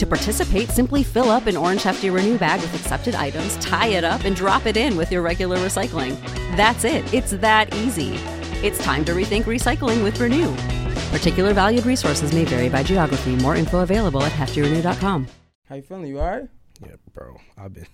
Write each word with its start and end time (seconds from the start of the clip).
To 0.00 0.06
participate, 0.06 0.70
simply 0.70 1.02
fill 1.02 1.28
up 1.28 1.46
an 1.46 1.58
orange 1.58 1.82
Hefty 1.82 2.08
Renew 2.08 2.38
bag 2.38 2.62
with 2.62 2.74
accepted 2.74 3.14
items, 3.14 3.58
tie 3.58 3.88
it 3.88 4.02
up, 4.02 4.24
and 4.24 4.34
drop 4.34 4.64
it 4.64 4.78
in 4.78 4.96
with 4.96 5.12
your 5.12 5.20
regular 5.20 5.58
recycling. 5.58 6.18
That's 6.56 6.84
it, 6.84 7.12
it's 7.12 7.32
that 7.32 7.74
easy. 7.74 8.14
It's 8.66 8.82
time 8.82 9.04
to 9.04 9.12
rethink 9.12 9.42
recycling 9.42 10.02
with 10.02 10.18
Renew. 10.18 10.56
Particular 11.14 11.52
valued 11.52 11.84
resources 11.84 12.32
may 12.32 12.46
vary 12.46 12.70
by 12.70 12.82
geography. 12.82 13.36
More 13.36 13.56
info 13.56 13.80
available 13.80 14.22
at 14.22 14.32
heftyrenew.com. 14.32 15.26
How 15.68 15.74
you 15.74 15.82
feeling? 15.82 16.06
You 16.06 16.20
all 16.20 16.30
right? 16.30 16.48
Yeah, 16.80 16.94
bro. 17.12 17.36
I've 17.58 17.74
been. 17.74 17.86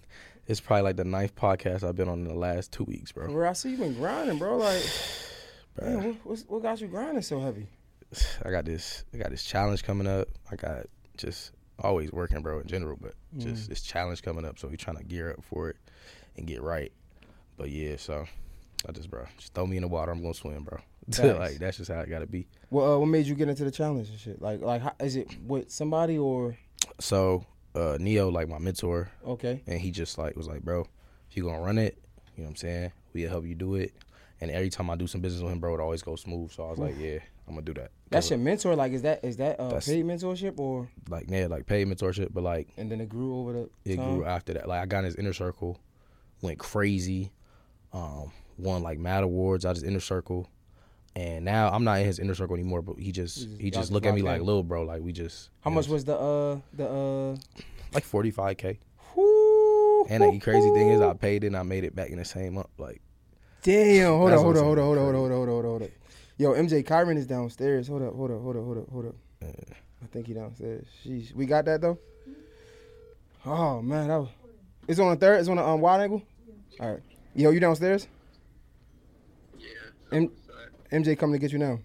It's 0.46 0.60
probably 0.60 0.82
like 0.82 0.96
the 0.96 1.04
ninth 1.04 1.34
podcast 1.34 1.82
I've 1.82 1.96
been 1.96 2.08
on 2.08 2.20
in 2.20 2.28
the 2.28 2.34
last 2.34 2.70
two 2.70 2.84
weeks, 2.84 3.10
bro. 3.10 3.26
Bro, 3.26 3.50
I 3.50 3.52
see 3.52 3.70
you 3.70 3.78
been 3.78 3.94
grinding, 3.94 4.38
bro. 4.38 4.58
Like, 4.58 4.76
Bruh. 5.76 5.82
man, 5.82 6.04
what, 6.04 6.16
what's, 6.22 6.42
what 6.42 6.62
got 6.62 6.80
you 6.80 6.86
grinding 6.86 7.22
so 7.22 7.40
heavy? 7.40 7.66
I 8.44 8.52
got 8.52 8.64
this. 8.64 9.02
I 9.12 9.16
got 9.16 9.30
this 9.30 9.42
challenge 9.42 9.82
coming 9.82 10.06
up. 10.06 10.28
I 10.52 10.54
got 10.54 10.86
just 11.16 11.50
always 11.80 12.12
working, 12.12 12.42
bro, 12.42 12.60
in 12.60 12.66
general, 12.66 12.96
but 13.00 13.14
just 13.38 13.68
this 13.68 13.82
challenge 13.82 14.22
coming 14.22 14.44
up. 14.44 14.58
So 14.58 14.68
we 14.68 14.76
trying 14.76 14.96
to 14.96 15.04
gear 15.04 15.30
up 15.30 15.44
for 15.44 15.68
it 15.70 15.76
and 16.36 16.46
get 16.46 16.62
right. 16.62 16.92
But 17.56 17.70
yeah, 17.70 17.96
so 17.96 18.26
I 18.88 18.92
just, 18.92 19.10
bro, 19.10 19.26
just 19.38 19.54
throw 19.54 19.66
me 19.66 19.76
in 19.76 19.82
the 19.82 19.88
water. 19.88 20.12
I'm 20.12 20.22
gonna 20.22 20.34
swim, 20.34 20.64
bro. 20.64 20.78
Facts. 21.10 21.38
like 21.38 21.58
that's 21.58 21.76
just 21.76 21.90
how 21.90 22.00
it 22.00 22.10
gotta 22.10 22.26
be. 22.26 22.48
Well, 22.70 22.94
uh, 22.94 22.98
what 22.98 23.06
made 23.06 23.26
you 23.26 23.34
get 23.34 23.48
into 23.48 23.64
the 23.64 23.70
challenge 23.70 24.08
and 24.08 24.18
shit? 24.18 24.42
Like, 24.42 24.60
like, 24.60 24.82
how, 24.82 24.92
is 24.98 25.14
it 25.16 25.28
with 25.46 25.70
somebody 25.70 26.18
or 26.18 26.56
So 26.98 27.46
uh 27.74 27.96
Neo, 28.00 28.28
like 28.30 28.48
my 28.48 28.58
mentor, 28.58 29.08
okay? 29.24 29.62
and 29.66 29.80
he 29.80 29.90
just 29.90 30.18
like 30.18 30.36
was 30.36 30.48
like, 30.48 30.62
bro, 30.62 30.86
if 31.30 31.36
you 31.36 31.44
gonna 31.44 31.60
run 31.60 31.78
it, 31.78 31.96
you 32.36 32.42
know 32.42 32.48
what 32.48 32.50
I'm 32.50 32.56
saying? 32.56 32.92
We'll 33.12 33.28
help 33.30 33.46
you 33.46 33.54
do 33.54 33.76
it. 33.76 33.92
And 34.40 34.50
every 34.50 34.68
time 34.68 34.90
I 34.90 34.96
do 34.96 35.06
some 35.06 35.20
business 35.20 35.42
with 35.42 35.52
him, 35.52 35.60
bro, 35.60 35.74
it 35.74 35.80
always 35.80 36.02
goes 36.02 36.20
smooth. 36.22 36.50
So 36.52 36.66
I 36.66 36.70
was 36.70 36.78
like, 36.78 36.96
yeah, 36.98 37.18
I'm 37.46 37.54
gonna 37.54 37.62
do 37.62 37.74
that. 37.74 37.90
That's 38.10 38.30
your 38.30 38.38
mentor. 38.38 38.76
Like, 38.76 38.92
is 38.92 39.02
that 39.02 39.24
is 39.24 39.36
that 39.38 39.58
uh, 39.58 39.80
paid 39.80 40.04
mentorship 40.04 40.58
or? 40.58 40.88
like 41.08 41.26
yeah, 41.28 41.46
like 41.46 41.66
paid 41.66 41.86
mentorship, 41.88 42.28
but 42.32 42.42
like 42.44 42.68
And 42.76 42.90
then 42.90 43.00
it 43.00 43.08
grew 43.08 43.38
over 43.38 43.52
the. 43.52 43.70
it 43.84 43.96
time? 43.96 44.14
grew 44.16 44.24
after 44.24 44.54
that. 44.54 44.68
Like 44.68 44.80
I 44.80 44.86
got 44.86 44.98
in 45.00 45.04
his 45.06 45.16
inner 45.16 45.32
circle, 45.32 45.80
went 46.40 46.58
crazy, 46.58 47.32
um, 47.92 48.32
won 48.58 48.82
like 48.82 48.98
mad 48.98 49.24
awards 49.24 49.66
out 49.66 49.74
his 49.74 49.82
inner 49.82 50.00
circle, 50.00 50.48
and 51.16 51.44
now 51.44 51.68
I'm 51.70 51.82
not 51.84 51.98
in 51.98 52.06
his 52.06 52.18
inner 52.18 52.34
circle 52.34 52.54
anymore. 52.54 52.82
But 52.82 52.98
he 52.98 53.10
just 53.12 53.36
just 53.38 53.60
he 53.60 53.70
just 53.70 53.90
look 53.90 54.06
at 54.06 54.14
me 54.14 54.22
like 54.22 54.40
little 54.40 54.62
bro. 54.62 54.82
Like 54.84 55.02
we 55.02 55.12
just 55.12 55.50
How 55.62 55.70
much 55.70 55.88
know, 55.88 55.92
was 55.94 56.04
the 56.04 56.16
uh 56.16 56.58
the 56.74 56.88
uh? 56.88 57.36
like 57.92 58.04
45k. 58.04 58.78
And 60.08 60.22
the 60.22 60.38
crazy 60.38 60.70
thing 60.70 60.90
is, 60.90 61.00
I 61.00 61.14
paid 61.14 61.42
it 61.42 61.48
and 61.48 61.56
I 61.56 61.62
made 61.64 61.82
it 61.82 61.96
back 61.96 62.10
in 62.10 62.18
the 62.18 62.24
same 62.24 62.54
month. 62.54 62.68
Like 62.78 63.00
Damn, 63.62 64.12
hold 64.12 64.30
on, 64.30 64.38
hold 64.38 64.56
on, 64.56 64.62
hold 64.64 64.78
on, 64.78 64.84
hold 64.84 64.98
on, 64.98 65.14
hold 65.14 65.14
on, 65.14 65.30
hold 65.32 65.32
on, 65.32 65.48
hold 65.48 65.48
on, 65.48 65.64
hold 65.64 65.82
on. 65.82 65.88
Yo, 66.38 66.52
MJ 66.52 66.84
Kyron 66.84 67.16
is 67.16 67.26
downstairs. 67.26 67.88
Hold 67.88 68.02
up, 68.02 68.14
hold 68.14 68.30
up, 68.30 68.40
hold 68.42 68.56
up, 68.56 68.64
hold 68.64 68.78
up, 68.78 68.88
hold 68.90 69.06
up. 69.06 69.14
I 69.42 70.06
think 70.12 70.26
he 70.26 70.34
downstairs. 70.34 70.86
Sheesh. 71.04 71.32
We 71.34 71.46
got 71.46 71.64
that 71.64 71.80
though? 71.80 71.98
Oh 73.44 73.80
man, 73.80 74.08
that 74.08 74.16
was 74.18 74.28
it's 74.88 75.00
on 75.00 75.10
the 75.10 75.16
third, 75.16 75.40
it's 75.40 75.48
on 75.48 75.56
the 75.56 75.64
um, 75.64 75.80
wide 75.80 76.00
angle? 76.02 76.22
Alright. 76.80 77.00
Yo, 77.34 77.50
you 77.50 77.60
downstairs? 77.60 78.06
Yeah. 79.58 79.66
M- 80.12 80.30
MJ 80.92 81.18
coming 81.18 81.32
to 81.34 81.38
get 81.38 81.52
you 81.52 81.58
now. 81.58 81.80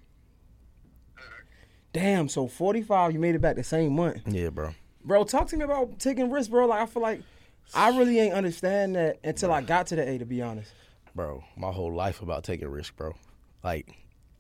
Damn, 1.94 2.30
so 2.30 2.48
45, 2.48 3.12
you 3.14 3.20
made 3.20 3.36
it 3.36 3.42
back 3.42 3.56
the 3.58 3.64
same 3.64 3.94
month. 3.94 4.22
yeah, 4.28 4.50
bro. 4.50 4.74
Bro, 5.04 5.26
talk 5.26 5.48
to 5.48 5.58
me 5.58 5.64
about 5.66 5.98
taking 6.00 6.30
risks, 6.30 6.50
bro. 6.50 6.66
Like 6.68 6.82
I 6.82 6.86
feel 6.86 7.02
like 7.02 7.22
I 7.74 7.98
really 7.98 8.20
ain't 8.20 8.34
understand 8.34 8.96
that 8.96 9.18
until 9.24 9.52
I 9.52 9.62
got 9.62 9.88
to 9.88 9.96
the 9.96 10.08
A, 10.08 10.18
to 10.20 10.26
be 10.26 10.42
honest. 10.42 10.72
bro, 11.16 11.44
my 11.58 11.72
whole 11.72 11.94
life 11.94 12.22
about 12.22 12.44
taking 12.44 12.68
risks, 12.70 12.96
bro. 12.96 13.16
Like, 13.64 13.88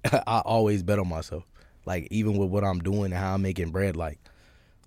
I 0.27 0.41
always 0.45 0.83
bet 0.83 0.99
on 0.99 1.07
myself. 1.07 1.43
Like, 1.85 2.07
even 2.11 2.37
with 2.37 2.49
what 2.49 2.63
I'm 2.63 2.79
doing 2.79 3.05
and 3.05 3.13
how 3.13 3.33
I'm 3.33 3.41
making 3.41 3.71
bread, 3.71 3.95
like, 3.95 4.19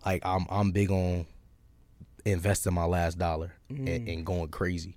like 0.07 0.25
I'm 0.25 0.47
I'm 0.51 0.71
big 0.71 0.91
on 0.91 1.27
investing 2.25 2.75
my 2.75 2.85
last 2.85 3.19
dollar 3.19 3.53
and, 3.69 3.89
mm. 3.89 4.13
and 4.13 4.27
going 4.27 4.49
crazy. 4.49 4.97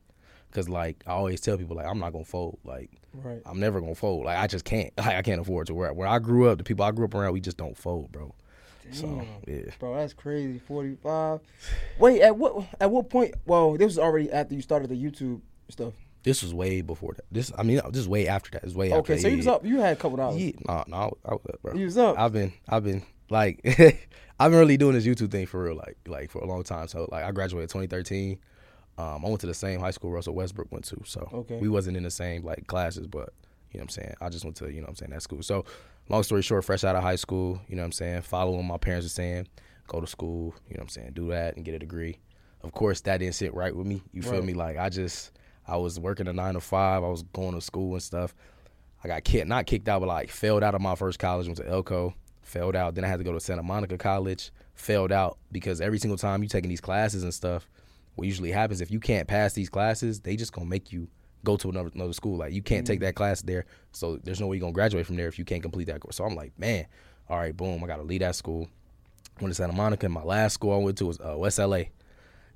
Cause 0.52 0.70
like 0.70 1.04
I 1.06 1.12
always 1.12 1.42
tell 1.42 1.58
people, 1.58 1.76
like 1.76 1.86
I'm 1.86 2.00
not 2.00 2.14
gonna 2.14 2.26
fold. 2.26 2.60
Like 2.64 2.90
Right. 3.24 3.42
I'm 3.46 3.60
never 3.60 3.80
gonna 3.80 3.96
fold. 3.96 4.26
Like 4.26 4.38
I 4.38 4.48
just 4.48 4.66
can't. 4.66 4.94
Like 4.98 5.16
I 5.16 5.22
can't 5.22 5.42
afford 5.42 5.68
to. 5.68 5.74
Where 5.74 5.94
where 5.94 6.08
I 6.08 6.20
grew 6.20 6.50
up, 6.50 6.58
the 6.58 6.64
people 6.64 6.86
I 6.86 6.92
grew 6.92 7.06
up 7.06 7.14
around, 7.14 7.34
we 7.34 7.42
just 7.42 7.58
don't 7.58 7.78
fold, 7.78 8.12
bro. 8.12 8.34
So 8.92 9.26
yeah. 9.48 9.62
Bro, 9.80 9.96
that's 9.96 10.14
crazy. 10.14 10.60
Forty 10.60 10.96
five. 10.96 11.42
Wait, 12.00 12.22
at 12.22 12.38
what 12.38 12.66
at 12.80 12.90
what 12.90 13.10
point? 13.10 13.36
Well, 13.46 13.78
this 13.78 13.86
was 13.86 14.00
already 14.00 14.32
after 14.32 14.56
you 14.56 14.62
started 14.62 14.90
the 14.90 14.96
YouTube 14.96 15.42
stuff. 15.70 15.94
This 16.28 16.44
was 16.44 16.54
way 16.54 16.82
before 16.82 17.14
that. 17.14 17.24
This 17.32 17.54
I 17.58 17.64
mean, 17.64 17.80
this 17.90 18.02
is 18.02 18.08
way 18.10 18.28
after 18.28 18.52
that. 18.52 18.64
It's 18.66 18.74
way 18.76 18.88
after. 18.92 19.14
Okay, 19.14 19.18
so 19.22 19.30
you 19.30 19.38
was 19.38 19.48
up. 19.48 19.66
You 19.66 19.80
had 19.80 19.94
a 19.94 19.96
couple 19.96 20.18
dollars. 20.18 20.42
Yeah, 20.42 20.52
no, 20.68 20.84
no, 20.88 20.98
I, 20.98 21.30
I 21.30 21.34
was 21.36 21.42
up, 21.54 21.62
bro. 21.62 21.74
You 21.74 21.86
was 21.86 21.98
up. 21.98 22.20
I've 22.20 22.34
been, 22.34 22.52
I've 22.68 22.84
been 22.84 23.02
like, 23.30 23.62
I've 24.38 24.52
been 24.52 24.60
really 24.60 24.76
doing 24.76 24.94
this 24.94 25.06
YouTube 25.06 25.32
thing 25.32 25.46
for 25.46 25.64
real, 25.64 25.76
like, 25.78 25.98
like 26.06 26.30
for 26.30 26.40
a 26.40 26.46
long 26.46 26.64
time. 26.64 26.90
So, 26.90 27.08
like, 27.14 27.24
I 27.24 27.32
graduated 27.32 27.70
2013. 27.70 28.40
Um, 28.98 29.24
I 29.26 29.28
went 29.30 29.40
to 29.42 29.48
the 29.48 29.54
same 29.54 29.80
high 29.80 29.92
school 29.92 30.12
Russell 30.12 30.34
Westbrook 30.36 30.70
went 30.70 30.84
to. 30.86 31.02
So, 31.06 31.30
Okay. 31.32 31.60
we 31.60 31.70
wasn't 31.70 31.96
in 31.96 32.04
the 32.04 32.12
same 32.12 32.44
like 32.44 32.68
classes, 32.68 33.08
but 33.08 33.30
you 33.72 33.80
know 33.80 33.84
what 33.84 33.84
I'm 33.84 33.90
saying. 33.90 34.14
I 34.20 34.28
just 34.28 34.44
went 34.44 34.58
to, 34.58 34.68
you 34.70 34.82
know 34.82 34.82
what 34.82 34.90
I'm 34.90 34.96
saying, 34.98 35.12
that 35.12 35.22
school. 35.22 35.42
So, 35.44 35.64
long 36.10 36.24
story 36.24 36.42
short, 36.42 36.66
fresh 36.66 36.84
out 36.84 36.98
of 36.98 37.04
high 37.04 37.16
school, 37.16 37.62
you 37.70 37.78
know 37.78 37.84
what 37.84 37.88
I'm 37.88 37.92
saying, 37.94 38.24
following 38.24 38.68
my 38.68 38.78
parents 38.78 39.06
are 39.06 39.10
saying, 39.10 39.48
go 39.88 40.02
to 40.02 40.08
school, 40.08 40.56
you 40.68 40.76
know 40.76 40.80
what 40.80 40.84
I'm 40.84 40.90
saying, 40.90 41.12
do 41.14 41.30
that 41.30 41.56
and 41.56 41.64
get 41.64 41.74
a 41.74 41.80
degree. 41.80 42.18
Of 42.64 42.74
course, 42.74 43.00
that 43.02 43.20
didn't 43.20 43.36
sit 43.36 43.54
right 43.54 43.74
with 43.74 43.88
me. 43.88 44.02
You 44.12 44.22
feel 44.24 44.34
Right. 44.34 44.44
me? 44.44 44.54
Like, 44.54 44.78
I 44.78 44.90
just, 44.90 45.32
I 45.68 45.78
was 45.78 46.00
working 46.00 46.28
a 46.28 46.34
nine 46.34 46.54
to 46.54 46.62
five. 46.62 47.04
I 47.04 47.08
was 47.08 47.24
going 47.24 47.54
to 47.54 47.62
school 47.62 47.94
and 47.94 48.04
stuff. 48.04 48.34
I 49.04 49.08
got 49.08 49.24
kicked, 49.24 49.48
not 49.48 49.66
kicked 49.68 49.88
out, 49.88 50.00
but 50.00 50.08
like 50.08 50.30
failed 50.30 50.64
out 50.64 50.76
of 50.76 50.82
my 50.82 50.96
first 50.96 51.20
college. 51.20 51.48
Went 51.48 51.58
to 51.58 51.68
Elko, 51.68 52.16
failed 52.42 52.76
out. 52.76 52.96
Then 52.96 53.04
I 53.04 53.08
had 53.08 53.18
to 53.18 53.24
go 53.24 53.34
to 53.34 53.40
Santa 53.40 53.64
Monica 53.64 53.98
College, 53.98 54.52
failed 54.74 55.12
out 55.12 55.38
because 55.52 55.82
every 55.82 56.00
single 56.00 56.18
time 56.18 56.42
you 56.42 56.50
taking 56.50 56.70
these 56.70 56.82
classes 56.82 57.24
and 57.24 57.34
stuff, 57.34 57.70
what 58.16 58.26
usually 58.26 58.52
happens 58.52 58.82
if 58.82 58.90
you 58.90 59.00
can't 59.00 59.28
pass 59.28 59.54
these 59.54 59.70
classes, 59.70 60.22
they 60.22 60.36
just 60.36 60.52
gonna 60.52 60.66
make 60.66 60.92
you 60.92 61.08
go 61.44 61.56
to 61.58 61.70
another 61.70 61.92
another 61.94 62.14
school. 62.14 62.38
Like 62.38 62.54
you 62.54 62.64
can't 62.64 62.88
take 62.88 63.00
that 63.02 63.16
class 63.16 63.42
there, 63.42 63.66
so 63.92 64.18
there's 64.18 64.42
no 64.42 64.48
way 64.48 64.58
you're 64.58 64.62
gonna 64.62 64.74
graduate 64.74 65.06
from 65.06 65.18
there 65.18 65.28
if 65.28 65.38
you 65.38 65.46
can't 65.46 65.62
complete 65.62 65.86
that 65.86 66.00
course. 66.00 66.16
So 66.16 66.26
I'm 66.26 66.36
like, 66.36 66.58
man, 66.58 66.88
all 67.30 67.38
right, 67.38 67.56
boom, 67.56 67.84
I 67.84 67.88
gotta 67.88 68.04
leave 68.04 68.22
that 68.22 68.36
school. 68.36 68.68
Went 69.40 69.52
to 69.52 69.56
Santa 69.56 69.74
Monica. 69.74 70.08
And 70.08 70.14
my 70.14 70.24
last 70.24 70.54
school 70.54 70.74
I 70.74 70.78
went 70.78 70.98
to 70.98 71.06
was 71.06 71.20
uh, 71.20 71.36
West 71.38 71.60
LA, 71.60 71.76
and 71.76 71.88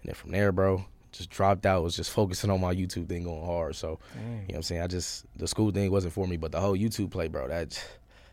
then 0.06 0.16
from 0.16 0.32
there, 0.32 0.52
bro, 0.52 0.86
just 1.12 1.30
dropped 1.30 1.66
out. 1.66 1.84
Was 1.84 1.96
just 1.96 2.12
focusing 2.12 2.50
on 2.50 2.62
my 2.62 2.74
YouTube 2.74 3.08
thing 3.08 3.24
going 3.24 3.46
hard. 3.46 3.76
So 3.76 4.00
you 4.16 4.22
know 4.24 4.44
what 4.48 4.56
I'm 4.58 4.64
saying. 4.64 4.82
I 4.82 4.88
just 4.88 5.26
the 5.36 5.48
school 5.48 5.72
thing 5.72 5.92
wasn't 5.92 6.14
for 6.14 6.28
me, 6.28 6.38
but 6.38 6.52
the 6.52 6.60
whole 6.60 6.78
YouTube 6.78 7.12
play, 7.12 7.28
bro, 7.28 7.48
that 7.48 7.84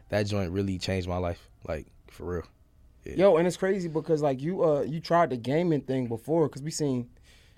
that 0.08 0.24
joint 0.24 0.52
really 0.52 0.78
changed 0.78 1.08
my 1.08 1.18
life. 1.18 1.48
Like 1.66 1.86
for 2.08 2.24
real. 2.24 2.44
Yo, 3.04 3.36
and 3.36 3.46
it's 3.46 3.56
crazy 3.56 3.88
because 3.88 4.22
like 4.22 4.42
you 4.42 4.62
uh 4.64 4.82
you 4.82 5.00
tried 5.00 5.30
the 5.30 5.36
gaming 5.36 5.80
thing 5.80 6.06
before 6.06 6.48
because 6.48 6.62
we 6.62 6.70
seen 6.70 7.08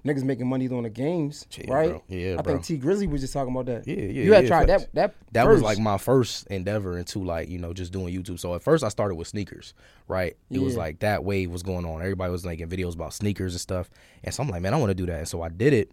niggas 0.05 0.23
making 0.25 0.49
money 0.49 0.69
doing 0.69 0.83
the 0.85 0.91
games, 0.91 1.47
Yeah, 1.57 1.73
right? 1.73 1.91
bro. 1.91 2.03
Yeah, 2.09 2.37
I 2.39 2.43
bro. 2.43 2.55
think 2.55 2.65
T 2.65 2.77
Grizzly 2.77 3.07
was 3.07 3.21
just 3.21 3.33
talking 3.33 3.53
about 3.55 3.67
that. 3.67 3.87
Yeah, 3.87 3.97
yeah, 3.97 4.23
You 4.25 4.33
had 4.33 4.45
yeah, 4.45 4.49
tried 4.49 4.69
facts. 4.69 4.85
that. 4.85 4.95
That 4.95 5.15
that 5.33 5.49
was 5.49 5.63
like 5.63 5.79
my 5.79 5.99
first 5.99 6.47
endeavor 6.49 6.99
into 6.99 7.23
like 7.23 7.49
you 7.49 7.59
know 7.59 7.73
just 7.73 7.93
doing 7.93 8.15
YouTube. 8.15 8.39
So 8.39 8.55
at 8.55 8.63
first 8.63 8.83
I 8.85 8.89
started 8.89 9.15
with 9.17 9.29
sneakers, 9.29 9.75
right? 10.09 10.37
It 10.51 10.59
was 10.59 10.77
like 10.77 11.01
that 11.01 11.25
wave 11.25 11.51
was 11.51 11.63
going 11.63 11.85
on. 11.85 12.01
Everybody 12.01 12.31
was 12.33 12.45
making 12.45 12.69
videos 12.69 12.95
about 12.95 13.13
sneakers 13.15 13.55
and 13.55 13.61
stuff, 13.61 13.91
and 14.25 14.35
so 14.35 14.43
I'm 14.43 14.49
like, 14.49 14.63
man, 14.63 14.75
I 14.75 14.77
want 14.79 14.91
to 14.91 14.95
do 14.95 15.07
that. 15.07 15.19
And 15.19 15.29
so 15.29 15.43
I 15.43 15.49
did 15.49 15.73
it. 15.73 15.91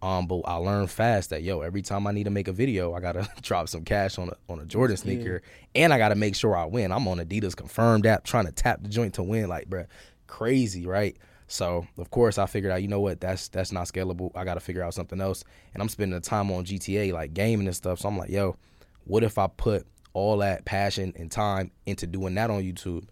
Um, 0.00 0.26
but 0.26 0.40
I 0.46 0.54
learned 0.56 0.90
fast 0.90 1.30
that 1.30 1.44
yo, 1.44 1.60
every 1.60 1.80
time 1.80 2.08
I 2.08 2.12
need 2.12 2.24
to 2.24 2.30
make 2.30 2.48
a 2.48 2.52
video, 2.52 2.92
I 2.92 2.98
gotta 2.98 3.28
drop 3.42 3.68
some 3.68 3.84
cash 3.84 4.18
on 4.18 4.30
a 4.30 4.36
on 4.52 4.58
a 4.58 4.64
Jordan 4.64 4.96
sneaker, 4.96 5.42
and 5.76 5.92
I 5.92 5.98
gotta 5.98 6.16
make 6.16 6.34
sure 6.34 6.56
I 6.56 6.64
win. 6.64 6.90
I'm 6.90 7.06
on 7.06 7.18
Adidas 7.18 7.54
confirmed 7.54 8.04
app 8.06 8.24
trying 8.24 8.46
to 8.46 8.52
tap 8.52 8.82
the 8.82 8.88
joint 8.88 9.14
to 9.14 9.22
win, 9.22 9.48
like 9.48 9.70
bruh, 9.70 9.86
crazy, 10.26 10.86
right? 10.86 11.16
So 11.52 11.86
of 11.98 12.10
course 12.10 12.38
I 12.38 12.46
figured 12.46 12.72
out, 12.72 12.80
you 12.80 12.88
know 12.88 13.00
what, 13.00 13.20
that's 13.20 13.48
that's 13.48 13.72
not 13.72 13.86
scalable. 13.86 14.30
I 14.34 14.44
got 14.44 14.54
to 14.54 14.60
figure 14.60 14.82
out 14.82 14.94
something 14.94 15.20
else. 15.20 15.44
And 15.74 15.82
I'm 15.82 15.90
spending 15.90 16.18
the 16.18 16.26
time 16.26 16.50
on 16.50 16.64
GTA, 16.64 17.12
like 17.12 17.34
gaming 17.34 17.66
and 17.66 17.76
stuff. 17.76 17.98
So 18.00 18.08
I'm 18.08 18.16
like, 18.16 18.30
yo, 18.30 18.56
what 19.04 19.22
if 19.22 19.36
I 19.36 19.48
put 19.48 19.86
all 20.14 20.38
that 20.38 20.64
passion 20.64 21.12
and 21.14 21.30
time 21.30 21.70
into 21.84 22.06
doing 22.06 22.34
that 22.36 22.48
on 22.48 22.62
YouTube? 22.62 23.04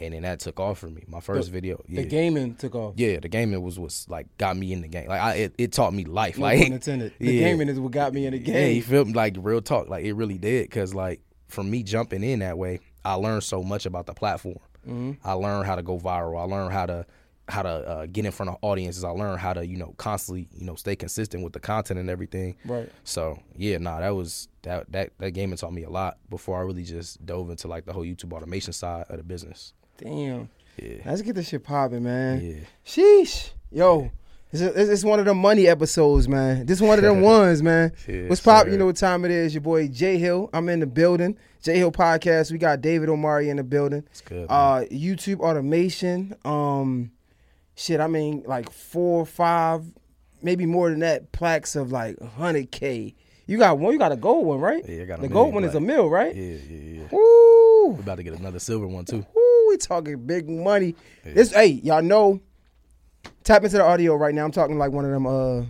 And 0.00 0.14
then 0.14 0.22
that 0.22 0.40
took 0.40 0.58
off 0.58 0.78
for 0.78 0.88
me. 0.88 1.04
My 1.06 1.20
first 1.20 1.50
video, 1.50 1.84
yeah, 1.86 2.00
The 2.00 2.08
gaming 2.08 2.54
took 2.54 2.74
off. 2.74 2.94
yeah, 2.96 3.20
the 3.20 3.28
gaming 3.28 3.60
was 3.62 3.78
was 3.78 4.06
like 4.08 4.26
got 4.38 4.56
me 4.56 4.72
in 4.72 4.80
the 4.80 4.88
game. 4.88 5.06
Like 5.08 5.20
I, 5.20 5.34
it, 5.34 5.54
it 5.58 5.72
taught 5.72 5.92
me 5.92 6.06
life. 6.06 6.38
No 6.38 6.44
like 6.44 6.66
intended. 6.66 7.12
The 7.18 7.30
yeah. 7.30 7.48
gaming 7.48 7.68
is 7.68 7.78
what 7.78 7.92
got 7.92 8.14
me 8.14 8.24
in 8.24 8.32
the 8.32 8.38
game. 8.38 8.54
Yeah, 8.54 8.66
you 8.68 8.82
feel 8.82 9.04
me? 9.04 9.12
Like 9.12 9.36
real 9.38 9.60
talk, 9.60 9.90
like 9.90 10.06
it 10.06 10.14
really 10.14 10.38
did. 10.38 10.70
Cause 10.70 10.94
like 10.94 11.20
from 11.46 11.70
me 11.70 11.82
jumping 11.82 12.24
in 12.24 12.38
that 12.38 12.56
way, 12.56 12.80
I 13.04 13.14
learned 13.14 13.44
so 13.44 13.62
much 13.62 13.84
about 13.84 14.06
the 14.06 14.14
platform. 14.14 14.58
Mm-hmm. 14.88 15.12
I 15.22 15.34
learned 15.34 15.66
how 15.66 15.76
to 15.76 15.82
go 15.82 15.98
viral. 15.98 16.40
I 16.40 16.44
learned 16.44 16.72
how 16.72 16.86
to 16.86 17.06
how 17.52 17.62
to 17.62 17.68
uh, 17.68 18.06
get 18.06 18.24
in 18.24 18.32
front 18.32 18.50
of 18.50 18.56
audiences. 18.62 19.04
I 19.04 19.10
learned 19.10 19.38
how 19.38 19.52
to 19.52 19.66
you 19.66 19.76
know 19.76 19.94
constantly 19.98 20.48
you 20.52 20.64
know 20.64 20.74
stay 20.74 20.96
consistent 20.96 21.44
with 21.44 21.52
the 21.52 21.60
content 21.60 22.00
and 22.00 22.10
everything. 22.10 22.56
Right. 22.64 22.90
So 23.04 23.38
yeah, 23.56 23.78
nah, 23.78 24.00
that 24.00 24.10
was 24.10 24.48
that 24.62 24.90
that 24.92 25.10
that 25.18 25.30
gaming 25.32 25.56
taught 25.56 25.72
me 25.72 25.84
a 25.84 25.90
lot 25.90 26.18
before 26.30 26.58
I 26.58 26.62
really 26.62 26.84
just 26.84 27.24
dove 27.24 27.50
into 27.50 27.68
like 27.68 27.84
the 27.84 27.92
whole 27.92 28.04
YouTube 28.04 28.32
automation 28.32 28.72
side 28.72 29.06
of 29.08 29.18
the 29.18 29.22
business. 29.22 29.72
Damn. 29.98 30.48
Yeah. 30.82 30.96
Let's 31.04 31.22
get 31.22 31.34
this 31.34 31.48
shit 31.48 31.62
popping, 31.62 32.02
man. 32.02 32.40
Yeah. 32.40 32.64
Sheesh. 32.84 33.50
Yo. 33.70 34.10
It's, 34.52 34.60
it's 34.60 34.90
it's 34.90 35.04
one 35.04 35.18
of 35.18 35.24
the 35.24 35.34
money 35.34 35.66
episodes, 35.66 36.28
man. 36.28 36.66
This 36.66 36.80
one 36.80 36.98
of 36.98 37.04
them 37.04 37.20
ones, 37.22 37.62
man. 37.62 37.92
What's 38.28 38.40
pop? 38.40 38.64
sir. 38.66 38.72
You 38.72 38.78
know 38.78 38.86
what 38.86 38.96
time 38.96 39.24
it 39.24 39.30
is. 39.30 39.54
Your 39.54 39.60
boy 39.62 39.88
Jay 39.88 40.18
Hill. 40.18 40.50
I'm 40.52 40.68
in 40.68 40.80
the 40.80 40.86
building. 40.86 41.36
Jay 41.62 41.78
Hill 41.78 41.92
podcast. 41.92 42.50
We 42.50 42.58
got 42.58 42.80
David 42.80 43.08
Omari 43.08 43.48
in 43.48 43.56
the 43.58 43.62
building. 43.64 44.04
It's 44.10 44.20
good. 44.20 44.48
man. 44.48 44.50
Uh, 44.50 44.84
YouTube 44.90 45.40
automation. 45.40 46.34
Um, 46.44 47.12
shit. 47.82 48.00
I 48.00 48.06
mean, 48.06 48.44
like 48.46 48.70
four, 48.70 49.26
five, 49.26 49.84
maybe 50.40 50.66
more 50.66 50.90
than 50.90 51.00
that. 51.00 51.32
Plaques 51.32 51.76
of 51.76 51.92
like 51.92 52.16
100k. 52.16 53.14
You 53.46 53.58
got 53.58 53.78
one. 53.78 53.92
You 53.92 53.98
got 53.98 54.12
a 54.12 54.16
gold 54.16 54.46
one, 54.46 54.60
right? 54.60 54.84
Yeah, 54.88 55.02
I 55.02 55.04
got 55.04 55.18
a 55.18 55.22
the 55.22 55.28
gold 55.28 55.52
one 55.52 55.64
is 55.64 55.74
a 55.74 55.80
mill, 55.80 56.08
right? 56.08 56.34
yeah, 56.34 56.56
yeah, 56.68 57.00
yeah. 57.00 57.08
Woo. 57.10 57.88
We 57.88 58.00
about 58.00 58.16
to 58.16 58.22
get 58.22 58.38
another 58.38 58.60
silver 58.60 58.86
one 58.86 59.04
too. 59.04 59.26
Woo, 59.34 59.68
we 59.68 59.76
talking 59.76 60.24
big 60.24 60.48
money. 60.48 60.94
This 61.24 61.52
hey, 61.52 61.66
y'all 61.66 62.02
know. 62.02 62.40
Tap 63.44 63.64
into 63.64 63.76
the 63.76 63.84
audio 63.84 64.14
right 64.14 64.34
now. 64.34 64.44
I'm 64.44 64.52
talking 64.52 64.78
like 64.78 64.92
one 64.92 65.04
of 65.04 65.10
them 65.10 65.26
uh 65.26 65.64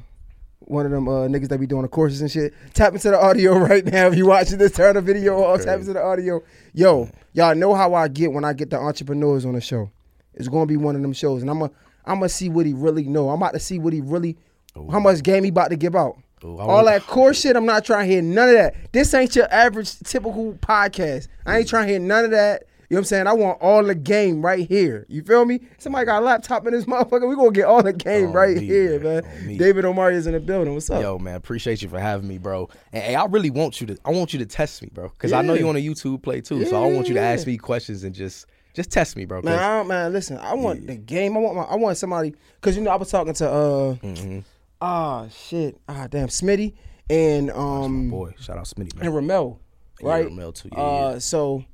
one 0.61 0.87
of 0.87 0.93
them 0.93 1.09
uh 1.09 1.27
niggas 1.27 1.49
that 1.49 1.59
be 1.59 1.67
doing 1.67 1.83
the 1.83 1.89
courses 1.89 2.21
and 2.21 2.31
shit. 2.31 2.53
Tap 2.75 2.93
into 2.93 3.11
the 3.11 3.19
audio 3.19 3.57
right 3.59 3.85
now. 3.85 4.09
If 4.09 4.17
you 4.17 4.27
watching 4.27 4.59
this, 4.59 4.73
turn 4.73 4.95
the 4.95 5.01
video 5.01 5.43
off, 5.43 5.65
tap 5.65 5.81
into 5.81 5.95
the 5.95 6.03
audio. 6.03 6.43
Yo, 6.75 7.11
y'all 7.33 7.55
know 7.55 7.75
how 7.75 7.95
I 7.95 8.09
get 8.09 8.33
when 8.33 8.45
I 8.45 8.53
get 8.53 8.71
the 8.71 8.79
entrepreneurs 8.79 9.47
on 9.47 9.55
the 9.55 9.61
show. 9.61 9.91
It's 10.35 10.49
gonna 10.49 10.67
be 10.67 10.77
one 10.77 10.97
of 10.97 11.03
them 11.03 11.13
shows. 11.13 11.41
And 11.43 11.51
I'm 11.51 11.59
gonna 11.59 11.73
I'm 12.05 12.17
gonna 12.17 12.29
see 12.29 12.49
what 12.49 12.67
he 12.67 12.73
really 12.73 13.05
know. 13.05 13.29
I'm 13.31 13.41
about 13.41 13.55
to 13.55 13.61
see 13.61 13.79
what 13.79 13.93
he 13.93 14.01
really 14.01 14.37
how 14.75 15.01
much 15.01 15.23
game 15.23 15.45
he 15.45 15.51
about 15.51 15.71
to 15.71 15.77
give 15.77 15.95
out. 15.95 16.19
Ooh, 16.45 16.59
All 16.59 16.85
that 16.87 17.03
core 17.03 17.35
shit, 17.35 17.55
I'm 17.55 17.67
not 17.67 17.85
trying 17.85 18.09
to 18.09 18.15
hear 18.15 18.23
none 18.23 18.49
of 18.49 18.55
that. 18.55 18.75
This 18.93 19.15
ain't 19.15 19.37
your 19.37 19.53
average 19.53 19.99
typical 20.01 20.55
podcast. 20.55 21.29
I 21.47 21.59
ain't 21.59 21.67
mm. 21.67 21.71
trying 21.71 21.87
to 21.87 21.93
hear 21.93 22.01
none 22.01 22.25
of 22.25 22.31
that. 22.33 22.65
You 22.93 22.97
know 22.97 22.99
what 22.99 23.05
I'm 23.05 23.05
saying? 23.07 23.27
I 23.27 23.33
want 23.33 23.63
all 23.63 23.83
the 23.83 23.95
game 23.95 24.45
right 24.45 24.69
here. 24.69 25.07
You 25.09 25.23
feel 25.23 25.47
me? 25.47 25.61
Somebody 25.79 26.05
got 26.05 26.21
a 26.21 26.25
laptop 26.27 26.67
in 26.67 26.75
this 26.75 26.85
motherfucker. 26.87 27.27
We 27.27 27.37
gonna 27.37 27.51
get 27.51 27.65
all 27.65 27.83
the 27.83 27.95
game 27.95 28.33
right 28.33 28.57
me, 28.57 28.67
here, 28.67 29.01
man. 29.01 29.23
man. 29.47 29.57
David 29.57 29.87
Omari 29.87 30.17
is 30.17 30.27
in 30.27 30.35
the 30.35 30.41
building. 30.41 30.75
What's 30.75 30.91
up? 30.91 31.01
Yo, 31.01 31.19
man, 31.19 31.37
appreciate 31.37 31.81
you 31.81 31.89
for 31.89 31.99
having 31.99 32.29
me, 32.29 32.37
bro. 32.37 32.69
And 32.93 33.03
hey, 33.03 33.15
I 33.15 33.25
really 33.25 33.49
want 33.49 33.81
you 33.81 33.87
to. 33.87 33.97
I 34.05 34.11
want 34.11 34.35
you 34.35 34.39
to 34.41 34.47
test 34.47 34.83
me, 34.83 34.91
bro, 34.93 35.09
because 35.09 35.33
I 35.33 35.41
know 35.41 35.55
you 35.55 35.69
on 35.71 35.77
a 35.77 35.83
YouTube 35.83 36.23
play 36.23 36.43
too. 36.43 36.67
So 36.67 36.85
I 36.85 36.93
want 36.93 37.09
you 37.09 37.15
to 37.15 37.21
ask 37.21 37.47
me 37.47 37.57
questions 37.57 38.05
and 38.05 38.15
just 38.15 38.47
just 38.75 38.91
test 38.91 39.17
me, 39.17 39.25
bro. 39.25 39.43
Man, 39.43 39.59
I 39.59 39.79
don't, 39.79 39.89
man, 39.89 40.13
listen. 40.13 40.39
I 40.39 40.55
want 40.55 40.87
the 40.87 40.97
game. 40.97 41.37
I 41.37 41.41
want 41.41 41.57
my. 41.57 41.63
I 41.63 41.75
want 41.77 41.97
somebody 41.99 42.35
because 42.61 42.77
you 42.77 42.83
know 42.83 42.91
I 42.91 42.97
was 42.97 43.11
talking 43.11 43.35
to 43.35 43.49
uh 43.51 43.95
Mm-hmm. 43.97 44.39
ah 44.81 45.27
shit 45.29 45.77
ah 45.89 46.07
damn 46.11 46.29
Smitty 46.29 46.75
and 47.11 47.51
um 47.51 48.11
boy, 48.11 48.35
shout 48.41 48.59
out 48.59 48.65
Smitty, 48.65 48.95
man. 48.97 49.07
and 49.07 49.15
Ramel, 49.15 49.61
Yeah, 50.01 50.09
right? 50.09 50.25
Ramel 50.27 50.53
too, 50.53 50.71
yeah, 50.73 50.79
uh, 50.81 51.11
yeah. 51.13 51.19
so, 51.19 51.65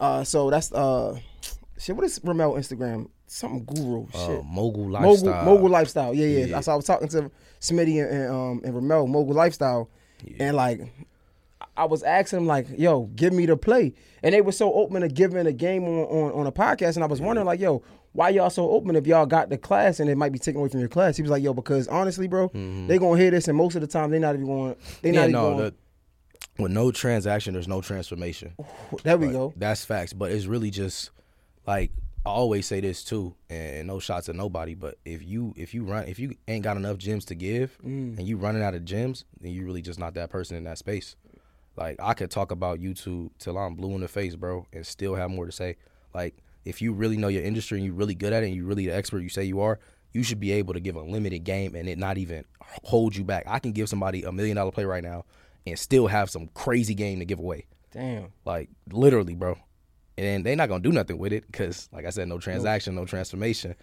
uh, 0.00 0.24
so 0.24 0.50
that's 0.50 0.72
uh, 0.72 1.18
shit. 1.78 1.94
What 1.94 2.04
is 2.04 2.20
Ramel 2.24 2.54
Instagram? 2.54 3.08
Something 3.26 3.64
guru 3.64 4.06
Uh, 4.14 4.26
shit. 4.26 4.44
mogul 4.44 4.88
Mogul, 4.88 4.90
lifestyle. 4.90 5.44
mogul 5.44 5.68
lifestyle. 5.70 6.14
Yeah, 6.14 6.26
yeah. 6.26 6.44
Yeah. 6.46 6.60
So 6.60 6.72
I 6.72 6.76
was 6.76 6.84
talking 6.84 7.08
to 7.08 7.30
Smitty 7.60 8.02
and, 8.02 8.10
and 8.22 8.30
um 8.34 8.60
and 8.64 8.74
Ramel, 8.74 9.06
mogul 9.06 9.34
lifestyle, 9.34 9.88
and 10.38 10.56
like 10.56 10.80
I 11.76 11.84
was 11.86 12.02
asking 12.02 12.40
them 12.40 12.46
like, 12.46 12.66
yo, 12.76 13.04
give 13.16 13.32
me 13.32 13.46
the 13.46 13.56
play, 13.56 13.94
and 14.22 14.34
they 14.34 14.40
were 14.42 14.52
so 14.52 14.72
open 14.74 15.00
to 15.02 15.08
giving 15.08 15.46
a 15.46 15.52
game 15.52 15.84
on 15.84 16.04
on, 16.04 16.32
on 16.40 16.46
a 16.46 16.52
podcast, 16.52 16.96
and 16.96 17.04
I 17.04 17.06
was 17.06 17.20
wondering 17.20 17.46
like, 17.46 17.60
yo. 17.60 17.82
Why 18.14 18.28
y'all 18.28 18.50
so 18.50 18.68
open 18.68 18.94
if 18.94 19.06
y'all 19.06 19.24
got 19.24 19.48
the 19.48 19.56
class 19.56 19.98
and 19.98 20.10
it 20.10 20.18
might 20.18 20.32
be 20.32 20.38
taken 20.38 20.60
away 20.60 20.68
from 20.68 20.80
your 20.80 20.88
class? 20.90 21.16
He 21.16 21.22
was 21.22 21.30
like, 21.30 21.42
"Yo, 21.42 21.54
because 21.54 21.88
honestly, 21.88 22.28
bro, 22.28 22.48
they 22.52 22.98
gonna 22.98 23.18
hear 23.18 23.30
this, 23.30 23.48
and 23.48 23.56
most 23.56 23.74
of 23.74 23.80
the 23.80 23.86
time 23.86 24.10
they 24.10 24.18
not 24.18 24.34
even 24.34 24.44
going. 24.44 24.76
They 25.00 25.12
Mm-hmm. 25.12 25.14
Yeah, 25.14 25.26
not 25.28 25.30
no. 25.30 25.52
even. 25.54 25.64
The, 25.64 25.74
with 26.62 26.72
no 26.72 26.90
transaction, 26.92 27.54
there's 27.54 27.68
no 27.68 27.80
transformation. 27.80 28.52
there 29.02 29.16
we 29.16 29.28
But 29.28 29.32
go. 29.32 29.54
That's 29.56 29.86
facts. 29.86 30.12
But 30.12 30.30
it's 30.30 30.44
really 30.44 30.70
just 30.70 31.08
like 31.66 31.90
I 32.26 32.28
always 32.28 32.66
say 32.66 32.80
this 32.80 33.02
too, 33.02 33.34
and 33.48 33.86
no 33.86 33.98
shots 33.98 34.28
at 34.28 34.34
nobody. 34.36 34.74
But 34.74 34.98
if 35.06 35.22
you 35.24 35.54
if 35.56 35.72
you 35.72 35.84
run 35.84 36.06
if 36.06 36.18
you 36.18 36.34
ain't 36.46 36.64
got 36.64 36.76
enough 36.76 36.98
gyms 36.98 37.24
to 37.28 37.34
give, 37.34 37.78
Mm. 37.82 38.18
and 38.18 38.28
you 38.28 38.36
running 38.36 38.62
out 38.62 38.74
of 38.74 38.82
gyms, 38.82 39.24
then 39.40 39.52
you 39.52 39.64
really 39.64 39.80
just 39.80 39.98
not 39.98 40.12
that 40.14 40.28
person 40.28 40.54
in 40.58 40.64
that 40.64 40.76
space. 40.76 41.16
Like 41.76 41.96
I 42.00 42.14
could 42.14 42.30
talk 42.30 42.50
about 42.50 42.80
YouTube 42.80 43.30
till 43.38 43.58
I'm 43.58 43.74
blue 43.74 43.94
in 43.94 44.00
the 44.00 44.08
face, 44.08 44.36
bro, 44.36 44.66
and 44.72 44.86
still 44.86 45.14
have 45.14 45.30
more 45.30 45.46
to 45.46 45.52
say. 45.52 45.76
Like 46.14 46.36
if 46.64 46.82
you 46.82 46.92
really 46.92 47.16
know 47.16 47.28
your 47.28 47.42
industry 47.42 47.78
and 47.78 47.86
you're 47.86 47.94
really 47.94 48.14
good 48.14 48.32
at 48.32 48.42
it, 48.42 48.46
and 48.46 48.56
you're 48.56 48.66
really 48.66 48.86
the 48.86 48.94
expert 48.94 49.20
you 49.20 49.28
say 49.28 49.44
you 49.44 49.60
are, 49.60 49.78
you 50.12 50.22
should 50.22 50.40
be 50.40 50.52
able 50.52 50.74
to 50.74 50.80
give 50.80 50.96
a 50.96 51.02
limited 51.02 51.40
game 51.40 51.74
and 51.74 51.88
it 51.88 51.98
not 51.98 52.18
even 52.18 52.44
hold 52.84 53.16
you 53.16 53.24
back. 53.24 53.44
I 53.46 53.58
can 53.58 53.72
give 53.72 53.88
somebody 53.88 54.22
a 54.22 54.32
million 54.32 54.56
dollar 54.56 54.70
play 54.70 54.84
right 54.84 55.02
now 55.02 55.24
and 55.66 55.78
still 55.78 56.06
have 56.06 56.30
some 56.30 56.48
crazy 56.48 56.94
game 56.94 57.18
to 57.20 57.24
give 57.24 57.38
away. 57.38 57.66
Damn. 57.92 58.32
Like 58.44 58.68
literally, 58.90 59.34
bro. 59.34 59.58
And 60.18 60.44
they're 60.44 60.56
not 60.56 60.68
gonna 60.68 60.82
do 60.82 60.92
nothing 60.92 61.18
with 61.18 61.32
it 61.32 61.46
because, 61.46 61.88
like 61.92 62.04
I 62.04 62.10
said, 62.10 62.28
no 62.28 62.38
transaction, 62.38 62.94
no 62.94 63.06
transformation. 63.06 63.74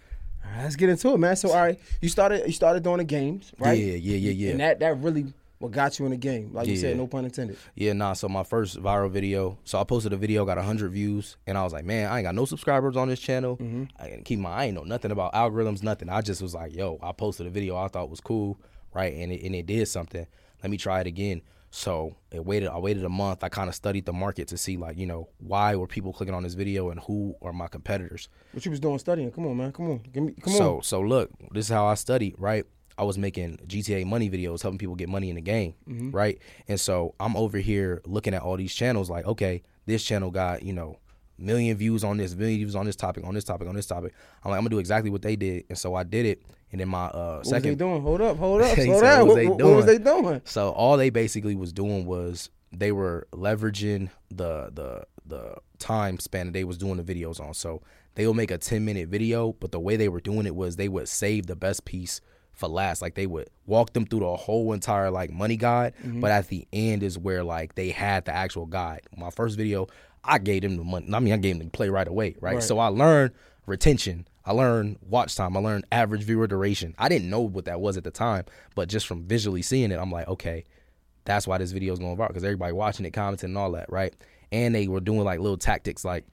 All 0.44 0.52
right, 0.52 0.62
let's 0.62 0.76
get 0.76 0.88
into 0.88 1.12
it, 1.12 1.18
man. 1.18 1.36
So, 1.36 1.50
all 1.50 1.56
right, 1.56 1.78
you 2.00 2.08
started 2.08 2.46
you 2.46 2.52
started 2.52 2.82
doing 2.82 2.98
the 2.98 3.04
games, 3.04 3.52
right? 3.58 3.78
Yeah, 3.78 3.94
yeah, 3.94 4.16
yeah, 4.16 4.30
yeah. 4.30 4.50
And 4.52 4.60
that 4.60 4.80
that 4.80 4.98
really 4.98 5.32
what 5.60 5.72
got 5.72 5.98
you 5.98 6.06
in 6.06 6.10
the 6.10 6.16
game, 6.16 6.50
like 6.54 6.66
you 6.66 6.76
said, 6.76 6.96
no 6.96 7.06
pun 7.06 7.26
intended. 7.26 7.58
Yeah, 7.74 7.92
nah. 7.92 8.14
So 8.14 8.30
my 8.30 8.42
first 8.42 8.82
viral 8.82 9.10
video, 9.10 9.58
so 9.64 9.78
I 9.78 9.84
posted 9.84 10.12
a 10.14 10.16
video, 10.16 10.46
got 10.46 10.56
hundred 10.56 10.90
views, 10.90 11.36
and 11.46 11.56
I 11.56 11.62
was 11.62 11.74
like, 11.74 11.84
man, 11.84 12.10
I 12.10 12.18
ain't 12.18 12.24
got 12.24 12.34
no 12.34 12.46
subscribers 12.46 12.96
on 12.96 13.08
this 13.08 13.20
channel. 13.20 13.58
Mm-hmm. 13.58 13.84
I 13.98 14.06
and 14.06 14.24
keep 14.24 14.38
my, 14.38 14.50
I 14.50 14.64
ain't 14.64 14.74
know 14.74 14.84
nothing 14.84 15.10
about 15.10 15.34
algorithms, 15.34 15.82
nothing. 15.82 16.08
I 16.08 16.22
just 16.22 16.40
was 16.40 16.54
like, 16.54 16.74
yo, 16.74 16.98
I 17.02 17.12
posted 17.12 17.46
a 17.46 17.50
video 17.50 17.76
I 17.76 17.88
thought 17.88 18.08
was 18.08 18.20
cool, 18.20 18.58
right, 18.94 19.12
and 19.12 19.30
it, 19.30 19.42
and 19.44 19.54
it 19.54 19.66
did 19.66 19.86
something. 19.86 20.26
Let 20.62 20.70
me 20.70 20.78
try 20.78 21.02
it 21.02 21.06
again. 21.06 21.42
So 21.70 22.16
it 22.32 22.44
waited. 22.44 22.70
I 22.70 22.78
waited 22.78 23.04
a 23.04 23.10
month. 23.10 23.44
I 23.44 23.50
kind 23.50 23.68
of 23.68 23.74
studied 23.74 24.06
the 24.06 24.14
market 24.14 24.48
to 24.48 24.56
see, 24.56 24.78
like, 24.78 24.96
you 24.96 25.06
know, 25.06 25.28
why 25.38 25.76
were 25.76 25.86
people 25.86 26.12
clicking 26.14 26.34
on 26.34 26.42
this 26.42 26.54
video 26.54 26.88
and 26.90 26.98
who 27.00 27.36
are 27.42 27.52
my 27.52 27.68
competitors. 27.68 28.28
What 28.52 28.64
you 28.64 28.70
was 28.70 28.80
doing 28.80 28.98
studying? 28.98 29.30
Come 29.30 29.46
on, 29.46 29.56
man. 29.58 29.72
Come 29.72 29.90
on, 29.90 29.98
give 30.10 30.22
me. 30.22 30.34
Come 30.42 30.54
so 30.54 30.76
on. 30.76 30.82
so 30.82 31.00
look, 31.00 31.30
this 31.52 31.66
is 31.66 31.70
how 31.70 31.86
I 31.86 31.94
studied, 31.94 32.34
right? 32.38 32.64
I 33.00 33.04
was 33.04 33.16
making 33.18 33.58
GTA 33.66 34.04
money 34.06 34.28
videos, 34.30 34.62
helping 34.62 34.78
people 34.78 34.94
get 34.94 35.08
money 35.08 35.28
in 35.30 35.36
the 35.36 35.40
game, 35.42 35.74
Mm-hmm. 35.88 36.10
right? 36.12 36.38
And 36.68 36.78
so 36.78 37.14
I'm 37.18 37.34
over 37.36 37.58
here 37.58 38.02
looking 38.06 38.34
at 38.34 38.42
all 38.42 38.56
these 38.56 38.74
channels, 38.74 39.08
like, 39.10 39.24
okay, 39.26 39.62
this 39.86 40.04
channel 40.04 40.30
got 40.30 40.62
you 40.62 40.72
know 40.74 40.98
million 41.38 41.76
views 41.76 42.04
on 42.04 42.18
this, 42.18 42.34
million 42.36 42.58
views 42.58 42.76
on 42.76 42.84
this 42.86 42.96
topic, 42.96 43.24
on 43.24 43.34
this 43.34 43.44
topic, 43.44 43.66
on 43.68 43.74
this 43.74 43.86
topic. 43.86 44.12
I'm 44.44 44.50
like, 44.50 44.58
I'm 44.58 44.64
gonna 44.64 44.70
do 44.76 44.78
exactly 44.78 45.10
what 45.10 45.22
they 45.22 45.36
did, 45.36 45.64
and 45.70 45.78
so 45.78 45.94
I 45.94 46.02
did 46.04 46.26
it. 46.26 46.42
And 46.72 46.80
then 46.80 46.88
my 46.88 47.06
uh, 47.06 47.10
What 47.12 47.38
was 47.38 47.48
they 47.50 47.56
second 47.56 47.78
doing? 47.78 48.02
Hold 48.02 48.20
up, 48.20 48.36
hold 48.36 48.60
up, 48.66 48.78
slow 48.78 49.00
down. 49.00 49.18
what 49.20 49.28
What, 49.28 49.34
they 49.36 49.46
what- 49.48 49.62
what 49.62 49.76
was 49.76 49.86
they 49.86 49.98
doing? 49.98 50.22
doing? 50.22 50.40
so 50.44 50.70
all 50.70 50.96
they 50.98 51.10
basically 51.10 51.56
was 51.56 51.72
doing 51.72 52.04
was 52.06 52.50
they 52.72 52.92
were 52.92 53.26
leveraging 53.32 54.10
the 54.30 54.70
the 54.72 55.04
the 55.26 55.54
time 55.78 56.18
span 56.18 56.46
that 56.46 56.52
they 56.52 56.64
was 56.64 56.76
doing 56.78 56.96
the 56.96 57.02
videos 57.14 57.40
on. 57.40 57.54
So 57.54 57.82
they 58.16 58.26
will 58.26 58.34
make 58.34 58.50
a 58.50 58.58
10 58.58 58.84
minute 58.84 59.08
video, 59.08 59.52
but 59.54 59.72
the 59.72 59.80
way 59.80 59.96
they 59.96 60.08
were 60.08 60.20
doing 60.20 60.44
it 60.46 60.54
was 60.54 60.76
they 60.76 60.88
would 60.88 61.08
save 61.08 61.46
the 61.46 61.56
best 61.56 61.84
piece 61.84 62.20
for 62.60 62.68
last. 62.68 63.02
Like 63.02 63.14
they 63.14 63.26
would 63.26 63.48
walk 63.66 63.92
them 63.92 64.06
through 64.06 64.20
the 64.20 64.36
whole 64.36 64.72
entire 64.72 65.10
like 65.10 65.32
money 65.32 65.56
guide, 65.56 65.94
mm-hmm. 65.96 66.20
but 66.20 66.30
at 66.30 66.48
the 66.48 66.68
end 66.72 67.02
is 67.02 67.18
where 67.18 67.42
like 67.42 67.74
they 67.74 67.90
had 67.90 68.26
the 68.26 68.32
actual 68.32 68.66
guide. 68.66 69.00
My 69.16 69.30
first 69.30 69.56
video, 69.56 69.88
I 70.22 70.38
gave 70.38 70.62
them 70.62 70.76
the 70.76 70.84
money. 70.84 71.12
I 71.12 71.18
mean, 71.18 71.32
I 71.32 71.38
gave 71.38 71.58
them 71.58 71.66
the 71.66 71.70
play 71.70 71.88
right 71.88 72.06
away, 72.06 72.36
right? 72.40 72.54
Right. 72.54 72.62
So 72.62 72.78
I 72.78 72.86
learned 72.88 73.32
retention. 73.66 74.28
I 74.44 74.52
learned 74.52 74.98
watch 75.02 75.34
time. 75.34 75.56
I 75.56 75.60
learned 75.60 75.86
average 75.90 76.22
viewer 76.22 76.46
duration. 76.46 76.94
I 76.98 77.08
didn't 77.08 77.30
know 77.30 77.40
what 77.40 77.64
that 77.64 77.80
was 77.80 77.96
at 77.96 78.04
the 78.04 78.10
time, 78.10 78.44
but 78.74 78.88
just 78.88 79.06
from 79.06 79.24
visually 79.24 79.62
seeing 79.62 79.90
it, 79.90 79.98
I'm 79.98 80.12
like, 80.12 80.28
okay, 80.28 80.64
that's 81.24 81.46
why 81.46 81.58
this 81.58 81.72
video 81.72 81.92
is 81.92 81.98
going 81.98 82.16
viral 82.16 82.28
because 82.28 82.44
everybody 82.44 82.72
watching 82.72 83.06
it, 83.06 83.12
commenting, 83.12 83.50
and 83.50 83.58
all 83.58 83.72
that, 83.72 83.90
right? 83.90 84.14
And 84.52 84.74
they 84.74 84.88
were 84.88 85.00
doing 85.00 85.24
like 85.24 85.40
little 85.40 85.58
tactics 85.58 86.04
like, 86.04 86.24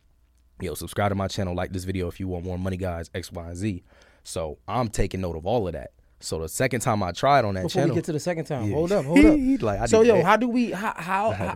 yo, 0.61 0.73
subscribe 0.73 1.09
to 1.09 1.15
my 1.15 1.27
channel, 1.27 1.53
like 1.53 1.71
this 1.71 1.83
video 1.83 2.07
if 2.07 2.19
you 2.19 2.27
want 2.27 2.45
more 2.45 2.57
money, 2.57 2.77
guys, 2.77 3.09
X, 3.13 3.31
Y, 3.31 3.45
and 3.45 3.55
Z. 3.55 3.83
So 4.23 4.57
I'm 4.67 4.89
taking 4.89 5.21
note 5.21 5.35
of 5.37 5.45
all 5.45 5.67
of 5.67 5.73
that. 5.73 5.91
So 6.19 6.39
the 6.39 6.49
second 6.49 6.81
time 6.81 7.03
I 7.03 7.11
tried 7.11 7.45
on 7.45 7.53
that 7.55 7.63
Before 7.63 7.81
channel, 7.81 7.89
we 7.89 7.95
get 7.95 8.05
to 8.05 8.11
the 8.11 8.19
second 8.19 8.45
time, 8.45 8.65
Yeah. 8.65 8.73
hold 8.75 8.91
up, 8.91 9.05
hold 9.05 9.19
up. 9.25 9.61
Like, 9.61 9.87
so 9.87 10.01
yo, 10.01 10.17
that. 10.17 10.25
how 10.25 10.35
do 10.37 10.47
we 10.47 10.71
how 10.71 10.93
how, 10.97 11.31
how 11.31 11.55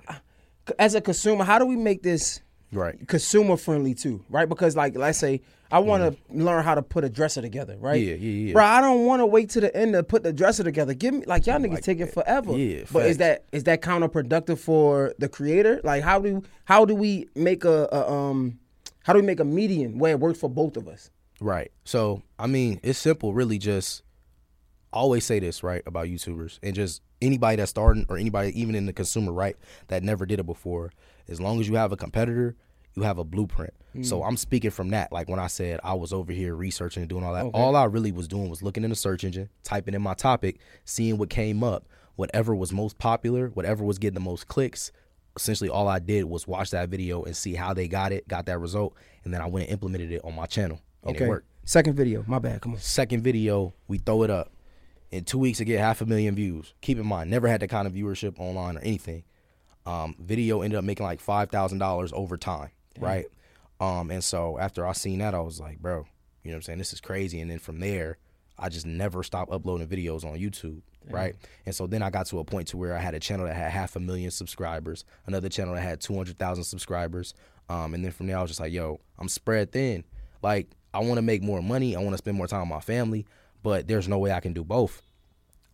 as 0.78 0.96
a 0.96 1.02
consumer, 1.02 1.44
how 1.44 1.60
do 1.60 1.66
we 1.66 1.76
make 1.76 2.04
this 2.04 2.42
Right. 2.74 3.06
consumer 3.08 3.58
friendly 3.58 3.94
too, 3.94 4.24
right? 4.30 4.48
Because 4.48 4.78
like 4.78 4.96
let's 4.96 5.18
say 5.18 5.42
I 5.72 5.80
want 5.80 6.04
to 6.04 6.34
learn 6.34 6.64
how 6.64 6.76
to 6.76 6.82
put 6.82 7.04
a 7.04 7.10
dresser 7.10 7.42
together, 7.42 7.76
right? 7.80 8.02
Mm-hmm. 8.02 8.24
Yeah, 8.24 8.30
yeah, 8.30 8.48
yeah. 8.48 8.54
Bro, 8.54 8.64
I 8.64 8.82
don't 8.82 9.06
want 9.06 9.20
to 9.22 9.26
wait 9.26 9.50
to 9.52 9.62
the 9.62 9.76
end 9.76 9.94
to 9.94 10.04
put 10.04 10.24
the 10.24 10.32
dresser 10.32 10.64
together. 10.64 10.94
Give 10.94 11.14
me 11.14 11.26
like 11.26 11.48
y'all 11.48 11.60
niggas 11.60 11.82
take 11.84 12.00
it 12.00 12.14
forever. 12.14 12.58
yeah, 12.58 12.84
but 12.92 13.08
is 13.08 13.18
that 13.18 13.44
is 13.52 13.64
that 13.66 13.82
counterproductive 13.82 14.58
for 14.60 15.14
the 15.18 15.28
creator? 15.28 15.82
Like 15.84 16.04
how 16.04 16.20
do 16.20 16.44
how 16.66 16.86
do 16.86 16.96
we 16.96 17.28
make 17.36 17.66
a, 17.66 17.90
a 17.92 18.10
um 18.10 18.60
how 19.04 19.14
do 19.14 19.20
we 19.20 19.26
make 19.26 19.40
a 19.40 19.46
median 19.46 19.98
where 19.98 20.12
it 20.12 20.20
works 20.20 20.40
for 20.40 20.50
both 20.50 20.78
of 20.78 20.88
us? 20.88 21.10
Right. 21.42 21.72
So, 21.84 22.22
I 22.38 22.46
mean, 22.48 22.80
it's 22.84 23.00
simple, 23.00 23.34
really 23.34 23.58
just 23.58 24.04
always 24.94 25.26
say 25.26 25.40
this, 25.40 25.64
right, 25.64 25.84
about 25.86 26.08
YouTubers 26.08 26.60
and 26.64 26.76
just 26.76 27.02
anybody 27.22 27.58
that's 27.58 27.70
starting 27.70 28.06
or 28.10 28.18
anybody 28.18 28.60
even 28.60 28.76
in 28.76 28.86
the 28.86 28.94
consumer, 28.94 29.32
right, 29.32 29.56
that 29.88 30.04
never 30.04 30.26
did 30.26 30.40
it 30.40 30.46
before. 30.46 30.92
As 31.28 31.40
long 31.40 31.60
as 31.60 31.68
you 31.68 31.76
have 31.76 31.92
a 31.92 31.98
competitor, 31.98 32.56
you 32.96 33.04
have 33.04 33.18
a 33.18 33.24
blueprint. 33.24 33.74
Hmm. 33.94 34.04
So 34.04 34.24
I'm 34.24 34.38
speaking 34.38 34.72
from 34.72 34.90
that. 34.90 35.12
Like 35.12 35.30
when 35.30 35.40
I 35.40 35.48
said 35.48 35.80
I 35.84 35.94
was 35.94 36.14
over 36.14 36.32
here 36.32 36.56
researching 36.56 37.02
and 37.02 37.10
doing 37.10 37.24
all 37.24 37.34
that, 37.34 37.46
all 37.54 37.76
I 37.76 37.86
really 37.86 38.12
was 38.12 38.28
doing 38.28 38.50
was 38.50 38.62
looking 38.62 38.84
in 38.84 38.90
the 38.90 38.96
search 38.96 39.24
engine, 39.24 39.50
typing 39.64 39.94
in 39.94 40.02
my 40.02 40.14
topic, 40.14 40.60
seeing 40.86 41.18
what 41.18 41.30
came 41.30 41.64
up, 41.64 41.88
whatever 42.16 42.56
was 42.56 42.72
most 42.72 42.98
popular, 42.98 43.48
whatever 43.50 43.84
was 43.84 43.98
getting 43.98 44.16
the 44.16 44.20
most 44.20 44.48
clicks. 44.48 44.92
Essentially, 45.38 45.70
all 45.70 45.88
I 45.88 46.00
did 46.00 46.26
was 46.26 46.46
watch 46.46 46.72
that 46.72 46.90
video 46.90 47.24
and 47.24 47.36
see 47.36 47.54
how 47.54 47.74
they 47.74 47.88
got 47.88 48.12
it, 48.12 48.28
got 48.28 48.48
that 48.48 48.60
result, 48.60 48.96
and 49.24 49.34
then 49.34 49.42
I 49.42 49.46
went 49.48 49.68
and 49.68 49.74
implemented 49.74 50.12
it 50.12 50.22
on 50.26 50.36
my 50.36 50.46
channel, 50.46 50.82
and 51.04 51.16
it 51.16 51.28
worked. 51.28 51.48
Second 51.64 51.96
video, 51.96 52.26
my 52.28 52.40
bad. 52.40 52.62
Come 52.62 52.74
on. 52.74 52.80
Second 52.80 53.24
video, 53.24 53.74
we 53.88 53.98
throw 53.98 54.24
it 54.24 54.30
up. 54.30 54.52
In 55.12 55.26
two 55.26 55.38
weeks, 55.38 55.58
to 55.58 55.66
get 55.66 55.80
half 55.80 56.00
a 56.02 56.06
million 56.06 56.36
views. 56.36 56.74
Keep 56.82 56.98
in 56.98 57.06
mind, 57.06 57.30
never 57.30 57.48
had 57.48 57.62
that 57.62 57.70
kind 57.70 57.86
of 57.86 57.94
viewership 57.94 58.40
online 58.40 58.78
or 58.78 58.82
anything. 58.82 59.24
Um, 59.86 60.16
video 60.20 60.62
ended 60.62 60.78
up 60.78 60.86
making 60.86 61.06
like 61.06 61.20
five 61.20 61.50
thousand 61.50 61.80
dollars 61.80 62.14
over 62.14 62.38
time, 62.38 62.70
right? 63.00 63.26
Um, 63.80 64.12
and 64.12 64.24
so 64.24 64.58
after 64.58 64.86
I 64.88 64.94
seen 64.94 65.20
that, 65.20 65.34
I 65.34 65.40
was 65.40 65.60
like, 65.60 65.80
bro, 65.80 66.06
you 66.44 66.52
know 66.52 66.56
what 66.56 66.58
I'm 66.58 66.62
saying? 66.62 66.78
This 66.78 66.94
is 66.94 67.02
crazy. 67.02 67.42
And 67.42 67.50
then 67.50 67.60
from 67.60 67.80
there, 67.80 68.20
I 68.58 68.70
just 68.70 68.86
never 68.86 69.24
stopped 69.24 69.52
uploading 69.52 69.88
videos 69.88 70.24
on 70.24 70.38
YouTube, 70.38 70.82
right? 71.10 71.36
And 71.66 71.74
so 71.76 71.88
then 71.88 72.04
I 72.04 72.12
got 72.12 72.28
to 72.28 72.40
a 72.40 72.44
point 72.46 72.68
to 72.70 72.78
where 72.78 72.96
I 72.96 73.00
had 73.00 73.16
a 73.16 73.20
channel 73.20 73.48
that 73.48 73.56
had 73.56 73.72
half 73.72 73.96
a 73.96 74.00
million 74.00 74.30
subscribers, 74.32 75.04
another 75.26 75.50
channel 75.50 75.74
that 75.74 75.82
had 75.82 76.00
two 76.00 76.16
hundred 76.16 76.38
thousand 76.38 76.64
subscribers, 76.66 77.34
um, 77.70 77.96
and 77.96 78.06
then 78.06 78.12
from 78.12 78.28
there 78.28 78.38
I 78.38 78.42
was 78.42 78.52
just 78.52 78.62
like, 78.62 78.72
yo, 78.72 79.02
I'm 79.18 79.28
spread 79.28 79.72
thin. 79.72 80.04
Like 80.44 80.70
I 80.94 81.00
want 81.00 81.16
to 81.16 81.22
make 81.24 81.42
more 81.42 81.62
money, 81.62 81.96
I 81.96 82.00
want 82.00 82.12
to 82.12 82.18
spend 82.20 82.38
more 82.38 82.48
time 82.48 82.62
with 82.62 82.70
my 82.70 82.82
family, 82.82 83.26
but 83.64 83.88
there's 83.88 84.08
no 84.08 84.18
way 84.20 84.32
I 84.32 84.40
can 84.40 84.54
do 84.54 84.64
both. 84.64 85.02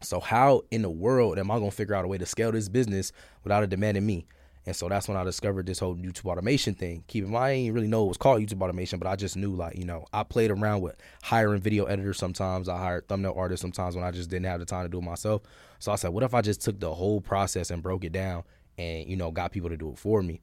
So 0.01 0.19
how 0.19 0.61
in 0.69 0.83
the 0.83 0.89
world 0.89 1.39
am 1.39 1.49
I 1.49 1.57
gonna 1.57 1.71
figure 1.71 1.95
out 1.95 2.05
a 2.05 2.07
way 2.07 2.17
to 2.17 2.25
scale 2.25 2.51
this 2.51 2.69
business 2.69 3.11
without 3.43 3.63
it 3.63 3.69
demanding 3.69 4.05
me? 4.05 4.27
And 4.67 4.75
so 4.75 4.89
that's 4.89 5.07
when 5.07 5.15
I 5.15 5.23
discovered 5.23 5.65
this 5.65 5.79
whole 5.79 5.95
YouTube 5.95 6.25
automation 6.25 6.75
thing. 6.75 7.05
Keep 7.07 7.23
in 7.23 7.31
mind, 7.31 7.43
I 7.43 7.55
didn't 7.55 7.73
really 7.73 7.87
know 7.87 8.03
it 8.03 8.09
was 8.09 8.17
called 8.17 8.41
YouTube 8.41 8.61
automation, 8.61 8.99
but 8.99 9.07
I 9.07 9.15
just 9.15 9.37
knew 9.37 9.55
like, 9.55 9.77
you 9.77 9.85
know, 9.85 10.05
I 10.11 10.23
played 10.23 10.51
around 10.51 10.81
with 10.81 10.97
hiring 11.23 11.61
video 11.61 11.85
editors 11.85 12.17
sometimes. 12.17 12.67
I 12.67 12.77
hired 12.77 13.07
thumbnail 13.07 13.33
artists 13.37 13.61
sometimes 13.61 13.95
when 13.95 14.03
I 14.03 14.11
just 14.11 14.29
didn't 14.29 14.45
have 14.45 14.59
the 14.59 14.65
time 14.65 14.83
to 14.83 14.89
do 14.89 14.97
it 14.97 15.03
myself. 15.03 15.41
So 15.79 15.93
I 15.93 15.95
said, 15.95 16.09
what 16.09 16.23
if 16.23 16.33
I 16.33 16.41
just 16.41 16.61
took 16.61 16.81
the 16.81 16.93
whole 16.93 17.21
process 17.21 17.71
and 17.71 17.81
broke 17.81 18.03
it 18.03 18.11
down 18.11 18.43
and, 18.77 19.07
you 19.07 19.15
know, 19.15 19.31
got 19.31 19.53
people 19.53 19.69
to 19.69 19.77
do 19.77 19.91
it 19.91 19.97
for 19.97 20.21
me? 20.21 20.41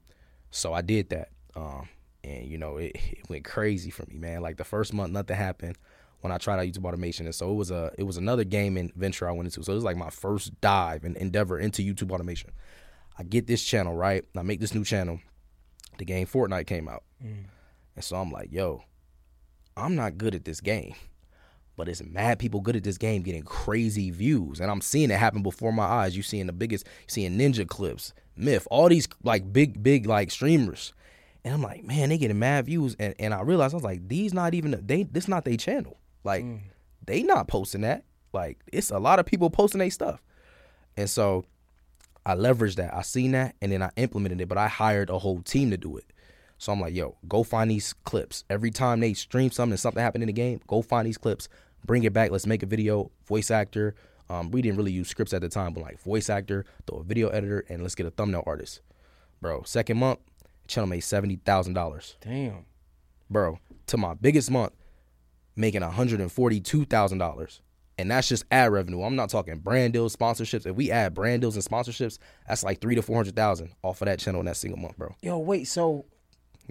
So 0.49 0.73
I 0.73 0.81
did 0.81 1.09
that. 1.09 1.29
Um, 1.55 1.87
and 2.23 2.47
you 2.47 2.57
know, 2.57 2.77
it, 2.77 2.95
it 3.11 3.29
went 3.29 3.45
crazy 3.45 3.91
for 3.91 4.05
me, 4.07 4.15
man. 4.17 4.41
Like 4.41 4.57
the 4.57 4.63
first 4.63 4.91
month, 4.91 5.13
nothing 5.13 5.37
happened 5.37 5.77
when 6.25 6.31
I 6.31 6.39
tried 6.39 6.57
out 6.57 6.65
YouTube 6.65 6.85
automation, 6.85 7.27
and 7.27 7.35
so 7.35 7.51
it 7.51 7.53
was 7.53 7.69
a 7.69 7.91
it 7.99 8.03
was 8.03 8.17
another 8.17 8.43
gaming 8.43 8.91
venture 8.95 9.29
I 9.29 9.31
went 9.31 9.45
into. 9.45 9.61
So 9.63 9.73
it 9.73 9.75
was 9.75 9.83
like 9.83 9.95
my 9.95 10.09
first 10.09 10.59
dive 10.59 11.03
and 11.03 11.15
endeavor 11.17 11.59
into 11.59 11.83
YouTube 11.83 12.11
automation. 12.11 12.49
I 13.19 13.21
get 13.21 13.45
this 13.45 13.63
channel 13.63 13.95
right, 13.95 14.25
I 14.35 14.41
make 14.41 14.59
this 14.59 14.73
new 14.73 14.83
channel. 14.83 15.19
The 15.99 16.05
game 16.05 16.25
Fortnite 16.25 16.65
came 16.65 16.89
out, 16.89 17.03
mm. 17.23 17.45
and 17.95 18.03
so 18.03 18.15
I'm 18.15 18.31
like, 18.31 18.51
yo, 18.51 18.81
I'm 19.77 19.93
not 19.93 20.17
good 20.17 20.33
at 20.33 20.45
this 20.45 20.61
game, 20.61 20.95
but 21.77 21.87
it's 21.87 22.01
mad 22.01 22.39
people 22.39 22.59
good 22.59 22.75
at 22.75 22.83
this 22.83 22.97
game 22.97 23.21
getting 23.21 23.43
crazy 23.43 24.09
views, 24.09 24.59
and 24.59 24.71
I'm 24.71 24.81
seeing 24.81 25.11
it 25.11 25.19
happen 25.19 25.43
before 25.43 25.71
my 25.71 25.85
eyes. 25.85 26.17
You 26.17 26.23
seeing 26.23 26.47
the 26.47 26.53
biggest, 26.53 26.87
seeing 27.05 27.37
Ninja 27.37 27.67
clips, 27.67 28.15
Myth, 28.35 28.67
all 28.71 28.89
these 28.89 29.07
like 29.21 29.53
big 29.53 29.83
big 29.83 30.07
like 30.07 30.31
streamers. 30.31 30.91
And 31.43 31.53
I'm 31.53 31.61
like, 31.61 31.83
man, 31.83 32.09
they 32.09 32.17
getting 32.17 32.39
mad 32.39 32.65
views. 32.65 32.95
And 32.97 33.13
and 33.19 33.31
I 33.31 33.41
realized 33.41 33.75
I 33.75 33.77
was 33.77 33.83
like, 33.83 34.07
these 34.07 34.33
not 34.33 34.55
even 34.55 34.81
they 34.83 35.03
this 35.03 35.27
not 35.27 35.45
their 35.45 35.55
channel. 35.55 35.99
Like 36.25 36.43
they 37.05 37.23
not 37.23 37.47
posting 37.47 37.81
that. 37.81 38.03
Like 38.33 38.59
it's 38.73 38.91
a 38.91 38.99
lot 38.99 39.19
of 39.19 39.25
people 39.25 39.49
posting 39.49 39.79
their 39.79 39.91
stuff. 39.91 40.21
And 40.97 41.09
so 41.09 41.45
I 42.25 42.35
leveraged 42.35 42.75
that. 42.75 42.93
I 42.93 43.03
seen 43.03 43.31
that 43.31 43.55
and 43.61 43.71
then 43.71 43.81
I 43.81 43.91
implemented 43.95 44.41
it, 44.41 44.49
but 44.49 44.57
I 44.57 44.67
hired 44.67 45.09
a 45.09 45.19
whole 45.19 45.41
team 45.41 45.71
to 45.71 45.77
do 45.77 45.97
it. 45.97 46.05
So 46.57 46.71
I'm 46.71 46.81
like, 46.81 46.93
yo, 46.95 47.17
go 47.27 47.43
find 47.43 47.69
these 47.69 47.93
clips. 48.05 48.43
Every 48.49 48.71
time 48.71 48.99
they 49.01 49.13
stream 49.13 49.51
something 49.51 49.73
and 49.73 49.79
something 49.79 50.01
happened 50.01 50.23
in 50.23 50.27
the 50.27 50.33
game, 50.33 50.61
go 50.67 50.81
find 50.81 51.05
these 51.05 51.17
clips, 51.17 51.47
bring 51.85 52.03
it 52.03 52.13
back. 52.13 52.31
Let's 52.31 52.47
make 52.47 52.63
a 52.63 52.65
video, 52.65 53.11
voice 53.27 53.51
actor. 53.51 53.93
Um, 54.29 54.49
we 54.51 54.61
didn't 54.61 54.77
really 54.77 54.93
use 54.93 55.09
scripts 55.09 55.33
at 55.33 55.41
the 55.41 55.49
time, 55.49 55.73
but 55.73 55.83
like 55.83 56.01
voice 56.01 56.29
actor, 56.29 56.65
throw 56.87 56.99
a 56.99 57.03
video 57.03 57.27
editor, 57.29 57.65
and 57.69 57.83
let's 57.83 57.93
get 57.93 58.07
a 58.07 58.09
thumbnail 58.09 58.43
artist. 58.47 58.81
Bro, 59.41 59.63
second 59.63 59.99
month, 59.99 60.19
channel 60.67 60.87
made 60.87 61.01
seventy 61.01 61.35
thousand 61.35 61.73
dollars 61.73 62.15
Damn. 62.21 62.65
bro, 63.29 63.59
to 63.87 63.97
my 63.97 64.15
biggest 64.15 64.49
month, 64.49 64.73
making 65.55 65.81
$142,000. 65.81 67.59
And 67.97 68.11
that's 68.11 68.27
just 68.27 68.43
ad 68.51 68.71
revenue. 68.73 69.03
I'm 69.03 69.15
not 69.15 69.29
talking 69.29 69.57
brand 69.59 69.93
deals, 69.93 70.13
sponsorships. 70.15 70.65
If 70.65 70.75
we 70.75 70.91
add 70.91 71.13
brand 71.13 71.41
deals 71.41 71.55
and 71.55 71.63
sponsorships, 71.63 72.17
that's 72.47 72.61
like 72.63 72.81
three 72.81 72.95
to 72.95 73.01
400,000 73.01 73.71
off 73.83 74.01
of 74.01 74.07
that 74.07 74.19
channel 74.19 74.41
in 74.41 74.45
that 74.47 74.57
single 74.57 74.77
month, 74.79 74.97
bro. 74.97 75.15
Yo, 75.21 75.37
wait. 75.39 75.65
So 75.65 76.05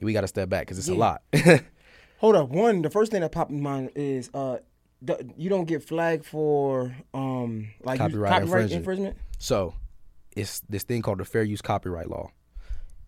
We 0.03 0.13
got 0.13 0.21
to 0.21 0.29
step 0.29 0.51
back 0.51 0.63
because 0.63 0.79
it's 0.79 0.89
a 0.89 0.95
lot. 0.95 1.23
hold 2.19 2.37
up. 2.37 2.51
One, 2.51 2.83
the 2.83 2.91
first 2.91 3.11
thing 3.11 3.23
that 3.23 3.33
popped 3.33 3.51
in 3.53 3.63
mind 3.63 3.93
is 3.95 4.29
uh, 4.35 4.59
d- 5.03 5.15
you 5.39 5.49
don't 5.49 5.65
get 5.65 5.83
flagged 5.83 6.27
for 6.27 6.95
um 7.15 7.71
like 7.83 7.99
you- 8.01 8.05
Copyright 8.05 8.31
copyright 8.33 8.43
infringement. 8.43 8.73
infringement. 8.81 9.17
So, 9.39 9.75
it's 10.37 10.61
this 10.69 10.83
thing 10.83 11.01
called 11.01 11.19
the 11.21 11.25
Fair 11.25 11.43
Use 11.45 11.63
Copyright 11.63 12.11
Law. 12.11 12.29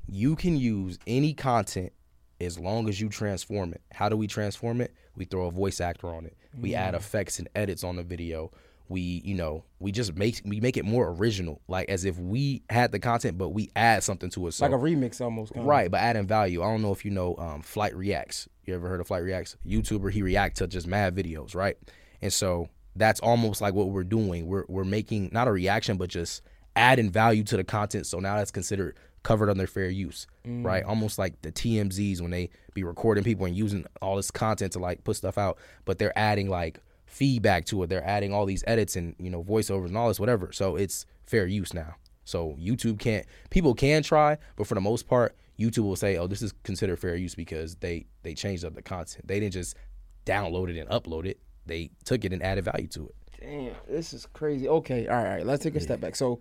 You 0.08 0.36
can 0.36 0.56
use 0.56 0.98
any 1.06 1.34
content 1.34 1.92
as 2.40 2.58
long 2.58 2.88
as 2.88 3.00
you 3.00 3.08
transform 3.08 3.72
it. 3.72 3.82
How 3.92 4.08
do 4.08 4.16
we 4.16 4.26
transform 4.26 4.80
it? 4.80 4.92
We 5.16 5.24
throw 5.24 5.46
a 5.46 5.50
voice 5.50 5.80
actor 5.80 6.08
on 6.08 6.26
it. 6.26 6.36
We 6.60 6.74
add 6.74 6.94
effects 6.94 7.38
and 7.38 7.48
edits 7.54 7.84
on 7.84 7.96
the 7.96 8.02
video. 8.02 8.50
We, 8.88 9.00
you 9.24 9.34
know, 9.34 9.64
we 9.80 9.90
just 9.90 10.14
make 10.14 10.40
we 10.44 10.60
make 10.60 10.76
it 10.76 10.84
more 10.84 11.08
original, 11.08 11.60
like 11.66 11.88
as 11.88 12.04
if 12.04 12.18
we 12.18 12.62
had 12.70 12.92
the 12.92 13.00
content, 13.00 13.36
but 13.36 13.48
we 13.48 13.70
add 13.74 14.04
something 14.04 14.30
to 14.30 14.46
it. 14.46 14.52
So, 14.52 14.64
Like 14.64 14.74
a 14.74 14.78
remix 14.78 15.20
almost. 15.20 15.54
Kind 15.54 15.66
right, 15.66 15.90
but 15.90 16.00
adding 16.00 16.26
value. 16.26 16.62
I 16.62 16.66
don't 16.66 16.82
know 16.82 16.92
if 16.92 17.04
you 17.04 17.10
know 17.10 17.34
um, 17.36 17.62
Flight 17.62 17.96
Reacts. 17.96 18.48
You 18.64 18.74
ever 18.74 18.88
heard 18.88 19.00
of 19.00 19.08
Flight 19.08 19.24
Reacts? 19.24 19.56
YouTuber, 19.66 20.12
he 20.12 20.22
react 20.22 20.58
to 20.58 20.66
just 20.68 20.86
mad 20.86 21.16
videos, 21.16 21.54
right? 21.54 21.76
And 22.22 22.32
so 22.32 22.68
that's 22.94 23.18
almost 23.20 23.60
like 23.60 23.74
what 23.74 23.88
we're 23.88 24.04
doing. 24.04 24.46
We're 24.46 24.64
we're 24.68 24.84
making 24.84 25.30
not 25.32 25.48
a 25.48 25.52
reaction, 25.52 25.96
but 25.96 26.08
just 26.08 26.42
adding 26.76 27.10
value 27.10 27.42
to 27.44 27.56
the 27.56 27.64
content. 27.64 28.06
So 28.06 28.20
now 28.20 28.36
that's 28.36 28.52
considered 28.52 28.96
covered 29.26 29.50
under 29.50 29.66
fair 29.66 29.90
use, 29.90 30.28
right? 30.44 30.84
Mm. 30.84 30.88
Almost 30.88 31.18
like 31.18 31.42
the 31.42 31.50
TMZs 31.50 32.20
when 32.20 32.30
they 32.30 32.48
be 32.74 32.84
recording 32.84 33.24
people 33.24 33.44
and 33.44 33.56
using 33.56 33.84
all 34.00 34.14
this 34.14 34.30
content 34.30 34.72
to 34.74 34.78
like 34.78 35.02
put 35.02 35.16
stuff 35.16 35.36
out, 35.36 35.58
but 35.84 35.98
they're 35.98 36.16
adding 36.16 36.48
like 36.48 36.78
feedback 37.06 37.64
to 37.64 37.82
it. 37.82 37.88
They're 37.88 38.06
adding 38.06 38.32
all 38.32 38.46
these 38.46 38.62
edits 38.68 38.94
and 38.94 39.16
you 39.18 39.28
know 39.28 39.42
voiceovers 39.42 39.86
and 39.86 39.96
all 39.96 40.06
this 40.06 40.20
whatever. 40.20 40.52
So 40.52 40.76
it's 40.76 41.06
fair 41.26 41.44
use 41.44 41.74
now. 41.74 41.96
So 42.22 42.56
YouTube 42.60 43.00
can't 43.00 43.26
people 43.50 43.74
can 43.74 44.04
try, 44.04 44.38
but 44.54 44.68
for 44.68 44.76
the 44.76 44.80
most 44.80 45.08
part, 45.08 45.34
YouTube 45.58 45.86
will 45.86 45.96
say, 45.96 46.18
"Oh, 46.18 46.28
this 46.28 46.40
is 46.40 46.54
considered 46.62 47.00
fair 47.00 47.16
use 47.16 47.34
because 47.34 47.74
they 47.76 48.06
they 48.22 48.32
changed 48.32 48.64
up 48.64 48.76
the 48.76 48.82
content. 48.82 49.26
They 49.26 49.40
didn't 49.40 49.54
just 49.54 49.76
download 50.24 50.70
it 50.70 50.78
and 50.78 50.88
upload 50.88 51.26
it. 51.26 51.40
They 51.66 51.90
took 52.04 52.24
it 52.24 52.32
and 52.32 52.44
added 52.44 52.64
value 52.64 52.86
to 52.88 53.08
it." 53.08 53.14
Damn, 53.40 53.74
this 53.88 54.14
is 54.14 54.26
crazy. 54.26 54.68
Okay, 54.68 55.08
all 55.08 55.16
right, 55.16 55.26
all 55.26 55.34
right. 55.34 55.46
Let's 55.46 55.64
take 55.64 55.74
a 55.74 55.80
step 55.80 56.00
back. 56.00 56.16
So, 56.16 56.40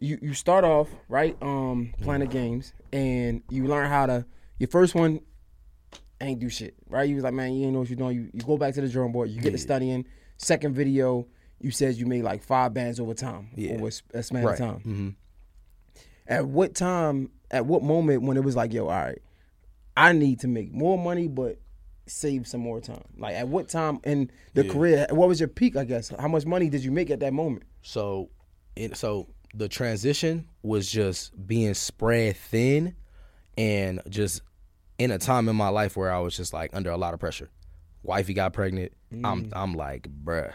you 0.00 0.18
you 0.22 0.34
start 0.34 0.64
off 0.64 0.88
right, 1.08 1.36
um, 1.42 1.92
playing 2.00 2.20
the 2.20 2.26
games, 2.26 2.72
and 2.92 3.42
you 3.50 3.66
learn 3.66 3.88
how 3.88 4.06
to. 4.06 4.26
Your 4.58 4.68
first 4.68 4.94
one 4.94 5.20
ain't 6.20 6.40
do 6.40 6.48
shit, 6.48 6.74
right? 6.88 7.08
You 7.08 7.14
was 7.14 7.24
like, 7.24 7.34
man, 7.34 7.52
you 7.54 7.64
ain't 7.64 7.72
know 7.74 7.80
what 7.80 7.88
you're 7.88 7.96
doing. 7.96 8.16
You, 8.16 8.30
you 8.32 8.40
go 8.40 8.56
back 8.58 8.74
to 8.74 8.80
the 8.80 8.88
drawing 8.88 9.12
board. 9.12 9.30
You 9.30 9.40
get 9.40 9.50
to 9.52 9.58
studying. 9.58 10.04
Second 10.36 10.74
video, 10.74 11.26
you 11.60 11.70
says 11.70 11.98
you 12.00 12.06
made 12.06 12.22
like 12.22 12.42
five 12.42 12.74
bands 12.74 12.98
over 13.00 13.14
time, 13.14 13.50
Yeah. 13.54 13.72
over 13.74 13.90
a 14.14 14.22
span 14.22 14.44
Right. 14.44 14.52
of 14.52 14.58
time. 14.58 14.78
Mm-hmm. 14.80 15.08
At 16.26 16.46
what 16.46 16.74
time? 16.74 17.30
At 17.50 17.66
what 17.66 17.82
moment 17.82 18.22
when 18.22 18.36
it 18.36 18.44
was 18.44 18.54
like, 18.56 18.72
yo, 18.72 18.84
all 18.84 18.90
right, 18.90 19.18
I 19.96 20.12
need 20.12 20.40
to 20.40 20.48
make 20.48 20.72
more 20.72 20.98
money, 20.98 21.28
but 21.28 21.58
save 22.06 22.46
some 22.46 22.60
more 22.60 22.80
time. 22.80 23.04
Like 23.16 23.34
at 23.34 23.48
what 23.48 23.68
time 23.68 24.00
in 24.04 24.30
the 24.54 24.64
career? 24.68 25.06
What 25.10 25.28
was 25.28 25.40
your 25.40 25.48
peak? 25.48 25.76
I 25.76 25.84
guess. 25.84 26.10
How 26.18 26.28
much 26.28 26.44
money 26.46 26.68
did 26.68 26.84
you 26.84 26.90
make 26.90 27.10
at 27.10 27.20
that 27.20 27.32
moment? 27.32 27.62
So, 27.82 28.28
it, 28.76 28.96
so 28.96 29.28
the 29.54 29.68
transition 29.68 30.48
was 30.62 30.90
just 30.90 31.46
being 31.46 31.74
spread 31.74 32.36
thin, 32.36 32.94
and 33.56 34.00
just 34.08 34.42
in 34.98 35.10
a 35.10 35.18
time 35.18 35.48
in 35.48 35.56
my 35.56 35.68
life 35.68 35.96
where 35.96 36.12
I 36.12 36.18
was 36.18 36.36
just 36.36 36.52
like 36.52 36.70
under 36.74 36.90
a 36.90 36.96
lot 36.96 37.14
of 37.14 37.20
pressure. 37.20 37.50
Wifey 38.02 38.34
got 38.34 38.52
pregnant. 38.52 38.92
I'm 39.24 39.50
I'm 39.52 39.74
like, 39.74 40.08
bruh, 40.24 40.52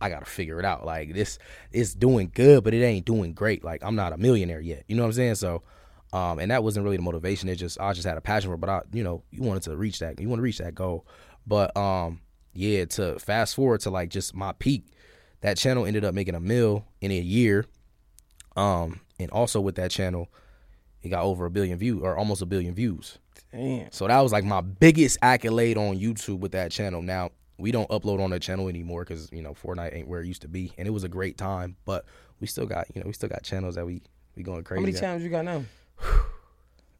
I 0.00 0.08
gotta 0.08 0.24
figure 0.26 0.58
it 0.58 0.64
out. 0.64 0.84
Like 0.84 1.14
this, 1.14 1.38
it's 1.70 1.94
doing 1.94 2.30
good, 2.34 2.64
but 2.64 2.74
it 2.74 2.82
ain't 2.82 3.06
doing 3.06 3.32
great. 3.32 3.64
Like 3.64 3.82
I'm 3.84 3.94
not 3.94 4.12
a 4.12 4.16
millionaire 4.16 4.60
yet. 4.60 4.84
You 4.88 4.96
know 4.96 5.02
what 5.02 5.08
I'm 5.08 5.12
saying? 5.14 5.34
So, 5.36 5.62
Um, 6.12 6.38
and 6.38 6.50
that 6.50 6.62
wasn't 6.62 6.84
really 6.84 6.96
the 6.98 7.02
motivation. 7.02 7.48
It 7.48 7.56
just 7.56 7.80
I 7.80 7.92
just 7.92 8.06
had 8.06 8.18
a 8.18 8.20
passion 8.20 8.50
for 8.50 8.54
it. 8.54 8.60
But 8.60 8.70
I, 8.70 8.80
you 8.92 9.02
know, 9.02 9.22
you 9.30 9.42
wanted 9.42 9.62
to 9.64 9.76
reach 9.76 10.00
that. 10.00 10.20
You 10.20 10.28
want 10.28 10.38
to 10.40 10.42
reach 10.42 10.58
that 10.58 10.74
goal. 10.74 11.06
But 11.46 11.74
um, 11.76 12.20
yeah, 12.52 12.84
to 12.84 13.18
fast 13.18 13.54
forward 13.54 13.80
to 13.82 13.90
like 13.90 14.10
just 14.10 14.34
my 14.34 14.52
peak, 14.52 14.84
that 15.40 15.56
channel 15.56 15.86
ended 15.86 16.04
up 16.04 16.14
making 16.14 16.34
a 16.34 16.40
mill 16.40 16.84
in 17.00 17.10
a 17.10 17.18
year. 17.20 17.64
Um, 18.56 19.00
and 19.18 19.30
also 19.30 19.60
with 19.60 19.76
that 19.76 19.90
channel, 19.90 20.28
it 21.02 21.08
got 21.08 21.24
over 21.24 21.46
a 21.46 21.50
billion 21.50 21.78
views 21.78 22.02
or 22.02 22.16
almost 22.16 22.42
a 22.42 22.46
billion 22.46 22.74
views. 22.74 23.18
Damn. 23.52 23.90
So 23.92 24.06
that 24.06 24.20
was 24.20 24.32
like 24.32 24.44
my 24.44 24.60
biggest 24.60 25.18
accolade 25.22 25.76
on 25.76 25.98
YouTube 25.98 26.38
with 26.38 26.52
that 26.52 26.70
channel. 26.70 27.02
Now 27.02 27.30
we 27.58 27.70
don't 27.70 27.88
upload 27.90 28.20
on 28.20 28.30
that 28.30 28.40
channel 28.42 28.68
anymore 28.68 29.04
because 29.04 29.30
you 29.32 29.42
know 29.42 29.54
Fortnite 29.54 29.94
ain't 29.94 30.08
where 30.08 30.20
it 30.20 30.26
used 30.26 30.42
to 30.42 30.48
be, 30.48 30.72
and 30.78 30.88
it 30.88 30.90
was 30.90 31.04
a 31.04 31.08
great 31.08 31.36
time. 31.36 31.76
But 31.84 32.04
we 32.40 32.46
still 32.46 32.66
got 32.66 32.86
you 32.94 33.00
know 33.00 33.06
we 33.06 33.12
still 33.12 33.28
got 33.28 33.42
channels 33.42 33.74
that 33.74 33.86
we 33.86 34.02
we 34.36 34.42
going 34.42 34.64
crazy. 34.64 34.80
How 34.80 34.86
many 34.86 34.96
at. 34.96 35.00
channels 35.00 35.22
you 35.22 35.30
got 35.30 35.44
now? 35.44 35.64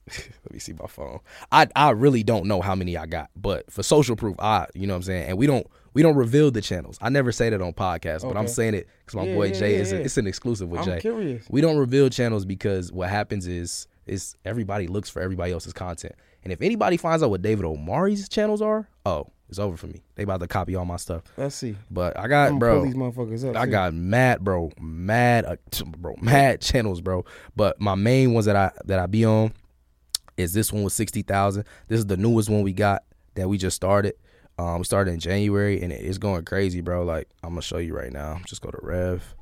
Let 0.09 0.53
me 0.53 0.59
see 0.59 0.73
my 0.73 0.87
phone. 0.87 1.21
I 1.51 1.69
I 1.75 1.91
really 1.91 2.23
don't 2.23 2.47
know 2.47 2.61
how 2.61 2.75
many 2.75 2.97
I 2.97 3.07
got, 3.07 3.31
but 3.37 3.71
for 3.71 3.83
social 3.83 4.17
proof, 4.17 4.37
I 4.39 4.67
you 4.75 4.87
know 4.87 4.95
what 4.95 4.99
I'm 4.99 5.03
saying. 5.05 5.29
And 5.29 5.39
we 5.39 5.47
don't 5.47 5.67
we 5.95 6.03
don't 6.03 6.17
reveal 6.17 6.51
the 6.51 6.61
channels. 6.61 6.99
I 7.01 7.09
never 7.09 7.33
say 7.33 7.51
that 7.51 7.61
on 7.61 7.73
podcasts, 7.73 8.23
but 8.23 8.37
I'm 8.37 8.49
saying 8.49 8.75
it 8.75 8.89
because 9.01 9.15
my 9.17 9.25
Yeah, 9.25 9.35
boy 9.35 9.45
yeah, 9.49 9.53
Jay 9.55 9.75
yeah, 9.77 9.81
is 9.83 9.93
yeah. 9.93 9.99
it's 9.99 10.17
an 10.17 10.27
exclusive 10.27 10.69
with 10.69 10.81
I'm 10.81 10.87
Jay. 10.87 11.01
curious. 11.01 11.47
We 11.51 11.61
don't 11.61 11.77
reveal 11.79 12.09
channels 12.09 12.45
because 12.45 12.93
what 12.93 13.09
happens 13.09 13.47
is 13.47 13.87
is 14.07 14.37
everybody 14.45 14.89
looks 14.89 15.09
for 15.09 15.23
everybody 15.23 15.53
else's 15.53 15.73
content, 15.73 16.15
and 16.43 16.53
if 16.53 16.61
anybody 16.61 16.97
finds 16.97 17.23
out 17.23 17.31
what 17.31 17.41
David 17.43 17.65
Omari's 17.65 18.29
channels 18.29 18.61
are, 18.61 18.89
oh, 19.07 19.29
it's 19.49 19.59
over 19.61 19.77
for 19.77 19.87
me. 19.87 20.03
They 20.17 20.23
about 20.25 20.41
to 20.41 20.49
copy 20.49 20.75
all 20.75 20.85
my 20.85 20.97
stuff. 20.97 21.23
Let's 21.37 21.55
see. 21.55 21.77
But 21.91 22.19
I 22.19 22.27
got 22.27 22.59
bro. 22.59 22.85
these 22.85 22.95
motherfuckers 22.95 23.49
up. 23.49 23.55
I 23.55 23.67
see. 23.67 23.71
got 23.71 23.95
mad, 23.95 24.41
bro, 24.43 24.73
mad, 24.81 25.45
uh, 25.45 25.57
bro, 25.99 26.17
mad 26.21 26.61
channels, 26.63 27.01
bro. 27.01 27.25
But 27.55 27.79
my 27.81 27.95
main 27.95 28.33
ones 28.33 28.47
that 28.47 28.57
I 28.57 28.73
that 28.87 28.99
I 28.99 29.07
be 29.07 29.25
on 29.25 29.53
is 30.37 30.53
this 30.55 30.73
one 30.73 30.83
with 30.83 30.95
sixty 30.95 31.23
thousand. 31.23 31.65
This 31.89 31.99
is 31.99 32.07
the 32.07 32.17
newest 32.17 32.49
one 32.49 32.63
we 32.63 32.73
got 32.73 33.05
that 33.35 33.49
we 33.49 33.57
just 33.59 33.77
started. 33.77 34.15
Um, 34.59 34.79
we 34.79 34.85
started 34.85 35.13
in 35.13 35.21
January 35.21 35.81
and 35.83 35.93
it's 35.93 36.19
going 36.19 36.45
crazy, 36.45 36.81
bro. 36.81 37.05
Like 37.05 37.29
I'm 37.43 37.51
gonna 37.51 37.63
show 37.63 37.79
you 37.79 37.95
right 37.97 38.13
now. 38.13 38.41
Just 38.47 38.61
go 38.63 38.71
to 38.71 38.79
Rev, 38.83 39.35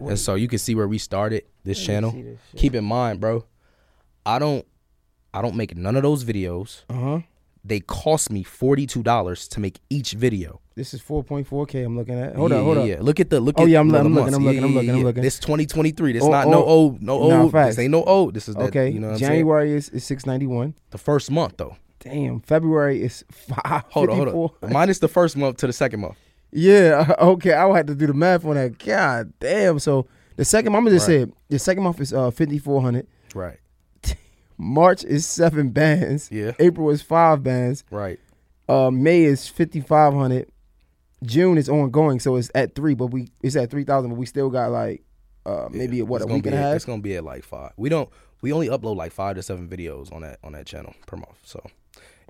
and 0.00 0.18
so 0.18 0.34
you 0.34 0.48
can 0.48 0.58
see 0.58 0.74
where 0.74 0.86
we 0.88 0.98
started 0.98 1.44
this 1.64 1.82
channel. 1.84 2.12
this. 2.12 2.38
Keep 2.56 2.74
in 2.74 2.84
mind, 2.84 3.20
bro, 3.20 3.44
I 4.26 4.38
don't, 4.38 4.66
I 5.32 5.40
don't 5.42 5.56
make 5.56 5.76
none 5.76 5.96
of 5.96 6.02
those 6.02 6.24
videos. 6.24 6.82
Uh 6.90 6.94
huh. 6.94 7.18
They 7.64 7.80
cost 7.80 8.30
me 8.30 8.42
forty 8.42 8.86
two 8.86 9.02
dollars 9.02 9.48
to 9.48 9.60
make 9.60 9.80
each 9.88 10.12
video. 10.12 10.60
This 10.76 10.92
is 10.92 11.00
4.4K. 11.00 11.86
I'm 11.86 11.96
looking 11.96 12.18
at. 12.18 12.34
Hold 12.34 12.50
yeah, 12.50 12.56
up, 12.56 12.64
hold 12.64 12.76
yeah, 12.78 12.82
up. 12.82 12.88
yeah. 12.88 12.96
Look 13.00 13.20
at 13.20 13.30
the 13.30 13.38
look 13.38 13.54
Oh, 13.60 13.62
at 13.62 13.68
yeah, 13.68 13.78
I'm 13.78 13.88
looking, 13.88 14.06
I'm 14.06 14.14
looking, 14.14 14.34
I'm 14.34 14.44
looking, 14.44 14.64
I'm 14.64 14.74
looking, 14.74 14.90
I'm 14.90 15.04
looking. 15.04 15.22
This 15.22 15.38
2023. 15.38 16.14
This 16.14 16.22
Oh, 16.24 16.30
not 16.32 16.46
oh, 16.46 16.50
no 16.50 16.64
old, 16.64 17.00
no 17.00 17.28
nah, 17.28 17.42
old. 17.42 17.52
facts. 17.52 17.76
This 17.76 17.84
ain't 17.84 17.92
no 17.92 18.02
old. 18.02 18.34
This 18.34 18.48
is 18.48 18.56
that, 18.56 18.64
Okay. 18.64 18.88
You 18.90 18.98
know 18.98 19.10
what 19.10 19.20
saying? 19.20 19.30
January 19.30 19.72
is, 19.72 19.88
is 19.90 20.04
691. 20.04 20.74
The 20.90 20.98
first 20.98 21.30
month 21.30 21.58
though. 21.58 21.76
Damn. 22.04 22.40
February 22.40 23.02
is 23.02 23.24
554. 23.32 23.82
Hold 23.90 24.10
on, 24.10 24.28
hold 24.32 24.50
on. 24.62 24.72
Minus 24.72 24.98
the 25.00 25.08
first 25.08 25.36
month 25.36 25.56
to 25.58 25.66
the 25.66 25.72
second 25.72 26.00
month. 26.00 26.16
Yeah. 26.52 27.14
Okay. 27.18 27.52
I 27.52 27.64
would 27.66 27.76
have 27.76 27.86
to 27.86 27.94
do 27.94 28.06
the 28.06 28.14
math 28.14 28.44
on 28.44 28.54
that. 28.54 28.78
God 28.78 29.32
damn. 29.40 29.78
So 29.78 30.06
the 30.36 30.44
second 30.44 30.72
month, 30.72 30.80
I'm 30.82 30.84
gonna 30.86 30.96
just 30.96 31.08
Right. 31.08 31.14
say 31.16 31.22
it. 31.22 31.32
the 31.48 31.58
second 31.58 31.82
month 31.82 32.00
is 32.00 32.12
uh 32.12 32.30
5400. 32.30 33.06
Right. 33.34 33.58
March 34.58 35.02
is 35.04 35.26
seven 35.26 35.70
bands. 35.70 36.28
Yeah. 36.30 36.52
April 36.58 36.90
is 36.90 37.02
five 37.02 37.42
bands. 37.42 37.82
Right. 37.90 38.20
Uh, 38.68 38.90
May 38.90 39.22
is 39.24 39.48
5500. 39.48 40.48
June 41.24 41.58
is 41.58 41.68
ongoing, 41.68 42.20
so 42.20 42.36
it's 42.36 42.50
at 42.54 42.74
three, 42.74 42.94
but 42.94 43.06
we 43.06 43.28
it's 43.42 43.56
at 43.56 43.70
3000, 43.70 44.10
but 44.10 44.16
we 44.18 44.26
still 44.26 44.50
got 44.50 44.70
like 44.70 45.02
uh 45.46 45.68
maybe 45.70 46.00
what 46.02 46.22
It's 46.22 46.30
a 46.30 46.34
week 46.34 46.46
and 46.46 46.54
a 46.54 46.58
half. 46.58 46.76
It's 46.76 46.84
gonna 46.84 47.00
be 47.02 47.16
at 47.16 47.24
like 47.24 47.44
five. 47.44 47.72
We 47.76 47.88
don't. 47.88 48.08
We 48.42 48.52
only 48.52 48.68
upload 48.68 48.96
like 48.96 49.12
five 49.12 49.36
to 49.36 49.42
seven 49.42 49.68
videos 49.68 50.12
on 50.12 50.20
that 50.22 50.38
on 50.44 50.52
that 50.52 50.66
channel 50.66 50.94
per 51.06 51.16
month. 51.16 51.38
So 51.42 51.64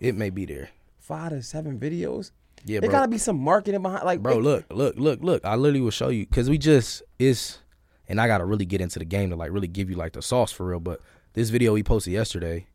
it 0.00 0.14
may 0.14 0.30
be 0.30 0.44
there. 0.46 0.70
Five 0.98 1.30
to 1.30 1.42
seven 1.42 1.78
videos. 1.78 2.30
Yeah, 2.64 2.80
There 2.80 2.88
bro. 2.88 3.00
gotta 3.00 3.08
be 3.10 3.18
some 3.18 3.38
marketing 3.38 3.82
behind. 3.82 4.04
Like, 4.04 4.22
bro 4.22 4.38
it- 4.38 4.42
look 4.42 4.64
look 4.70 4.94
look 4.96 5.20
look 5.22 5.44
i 5.44 5.54
literally 5.54 5.82
will 5.82 5.90
show 5.90 6.08
you 6.08 6.24
because 6.26 6.48
we 6.48 6.56
just 6.56 7.02
it's 7.18 7.58
and 8.08 8.18
i 8.20 8.26
gotta 8.26 8.44
really 8.46 8.64
get 8.64 8.80
into 8.80 8.98
the 8.98 9.04
game 9.04 9.28
to 9.30 9.37
like 9.37 9.50
really 9.52 9.68
give 9.68 9.90
you 9.90 9.96
like 9.96 10.12
the 10.14 10.22
sauce 10.22 10.50
for 10.50 10.64
real 10.66 10.80
but 10.80 11.00
this 11.35 11.50
video 11.50 11.74
we 11.74 11.83
posted 11.83 12.12
yesterday 12.14 12.66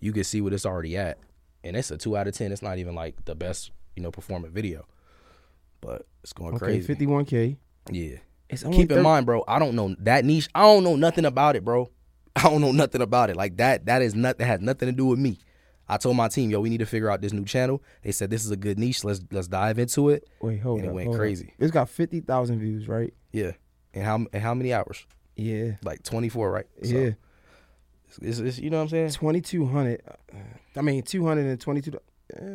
you 0.00 0.12
can 0.12 0.24
see 0.24 0.40
what 0.40 0.52
it's 0.52 0.66
already 0.66 0.96
at 0.96 1.18
and 1.62 1.76
it's 1.76 1.92
a 1.92 1.96
two 1.96 2.16
out 2.16 2.26
of 2.26 2.34
ten 2.34 2.50
it's 2.50 2.62
not 2.62 2.78
even 2.78 2.96
like 2.96 3.24
the 3.26 3.34
best 3.36 3.70
you 3.94 4.02
know 4.02 4.10
performing 4.10 4.50
video 4.50 4.84
but 5.80 6.04
it's 6.24 6.32
going 6.32 6.54
Okay, 6.56 6.80
crazy 6.82 6.94
51k. 6.94 7.56
yeah 7.92 8.16
It's 8.48 8.64
only 8.64 8.78
keep 8.78 8.90
in 8.92 9.02
mind 9.02 9.24
bro 9.26 9.44
i 9.46 9.60
don't 9.60 9.76
know 9.76 9.94
that 10.00 10.24
niche 10.24 10.48
i 10.54 10.62
don't 10.62 10.82
know 10.82 10.96
nothing 10.96 11.24
about 11.26 11.54
it 11.54 11.64
bro 11.64 11.88
i 12.36 12.42
don't 12.42 12.60
know 12.60 12.72
nothing 12.72 13.02
about 13.02 13.30
it 13.30 13.36
like 13.36 13.56
that 13.58 13.86
that 13.86 14.02
is 14.02 14.16
nothing 14.16 14.46
has 14.46 14.60
nothing 14.60 14.88
to 14.88 14.92
do 14.92 15.06
with 15.06 15.20
me 15.20 15.38
I 15.92 15.98
told 15.98 16.16
my 16.16 16.28
team, 16.28 16.50
yo, 16.50 16.60
we 16.60 16.70
need 16.70 16.78
to 16.78 16.86
figure 16.86 17.10
out 17.10 17.20
this 17.20 17.32
new 17.32 17.44
channel. 17.44 17.82
They 18.02 18.12
said 18.12 18.30
this 18.30 18.44
is 18.44 18.50
a 18.50 18.56
good 18.56 18.78
niche. 18.78 19.04
Let's 19.04 19.20
let's 19.30 19.48
dive 19.48 19.78
into 19.78 20.08
it. 20.08 20.28
Wait, 20.40 20.60
hold 20.60 20.80
and 20.80 20.88
it 20.88 20.92
went 20.92 21.06
hold 21.06 21.16
up. 21.16 21.20
crazy. 21.20 21.52
It's 21.58 21.70
got 21.70 21.88
50,000 21.88 22.58
views, 22.58 22.88
right? 22.88 23.12
Yeah. 23.32 23.52
And 23.94 24.04
how 24.04 24.14
and 24.32 24.42
how 24.42 24.54
many 24.54 24.72
hours? 24.72 25.06
Yeah. 25.36 25.72
Like 25.82 26.02
24, 26.02 26.50
right? 26.50 26.66
So, 26.82 26.88
yeah. 26.90 27.10
It's, 28.08 28.18
it's, 28.22 28.38
it's- 28.38 28.58
you 28.58 28.70
know 28.70 28.78
what 28.78 28.84
I'm 28.84 28.88
saying? 28.88 29.10
2200. 29.10 30.00
uh, 30.06 30.36
I 30.76 30.80
mean, 30.80 31.02
222. 31.02 31.98
Yeah. 32.34 32.48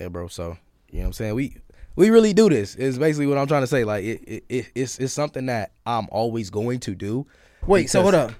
Yeah, 0.00 0.08
bro. 0.08 0.28
So 0.28 0.56
you 0.90 0.98
know 0.98 1.00
what 1.02 1.06
I'm 1.08 1.12
saying? 1.12 1.34
We 1.34 1.56
we 1.94 2.08
really 2.10 2.32
do 2.32 2.48
this. 2.48 2.74
Is 2.76 2.98
basically 2.98 3.26
what 3.26 3.36
I'm 3.38 3.46
trying 3.46 3.62
to 3.62 3.66
say. 3.66 3.84
Like 3.84 4.04
it, 4.04 4.22
it, 4.26 4.44
it 4.48 4.66
it's 4.74 4.98
it's 4.98 5.12
something 5.12 5.46
that 5.46 5.72
I'm 5.84 6.08
always 6.10 6.48
going 6.50 6.80
to 6.80 6.94
do. 6.94 7.26
Wait, 7.66 7.90
so 7.90 8.02
hold 8.02 8.14
up. 8.14 8.32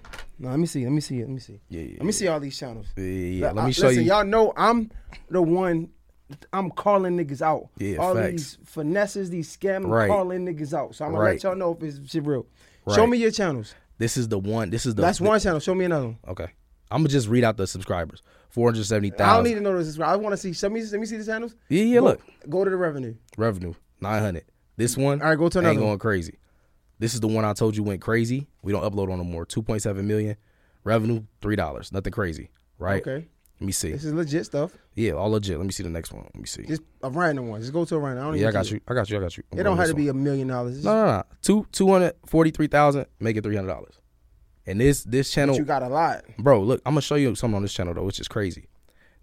No, 0.43 0.51
let 0.51 0.59
me 0.59 0.67
see. 0.67 0.83
Let 0.83 0.91
me 0.93 1.01
see. 1.01 1.21
Let 1.21 1.29
me 1.31 1.39
see. 1.39 1.61
Yeah, 1.69 1.83
yeah, 1.83 1.97
Let 1.99 2.05
me 2.07 2.11
see 2.13 2.27
all 2.27 2.41
these 2.41 2.59
channels. 2.59 2.89
Yeah, 2.97 3.05
yeah. 3.05 3.53
Let 3.53 3.63
I- 3.63 3.67
me 3.69 3.73
show 3.73 3.87
listen, 3.87 4.03
you. 4.03 4.09
Y'all 4.09 4.25
know 4.25 4.53
I'm 4.57 4.91
the 5.31 5.41
one. 5.41 5.91
I'm 6.53 6.71
calling 6.71 7.17
niggas 7.17 7.43
out. 7.43 7.69
Yeah, 7.79 7.99
all 7.99 8.15
facts. 8.17 8.31
these 8.33 8.59
finesses, 8.65 9.31
these 9.31 9.57
scams, 9.57 9.87
Right. 9.87 10.09
calling 10.09 10.45
niggas 10.45 10.75
out. 10.75 10.97
So 10.97 11.05
I'm 11.05 11.13
gonna 11.13 11.23
Right. 11.23 11.33
let 11.35 11.43
y'all 11.45 11.55
know 11.55 11.77
if 11.79 11.83
it's 11.85 12.11
shit 12.11 12.25
real. 12.27 12.47
Show 12.93 13.07
me 13.07 13.19
your 13.19 13.31
channels. 13.31 13.75
This 13.99 14.17
is 14.17 14.27
the 14.29 14.39
one. 14.39 14.71
This 14.71 14.85
is 14.85 14.97
the. 14.97 15.03
That's 15.03 15.19
the- 15.19 15.25
one 15.25 15.39
channel. 15.39 15.61
Show 15.61 15.77
me 15.77 15.85
another 15.85 16.07
one. 16.07 16.19
Okay. 16.27 16.49
I'm 16.91 16.99
gonna 17.03 17.09
just 17.09 17.29
read 17.29 17.45
out 17.45 17.57
the 17.57 17.67
subscribers. 17.69 18.23
Four 18.51 18.67
hundred 18.69 18.85
seventy 18.85 19.13
I 19.19 19.35
don't 19.37 19.45
need 19.45 19.55
to 19.55 19.61
know 19.61 19.81
this. 19.81 19.99
I 20.01 20.17
want 20.17 20.33
to 20.33 20.37
see. 20.37 20.53
Show 20.53 20.69
me. 20.71 20.83
Let 20.83 20.99
me 21.01 21.07
see 21.07 21.19
the 21.19 21.25
channels. 21.25 21.55
Yeah, 21.69 21.85
yeah. 21.85 21.99
Go- 22.01 22.05
Look, 22.07 22.21
Go 22.51 22.65
to 22.65 22.71
the 22.71 22.77
revenue. 22.77 23.15
revenue 23.39 23.75
nine 24.01 24.21
hundred. 24.21 24.45
This 24.77 24.97
one. 24.97 25.23
All 25.23 25.29
right, 25.29 25.39
go 25.39 25.49
to 25.49 25.59
another. 25.61 25.71
ain't 25.73 25.79
going 25.79 25.91
one. 25.91 25.99
crazy. 25.99 26.39
This 27.03 27.15
is 27.15 27.21
the 27.21 27.27
one 27.27 27.45
I 27.45 27.53
told 27.53 27.77
you 27.77 27.83
went 27.83 28.01
crazy. 28.01 28.47
We 28.63 28.71
don't 28.71 28.85
upload 28.85 29.11
on 29.11 29.19
no 29.19 29.25
more. 29.25 29.45
Two 29.45 29.61
point 29.61 29.83
seven 29.83 30.07
million. 30.07 30.37
Revenue 30.85 31.25
three 31.41 31.57
dollars. 31.57 31.91
Nothing 31.91 32.13
crazy, 32.13 32.51
right? 32.79 33.03
Okay. 33.05 33.27
Let 33.59 33.67
me 33.67 33.73
see. 33.73 33.91
This 33.91 34.05
is 34.05 34.13
legit 34.13 34.47
stuff. 34.47 34.71
Yeah, 34.95 35.15
all 35.15 35.31
legit. 35.33 35.59
Let 35.59 35.67
me 35.67 35.73
see 35.73 35.83
the 35.83 35.89
next 35.91 36.13
one. 36.13 36.23
Let 36.23 36.37
me 36.37 36.47
see. 36.47 36.63
Just 36.65 36.83
a 37.03 37.11
random 37.11 37.49
one. 37.49 37.61
Just 37.61 37.73
go 37.73 37.85
to 37.85 37.97
a 37.97 37.99
random. 37.99 38.25
I 38.25 38.31
don't 38.31 38.39
Yeah, 38.39 38.51
I 38.51 38.53
got 38.53 38.71
you. 38.71 38.81
I 38.87 38.95
got 38.95 39.11
you. 39.11 39.17
I 39.19 39.21
got 39.21 39.37
you. 39.37 39.43
I'm 39.51 39.59
It 39.59 39.63
don't 39.65 39.77
have 39.79 39.89
to 39.89 39.95
be 39.95 40.07
a 40.07 40.15
million 40.15 40.47
dollars. 40.47 40.85
No, 40.85 40.95
no, 40.95 41.07
no. 41.11 41.23
Two 41.43 41.67
two 41.73 41.91
hundred 41.91 42.15
forty 42.27 42.53
three 42.53 42.69
thousand. 42.69 43.07
Make 43.19 43.37
it 43.37 43.43
three 43.43 43.57
hundred 43.57 43.69
dollars. 43.75 43.95
And 44.65 44.81
this 44.81 45.03
this 45.03 45.29
channel, 45.33 45.55
just- 45.55 45.59
You 45.59 45.65
got 45.65 45.83
a 45.83 45.89
lot. 45.89 46.23
bro. 46.39 46.63
Look, 46.63 46.83
I'm 46.87 46.93
gonna 46.93 47.01
show 47.01 47.17
you 47.17 47.35
something 47.35 47.57
on 47.57 47.63
this 47.63 47.75
channel 47.75 47.95
though, 47.95 48.05
which 48.05 48.21
is 48.21 48.29
crazy. 48.29 48.69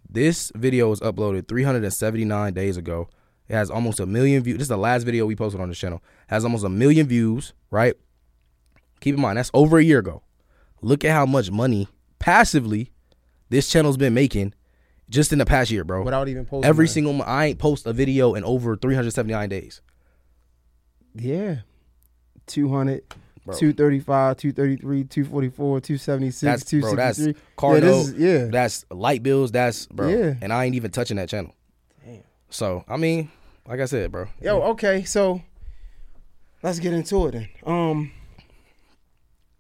This 0.10 0.52
video 0.54 0.90
was 0.90 1.00
uploaded 1.00 1.48
379 1.48 2.54
days 2.54 2.76
ago. 2.76 3.08
It 3.50 3.56
has 3.56 3.72
almost 3.72 4.00
a 4.00 4.06
million 4.06 4.44
views. 4.44 4.58
This 4.58 4.66
is 4.66 4.70
the 4.70 4.78
last 4.78 5.04
video 5.04 5.26
we 5.26 5.36
posted 5.36 5.60
on 5.60 5.70
this 5.70 5.80
channel. 5.80 6.02
It 6.30 6.34
has 6.34 6.44
almost 6.44 6.64
a 6.64 6.70
million 6.70 7.08
views, 7.08 7.54
right? 7.72 7.96
Keep 9.02 9.16
in 9.16 9.22
mind 9.22 9.38
that's 9.38 9.52
over 9.54 9.80
a 9.80 9.84
year 9.84 10.00
ago. 10.00 10.22
Look 10.82 11.04
at 11.04 11.12
how 11.12 11.26
much 11.26 11.50
money 11.52 11.88
passively 12.20 12.92
this 13.50 13.70
channel's 13.70 13.98
been 13.98 14.14
making 14.14 14.54
just 15.10 15.34
in 15.34 15.40
the 15.40 15.46
past 15.46 15.72
year, 15.72 15.84
bro. 15.84 16.04
Without 16.04 16.28
even 16.28 16.46
posting. 16.46 16.70
Every 16.70 16.88
single 16.88 17.22
I 17.24 17.48
ain't 17.48 17.60
post 17.60 17.88
a 17.88 17.94
video 17.94 18.36
in 18.36 18.44
over 18.44 18.76
379 18.76 19.50
days. 19.50 19.82
Yeah. 21.16 21.58
200, 22.46 23.04
Bro. 23.46 23.58
235, 23.58 24.38
233, 24.38 25.04
244, 25.06 25.82
276, 25.82 26.42
That's 26.42 26.72
bro. 26.72 26.96
That's 26.96 27.18
263. 27.18 27.42
car 27.56 27.78
yeah, 27.78 27.84
is, 27.86 28.14
yeah. 28.14 28.46
That's 28.52 28.86
light 28.92 29.24
bills. 29.24 29.52
That's 29.52 29.88
bro. 29.88 30.08
Yeah. 30.08 30.36
And 30.42 30.54
I 30.54 30.66
ain't 30.66 30.76
even 30.76 30.92
touching 30.92 31.18
that 31.18 31.30
channel. 31.30 31.54
Damn. 32.06 32.24
So 32.50 32.84
I 32.88 32.98
mean, 32.98 33.32
like 33.70 33.80
I 33.80 33.86
said, 33.86 34.12
bro. 34.12 34.28
Yo, 34.42 34.62
okay, 34.72 35.04
so 35.06 35.42
let's 36.62 36.80
get 36.80 36.92
into 36.94 37.28
it 37.28 37.32
then. 37.32 37.50
Um 37.66 38.12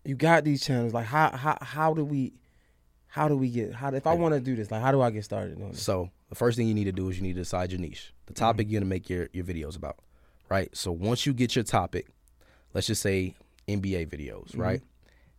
you 0.06 0.16
got 0.16 0.44
these 0.44 0.64
channels. 0.66 0.94
Like 0.94 1.06
how 1.06 1.36
how 1.36 1.58
how 1.62 1.94
do 1.94 2.04
we 2.04 2.34
how 3.08 3.28
do 3.28 3.36
we 3.36 3.50
get 3.50 3.74
how 3.74 3.90
if 3.94 4.08
I 4.08 4.14
want 4.16 4.34
to 4.34 4.40
do 4.40 4.56
this, 4.56 4.72
like 4.72 4.82
how 4.82 4.92
do 4.92 5.02
I 5.02 5.12
get 5.12 5.24
started 5.24 5.62
on 5.62 5.72
this? 5.72 5.82
So 5.82 6.10
the 6.30 6.36
first 6.36 6.58
thing 6.58 6.68
you 6.68 6.74
need 6.74 6.86
to 6.86 6.92
do 6.92 7.10
is 7.10 7.18
you 7.18 7.24
need 7.24 7.34
to 7.34 7.42
decide 7.42 7.72
your 7.72 7.80
niche, 7.82 8.14
the 8.26 8.34
Mm-hmm. 8.34 8.40
topic 8.40 8.68
you're 8.70 8.80
gonna 8.80 8.90
make 8.90 9.10
your 9.10 9.30
your 9.34 9.46
videos 9.46 9.76
about, 9.76 9.98
right? 10.50 10.76
So 10.76 10.92
once 10.92 11.26
you 11.26 11.34
get 11.34 11.56
your 11.56 11.64
topic, 11.64 12.08
let's 12.74 12.88
just 12.88 13.02
say 13.02 13.36
NBA 13.68 14.08
videos, 14.10 14.50
Mm-hmm. 14.52 14.62
right? 14.62 14.82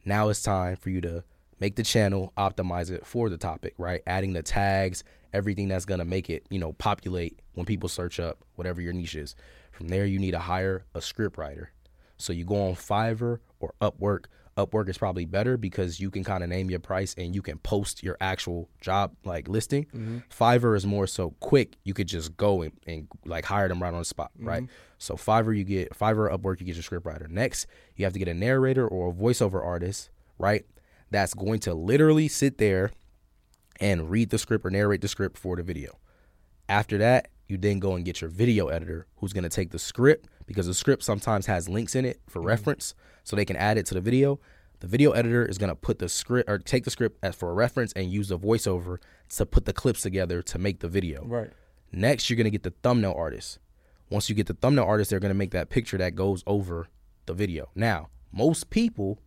Now 0.05 0.29
it's 0.29 0.43
time 0.43 0.77
for 0.77 0.91
you 0.91 1.01
to 1.03 1.25
make 1.59 1.77
the 1.77 1.83
channel, 1.83 2.33
optimize 2.39 2.91
it 2.91 3.05
for 3.07 3.29
the 3.29 3.37
topic, 3.37 3.75
right? 3.77 4.03
Adding 4.07 4.33
the 4.33 4.43
tags, 4.43 5.05
everything 5.33 5.69
that's 5.69 5.85
gonna 5.85 6.05
make 6.05 6.31
it, 6.31 6.45
you 6.51 6.59
know, 6.59 6.73
populate 6.75 7.39
when 7.61 7.67
people 7.67 7.91
search 7.91 8.19
up 8.19 8.39
whatever 8.55 8.81
your 8.81 8.95
niche 8.95 9.17
is. 9.17 9.37
From 9.71 9.89
there, 9.89 10.07
you 10.07 10.19
need 10.19 10.31
to 10.31 10.39
hire 10.39 10.87
a 10.95 11.03
script 11.03 11.37
writer. 11.37 11.73
So 12.17 12.33
you 12.33 12.47
go 12.47 12.69
on 12.69 12.75
Fiverr 12.75 13.41
or 13.61 13.75
Upwork. 13.83 14.25
Upwork 14.57 14.89
is 14.89 14.97
probably 14.97 15.27
better 15.27 15.59
because 15.59 16.01
you 16.01 16.11
can 16.11 16.25
kind 16.25 16.43
of 16.43 16.49
name 16.49 16.71
your 16.71 16.81
price 16.81 17.15
and 17.19 17.35
you 17.35 17.43
can 17.43 17.59
post 17.59 18.03
your 18.03 18.17
actual 18.19 18.71
job 18.81 19.15
like 19.25 19.47
listing. 19.47 19.85
Mm-hmm. 19.87 20.19
Fiverr 20.31 20.75
is 20.75 20.87
more 20.87 21.07
so 21.07 21.35
quick. 21.41 21.77
You 21.85 21.93
could 21.93 22.09
just 22.09 22.35
go 22.39 22.63
and, 22.63 22.73
and 22.87 23.09
like 23.27 23.45
hire 23.45 23.69
them 23.69 23.83
right 23.83 23.93
on 23.93 23.99
the 23.99 24.05
spot, 24.07 24.31
mm-hmm. 24.39 24.49
right? 24.49 24.65
So 24.97 25.17
Fiverr, 25.17 25.55
you 25.55 25.65
get 25.65 25.97
Fiverr, 25.97 26.35
Upwork, 26.35 26.61
you 26.61 26.67
get 26.67 26.77
your 26.77 26.83
script 26.83 27.05
writer. 27.05 27.29
Next, 27.29 27.67
you 27.95 28.07
have 28.07 28.15
to 28.15 28.19
get 28.19 28.29
a 28.29 28.35
narrator 28.35 28.89
or 28.89 29.11
a 29.11 29.13
voiceover 29.13 29.63
artist, 29.63 30.09
right? 30.39 30.65
That's 31.11 31.35
going 31.35 31.61
to 31.61 31.75
literally 31.75 32.29
sit 32.29 32.57
there 32.57 32.91
and 33.81 34.09
read 34.09 34.31
the 34.31 34.39
script 34.39 34.65
or 34.65 34.71
narrate 34.71 35.03
the 35.03 35.09
script 35.09 35.37
for 35.37 35.57
the 35.57 35.63
video. 35.63 35.99
After 36.71 36.99
that, 36.99 37.29
you 37.51 37.59
then 37.59 37.79
go 37.79 37.95
and 37.95 38.05
get 38.05 38.21
your 38.21 38.31
video 38.31 38.69
editor 38.69 39.07
who's 39.17 39.33
going 39.33 39.45
to 39.45 39.51
take 39.51 39.71
the 39.71 39.79
script 39.79 40.29
because 40.47 40.67
the 40.67 40.75
script 40.75 41.03
sometimes 41.03 41.47
has 41.47 41.69
links 41.69 41.95
in 41.95 42.05
it 42.05 42.21
for 42.29 42.39
mm-hmm. 42.39 42.49
reference 42.49 42.95
so 43.25 43.37
they 43.37 43.45
can 43.45 43.57
add 43.57 43.79
it 43.79 43.87
to 43.87 43.95
the 43.95 44.01
video. 44.01 44.41
The 44.81 44.87
video 44.87 45.11
editor 45.11 45.45
is 45.45 45.59
going 45.59 45.69
to 45.69 45.77
put 45.77 45.99
the 45.99 46.09
script 46.09 46.49
or 46.49 46.59
take 46.59 46.85
the 46.85 46.91
script 46.91 47.19
as 47.23 47.35
for 47.35 47.51
a 47.51 47.55
reference 47.55 47.93
and 47.93 48.11
use 48.11 48.29
the 48.29 48.39
voiceover 48.39 48.99
to 49.31 49.47
put 49.47 49.67
the 49.67 49.73
clips 49.73 50.01
together 50.01 50.41
to 50.43 50.59
make 50.59 50.81
the 50.81 50.89
video. 50.89 51.25
Right. 51.27 51.51
Next, 51.93 52.31
you're 52.31 52.37
going 52.37 52.45
to 52.45 52.51
get 52.51 52.63
the 52.63 52.73
thumbnail 52.83 53.15
artist. 53.17 53.59
Once 54.09 54.29
you 54.29 54.35
get 54.35 54.47
the 54.47 54.55
thumbnail 54.55 54.85
artist, 54.85 55.11
they're 55.11 55.21
going 55.21 55.31
to 55.31 55.39
make 55.39 55.51
that 55.51 55.69
picture 55.69 55.99
that 55.99 56.15
goes 56.15 56.43
over 56.47 56.89
the 57.27 57.35
video. 57.35 57.69
Now, 57.75 58.09
most 58.33 58.71
people 58.71 59.21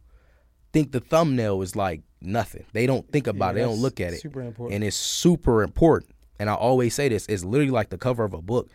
think 0.71 0.91
the 0.91 0.99
thumbnail 0.99 1.61
is 1.61 1.75
like 1.75 2.01
nothing. 2.19 2.65
They 2.73 2.87
don't 2.87 3.09
think 3.11 3.27
about 3.27 3.51
it. 3.51 3.59
They 3.59 3.61
don't 3.61 3.79
look 3.79 3.99
at 3.99 4.13
it. 4.13 4.21
super 4.21 4.41
important. 4.41 4.75
And 4.75 4.83
it's 4.83 4.95
super 4.95 5.61
important. 5.61 6.12
And 6.39 6.49
I 6.49 6.55
always 6.55 6.93
say 6.93 7.09
this, 7.09 7.25
it's 7.27 7.43
literally 7.43 7.71
like 7.71 7.89
the 7.89 7.97
cover 7.97 8.23
of 8.23 8.33
a 8.33 8.41
book. 8.41 8.69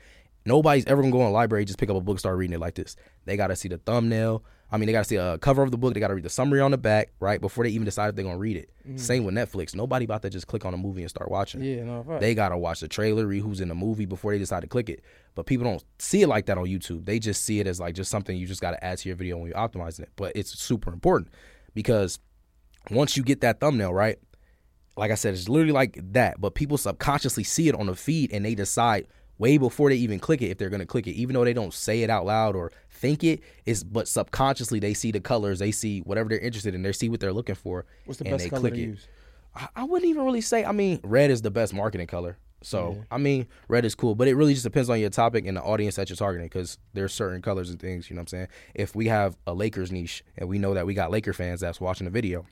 Nobody's 0.45 0.87
ever 0.87 1.03
gonna 1.03 1.13
go 1.13 1.21
in 1.21 1.27
a 1.27 1.31
library, 1.31 1.65
just 1.65 1.79
pick 1.79 1.91
up 1.91 1.97
a 1.97 2.01
book, 2.01 2.19
start 2.19 2.39
reading 2.39 2.55
it 2.55 2.61
like 2.61 2.75
this. 2.75 2.97
They 3.27 3.37
gotta 3.37 3.57
see 3.57 3.69
the 3.69 3.79
thumbnail. 3.79 4.43
I 4.71 4.77
mean, 4.77 4.87
they 4.87 4.93
gotta 4.93 5.05
see 5.05 5.17
a 5.17 5.39
cover 5.39 5.63
of 5.63 5.71
the 5.71 5.79
book. 5.79 5.95
They 5.95 6.01
gotta 6.01 6.15
read 6.15 6.25
the 6.25 6.31
summary 6.31 6.61
on 6.61 6.71
the 6.71 6.79
back, 6.79 7.11
right? 7.21 7.41
Before 7.41 7.65
they 7.65 7.71
even 7.71 7.85
decide 7.85 8.09
if 8.09 8.15
they're 8.15 8.25
gonna 8.25 8.39
read 8.39 8.57
it. 8.57 8.71
Mm. 8.89 8.99
Same 8.99 9.25
with 9.25 9.35
Netflix. 9.35 9.75
Nobody 9.75 10.05
about 10.05 10.23
to 10.23 10.31
just 10.31 10.47
click 10.47 10.65
on 10.65 10.75
a 10.75 10.77
movie 10.77 11.03
and 11.03 11.11
start 11.11 11.31
watching. 11.31 11.63
Yeah, 11.63 11.85
no, 11.85 12.03
fact. 12.03 12.21
They 12.21 12.35
gotta 12.35 12.57
watch 12.57 12.81
the 12.81 12.89
trailer, 12.89 13.27
read 13.27 13.43
who's 13.43 13.61
in 13.61 13.69
the 13.69 13.75
movie 13.75 14.07
before 14.07 14.33
they 14.33 14.39
decide 14.39 14.61
to 14.61 14.67
click 14.67 14.89
it. 14.89 15.03
But 15.35 15.47
people 15.47 15.65
don't 15.65 15.83
see 15.99 16.23
it 16.23 16.29
like 16.29 16.47
that 16.47 16.59
on 16.59 16.65
YouTube. 16.65 17.05
They 17.05 17.19
just 17.19 17.45
see 17.45 17.61
it 17.61 17.67
as 17.67 17.81
like 17.81 17.95
just 17.95 18.11
something 18.11 18.37
you 18.37 18.47
just 18.47 18.61
gotta 18.61 18.83
add 18.83 18.99
to 18.99 19.09
your 19.09 19.17
video 19.17 19.39
when 19.39 19.49
you're 19.49 19.57
optimizing 19.57 20.01
it. 20.01 20.11
But 20.17 20.33
it's 20.35 20.59
super 20.59 20.93
important 20.93 21.31
because 21.75 22.19
once 22.91 23.17
you 23.17 23.23
get 23.23 23.41
that 23.43 23.61
thumbnail 23.61 23.93
right, 23.93 24.19
like 24.99 25.11
I 25.11 25.15
said, 25.15 25.35
it's 25.35 25.49
literally 25.49 25.73
like 25.73 25.99
that. 26.13 26.41
But 26.41 26.55
people 26.55 26.77
subconsciously 26.77 27.45
see 27.45 27.69
it 27.69 27.75
on 27.75 27.87
the 27.87 27.95
feed 27.95 28.33
and 28.33 28.45
they 28.45 28.55
decide 28.55 29.07
way 29.39 29.57
before 29.57 29.89
they 29.89 29.97
even 29.97 30.19
click 30.19 30.43
it 30.43 30.47
if 30.51 30.59
they're 30.59 30.69
gonna 30.69 30.85
click 30.85 31.07
it, 31.07 31.13
even 31.13 31.35
though 31.35 31.45
they 31.45 31.53
don't 31.53 31.73
say 31.73 32.03
it 32.03 32.11
out 32.11 32.27
loud 32.27 32.57
or 32.57 32.73
think 32.91 33.23
it. 33.23 33.41
Is 33.65 33.85
but 33.85 34.09
subconsciously 34.09 34.81
they 34.81 34.95
see 34.95 35.13
the 35.13 35.21
colors, 35.21 35.61
they 35.61 35.71
see 35.71 36.01
whatever 36.01 36.29
they're 36.29 36.39
interested 36.39 36.75
in, 36.75 36.83
they 36.83 36.93
see 36.93 37.09
what 37.09 37.21
they're 37.21 37.33
looking 37.33 37.55
for, 37.55 37.87
What's 38.05 38.19
the 38.19 38.25
and 38.25 38.33
best 38.33 38.45
they 38.45 38.51
color 38.51 38.61
click 38.61 38.75
to 38.75 38.81
it. 38.81 38.87
use? 38.87 39.09
I, 39.55 39.69
I 39.77 39.85
wouldn't 39.85 40.11
even 40.11 40.25
really 40.25 40.41
say. 40.41 40.65
I 40.65 40.73
mean, 40.73 41.01
red 41.03 41.31
is 41.31 41.43
the 41.43 41.51
best 41.51 41.73
marketing 41.73 42.09
color. 42.09 42.37
So 42.63 43.05
I 43.11 43.19
mean, 43.19 43.47
red 43.69 43.85
is 43.85 43.95
cool, 43.95 44.17
but 44.17 44.27
it 44.27 44.35
really 44.35 44.53
just 44.53 44.65
depends 44.65 44.91
on 44.91 44.99
your 44.99 45.11
topic 45.11 45.47
and 45.47 45.57
the 45.57 45.63
audience 45.63 45.95
that 45.95 46.11
you're 46.11 46.17
targeting 46.17 46.47
because 46.47 46.79
there's 46.93 47.15
certain 47.15 47.41
colors 47.41 47.71
and 47.71 47.79
things. 47.79 48.11
You 48.11 48.17
know 48.17 48.21
what 48.21 48.33
I'm 48.33 48.39
saying? 48.39 48.49
If 48.75 48.97
we 48.97 49.07
have 49.07 49.37
a 49.47 49.55
Lakers 49.55 49.93
niche 49.93 50.25
and 50.37 50.49
we 50.49 50.59
know 50.59 50.75
that 50.75 50.85
we 50.85 50.95
got 50.95 51.13
Laker 51.13 51.33
fans 51.33 51.61
that's 51.61 51.81
watching 51.81 52.07
the 52.07 52.11
video, 52.11 52.47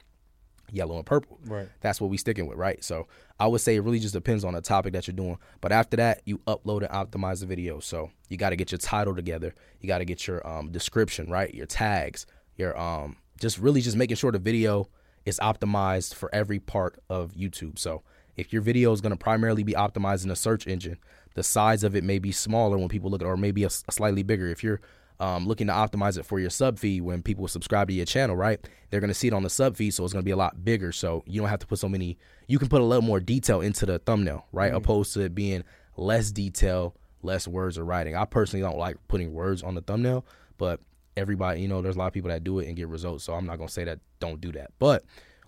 yellow 0.72 0.96
and 0.96 1.06
purple. 1.06 1.38
Right. 1.44 1.68
That's 1.80 2.00
what 2.00 2.10
we 2.10 2.16
sticking 2.16 2.46
with, 2.46 2.58
right? 2.58 2.82
So 2.82 3.06
I 3.38 3.46
would 3.46 3.60
say 3.60 3.76
it 3.76 3.80
really 3.80 3.98
just 3.98 4.14
depends 4.14 4.44
on 4.44 4.54
the 4.54 4.60
topic 4.60 4.92
that 4.92 5.06
you're 5.06 5.16
doing. 5.16 5.38
But 5.60 5.72
after 5.72 5.96
that, 5.98 6.22
you 6.24 6.38
upload 6.46 6.82
and 6.82 6.90
optimize 6.90 7.40
the 7.40 7.46
video. 7.46 7.80
So 7.80 8.10
you 8.28 8.36
got 8.36 8.50
to 8.50 8.56
get 8.56 8.72
your 8.72 8.78
title 8.78 9.14
together. 9.14 9.54
You 9.80 9.88
got 9.88 9.98
to 9.98 10.04
get 10.04 10.26
your 10.26 10.46
um, 10.46 10.70
description, 10.70 11.30
right? 11.30 11.54
Your 11.54 11.66
tags, 11.66 12.26
your 12.56 12.78
um, 12.78 13.16
just 13.40 13.58
really 13.58 13.80
just 13.80 13.96
making 13.96 14.16
sure 14.16 14.32
the 14.32 14.38
video 14.38 14.88
is 15.24 15.38
optimized 15.40 16.14
for 16.14 16.34
every 16.34 16.58
part 16.58 16.98
of 17.10 17.32
YouTube. 17.32 17.78
So 17.78 18.02
if 18.36 18.52
your 18.52 18.62
video 18.62 18.92
is 18.92 19.00
going 19.00 19.10
to 19.10 19.16
primarily 19.16 19.62
be 19.62 19.72
optimized 19.72 20.24
in 20.24 20.30
a 20.30 20.36
search 20.36 20.66
engine, 20.66 20.98
the 21.34 21.42
size 21.42 21.84
of 21.84 21.94
it 21.94 22.04
may 22.04 22.18
be 22.18 22.32
smaller 22.32 22.78
when 22.78 22.88
people 22.88 23.10
look 23.10 23.22
at, 23.22 23.26
or 23.26 23.36
maybe 23.36 23.64
a 23.64 23.70
slightly 23.70 24.22
bigger. 24.22 24.48
If 24.48 24.62
you're 24.62 24.80
um, 25.20 25.46
looking 25.46 25.66
to 25.68 25.72
optimize 25.72 26.18
it 26.18 26.24
for 26.24 26.38
your 26.38 26.50
sub 26.50 26.78
feed 26.78 27.02
when 27.02 27.22
people 27.22 27.48
subscribe 27.48 27.88
to 27.88 27.94
your 27.94 28.06
channel, 28.06 28.36
right? 28.36 28.60
They're 28.90 29.00
going 29.00 29.08
to 29.08 29.14
see 29.14 29.28
it 29.28 29.32
on 29.32 29.42
the 29.42 29.50
sub 29.50 29.76
feed, 29.76 29.92
so 29.92 30.04
it's 30.04 30.12
going 30.12 30.22
to 30.22 30.26
be 30.26 30.32
a 30.32 30.36
lot 30.36 30.64
bigger. 30.64 30.92
So 30.92 31.24
you 31.26 31.40
don't 31.40 31.48
have 31.48 31.60
to 31.60 31.66
put 31.66 31.78
so 31.78 31.88
many. 31.88 32.18
You 32.48 32.58
can 32.58 32.68
put 32.68 32.80
a 32.80 32.84
little 32.84 33.02
more 33.02 33.20
detail 33.20 33.60
into 33.60 33.86
the 33.86 33.98
thumbnail, 33.98 34.46
right? 34.52 34.72
Opposed 34.72 35.14
to 35.14 35.20
it 35.20 35.34
being 35.34 35.64
less 35.96 36.30
detail, 36.30 36.94
less 37.22 37.48
words 37.48 37.78
or 37.78 37.84
writing. 37.84 38.14
I 38.14 38.24
personally 38.24 38.62
don't 38.62 38.78
like 38.78 38.96
putting 39.08 39.32
words 39.32 39.62
on 39.62 39.74
the 39.74 39.80
thumbnail, 39.80 40.24
but 40.58 40.80
everybody, 41.16 41.62
you 41.62 41.68
know, 41.68 41.80
there's 41.80 41.96
a 41.96 41.98
lot 41.98 42.08
of 42.08 42.12
people 42.12 42.30
that 42.30 42.44
do 42.44 42.58
it 42.58 42.68
and 42.68 42.76
get 42.76 42.88
results. 42.88 43.24
So 43.24 43.34
I'm 43.34 43.46
not 43.46 43.56
going 43.56 43.68
to 43.68 43.72
say 43.72 43.84
that 43.84 44.00
don't 44.20 44.40
do 44.40 44.52
that. 44.52 44.70
But 44.78 45.04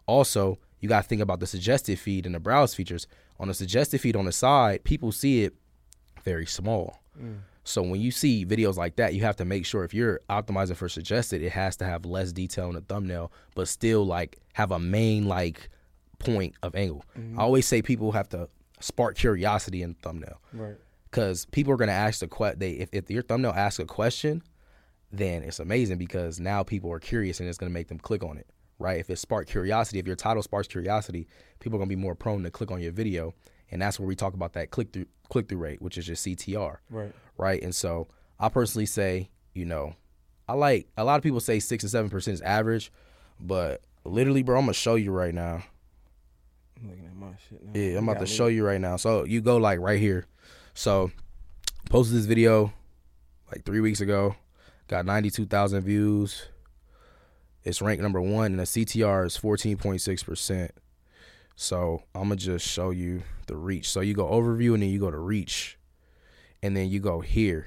also, 0.06 0.58
you 0.80 0.88
got 0.88 1.02
to 1.02 1.08
think 1.08 1.20
about 1.20 1.40
the 1.40 1.46
suggested 1.46 1.98
feed 1.98 2.24
and 2.24 2.34
the 2.34 2.40
browse 2.40 2.74
features. 2.74 3.06
On 3.38 3.48
the 3.48 3.54
suggested 3.54 4.00
feed 4.00 4.16
on 4.16 4.24
the 4.24 4.32
side, 4.32 4.82
people 4.84 5.12
see 5.12 5.44
it 5.44 5.54
very 6.24 6.46
small. 6.46 7.02
So 7.68 7.82
when 7.82 8.00
you 8.00 8.10
see 8.10 8.46
videos 8.46 8.76
like 8.76 8.96
that, 8.96 9.12
you 9.12 9.20
have 9.22 9.36
to 9.36 9.44
make 9.44 9.66
sure 9.66 9.84
if 9.84 9.92
you're 9.92 10.20
optimizing 10.30 10.74
for 10.76 10.88
suggested, 10.88 11.42
it 11.42 11.50
has 11.52 11.76
to 11.76 11.84
have 11.84 12.06
less 12.06 12.32
detail 12.32 12.68
in 12.68 12.74
the 12.76 12.80
thumbnail, 12.80 13.30
but 13.54 13.68
still 13.68 14.06
like 14.06 14.38
have 14.54 14.70
a 14.70 14.78
main 14.78 15.26
like 15.26 15.68
point 16.18 16.54
of 16.62 16.74
angle. 16.74 17.04
Mm-hmm. 17.18 17.38
I 17.38 17.42
always 17.42 17.66
say 17.66 17.82
people 17.82 18.12
have 18.12 18.28
to 18.30 18.48
spark 18.80 19.16
curiosity 19.16 19.82
in 19.82 19.90
the 19.90 19.98
thumbnail 20.00 20.40
Right. 20.54 20.76
because 21.10 21.44
people 21.46 21.72
are 21.72 21.76
gonna 21.76 21.92
ask 21.92 22.20
the 22.20 22.26
question. 22.28 22.58
they 22.58 22.70
if, 22.72 22.88
if 22.92 23.10
your 23.10 23.22
thumbnail 23.22 23.52
asks 23.52 23.78
a 23.78 23.84
question, 23.84 24.42
then 25.12 25.42
it's 25.42 25.60
amazing 25.60 25.98
because 25.98 26.40
now 26.40 26.62
people 26.62 26.90
are 26.90 27.00
curious 27.00 27.38
and 27.38 27.48
it's 27.50 27.58
gonna 27.58 27.70
make 27.70 27.88
them 27.88 27.98
click 27.98 28.22
on 28.24 28.38
it, 28.38 28.46
right? 28.78 28.98
If 28.98 29.10
it 29.10 29.18
sparked 29.18 29.50
curiosity, 29.50 29.98
if 29.98 30.06
your 30.06 30.16
title 30.16 30.42
sparks 30.42 30.68
curiosity, 30.68 31.28
people 31.60 31.76
are 31.76 31.80
gonna 31.80 31.88
be 31.90 31.96
more 31.96 32.14
prone 32.14 32.42
to 32.44 32.50
click 32.50 32.70
on 32.70 32.80
your 32.80 32.92
video, 32.92 33.34
and 33.70 33.80
that's 33.82 33.98
where 33.98 34.06
we 34.08 34.14
talk 34.16 34.34
about 34.34 34.52
that 34.54 34.70
click 34.70 34.92
through 34.92 35.06
click 35.28 35.48
through 35.48 35.58
rate, 35.58 35.82
which 35.82 35.98
is 35.98 36.08
your 36.08 36.16
CTR, 36.16 36.78
Right. 36.90 37.12
right? 37.36 37.62
And 37.62 37.74
so 37.74 38.08
I 38.40 38.48
personally 38.48 38.86
say, 38.86 39.28
you 39.52 39.64
know, 39.66 39.94
I 40.48 40.54
like 40.54 40.88
a 40.96 41.04
lot 41.04 41.16
of 41.16 41.22
people 41.22 41.40
say 41.40 41.60
six 41.60 41.84
and 41.84 41.90
seven 41.90 42.10
percent 42.10 42.34
is 42.34 42.40
average, 42.42 42.90
but 43.38 43.82
literally, 44.04 44.42
bro, 44.42 44.58
I'm 44.58 44.64
gonna 44.64 44.72
show 44.74 44.94
you 44.94 45.10
right 45.12 45.34
now. 45.34 45.62
I'm 46.80 46.88
looking 46.90 47.04
at 47.06 47.14
my 47.16 47.26
shit 47.48 47.62
now. 47.64 47.72
Yeah, 47.74 47.98
I'm 47.98 48.08
about 48.08 48.20
to 48.20 48.26
show 48.26 48.46
you 48.46 48.64
right 48.64 48.80
now. 48.80 48.96
So 48.96 49.24
you 49.24 49.40
go 49.40 49.56
like 49.56 49.80
right 49.80 49.98
here. 50.00 50.24
So 50.74 51.10
posted 51.90 52.16
this 52.16 52.24
video 52.26 52.72
like 53.52 53.64
three 53.64 53.80
weeks 53.80 54.00
ago. 54.00 54.36
Got 54.86 55.04
92,000 55.04 55.82
views. 55.82 56.46
It's 57.64 57.82
ranked 57.82 58.02
number 58.02 58.20
one, 58.22 58.52
and 58.52 58.60
the 58.60 58.64
CTR 58.64 59.26
is 59.26 59.36
14.6 59.36 60.24
percent. 60.24 60.70
So 61.60 62.04
I'm 62.14 62.22
gonna 62.22 62.36
just 62.36 62.64
show 62.64 62.90
you 62.90 63.24
the 63.48 63.56
reach. 63.56 63.90
So 63.90 64.00
you 64.00 64.14
go 64.14 64.26
overview, 64.30 64.74
and 64.74 64.82
then 64.82 64.90
you 64.90 65.00
go 65.00 65.10
to 65.10 65.18
reach, 65.18 65.76
and 66.62 66.76
then 66.76 66.88
you 66.88 67.00
go 67.00 67.20
here. 67.20 67.66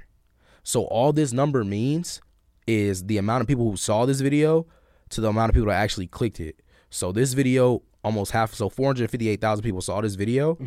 So 0.63 0.85
all 0.85 1.11
this 1.11 1.33
number 1.33 1.65
means 1.65 2.21
is 2.65 3.05
the 3.07 3.17
amount 3.17 3.41
of 3.41 3.47
people 3.49 3.69
who 3.69 3.75
saw 3.75 4.05
this 4.05 4.21
video 4.21 4.65
to 5.09 5.19
the 5.19 5.27
amount 5.27 5.49
of 5.49 5.55
people 5.55 5.67
that 5.67 5.75
actually 5.75 6.07
clicked 6.07 6.39
it. 6.39 6.61
So 6.89 7.11
this 7.11 7.33
video, 7.33 7.81
almost 8.01 8.31
half, 8.31 8.53
so 8.53 8.69
458,000 8.69 9.61
people 9.61 9.81
saw 9.81 9.99
this 9.99 10.15
video, 10.15 10.57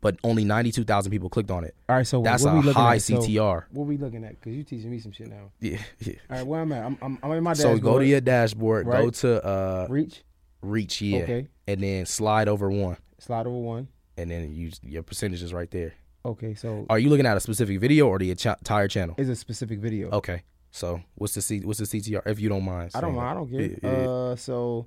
but 0.00 0.16
only 0.22 0.44
92,000 0.44 1.10
people 1.10 1.28
clicked 1.28 1.50
on 1.50 1.64
it. 1.64 1.74
All 1.88 1.96
right, 1.96 2.06
so 2.06 2.22
That's 2.22 2.44
what 2.44 2.52
a 2.52 2.56
we 2.56 2.62
looking 2.62 2.82
high 2.82 2.96
at? 2.96 3.02
So, 3.02 3.16
CTR. 3.16 3.64
what 3.72 3.86
we 3.88 3.96
looking 3.96 4.22
at? 4.24 4.38
Because 4.38 4.54
you 4.54 4.62
teaching 4.62 4.92
me 4.92 5.00
some 5.00 5.10
shit 5.10 5.26
now. 5.28 5.50
Yeah, 5.60 5.78
yeah. 5.98 6.14
All 6.30 6.36
right, 6.36 6.46
where 6.46 6.60
I'm 6.60 6.70
at? 6.70 6.84
I'm, 6.84 6.98
I'm, 7.02 7.18
I'm 7.20 7.32
in 7.32 7.42
my 7.42 7.54
So 7.54 7.64
dashboard. 7.74 7.82
go 7.82 7.98
to 7.98 8.06
your 8.06 8.20
dashboard, 8.20 8.86
go 8.86 9.10
to 9.10 9.44
uh 9.44 9.86
reach. 9.90 10.22
Reach, 10.62 11.00
yeah, 11.00 11.20
Okay. 11.22 11.48
and 11.66 11.82
then 11.82 12.06
slide 12.06 12.48
over 12.48 12.70
one, 12.70 12.96
Slide 13.18 13.46
over 13.46 13.56
one. 13.56 13.88
and 14.16 14.30
then 14.30 14.54
you 14.54 14.70
your 14.82 15.02
percentage 15.02 15.42
is 15.42 15.52
right 15.52 15.70
there. 15.70 15.94
Okay, 16.24 16.54
so 16.54 16.84
Are 16.90 16.98
you 16.98 17.08
looking 17.08 17.24
at 17.26 17.36
a 17.36 17.40
specific 17.40 17.80
video 17.80 18.06
or 18.08 18.18
the 18.18 18.30
entire 18.30 18.88
channel? 18.88 19.14
Is 19.18 19.28
a 19.30 19.36
specific 19.36 19.78
video. 19.80 20.10
Okay, 20.10 20.42
so 20.70 21.00
what's 21.14 21.34
the 21.34 21.40
C- 21.42 21.60
what's 21.64 21.78
the 21.78 21.86
CTR 21.86 22.22
if 22.26 22.38
you 22.40 22.48
don't 22.48 22.64
mind? 22.64 22.90
I 22.94 23.00
don't 23.00 23.14
mind. 23.14 23.28
I 23.28 23.34
don't 23.34 23.50
get 23.50 23.60
it. 23.62 23.80
Yeah. 23.82 23.88
Uh, 23.90 24.36
so 24.36 24.86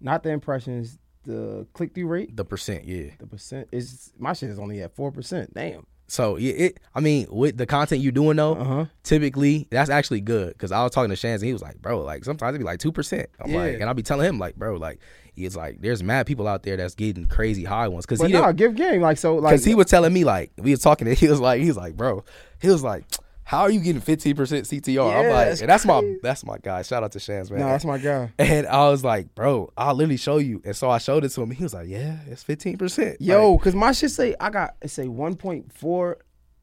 not 0.00 0.22
the 0.22 0.30
impressions, 0.30 0.98
the 1.24 1.66
click 1.72 1.92
through 1.94 2.06
rate, 2.06 2.36
the 2.36 2.44
percent, 2.44 2.84
yeah. 2.84 3.10
the 3.18 3.26
percent 3.26 3.68
is 3.72 4.12
my 4.18 4.32
shit 4.32 4.50
is 4.50 4.58
only 4.58 4.80
at 4.82 4.94
four 4.94 5.10
percent. 5.10 5.52
Damn. 5.54 5.86
So 6.10 6.36
yeah, 6.36 6.52
it. 6.54 6.80
I 6.94 6.98
mean, 7.00 7.26
with 7.30 7.56
the 7.56 7.66
content 7.66 8.00
you're 8.02 8.10
doing 8.10 8.36
though, 8.36 8.54
Uh 8.56 8.64
huh. 8.64 8.84
typically 9.04 9.68
that's 9.70 9.90
actually 9.90 10.20
good 10.20 10.48
because 10.54 10.72
I 10.72 10.82
was 10.82 10.90
talking 10.90 11.10
to 11.10 11.14
Shans 11.16 11.40
and 11.40 11.46
he 11.46 11.52
was 11.52 11.62
like, 11.62 11.80
bro, 11.80 12.00
like 12.00 12.24
sometimes 12.24 12.50
it'd 12.50 12.60
be 12.60 12.64
like 12.64 12.80
two 12.80 12.90
percent. 12.90 13.28
I'm 13.40 13.52
like, 13.54 13.72
Yeah. 13.74 13.78
and 13.80 13.84
I'll 13.84 13.94
be 13.94 14.02
telling 14.02 14.26
him 14.28 14.38
like, 14.38 14.56
bro, 14.56 14.74
like 14.76 14.98
it's 15.36 15.54
like, 15.56 15.80
there's 15.80 16.02
mad 16.02 16.26
people 16.26 16.48
out 16.48 16.64
there 16.64 16.76
that's 16.76 16.94
getting 16.96 17.26
crazy 17.26 17.64
high 17.64 17.86
ones 17.88 18.04
because 18.06 18.18
But 18.18 18.26
he 18.26 18.32
no, 18.34 18.52
give 18.52 18.74
game 18.74 19.00
like 19.00 19.18
so 19.18 19.36
like 19.36 19.52
because 19.52 19.64
he 19.64 19.74
was 19.76 19.86
telling 19.86 20.12
me 20.12 20.24
like 20.24 20.50
we 20.58 20.72
was 20.72 20.80
talking 20.80 21.06
and 21.06 21.16
he 21.22 21.28
was 21.28 21.38
like 21.40 21.60
he 21.60 21.68
was 21.68 21.76
like 21.76 21.96
bro 21.96 22.24
he 22.60 22.68
was 22.68 22.82
like 22.82 23.04
how 23.50 23.62
are 23.62 23.70
you 23.70 23.80
getting 23.80 24.00
15% 24.00 24.36
CTR 24.36 25.12
I'm 25.12 25.28
like 25.28 25.48
that's 25.48 25.60
and 25.60 25.68
that's 25.68 25.84
my 25.84 26.16
that's 26.22 26.44
my 26.44 26.56
guy. 26.58 26.82
Shout 26.82 27.02
out 27.02 27.10
to 27.10 27.18
Shans 27.18 27.50
man. 27.50 27.58
No, 27.58 27.66
that's 27.66 27.84
my 27.84 27.98
guy. 27.98 28.30
and 28.38 28.64
I 28.64 28.88
was 28.88 29.02
like 29.02 29.34
bro 29.34 29.72
I'll 29.76 29.92
literally 29.96 30.18
show 30.18 30.38
you. 30.38 30.62
And 30.64 30.76
so 30.76 30.88
I 30.88 30.98
showed 30.98 31.24
it 31.24 31.30
to 31.30 31.42
him. 31.42 31.50
He 31.50 31.64
was 31.64 31.74
like 31.74 31.88
yeah 31.88 32.18
it's 32.28 32.44
15% 32.44 33.16
Yo, 33.18 33.50
Like, 33.50 33.60
cause 33.60 33.74
my 33.74 33.90
shit 33.90 34.12
say 34.12 34.36
I 34.38 34.50
got 34.50 34.76
it 34.80 34.90
say 34.90 35.08
one 35.08 35.34
point 35.34 35.72
four 35.72 36.18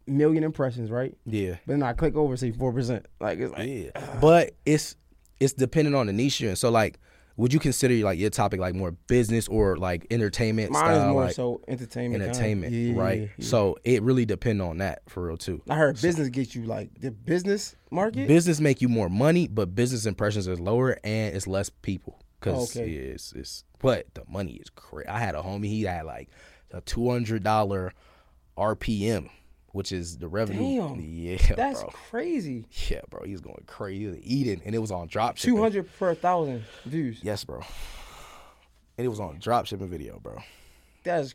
million 0.06 0.46
impressions, 0.46 0.90
right? 0.90 1.14
yeah. 1.26 1.58
But 1.66 1.74
then 1.74 1.84
I 1.84 1.92
click 1.92 2.16
over 2.16 2.38
say 2.38 2.52
four 2.54 2.72
percent. 2.72 3.06
Like 3.20 3.40
it's 3.40 3.52
like 3.52 3.68
Yeah, 3.68 4.20
but 4.22 4.56
it's 4.66 4.96
it's 5.42 5.52
dependent 5.52 5.94
on 5.98 6.08
the 6.08 6.14
niche 6.14 6.40
you're 6.40 6.52
in. 6.52 6.56
So 6.56 6.70
like 6.72 7.00
would 7.38 7.54
you 7.54 7.60
consider 7.60 7.94
like 8.04 8.20
your 8.20 8.30
topic 8.32 8.60
like 8.60 8.76
more 8.76 8.92
business 8.92 9.48
or 9.48 9.78
like 9.78 10.06
entertainment 10.12 10.72
Mine 10.72 10.82
style? 10.84 10.98
is 10.98 11.04
more 11.14 11.24
like, 11.26 11.36
so 11.36 11.62
entertainment. 11.68 12.24
entertainment, 12.24 12.74
Yeah, 12.74 12.94
yeah, 12.94 13.00
right? 13.02 13.20
yeah, 13.22 13.28
yeah. 13.38 13.46
So 13.46 13.78
it 13.84 14.02
really 14.04 14.26
depend 14.26 14.62
on 14.62 14.80
that 14.80 15.04
for 15.08 15.28
real 15.28 15.38
too. 15.38 15.62
I 15.70 15.76
heard 15.76 16.02
business 16.02 16.30
gets 16.30 16.56
you 16.56 16.64
like 16.64 17.00
the 17.00 17.12
business 17.12 17.76
market. 17.92 18.28
Business 18.28 18.60
make 18.60 18.82
you 18.82 18.90
more 18.90 19.08
money, 19.10 19.48
but 19.48 19.74
business 19.76 20.06
impressions 20.06 20.48
is 20.48 20.60
lower 20.60 20.98
and 21.04 21.36
it's 21.36 21.48
less 21.48 21.70
people 21.70 22.18
oh, 22.20 22.26
because 22.40 22.76
Okay. 22.76 22.92
it's 22.92 23.32
it's 23.34 23.64
but 23.80 24.08
the 24.16 24.24
money 24.28 24.54
is 24.54 24.70
crazy. 24.72 25.08
I 25.08 25.20
had 25.20 25.36
a 25.36 25.42
homie 25.42 25.66
he 25.68 25.84
had 25.84 26.06
like 26.06 26.30
a 26.72 26.82
two 26.82 27.10
hundred 27.10 27.44
dollar 27.44 27.94
RPM, 28.58 29.30
which 29.72 29.92
is 29.92 30.18
the 30.18 30.28
revenue. 30.28 30.80
Damn. 30.82 31.00
yeah, 31.02 31.38
That's 31.56 31.82
bro. 31.82 31.90
crazy. 32.10 32.66
Yeah, 32.90 33.02
bro. 33.10 33.24
He 33.26 33.32
was 33.32 33.42
going 33.42 33.64
crazy. 33.68 34.00
He 34.02 34.08
was 34.08 34.18
eating, 34.22 34.62
and 34.66 34.74
it 34.74 34.80
was 34.80 34.92
on 34.92 35.08
drop 35.08 35.38
Two 35.38 35.58
hundred 35.62 35.90
per 35.98 36.14
thousand 36.16 36.64
views. 36.86 37.20
Yes, 37.22 37.44
bro. 37.44 37.62
And 38.98 39.06
it 39.06 39.10
was 39.10 39.20
on 39.20 39.38
drop 39.40 39.68
shipping 39.68 39.90
video, 39.90 40.20
bro. 40.20 40.38
That's 41.04 41.34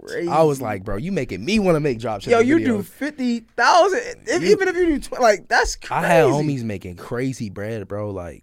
crazy. 0.00 0.28
I 0.28 0.42
was 0.42 0.60
like, 0.60 0.82
bro, 0.84 0.96
you 0.96 1.12
making 1.12 1.44
me 1.44 1.58
want 1.60 1.76
to 1.76 1.80
make 1.80 2.00
drop 2.00 2.26
yo, 2.26 2.40
you 2.40 2.56
videos. 2.56 2.64
do 2.64 2.82
fifty 2.82 3.40
thousand. 3.40 4.26
Even 4.42 4.68
if 4.68 4.76
you 4.76 4.86
do 4.86 4.98
tw- 4.98 5.20
like 5.20 5.46
that's 5.48 5.76
I 5.84 5.86
crazy. 5.86 6.06
had 6.06 6.24
homies 6.26 6.64
making 6.64 6.96
crazy 6.96 7.48
bread, 7.50 7.86
bro. 7.86 8.10
Like 8.10 8.42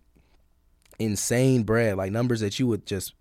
insane 0.99 1.63
bread, 1.63 1.97
like 1.97 2.12
numbers 2.12 2.41
that 2.41 2.60
you 2.60 2.67
would 2.67 2.86
just 2.86 3.13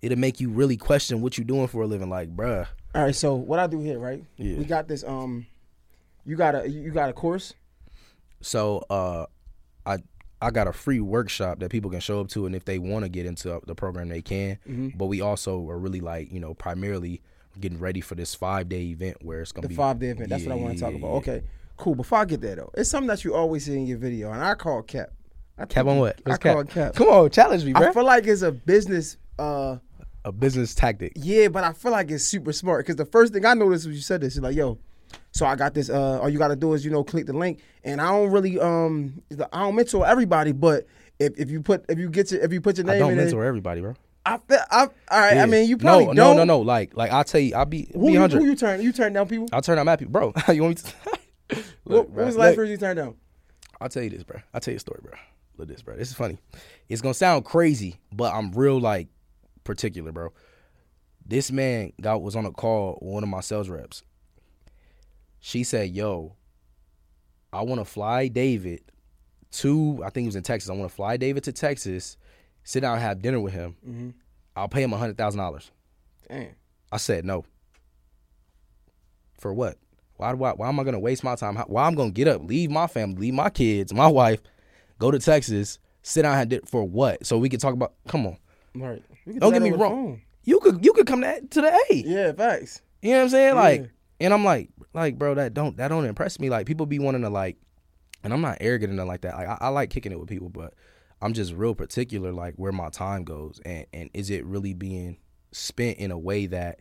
it'll 0.00 0.18
make 0.18 0.40
you 0.40 0.50
really 0.50 0.76
question 0.76 1.20
what 1.22 1.38
you're 1.38 1.44
doing 1.44 1.66
for 1.68 1.82
a 1.82 1.86
living. 1.86 2.10
Like, 2.10 2.34
bruh, 2.36 2.66
All 2.94 3.02
right, 3.04 3.14
so 3.14 3.34
what 3.34 3.58
I 3.58 3.66
do 3.66 3.80
here, 3.80 3.98
right? 3.98 4.22
Yeah. 4.36 4.58
We 4.58 4.64
got 4.64 4.86
this. 4.88 5.02
Um, 5.04 5.46
you 6.24 6.36
got 6.36 6.54
a 6.54 6.68
you 6.68 6.90
got 6.90 7.08
a 7.10 7.12
course. 7.12 7.54
So 8.40 8.84
uh 8.90 9.26
I 9.86 9.98
I 10.40 10.50
got 10.50 10.66
a 10.66 10.72
free 10.72 11.00
workshop 11.00 11.60
that 11.60 11.70
people 11.70 11.90
can 11.90 12.00
show 12.00 12.20
up 12.20 12.28
to 12.30 12.46
and 12.46 12.54
if 12.54 12.64
they 12.64 12.78
want 12.78 13.04
to 13.04 13.08
get 13.08 13.26
into 13.26 13.60
the 13.66 13.74
program 13.74 14.08
they 14.08 14.22
can. 14.22 14.58
Mm-hmm. 14.68 14.88
But 14.96 15.06
we 15.06 15.20
also 15.20 15.68
are 15.68 15.78
really 15.78 16.00
like, 16.00 16.32
you 16.32 16.40
know, 16.40 16.54
primarily 16.54 17.22
getting 17.60 17.78
ready 17.78 18.00
for 18.00 18.14
this 18.14 18.34
5-day 18.34 18.82
event 18.86 19.18
where 19.22 19.42
it's 19.42 19.52
going 19.52 19.62
The 19.62 19.68
to 19.68 19.74
be 19.74 19.76
five 19.76 19.98
day 19.98 20.08
event. 20.08 20.30
That's 20.30 20.44
what 20.44 20.52
I 20.52 20.56
want 20.56 20.74
to 20.74 20.80
talk 20.80 20.92
yeah, 20.92 20.98
about. 20.98 21.08
yeah. 21.10 21.16
Okay, 21.18 21.42
cool. 21.76 21.94
Before 21.94 22.18
I 22.18 22.24
get 22.24 22.40
there 22.40 22.56
though, 22.56 22.70
it's 22.74 22.90
something 22.90 23.08
that 23.08 23.24
you 23.24 23.34
always 23.34 23.66
see 23.66 23.74
in 23.74 23.86
your 23.86 23.98
video, 23.98 24.32
and 24.32 24.42
I 24.42 24.54
call 24.54 24.82
Cap. 24.82 25.10
I 25.58 25.66
Cap 25.66 25.86
on 25.86 25.98
what? 25.98 26.20
I 26.26 26.30
What's 26.30 26.42
call 26.42 26.64
Cap. 26.64 26.94
Come 26.94 27.08
on, 27.08 27.30
challenge 27.30 27.64
me, 27.64 27.72
bro. 27.72 27.88
I 27.88 27.92
feel 27.92 28.04
like 28.04 28.26
it's 28.26 28.42
a 28.42 28.52
business. 28.52 29.18
Uh, 29.38 29.76
a 30.24 30.32
business 30.32 30.74
tactic. 30.74 31.12
yeah, 31.16 31.48
but 31.48 31.62
I 31.62 31.72
feel 31.72 31.92
like 31.92 32.10
it's 32.10 32.24
super 32.24 32.52
smart 32.52 32.84
because 32.84 32.96
the 32.96 33.04
first 33.04 33.32
thing 33.32 33.44
I 33.44 33.54
noticed 33.54 33.84
when 33.84 33.94
you 33.94 34.00
said 34.00 34.20
this, 34.22 34.34
you're 34.36 34.42
like, 34.42 34.56
yo. 34.56 34.78
So 35.32 35.46
I 35.46 35.56
got 35.56 35.74
this. 35.74 35.90
Uh, 35.90 36.20
all 36.20 36.28
you 36.28 36.38
got 36.38 36.48
to 36.48 36.56
do 36.56 36.74
is 36.74 36.84
you 36.84 36.90
know 36.90 37.04
click 37.04 37.26
the 37.26 37.32
link, 37.32 37.60
and 37.84 38.00
I 38.00 38.10
don't 38.10 38.30
really 38.30 38.58
um 38.60 39.22
I 39.52 39.60
don't 39.60 39.74
mentor 39.74 40.06
everybody, 40.06 40.52
but 40.52 40.86
if, 41.18 41.38
if 41.38 41.50
you 41.50 41.62
put 41.62 41.84
if 41.88 41.98
you 41.98 42.08
get 42.08 42.30
your, 42.30 42.42
if 42.42 42.52
you 42.52 42.60
put 42.60 42.76
your 42.76 42.86
name, 42.86 42.96
I 42.96 42.98
don't 42.98 43.12
in 43.12 43.18
it, 43.18 43.24
mentor 43.24 43.44
everybody, 43.44 43.80
bro. 43.80 43.94
I 44.24 44.38
feel 44.38 44.58
I 44.70 44.80
all 44.82 44.90
right. 45.10 45.38
I 45.38 45.46
mean 45.46 45.68
you 45.68 45.76
probably 45.76 46.06
no, 46.06 46.14
don't. 46.14 46.36
no, 46.36 46.44
no, 46.44 46.44
no. 46.44 46.60
Like, 46.60 46.96
like 46.96 47.10
I'll 47.10 47.24
tell 47.24 47.40
you, 47.40 47.54
I'll 47.54 47.64
be 47.64 47.88
Who 47.92 48.06
be 48.06 48.12
you, 48.12 48.20
hundred. 48.20 48.40
who 48.40 48.46
you 48.46 48.56
turn 48.56 48.80
you 48.80 48.92
turn 48.92 49.12
down 49.12 49.28
people? 49.28 49.48
I'll 49.52 49.62
turn 49.62 49.76
down 49.76 49.86
Matthew, 49.86 50.08
bro. 50.08 50.32
you 50.48 50.62
want 50.62 50.84
me 50.84 50.90
to? 50.90 51.62
Look, 51.84 52.08
what 52.08 52.14
bro, 52.14 52.24
was 52.26 52.34
the 52.34 52.40
last 52.40 52.48
look, 52.50 52.56
person 52.56 52.70
you 52.70 52.76
turned 52.76 52.98
down? 52.98 53.16
I'll 53.80 53.88
tell 53.88 54.02
you 54.02 54.10
this, 54.10 54.22
bro. 54.22 54.40
I'll 54.54 54.60
tell 54.60 54.72
you 54.72 54.76
a 54.76 54.80
story, 54.80 55.00
bro. 55.02 55.12
Look 55.56 55.68
at 55.68 55.74
this, 55.74 55.82
bro. 55.82 55.96
This 55.96 56.08
is 56.08 56.14
funny. 56.14 56.38
It's 56.88 57.02
gonna 57.02 57.14
sound 57.14 57.44
crazy, 57.44 57.96
but 58.12 58.32
I'm 58.32 58.52
real 58.52 58.80
like 58.80 59.08
particular, 59.64 60.12
bro. 60.12 60.32
This 61.26 61.50
man 61.50 61.92
got 62.00 62.22
was 62.22 62.36
on 62.36 62.46
a 62.46 62.52
call 62.52 62.98
with 63.00 63.12
one 63.12 63.22
of 63.22 63.28
my 63.28 63.40
sales 63.40 63.68
reps. 63.68 64.02
She 65.44 65.64
said, 65.64 65.90
"Yo, 65.90 66.36
I 67.52 67.62
want 67.62 67.80
to 67.80 67.84
fly 67.84 68.28
David 68.28 68.80
to. 69.50 70.00
I 70.04 70.10
think 70.10 70.22
he 70.22 70.28
was 70.28 70.36
in 70.36 70.44
Texas. 70.44 70.70
I 70.70 70.72
want 70.72 70.88
to 70.88 70.94
fly 70.94 71.16
David 71.16 71.42
to 71.44 71.52
Texas, 71.52 72.16
sit 72.62 72.80
down 72.80 72.94
and 72.94 73.02
have 73.02 73.20
dinner 73.20 73.40
with 73.40 73.52
him. 73.52 73.76
Mm-hmm. 73.86 74.10
I'll 74.54 74.68
pay 74.68 74.82
him 74.82 74.92
a 74.92 74.96
hundred 74.96 75.18
thousand 75.18 75.38
dollars." 75.38 75.70
Damn. 76.28 76.54
I 76.92 76.96
said 76.96 77.24
no. 77.24 77.44
For 79.40 79.52
what? 79.52 79.78
Why 80.16 80.32
do 80.32 80.44
I, 80.44 80.52
why 80.52 80.68
am 80.68 80.78
I 80.78 80.84
gonna 80.84 81.00
waste 81.00 81.24
my 81.24 81.34
time? 81.34 81.56
How, 81.56 81.64
why 81.64 81.88
I'm 81.88 81.96
gonna 81.96 82.12
get 82.12 82.28
up, 82.28 82.44
leave 82.44 82.70
my 82.70 82.86
family, 82.86 83.22
leave 83.22 83.34
my 83.34 83.50
kids, 83.50 83.92
my 83.92 84.06
wife, 84.06 84.40
go 85.00 85.10
to 85.10 85.18
Texas, 85.18 85.80
sit 86.02 86.22
down 86.22 86.38
and 86.38 86.68
for 86.68 86.84
what? 86.84 87.26
So 87.26 87.36
we 87.36 87.48
can 87.48 87.58
talk 87.58 87.74
about. 87.74 87.94
Come 88.06 88.26
on, 88.26 88.36
Right. 88.76 89.02
Do 89.26 89.40
don't 89.40 89.52
get 89.52 89.62
me 89.62 89.72
wrong. 89.72 90.22
You 90.44 90.60
could 90.60 90.84
you 90.84 90.92
could 90.92 91.08
come 91.08 91.22
to, 91.22 91.40
to 91.40 91.60
the 91.60 91.84
A. 91.90 91.94
Yeah, 91.94 92.32
facts. 92.32 92.82
You 93.00 93.10
know 93.10 93.16
what 93.18 93.22
I'm 93.24 93.28
saying? 93.30 93.54
Like, 93.56 93.80
Yeah. 93.80 93.86
And 94.22 94.32
I'm 94.32 94.44
like, 94.44 94.70
like, 94.94 95.18
bro, 95.18 95.34
that 95.34 95.52
don't 95.52 95.76
that 95.76 95.88
don't 95.88 96.04
impress 96.04 96.38
me. 96.38 96.48
Like, 96.48 96.66
people 96.66 96.86
be 96.86 96.98
wanting 96.98 97.22
to 97.22 97.28
like, 97.28 97.56
and 98.22 98.32
I'm 98.32 98.40
not 98.40 98.58
arrogant 98.60 98.90
and 98.90 98.96
nothing 98.96 99.08
like 99.08 99.22
that. 99.22 99.34
Like, 99.34 99.48
I, 99.48 99.58
I 99.60 99.68
like 99.68 99.90
kicking 99.90 100.12
it 100.12 100.18
with 100.18 100.28
people, 100.28 100.48
but 100.48 100.74
I'm 101.20 101.32
just 101.32 101.52
real 101.52 101.74
particular, 101.74 102.32
like 102.32 102.54
where 102.54 102.72
my 102.72 102.88
time 102.88 103.24
goes, 103.24 103.60
and 103.64 103.86
and 103.92 104.10
is 104.14 104.30
it 104.30 104.44
really 104.44 104.74
being 104.74 105.18
spent 105.50 105.98
in 105.98 106.10
a 106.10 106.18
way 106.18 106.46
that 106.46 106.80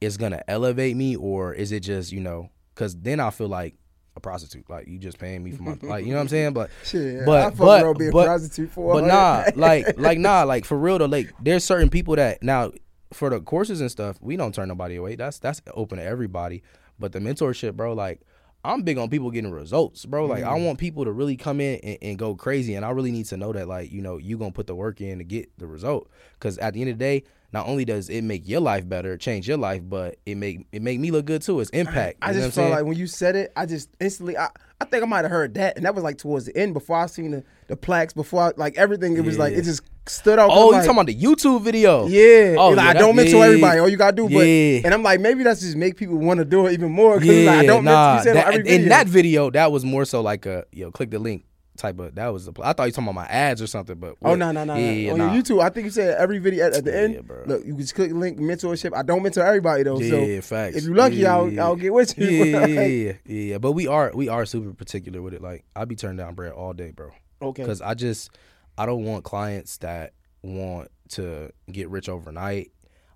is 0.00 0.16
gonna 0.16 0.42
elevate 0.48 0.96
me, 0.96 1.16
or 1.16 1.52
is 1.52 1.70
it 1.70 1.80
just 1.80 2.12
you 2.12 2.20
know? 2.20 2.50
Because 2.74 2.96
then 2.96 3.20
I 3.20 3.30
feel 3.30 3.48
like 3.48 3.76
a 4.16 4.20
prostitute. 4.20 4.68
Like 4.70 4.88
you 4.88 4.98
just 4.98 5.18
paying 5.18 5.42
me 5.42 5.52
for 5.52 5.62
my 5.62 5.78
like, 5.82 6.04
you 6.04 6.10
know 6.10 6.16
what 6.16 6.22
I'm 6.22 6.28
saying? 6.28 6.52
But 6.54 6.70
Shit, 6.84 7.26
but 7.26 7.46
I 7.46 7.50
but 7.50 7.94
but, 8.12 8.24
prostitute 8.24 8.70
for 8.70 8.94
but 8.94 9.04
nah, 9.04 9.44
like 9.54 9.98
like 9.98 10.18
nah, 10.18 10.44
like 10.44 10.64
for 10.64 10.78
real 10.78 10.98
though. 10.98 11.06
Like 11.06 11.32
there's 11.40 11.64
certain 11.64 11.90
people 11.90 12.16
that 12.16 12.42
now 12.42 12.72
for 13.14 13.30
the 13.30 13.40
courses 13.40 13.80
and 13.80 13.90
stuff, 13.90 14.18
we 14.20 14.36
don't 14.36 14.54
turn 14.54 14.68
nobody 14.68 14.96
away. 14.96 15.16
That's 15.16 15.38
that's 15.38 15.60
open 15.74 15.98
to 15.98 16.04
everybody. 16.04 16.62
But 16.98 17.12
the 17.12 17.18
mentorship, 17.18 17.74
bro, 17.74 17.92
like 17.94 18.20
I'm 18.64 18.82
big 18.82 18.96
on 18.96 19.10
people 19.10 19.30
getting 19.30 19.50
results, 19.50 20.06
bro. 20.06 20.26
Like 20.26 20.42
Mm. 20.44 20.48
I 20.48 20.54
want 20.54 20.78
people 20.78 21.04
to 21.04 21.12
really 21.12 21.36
come 21.36 21.60
in 21.60 21.78
and, 21.80 21.98
and 22.00 22.18
go 22.18 22.34
crazy, 22.34 22.74
and 22.74 22.84
I 22.84 22.90
really 22.90 23.12
need 23.12 23.26
to 23.26 23.36
know 23.36 23.52
that, 23.52 23.68
like 23.68 23.92
you 23.92 24.00
know, 24.00 24.16
you 24.16 24.38
gonna 24.38 24.52
put 24.52 24.66
the 24.66 24.74
work 24.74 25.00
in 25.00 25.18
to 25.18 25.24
get 25.24 25.50
the 25.58 25.66
result. 25.66 26.08
Because 26.34 26.58
at 26.58 26.74
the 26.74 26.80
end 26.80 26.90
of 26.90 26.98
the 26.98 27.04
day, 27.04 27.24
not 27.52 27.66
only 27.68 27.84
does 27.84 28.08
it 28.08 28.22
make 28.22 28.48
your 28.48 28.60
life 28.60 28.88
better, 28.88 29.16
change 29.16 29.46
your 29.46 29.58
life, 29.58 29.82
but 29.84 30.16
it 30.26 30.36
make 30.36 30.66
it 30.72 30.82
make 30.82 30.98
me 30.98 31.10
look 31.10 31.26
good 31.26 31.42
too. 31.42 31.60
It's 31.60 31.70
impact. 31.70 32.18
I 32.22 32.28
know 32.28 32.40
just 32.40 32.56
what 32.56 32.64
I'm 32.64 32.70
felt 32.70 32.80
like 32.80 32.88
when 32.88 32.98
you 32.98 33.06
said 33.06 33.36
it, 33.36 33.52
I 33.54 33.66
just 33.66 33.90
instantly, 34.00 34.36
I, 34.36 34.48
I 34.84 34.90
think 34.90 35.02
I 35.02 35.06
might 35.06 35.22
have 35.22 35.30
heard 35.30 35.54
that, 35.54 35.76
and 35.76 35.86
that 35.86 35.94
was 35.94 36.04
like 36.04 36.18
towards 36.18 36.44
the 36.46 36.56
end 36.56 36.74
before 36.74 36.96
I 36.96 37.06
seen 37.06 37.30
the, 37.30 37.44
the 37.68 37.76
plaques, 37.76 38.12
before 38.12 38.42
I, 38.42 38.52
like 38.56 38.76
everything. 38.76 39.16
It 39.16 39.24
was 39.24 39.38
like 39.38 39.54
it 39.54 39.62
just 39.62 39.82
stood 40.06 40.38
out. 40.38 40.50
Oh, 40.52 40.66
you 40.66 40.72
like, 40.72 40.82
talking 40.84 40.96
about 40.98 41.06
the 41.06 41.14
YouTube 41.16 41.62
video? 41.62 42.06
Yeah, 42.06 42.56
Oh, 42.58 42.68
like, 42.70 42.76
yeah, 42.76 42.90
I 42.90 42.92
don't 42.94 43.16
mentor 43.16 43.36
yeah, 43.38 43.44
everybody. 43.46 43.78
All 43.80 43.88
you 43.88 43.96
gotta 43.96 44.14
do, 44.16 44.24
but 44.28 44.46
yeah. 44.46 44.80
and 44.84 44.92
I'm 44.92 45.02
like, 45.02 45.20
maybe 45.20 45.42
that's 45.42 45.60
just 45.60 45.76
make 45.76 45.96
people 45.96 46.16
want 46.18 46.38
to 46.38 46.44
do 46.44 46.66
it 46.66 46.72
even 46.74 46.92
more. 46.92 47.18
Cause 47.18 47.26
Yeah, 47.26 47.50
like, 47.50 47.60
I 47.60 47.66
don't 47.66 47.84
nah. 47.84 48.20
said 48.20 48.36
that- 48.36 48.46
on 48.46 48.52
every 48.54 48.64
video. 48.64 48.82
in 48.82 48.88
that 48.90 49.06
video, 49.06 49.50
that 49.50 49.72
was 49.72 49.84
more 49.84 50.04
so 50.04 50.20
like 50.20 50.44
a 50.46 50.64
yo, 50.72 50.90
click 50.90 51.10
the 51.10 51.18
link 51.18 51.44
type 51.76 51.98
of. 51.98 52.14
That 52.14 52.28
was 52.28 52.46
the. 52.46 52.52
I 52.62 52.72
thought 52.72 52.84
you 52.84 52.92
talking 52.92 53.04
about 53.08 53.14
my 53.14 53.26
ads 53.26 53.60
or 53.62 53.66
something, 53.66 53.96
but 53.98 54.16
Oh 54.22 54.30
what- 54.30 54.38
no 54.38 54.52
no 54.52 54.64
no! 54.64 54.76
yeah, 54.76 54.90
yeah, 54.92 55.12
On 55.12 55.18
nah. 55.18 55.32
YouTube, 55.34 55.62
I 55.62 55.68
think 55.70 55.84
you 55.86 55.90
said 55.90 56.16
every 56.18 56.38
video 56.38 56.66
at, 56.66 56.74
at 56.76 56.84
the 56.84 56.90
Yeah, 56.92 56.96
end. 56.98 57.26
bro. 57.26 57.42
Look, 57.46 57.64
you 57.64 57.72
can 57.72 57.80
just 57.80 57.94
click 57.94 58.12
link 58.12 58.38
mentorship. 58.38 58.94
I 58.96 59.02
don't 59.02 59.22
mentor 59.22 59.42
everybody 59.44 59.82
though, 59.82 59.98
Yeah, 59.98 60.36
so 60.40 60.42
facts. 60.42 60.76
if 60.76 60.84
you're 60.84 60.94
lucky, 60.96 61.16
Yeah, 61.16 61.34
I'll 61.36 61.50
yeah, 61.50 61.64
I'll 61.64 61.76
get 61.76 61.92
with 61.92 62.16
you. 62.18 62.26
Yeah, 62.28 62.44
yeah, 62.44 62.58
Like, 62.60 62.70
yeah, 62.70 62.82
yeah, 62.86 63.12
yeah. 63.26 63.58
But 63.58 63.72
we 63.72 63.86
are 63.86 64.12
we 64.14 64.28
are 64.28 64.46
super 64.46 64.72
particular 64.72 65.20
with 65.22 65.34
it. 65.34 65.42
Like 65.42 65.64
I'd 65.76 65.88
be 65.88 65.96
turning 65.96 66.16
down 66.18 66.34
bread 66.34 66.52
all 66.52 66.72
day, 66.72 66.90
bro. 66.90 67.10
Okay. 67.42 67.62
Because 67.62 67.80
I 67.82 67.94
just 67.94 68.30
I 68.78 68.86
don't 68.86 69.04
want 69.04 69.24
clients 69.24 69.78
that 69.78 70.12
want 70.42 70.88
to 71.10 71.50
get 71.70 71.88
rich 71.90 72.08
overnight. 72.08 72.70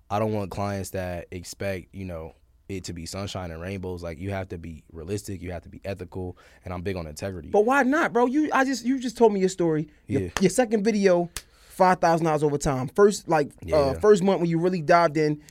I 0.09 0.19
don't 0.19 0.33
want 0.33 0.49
clients 0.51 0.89
that 0.91 1.27
expect 1.31 1.93
you 1.93 2.05
know 2.05 2.33
it 2.69 2.83
to 2.85 2.93
be 2.93 3.05
sunshine 3.05 3.51
and 3.51 3.59
rainbows. 3.61 4.01
Like 4.03 4.19
you 4.19 4.29
have 4.29 4.47
to 4.49 4.57
be 4.57 4.83
realistic. 4.93 5.41
You 5.41 5.51
have 5.51 5.63
to 5.63 5.69
be 5.69 5.81
ethical, 5.83 6.37
and 6.63 6.73
I'm 6.73 6.81
big 6.81 6.95
on 6.95 7.07
integrity. 7.07 7.49
But 7.49 7.65
why 7.65 7.83
not, 7.83 8.13
bro? 8.13 8.27
You 8.27 8.49
I 8.53 8.63
just 8.63 8.85
you 8.85 8.99
just 8.99 9.17
told 9.17 9.33
me 9.33 9.39
your 9.39 9.49
story. 9.49 9.89
Your, 10.07 10.21
Yeah. 10.21 10.29
your 10.39 10.49
second 10.51 10.83
video, 10.83 11.29
five 11.69 11.99
thousand 11.99 12.25
dollars 12.25 12.43
over 12.43 12.57
time. 12.57 12.87
First 12.87 13.27
like 13.27 13.51
uh, 13.73 13.95
first 13.95 14.23
month 14.23 14.39
when 14.41 14.49
you 14.49 14.59
really 14.59 14.81
dived 14.81 15.17
in, 15.17 15.41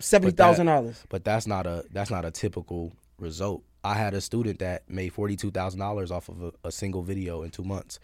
seventy 0.00 0.32
thousand 0.32 0.66
dollars. 0.66 1.02
but 1.08 1.24
that's 1.24 1.46
not 1.46 1.66
a 1.66 1.84
that's 1.92 2.10
not 2.10 2.24
a 2.24 2.30
typical 2.30 2.92
result. 3.18 3.62
I 3.84 3.94
had 3.94 4.14
a 4.14 4.20
student 4.20 4.58
that 4.58 4.88
made 4.90 5.10
forty 5.12 5.36
two 5.36 5.52
thousand 5.52 5.78
dollars 5.80 6.10
off 6.10 6.28
of 6.28 6.42
a, 6.42 6.52
a 6.64 6.72
single 6.72 7.02
video 7.02 7.42
in 7.42 7.50
two 7.50 7.64
months. 7.64 8.00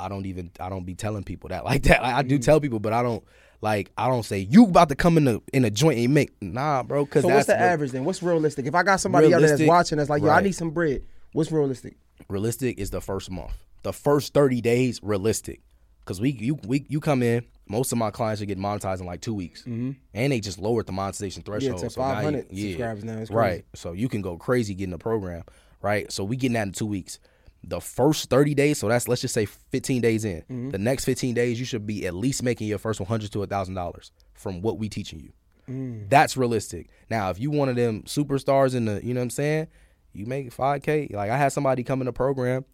I 0.00 0.08
don't 0.08 0.26
even 0.26 0.50
I 0.58 0.70
don't 0.70 0.84
be 0.84 0.94
telling 0.94 1.24
people 1.24 1.50
that 1.50 1.64
like 1.66 1.82
that. 1.84 2.02
Like, 2.02 2.14
I 2.14 2.22
Mm. 2.22 2.28
do 2.28 2.38
tell 2.38 2.58
people, 2.60 2.80
but 2.80 2.92
I 2.94 3.02
don't 3.02 3.22
like 3.64 3.90
I 3.96 4.08
don't 4.08 4.22
say 4.22 4.40
you 4.40 4.66
about 4.66 4.90
to 4.90 4.94
come 4.94 5.16
in 5.16 5.24
the 5.24 5.40
in 5.54 5.64
a 5.64 5.70
joint 5.70 5.98
and 5.98 6.12
make 6.12 6.30
nah, 6.42 6.82
bro. 6.82 7.06
Because 7.06 7.22
So 7.22 7.28
that's 7.28 7.38
what's 7.38 7.46
the 7.46 7.54
what- 7.54 7.62
average 7.62 7.90
then? 7.92 8.04
What's 8.04 8.22
realistic? 8.22 8.66
If 8.66 8.74
I 8.74 8.82
got 8.82 9.00
somebody 9.00 9.32
out 9.32 9.40
there 9.40 9.56
that's 9.56 9.62
watching 9.62 9.98
that's 9.98 10.10
like, 10.10 10.22
yo, 10.22 10.28
I 10.28 10.42
need 10.42 10.52
some 10.54 10.70
bread. 10.70 11.02
What's 11.32 11.50
realistic? 11.50 11.96
realistic 12.28 12.78
is 12.78 12.90
the 12.90 13.00
first 13.00 13.30
month. 13.30 13.52
The 13.82 13.92
first 13.92 14.34
30 14.34 14.60
days 14.60 15.00
realistic. 15.02 15.60
Cause 16.04 16.20
we 16.20 16.30
you 16.30 16.58
we 16.66 16.84
you 16.90 17.00
come 17.00 17.22
in, 17.22 17.46
most 17.66 17.90
of 17.90 17.96
my 17.96 18.10
clients 18.10 18.42
are 18.42 18.44
getting 18.44 18.62
monetized 18.62 19.00
in 19.00 19.06
like 19.06 19.22
two 19.22 19.32
weeks. 19.32 19.62
Mm-hmm. 19.62 19.92
And 20.12 20.32
they 20.32 20.40
just 20.40 20.58
lowered 20.58 20.84
the 20.86 20.92
monetization 20.92 21.42
threshold. 21.42 21.80
Yeah, 21.80 21.84
to 21.88 21.90
so 21.90 22.00
500 22.02 22.48
subscribers 22.54 23.04
now. 23.04 23.18
It's 23.18 23.30
crazy. 23.30 23.34
Right. 23.34 23.64
So 23.74 23.92
you 23.92 24.10
can 24.10 24.20
go 24.20 24.36
crazy 24.36 24.74
getting 24.74 24.90
the 24.92 24.98
program. 24.98 25.44
Right. 25.80 26.12
So 26.12 26.22
we 26.22 26.36
getting 26.36 26.54
that 26.54 26.66
in 26.66 26.72
two 26.72 26.86
weeks. 26.86 27.18
The 27.66 27.80
first 27.80 28.28
30 28.30 28.54
days, 28.54 28.78
so 28.78 28.88
that's 28.88 29.08
let's 29.08 29.20
just 29.22 29.34
say 29.34 29.46
15 29.46 30.00
days 30.02 30.24
in. 30.24 30.40
Mm-hmm. 30.42 30.70
The 30.70 30.78
next 30.78 31.04
15 31.04 31.34
days, 31.34 31.58
you 31.58 31.64
should 31.64 31.86
be 31.86 32.06
at 32.06 32.14
least 32.14 32.42
making 32.42 32.68
your 32.68 32.78
first 32.78 33.00
100 33.00 33.32
to 33.32 33.46
thousand 33.46 33.74
dollars 33.74 34.12
from 34.34 34.60
what 34.60 34.78
we 34.78 34.88
teaching 34.88 35.20
you. 35.20 35.32
Mm. 35.68 36.10
That's 36.10 36.36
realistic. 36.36 36.88
Now, 37.08 37.30
if 37.30 37.40
you 37.40 37.50
one 37.50 37.68
of 37.70 37.76
them 37.76 38.02
superstars 38.02 38.74
in 38.74 38.84
the, 38.84 39.00
you 39.02 39.14
know 39.14 39.20
what 39.20 39.24
I'm 39.24 39.30
saying, 39.30 39.68
you 40.12 40.26
make 40.26 40.54
5K. 40.54 41.12
Like 41.14 41.30
I 41.30 41.38
had 41.38 41.52
somebody 41.52 41.82
come 41.82 42.02
in 42.02 42.06
the 42.06 42.12
program, 42.12 42.64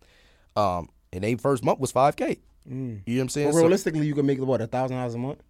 um, 0.57 0.89
and 1.13 1.23
they 1.23 1.37
first 1.37 1.63
month 1.65 1.79
was 1.79 1.93
5K. 1.93 2.39
You 2.67 2.75
know 2.75 3.01
what 3.07 3.21
I'm 3.23 3.29
saying? 3.29 3.53
So- 3.53 3.59
realistically, 3.59 4.07
you 4.07 4.15
can 4.15 4.27
make 4.27 4.39
what 4.41 4.61
a 4.61 4.67
thousand 4.67 4.97
dollars 4.97 5.15
a 5.15 5.19
month. 5.19 5.41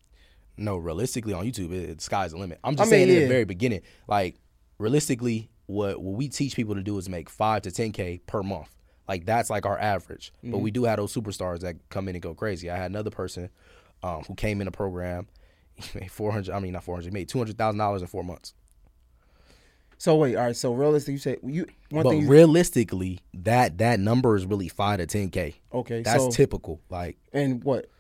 no, 0.57 0.77
realistically 0.77 1.33
on 1.33 1.45
YouTube, 1.47 1.73
it, 1.73 1.97
the 1.97 2.03
sky's 2.03 2.33
the 2.33 2.39
limit. 2.39 2.61
I'm 2.63 2.77
just 2.77 2.93
I 2.93 2.97
mean, 2.97 3.07
saying 3.07 3.17
in 3.17 3.23
the 3.23 3.29
very 3.29 3.45
beginning, 3.45 3.81
like 4.07 4.37
realistically, 4.79 5.51
what 5.67 6.01
what 6.03 6.15
we 6.17 6.29
teach 6.29 6.55
people 6.57 6.75
to 6.75 6.83
do 6.83 6.99
is 6.99 7.09
make 7.09 7.31
five 7.31 7.63
to 7.63 7.71
ten 7.71 7.93
k 7.93 8.21
per 8.27 8.43
month. 8.43 8.69
Like 9.11 9.27
that's 9.27 9.51
like 9.51 9.67
our 9.67 9.79
average. 9.79 10.33
But 10.43 10.49
Mm-hmm. 10.51 10.63
we 10.63 10.71
do 10.71 10.85
have 10.85 10.99
those 10.99 11.13
superstars 11.13 11.61
that 11.61 11.77
come 11.89 12.09
in 12.09 12.15
and 12.15 12.23
go 12.23 12.33
crazy. 12.33 12.71
I 12.71 12.77
had 12.77 12.91
another 12.93 13.11
person 13.11 13.51
um, 14.05 14.23
who 14.29 14.35
came 14.37 14.61
in 14.61 14.69
a 14.69 14.71
program, 14.71 15.27
he 15.75 15.99
made 15.99 16.11
four 16.13 16.31
hundred. 16.33 16.55
I 16.55 16.61
mean, 16.61 16.73
not 16.75 16.85
four 16.85 16.95
hundred. 16.95 17.07
He 17.07 17.11
Made 17.11 17.29
two 17.29 17.39
hundred 17.39 17.59
thousand 17.59 17.79
dollars 17.79 18.03
in 18.03 18.07
four 18.09 18.23
months. 18.23 18.55
So 19.99 20.17
wait, 20.17 20.37
all 20.37 20.45
right. 20.47 20.57
So 20.57 20.73
realistically, 20.73 21.15
you 21.15 21.19
say 21.19 21.37
you 21.43 21.67
one 21.91 22.05
but 22.05 22.11
thing. 22.11 22.29
Realistically, 22.29 23.21
that 23.35 23.79
that 23.79 24.01
number 24.01 24.35
is 24.37 24.47
really 24.47 24.69
five 24.69 24.99
to 24.99 25.07
ten 25.07 25.29
k. 25.29 25.57
okay, 25.73 26.03
That's 26.03 26.25
so 26.25 26.31
typical. 26.31 26.81
Like 26.89 27.19
and 27.33 27.63
what 27.65 27.91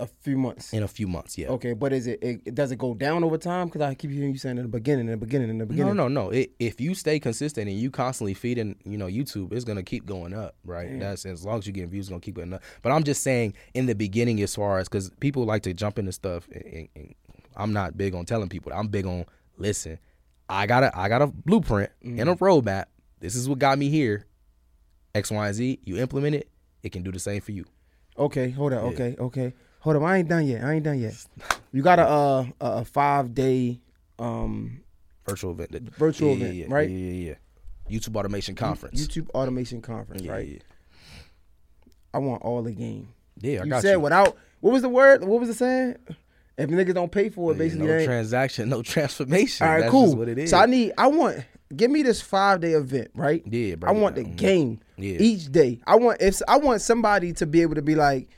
a 0.00 0.06
few 0.06 0.36
months. 0.36 0.72
in 0.72 0.82
a 0.82 0.88
few 0.88 1.06
months, 1.06 1.38
yeah. 1.38 1.48
Okay, 1.48 1.72
but 1.72 1.92
is 1.92 2.06
it, 2.06 2.18
it 2.22 2.54
does 2.54 2.72
it 2.72 2.78
go 2.78 2.94
down 2.94 3.24
over 3.24 3.38
time? 3.38 3.66
Because 3.66 3.82
I 3.82 3.94
keep 3.94 4.10
hearing 4.10 4.32
you 4.32 4.38
saying 4.38 4.56
in 4.56 4.62
the 4.62 4.68
beginning, 4.68 5.06
in 5.06 5.12
the 5.12 5.16
beginning, 5.16 5.50
in 5.50 5.58
the 5.58 5.66
beginning. 5.66 5.96
no, 5.96 6.08
no. 6.08 6.30
It, 6.30 6.52
if 6.58 6.80
you 6.80 6.94
stay 6.94 7.18
consistent 7.18 7.68
and 7.68 7.78
you 7.78 7.90
constantly 7.90 8.34
feeding, 8.34 8.76
you 8.84 8.98
know, 8.98 9.06
YouTube, 9.06 9.52
it's 9.52 9.64
gonna 9.64 9.82
keep 9.82 10.06
going 10.06 10.34
up, 10.34 10.56
right? 10.64 10.98
That's 10.98 11.26
as 11.26 11.44
long 11.44 11.58
as 11.58 11.66
you 11.66 11.72
get 11.72 11.88
views, 11.88 12.06
it's 12.06 12.10
gonna 12.10 12.20
keep 12.20 12.36
going 12.36 12.52
up. 12.52 12.62
But 12.82 12.92
I'm 12.92 13.04
just 13.04 13.22
saying, 13.22 13.54
in 13.74 13.86
the 13.86 13.94
beginning, 13.94 14.40
as 14.42 14.54
far 14.54 14.78
as 14.78 14.88
because 14.88 15.10
people 15.20 15.44
like 15.44 15.62
to 15.62 15.74
jump 15.74 15.98
into 15.98 16.12
stuff, 16.12 16.48
and, 16.52 16.64
and, 16.64 16.88
and 16.94 17.14
I'm 17.56 17.72
not 17.72 17.96
big 17.96 18.14
on 18.14 18.24
telling 18.24 18.48
people. 18.48 18.72
I'm 18.72 18.88
big 18.88 19.06
on 19.06 19.24
listen. 19.58 19.98
I 20.48 20.66
got 20.66 20.84
a 20.84 20.96
I 20.96 21.08
got 21.08 21.22
a 21.22 21.26
blueprint 21.26 21.90
and 22.02 22.20
a 22.20 22.24
mm-hmm. 22.24 22.44
roadmap. 22.44 22.84
This 23.20 23.34
is 23.34 23.48
what 23.48 23.58
got 23.58 23.78
me 23.78 23.88
here. 23.88 24.26
X, 25.14 25.30
Y, 25.30 25.46
and 25.46 25.54
Z. 25.54 25.80
You 25.84 25.96
implement 25.96 26.34
it, 26.36 26.48
it 26.82 26.92
can 26.92 27.02
do 27.02 27.10
the 27.10 27.18
same 27.18 27.40
for 27.40 27.52
you. 27.52 27.64
Okay, 28.18 28.50
hold 28.50 28.72
on. 28.72 28.80
Okay, 28.80 29.16
okay, 29.18 29.54
hold 29.86 30.02
on. 30.02 30.02
I 30.04 30.18
ain't 30.18 30.28
done 30.28 30.46
yet. 30.46 30.64
I 30.64 30.74
ain't 30.74 30.84
done 30.84 30.98
yet. 31.00 31.14
You 31.72 31.82
got 31.82 31.98
a 31.98 32.06
uh, 32.06 32.46
a 32.60 32.84
five 32.84 33.34
day 33.34 33.80
um 34.18 34.80
Virtual 35.24 35.52
event, 35.52 35.94
Virtual 35.96 36.30
Yeah, 36.36 36.44
event, 36.44 36.54
yeah, 36.56 36.66
right? 36.68 36.90
Yeah, 36.90 36.96
yeah, 36.96 37.34
yeah. 37.88 37.98
YouTube 37.98 38.16
Automation 38.16 38.54
Conference. 38.54 39.00
YouTube 39.06 39.28
automation 39.30 39.80
conference, 39.80 40.22
yeah, 40.22 40.32
right? 40.32 40.46
yeah. 40.48 40.58
I 42.14 42.18
want 42.18 42.42
all 42.42 42.62
the 42.62 42.72
game. 42.72 43.08
Yeah, 43.40 43.60
I 43.60 43.64
you 43.64 43.70
got 43.70 43.82
said 43.82 43.92
you. 43.92 44.00
without 44.00 44.36
what 44.60 44.72
was 44.72 44.82
the 44.82 44.88
word? 44.88 45.22
What 45.24 45.40
was 45.40 45.48
it 45.48 45.54
saying? 45.54 45.96
If 46.58 46.70
niggas 46.70 46.94
don't 46.94 47.12
pay 47.12 47.28
for 47.28 47.52
it, 47.52 47.58
basically, 47.58 47.86
no 47.86 48.04
transaction, 48.04 48.68
no 48.70 48.82
transformation. 48.82 49.66
all 49.66 49.72
right, 49.74 49.80
That's 49.82 49.90
cool. 49.90 50.16
what 50.16 50.28
it 50.28 50.38
is. 50.38 50.50
So 50.50 50.56
I 50.58 50.66
need, 50.66 50.92
I 50.96 51.06
want, 51.08 51.44
give 51.76 51.90
me 51.90 52.02
this 52.02 52.22
five 52.22 52.60
day 52.60 52.72
event, 52.72 53.10
right? 53.14 53.42
Yeah, 53.44 53.72
I 53.72 53.76
break 53.76 53.96
it 53.96 54.00
want 54.00 54.14
the 54.14 54.24
game 54.24 54.80
Yeah. 54.96 55.18
each 55.20 55.52
day. 55.52 55.80
I 55.86 55.96
want 55.96 56.22
if 56.22 56.40
I 56.48 56.56
want 56.56 56.80
somebody 56.80 57.32
to 57.34 57.46
be 57.46 57.60
able 57.62 57.74
to 57.74 57.82
be 57.82 57.94
like, 57.94 58.28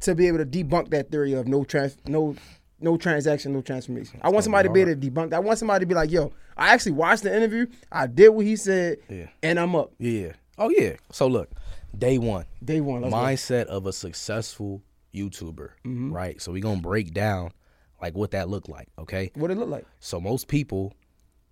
to 0.00 0.14
be 0.14 0.26
able 0.28 0.38
to 0.38 0.46
debunk 0.46 0.90
that 0.90 1.10
theory 1.10 1.32
of 1.34 1.46
no 1.46 1.64
trans, 1.64 1.96
no. 2.06 2.36
No 2.80 2.96
transaction, 2.96 3.52
no 3.52 3.60
transformation. 3.60 4.20
I 4.22 4.28
want 4.28 4.44
somebody 4.44 4.68
to 4.68 4.72
be 4.72 4.82
able 4.82 4.94
to 4.94 4.96
debunk 5.10 5.30
that. 5.30 5.36
I 5.38 5.40
want 5.40 5.58
somebody 5.58 5.82
to 5.82 5.86
be 5.88 5.96
like, 5.96 6.12
"Yo, 6.12 6.32
I 6.56 6.72
actually 6.72 6.92
watched 6.92 7.24
the 7.24 7.36
interview. 7.36 7.66
I 7.90 8.06
did 8.06 8.28
what 8.28 8.46
he 8.46 8.54
said, 8.54 8.98
Yeah. 9.10 9.26
and 9.42 9.58
I'm 9.58 9.74
up." 9.74 9.90
Yeah. 9.98 10.34
Oh 10.58 10.70
yeah. 10.70 10.92
So 11.10 11.26
look, 11.26 11.50
day 11.98 12.18
one, 12.18 12.44
Day 12.64 12.80
one. 12.80 13.00
Let's 13.02 13.12
go. 13.12 13.18
Mm-hmm. 13.18 13.26
mindset 13.34 13.64
of 13.66 13.86
a 13.86 13.92
successful 13.92 14.80
YouTuber, 15.12 15.70
right? 15.84 16.40
So 16.40 16.52
we're 16.52 16.62
gonna 16.62 16.80
break 16.80 17.12
down 17.12 17.50
like 18.00 18.14
what 18.14 18.30
that 18.30 18.48
looked 18.48 18.68
like, 18.68 18.86
okay? 18.96 19.32
What 19.34 19.50
it 19.50 19.56
looked 19.56 19.72
like? 19.72 19.84
So 19.98 20.20
most 20.20 20.46
people, 20.46 20.94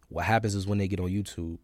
what 0.08 0.26
happens 0.26 0.54
is 0.54 0.64
when 0.64 0.78
they 0.78 0.86
get 0.86 1.00
on 1.00 1.08
YouTube, 1.10 1.58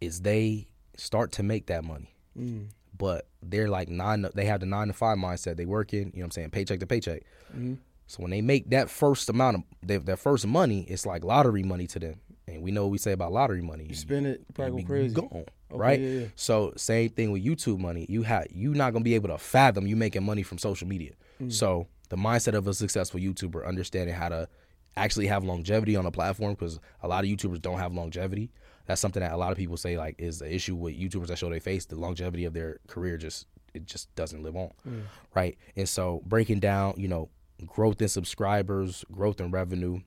is 0.00 0.22
they 0.22 0.68
start 0.96 1.32
to 1.32 1.42
make 1.42 1.66
that 1.66 1.84
money, 1.84 2.14
Mm. 2.38 2.68
But 2.96 3.26
they're 3.42 3.68
like 3.68 3.88
nine. 3.88 4.26
They 4.34 4.44
have 4.46 4.60
the 4.60 4.66
nine 4.66 4.88
to 4.88 4.92
five 4.92 5.18
mindset. 5.18 5.56
They 5.56 5.66
working, 5.66 5.98
you 5.98 6.04
know 6.04 6.10
what 6.20 6.24
I'm 6.24 6.30
saying, 6.32 6.50
paycheck 6.50 6.80
to 6.80 6.86
paycheck. 6.86 7.22
Mm-hmm. 7.52 7.74
So 8.06 8.22
when 8.22 8.30
they 8.30 8.42
make 8.42 8.70
that 8.70 8.90
first 8.90 9.28
amount 9.28 9.56
of 9.56 9.62
their, 9.82 9.98
their 9.98 10.16
first 10.16 10.46
money, 10.46 10.82
it's 10.88 11.06
like 11.06 11.24
lottery 11.24 11.62
money 11.62 11.86
to 11.88 11.98
them. 11.98 12.20
And 12.46 12.62
we 12.62 12.70
know 12.70 12.82
what 12.84 12.90
we 12.90 12.98
say 12.98 13.12
about 13.12 13.32
lottery 13.32 13.62
money. 13.62 13.86
You 13.88 13.94
Spend 13.94 14.26
it, 14.26 14.44
probably 14.52 14.82
go 14.82 14.86
crazy. 14.86 15.14
gone, 15.14 15.46
right? 15.70 15.98
yeah, 15.98 16.08
yeah. 16.20 16.26
So 16.36 16.74
same 16.76 17.08
thing 17.08 17.32
with 17.32 17.42
YouTube 17.42 17.78
money. 17.78 18.04
You 18.08 18.22
have 18.22 18.46
you 18.50 18.74
not 18.74 18.92
gonna 18.92 19.04
be 19.04 19.14
able 19.14 19.30
to 19.30 19.38
fathom 19.38 19.86
you 19.86 19.96
making 19.96 20.24
money 20.24 20.42
from 20.42 20.58
social 20.58 20.86
media. 20.86 21.12
Mm. 21.42 21.50
So 21.50 21.86
the 22.10 22.16
mindset 22.16 22.52
of 22.54 22.68
a 22.68 22.74
successful 22.74 23.18
YouTuber, 23.18 23.66
understanding 23.66 24.14
how 24.14 24.28
to 24.28 24.48
actually 24.96 25.26
have 25.26 25.42
longevity 25.42 25.96
on 25.96 26.04
a 26.04 26.10
platform, 26.10 26.52
because 26.52 26.78
a 27.02 27.08
lot 27.08 27.24
of 27.24 27.30
YouTubers 27.30 27.62
don't 27.62 27.78
have 27.78 27.94
longevity. 27.94 28.50
That's 28.86 29.00
something 29.00 29.20
that 29.20 29.32
a 29.32 29.36
lot 29.36 29.50
of 29.52 29.56
people 29.58 29.76
say 29.76 29.96
like 29.96 30.16
is 30.18 30.38
the 30.40 30.52
issue 30.54 30.74
with 30.74 30.94
YouTubers 30.98 31.28
that 31.28 31.38
show 31.38 31.48
they 31.50 31.60
face. 31.60 31.86
The 31.86 31.96
longevity 31.96 32.44
of 32.44 32.52
their 32.54 32.78
career 32.86 33.16
just 33.16 33.46
it 33.72 33.86
just 33.86 34.14
doesn't 34.14 34.42
live 34.42 34.54
on, 34.56 34.70
Mm. 34.88 35.02
right? 35.34 35.56
And 35.76 35.88
so 35.88 36.22
breaking 36.26 36.60
down, 36.60 36.94
you 36.96 37.08
know, 37.08 37.28
growth 37.66 38.00
in 38.02 38.08
subscribers, 38.08 39.04
growth 39.10 39.40
in 39.40 39.50
revenue, 39.50 40.00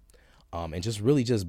um, 0.54 0.74
and 0.74 0.82
just 0.84 1.00
really 1.02 1.24
just 1.24 1.48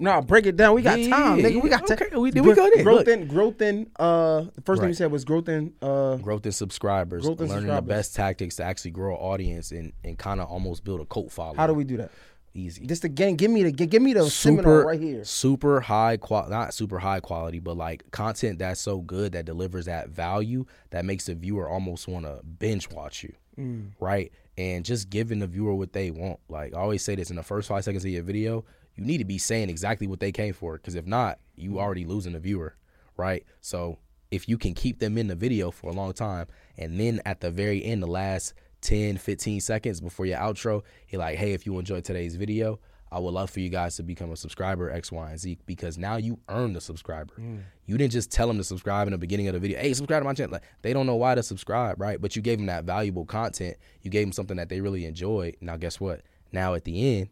Nah, 0.00 0.20
break 0.20 0.46
it 0.46 0.56
down. 0.56 0.74
We 0.74 0.82
got 0.82 0.98
Yeah, 0.98 1.10
time, 1.16 1.38
yeah, 1.38 1.44
nigga. 1.50 1.62
We 1.62 1.68
got 1.70 1.86
time. 1.86 1.96
Okay, 2.02 2.16
we- 2.16 2.32
we 2.32 2.54
go 2.54 2.68
there. 2.74 2.82
Growth 2.82 3.06
Look. 3.06 3.08
in, 3.08 3.28
growth 3.28 3.62
in. 3.62 3.88
Uh, 4.00 4.46
the 4.56 4.62
first 4.64 4.80
thing 4.80 4.88
you 4.88 4.94
said 4.94 5.12
was 5.12 5.24
growth 5.24 5.48
in. 5.48 5.72
Uh, 5.80 6.16
growth 6.16 6.44
in 6.44 6.50
subscribers, 6.50 7.22
Growth 7.24 7.40
in 7.40 7.46
learning 7.46 7.62
subscribers. 7.66 7.86
the 7.86 7.88
best 7.94 8.16
tactics 8.16 8.56
to 8.56 8.64
actually 8.64 8.90
grow 8.90 9.14
an 9.14 9.20
audience 9.20 9.70
and, 9.70 9.92
and 10.02 10.18
kind 10.18 10.40
of 10.40 10.48
almost 10.48 10.82
build 10.82 11.00
a 11.00 11.04
cult 11.04 11.30
following. 11.30 11.56
how 11.56 11.68
do 11.68 11.74
we 11.74 11.84
do 11.84 11.96
that? 11.98 12.10
Easy? 12.54 12.86
Just 12.86 13.04
again. 13.04 13.36
Give 13.36 13.50
me 13.50 13.62
the 13.64 13.72
give 13.72 14.02
me 14.02 14.12
the 14.12 14.28
seminar 14.30 14.84
right 14.86 15.00
here. 15.00 15.24
super 15.24 15.80
high 15.80 16.16
qual, 16.16 16.48
not 16.48 16.74
super 16.74 16.98
high 16.98 17.20
quality, 17.20 17.58
but 17.58 17.76
like 17.76 18.10
content 18.10 18.58
that's 18.58 18.80
so 18.80 19.00
good 19.00 19.32
that 19.32 19.44
delivers 19.44 19.86
that 19.86 20.08
value 20.10 20.64
that 20.90 21.04
makes 21.04 21.26
the 21.26 21.34
viewer 21.34 21.68
almost 21.68 22.08
want 22.08 22.24
to 22.26 22.40
binge 22.58 22.90
watch 22.90 23.22
you, 23.22 23.32
Mm. 23.58 23.90
right? 24.00 24.32
And 24.58 24.84
just 24.84 25.10
giving 25.10 25.38
the 25.38 25.46
viewer 25.46 25.74
what 25.74 25.92
they 25.92 26.10
want. 26.10 26.40
Like 26.48 26.74
I 26.74 26.78
always 26.78 27.02
say 27.02 27.14
this 27.14 27.30
in 27.30 27.36
the 27.36 27.42
first 27.42 27.68
five 27.68 27.84
seconds 27.84 28.04
of 28.04 28.10
your 28.10 28.22
video, 28.22 28.64
you 28.96 29.04
need 29.04 29.18
to 29.18 29.24
be 29.24 29.38
saying 29.38 29.70
exactly 29.70 30.06
what 30.06 30.20
they 30.20 30.32
came 30.32 30.52
for, 30.52 30.74
because 30.76 30.94
if 30.94 31.06
not, 31.06 31.38
you 31.56 31.78
already 31.78 32.04
losing 32.04 32.32
the 32.32 32.40
viewer, 32.40 32.74
right? 33.16 33.44
So 33.60 33.98
if 34.30 34.48
you 34.48 34.58
can 34.58 34.74
keep 34.74 34.98
them 34.98 35.18
in 35.18 35.26
the 35.28 35.34
video 35.34 35.70
for 35.70 35.90
a 35.90 35.92
long 35.94 36.12
time, 36.12 36.46
and 36.78 36.98
then 37.00 37.20
at 37.26 37.40
the 37.40 37.50
very 37.50 37.84
end, 37.84 38.02
the 38.02 38.06
last 38.06 38.54
10, 38.80 39.18
15 39.18 39.60
seconds 39.60 40.00
before 40.00 40.26
your 40.26 40.38
outro, 40.38 40.82
you're 41.08 41.20
like, 41.20 41.36
hey, 41.36 41.52
if 41.52 41.66
you 41.66 41.78
enjoyed 41.78 42.04
today's 42.04 42.36
video, 42.36 42.78
I 43.12 43.18
would 43.18 43.34
love 43.34 43.50
for 43.50 43.60
you 43.60 43.70
guys 43.70 43.96
to 43.96 44.02
become 44.04 44.30
a 44.30 44.36
subscriber, 44.36 44.88
X, 44.88 45.10
Y, 45.10 45.30
and 45.30 45.38
Z, 45.38 45.58
because 45.66 45.98
now 45.98 46.16
you 46.16 46.38
earned 46.48 46.76
a 46.76 46.80
subscriber. 46.80 47.34
Mm. 47.40 47.62
You 47.86 47.98
didn't 47.98 48.12
just 48.12 48.30
tell 48.30 48.46
them 48.46 48.56
to 48.58 48.64
subscribe 48.64 49.08
in 49.08 49.12
the 49.12 49.18
beginning 49.18 49.48
of 49.48 49.54
the 49.54 49.58
video. 49.58 49.80
Hey, 49.80 49.92
subscribe 49.94 50.20
to 50.20 50.24
my 50.24 50.32
channel. 50.32 50.52
Like, 50.52 50.62
they 50.82 50.92
don't 50.92 51.06
know 51.06 51.16
why 51.16 51.34
to 51.34 51.42
subscribe, 51.42 52.00
right? 52.00 52.20
But 52.20 52.36
you 52.36 52.42
gave 52.42 52.58
them 52.58 52.66
that 52.66 52.84
valuable 52.84 53.24
content. 53.24 53.76
You 54.02 54.10
gave 54.10 54.26
them 54.26 54.32
something 54.32 54.56
that 54.58 54.68
they 54.68 54.80
really 54.80 55.06
enjoyed. 55.06 55.56
Now, 55.60 55.76
guess 55.76 55.98
what? 55.98 56.22
Now 56.52 56.74
at 56.74 56.84
the 56.84 57.18
end, 57.18 57.28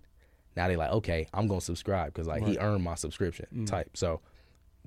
now 0.56 0.68
they 0.68 0.76
like, 0.76 0.90
okay, 0.90 1.28
I'm 1.32 1.46
gonna 1.46 1.60
subscribe 1.60 2.12
because 2.12 2.26
like 2.26 2.44
he 2.44 2.58
earned 2.58 2.82
my 2.82 2.94
subscription 2.94 3.46
mm. 3.54 3.66
type. 3.66 3.96
So 3.96 4.20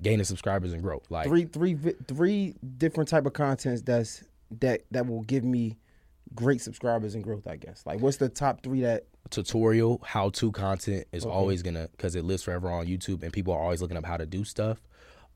gaining 0.00 0.24
subscribers 0.24 0.72
and 0.72 0.82
growth, 0.82 1.10
like 1.10 1.26
Three, 1.26 1.44
three, 1.44 1.76
three 2.06 2.54
different 2.78 3.08
type 3.08 3.26
of 3.26 3.32
contents 3.32 3.82
that's 3.82 4.22
that 4.60 4.82
that 4.90 5.06
will 5.06 5.22
give 5.22 5.44
me 5.44 5.78
great 6.34 6.60
subscribers 6.60 7.14
and 7.14 7.22
growth. 7.24 7.46
I 7.46 7.56
guess. 7.56 7.82
Like, 7.86 8.00
what's 8.00 8.16
the 8.18 8.28
top 8.28 8.62
three 8.62 8.80
that? 8.82 9.04
tutorial 9.30 10.00
how 10.04 10.28
to 10.28 10.52
content 10.52 11.06
is 11.12 11.24
always 11.24 11.62
gonna 11.62 11.88
because 11.92 12.14
it 12.16 12.24
lives 12.24 12.42
forever 12.42 12.70
on 12.70 12.86
YouTube 12.86 13.22
and 13.22 13.32
people 13.32 13.54
are 13.54 13.60
always 13.60 13.80
looking 13.80 13.96
up 13.96 14.04
how 14.04 14.16
to 14.16 14.26
do 14.26 14.44
stuff. 14.44 14.78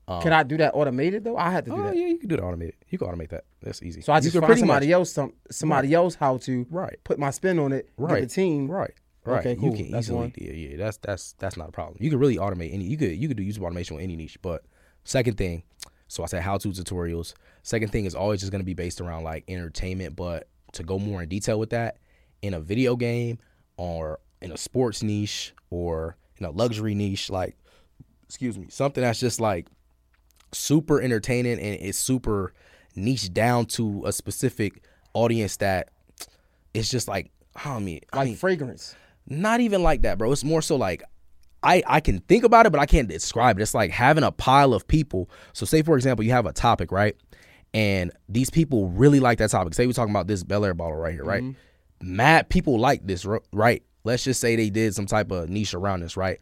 Um, 0.09 0.21
can 0.21 0.31
I 0.33 0.43
do 0.43 0.55
that 0.57 0.73
automated 0.75 1.23
though? 1.23 1.35
I 1.37 1.49
had 1.49 1.65
to 1.65 1.71
do 1.71 1.77
Oh 1.77 1.83
that. 1.83 1.95
yeah, 1.97 2.05
you 2.07 2.17
can 2.17 2.29
do 2.29 2.35
that 2.37 2.43
automated. 2.43 2.75
You 2.89 2.97
can 2.97 3.07
automate 3.07 3.29
that. 3.29 3.45
That's 3.61 3.81
easy. 3.81 4.01
So 4.01 4.13
I 4.13 4.19
just 4.19 4.37
find 4.37 4.57
somebody 4.59 4.87
much- 4.87 4.93
else 4.93 5.11
some 5.11 5.33
somebody 5.49 5.93
else 5.93 6.15
how 6.15 6.37
to 6.39 6.65
Right. 6.69 6.97
put 7.03 7.17
my 7.17 7.31
spin 7.31 7.59
on 7.59 7.71
it. 7.73 7.89
right 7.97 8.21
the 8.21 8.27
team. 8.27 8.69
right 8.69 8.91
right. 9.25 9.39
Okay, 9.39 9.55
cool. 9.55 9.71
You 9.71 9.83
can 9.85 9.91
That's 9.91 10.05
easily 10.07 10.19
one. 10.19 10.33
yeah 10.37 10.51
yeah. 10.53 10.77
That's 10.77 10.97
that's 10.97 11.33
that's 11.39 11.57
not 11.57 11.69
a 11.69 11.71
problem. 11.71 11.97
You 11.99 12.09
can 12.09 12.19
really 12.19 12.37
automate 12.37 12.73
any. 12.73 12.85
You 12.85 12.97
could 12.97 13.11
you 13.17 13.27
could 13.27 13.37
do 13.37 13.43
YouTube 13.43 13.63
automation 13.63 13.95
with 13.95 14.03
any 14.03 14.15
niche. 14.15 14.37
But 14.41 14.63
second 15.05 15.37
thing, 15.37 15.63
so 16.07 16.23
I 16.23 16.27
said 16.27 16.43
how 16.43 16.57
to 16.57 16.69
tutorials. 16.69 17.33
Second 17.63 17.91
thing 17.91 18.05
is 18.05 18.15
always 18.15 18.39
just 18.41 18.51
gonna 18.51 18.63
be 18.63 18.73
based 18.75 19.01
around 19.01 19.23
like 19.23 19.43
entertainment. 19.49 20.15
But 20.15 20.47
to 20.73 20.83
go 20.83 20.99
more 20.99 21.23
in 21.23 21.29
detail 21.29 21.59
with 21.59 21.69
that, 21.71 21.97
in 22.41 22.53
a 22.53 22.59
video 22.59 22.95
game 22.95 23.39
or 23.77 24.19
in 24.41 24.51
a 24.51 24.57
sports 24.57 25.01
niche 25.03 25.53
or 25.69 26.15
in 26.39 26.45
a 26.45 26.51
luxury 26.51 26.93
niche, 26.95 27.29
like 27.29 27.55
excuse 28.25 28.57
me, 28.57 28.67
something 28.69 29.01
that's 29.03 29.19
just 29.19 29.39
like 29.39 29.67
super 30.53 31.01
entertaining 31.01 31.53
and 31.59 31.79
it's 31.81 31.97
super 31.97 32.53
niche 32.95 33.31
down 33.33 33.65
to 33.65 34.03
a 34.05 34.11
specific 34.11 34.83
audience 35.13 35.57
that 35.57 35.89
it's 36.73 36.89
just 36.89 37.07
like 37.07 37.31
I 37.55 37.79
mean, 37.79 38.01
I 38.13 38.17
Like 38.17 38.27
mean, 38.27 38.35
fragrance. 38.35 38.95
not 39.27 39.61
even 39.61 39.81
like 39.81 40.03
that, 40.03 40.17
bro. 40.17 40.31
It's 40.31 40.43
more 40.43 40.61
so 40.61 40.75
like 40.75 41.03
I 41.63 41.81
I 41.87 41.99
can 42.01 42.19
think 42.19 42.43
about 42.43 42.65
it, 42.67 42.71
but 42.71 42.79
I 42.79 42.85
can't 42.85 43.07
describe 43.07 43.57
it. 43.57 43.63
It's 43.63 43.73
like 43.73 43.89
having 43.91 44.23
a 44.23 44.31
pile 44.31 44.73
of 44.73 44.87
people. 44.87 45.29
So 45.53 45.65
say 45.65 45.81
for 45.81 45.95
example, 45.95 46.23
you 46.23 46.31
have 46.31 46.45
a 46.45 46.53
topic, 46.53 46.91
right? 46.91 47.15
And 47.73 48.11
these 48.29 48.49
people 48.49 48.89
really 48.89 49.19
like 49.19 49.37
that 49.39 49.49
topic. 49.49 49.73
Say 49.73 49.85
we're 49.85 49.93
talking 49.93 50.13
about 50.13 50.27
this 50.27 50.43
Belaire 50.43 50.75
bottle 50.75 50.95
right 50.95 51.13
here, 51.13 51.23
right? 51.23 51.43
Mm-hmm. 51.43 52.15
Mad 52.15 52.49
people 52.49 52.79
like 52.79 53.05
this, 53.05 53.25
right? 53.51 53.83
Let's 54.03 54.23
just 54.23 54.39
say 54.39 54.55
they 54.55 54.69
did 54.69 54.95
some 54.95 55.05
type 55.05 55.31
of 55.31 55.49
niche 55.49 55.73
around 55.73 56.01
this, 56.01 56.15
right? 56.15 56.39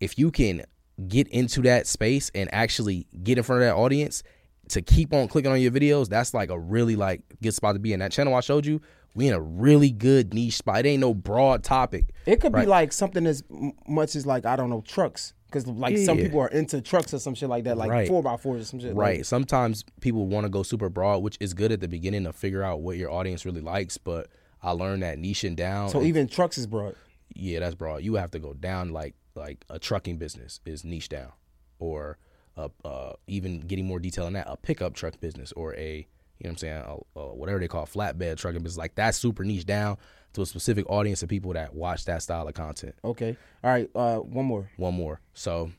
If 0.00 0.18
you 0.18 0.30
can 0.30 0.64
get 1.08 1.28
into 1.28 1.62
that 1.62 1.86
space 1.86 2.30
and 2.34 2.52
actually 2.52 3.06
get 3.22 3.38
in 3.38 3.44
front 3.44 3.62
of 3.62 3.68
that 3.68 3.74
audience, 3.74 4.22
to 4.70 4.82
keep 4.82 5.14
on 5.14 5.28
clicking 5.28 5.52
on 5.52 5.60
your 5.60 5.70
videos, 5.70 6.08
that's 6.08 6.34
like 6.34 6.50
a 6.50 6.58
really 6.58 6.96
like 6.96 7.22
good 7.40 7.54
spot 7.54 7.74
to 7.74 7.78
be 7.78 7.92
in. 7.92 8.00
That 8.00 8.10
channel 8.10 8.34
I 8.34 8.40
showed 8.40 8.66
you, 8.66 8.80
we 9.14 9.28
in 9.28 9.34
a 9.34 9.40
really 9.40 9.92
good 9.92 10.34
niche 10.34 10.56
spot. 10.56 10.80
It 10.84 10.88
ain't 10.88 11.00
no 11.00 11.14
broad 11.14 11.62
topic. 11.62 12.06
It 12.26 12.40
could 12.40 12.52
Right. 12.52 12.62
be 12.62 12.66
like 12.66 12.92
something 12.92 13.26
as 13.26 13.44
much 13.86 14.16
as 14.16 14.26
like 14.26 14.44
I 14.44 14.56
don't 14.56 14.68
know 14.68 14.80
trucks, 14.80 15.34
because 15.46 15.66
like 15.66 15.96
some 15.98 16.18
people 16.18 16.40
are 16.40 16.48
into 16.48 16.80
trucks 16.80 17.14
or 17.14 17.18
some 17.18 17.34
shit 17.34 17.48
like 17.48 17.64
that, 17.64 17.76
like 17.76 17.90
Right. 17.90 18.08
four 18.08 18.22
by 18.22 18.36
fours 18.36 18.62
or 18.62 18.64
some 18.64 18.80
shit. 18.80 18.90
like- 18.94 18.96
Right. 18.96 19.26
Sometimes 19.26 19.84
people 20.00 20.26
want 20.26 20.44
to 20.44 20.48
go 20.50 20.62
super 20.62 20.88
broad, 20.88 21.22
which 21.22 21.36
is 21.40 21.54
good 21.54 21.72
at 21.72 21.80
the 21.80 21.88
beginning 21.88 22.24
to 22.24 22.32
figure 22.32 22.62
out 22.62 22.80
what 22.80 22.96
your 22.96 23.10
audience 23.10 23.44
really 23.44 23.60
likes. 23.60 23.96
But 23.98 24.28
I 24.62 24.72
learned 24.72 25.02
that 25.02 25.18
niching 25.18 25.54
down. 25.56 25.90
so 25.90 26.02
even 26.02 26.26
trucks 26.28 26.58
is 26.58 26.66
broad. 26.66 26.94
yeah, 27.34 27.60
that's 27.60 27.74
broad. 27.74 28.02
You 28.02 28.14
have 28.14 28.30
to 28.32 28.38
go 28.38 28.52
down 28.54 28.90
like 28.92 29.14
like 29.34 29.64
a 29.68 29.78
trucking 29.78 30.16
business 30.16 30.60
is 30.64 30.82
niche 30.84 31.10
down, 31.10 31.30
or 31.78 32.16
uh, 32.56 32.68
uh, 32.84 33.12
even 33.26 33.60
getting 33.60 33.84
more 33.86 33.98
detail 33.98 34.26
in 34.26 34.32
that, 34.32 34.46
a 34.48 34.56
pickup 34.56 34.94
truck 34.94 35.20
business 35.20 35.52
or 35.52 35.74
a 35.76 36.06
you 36.38 36.44
know 36.44 36.48
what 36.48 36.50
I'm 36.50 36.56
saying, 36.58 36.82
a, 37.16 37.18
a, 37.20 37.34
whatever 37.34 37.58
they 37.58 37.68
call 37.68 37.86
flatbed 37.86 38.36
trucking 38.38 38.62
business. 38.62 38.78
Like 38.78 38.94
that's 38.94 39.16
super 39.18 39.44
niche 39.44 39.66
down 39.66 39.96
to 40.36 40.42
a 40.42 40.46
specific 40.46 40.88
audience 40.90 41.22
of 41.22 41.28
people 41.30 41.54
that 41.54 41.74
watch 41.74 42.04
that 42.04 42.22
style 42.22 42.46
of 42.46 42.54
content. 42.54 42.94
Okay. 43.02 43.36
All 43.64 43.70
right. 43.70 43.90
Uh, 43.94 44.18
one 44.18 44.44
more. 44.44 44.70
One 44.76 44.94
more. 44.94 45.20
So 45.32 45.70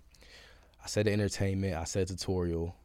I 0.84 0.88
said 0.88 1.06
the 1.06 1.14
entertainment. 1.14 1.76
I 1.76 1.84
said 1.84 2.08
tutorial. 2.08 2.76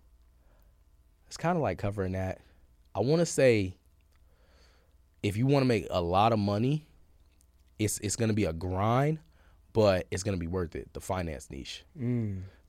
It's 1.27 1.39
kind 1.39 1.57
of 1.57 1.62
like 1.62 1.79
covering 1.79 2.12
that. 2.12 2.41
I 2.95 3.01
want 3.01 3.20
to 3.20 3.27
say 3.27 3.75
if 5.23 5.37
you 5.39 5.47
want 5.47 5.62
to 5.62 5.66
make 5.66 5.87
a 5.91 6.01
lot 6.03 6.35
of 6.35 6.39
money, 6.39 6.87
it's 7.79 7.99
it's 8.01 8.16
gonna 8.16 8.35
be 8.35 8.45
a 8.45 8.53
grind, 8.53 9.18
but 9.73 10.07
it's 10.11 10.23
gonna 10.23 10.37
be 10.37 10.47
worth 10.47 10.77
it. 10.77 10.93
The 10.93 11.01
finance 11.01 11.51
niche, 11.51 11.85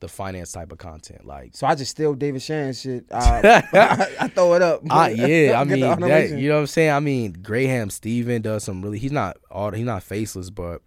the 0.04 0.08
finance 0.08 0.52
type 0.52 0.70
of 0.70 0.76
content, 0.76 1.24
like. 1.24 1.56
So 1.56 1.66
I 1.66 1.74
just 1.74 1.92
steal 1.92 2.12
David 2.12 2.42
Shan 2.42 2.74
shit. 2.74 3.06
Uh, 3.14 3.62
I, 4.20 4.28
throw 4.28 4.54
it 4.54 4.60
up. 4.60 4.82
Ah, 4.90 5.06
yeah, 5.06 5.58
I 5.58 5.64
mean, 5.64 5.80
that, 5.80 6.30
you 6.30 6.48
know 6.48 6.56
what 6.56 6.60
I'm 6.60 6.66
saying. 6.66 6.90
I 6.90 7.00
mean, 7.00 7.32
Graham 7.32 7.88
Stephan 7.88 8.42
does 8.42 8.64
some 8.64 8.82
really. 8.82 8.98
He's 8.98 9.12
not 9.12 9.38
all. 9.50 9.70
He's 9.70 9.86
not 9.86 10.02
faceless, 10.02 10.50
but 10.50 10.82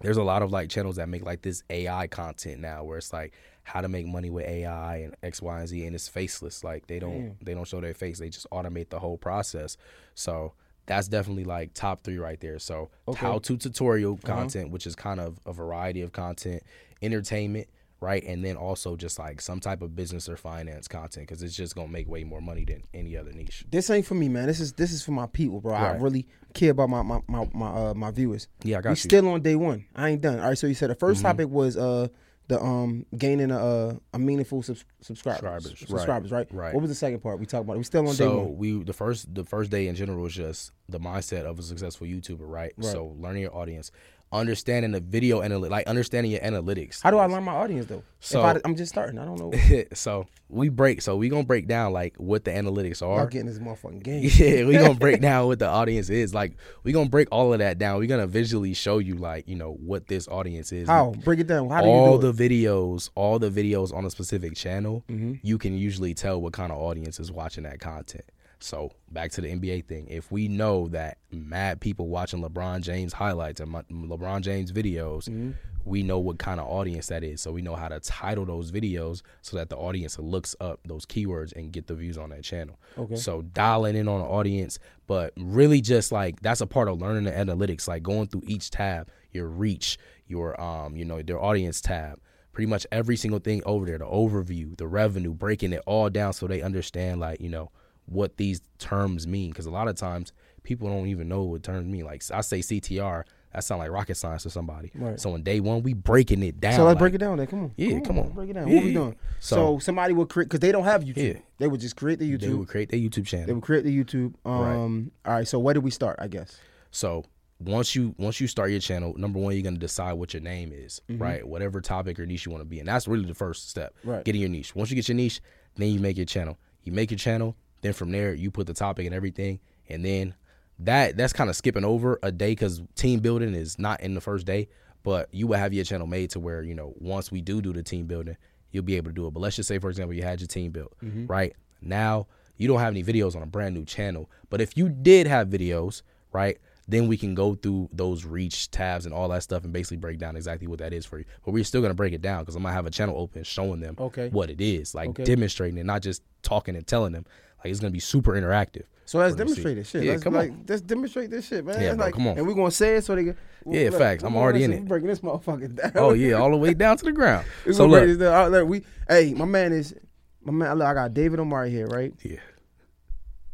there's 0.00 0.16
a 0.16 0.22
lot 0.22 0.42
of 0.42 0.50
like 0.50 0.70
channels 0.70 0.96
that 0.96 1.08
make 1.08 1.24
like 1.24 1.42
this 1.42 1.62
AI 1.68 2.06
content 2.06 2.60
now, 2.60 2.82
where 2.84 2.96
it's 2.96 3.12
like 3.12 3.34
how 3.64 3.82
to 3.82 3.88
make 3.88 4.06
money 4.06 4.30
with 4.30 4.46
AI 4.46 4.98
and 4.98 5.16
X, 5.22 5.42
Y, 5.42 5.58
and 5.58 5.68
Z, 5.68 5.84
and 5.84 5.94
it's 5.94 6.08
faceless. 6.08 6.64
Like 6.64 6.86
they 6.86 6.98
don't 6.98 7.36
they 7.44 7.52
don't 7.52 7.68
show 7.68 7.80
their 7.80 7.94
face. 7.94 8.18
They 8.18 8.30
just 8.30 8.48
automate 8.50 8.88
the 8.88 8.98
whole 8.98 9.18
process. 9.18 9.76
So 10.14 10.54
that's 10.86 11.08
definitely 11.08 11.44
like 11.44 11.74
top 11.74 12.02
three 12.02 12.18
right 12.18 12.40
there. 12.40 12.58
So 12.58 12.90
how 13.16 13.38
to 13.40 13.56
tutorial 13.56 14.16
content, 14.16 14.70
which 14.70 14.86
is 14.86 14.96
kind 14.96 15.20
of 15.20 15.38
a 15.44 15.52
variety 15.52 16.00
of 16.00 16.12
content, 16.12 16.62
entertainment, 17.02 17.68
right, 18.00 18.22
and 18.24 18.44
then 18.44 18.56
also 18.56 18.96
just 18.96 19.18
like 19.18 19.40
some 19.40 19.60
type 19.60 19.82
of 19.82 19.94
business 19.94 20.28
or 20.28 20.36
finance 20.36 20.88
content 20.88 21.28
because 21.28 21.42
it's 21.42 21.56
just 21.56 21.74
gonna 21.74 21.88
make 21.88 22.08
way 22.08 22.24
more 22.24 22.40
money 22.40 22.64
than 22.64 22.82
any 22.94 23.16
other 23.16 23.32
niche. 23.32 23.64
This 23.70 23.90
ain't 23.90 24.06
for 24.06 24.14
me, 24.14 24.28
man. 24.28 24.46
This 24.46 24.60
is 24.60 24.72
this 24.74 24.92
is 24.92 25.02
for 25.02 25.12
my 25.12 25.26
people, 25.26 25.60
bro. 25.60 25.74
I 25.74 25.96
really 25.96 26.26
care 26.54 26.70
about 26.70 26.90
my 26.90 27.02
my 27.02 27.20
my 27.28 27.48
my, 27.52 27.68
uh, 27.68 27.94
my 27.94 28.10
viewers. 28.10 28.48
Yeah, 28.62 28.78
I 28.78 28.80
got 28.80 28.90
we 28.90 28.92
you. 28.92 28.96
still 28.96 29.28
on 29.28 29.42
day 29.42 29.56
one. 29.56 29.84
I 29.94 30.10
ain't 30.10 30.20
done. 30.20 30.40
All 30.40 30.48
right. 30.48 30.58
So 30.58 30.66
you 30.66 30.74
said 30.74 30.90
the 30.90 30.96
1st 30.96 31.22
topic 31.22 31.48
was 31.48 31.76
uh 31.76 32.08
the 32.48 32.62
um 32.62 33.04
gaining 33.16 33.50
a 33.50 33.58
uh, 33.58 33.94
a 34.14 34.18
meaningful 34.18 34.62
subs- 34.62 34.84
subscribers. 35.00 35.38
Subscribers, 35.40 35.72
right. 35.72 35.88
Subscribers, 35.88 36.32
right? 36.32 36.46
Right. 36.52 36.74
What 36.74 36.80
was 36.80 36.90
the 36.90 36.94
second 36.94 37.20
part? 37.20 37.40
We 37.40 37.46
talked 37.46 37.64
about. 37.64 37.74
It. 37.74 37.78
We 37.78 37.84
still 37.84 38.02
on 38.02 38.14
day 38.14 38.24
so 38.24 38.38
one. 38.38 38.56
we 38.56 38.84
the 38.84 38.92
first 38.92 39.34
the 39.34 39.44
first 39.44 39.70
day 39.70 39.88
in 39.88 39.94
general 39.94 40.22
was 40.22 40.34
just 40.34 40.70
the 40.88 41.00
mindset 41.00 41.44
of 41.44 41.58
a 41.58 41.62
successful 41.62 42.06
YouTuber, 42.06 42.40
right? 42.40 42.72
So 42.80 43.16
learning 43.18 43.42
your 43.42 43.54
audience, 43.54 43.90
understanding 44.32 44.92
the 44.92 45.00
video 45.00 45.40
analytics, 45.40 45.70
like 45.70 45.86
understanding 45.86 46.32
your 46.32 46.40
analytics. 46.40 47.02
How 47.02 47.10
do 47.10 47.18
I 47.18 47.26
learn 47.26 47.44
my 47.44 47.52
audience 47.54 47.86
though? 47.86 48.02
So- 48.20 48.40
if 48.46 48.56
I, 48.56 48.60
I'm 48.64 48.74
just 48.76 48.90
starting. 48.92 49.18
I 49.18 49.24
don't 49.24 49.38
know. 49.38 49.52
so 49.94 50.26
we 50.48 50.68
break. 50.68 51.00
So 51.02 51.16
we 51.16 51.28
gonna 51.28 51.44
break 51.44 51.66
down 51.68 51.92
like 51.92 52.16
what 52.16 52.44
the 52.44 52.50
analytics 52.50 53.02
I'm 53.02 53.10
are. 53.10 53.26
getting 53.26 53.46
this 53.46 53.58
motherfucking 53.58 54.02
game. 54.02 54.22
Yeah, 54.36 54.64
we 54.66 54.72
gonna 54.74 54.94
break 54.94 55.20
down 55.28 55.46
what 55.46 55.58
the 55.58 55.68
audience 55.68 56.10
is. 56.10 56.34
Like 56.34 56.56
we 56.82 56.92
gonna 56.92 57.08
break 57.08 57.28
all 57.30 57.52
of 57.52 57.60
that 57.60 57.78
down. 57.78 57.98
we 58.00 58.06
gonna 58.06 58.26
visually 58.26 58.74
show 58.74 58.98
you 58.98 59.14
like 59.16 59.48
you 59.48 59.56
know 59.56 59.72
what 59.74 60.06
this 60.08 60.26
audience 60.28 60.72
is. 60.72 60.88
How? 60.88 61.12
Break 61.24 61.40
it 61.40 61.46
down. 61.46 61.70
How 61.70 61.82
do 61.82 61.88
all 61.88 62.16
you 62.16 62.20
do 62.22 62.32
the 62.32 62.48
videos, 62.48 63.10
all 63.14 63.38
the 63.38 63.50
videos 63.50 63.94
on 63.94 64.04
a 64.04 64.10
specific 64.10 64.54
channel, 64.56 65.04
Mm-hmm. 65.08 65.34
you 65.42 65.58
can 65.58 65.76
usually 65.76 66.14
tell 66.14 66.40
what 66.40 66.52
kind 66.52 66.72
of 66.72 66.78
audience 66.78 67.20
is 67.20 67.30
watching 67.30 67.62
that 67.64 67.78
content. 67.80 68.24
So 68.58 68.90
back 69.10 69.30
to 69.32 69.40
the 69.40 69.48
NBA 69.48 69.86
thing. 69.86 70.06
If 70.08 70.32
we 70.32 70.48
know 70.48 70.88
that 70.88 71.18
mad 71.30 71.80
people 71.80 72.08
watching 72.08 72.42
LeBron 72.42 72.80
James 72.80 73.12
highlights 73.12 73.60
and 73.60 73.70
LeBron 73.72 74.40
James 74.42 74.72
videos, 74.72 75.28
Mm-hmm. 75.28 75.50
we 75.84 76.02
know 76.02 76.18
what 76.18 76.38
kind 76.38 76.58
of 76.58 76.66
audience 76.66 77.06
that 77.08 77.22
is. 77.22 77.40
So 77.40 77.52
we 77.52 77.62
know 77.62 77.76
how 77.76 77.88
to 77.88 78.00
title 78.00 78.44
those 78.46 78.72
videos 78.72 79.22
so 79.42 79.56
that 79.56 79.68
the 79.68 79.76
audience 79.76 80.18
looks 80.18 80.56
up 80.60 80.80
those 80.86 81.04
keywords 81.06 81.54
and 81.54 81.70
get 81.70 81.86
the 81.86 81.94
views 81.94 82.16
on 82.18 82.30
that 82.30 82.42
channel. 82.44 82.80
Okay. 82.98 83.16
So 83.16 83.42
dialing 83.42 83.94
in 83.94 84.08
on 84.08 84.20
the 84.20 84.26
audience, 84.26 84.78
but 85.06 85.32
really 85.36 85.80
just 85.80 86.10
like 86.10 86.40
that's 86.40 86.60
a 86.62 86.66
part 86.66 86.88
of 86.88 87.00
learning 87.00 87.24
the 87.24 87.30
analytics, 87.32 87.86
like 87.86 88.02
going 88.02 88.26
through 88.26 88.42
each 88.46 88.70
tab, 88.70 89.08
your 89.32 89.46
reach, 89.48 89.98
your 90.26 90.58
um, 90.60 90.96
you 90.96 91.04
know, 91.04 91.20
their 91.22 91.40
audience 91.40 91.80
tab, 91.80 92.18
pretty 92.52 92.68
much 92.68 92.86
every 92.90 93.16
single 93.16 93.38
thing 93.38 93.62
over 93.66 93.84
there, 93.86 93.98
the 93.98 94.06
overview, 94.06 94.76
the 94.78 94.86
revenue, 94.88 95.34
breaking 95.34 95.72
it 95.74 95.82
all 95.86 96.08
down 96.10 96.32
so 96.32 96.46
they 96.48 96.62
understand 96.62 97.20
like, 97.20 97.40
you 97.40 97.50
know, 97.50 97.70
what 98.06 98.36
these 98.36 98.60
terms 98.78 99.26
mean. 99.26 99.52
Cause 99.52 99.66
a 99.66 99.70
lot 99.70 99.88
of 99.88 99.96
times 99.96 100.32
people 100.62 100.88
don't 100.88 101.06
even 101.08 101.28
know 101.28 101.42
what 101.44 101.62
terms 101.62 101.86
mean. 101.86 102.04
Like 102.04 102.22
I 102.32 102.40
say 102.40 102.60
CTR, 102.60 103.24
that 103.52 103.64
sound 103.64 103.78
like 103.80 103.90
rocket 103.90 104.16
science 104.16 104.42
to 104.42 104.50
somebody. 104.50 104.90
Right. 104.94 105.18
So 105.20 105.32
on 105.32 105.42
day 105.42 105.60
one, 105.60 105.82
we 105.82 105.92
breaking 105.94 106.42
it 106.42 106.60
down. 106.60 106.74
So 106.74 106.84
let's 106.84 106.94
like- 106.94 106.98
break 106.98 107.14
it 107.14 107.18
down 107.18 107.38
then. 107.38 107.46
Come 107.46 107.62
on. 107.64 107.72
Yeah, 107.76 108.00
come 108.00 108.18
on. 108.18 108.30
Break 108.30 108.50
it 108.50 108.54
down. 108.54 108.68
Yeah, 108.68 108.74
what 108.76 108.84
we 108.84 108.92
doing? 108.92 109.16
So, 109.40 109.56
So- 109.56 109.78
somebody 109.78 110.12
would 110.14 110.28
create 110.28 110.46
because 110.48 110.60
they 110.60 110.72
don't 110.72 110.84
have 110.84 111.02
YouTube. 111.04 111.34
Yeah. 111.34 111.40
They 111.58 111.66
would 111.68 111.80
just 111.80 111.96
create 111.96 112.18
the 112.18 112.30
YouTube. 112.30 112.40
They 112.40 112.54
would 112.54 112.68
create 112.68 112.90
their 112.90 113.00
YouTube 113.00 113.26
channel. 113.26 113.46
They 113.46 113.52
would 113.52 113.62
create 113.62 113.84
the 113.84 114.04
YouTube. 114.04 114.34
Um. 114.44 115.10
All 115.24 115.32
right. 115.34 115.48
So 115.48 115.58
where 115.58 115.74
do 115.74 115.80
we 115.80 115.90
start? 115.90 116.16
I 116.20 116.28
guess. 116.28 116.58
So 116.90 117.24
once 117.58 117.94
you 117.96 118.14
once 118.18 118.38
you 118.40 118.46
start 118.46 118.70
your 118.70 118.80
channel, 118.80 119.14
number 119.16 119.38
one, 119.38 119.54
you're 119.54 119.62
gonna 119.62 119.78
decide 119.78 120.12
what 120.14 120.34
your 120.34 120.42
name 120.42 120.72
is, 120.74 121.00
Mm-hmm. 121.08 121.22
right? 121.22 121.46
Whatever 121.48 121.80
topic 121.80 122.20
or 122.20 122.26
niche 122.26 122.44
you 122.44 122.52
want 122.52 122.60
to 122.60 122.66
be 122.68 122.78
in. 122.80 122.84
That's 122.86 123.08
really 123.08 123.24
the 123.24 123.34
first 123.34 123.70
step. 123.70 123.94
Right. 124.04 124.24
Getting 124.24 124.42
your 124.42 124.50
niche. 124.50 124.74
Once 124.74 124.90
you 124.90 124.96
get 124.96 125.08
your 125.08 125.16
niche, 125.16 125.40
then 125.76 125.88
you 125.88 125.98
make 126.00 126.16
your 126.18 126.26
channel. 126.26 126.58
You 126.84 126.92
make 126.92 127.10
your 127.10 127.18
channel, 127.18 127.56
then 127.86 127.92
from 127.94 128.10
there 128.10 128.34
you 128.34 128.50
put 128.50 128.66
the 128.66 128.74
topic 128.74 129.06
and 129.06 129.14
everything, 129.14 129.60
and 129.88 130.04
then 130.04 130.34
that 130.80 131.16
that's 131.16 131.32
kind 131.32 131.48
of 131.48 131.56
skipping 131.56 131.84
over 131.84 132.18
a 132.22 132.30
day 132.32 132.50
because 132.50 132.82
team 132.96 133.20
building 133.20 133.54
is 133.54 133.78
not 133.78 134.00
in 134.00 134.14
the 134.14 134.20
first 134.20 134.46
day. 134.46 134.68
But 135.02 135.28
you 135.32 135.46
will 135.46 135.56
have 135.58 135.72
your 135.72 135.84
channel 135.84 136.06
made 136.08 136.30
to 136.30 136.40
where 136.40 136.62
you 136.62 136.74
know 136.74 136.92
once 136.98 137.30
we 137.30 137.40
do 137.40 137.62
do 137.62 137.72
the 137.72 137.82
team 137.82 138.06
building, 138.06 138.36
you'll 138.72 138.82
be 138.84 138.96
able 138.96 139.10
to 139.10 139.14
do 139.14 139.26
it. 139.28 139.30
But 139.32 139.40
let's 139.40 139.56
just 139.56 139.68
say, 139.68 139.78
for 139.78 139.88
example, 139.88 140.14
you 140.14 140.22
had 140.22 140.40
your 140.40 140.48
team 140.48 140.72
built, 140.72 140.92
Mm-hmm. 141.02 141.26
right? 141.26 141.54
Now 141.80 142.26
you 142.56 142.66
don't 142.68 142.80
have 142.80 142.92
any 142.92 143.04
videos 143.04 143.36
on 143.36 143.42
a 143.42 143.46
brand 143.46 143.74
new 143.74 143.84
channel. 143.84 144.28
But 144.50 144.60
if 144.60 144.76
you 144.76 144.88
did 144.88 145.26
have 145.28 145.48
videos, 145.48 146.02
right, 146.32 146.58
then 146.88 147.06
we 147.06 147.16
can 147.16 147.34
go 147.34 147.54
through 147.54 147.88
those 147.92 148.24
reach 148.24 148.70
tabs 148.70 149.04
and 149.06 149.14
all 149.14 149.28
that 149.28 149.42
stuff 149.42 149.62
and 149.64 149.72
basically 149.72 149.98
break 149.98 150.18
down 150.18 150.36
exactly 150.36 150.66
what 150.66 150.78
that 150.80 150.92
is 150.92 151.04
for 151.06 151.18
you. 151.18 151.24
But 151.44 151.52
we're 151.52 151.64
still 151.64 151.82
gonna 151.82 151.94
break 151.94 152.12
it 152.12 152.22
down 152.22 152.40
because 152.42 152.56
I'm 152.56 152.62
gonna 152.62 152.74
have 152.74 152.86
a 152.86 152.90
channel 152.90 153.16
open 153.18 153.44
showing 153.44 153.80
them 153.80 153.94
Okay. 153.98 154.28
what 154.30 154.50
it 154.50 154.60
is, 154.60 154.94
like 154.94 155.10
Okay. 155.10 155.24
demonstrating 155.24 155.78
it, 155.78 155.84
not 155.86 156.02
just 156.02 156.22
talking 156.42 156.74
and 156.76 156.86
telling 156.86 157.12
them. 157.12 157.26
Like 157.66 157.72
it's 157.72 157.80
gonna 157.80 157.90
be 157.90 158.00
super 158.00 158.32
interactive. 158.32 158.84
So 159.06 159.18
let's 159.18 159.32
for 159.32 159.38
them 159.38 159.48
to 159.48 159.54
see. 159.54 159.62
demonstrate 159.62 159.76
this 159.76 159.88
shit. 159.88 160.02
Yeah, 160.04 160.12
let's, 160.12 160.22
come 160.22 160.34
like, 160.34 160.50
on. 160.50 160.64
Let's 160.68 160.82
demonstrate 160.82 161.30
this 161.30 161.46
shit, 161.46 161.64
man. 161.64 161.80
Yeah, 161.80 161.94
bro, 161.94 162.04
like, 162.04 162.14
come 162.14 162.26
on. 162.28 162.38
And 162.38 162.46
we're 162.46 162.54
gonna 162.54 162.70
say 162.70 162.96
it 162.96 163.04
so 163.04 163.16
they 163.16 163.24
can. 163.24 163.36
Yeah, 163.68 163.90
look, 163.90 163.98
facts. 163.98 164.22
I'm 164.22 164.36
already 164.36 164.62
in 164.62 164.72
it. 164.72 164.84
breaking 164.84 165.08
this 165.08 165.20
motherfucker 165.20 165.74
down. 165.74 165.92
Oh 165.96 166.12
yeah, 166.12 166.34
all 166.34 166.50
the 166.50 166.56
way 166.56 166.74
down 166.74 166.96
to 166.98 167.04
the 167.04 167.12
ground. 167.12 167.46
So 167.72 167.86
look. 167.86 168.06
Look, 168.06 168.68
we, 168.68 168.84
hey, 169.08 169.34
my 169.34 169.44
man 169.44 169.72
is, 169.72 169.94
my 170.42 170.52
man. 170.52 170.78
Look, 170.78 170.86
I 170.86 170.94
got 170.94 171.14
David 171.14 171.40
Omari 171.40 171.70
here, 171.70 171.86
right? 171.88 172.14
yeah, 172.22 172.38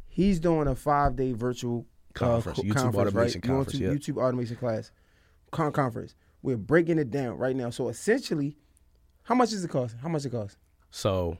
He's 0.09 0.41
doing 0.41 0.69
a 0.69 0.75
five 0.75 1.17
day 1.17 1.33
virtual 1.33 1.87
uh, 2.17 2.19
Conference, 2.19 2.59
co- 2.59 2.65
YouTube 2.65 2.75
conference, 2.75 2.97
automation 3.09 3.41
right? 3.41 3.49
Conference, 3.49 3.79
to 3.79 3.85
yeah. 3.85 3.91
YouTube 3.91 4.23
automation 4.23 4.57
class 4.57 4.91
con- 5.51 5.73
conference. 5.73 6.15
We're 6.43 6.59
breaking 6.59 6.99
it 6.99 7.11
down 7.11 7.39
right 7.39 7.57
now. 7.57 7.71
So 7.71 7.89
essentially, 7.89 8.57
how 9.23 9.35
much 9.35 9.51
does 9.51 9.65
it 9.65 9.69
cost? 9.69 9.97
How 10.03 10.09
much 10.09 10.25
it 10.25 10.31
cost? 10.31 10.59
So 10.91 11.39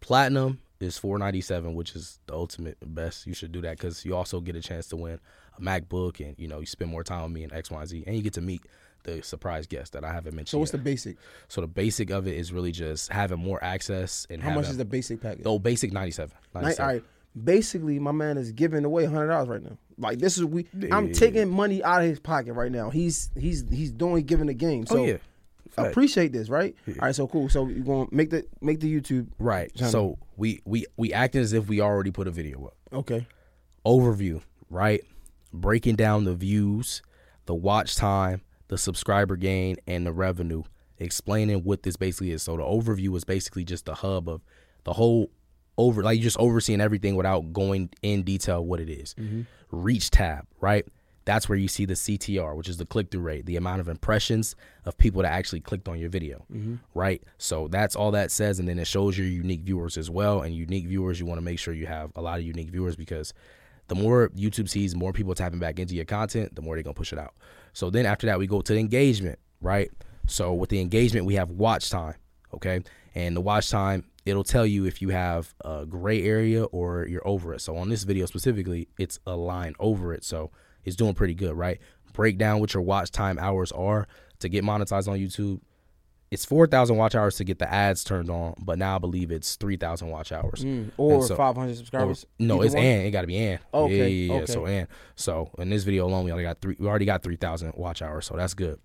platinum 0.00 0.60
is 0.80 0.98
four 0.98 1.18
ninety 1.18 1.40
seven, 1.40 1.74
which 1.74 1.94
is 1.94 2.18
the 2.26 2.34
ultimate 2.34 2.78
best. 2.82 3.26
You 3.26 3.34
should 3.34 3.52
do 3.52 3.60
that 3.62 3.76
because 3.76 4.04
you 4.04 4.16
also 4.16 4.40
get 4.40 4.56
a 4.56 4.60
chance 4.60 4.88
to 4.88 4.96
win 4.96 5.20
a 5.56 5.60
MacBook, 5.60 6.24
and 6.24 6.34
you 6.38 6.48
know 6.48 6.60
you 6.60 6.66
spend 6.66 6.90
more 6.90 7.04
time 7.04 7.22
with 7.24 7.32
me 7.32 7.44
and 7.44 7.52
X, 7.52 7.70
Y, 7.70 7.78
and 7.78 7.88
Z, 7.88 8.04
and 8.06 8.16
you 8.16 8.22
get 8.22 8.32
to 8.34 8.40
meet 8.40 8.62
the 9.04 9.22
surprise 9.22 9.66
guest 9.66 9.92
that 9.94 10.04
I 10.04 10.12
haven't 10.12 10.34
mentioned. 10.34 10.48
So 10.50 10.58
what's 10.58 10.72
the 10.72 10.78
basic? 10.78 11.16
so 11.48 11.60
the 11.60 11.66
basic 11.66 12.10
of 12.10 12.26
it 12.26 12.36
is 12.36 12.52
really 12.52 12.72
just 12.72 13.10
having 13.10 13.38
more 13.38 13.62
access 13.62 14.26
and 14.28 14.42
How 14.42 14.54
much 14.54 14.68
is 14.68 14.76
the 14.76 14.84
basic 14.84 15.20
package? 15.20 15.42
oh 15.46 15.58
basic 15.58 15.92
ninety 15.92 16.12
seven. 16.12 16.36
Ni- 16.54 16.74
all 16.74 16.86
right. 16.86 17.04
Basically, 17.44 17.98
my 18.00 18.10
man 18.10 18.38
is 18.38 18.50
giving 18.50 18.84
away 18.84 19.04
hundred 19.04 19.28
dollars 19.28 19.48
right 19.48 19.62
now. 19.62 19.78
Like 19.98 20.18
this 20.18 20.36
is 20.36 20.44
we. 20.44 20.66
I'm 20.90 21.12
taking 21.12 21.48
money 21.48 21.84
out 21.84 22.02
of 22.02 22.08
his 22.08 22.18
pocket 22.18 22.54
right 22.54 22.72
now. 22.72 22.90
He's 22.90 23.30
he's 23.38 23.64
he's 23.68 23.92
doing 23.92 24.24
giving 24.24 24.46
the 24.46 24.54
game. 24.54 24.84
Oh, 24.90 24.94
so 24.94 25.02
oh 25.02 25.04
yeah, 25.06 25.16
Fact. 25.72 25.90
appreciate 25.90 26.32
this, 26.32 26.48
right? 26.48 26.74
All 26.88 26.94
right, 27.02 27.14
so 27.14 27.26
cool. 27.26 27.48
So 27.48 27.68
you're 27.68 27.84
gonna 27.84 28.08
make 28.10 28.30
the 28.30 28.44
make 28.60 28.80
the 28.80 28.92
YouTube. 28.92 29.28
right. 29.38 29.74
Channel. 29.74 29.92
So 29.92 30.18
we 30.36 30.60
we 30.64 30.86
we 30.96 31.12
acting 31.12 31.40
as 31.42 31.52
if 31.52 31.68
we 31.68 31.80
already 31.80 32.10
put 32.10 32.26
a 32.26 32.30
video 32.30 32.66
up. 32.66 32.76
Okay. 32.92 33.26
overview, 33.86 34.42
right? 34.68 35.02
Breaking 35.52 35.96
down 35.96 36.24
the 36.24 36.34
views, 36.34 37.02
the 37.46 37.54
watch 37.54 37.96
time, 37.96 38.42
the 38.68 38.78
subscriber 38.78 39.36
gain, 39.36 39.76
and 39.86 40.06
the 40.06 40.12
revenue. 40.12 40.62
Explaining 40.98 41.64
what 41.64 41.82
this 41.82 41.96
basically 41.96 42.30
is. 42.30 42.42
So 42.42 42.56
the 42.56 42.62
overview 42.62 43.16
is 43.16 43.24
basically 43.24 43.64
just 43.64 43.86
the 43.86 43.94
hub 43.94 44.28
of 44.28 44.42
the 44.84 44.92
whole 44.92 45.30
over 45.78 46.02
like 46.02 46.18
you 46.18 46.22
just 46.22 46.38
overseeing 46.38 46.80
everything 46.80 47.16
without 47.16 47.52
going 47.52 47.88
in 48.02 48.22
detail 48.22 48.64
what 48.64 48.80
it 48.80 48.90
is. 48.90 49.14
Mm-hmm. 49.14 49.42
Reach 49.70 50.10
tab, 50.10 50.46
right? 50.60 50.86
That's 51.30 51.48
where 51.48 51.56
you 51.56 51.68
see 51.68 51.84
the 51.84 51.94
CTR, 51.94 52.56
which 52.56 52.68
is 52.68 52.76
the 52.76 52.84
click 52.84 53.12
through 53.12 53.20
rate, 53.20 53.46
the 53.46 53.54
amount 53.54 53.80
of 53.80 53.86
impressions 53.86 54.56
of 54.84 54.98
people 54.98 55.22
that 55.22 55.30
actually 55.30 55.60
clicked 55.60 55.88
on 55.88 55.96
your 55.96 56.08
video, 56.08 56.44
mm-hmm. 56.52 56.74
right? 56.92 57.22
So 57.38 57.68
that's 57.68 57.94
all 57.94 58.10
that 58.10 58.32
says, 58.32 58.58
and 58.58 58.68
then 58.68 58.80
it 58.80 58.88
shows 58.88 59.16
your 59.16 59.28
unique 59.28 59.60
viewers 59.60 59.96
as 59.96 60.10
well. 60.10 60.42
And 60.42 60.52
unique 60.52 60.88
viewers, 60.88 61.20
you 61.20 61.26
want 61.26 61.38
to 61.38 61.44
make 61.44 61.60
sure 61.60 61.72
you 61.72 61.86
have 61.86 62.10
a 62.16 62.20
lot 62.20 62.40
of 62.40 62.44
unique 62.44 62.70
viewers 62.70 62.96
because 62.96 63.32
the 63.86 63.94
more 63.94 64.30
YouTube 64.30 64.68
sees 64.68 64.96
more 64.96 65.12
people 65.12 65.32
tapping 65.36 65.60
back 65.60 65.78
into 65.78 65.94
your 65.94 66.04
content, 66.04 66.56
the 66.56 66.62
more 66.62 66.74
they're 66.74 66.82
gonna 66.82 66.94
push 66.94 67.12
it 67.12 67.18
out. 67.20 67.34
So 67.74 67.90
then 67.90 68.06
after 68.06 68.26
that, 68.26 68.40
we 68.40 68.48
go 68.48 68.60
to 68.60 68.72
the 68.72 68.80
engagement, 68.80 69.38
right? 69.60 69.88
So 70.26 70.52
with 70.52 70.70
the 70.70 70.80
engagement, 70.80 71.26
we 71.26 71.36
have 71.36 71.50
watch 71.50 71.90
time, 71.90 72.16
okay? 72.54 72.82
And 73.14 73.36
the 73.36 73.40
watch 73.40 73.70
time, 73.70 74.02
it'll 74.26 74.42
tell 74.42 74.66
you 74.66 74.84
if 74.84 75.00
you 75.00 75.10
have 75.10 75.54
a 75.64 75.86
gray 75.86 76.24
area 76.24 76.64
or 76.64 77.06
you're 77.06 77.24
over 77.24 77.54
it. 77.54 77.60
So 77.60 77.76
on 77.76 77.88
this 77.88 78.02
video 78.02 78.26
specifically, 78.26 78.88
it's 78.98 79.20
a 79.28 79.36
line 79.36 79.74
over 79.78 80.12
it. 80.12 80.24
So 80.24 80.50
it's 80.84 80.96
doing 80.96 81.14
pretty 81.14 81.34
good, 81.34 81.54
right? 81.54 81.78
Break 82.12 82.38
down 82.38 82.60
what 82.60 82.74
your 82.74 82.82
watch 82.82 83.10
time 83.10 83.38
hours 83.38 83.72
are 83.72 84.06
to 84.40 84.48
get 84.48 84.64
monetized 84.64 85.08
on 85.08 85.18
YouTube. 85.18 85.60
It's 86.30 86.44
4,000 86.44 86.96
watch 86.96 87.16
hours 87.16 87.36
to 87.38 87.44
get 87.44 87.58
the 87.58 87.68
ads 87.72 88.04
turned 88.04 88.30
on, 88.30 88.54
but 88.62 88.78
now 88.78 88.94
I 88.94 88.98
believe 88.98 89.32
it's 89.32 89.56
3,000 89.56 90.08
watch 90.08 90.30
hours. 90.30 90.64
Mm, 90.64 90.90
or 90.96 91.26
so- 91.26 91.34
500 91.34 91.76
subscribers. 91.76 92.22
or- 92.24 92.26
no, 92.38 92.56
Either 92.58 92.64
it's 92.66 92.74
one? 92.76 92.84
and 92.84 93.06
it 93.06 93.10
got 93.10 93.22
to 93.22 93.26
be 93.26 93.36
and. 93.36 93.58
Okay, 93.74 93.96
Yeah, 93.96 94.04
yeah, 94.04 94.34
yeah. 94.34 94.42
okay. 94.42 94.52
So 94.52 94.66
and 94.66 94.88
so 95.16 95.50
in 95.58 95.70
this 95.70 95.82
video 95.82 96.06
alone, 96.06 96.24
we 96.24 96.30
only 96.30 96.44
got 96.44 96.60
three. 96.60 96.76
We 96.78 96.86
already 96.86 97.04
got 97.04 97.22
3,000 97.24 97.72
watch 97.76 98.00
hours, 98.00 98.26
so 98.26 98.36
that's 98.36 98.54
good. 98.54 98.78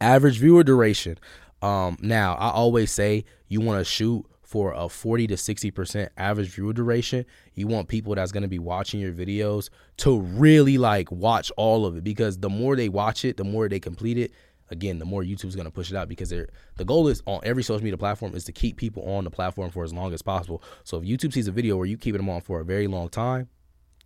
Average 0.00 0.38
viewer 0.38 0.62
duration. 0.62 1.18
Um, 1.62 1.96
now 2.02 2.34
I 2.34 2.50
always 2.50 2.90
say 2.92 3.24
you 3.48 3.60
want 3.60 3.80
to 3.80 3.84
shoot 3.84 4.24
for 4.48 4.72
a 4.72 4.88
40 4.88 5.26
to 5.26 5.36
60 5.36 5.70
percent 5.72 6.12
average 6.16 6.48
viewer 6.48 6.72
duration. 6.72 7.26
You 7.54 7.66
want 7.66 7.88
people 7.88 8.14
that's 8.14 8.32
going 8.32 8.44
to 8.44 8.48
be 8.48 8.58
watching 8.58 8.98
your 8.98 9.12
videos 9.12 9.68
to 9.98 10.18
really 10.20 10.78
like 10.78 11.12
watch 11.12 11.52
all 11.58 11.84
of 11.84 11.98
it 11.98 12.02
because 12.02 12.38
the 12.38 12.48
more 12.48 12.74
they 12.74 12.88
watch 12.88 13.26
it, 13.26 13.36
the 13.36 13.44
more 13.44 13.68
they 13.68 13.78
complete 13.78 14.16
it. 14.16 14.32
Again, 14.70 14.98
the 14.98 15.04
more 15.04 15.22
YouTube's 15.22 15.54
going 15.54 15.66
to 15.66 15.70
push 15.70 15.90
it 15.90 15.96
out 15.96 16.08
because 16.08 16.30
they're 16.30 16.48
the 16.76 16.84
goal 16.86 17.08
is 17.08 17.22
on 17.26 17.40
every 17.42 17.62
social 17.62 17.84
media 17.84 17.98
platform 17.98 18.34
is 18.34 18.44
to 18.44 18.52
keep 18.52 18.78
people 18.78 19.02
on 19.10 19.24
the 19.24 19.30
platform 19.30 19.70
for 19.70 19.84
as 19.84 19.92
long 19.92 20.14
as 20.14 20.22
possible. 20.22 20.62
So 20.82 20.96
if 20.96 21.04
YouTube 21.04 21.34
sees 21.34 21.46
a 21.46 21.52
video 21.52 21.76
where 21.76 21.86
you 21.86 21.98
keeping 21.98 22.20
them 22.20 22.30
on 22.30 22.40
for 22.40 22.60
a 22.60 22.64
very 22.64 22.86
long 22.86 23.10
time, 23.10 23.50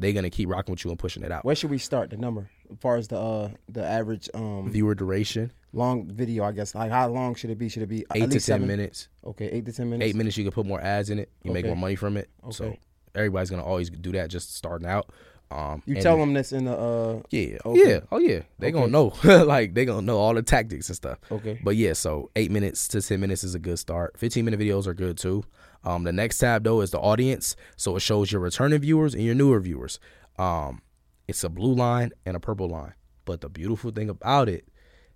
they're 0.00 0.12
gonna 0.12 0.30
keep 0.30 0.48
rocking 0.48 0.72
with 0.72 0.84
you 0.84 0.90
and 0.90 0.98
pushing 0.98 1.22
it 1.22 1.30
out. 1.30 1.44
Where 1.44 1.54
should 1.54 1.70
we 1.70 1.78
start 1.78 2.10
the 2.10 2.16
number 2.16 2.50
as 2.68 2.78
far 2.78 2.96
as 2.96 3.06
the 3.06 3.18
uh 3.18 3.50
the 3.68 3.84
average 3.84 4.28
um 4.34 4.70
Viewer 4.70 4.96
duration, 4.96 5.52
long 5.72 6.06
video? 6.08 6.44
I 6.44 6.52
guess 6.52 6.74
like 6.74 6.90
how 6.90 7.08
long 7.08 7.34
should 7.34 7.50
it 7.50 7.58
be? 7.58 7.68
Should 7.68 7.82
it 7.82 7.88
be 7.88 8.04
eight 8.14 8.22
at 8.24 8.28
to 8.30 8.34
ten 8.34 8.40
seven? 8.40 8.66
minutes. 8.66 9.08
Okay, 9.24 9.46
eight 9.46 9.64
to 9.66 9.72
ten 9.72 9.90
minutes. 9.90 10.08
Eight 10.08 10.16
minutes, 10.16 10.36
you 10.36 10.44
can 10.44 10.52
put 10.52 10.66
more 10.66 10.80
ads 10.80 11.10
in 11.10 11.18
it. 11.18 11.30
You 11.42 11.52
make 11.52 11.66
more 11.66 11.76
money 11.76 11.96
from 11.96 12.16
it. 12.16 12.28
So 12.50 12.76
everybody's 13.14 13.50
gonna 13.50 13.64
always 13.64 13.90
do 13.90 14.12
that 14.12 14.28
just 14.30 14.54
starting 14.56 14.86
out. 14.86 15.10
Um, 15.50 15.82
You 15.84 15.96
tell 15.96 16.16
them 16.16 16.32
this 16.32 16.52
in 16.52 16.64
the 16.64 16.72
uh. 16.76 17.20
Yeah, 17.30 17.58
oh 17.66 17.72
Okay. 17.72 17.90
yeah, 17.90 18.00
oh 18.10 18.18
yeah. 18.18 18.40
They 18.58 18.68
Okay. 18.68 18.72
gonna 18.72 18.86
know, 18.90 19.12
like 19.44 19.74
they 19.74 19.84
gonna 19.84 20.00
know 20.00 20.16
all 20.18 20.32
the 20.34 20.42
tactics 20.42 20.88
and 20.88 20.96
stuff. 20.96 21.18
Okay. 21.30 21.60
But 21.62 21.76
yeah, 21.76 21.92
so 21.92 22.30
eight 22.36 22.50
minutes 22.50 22.88
to 22.88 23.02
ten 23.02 23.20
minutes 23.20 23.44
is 23.44 23.54
a 23.54 23.58
good 23.58 23.78
start. 23.78 24.18
Fifteen 24.18 24.46
minute 24.46 24.58
videos 24.60 24.86
are 24.86 24.94
good 24.94 25.18
too. 25.18 25.44
Um, 25.84 26.04
the 26.04 26.12
next 26.12 26.38
tab 26.38 26.64
though 26.64 26.80
is 26.80 26.90
the 26.92 27.00
audience, 27.00 27.54
so 27.76 27.96
it 27.96 28.00
shows 28.00 28.32
your 28.32 28.40
returning 28.40 28.78
viewers 28.80 29.14
and 29.14 29.24
your 29.24 29.34
newer 29.34 29.60
viewers. 29.60 30.00
Um, 30.38 30.80
it's 31.28 31.44
a 31.44 31.48
blue 31.50 31.74
line 31.74 32.12
and 32.24 32.34
a 32.36 32.40
purple 32.40 32.68
line. 32.68 32.94
But 33.26 33.42
the 33.42 33.48
beautiful 33.50 33.90
thing 33.90 34.08
about 34.08 34.48
it 34.48 34.66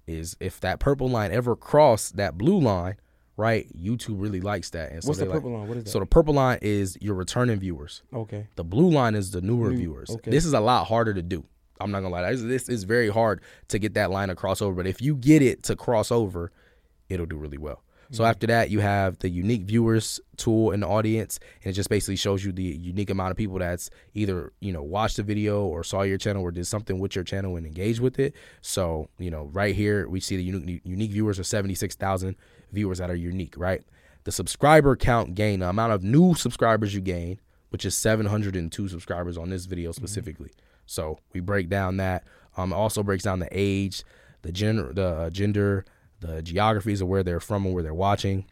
is 0.07 0.37
if 0.41 0.61
that 0.61 0.79
purple 0.81 1.09
line 1.09 1.33
ever 1.33 1.57
cross 1.57 2.11
that 2.13 2.37
blue 2.39 2.59
line, 2.61 2.97
right? 3.37 3.67
YouTube 3.77 4.21
really 4.21 4.41
likes 4.41 4.71
that. 4.71 4.93
And 4.93 5.03
so 5.03 5.09
What's 5.09 5.19
the 5.19 5.25
they 5.27 5.31
like- 5.31 5.37
purple 5.39 5.59
line? 5.59 5.69
What 5.69 5.77
is 5.79 5.85
that? 5.85 5.91
So 5.91 5.99
the 6.01 6.07
purple 6.07 6.35
line 6.35 6.59
is 6.63 6.97
your 7.01 7.15
returning 7.15 7.59
viewers. 7.59 8.03
okay. 8.13 8.47
The 8.57 8.65
blue 8.65 8.91
line 8.91 9.15
is 9.15 9.31
the 9.33 9.41
newer 9.41 9.71
New- 9.71 9.77
viewers. 9.79 10.11
okay. 10.11 10.31
This 10.31 10.45
is 10.45 10.53
a 10.53 10.61
lot 10.61 10.87
harder 10.87 11.13
to 11.15 11.23
do. 11.23 11.45
I'm 11.81 11.91
not 11.91 12.01
gonna 12.01 12.15
lie. 12.15 12.31
This, 12.33 12.43
this 12.43 12.69
is 12.71 12.85
very 12.85 13.11
hard 13.11 13.43
to 13.69 13.79
get 13.79 13.95
that 13.95 14.11
line 14.11 14.29
to 14.29 14.35
cross 14.35 14.63
over. 14.63 14.75
But 14.77 14.87
if 14.87 15.03
you 15.03 15.15
get 15.17 15.43
it 15.43 15.63
to 15.65 15.77
cross 15.77 16.11
over, 16.11 16.51
it'll 17.11 17.27
do 17.27 17.37
really 17.37 17.59
well. 17.59 17.83
So 18.11 18.23
Mm-hmm. 18.23 18.31
after 18.31 18.47
that, 18.47 18.71
you 18.71 18.81
have 18.81 19.19
the 19.19 19.29
unique 19.29 19.63
viewers 19.63 20.21
tool 20.37 20.71
in 20.71 20.81
the 20.81 20.87
audience, 20.87 21.41
and 21.63 21.71
it 21.71 21.75
just 21.75 21.89
basically 21.89 22.17
shows 22.17 22.45
you 22.45 22.53
the 22.53 22.63
unique 22.63 23.11
amount 23.11 23.33
of 23.33 23.37
people 23.37 23.59
that's 23.59 23.91
either 24.15 24.53
you 24.61 24.73
know 24.73 24.83
watched 24.83 25.17
the 25.17 25.23
video 25.23 25.65
or 25.65 25.83
saw 25.83 26.03
your 26.03 26.19
channel 26.19 26.43
or 26.43 26.51
did 26.51 26.67
something 26.67 26.99
with 26.99 27.15
your 27.15 27.25
channel 27.25 27.57
and 27.57 27.67
engaged 27.67 28.01
with 28.01 28.19
it. 28.19 28.35
So 28.61 29.09
you 29.19 29.31
know, 29.31 29.51
right 29.53 29.75
here 29.75 30.09
we 30.09 30.21
see 30.21 30.37
the 30.37 30.45
unique 30.45 30.83
unique 30.85 31.11
viewers 31.11 31.39
are 31.39 31.45
seventy 31.45 31.75
six 31.75 31.95
thousand 31.97 32.37
viewers 32.73 32.99
that 32.99 33.11
are 33.11 33.17
unique. 33.17 33.55
Right, 33.57 33.83
the 34.25 34.33
subscriber 34.33 34.95
count 34.97 35.35
gain, 35.35 35.61
the 35.61 35.69
amount 35.69 35.93
of 35.93 36.03
new 36.03 36.35
subscribers 36.35 36.95
you 36.95 37.01
gain, 37.01 37.41
which 37.71 37.85
is 37.85 37.97
seven 37.97 38.27
hundred 38.27 38.55
and 38.57 38.71
two 38.71 38.89
subscribers 38.89 39.37
on 39.37 39.51
this 39.51 39.67
video 39.67 39.93
specifically. 39.93 40.53
So 40.87 41.19
we 41.33 41.41
break 41.41 41.69
down 41.69 41.97
that. 41.97 42.25
Um, 42.57 42.73
it 42.73 42.77
also 42.77 43.03
breaks 43.03 43.25
down 43.25 43.41
the 43.41 43.49
age, 43.51 44.05
the 44.43 44.53
gender, 44.53 44.93
the 44.93 45.07
uh, 45.07 45.31
gender, 45.31 45.85
the 46.21 46.43
geographies 46.43 47.01
of 47.01 47.09
where 47.09 47.23
they're 47.23 47.41
from 47.41 47.64
and 47.67 47.75
where 47.75 47.83
they're 47.83 47.95
watching. 47.95 48.47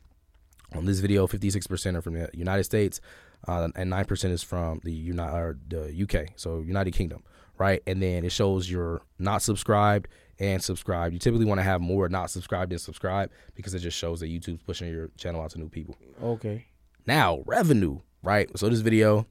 On 0.74 0.84
this 0.84 0.98
video, 1.00 1.26
56% 1.26 1.96
are 1.96 2.02
from 2.02 2.14
the 2.14 2.28
United 2.34 2.64
States, 2.64 3.00
uh, 3.46 3.68
and 3.76 3.92
9% 3.92 4.30
is 4.30 4.42
from 4.42 4.80
the 4.82 4.92
Uni- 4.92 5.22
or 5.22 5.56
the 5.68 5.92
UK, 5.92 6.32
so 6.36 6.60
United 6.60 6.92
Kingdom, 6.92 7.22
right? 7.58 7.82
And 7.86 8.02
then 8.02 8.24
it 8.24 8.32
shows 8.32 8.68
you're 8.70 9.02
not 9.18 9.42
subscribed 9.42 10.08
and 10.40 10.62
subscribed. 10.62 11.12
You 11.12 11.20
typically 11.20 11.46
want 11.46 11.58
to 11.60 11.62
have 11.62 11.80
more 11.80 12.08
not 12.08 12.30
subscribed 12.30 12.72
than 12.72 12.78
subscribed 12.78 13.32
because 13.54 13.72
it 13.74 13.80
just 13.80 13.96
shows 13.96 14.20
that 14.20 14.26
YouTube's 14.26 14.62
pushing 14.62 14.88
your 14.90 15.10
channel 15.16 15.40
out 15.40 15.50
to 15.50 15.58
new 15.58 15.68
people. 15.68 15.96
Okay. 16.22 16.66
Now, 17.06 17.42
revenue, 17.46 18.00
right? 18.22 18.50
So 18.58 18.68
this 18.68 18.80
video 18.80 19.26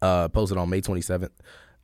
uh 0.00 0.28
posted 0.28 0.58
on 0.58 0.68
May 0.70 0.80
27th. 0.80 1.30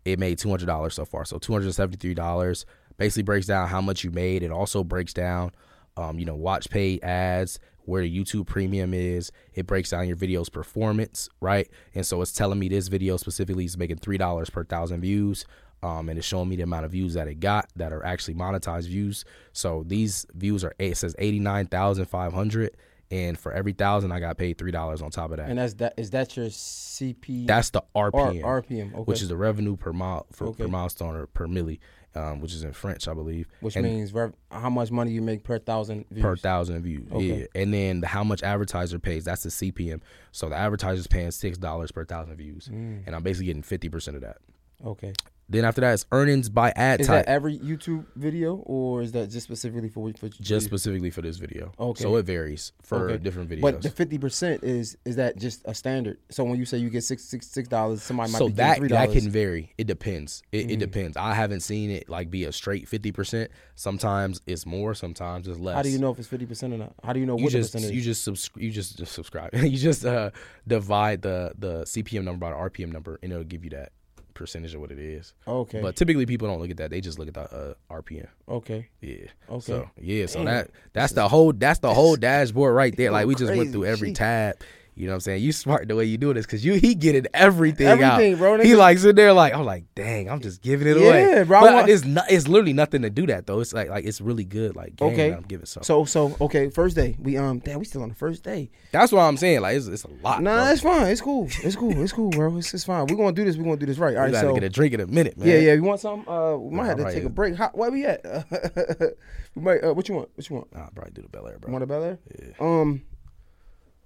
It 0.04 0.18
made 0.18 0.38
$200 0.38 0.92
so 0.92 1.04
far. 1.04 1.24
So 1.24 1.38
$273 1.38 2.64
basically 2.98 3.22
breaks 3.22 3.46
down 3.46 3.68
how 3.68 3.80
much 3.80 4.04
you 4.04 4.10
made. 4.10 4.42
It 4.42 4.50
also 4.50 4.84
breaks 4.84 5.14
down 5.14 5.52
um, 5.98 6.18
you 6.18 6.24
know, 6.24 6.36
watch 6.36 6.70
paid 6.70 7.02
ads, 7.02 7.58
where 7.84 8.02
the 8.02 8.18
YouTube 8.18 8.46
premium 8.46 8.94
is. 8.94 9.32
It 9.54 9.66
breaks 9.66 9.90
down 9.90 10.06
your 10.06 10.16
video's 10.16 10.48
performance, 10.48 11.28
right? 11.40 11.68
And 11.94 12.06
so 12.06 12.22
it's 12.22 12.32
telling 12.32 12.58
me 12.58 12.68
this 12.68 12.88
video 12.88 13.16
specifically 13.16 13.64
is 13.64 13.76
making 13.76 13.96
$3 13.96 14.52
per 14.52 14.64
thousand 14.64 15.00
views. 15.00 15.44
Um, 15.82 16.08
and 16.08 16.18
it's 16.18 16.26
showing 16.26 16.48
me 16.48 16.56
the 16.56 16.62
amount 16.62 16.86
of 16.86 16.90
views 16.92 17.14
that 17.14 17.28
it 17.28 17.38
got 17.38 17.68
that 17.76 17.92
are 17.92 18.04
actually 18.04 18.34
monetized 18.34 18.88
views. 18.88 19.24
So 19.52 19.84
these 19.86 20.26
views 20.34 20.64
are 20.64 20.74
it 20.78 20.96
says 20.96 21.14
eighty 21.20 21.38
nine 21.38 21.66
thousand 21.66 22.06
five 22.06 22.32
hundred, 22.32 22.76
and 23.12 23.38
for 23.38 23.52
every 23.52 23.74
thousand 23.74 24.10
I 24.10 24.18
got 24.18 24.36
paid 24.38 24.58
three 24.58 24.72
dollars 24.72 25.02
on 25.02 25.10
top 25.10 25.30
of 25.30 25.36
that. 25.36 25.48
And 25.48 25.56
that's 25.56 25.74
that. 25.74 25.94
Is 25.96 26.10
that 26.10 26.36
your 26.36 26.46
CP? 26.46 27.46
That's 27.46 27.70
the 27.70 27.84
RPM, 27.94 28.42
RPM, 28.42 28.92
okay. 28.92 29.02
which 29.04 29.22
is 29.22 29.28
the 29.28 29.36
revenue 29.36 29.76
per 29.76 29.92
mile 29.92 30.26
for 30.32 30.48
Okay. 30.48 30.64
per 30.64 30.68
milestone 30.68 31.14
or 31.14 31.28
per 31.28 31.46
milli, 31.46 31.78
um, 32.18 32.40
which 32.40 32.52
is 32.52 32.64
in 32.64 32.72
French, 32.72 33.06
I 33.08 33.14
believe. 33.14 33.46
which 33.60 33.76
And 33.76 33.84
means 33.86 34.12
rev- 34.12 34.34
how 34.50 34.68
much 34.70 34.90
money 34.90 35.10
you 35.12 35.22
make 35.22 35.44
per 35.44 35.58
thousand 35.58 36.04
views. 36.10 36.22
per 36.22 36.36
thousand 36.36 36.82
views. 36.82 37.06
Okay. 37.12 37.40
Yeah, 37.40 37.46
and 37.62 37.72
then 37.72 38.00
the, 38.00 38.06
how 38.08 38.24
much 38.24 38.42
advertiser 38.42 38.98
pays. 38.98 39.24
That's 39.24 39.42
the 39.44 39.50
CPM. 39.50 40.00
So 40.32 40.48
the 40.48 40.56
advertiser's 40.56 41.06
paying 41.06 41.30
six 41.30 41.56
dollars 41.58 41.92
per 41.92 42.04
thousand 42.04 42.36
views, 42.36 42.68
Mm. 42.72 43.02
and 43.06 43.14
I'm 43.16 43.22
basically 43.22 43.46
getting 43.46 43.62
fifty 43.62 43.88
percent 43.88 44.16
of 44.16 44.22
that. 44.22 44.38
Okay. 44.84 45.12
Then 45.50 45.64
after 45.64 45.80
that, 45.80 45.94
it's 45.94 46.04
earnings 46.12 46.50
by 46.50 46.72
ad 46.76 47.00
Is 47.00 47.06
type. 47.06 47.24
that 47.24 47.30
every 47.32 47.58
YouTube 47.58 48.04
video, 48.16 48.56
or 48.66 49.00
is 49.00 49.12
that 49.12 49.30
just 49.30 49.44
specifically 49.44 49.88
for 49.88 50.12
for 50.18 50.28
just 50.28 50.66
specifically 50.66 51.08
for 51.10 51.22
this 51.22 51.38
video. 51.38 51.72
Okay. 51.80 52.02
So 52.02 52.16
it 52.16 52.26
varies 52.26 52.72
for 52.82 53.08
Okay. 53.10 53.22
different 53.22 53.48
videos. 53.48 53.62
But 53.62 53.80
the 53.82 53.88
fifty 53.88 54.18
percent 54.18 54.62
is 54.62 54.98
is 55.06 55.16
that 55.16 55.38
just 55.38 55.62
a 55.64 55.72
standard? 55.74 56.18
So 56.30 56.44
when 56.44 56.58
you 56.58 56.66
say 56.66 56.76
you 56.76 56.90
get 56.90 57.02
six 57.04 57.24
six 57.24 57.46
six 57.46 57.66
dollars, 57.66 58.02
somebody 58.02 58.30
might 58.32 58.38
so 58.38 58.48
be 58.48 58.54
that 58.54 58.66
getting 58.74 58.80
three 58.82 58.88
that 58.90 59.06
dollars. 59.06 59.22
can 59.22 59.30
vary. 59.32 59.72
It 59.78 59.86
depends. 59.86 60.42
It, 60.52 60.68
Mm. 60.68 60.70
it 60.72 60.76
depends. 60.80 61.16
I 61.16 61.32
haven't 61.32 61.60
seen 61.60 61.90
it 61.90 62.10
like 62.10 62.30
be 62.30 62.44
a 62.44 62.52
straight 62.52 62.86
fifty 62.86 63.10
percent. 63.10 63.50
Sometimes 63.74 64.42
it's 64.46 64.66
more. 64.66 64.92
Sometimes 64.94 65.48
it's 65.48 65.58
less. 65.58 65.76
How 65.76 65.82
do 65.82 65.88
you 65.88 65.98
know 65.98 66.10
if 66.10 66.18
it's 66.18 66.28
fifty 66.28 66.44
percent 66.44 66.74
or 66.74 66.78
not? 66.78 66.92
How 67.02 67.14
do 67.14 67.20
you 67.20 67.26
know 67.26 67.38
You 67.38 67.44
what 67.44 67.52
just 67.52 67.72
the 67.72 67.78
percentage? 67.78 67.96
you 67.96 68.02
just 68.02 68.22
subs- 68.22 68.50
you 68.56 68.70
just, 68.70 68.98
just 68.98 69.12
subscribe. 69.12 69.54
you 69.54 69.78
just 69.78 70.04
uh, 70.04 70.30
divide 70.66 71.22
the 71.22 71.52
the 71.58 71.84
CPM 71.84 72.24
number 72.24 72.40
by 72.40 72.50
the 72.50 72.56
RPM 72.56 72.92
number, 72.92 73.18
and 73.22 73.32
it'll 73.32 73.44
give 73.44 73.64
you 73.64 73.70
that 73.70 73.92
percentage 74.38 74.74
of 74.74 74.80
what 74.80 74.90
it 74.90 74.98
is. 74.98 75.34
okay. 75.46 75.82
But 75.82 75.96
typically 75.96 76.24
people 76.24 76.48
don't 76.48 76.60
look 76.60 76.70
at 76.70 76.78
that. 76.78 76.90
They 76.90 77.00
just 77.02 77.18
look 77.18 77.28
at 77.28 77.34
the 77.34 77.42
uh, 77.42 77.74
RPM. 77.90 78.28
okay. 78.48 78.88
Yeah. 79.00 79.26
Okay. 79.50 79.60
So 79.60 79.90
yeah. 80.00 80.26
So 80.26 80.38
Damn. 80.38 80.46
that 80.46 80.70
that's 80.94 81.12
the 81.12 81.28
whole 81.28 81.52
that's 81.52 81.80
the 81.80 81.92
whole 81.92 82.16
dashboard 82.28 82.74
right 82.74 82.96
there. 82.96 83.10
Like 83.10 83.26
we 83.26 83.34
just 83.34 83.46
crazy. 83.48 83.58
went 83.58 83.72
through 83.72 83.84
every 83.84 84.12
tab. 84.12 84.56
You 84.98 85.06
know 85.06 85.12
what 85.12 85.16
I'm 85.16 85.20
saying? 85.20 85.42
You 85.44 85.52
smart 85.52 85.86
the 85.86 85.94
way 85.94 86.04
you 86.06 86.18
do 86.18 86.34
this 86.34 86.44
because 86.44 86.64
you 86.64 86.74
he 86.74 86.96
getting 86.96 87.26
everything, 87.32 87.86
Everything, 87.86 88.32
out. 88.34 88.38
bro. 88.38 88.58
He 88.58 88.72
Nigga- 88.72 88.76
like 88.78 88.98
there 88.98 89.32
like 89.32 89.54
I'm 89.54 89.64
like, 89.64 89.84
dang, 89.94 90.28
I'm 90.28 90.40
just 90.40 90.60
giving 90.60 90.88
it 90.88 90.96
away. 90.96 91.20
Yeah, 91.22 91.44
bro, 91.44 91.60
But 91.60 91.74
want- 91.74 91.88
it's 91.88 92.04
not. 92.04 92.24
It's 92.28 92.48
literally 92.48 92.72
nothing 92.72 93.02
to 93.02 93.10
do 93.10 93.24
that 93.28 93.46
though. 93.46 93.60
It's 93.60 93.72
like 93.72 93.88
like 93.90 94.04
it's 94.04 94.20
really 94.20 94.44
good. 94.44 94.74
Like 94.74 94.96
game 94.96 95.12
Okay. 95.12 95.32
I'm 95.32 95.42
giving. 95.42 95.66
So, 95.66 95.82
So 95.82 96.04
so 96.04 96.36
okay. 96.40 96.68
First 96.70 96.96
day, 96.96 97.16
we 97.20 97.36
um 97.36 97.60
damn 97.60 97.78
we 97.78 97.84
still 97.84 98.02
on 98.02 98.08
the 98.08 98.14
first 98.16 98.42
day. 98.42 98.70
that's 98.90 99.12
what 99.12 99.20
I'm 99.20 99.36
saying. 99.36 99.60
Like 99.60 99.76
it's, 99.76 99.86
it's 99.86 100.02
a 100.04 100.10
lot. 100.24 100.42
Nah, 100.42 100.64
bro. 100.64 100.72
it's 100.72 100.82
fine. 100.82 101.06
It's 101.12 101.20
cool. 101.20 101.48
It's 101.62 101.76
cool. 101.76 102.02
It's 102.02 102.12
cool, 102.12 102.30
bro. 102.30 102.56
It's, 102.56 102.74
it's 102.74 102.84
fine. 102.84 103.06
We're 103.06 103.16
gonna 103.16 103.30
do 103.32 103.44
this. 103.44 103.56
We're 103.56 103.64
gonna 103.64 103.76
do 103.76 103.86
this 103.86 103.98
right. 103.98 104.16
All 104.16 104.24
right. 104.24 104.34
So 104.34 104.52
get 104.52 104.64
a 104.64 104.68
drink 104.68 104.94
in 104.94 105.00
a 105.00 105.06
minute, 105.06 105.38
man. 105.38 105.46
yeah, 105.46 105.58
yeah. 105.58 105.72
You 105.74 105.82
want 105.84 106.00
some? 106.00 106.28
Uh, 106.28 106.56
we 106.56 106.74
might 106.74 106.82
Nah, 106.82 106.88
have 106.88 106.96
to 106.98 107.04
right, 107.04 107.14
take 107.14 107.24
a 107.24 107.28
break. 107.30 107.54
How, 107.54 107.70
where 107.72 107.90
we 107.92 108.04
at? 108.04 108.20
we 109.54 109.62
might. 109.62 109.84
Uh, 109.84 109.94
what 109.94 110.08
you 110.08 110.14
want? 110.16 110.30
What 110.34 110.48
you 110.50 110.56
want? 110.56 110.74
Nah, 110.74 110.80
I'll 110.84 110.90
probably 110.90 111.12
do 111.12 111.22
the 111.22 111.28
Belaire, 111.28 111.60
bro. 111.60 111.72
You 111.72 111.78
bro. 111.78 111.78
want 111.78 111.84
a 111.84 111.86
Belaire? 111.86 112.18
Yeah. 112.40 112.54
Um, 112.60 113.02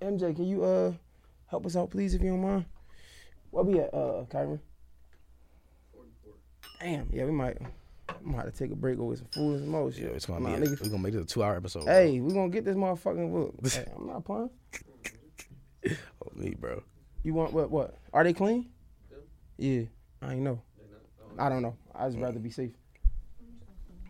MJ, 0.03 0.35
can 0.35 0.47
you 0.47 0.65
uh 0.65 0.93
Help 1.53 1.67
us 1.67 1.77
out, 1.77 1.91
please, 1.91 2.15
if 2.15 2.23
you 2.23 2.31
don't 2.31 2.41
mind. 2.41 2.65
Where 3.51 3.63
we 3.63 3.79
at, 3.79 3.93
uh, 3.93 4.25
Kyron? 4.25 4.59
Damn, 6.81 7.11
yeah, 7.13 7.27
we 7.27 7.31
might. 7.31 7.59
I'm 8.09 8.25
gonna 8.25 8.37
have 8.39 8.51
to 8.51 8.59
take 8.59 8.73
a 8.73 8.75
break 8.75 8.99
over 8.99 9.15
some 9.15 9.27
food 9.27 9.57
and 9.57 9.61
some 9.61 9.69
more 9.69 9.93
shit. 9.93 10.05
Yeah, 10.05 10.09
it's 10.13 10.25
gonna 10.25 10.41
be. 10.59 10.67
We're 10.67 10.77
gonna 10.77 10.99
make 10.99 11.13
this 11.13 11.25
a 11.25 11.27
two-hour 11.27 11.57
episode. 11.57 11.85
Hey, 11.85 12.21
we're 12.21 12.33
gonna 12.33 12.49
get 12.49 12.65
this 12.65 12.75
motherfucking 12.75 13.31
book. 13.31 13.55
hey, 13.71 13.85
I'm 13.95 14.07
not 14.07 14.25
playing. 14.25 14.49
Oh, 15.91 16.33
me, 16.35 16.55
bro. 16.59 16.83
You 17.23 17.35
want 17.35 17.53
what? 17.53 17.71
What? 17.71 17.99
Are 18.15 18.25
they 18.25 18.33
clean? 18.33 18.71
Yeah, 19.59 19.83
I 20.23 20.33
ain't 20.33 20.41
know. 20.41 20.63
I 21.39 21.51
don't 21.51 21.61
know. 21.61 21.77
I 21.95 22.07
just 22.09 22.19
rather 22.19 22.39
be 22.39 22.51
safe. 22.51 22.73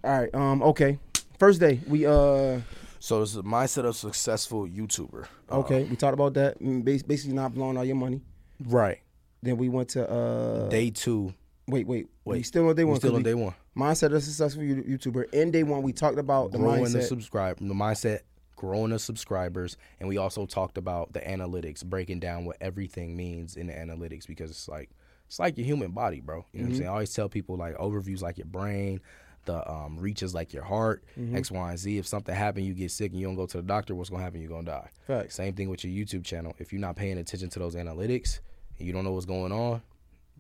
All 0.05 0.21
right. 0.21 0.33
Um. 0.33 0.63
Okay. 0.63 1.01
First 1.41 1.59
day, 1.59 1.81
we 1.89 2.07
uh. 2.07 2.61
So 3.03 3.21
it's 3.21 3.33
the 3.33 3.43
mindset 3.43 3.85
of 3.85 3.97
successful 3.97 4.69
YouTuber. 4.69 5.27
Uh, 5.51 5.59
Okay, 5.59 5.83
we 5.83 5.97
talked 5.97 6.15
about 6.15 6.35
that. 6.35 6.63
Mm, 6.63 6.85
Basically, 6.85 7.33
not 7.33 7.53
blowing 7.53 7.77
all 7.77 7.85
your 7.85 7.97
money. 7.97 8.21
right. 8.65 9.01
Then 9.43 9.57
we 9.57 9.69
went 9.69 9.89
to 9.91 10.09
uh. 10.09 10.69
Day 10.69 10.91
two. 10.91 11.35
Wait, 11.67 11.85
wait, 11.85 12.07
wait. 12.25 12.37
We 12.37 12.43
still 12.45 12.69
on 12.69 12.77
day 12.77 12.85
We 12.85 12.91
one. 12.91 13.01
still 13.01 13.17
on 13.17 13.25
day 13.25 13.35
one. 13.35 13.55
Mindset 13.77 14.07
of 14.07 14.13
a 14.15 14.21
successful 14.21 14.63
YouTuber. 14.63 15.35
In 15.35 15.51
day 15.51 15.65
one, 15.65 15.83
we 15.83 15.93
talked 15.93 16.17
about 16.21 16.53
the 16.53 16.59
growing 16.59 16.85
mindset. 16.85 16.93
the 16.93 17.03
subscribe 17.03 17.59
the 17.59 17.75
mindset 17.75 18.21
growing 18.55 18.91
the 18.91 18.99
subscribers 19.01 19.77
and 19.99 20.09
we 20.09 20.17
also 20.17 20.47
talked 20.47 20.79
about 20.79 21.13
the 21.13 21.19
analytics 21.19 21.85
breaking 21.85 22.21
down 22.21 22.45
what 22.45 22.57
everything 22.61 23.17
means 23.17 23.57
in 23.57 23.67
the 23.67 23.73
analytics 23.73 24.25
because 24.29 24.53
it's 24.53 24.69
like 24.69 24.89
it's 25.27 25.41
like 25.41 25.59
your 25.59 25.67
human 25.67 25.91
body 25.91 26.21
bro 26.21 26.47
you 26.53 26.61
know 26.61 26.67
what 26.67 26.71
i'm 26.71 26.77
saying 26.77 26.89
i 26.89 26.93
always 26.93 27.13
tell 27.13 27.29
people 27.29 27.57
like 27.57 27.77
overviews 27.79 28.23
like 28.23 28.39
your 28.39 28.47
brain 28.47 29.01
the 29.45 29.69
um, 29.71 29.99
reaches 29.99 30.35
like 30.35 30.53
your 30.53 30.63
heart 30.63 31.03
x 31.35 31.51
y 31.51 31.71
and 31.71 31.79
z 31.79 31.99
if 31.99 32.07
something 32.07 32.35
happened 32.35 32.65
you 32.65 32.75
get 32.75 32.91
sick 32.91 33.11
and 33.13 33.21
you 33.21 33.27
don't 33.27 33.35
go 33.35 33.47
to 33.47 33.57
the 33.57 33.63
doctor 33.63 33.95
what's 33.95 34.09
gonna 34.11 34.23
happen 34.23 34.41
you're 34.41 34.49
gonna 34.49 34.65
die 34.65 34.89
Facts. 35.07 35.35
same 35.35 35.55
thing 35.55 35.69
with 35.69 35.85
your 35.85 35.93
youtube 35.93 36.25
channel 36.25 36.55
if 36.59 36.73
you're 36.73 36.81
not 36.81 36.97
paying 36.97 37.19
attention 37.19 37.49
to 37.51 37.59
those 37.59 37.75
analytics 37.75 38.41
and 38.79 38.87
you 38.87 38.93
don't 38.93 39.05
know 39.05 39.13
what's 39.13 39.27
going 39.27 39.53
on 39.53 39.83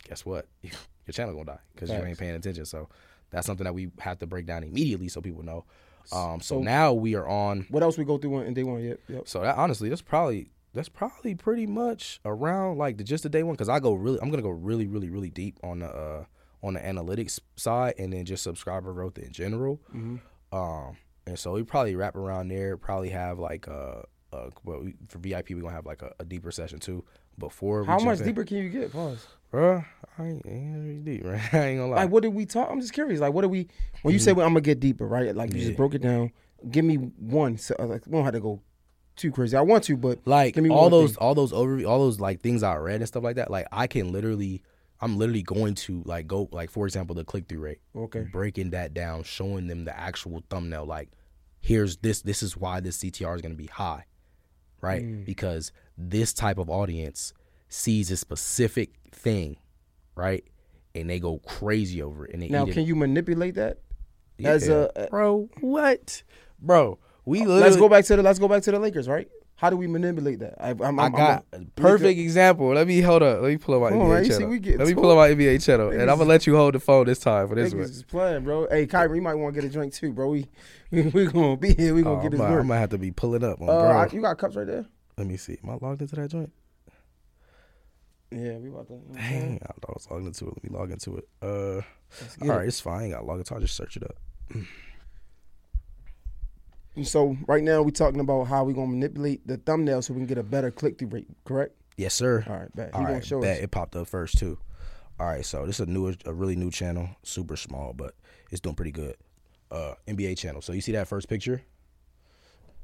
guess 0.09 0.24
what 0.24 0.46
your 0.62 0.72
channel 1.12 1.34
gonna 1.34 1.46
die 1.46 1.59
because 1.74 1.90
you 1.90 1.96
ain't 1.96 2.18
paying 2.18 2.34
attention 2.34 2.64
so 2.64 2.88
that's 3.30 3.46
something 3.46 3.64
that 3.64 3.74
we 3.74 3.90
have 3.98 4.18
to 4.18 4.26
break 4.26 4.46
down 4.46 4.62
immediately 4.62 5.09
so 5.09 5.20
people 5.20 5.42
know 5.42 5.64
um, 6.12 6.40
so, 6.40 6.57
So- 6.57 6.62
now 6.62 6.92
we 6.92 7.14
are 7.14 7.28
on. 7.28 7.64
What 7.70 7.84
else 7.84 7.96
we 7.96 8.05
go 8.05 8.18
through 8.18 8.40
in 8.40 8.55
day 8.55 8.64
one? 8.64 8.82
Yep. 8.82 9.00
Yep. 9.09 9.28
So 9.28 9.40
that 9.42 9.57
honestly, 9.57 9.88
that's 9.88 10.03
probably 10.03 10.50
that's 10.74 10.88
probably 10.88 11.34
pretty 11.36 11.66
much 11.66 12.18
around 12.24 12.78
like 12.78 12.96
the 12.96 13.05
just 13.05 13.22
the 13.22 13.28
day 13.28 13.42
one 13.44 13.55
because 13.55 13.68
I 13.68 13.78
go 13.78 13.92
really, 13.94 14.18
I'm 14.20 14.28
gonna 14.30 14.42
go 14.42 14.50
really, 14.50 14.86
really, 14.88 15.11
really 15.11 15.30
deep 15.30 15.59
on 15.62 15.78
the 15.80 15.86
uh, 15.86 16.24
on 16.62 16.74
the 16.74 16.80
analytics 16.80 17.40
side 17.56 17.94
and 17.98 18.12
then 18.12 18.24
just 18.24 18.42
subscriber 18.42 18.92
growth 18.92 19.18
in 19.18 19.32
general. 19.32 19.80
Um, 20.52 20.96
and 21.26 21.38
so 21.38 21.52
we 21.52 21.62
probably 21.62 21.94
wrap 21.96 22.16
around 22.16 22.48
there. 22.48 22.76
Probably 22.76 23.10
have 23.10 23.38
like 23.38 23.66
a, 23.66 24.04
a 24.32 24.50
well, 24.64 24.80
we, 24.82 24.94
for 25.08 25.18
VIP 25.18 25.50
we're 25.50 25.60
gonna 25.62 25.72
have 25.74 25.86
like 25.86 26.02
a, 26.02 26.12
a 26.20 26.24
deeper 26.24 26.50
session 26.50 26.78
too. 26.78 27.04
Before 27.38 27.80
we 27.80 27.86
How 27.86 27.98
much 27.98 28.20
in. 28.20 28.26
deeper 28.26 28.44
can 28.44 28.58
you 28.58 28.68
get? 28.68 28.92
Pause. 28.92 29.26
Bruh, 29.52 29.84
I 30.18 30.22
ain't, 30.24 30.46
ain't 30.46 31.04
deep, 31.04 31.24
right? 31.24 31.54
I 31.54 31.58
ain't 31.68 31.78
gonna 31.80 31.90
lie. 31.90 31.96
Like, 32.02 32.10
what 32.10 32.22
did 32.22 32.34
we 32.34 32.44
talk? 32.44 32.68
I'm 32.70 32.80
just 32.80 32.92
curious. 32.92 33.20
Like, 33.20 33.32
what 33.32 33.40
did 33.42 33.50
we? 33.50 33.68
When 34.02 34.12
you 34.12 34.20
say 34.20 34.32
well, 34.32 34.46
I'm 34.46 34.52
gonna 34.52 34.60
get 34.60 34.80
deeper, 34.80 35.06
right? 35.06 35.34
Like, 35.34 35.52
you 35.52 35.60
Yeah. 35.60 35.66
just 35.68 35.76
broke 35.78 35.94
it 35.94 36.02
down. 36.02 36.32
Give 36.70 36.84
me 36.84 36.96
one. 36.96 37.56
So, 37.56 37.74
uh, 37.78 37.86
like, 37.86 38.06
we 38.06 38.12
don't 38.12 38.24
have 38.24 38.34
to 38.34 38.40
go 38.40 38.60
too 39.16 39.32
crazy. 39.32 39.56
I 39.56 39.62
want 39.62 39.84
to, 39.84 39.96
but 39.96 40.18
like 40.26 40.56
all 40.70 40.90
those 40.90 41.12
thing. 41.12 41.18
all 41.20 41.34
those 41.34 41.52
overview 41.52 41.88
all 41.88 41.98
those 42.00 42.20
like 42.20 42.40
things 42.40 42.62
I 42.62 42.76
read 42.76 42.96
and 42.96 43.08
stuff 43.08 43.22
like 43.22 43.36
that. 43.36 43.50
Like 43.50 43.66
I 43.72 43.86
can 43.86 44.12
literally, 44.12 44.62
I'm 45.03 45.18
literally 45.18 45.42
going 45.42 45.74
to 45.74 46.03
like 46.07 46.26
go 46.28 46.48
like 46.53 46.70
for 46.70 46.86
example 46.86 47.14
the 47.14 47.24
click 47.24 47.48
through 47.48 47.59
rate. 47.59 47.80
Okay. 47.94 48.24
breaking 48.32 48.70
that 48.70 48.94
down, 48.94 49.24
showing 49.24 49.66
them 49.66 49.84
the 49.84 49.98
actual 49.98 50.42
thumbnail. 50.48 50.86
Like 50.86 51.11
here's 51.61 51.96
this. 51.98 52.22
This 52.22 52.42
is 52.42 52.57
why 52.57 52.80
this 52.80 52.98
CTR 52.98 53.34
is 53.34 53.42
going 53.42 53.53
to 53.53 53.59
be 53.59 53.66
high, 53.66 54.07
right? 54.80 55.03
Mm. 55.03 55.24
Because 55.24 55.72
this 55.98 56.32
type 56.32 56.57
of 56.59 56.70
audience 56.70 57.32
sees 57.68 58.11
a 58.11 58.16
specific 58.16 58.90
thing, 59.11 59.57
right? 60.14 60.44
And 60.94 61.11
they 61.11 61.18
go 61.18 61.38
crazy 61.38 62.00
over 62.03 62.26
it. 62.26 62.34
And 62.34 62.48
Now, 62.50 62.64
eat 62.64 62.70
it. 62.70 62.72
can 62.74 62.84
you 62.84 62.94
manipulate 62.94 63.55
that? 63.57 63.78
as 64.44 64.68
a- 64.68 65.09
bro, 65.11 65.48
what, 65.61 66.22
bro? 66.61 66.98
We 67.24 67.44
Let's 67.44 67.76
go 67.76 67.88
back 67.88 68.05
to 68.07 68.16
the. 68.16 68.22
Let's 68.22 68.38
go 68.38 68.48
back 68.48 68.62
to 68.64 68.72
the 68.72 68.78
Lakers, 68.78 69.09
right? 69.09 69.28
How 69.62 69.70
do 69.70 69.76
we 69.76 69.86
manipulate 69.86 70.40
that? 70.40 70.54
I, 70.60 70.70
I'm, 70.70 70.98
I 70.98 71.04
I'm- 71.04 71.12
got 71.12 71.44
I'm 71.52 71.70
perfect 71.76 72.18
example. 72.18 72.74
Let 72.74 72.88
me 72.88 73.00
hold 73.00 73.22
up. 73.22 73.42
Let 73.42 73.48
me 73.48 73.56
pull 73.58 73.76
up 73.76 73.80
my 73.82 73.90
Come 73.90 74.00
NBA. 74.00 74.18
You 74.18 74.24
see, 74.24 74.30
channel. 74.32 74.48
we 74.48 74.58
get 74.58 74.76
Let 74.80 74.88
me 74.88 74.94
pull 74.94 75.08
up 75.12 75.16
my 75.18 75.28
NBA 75.28 75.64
channel, 75.64 75.90
and 75.90 76.02
I'm 76.10 76.18
gonna 76.18 76.24
let 76.28 76.48
you 76.48 76.56
hold 76.56 76.74
the 76.74 76.80
phone 76.80 77.06
this 77.06 77.20
time 77.20 77.46
for 77.46 77.54
this 77.54 77.72
one. 77.72 77.84
is 77.84 78.02
playing, 78.02 78.42
bro. 78.42 78.66
Hey, 78.68 78.86
Kyrie, 78.88 79.18
you 79.18 79.22
might 79.22 79.34
want 79.34 79.54
to 79.54 79.60
get 79.60 79.70
a 79.70 79.72
drink 79.72 79.94
too, 79.94 80.12
bro. 80.12 80.30
We 80.30 80.48
we, 80.90 81.02
we 81.02 81.26
gonna 81.26 81.56
be 81.56 81.74
here. 81.74 81.94
We 81.94 82.00
Oh, 82.00 82.06
gonna 82.06 82.16
I'm 82.16 82.22
get 82.24 82.30
this 82.32 82.40
gonna- 82.40 82.58
I 82.58 82.62
might 82.62 82.78
have 82.78 82.90
to 82.90 82.98
be 82.98 83.12
pulling 83.12 83.44
up, 83.44 83.60
on 83.62 83.68
Uh, 83.68 83.72
bro. 83.72 83.90
I- 83.98 84.08
you 84.12 84.20
got 84.20 84.36
cups 84.36 84.56
right 84.56 84.66
there. 84.66 84.84
Let 85.16 85.28
me 85.28 85.36
see. 85.36 85.56
Am 85.62 85.70
I 85.70 85.74
logged 85.80 86.02
into 86.02 86.16
that 86.16 86.28
joint? 86.28 86.52
Yeah, 88.32 88.56
we 88.58 88.68
about 88.68 88.88
to. 88.88 88.94
Dang, 89.14 89.60
I 89.62 89.66
thought 89.66 89.90
I 89.90 89.92
was 89.92 90.08
logged 90.10 90.26
into 90.26 90.46
it. 90.48 90.54
Let 90.56 90.64
me 90.64 90.76
log 90.76 90.90
into 90.90 91.18
it. 91.18 91.28
Uh, 91.40 91.82
all 92.42 92.56
right, 92.58 92.66
it's 92.66 92.80
fine. 92.80 93.14
I 93.14 93.20
log 93.20 93.38
into. 93.38 93.52
it. 93.52 93.56
I'll 93.56 93.60
just 93.60 93.76
search 93.76 93.96
it 93.96 94.02
up. 94.02 94.16
It. 96.97 97.07
So 97.07 97.36
right 97.47 97.62
now 97.62 97.82
we're 97.82 97.90
talking 97.90 98.20
about 98.20 98.45
how 98.45 98.64
we're 98.64 98.72
gonna 98.74 98.88
manipulate 98.88 99.47
the 99.47 99.57
thumbnail 99.57 100.03
so 100.03 100.12
we 100.14 100.20
can 100.20 100.26
get 100.26 100.38
a 100.38 100.43
better 100.43 100.70
click 100.70 100.99
through 100.99 101.09
rate. 101.09 101.26
Correct? 101.45 101.74
Yes, 101.97 102.14
sir. 102.14 102.45
All 102.49 102.57
right, 102.57 102.74
bet. 102.74 102.95
All 102.95 103.20
show 103.20 103.40
bet 103.40 103.59
us. 103.59 103.62
it 103.64 103.70
popped 103.70 103.97
up 103.97 104.07
first 104.09 104.38
too. 104.38 104.59
All 105.20 105.26
right, 105.26 105.45
so 105.45 105.66
this 105.66 105.78
is 105.78 105.86
a 105.86 105.90
new, 105.90 106.14
a 106.24 106.32
really 106.32 106.57
new 106.57 106.70
channel, 106.70 107.09
super 107.22 107.57
small, 107.57 107.93
but 107.93 108.14
it's 108.51 108.61
doing 108.61 108.74
pretty 108.74 108.90
good. 108.93 109.16
Uh, 109.70 109.95
NBA 110.09 110.36
channel. 110.38 110.61
So 110.62 110.72
you 110.72 110.80
see 110.80 110.93
that 110.93 111.07
first 111.07 111.28
picture? 111.28 111.62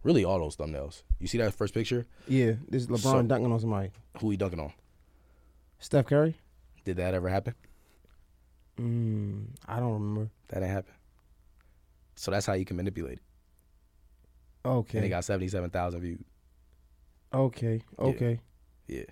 Really, 0.04 0.24
all 0.24 0.38
those 0.38 0.56
thumbnails. 0.56 1.02
You 1.18 1.26
see 1.26 1.38
that 1.38 1.54
first 1.54 1.74
picture? 1.74 2.06
Yeah, 2.28 2.52
this 2.68 2.82
is 2.82 2.88
LeBron 2.88 3.00
So- 3.00 3.22
dunking 3.22 3.50
on 3.52 3.60
somebody. 3.60 3.90
Who 4.20 4.30
he 4.30 4.36
dunking 4.36 4.60
on? 4.60 4.72
Steph 5.80 6.06
Curry. 6.06 6.36
Did 6.84 6.96
that 6.98 7.14
ever 7.14 7.28
happen? 7.28 7.54
Mm, 8.80 9.46
I 9.66 9.80
don't 9.80 9.92
remember. 9.94 10.30
That 10.48 10.60
didn't 10.60 10.70
happen. 10.74 10.92
So 12.14 12.30
that's 12.30 12.46
how 12.46 12.52
you 12.54 12.64
can 12.64 12.76
manipulate 12.76 13.14
it. 13.14 13.22
Okay. 14.64 14.98
And 14.98 15.04
it 15.06 15.10
got 15.10 15.24
seventy-seven 15.24 15.70
thousand 15.70 16.00
views. 16.00 16.24
okay. 17.32 17.80
Okay. 17.98 18.40
Yeah. 18.86 19.04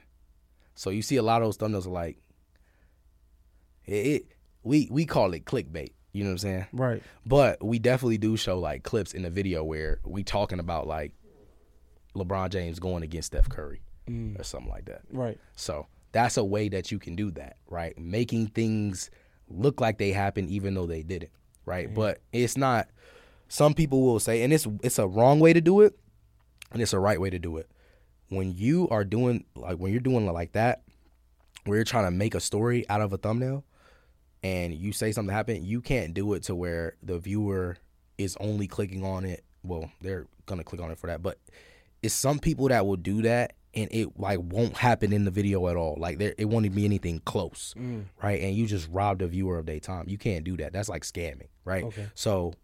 So 0.75 0.91
you 0.91 1.03
see 1.03 1.17
a 1.17 1.23
lot 1.23 1.43
of 1.43 1.47
those 1.49 1.57
thumbnails 1.59 1.87
are 1.87 1.91
like 1.91 2.19
it, 3.85 3.93
it 3.93 4.27
we 4.63 4.89
we 4.91 5.07
call 5.07 5.33
it 5.35 5.45
clickbait. 5.45 5.93
You 6.13 6.25
know 6.25 6.31
what 6.31 6.35
I'm 6.35 6.39
saying? 6.39 6.67
Right. 6.73 7.03
But 7.27 7.63
we 7.65 7.79
definitely 7.79 8.19
do 8.19 8.37
show 8.37 8.59
like 8.59 8.83
clips 8.83 9.13
in 9.13 9.23
the 9.23 9.31
video 9.31 9.63
where 9.65 10.01
we 10.05 10.25
talking 10.25 10.59
about 10.61 10.87
like 10.87 11.13
LeBron 12.15 12.51
James 12.51 12.79
going 12.79 13.03
against 13.03 13.27
Steph 13.29 13.49
Curry 13.49 13.83
Mm. 14.09 14.39
or 14.39 14.45
something 14.45 14.71
like 14.71 14.85
that. 14.85 15.03
Right. 15.11 15.37
So 15.57 15.89
that's 16.13 16.37
a 16.37 16.45
way 16.45 16.69
that 16.69 16.93
you 16.93 16.99
can 17.01 17.17
do 17.17 17.33
that, 17.33 17.57
right? 17.69 17.99
Making 17.99 18.47
things 18.47 19.11
look 19.49 19.81
like 19.81 19.99
they 19.99 20.13
happened 20.13 20.49
even 20.49 20.75
though 20.75 20.87
they 20.87 21.03
didn't, 21.03 21.33
right? 21.65 21.93
But 21.93 22.21
it's 22.33 22.57
not. 22.57 22.89
Some 23.49 23.75
people 23.75 24.03
will 24.03 24.21
say, 24.21 24.43
and 24.43 24.53
it's 24.53 24.67
it's 24.83 24.99
a 24.99 25.07
wrong 25.07 25.41
way 25.41 25.53
to 25.53 25.61
do 25.61 25.81
it, 25.81 25.99
and 26.73 26.83
it's 26.83 26.93
a 26.93 26.99
right 26.99 27.21
way 27.21 27.31
to 27.31 27.39
do 27.39 27.57
it. 27.59 27.71
When 28.29 28.53
you 28.53 28.89
are 28.91 29.05
doing 29.05 29.45
like 29.55 29.79
when 29.79 29.93
you're 29.93 30.01
doing 30.01 30.27
like 30.27 30.53
that, 30.53 30.83
where 31.65 31.77
you're 31.77 31.85
trying 31.85 32.07
to 32.07 32.11
make 32.11 32.35
a 32.35 32.41
story 32.41 32.89
out 32.89 33.01
of 33.01 33.13
a 33.13 33.17
thumbnail, 33.17 33.65
and 34.43 34.75
you 34.75 34.93
say 34.93 35.13
something 35.13 35.35
happened, 35.35 35.65
you 35.65 35.81
can't 35.81 36.15
do 36.15 36.33
it 36.35 36.43
to 36.45 36.55
where 36.55 36.97
the 37.03 37.19
viewer 37.19 37.77
is 38.19 38.37
only 38.41 38.67
clicking 38.67 39.05
on 39.05 39.25
it. 39.25 39.45
Well, 39.63 39.91
they're 40.01 40.27
gonna 40.47 40.65
click 40.65 40.81
on 40.81 40.91
it 40.91 40.99
for 40.99 41.07
that, 41.09 41.23
but 41.23 41.39
it's 42.03 42.15
some 42.15 42.39
people 42.39 42.69
that 42.69 42.87
will 42.87 42.97
do 42.97 43.23
that 43.23 43.55
and 43.77 43.89
it 43.93 44.19
like 44.19 44.41
won't 44.43 44.77
happen 44.77 45.13
in 45.13 45.25
the 45.25 45.31
video 45.31 45.69
at 45.69 45.77
all. 45.77 45.97
Like 45.99 46.19
there, 46.19 46.35
it 46.39 46.47
won't 46.47 46.75
be 46.75 46.85
anything 46.85 47.21
close, 47.25 47.75
mm. 47.77 48.05
right? 48.23 48.41
And 48.41 48.55
you 48.55 48.67
just 48.67 48.89
robbed 48.91 49.23
a 49.23 49.27
viewer 49.27 49.59
of 49.59 49.67
their 49.67 49.81
time. 49.81 50.07
You 50.09 50.19
can't 50.19 50.45
do 50.45 50.57
that. 50.57 50.73
That's 50.73 50.89
like 50.89 51.03
scamming, 51.03 51.49
right? 51.65 51.85
Okay. 51.85 52.07
So 52.15 52.55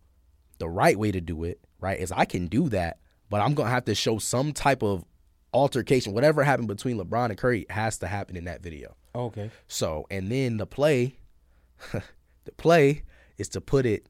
the 0.63 0.69
right 0.69 0.97
way 0.97 1.11
to 1.11 1.21
do 1.21 1.43
it, 1.43 1.59
right, 1.81 1.99
is 1.99 2.13
I 2.13 2.25
can 2.25 2.47
do 2.47 2.69
that, 2.69 3.01
but 3.29 3.41
I'm 3.41 3.53
gonna 3.53 3.69
have 3.69 3.85
to 3.87 3.97
show 3.97 4.19
some 4.19 4.53
type 4.53 4.81
of 4.81 5.05
altercation. 5.53 6.13
Whatever 6.13 6.45
happened 6.45 6.69
between 6.69 6.99
LeBron 6.99 7.31
and 7.31 7.37
Curry 7.37 7.67
has 7.69 7.99
to 7.99 8.07
happen 8.07 8.37
in 8.37 8.45
that 8.45 8.63
video. 8.63 8.95
Okay. 9.13 9.51
So, 9.67 10.07
and 10.09 10.31
then 10.31 10.59
the 10.59 10.67
play, 10.67 11.17
the 11.93 12.53
play 12.57 13.03
is 13.39 13.49
to 13.49 13.61
put 13.61 13.87
it 13.87 14.07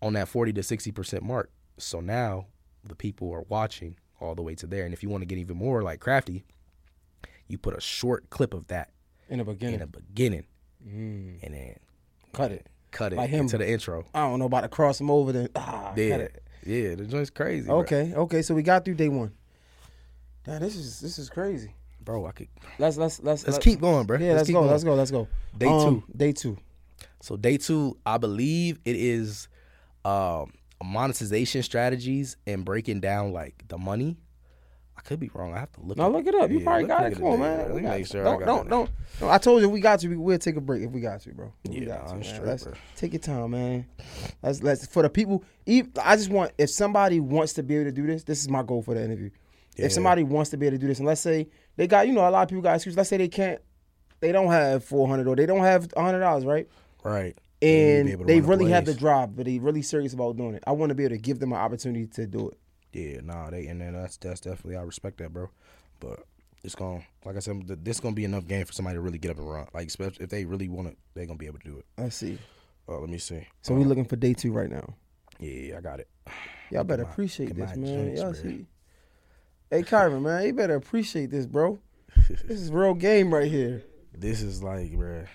on 0.00 0.14
that 0.14 0.28
40 0.28 0.54
to 0.54 0.62
60% 0.62 1.20
mark. 1.20 1.50
So 1.76 2.00
now 2.00 2.46
the 2.82 2.94
people 2.94 3.30
are 3.34 3.44
watching 3.50 3.96
all 4.18 4.34
the 4.34 4.40
way 4.40 4.54
to 4.54 4.66
there. 4.66 4.86
And 4.86 4.94
if 4.94 5.02
you 5.02 5.10
want 5.10 5.20
to 5.20 5.26
get 5.26 5.36
even 5.36 5.58
more 5.58 5.82
like 5.82 6.00
crafty, 6.00 6.46
you 7.48 7.58
put 7.58 7.76
a 7.76 7.82
short 7.82 8.30
clip 8.30 8.54
of 8.54 8.68
that 8.68 8.92
In 9.28 9.40
the 9.40 9.44
beginning. 9.44 9.74
in 9.74 9.80
the 9.80 9.86
beginning 9.86 10.46
mm. 10.82 11.38
and 11.42 11.54
then 11.54 11.76
Cut 12.32 12.50
it. 12.50 12.66
Cut 12.96 13.12
it 13.12 13.16
Like 13.16 13.30
him. 13.30 13.40
into 13.42 13.58
the 13.58 13.68
intro. 13.68 14.04
I 14.14 14.20
don't 14.20 14.38
know 14.38 14.46
about 14.46 14.62
to 14.62 14.68
cross 14.68 15.00
him 15.00 15.10
over. 15.10 15.32
Then 15.32 15.48
ah, 15.56 15.92
Yeah. 15.96 16.28
Yeah, 16.64 16.94
the 16.96 17.04
joint's 17.06 17.30
crazy. 17.30 17.66
bro. 17.66 17.78
Okay. 17.80 18.12
Okay. 18.14 18.42
So 18.42 18.54
we 18.54 18.62
got 18.62 18.84
through 18.84 18.94
day 18.94 19.08
one. 19.08 19.32
Now 20.46 20.58
this 20.58 20.74
is 20.76 21.00
this 21.00 21.18
is 21.18 21.28
crazy. 21.28 21.74
Bro, 22.00 22.26
I 22.26 22.32
could 22.32 22.48
Let's 22.78 22.96
let's 22.96 23.20
let's 23.22 23.44
let's 23.46 23.56
let- 23.56 23.62
keep 23.62 23.80
going, 23.80 24.06
bro. 24.06 24.18
Yeah, 24.18 24.34
let's, 24.34 24.46
keep 24.46 24.54
go. 24.54 24.60
going. 24.60 24.70
Let's 24.70 24.84
go. 24.84 24.94
Let's 24.94 25.10
go. 25.10 25.28
Day 25.56 25.66
Um, 25.66 26.02
two. 26.06 26.16
Day 26.16 26.32
two. 26.32 26.56
So 27.20 27.36
day 27.36 27.56
two, 27.56 27.96
I 28.06 28.18
believe 28.18 28.78
it 28.84 28.94
is 28.96 29.48
um, 30.04 30.52
monetization 30.82 31.62
strategies 31.62 32.36
and 32.46 32.64
breaking 32.64 33.00
down 33.00 33.32
like 33.32 33.64
the 33.68 33.78
money. 33.78 34.16
Could 35.06 35.20
be 35.20 35.30
wrong. 35.34 35.54
I 35.54 35.60
have 35.60 35.72
to 35.72 35.80
look. 35.82 35.96
No, 35.96 36.10
look 36.10 36.26
it 36.26 36.34
up. 36.34 36.50
You 36.50 36.58
Yeah, 36.58 36.64
probably 36.64 36.88
got 36.88 37.06
it. 37.06 37.14
Come 37.14 37.24
on, 37.24 37.38
man. 37.40 37.72
We 37.72 37.80
got 37.80 37.96
make 37.96 38.06
sure. 38.08 38.22
I 38.26 38.30
Don't, 38.30 38.44
don't, 38.44 38.68
don't, 38.68 38.90
no, 39.20 39.28
I 39.30 39.38
told 39.38 39.62
you 39.62 39.68
we 39.68 39.80
got 39.80 40.00
to. 40.00 40.08
We, 40.08 40.16
we'll 40.16 40.38
take 40.38 40.56
a 40.56 40.60
break 40.60 40.82
if 40.82 40.90
we 40.90 41.00
got 41.00 41.20
to, 41.20 41.32
bro. 41.32 41.52
If 41.64 41.70
we 41.70 41.80
Yeah, 41.82 41.98
got 41.98 42.10
I'm 42.10 42.24
straight, 42.24 42.42
Let's 42.44 42.64
bro. 42.64 42.72
take 42.96 43.12
your 43.12 43.20
time, 43.20 43.52
man. 43.52 43.86
Let's 44.42 44.62
let's 44.64 44.86
for 44.86 45.02
the 45.04 45.08
people. 45.08 45.44
ev- 45.66 45.90
I 46.02 46.16
just 46.16 46.28
want 46.30 46.52
if 46.58 46.70
somebody 46.70 47.20
wants 47.20 47.52
to 47.52 47.62
be 47.62 47.76
able 47.76 47.84
to 47.84 47.92
do 47.92 48.04
this. 48.06 48.24
This 48.24 48.40
is 48.40 48.48
my 48.48 48.64
goal 48.64 48.82
for 48.82 48.94
the 48.94 49.04
interview. 49.04 49.30
Yeah. 49.76 49.86
If 49.86 49.92
somebody 49.92 50.24
wants 50.24 50.50
to 50.50 50.56
be 50.56 50.66
able 50.66 50.76
to 50.76 50.80
do 50.80 50.88
this, 50.88 50.98
and 50.98 51.06
let's 51.06 51.20
say 51.20 51.48
they 51.76 51.86
got, 51.86 52.08
you 52.08 52.12
know, 52.12 52.28
a 52.28 52.30
lot 52.30 52.42
of 52.42 52.48
people 52.48 52.62
got 52.62 52.74
excuses. 52.74 52.96
Let's 52.96 53.08
say 53.10 53.16
they 53.18 53.28
can't, 53.28 53.60
they 54.20 54.32
don't 54.32 54.50
have 54.50 54.82
four 54.84 55.06
hundred 55.06 55.28
or 55.28 55.36
they 55.36 55.46
don't 55.46 55.60
have 55.62 55.92
hundred 55.96 56.20
dollars, 56.20 56.44
right? 56.44 56.66
Right. 57.04 57.36
Yeah, 57.60 57.68
you 57.70 58.04
need 58.04 58.10
to 58.10 58.16
be 58.18 58.22
And 58.22 58.28
they 58.28 58.40
really 58.40 58.70
have 58.70 58.86
the 58.86 58.94
drive, 58.94 59.36
but 59.36 59.46
they 59.46 59.58
really 59.60 59.82
serious 59.82 60.12
about 60.14 60.36
doing 60.36 60.54
it. 60.56 60.64
I 60.66 60.72
want 60.72 60.90
to 60.90 60.94
be 60.96 61.04
able 61.04 61.14
to 61.14 61.22
give 61.22 61.38
them 61.38 61.52
an 61.52 61.58
opportunity 61.58 62.06
to 62.08 62.26
do 62.26 62.48
it. 62.48 62.58
Yeah, 62.96 63.20
nah, 63.22 63.50
they 63.50 63.66
and 63.66 63.78
then 63.78 63.92
that's 63.92 64.16
that's 64.16 64.40
definitely 64.40 64.76
I 64.76 64.82
respect 64.82 65.18
that, 65.18 65.30
bro. 65.30 65.50
But 66.00 66.20
it's 66.64 66.74
gonna, 66.74 67.02
like 67.26 67.36
I 67.36 67.40
said, 67.40 67.66
th- 67.66 67.80
this 67.82 68.00
gonna 68.00 68.14
be 68.14 68.24
enough 68.24 68.46
game 68.46 68.64
for 68.64 68.72
somebody 68.72 68.96
to 68.96 69.02
really 69.02 69.18
get 69.18 69.32
up 69.32 69.36
and 69.36 69.50
run. 69.50 69.66
Like, 69.74 69.88
especially 69.88 70.24
if 70.24 70.30
they 70.30 70.46
really 70.46 70.68
want 70.68 70.88
it, 70.88 70.96
they 71.14 71.26
gonna 71.26 71.38
be 71.38 71.46
able 71.46 71.58
to 71.58 71.68
do 71.68 71.78
it. 71.78 71.84
Let's 71.98 72.16
see. 72.16 72.38
Uh, 72.88 72.98
let 72.98 73.10
me 73.10 73.18
see. 73.18 73.46
So 73.60 73.74
we 73.74 73.84
looking 73.84 74.06
for 74.06 74.16
day 74.16 74.32
two 74.32 74.50
right 74.50 74.70
now. 74.70 74.94
Yeah, 75.38 75.76
I 75.76 75.80
got 75.82 76.00
it. 76.00 76.08
Y'all 76.70 76.84
better 76.84 77.04
my- 77.04 77.10
appreciate 77.10 77.54
this, 77.54 77.76
man. 77.76 78.16
Y'all 78.16 78.32
ready. 78.32 78.38
see. 78.38 78.66
Hey, 79.70 79.82
Kyron, 79.82 80.22
man, 80.22 80.46
you 80.46 80.54
better 80.54 80.76
appreciate 80.76 81.30
this, 81.30 81.44
bro. 81.44 81.78
this 82.28 82.60
is 82.60 82.72
real 82.72 82.94
game 82.94 83.34
right 83.34 83.50
here. 83.50 83.82
This 84.16 84.40
is 84.40 84.62
like, 84.62 84.92
bruh. 84.92 85.26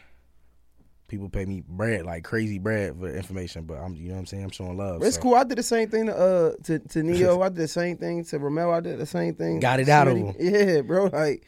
People 1.11 1.27
pay 1.27 1.43
me 1.45 1.61
bread, 1.67 2.05
like 2.05 2.23
crazy 2.23 2.57
bread 2.57 2.95
for 2.97 3.13
information, 3.13 3.65
but 3.65 3.73
I'm, 3.79 3.95
you 3.97 4.07
know 4.07 4.13
what 4.13 4.19
I'm 4.21 4.25
saying. 4.27 4.45
I'm 4.45 4.49
showing 4.49 4.77
love. 4.77 5.03
It's 5.03 5.17
so. 5.17 5.21
cool. 5.21 5.35
I 5.35 5.43
did 5.43 5.57
the 5.57 5.63
same 5.63 5.89
thing 5.89 6.05
to 6.05 6.15
uh 6.15 6.51
to, 6.63 6.79
to 6.79 7.03
Neo. 7.03 7.41
I 7.41 7.49
did 7.49 7.57
the 7.57 7.67
same 7.67 7.97
thing 7.97 8.23
to 8.23 8.39
Ramel. 8.39 8.71
I 8.71 8.79
did 8.79 8.97
the 8.97 9.05
same 9.05 9.35
thing. 9.35 9.59
Got 9.59 9.81
it 9.81 9.89
out 9.89 10.07
of 10.07 10.15
Smitty. 10.15 10.35
Yeah, 10.39 10.81
bro. 10.81 11.05
Like, 11.07 11.45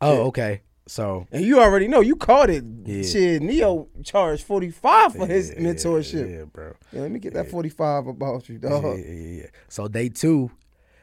Oh, 0.00 0.22
okay. 0.26 0.62
So 0.88 1.26
and 1.30 1.44
you 1.44 1.60
already 1.60 1.86
know 1.86 2.00
you 2.00 2.16
caught 2.16 2.50
it. 2.50 2.64
Yeah. 2.84 3.02
Shit, 3.04 3.42
Neo 3.42 3.88
charged 4.02 4.42
forty 4.44 4.70
five 4.70 5.14
for 5.14 5.24
his 5.26 5.52
mentorship. 5.52 6.30
Yeah, 6.30 6.44
bro. 6.44 6.74
Yeah, 6.92 7.02
let 7.02 7.10
me 7.12 7.20
get 7.20 7.32
that 7.34 7.48
forty 7.50 7.68
five 7.70 8.06
about 8.08 8.48
you, 8.48 8.58
Yeah, 8.62 8.68
dog. 8.68 8.98
yeah, 8.98 9.04
yeah, 9.06 9.40
yeah. 9.42 9.46
So 9.68 9.88
day 9.88 10.08
two, 10.10 10.50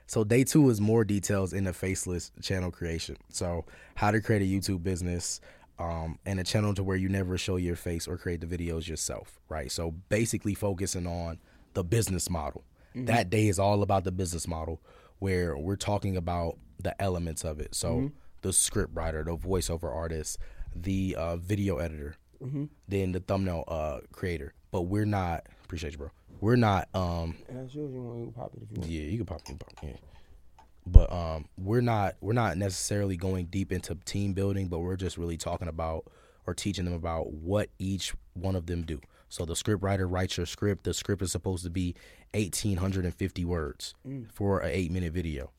so 0.07 0.23
day 0.23 0.43
two 0.43 0.69
is 0.69 0.79
more 0.81 1.03
details 1.03 1.53
in 1.53 1.63
the 1.63 1.73
faceless 1.73 2.31
channel 2.43 2.69
creation. 2.69 3.15
So 3.29 3.65
how 3.95 4.11
to 4.11 4.21
create 4.21 4.41
a 4.41 4.45
YouTube 4.45 4.83
business, 4.83 5.41
um, 5.81 6.19
and 6.25 6.39
a 6.39 6.43
channel 6.43 6.73
to 6.75 6.83
where 6.83 6.97
you 6.97 7.09
never 7.09 7.37
show 7.37 7.55
your 7.55 7.75
face 7.75 8.07
or 8.07 8.17
create 8.17 8.41
the 8.41 8.47
videos 8.47 8.87
yourself, 8.87 9.39
right? 9.49 9.71
So 9.71 9.91
basically 10.09 10.53
focusing 10.53 11.07
on 11.07 11.39
the 11.73 11.83
business 11.83 12.29
model. 12.29 12.63
That 12.93 13.29
day 13.29 13.47
is 13.47 13.57
all 13.57 13.83
about 13.83 14.03
the 14.03 14.11
business 14.11 14.47
model, 14.47 14.81
where 15.19 15.57
we're 15.57 15.77
talking 15.77 16.17
about 16.17 16.57
the 16.77 16.99
elements 17.01 17.43
of 17.45 17.59
it. 17.61 17.73
So 17.73 18.11
the 18.41 18.51
script 18.51 18.91
writer, 18.93 19.23
the 19.23 19.37
voiceover 19.37 19.93
artist, 19.93 20.37
the 20.75 21.15
uh, 21.17 21.37
video 21.37 21.77
editor, 21.77 22.15
then 22.87 23.11
the 23.13 23.19
thumbnail 23.21 23.63
uh, 23.67 23.99
creator. 24.11 24.53
But 24.71 24.81
we're 24.83 25.05
not. 25.05 25.47
Appreciate 25.63 25.93
you, 25.93 25.99
bro. 25.99 26.11
We're 26.41 26.55
not. 26.57 26.89
Um, 26.93 27.35
And 27.47 27.59
that's 27.59 27.73
yours. 27.75 27.93
You 27.93 28.01
want 28.01 28.33
to 28.33 28.39
pop 28.39 28.51
it 28.55 28.63
if 28.63 28.71
you 28.71 28.77
want. 28.81 28.91
yeah, 28.91 29.01
you 29.03 29.17
can 29.17 29.25
pop, 29.25 29.45
can 29.45 29.57
pop, 29.57 29.71
yeah. 29.83 29.91
But 30.85 31.11
um, 31.11 31.45
we're 31.57 31.81
not 31.81 32.15
we're 32.21 32.33
not 32.33 32.57
necessarily 32.57 33.15
going 33.17 33.45
deep 33.45 33.71
into 33.71 33.95
team 34.05 34.33
building, 34.33 34.67
but 34.67 34.79
we're 34.79 34.95
just 34.95 35.17
really 35.17 35.37
talking 35.37 35.67
about 35.67 36.05
or 36.47 36.53
teaching 36.55 36.85
them 36.85 36.93
about 36.95 37.31
what 37.33 37.69
each 37.77 38.13
one 38.33 38.55
of 38.55 38.65
them 38.65 38.83
do. 38.83 38.99
So 39.29 39.45
the 39.45 39.55
script 39.55 39.83
writer 39.83 40.07
writes 40.07 40.37
your 40.37 40.45
script. 40.47 40.83
The 40.83 40.93
script 40.93 41.21
is 41.21 41.31
supposed 41.31 41.63
to 41.63 41.69
be 41.69 41.95
eighteen 42.33 42.77
hundred 42.77 43.05
and 43.05 43.13
fifty 43.13 43.45
words 43.45 43.93
for 44.33 44.59
an 44.59 44.71
eight 44.73 44.91
minute 44.91 45.13
video. 45.13 45.51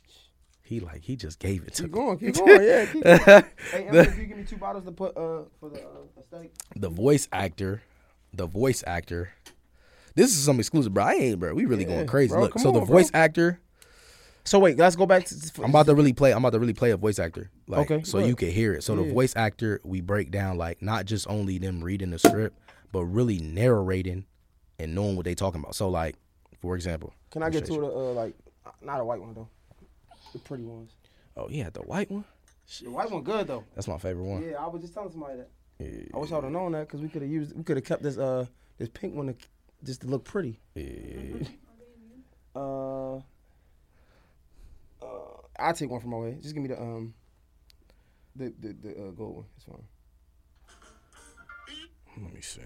He 0.61 0.81
like 0.81 1.03
he 1.05 1.17
just 1.17 1.39
gave 1.39 1.63
it 1.67 1.75
to 1.75 1.83
Keep 1.85 1.93
me. 1.93 1.99
going, 2.01 2.19
keep 2.19 2.35
going. 2.45 2.63
Yeah. 2.63 2.87
Keep 2.87 3.05
going. 3.05 3.19
hey, 3.71 3.85
Emily, 3.87 3.99
if 4.01 4.19
you 4.19 4.27
give 4.27 4.37
me 4.39 4.45
two 4.45 4.57
bottles 4.57 4.85
to 4.85 4.93
put 4.93 5.17
uh 5.17 5.45
for 5.61 5.71
the 5.71 5.81
uh, 5.81 6.23
steak. 6.27 6.53
the 6.75 6.89
voice 6.89 7.29
actor, 7.33 7.83
the 8.35 8.47
voice 8.47 8.83
actor. 8.87 9.31
This 10.15 10.31
is 10.37 10.45
some 10.45 10.59
exclusive, 10.59 10.93
bro. 10.93 11.05
I 11.05 11.13
ain't, 11.15 11.39
bro. 11.41 11.55
We 11.55 11.65
really 11.65 11.85
Yeah, 11.85 11.95
going 11.95 12.07
crazy. 12.07 12.33
bro, 12.33 12.43
Look, 12.43 12.59
so 12.59 12.71
the 12.73 12.81
on, 12.81 12.87
voice 12.87 13.11
actor. 13.15 13.61
So 14.45 14.59
wait, 14.59 14.77
let's 14.77 14.97
go 14.97 15.07
back 15.07 15.25
to. 15.27 15.63
I'm 15.63 15.71
about 15.71 15.87
to 15.87 15.95
really 15.95 16.13
play. 16.13 16.33
I'm 16.33 16.39
about 16.39 16.53
to 16.53 16.59
really 16.59 16.73
play 16.75 16.91
a 16.91 16.97
voice 16.97 17.19
actor, 17.19 17.51
like, 17.69 17.91
Okay, 17.91 18.03
so 18.05 18.19
you 18.19 18.35
can 18.35 18.51
hear 18.51 18.75
it. 18.75 18.83
So 18.83 18.97
the 18.97 19.13
voice 19.13 19.35
actor, 19.37 19.81
we 19.85 20.01
break 20.01 20.31
down 20.31 20.59
like 20.59 20.83
not 20.83 21.07
just 21.07 21.29
only 21.29 21.59
them 21.59 21.83
reading 21.83 22.11
the 22.11 22.19
script, 22.19 22.59
but 22.91 23.05
really 23.05 23.39
narrating 23.39 24.27
and 24.79 24.95
knowing 24.95 25.17
what 25.17 25.25
they 25.25 25.35
talking 25.35 25.61
about. 25.61 25.75
So 25.75 25.89
like, 25.89 26.17
for 26.61 26.75
example, 26.75 27.15
Can 27.31 27.43
I 27.43 27.51
get 27.51 27.63
appreciate 27.63 27.77
to 27.77 27.87
the 27.87 27.93
uh 27.93 28.13
like 28.13 28.35
not 28.83 29.01
a 29.01 29.05
white 29.05 29.21
one 29.21 29.35
though, 29.35 29.49
the 30.33 30.39
pretty 30.41 30.65
ones. 30.65 30.93
Oh 31.37 31.49
yeah, 31.49 31.71
the 31.71 31.83
white 31.83 32.11
one. 32.11 32.25
The 32.83 32.91
white 32.91 33.11
one 33.11 33.23
good 33.23 33.47
though. 33.47 33.65
That's 33.75 33.87
my 33.89 33.99
favorite 33.99 34.25
one. 34.25 34.43
Yeah, 34.43 34.57
I 34.57 34.67
was 34.67 34.83
just 34.83 34.95
telling 34.95 35.11
somebody 35.11 35.39
that. 35.39 35.51
Yeah. 35.79 36.05
I 36.15 36.19
wish 36.19 36.33
I 36.33 36.37
would 36.37 36.45
have 36.45 36.53
known 36.53 36.73
that 36.73 36.89
because 36.89 37.01
we 37.01 37.09
could 37.09 37.23
have 37.23 37.31
used 37.31 37.57
we 37.57 37.63
could 37.63 37.77
have 37.77 37.85
kept 37.85 38.03
this 38.03 38.19
uh 38.19 38.47
this 38.79 38.89
pink 38.89 39.15
one 39.15 39.29
to, 39.29 39.35
just 39.85 40.01
to 40.03 40.09
look 40.09 40.25
pretty. 40.25 40.59
Yeah. 40.75 41.47
Uh, 42.55 43.19
uh, 45.03 45.63
I'll 45.63 45.75
take 45.75 45.91
one 45.91 46.01
from 46.01 46.11
my 46.11 46.19
way. 46.19 46.39
Just 46.41 46.55
give 46.55 46.63
me 46.63 46.69
the 46.69 46.81
um 46.81 47.15
the 48.37 48.53
the, 48.59 48.73
the 48.73 48.91
uh, 48.91 49.11
gold 49.11 49.37
one. 49.37 49.45
It's 49.57 49.65
fine. 49.65 49.85
Let 52.23 52.35
me 52.35 52.41
see. 52.41 52.61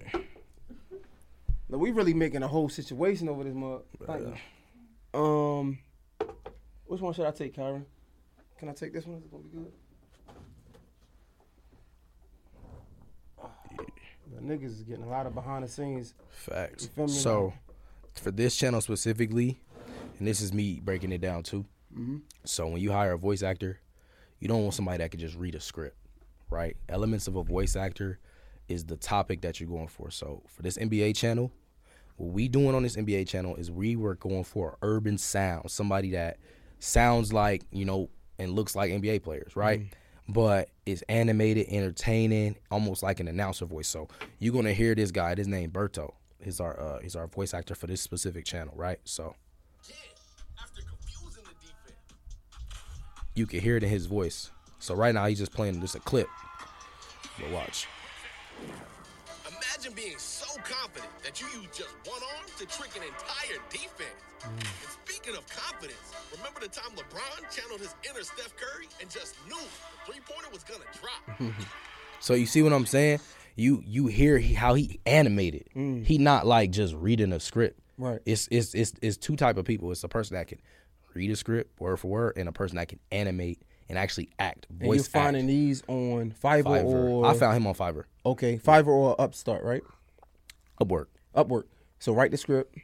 Look, 1.69 1.81
we 1.81 1.91
really 1.91 2.13
making 2.13 2.43
a 2.43 2.47
whole 2.47 2.69
situation 2.69 3.29
over 3.29 3.43
this 3.43 3.53
mug. 3.53 3.83
Thank 4.05 4.27
you. 5.13 5.19
Um, 5.19 5.79
which 6.85 7.01
one 7.01 7.13
should 7.13 7.25
I 7.25 7.31
take, 7.31 7.55
Kyron? 7.55 7.85
Can 8.57 8.69
I 8.69 8.73
take 8.73 8.93
this 8.93 9.05
one? 9.05 9.17
Is 9.17 9.25
it 9.25 9.31
gonna 9.31 9.43
be 9.43 9.49
good? 9.49 9.71
The 14.35 14.41
niggas 14.41 14.65
is 14.65 14.83
getting 14.83 15.03
a 15.03 15.09
lot 15.09 15.25
of 15.25 15.33
behind 15.33 15.63
the 15.63 15.67
scenes. 15.67 16.13
Facts. 16.29 16.83
You 16.83 16.89
feel 16.89 17.07
me? 17.07 17.13
So, 17.13 17.53
for 18.13 18.31
this 18.31 18.55
channel 18.55 18.81
specifically, 18.81 19.59
and 20.19 20.27
this 20.27 20.41
is 20.41 20.53
me 20.53 20.79
breaking 20.83 21.11
it 21.11 21.21
down 21.21 21.43
too. 21.43 21.65
Mm-hmm. 21.97 22.17
So 22.45 22.67
when 22.67 22.81
you 22.81 22.91
hire 22.91 23.13
a 23.13 23.17
voice 23.17 23.43
actor, 23.43 23.79
you 24.39 24.47
don't 24.47 24.61
want 24.61 24.75
somebody 24.75 24.99
that 24.99 25.11
can 25.11 25.19
just 25.19 25.35
read 25.35 25.55
a 25.55 25.59
script, 25.59 25.97
right? 26.49 26.77
Elements 26.89 27.27
of 27.27 27.35
a 27.35 27.43
voice 27.43 27.75
actor 27.75 28.19
is 28.67 28.85
the 28.85 28.97
topic 28.97 29.41
that 29.41 29.59
you're 29.59 29.69
going 29.69 29.87
for. 29.87 30.11
So 30.11 30.43
for 30.47 30.61
this 30.61 30.77
NBA 30.77 31.15
channel, 31.15 31.51
what 32.17 32.33
we 32.33 32.47
doing 32.47 32.75
on 32.75 32.83
this 32.83 32.95
NBA 32.95 33.27
channel 33.27 33.55
is 33.55 33.71
we 33.71 33.95
were 33.95 34.15
going 34.15 34.43
for 34.43 34.77
urban 34.81 35.17
sound, 35.17 35.71
somebody 35.71 36.11
that 36.11 36.37
sounds 36.79 37.33
like 37.33 37.63
you 37.71 37.85
know 37.85 38.09
and 38.39 38.53
looks 38.53 38.75
like 38.75 38.91
NBA 38.91 39.23
players, 39.23 39.55
right? 39.55 39.81
But 40.29 40.69
it's 40.85 41.03
animated, 41.03 41.67
entertaining, 41.69 42.57
almost 42.69 43.01
like 43.01 43.19
an 43.19 43.27
announcer 43.27 43.65
voice. 43.65 43.87
So 43.87 44.09
you're 44.39 44.53
gonna 44.53 44.73
hear 44.73 44.93
this 44.93 45.11
guy. 45.11 45.35
His 45.35 45.47
name 45.47 45.71
Berto. 45.71 46.13
He's 46.43 46.59
our 46.59 46.79
uh, 46.79 46.99
he's 47.01 47.15
our 47.15 47.27
voice 47.27 47.53
actor 47.53 47.75
for 47.75 47.87
this 47.87 48.01
specific 48.01 48.45
channel, 48.45 48.73
right? 48.75 48.99
So 49.05 49.35
After 49.83 50.16
you 53.37 53.45
can 53.45 53.59
hear 53.59 53.77
it 53.77 53.83
in 53.83 53.89
his 53.89 54.05
voice. 54.05 54.51
So 54.79 54.95
right 54.95 55.13
now 55.13 55.25
he's 55.27 55.39
just 55.39 55.53
playing 55.53 55.79
just 55.81 55.95
a 55.95 55.99
clip. 55.99 56.27
But 57.39 57.51
watch. 57.51 57.87
Imagine 59.47 59.93
being 59.93 60.17
so 60.17 60.47
confident 60.61 61.11
that 61.23 61.39
you 61.39 61.47
use 61.47 61.67
just 61.73 61.93
one 62.05 62.21
arm 62.35 62.45
to 62.57 62.65
trick 62.65 62.95
an 62.95 63.03
entire 63.03 63.61
defense. 63.69 64.09
Mm. 64.41 64.49
And 64.49 64.91
speaking 65.05 65.35
of 65.35 65.47
confidence, 65.47 66.13
remember 66.35 66.59
the 66.61 66.67
time 66.67 66.91
LeBron 66.95 67.55
channeled 67.55 67.79
his 67.79 67.93
inner 68.09 68.23
Steph 68.23 68.55
Curry 68.57 68.87
and 69.01 69.09
just 69.09 69.35
knew 69.47 69.55
the 69.55 70.11
three 70.11 70.21
pointer 70.27 70.49
was 70.51 70.63
gonna 70.63 70.85
drop? 70.99 71.53
So 72.19 72.33
you 72.33 72.47
see 72.47 72.63
what 72.63 72.73
I'm 72.73 72.87
saying? 72.87 73.19
You 73.55 73.83
you 73.85 74.07
hear 74.07 74.39
he, 74.39 74.55
how 74.55 74.73
he 74.73 74.99
animated. 75.05 75.65
Mm. 75.75 76.03
He 76.03 76.17
not 76.17 76.47
like 76.47 76.71
just 76.71 76.95
reading 76.95 77.31
a 77.31 77.39
script. 77.39 77.79
Right. 77.97 78.19
It's 78.25 78.47
it's 78.49 78.73
it's 78.73 78.93
it's 79.03 79.17
two 79.17 79.35
type 79.35 79.57
of 79.57 79.65
people. 79.65 79.91
It's 79.91 80.03
a 80.03 80.07
person 80.07 80.35
that 80.35 80.47
can 80.47 80.59
read 81.17 81.31
a 81.31 81.35
script 81.35 81.79
word 81.81 81.97
for 81.97 82.07
word, 82.07 82.33
and 82.37 82.47
a 82.47 82.51
person 82.51 82.77
that 82.77 82.87
can 82.87 82.99
animate 83.11 83.61
and 83.89 83.97
actually 83.97 84.29
act. 84.39 84.67
And 84.69 84.81
you're 84.81 84.95
Voice 84.95 85.07
finding 85.07 85.43
act. 85.43 85.47
these 85.47 85.83
on 85.87 86.31
Fiverr, 86.31 86.63
Fiverr. 86.63 87.09
or 87.09 87.25
I 87.25 87.33
found 87.33 87.57
him 87.57 87.67
on 87.67 87.73
Fiverr. 87.73 88.03
okay 88.25 88.57
Fiverr 88.57 88.87
or 88.87 89.19
Upstart, 89.19 89.63
right? 89.63 89.81
Upwork. 90.79 91.07
Upwork. 91.35 91.63
So 91.99 92.13
write 92.13 92.31
the 92.31 92.37
script. 92.37 92.77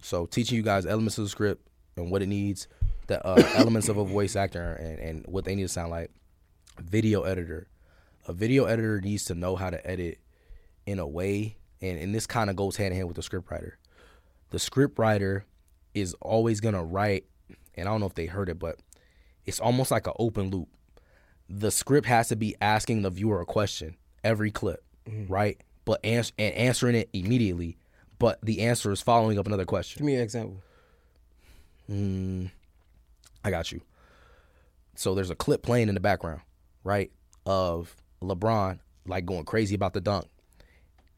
So 0.00 0.26
teaching 0.26 0.56
you 0.56 0.62
guys 0.62 0.86
elements 0.86 1.18
of 1.18 1.24
the 1.24 1.30
script 1.30 1.66
and 1.96 2.10
what 2.10 2.22
it 2.22 2.28
needs, 2.28 2.68
the 3.06 3.24
uh, 3.26 3.42
elements 3.54 3.88
of 3.88 3.96
a 3.96 4.04
voice 4.04 4.36
actor 4.36 4.74
and, 4.74 4.98
and 4.98 5.26
what 5.26 5.44
they 5.44 5.54
need 5.54 5.62
to 5.62 5.68
sound 5.68 5.90
like. 5.90 6.10
Video 6.80 7.22
editor. 7.22 7.68
A 8.26 8.32
video 8.32 8.64
editor 8.64 9.00
needs 9.00 9.24
to 9.26 9.34
know 9.34 9.56
how 9.56 9.70
to 9.70 9.84
edit 9.86 10.18
in 10.86 10.98
a 10.98 11.06
way, 11.06 11.56
and, 11.80 11.98
and 11.98 12.14
this 12.14 12.26
kind 12.26 12.50
of 12.50 12.56
goes 12.56 12.76
hand 12.76 12.92
in 12.92 12.96
hand 12.96 13.08
with 13.08 13.16
the 13.16 13.22
script 13.22 13.50
writer. 13.50 13.78
The 14.50 14.58
script 14.58 14.98
writer 14.98 15.44
is 15.94 16.14
always 16.20 16.60
gonna 16.60 16.84
write, 16.84 17.24
and 17.76 17.88
I 17.88 17.92
don't 17.92 18.00
know 18.00 18.06
if 18.06 18.14
they 18.14 18.26
heard 18.26 18.48
it, 18.48 18.58
but 18.58 18.78
it's 19.46 19.60
almost 19.60 19.90
like 19.90 20.06
an 20.06 20.14
open 20.18 20.50
loop. 20.50 20.68
The 21.48 21.70
script 21.70 22.06
has 22.06 22.28
to 22.28 22.36
be 22.36 22.56
asking 22.60 23.02
the 23.02 23.10
viewer 23.10 23.40
a 23.40 23.46
question 23.46 23.96
every 24.22 24.50
clip, 24.50 24.82
mm. 25.08 25.28
right? 25.28 25.60
But 25.84 26.04
ans- 26.04 26.32
and 26.38 26.54
answering 26.54 26.94
it 26.94 27.10
immediately, 27.12 27.76
but 28.18 28.38
the 28.42 28.62
answer 28.62 28.90
is 28.90 29.02
following 29.02 29.38
up 29.38 29.46
another 29.46 29.66
question. 29.66 30.00
Give 30.00 30.06
me 30.06 30.14
an 30.14 30.22
example. 30.22 30.56
Mm, 31.90 32.50
I 33.44 33.50
got 33.50 33.70
you. 33.70 33.82
so 34.96 35.14
there's 35.14 35.30
a 35.30 35.34
clip 35.34 35.62
playing 35.62 35.88
in 35.88 35.94
the 35.94 36.00
background, 36.00 36.40
right, 36.82 37.10
of 37.44 37.94
LeBron 38.22 38.78
like 39.06 39.26
going 39.26 39.44
crazy 39.44 39.74
about 39.74 39.92
the 39.92 40.00
dunk, 40.00 40.26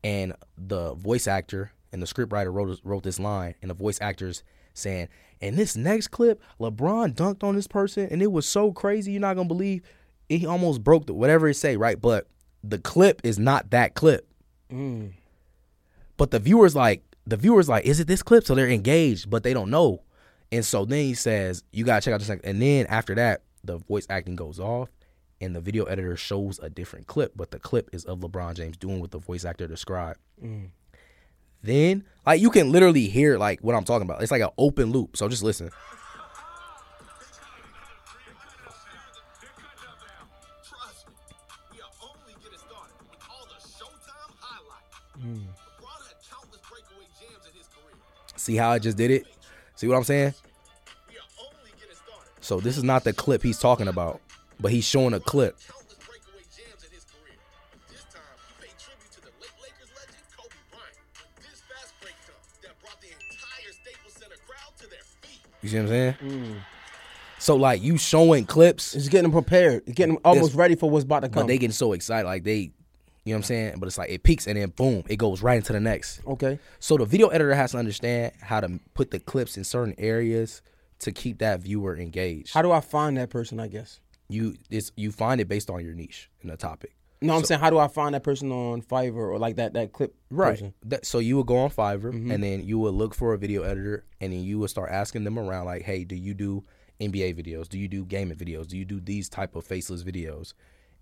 and 0.02 0.34
the 0.58 0.94
voice 0.94 1.28
actor 1.28 1.70
and 1.92 2.02
the 2.02 2.06
scriptwriter 2.06 2.52
wrote 2.52 2.80
wrote 2.82 3.04
this 3.04 3.20
line, 3.20 3.54
and 3.62 3.70
the 3.70 3.74
voice 3.74 3.98
actors 4.00 4.42
saying, 4.76 5.08
"In 5.40 5.56
this 5.56 5.76
next 5.76 6.08
clip, 6.08 6.40
LeBron 6.60 7.14
dunked 7.14 7.42
on 7.42 7.54
this 7.54 7.66
person, 7.66 8.08
and 8.10 8.22
it 8.22 8.32
was 8.32 8.46
so 8.46 8.72
crazy, 8.72 9.12
you're 9.12 9.20
not 9.20 9.34
gonna 9.34 9.48
believe. 9.48 9.82
He 10.28 10.46
almost 10.46 10.82
broke 10.82 11.06
the 11.06 11.14
whatever 11.14 11.48
it 11.48 11.54
say, 11.54 11.76
right? 11.76 12.00
But 12.00 12.26
the 12.64 12.78
clip 12.78 13.20
is 13.24 13.38
not 13.38 13.70
that 13.70 13.94
clip. 13.94 14.26
Mm. 14.70 15.12
But 16.16 16.30
the 16.30 16.38
viewers 16.38 16.74
like 16.74 17.02
the 17.26 17.36
viewers 17.36 17.68
like, 17.68 17.84
is 17.84 18.00
it 18.00 18.06
this 18.06 18.22
clip? 18.22 18.44
So 18.44 18.54
they're 18.54 18.68
engaged, 18.68 19.28
but 19.28 19.42
they 19.42 19.52
don't 19.52 19.70
know. 19.70 20.02
And 20.52 20.64
so 20.64 20.84
then 20.84 21.04
he 21.04 21.14
says, 21.14 21.64
you 21.72 21.84
gotta 21.84 22.00
check 22.00 22.14
out 22.14 22.20
the 22.20 22.26
second. 22.26 22.48
And 22.48 22.62
then 22.62 22.86
after 22.86 23.14
that, 23.16 23.42
the 23.64 23.78
voice 23.78 24.06
acting 24.08 24.36
goes 24.36 24.60
off, 24.60 24.90
and 25.40 25.54
the 25.54 25.60
video 25.60 25.84
editor 25.84 26.16
shows 26.16 26.60
a 26.60 26.70
different 26.70 27.08
clip, 27.08 27.32
but 27.34 27.50
the 27.50 27.58
clip 27.58 27.90
is 27.92 28.04
of 28.04 28.20
LeBron 28.20 28.54
James 28.54 28.76
doing 28.76 29.00
what 29.00 29.10
the 29.10 29.18
voice 29.18 29.44
actor 29.44 29.66
described. 29.66 30.20
Mm. 30.42 30.68
Then, 31.66 32.04
like 32.24 32.40
you 32.40 32.50
can 32.50 32.70
literally 32.70 33.08
hear 33.08 33.36
like 33.38 33.60
what 33.60 33.74
I'm 33.74 33.84
talking 33.84 34.08
about. 34.08 34.22
It's 34.22 34.30
like 34.30 34.40
an 34.40 34.50
open 34.56 34.92
loop. 34.92 35.16
So 35.16 35.28
just 35.28 35.42
listen. 35.42 35.70
See 48.36 48.54
how 48.54 48.70
I 48.70 48.78
just 48.78 48.96
did 48.96 49.10
it? 49.10 49.26
See 49.74 49.88
what 49.88 49.96
I'm 49.96 50.04
saying? 50.04 50.32
So 52.40 52.60
this 52.60 52.76
is 52.78 52.84
not 52.84 53.02
the 53.02 53.12
clip 53.12 53.42
he's 53.42 53.58
talking 53.58 53.88
about, 53.88 54.20
but 54.60 54.70
he's 54.70 54.84
showing 54.84 55.14
a 55.14 55.20
clip. 55.20 55.58
You 65.66 65.70
see 65.70 65.76
what 65.78 65.82
I'm 65.82 65.88
saying? 65.88 66.14
Mm. 66.22 66.56
So 67.38 67.56
like 67.56 67.82
you 67.82 67.98
showing 67.98 68.46
clips, 68.46 68.94
It's 68.94 69.08
getting 69.08 69.24
them 69.24 69.32
prepared. 69.32 69.82
It's 69.86 69.94
getting 69.94 70.14
them 70.14 70.22
almost 70.24 70.54
ready 70.54 70.74
for 70.74 70.88
what's 70.88 71.04
about 71.04 71.20
to 71.20 71.28
come. 71.28 71.42
but 71.42 71.46
they 71.48 71.58
getting 71.58 71.72
so 71.72 71.92
excited, 71.92 72.26
like 72.26 72.44
they, 72.44 72.56
you 72.56 72.70
know 73.26 73.32
what 73.32 73.36
I'm 73.36 73.42
saying? 73.42 73.74
But 73.78 73.86
it's 73.88 73.98
like 73.98 74.10
it 74.10 74.22
peaks 74.22 74.46
and 74.46 74.56
then 74.56 74.70
boom, 74.70 75.02
it 75.08 75.16
goes 75.16 75.42
right 75.42 75.56
into 75.56 75.72
the 75.72 75.80
next. 75.80 76.20
okay. 76.26 76.58
So 76.78 76.96
the 76.96 77.04
video 77.04 77.28
editor 77.28 77.54
has 77.54 77.72
to 77.72 77.78
understand 77.78 78.32
how 78.40 78.60
to 78.60 78.78
put 78.94 79.10
the 79.10 79.18
clips 79.18 79.56
in 79.56 79.64
certain 79.64 79.94
areas 79.98 80.62
to 81.00 81.12
keep 81.12 81.38
that 81.38 81.60
viewer 81.60 81.96
engaged. 81.96 82.54
How 82.54 82.62
do 82.62 82.72
I 82.72 82.80
find 82.80 83.16
that 83.18 83.28
person? 83.28 83.60
I 83.60 83.66
guess. 83.68 84.00
you 84.28 84.56
it's 84.70 84.92
you 84.96 85.12
find 85.12 85.40
it 85.40 85.48
based 85.48 85.68
on 85.68 85.84
your 85.84 85.94
niche 85.94 86.30
and 86.42 86.50
the 86.50 86.56
topic. 86.56 86.94
No, 87.20 87.34
I'm 87.34 87.44
saying 87.44 87.60
how 87.60 87.70
do 87.70 87.78
I 87.78 87.88
find 87.88 88.14
that 88.14 88.22
person 88.22 88.52
on 88.52 88.82
Fiverr 88.82 89.14
or 89.14 89.38
like 89.38 89.56
that 89.56 89.72
that 89.72 89.92
clip 89.92 90.14
person? 90.34 90.74
That, 90.84 91.06
so 91.06 91.18
you 91.18 91.36
would 91.38 91.46
go 91.46 91.58
on 91.58 91.70
Fiverr 91.70 92.12
mm-hmm. 92.12 92.30
and 92.30 92.42
then 92.42 92.62
you 92.62 92.78
would 92.78 92.94
look 92.94 93.14
for 93.14 93.32
a 93.32 93.38
video 93.38 93.62
editor 93.62 94.04
and 94.20 94.32
then 94.32 94.40
you 94.40 94.58
would 94.58 94.70
start 94.70 94.90
asking 94.90 95.24
them 95.24 95.38
around 95.38 95.66
like, 95.66 95.82
hey, 95.82 96.04
do 96.04 96.14
you 96.14 96.34
do 96.34 96.64
NBA 97.00 97.40
videos? 97.42 97.68
Do 97.68 97.78
you 97.78 97.88
do 97.88 98.04
gaming 98.04 98.36
videos? 98.36 98.66
Do 98.66 98.76
you 98.76 98.84
do 98.84 99.00
these 99.00 99.28
type 99.28 99.56
of 99.56 99.64
faceless 99.64 100.02
videos? 100.02 100.52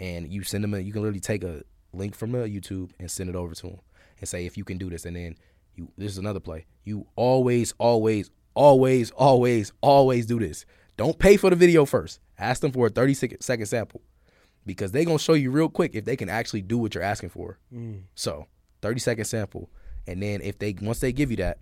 And 0.01 0.33
you 0.33 0.43
send 0.45 0.65
them 0.65 0.75
a, 0.75 0.79
you 0.79 0.93
can 0.93 1.03
literally 1.03 1.21
take 1.21 1.43
a 1.43 1.63
link 1.93 2.15
from 2.15 2.33
the 2.33 2.39
YouTube 2.39 2.91
and 2.99 3.11
send 3.11 3.29
it 3.29 3.37
over 3.37 3.55
to 3.55 3.67
them 3.67 3.81
and 4.21 4.29
say 4.29 4.47
if 4.47 4.57
you 4.57 4.65
can 4.65 4.79
do 4.79 4.91
this. 4.91 5.05
And 5.05 5.17
then 5.17 5.37
you 5.75 5.91
this 5.99 6.13
is 6.13 6.19
another 6.19 6.41
play. 6.41 6.67
You 6.85 7.07
always, 7.17 7.75
always, 7.79 8.31
always, 8.55 9.11
always, 9.13 9.73
always 9.81 10.27
do 10.27 10.39
this. 10.39 10.65
Don't 10.97 11.19
pay 11.19 11.37
for 11.37 11.51
the 11.51 11.57
video 11.57 11.85
first. 11.85 12.21
Ask 12.39 12.61
them 12.61 12.71
for 12.71 12.87
a 12.87 12.91
30 12.91 13.15
second, 13.15 13.41
second 13.41 13.67
sample 13.67 14.01
because 14.67 14.93
they're 14.93 15.05
gonna 15.05 15.19
show 15.19 15.35
you 15.35 15.51
real 15.51 15.69
quick 15.69 15.95
if 15.95 16.05
they 16.05 16.17
can 16.17 16.29
actually 16.29 16.63
do 16.63 16.79
what 16.79 16.95
you're 16.95 17.05
asking 17.05 17.31
for. 17.31 17.59
Mm. 17.73 18.03
So 18.15 18.47
30 18.83 19.01
second 19.01 19.25
sample, 19.25 19.71
and 20.07 20.23
then 20.23 20.41
if 20.43 20.59
they 20.59 20.75
once 20.81 21.01
they 21.01 21.13
give 21.13 21.31
you 21.31 21.37
that, 21.39 21.59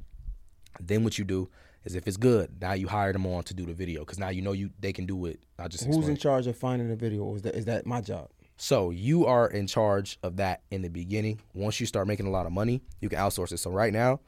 then 0.81 1.05
what 1.05 1.19
you 1.19 1.25
do 1.25 1.49
is 1.85 1.95
if 1.95 2.07
it's 2.07 2.17
good, 2.17 2.61
now 2.61 2.73
you 2.73 2.89
hire 2.89 3.13
them 3.13 3.27
on 3.27 3.43
to 3.45 3.55
do 3.55 3.67
the 3.67 3.75
video 3.75 4.01
because 4.01 4.19
now 4.19 4.29
you 4.29 4.43
know 4.43 4.53
you 4.53 4.71
they 4.79 4.93
can 4.93 5.07
do 5.07 5.27
it. 5.27 5.41
I 5.59 5.69
just 5.69 5.85
Who's 5.85 6.09
in 6.09 6.17
charge 6.17 6.47
of 6.47 6.57
finding 6.57 6.89
the 6.89 6.97
video? 6.97 7.35
Is 7.35 7.43
that 7.43 7.55
is 7.55 7.65
that 7.67 7.87
my 7.87 8.01
job? 8.01 8.29
So 8.57 8.91
you 8.91 9.27
are 9.27 9.49
in 9.49 9.67
charge 9.67 10.19
of 10.23 10.37
that 10.37 10.63
in 10.71 10.83
the 10.83 10.89
beginning. 10.89 11.41
Once 11.55 11.81
you 11.81 11.87
start 11.87 12.07
making 12.07 12.27
a 12.27 12.31
lot 12.31 12.47
of 12.47 12.53
money, 12.53 12.83
you 13.01 13.09
can 13.09 13.19
outsource 13.19 13.53
it. 13.53 13.59
So 13.59 13.71
right 13.71 13.93
now, 13.93 14.21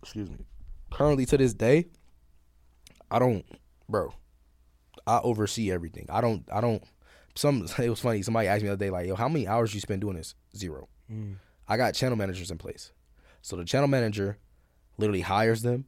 excuse 0.00 0.30
me, 0.30 0.46
currently 0.92 1.26
to 1.26 1.36
this 1.36 1.54
day, 1.54 1.86
I 3.10 3.18
don't, 3.18 3.44
bro. 3.88 4.14
I 5.06 5.18
oversee 5.22 5.70
everything. 5.70 6.06
I 6.08 6.20
don't. 6.20 6.44
I 6.52 6.60
don't. 6.60 6.82
Some 7.34 7.66
it 7.78 7.90
was 7.90 8.00
funny. 8.00 8.22
Somebody 8.22 8.48
asked 8.48 8.62
me 8.62 8.68
the 8.68 8.74
other 8.74 8.84
day, 8.84 8.90
like, 8.90 9.06
"Yo, 9.06 9.14
how 9.14 9.28
many 9.28 9.46
hours 9.46 9.74
you 9.74 9.80
spend 9.80 10.00
doing 10.00 10.16
this?" 10.16 10.34
Zero. 10.56 10.88
I 11.68 11.76
got 11.76 11.94
channel 11.94 12.16
managers 12.16 12.50
in 12.50 12.58
place. 12.58 12.92
So 13.42 13.56
the 13.56 13.64
channel 13.64 13.88
manager 13.88 14.38
literally 14.98 15.20
hires 15.22 15.62
them. 15.62 15.86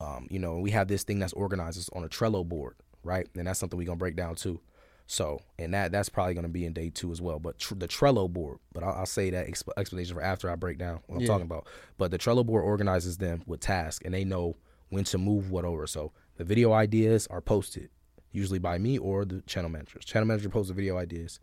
Um, 0.00 0.26
you 0.30 0.38
know, 0.38 0.58
we 0.58 0.70
have 0.72 0.88
this 0.88 1.04
thing 1.04 1.18
that's 1.18 1.32
organized 1.32 1.78
it's 1.78 1.88
on 1.90 2.04
a 2.04 2.08
Trello 2.08 2.46
board, 2.46 2.74
right? 3.04 3.28
And 3.36 3.46
that's 3.46 3.58
something 3.60 3.78
we're 3.78 3.86
gonna 3.86 3.96
break 3.96 4.16
down 4.16 4.34
too. 4.34 4.60
So, 5.06 5.40
and 5.58 5.74
that 5.74 5.92
that's 5.92 6.08
probably 6.08 6.34
gonna 6.34 6.48
be 6.48 6.64
in 6.64 6.72
day 6.72 6.90
two 6.90 7.10
as 7.12 7.20
well. 7.20 7.38
But 7.38 7.58
tr- 7.58 7.74
the 7.74 7.88
Trello 7.88 8.28
board, 8.32 8.58
but 8.72 8.82
I'll, 8.82 8.94
I'll 8.94 9.06
say 9.06 9.30
that 9.30 9.46
exp- 9.46 9.68
explanation 9.76 10.14
for 10.14 10.22
after 10.22 10.50
I 10.50 10.56
break 10.56 10.78
down 10.78 11.00
what 11.06 11.16
I'm 11.16 11.22
talking 11.26 11.46
about. 11.46 11.66
But 11.98 12.10
the 12.10 12.18
Trello 12.18 12.44
board 12.44 12.64
organizes 12.64 13.18
them 13.18 13.42
with 13.46 13.60
tasks, 13.60 14.04
and 14.04 14.12
they 14.14 14.24
know 14.24 14.56
when 14.90 15.04
to 15.04 15.18
move 15.18 15.50
what 15.50 15.64
over. 15.64 15.86
So 15.86 16.12
the 16.36 16.44
video 16.44 16.72
ideas 16.72 17.26
are 17.28 17.40
posted 17.40 17.90
usually 18.32 18.58
by 18.58 18.78
me 18.78 18.98
or 18.98 19.24
the 19.24 19.42
channel 19.42 19.70
managers. 19.70 20.04
Channel 20.04 20.26
manager 20.26 20.48
posts 20.48 20.68
the 20.68 20.74
video 20.74 20.96
ideas. 20.98 21.38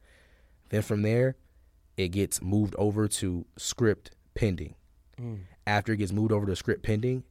Then 0.69 0.81
from 0.81 1.01
there, 1.01 1.35
it 1.97 2.09
gets 2.09 2.41
moved 2.41 2.75
over 2.77 3.07
to 3.07 3.45
script 3.57 4.11
pending. 4.35 4.75
After 5.67 5.93
it 5.93 5.97
gets 5.97 6.11
moved 6.11 6.31
over 6.31 6.45
to 6.45 6.55
script 6.55 6.83
pending, 6.83 7.23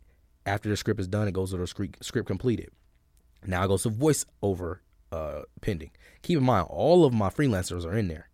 after 0.47 0.69
the 0.69 0.77
script 0.77 1.01
is 1.01 1.09
done, 1.09 1.29
it 1.29 1.33
goes 1.33 1.51
to 1.51 1.57
the 1.57 1.67
script, 1.67 2.05
script 2.05 2.27
completed. 2.27 2.71
Now 3.47 3.65
it 3.65 3.69
goes 3.69 3.83
to 3.85 3.91
voiceover 3.91 4.79
uh, 5.13 5.43
pending. 5.61 5.91
Keep 6.23 6.39
in 6.39 6.45
mind, 6.45 6.67
all 6.69 7.05
of 7.05 7.13
my 7.13 7.29
freelancers 7.31 7.85
are 7.85 7.97
in 7.97 8.09
there. 8.09 8.29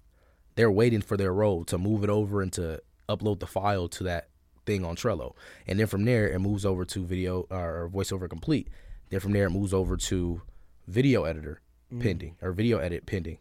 They're 0.56 0.70
waiting 0.70 1.02
for 1.02 1.16
their 1.16 1.32
role 1.32 1.64
to 1.64 1.78
move 1.78 2.04
it 2.04 2.10
over 2.10 2.40
and 2.42 2.52
to 2.54 2.80
upload 3.08 3.40
the 3.40 3.46
file 3.46 3.88
to 3.88 4.04
that 4.04 4.28
thing 4.66 4.84
on 4.84 4.96
Trello. 4.96 5.34
And 5.66 5.78
then 5.78 5.86
from 5.86 6.04
there, 6.04 6.28
it 6.28 6.38
moves 6.38 6.64
over 6.64 6.84
to 6.84 7.04
video 7.04 7.46
or 7.50 7.90
voiceover 7.92 8.28
complete. 8.28 8.68
Then 9.10 9.20
from 9.20 9.32
there, 9.32 9.46
it 9.46 9.50
moves 9.50 9.74
over 9.74 9.96
to 9.96 10.42
video 10.86 11.24
editor 11.24 11.60
pending 12.00 12.36
or 12.42 12.52
video 12.52 12.78
edit 12.78 13.06
pending. 13.06 13.38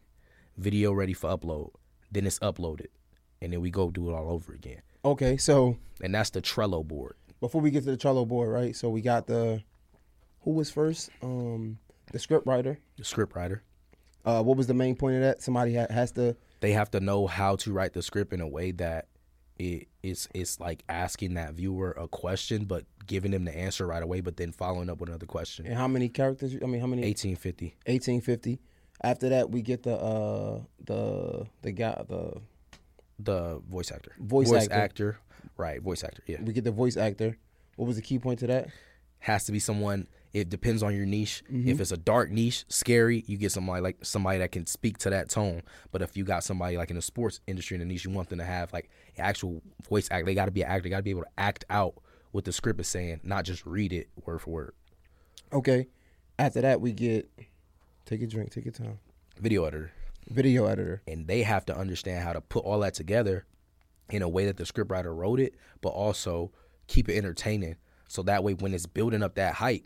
Video 0.58 0.94
ready 0.94 1.14
for 1.14 1.36
upload. 1.36 1.72
Then 2.12 2.28
it's 2.28 2.40
uploaded. 2.40 2.88
And 3.42 3.52
then 3.52 3.62
we 3.62 3.72
go 3.72 3.90
do 3.90 4.10
it 4.10 4.14
all 4.14 4.30
over 4.30 4.54
again. 4.54 4.82
Okay, 5.04 5.38
so 5.38 5.78
And 6.02 6.14
that's 6.14 6.30
the 6.30 6.42
Trello 6.42 6.86
board. 6.86 7.16
before 7.42 7.60
we 7.62 7.72
get 7.72 7.84
to 7.86 7.92
the 7.92 7.98
Trello 7.98 8.28
board, 8.28 8.50
right? 8.50 8.76
So 8.76 8.90
we 8.90 9.02
got 9.02 9.28
the 9.28 9.64
who 10.42 10.52
was 10.52 10.70
first? 10.70 11.10
Um, 11.22 11.80
the 12.12 12.20
script 12.20 12.46
writer. 12.46 12.78
The 12.98 13.04
script 13.06 13.36
writer. 13.36 13.64
Uh, 14.26 14.44
what 14.44 14.56
was 14.58 14.68
the 14.68 14.74
main 14.74 14.96
point 14.96 15.16
of 15.16 15.22
that? 15.22 15.42
Somebody 15.42 15.76
ha- 15.76 15.88
has 15.90 16.12
to. 16.14 16.36
they 16.62 16.72
have 16.74 16.92
to 16.92 17.00
know 17.00 17.28
how 17.28 17.56
to 17.58 17.74
write 17.74 17.94
the 17.94 18.02
script 18.04 18.32
in 18.34 18.40
a 18.42 18.48
way 18.48 18.72
that 18.72 19.08
it 19.58 19.88
it's 20.02 20.28
it's 20.34 20.60
like 20.60 20.84
asking 20.90 21.36
that 21.36 21.54
viewer 21.54 21.92
a 21.92 22.08
question 22.08 22.66
but 22.66 22.86
giving 23.06 23.32
them 23.32 23.46
the 23.46 23.56
answer 23.56 23.86
right 23.86 24.02
away 24.04 24.20
but 24.22 24.38
then 24.38 24.52
following 24.52 24.90
up 24.90 25.00
with 25.00 25.10
another 25.10 25.26
question 25.26 25.66
And 25.66 25.76
how 25.76 25.88
many 25.88 26.10
characters? 26.10 26.56
I 26.56 26.66
mean, 26.66 26.82
how 26.82 26.88
many? 26.88 27.04
1850 27.04 27.76
1850. 27.86 28.60
After 29.04 29.30
that, 29.30 29.50
we 29.50 29.62
get 29.62 29.84
the 29.84 29.96
uh 29.96 30.62
the 30.86 31.46
the 31.62 31.72
guy 31.72 32.04
the 32.08 32.42
the 33.20 33.62
voice 33.70 33.92
actor 33.92 34.14
Voice 34.20 34.52
actor. 34.70 35.20
right 35.58 35.82
voice 35.82 36.04
actor 36.04 36.24
yeah 36.26 36.42
we 36.42 36.52
get 36.54 36.64
the 36.64 36.72
voice 36.72 36.98
actor. 36.98 37.38
What 37.76 37.86
was 37.88 37.96
the 37.96 38.02
key 38.02 38.20
point 38.20 38.40
to 38.40 38.48
that? 38.48 38.70
has 39.20 39.46
to 39.46 39.52
be 39.52 39.60
someone 39.60 40.08
it 40.34 40.50
depends 40.50 40.82
on 40.84 40.96
your 40.96 41.06
niche 41.06 41.44
Mm-hmm. 41.52 41.70
if 41.70 41.80
it's 41.80 41.92
a 41.92 41.98
dark 41.98 42.32
niche 42.32 42.66
scary 42.68 43.24
you 43.28 43.38
get 43.38 43.52
somebody 43.52 43.82
like 43.82 43.98
somebody 44.04 44.40
that 44.40 44.52
can 44.52 44.66
speak 44.66 44.98
to 45.00 45.10
that 45.12 45.30
tone 45.30 45.62
but 45.92 46.02
if 46.02 46.18
you 46.18 46.24
got 46.24 46.44
somebody 46.44 46.78
like 46.78 46.90
in 46.90 46.96
the 46.96 47.02
sports 47.02 47.40
industry 47.48 47.76
in 47.76 47.80
the 47.80 47.86
niche 47.86 48.06
you 48.06 48.12
want 48.12 48.30
them 48.30 48.40
to 48.40 48.46
have 48.46 48.72
like 48.74 48.90
actual 49.18 49.62
voice 49.88 50.08
act 50.12 50.26
they 50.26 50.34
got 50.34 50.46
to 50.46 50.52
be 50.52 50.62
an 50.64 50.70
actor 50.70 50.84
they 50.84 50.90
got 50.90 50.98
to 50.98 51.04
be 51.04 51.12
able 51.12 51.22
to 51.24 51.30
act 51.40 51.66
out 51.70 51.94
what 52.32 52.46
the 52.46 52.52
script 52.52 52.80
is 52.80 52.88
saying 52.88 53.20
not 53.24 53.46
just 53.46 53.66
read 53.66 53.94
it 53.94 54.08
word 54.26 54.40
for 54.42 54.50
word 54.52 54.74
Okay. 55.52 55.86
After 56.40 56.62
that, 56.62 56.82
we 56.82 56.94
get 56.94 57.30
take 58.06 58.24
a 58.24 58.28
drink, 58.28 58.52
take 58.52 58.66
your 58.66 58.72
time. 58.74 58.98
video 59.40 59.66
editor 59.66 59.92
Video 60.30 60.66
editor. 60.66 61.04
and 61.08 61.28
they 61.28 61.44
have 61.44 61.64
to 61.68 61.78
understand 61.78 62.24
how 62.24 62.34
to 62.34 62.42
put 62.42 62.66
all 62.66 62.80
that 62.80 62.96
together 62.96 63.46
in 64.10 64.24
a 64.24 64.28
way 64.30 64.46
that 64.48 64.58
the 64.58 64.64
scriptwriter 64.64 65.16
wrote 65.16 65.40
it, 65.40 65.54
but 65.82 65.90
also 65.90 66.52
keep 66.88 67.08
it 67.08 67.18
entertaining. 67.18 67.76
So 68.08 68.24
that 68.24 68.44
way, 68.44 68.54
when 68.56 68.74
it's 68.74 68.88
building 68.88 69.22
up 69.22 69.36
that 69.36 69.54
hype, 69.56 69.84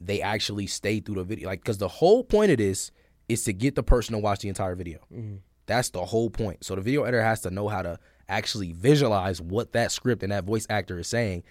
they 0.00 0.20
actually 0.22 0.66
stay 0.66 1.00
through 1.00 1.16
the 1.16 1.24
video. 1.24 1.48
Like, 1.48 1.60
because 1.60 1.78
the 1.78 1.88
whole 1.88 2.24
point 2.24 2.50
of 2.50 2.58
this 2.58 2.90
is 3.28 3.44
to 3.44 3.52
get 3.52 3.74
the 3.74 3.82
person 3.82 4.12
to 4.14 4.18
watch 4.18 4.40
the 4.40 4.48
entire 4.48 4.74
video. 4.74 4.98
Mm-hmm. 5.12 5.36
That's 5.66 5.90
the 5.90 6.04
whole 6.04 6.30
point. 6.30 6.64
So 6.64 6.74
the 6.74 6.80
video 6.80 7.02
editor 7.04 7.22
has 7.22 7.42
to 7.42 7.50
know 7.50 7.68
how 7.68 7.82
to 7.82 7.98
actually 8.28 8.72
visualize 8.72 9.40
what 9.40 9.72
that 9.72 9.92
script 9.92 10.22
and 10.22 10.32
that 10.32 10.44
voice 10.44 10.66
actor 10.70 10.98
is 10.98 11.06
saying 11.08 11.44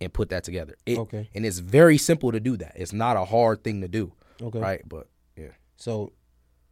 and 0.00 0.12
put 0.12 0.28
that 0.30 0.44
together. 0.44 0.74
It- 0.86 0.98
Okay. 0.98 1.28
And 1.34 1.44
it's 1.46 1.58
very 1.58 1.98
simple 1.98 2.30
to 2.32 2.40
do 2.40 2.56
that. 2.58 2.72
It's 2.76 2.92
not 2.92 3.16
a 3.16 3.24
hard 3.24 3.64
thing 3.64 3.80
to 3.80 3.88
do. 3.88 4.12
Okay. 4.40 4.58
Right. 4.60 4.82
But 4.88 5.08
yeah. 5.36 5.50
So 5.76 6.12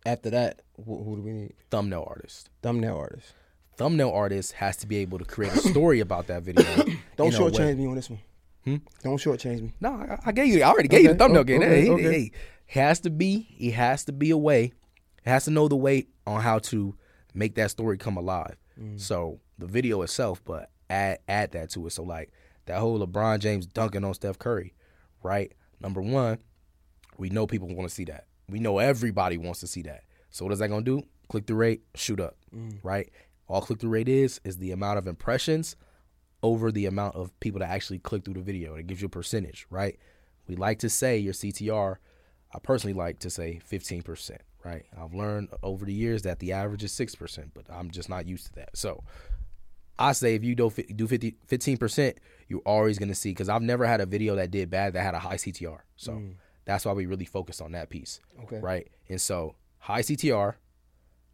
After 0.05 0.31
that, 0.31 0.63
who, 0.85 1.03
who 1.05 1.17
do 1.17 1.23
we 1.23 1.33
need? 1.33 1.55
Thumbnail 1.71 2.05
artist. 2.09 2.51
Thumbnail 2.61 2.97
artist. 2.97 3.35
Thumbnail 3.77 4.11
artist 4.11 4.53
has 4.55 4.77
to 4.79 4.87
be 4.89 4.97
able 4.99 5.19
to 5.19 5.25
create 5.25 5.53
a 5.55 5.59
story 5.59 6.01
about 6.01 6.27
that 6.27 6.43
video. 6.43 6.65
Don't 7.17 7.33
shortchange 7.33 7.77
me 7.79 7.87
on 7.87 7.95
this 7.95 8.11
one. 8.11 8.19
Hmm? 8.65 8.77
Don't 9.03 9.17
shortchange 9.17 9.61
me. 9.61 9.75
No, 9.81 9.91
I, 9.95 10.19
I 10.27 10.33
gave 10.33 10.47
you. 10.49 10.63
I 10.63 10.69
already 10.71 10.89
gave 10.89 11.03
you 11.03 11.09
the 11.09 11.15
thumbnail 11.17 11.45
game. 11.45 11.63
okay, 11.63 11.83
Hey, 11.85 11.91
okay. 11.91 12.03
hey, 12.03 12.11
hey. 12.13 12.31
has 12.67 13.01
to 13.01 13.11
be. 13.11 13.47
He 13.51 13.71
has 13.73 14.05
to 14.05 14.13
be 14.13 14.31
a 14.31 14.37
way. 14.37 14.73
He 15.25 15.31
has 15.31 15.45
to 15.47 15.51
know 15.51 15.69
the 15.69 15.77
way 15.77 16.07
on 16.27 16.41
how 16.41 16.59
to 16.61 16.95
make 17.35 17.55
that 17.57 17.71
story 17.71 17.99
come 17.99 18.17
alive. 18.17 18.57
Mm. 18.81 19.01
So 19.01 19.41
the 19.59 19.67
video 19.67 20.03
itself, 20.03 20.43
but 20.45 20.71
add 20.91 21.19
add 21.29 21.53
that 21.53 21.71
to 21.71 21.87
it. 21.87 21.91
So 21.91 22.03
like 22.05 22.31
that 22.67 22.79
whole 22.79 23.05
LeBron 23.05 23.41
James 23.41 23.67
dunking 23.67 24.05
on 24.05 24.15
Steph 24.15 24.39
Curry, 24.39 24.75
right? 25.23 25.53
Number 25.81 26.01
one, 26.01 26.39
we 27.19 27.31
know 27.31 27.47
people 27.47 27.69
want 27.69 27.89
to 27.89 27.95
see 27.95 28.05
that. 28.05 28.27
We 28.49 28.61
know 28.61 28.79
everybody 28.79 29.39
wants 29.39 29.61
to 29.61 29.67
see 29.67 29.83
that. 29.83 30.05
So 30.31 30.45
what 30.45 30.53
is 30.53 30.61
that 30.61 30.69
gonna 30.69 30.83
do? 30.85 31.03
Click 31.29 31.47
through 31.47 31.57
rate, 31.57 31.83
shoot 31.95 32.21
up, 32.21 32.37
Mm. 32.55 32.79
right? 32.83 33.11
All 33.49 33.61
click 33.61 33.81
through 33.81 33.91
rate 33.91 34.09
is 34.09 34.41
is 34.45 34.59
the 34.59 34.71
amount 34.71 34.99
of 34.99 35.07
impressions 35.07 35.75
over 36.43 36.73
the 36.73 36.87
amount 36.87 37.15
of 37.17 37.39
people 37.41 37.61
that 37.61 37.71
actually 37.71 37.99
click 37.99 38.25
through 38.25 38.35
the 38.35 38.41
video. 38.41 38.75
It 38.75 38.87
gives 38.87 39.01
you 39.01 39.07
a 39.07 39.11
percentage, 39.11 39.67
right? 39.71 39.99
We 40.49 40.57
like 40.57 40.81
to 40.81 40.89
say 40.91 41.19
your 41.19 41.33
CTR. 41.33 41.97
I 42.55 42.59
personally 42.59 42.95
like 42.95 43.21
to 43.21 43.31
say 43.31 43.61
15%, 43.71 44.39
right? 44.65 44.85
I've 45.01 45.15
learned 45.15 45.49
over 45.63 45.85
the 45.85 45.93
years 45.93 46.23
that 46.23 46.41
the 46.41 46.53
average 46.53 46.85
is 46.85 46.93
6%, 46.93 47.51
but 47.55 47.65
I'm 47.71 47.91
just 47.91 48.09
not 48.09 48.27
used 48.27 48.47
to 48.47 48.53
that. 48.55 48.77
So 48.77 49.05
I 49.99 50.13
say 50.13 50.35
if 50.35 50.43
you 50.43 50.55
do 50.55 50.71
do 50.71 51.07
50, 51.07 51.37
15%, 51.49 52.17
you're 52.49 52.61
always 52.61 52.99
going 52.99 53.09
to 53.09 53.15
see, 53.15 53.31
because 53.31 53.49
I've 53.49 53.63
never 53.63 53.87
had 53.87 54.01
a 54.01 54.07
video 54.07 54.35
that 54.37 54.51
did 54.51 54.69
bad 54.69 54.95
that 54.95 55.03
had 55.03 55.15
a 55.15 55.19
high 55.19 55.37
CTR. 55.37 55.79
So 55.97 56.13
mm. 56.13 56.35
that's 56.65 56.85
why 56.85 56.93
we 56.93 57.07
really 57.07 57.25
focus 57.25 57.61
on 57.61 57.73
that 57.73 57.89
piece, 57.89 58.21
Okay. 58.45 58.59
right? 58.59 58.89
And 59.09 59.21
so 59.21 59.55
high 59.79 60.03
CTR, 60.03 60.55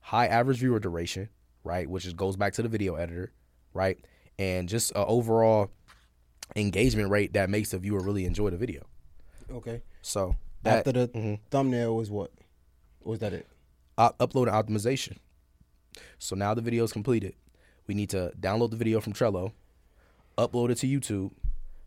high 0.00 0.26
average 0.26 0.58
viewer 0.58 0.78
duration, 0.78 1.30
right? 1.64 1.88
Which 1.88 2.04
is, 2.04 2.12
goes 2.12 2.36
back 2.36 2.52
to 2.54 2.62
the 2.62 2.68
video 2.68 2.96
editor, 2.96 3.32
right? 3.72 3.98
And 4.38 4.68
just 4.68 4.90
an 4.92 5.04
overall 5.06 5.70
engagement 6.56 7.10
rate 7.10 7.32
that 7.34 7.50
makes 7.50 7.70
the 7.70 7.78
viewer 7.78 8.00
really 8.00 8.24
enjoy 8.24 8.50
the 8.50 8.56
video. 8.56 8.82
Okay. 9.50 9.82
So 10.02 10.36
that, 10.62 10.78
After 10.86 10.92
the 10.92 11.08
Mhm. 11.08 11.40
thumbnail 11.50 11.96
was 11.96 12.10
what? 12.10 12.32
Was 13.02 13.18
that 13.20 13.32
it? 13.32 13.46
uh, 13.96 14.12
upload 14.20 14.46
and 14.46 14.52
optimization. 14.78 15.16
So 16.18 16.36
now 16.36 16.54
the 16.54 16.60
video 16.62 16.84
is 16.84 16.92
completed. 16.92 17.34
We 17.88 17.94
need 17.94 18.10
to 18.10 18.32
download 18.38 18.70
the 18.70 18.76
video 18.76 19.00
from 19.00 19.12
Trello, 19.12 19.52
upload 20.36 20.70
it 20.70 20.76
to 20.78 20.86
YouTube, 20.86 21.32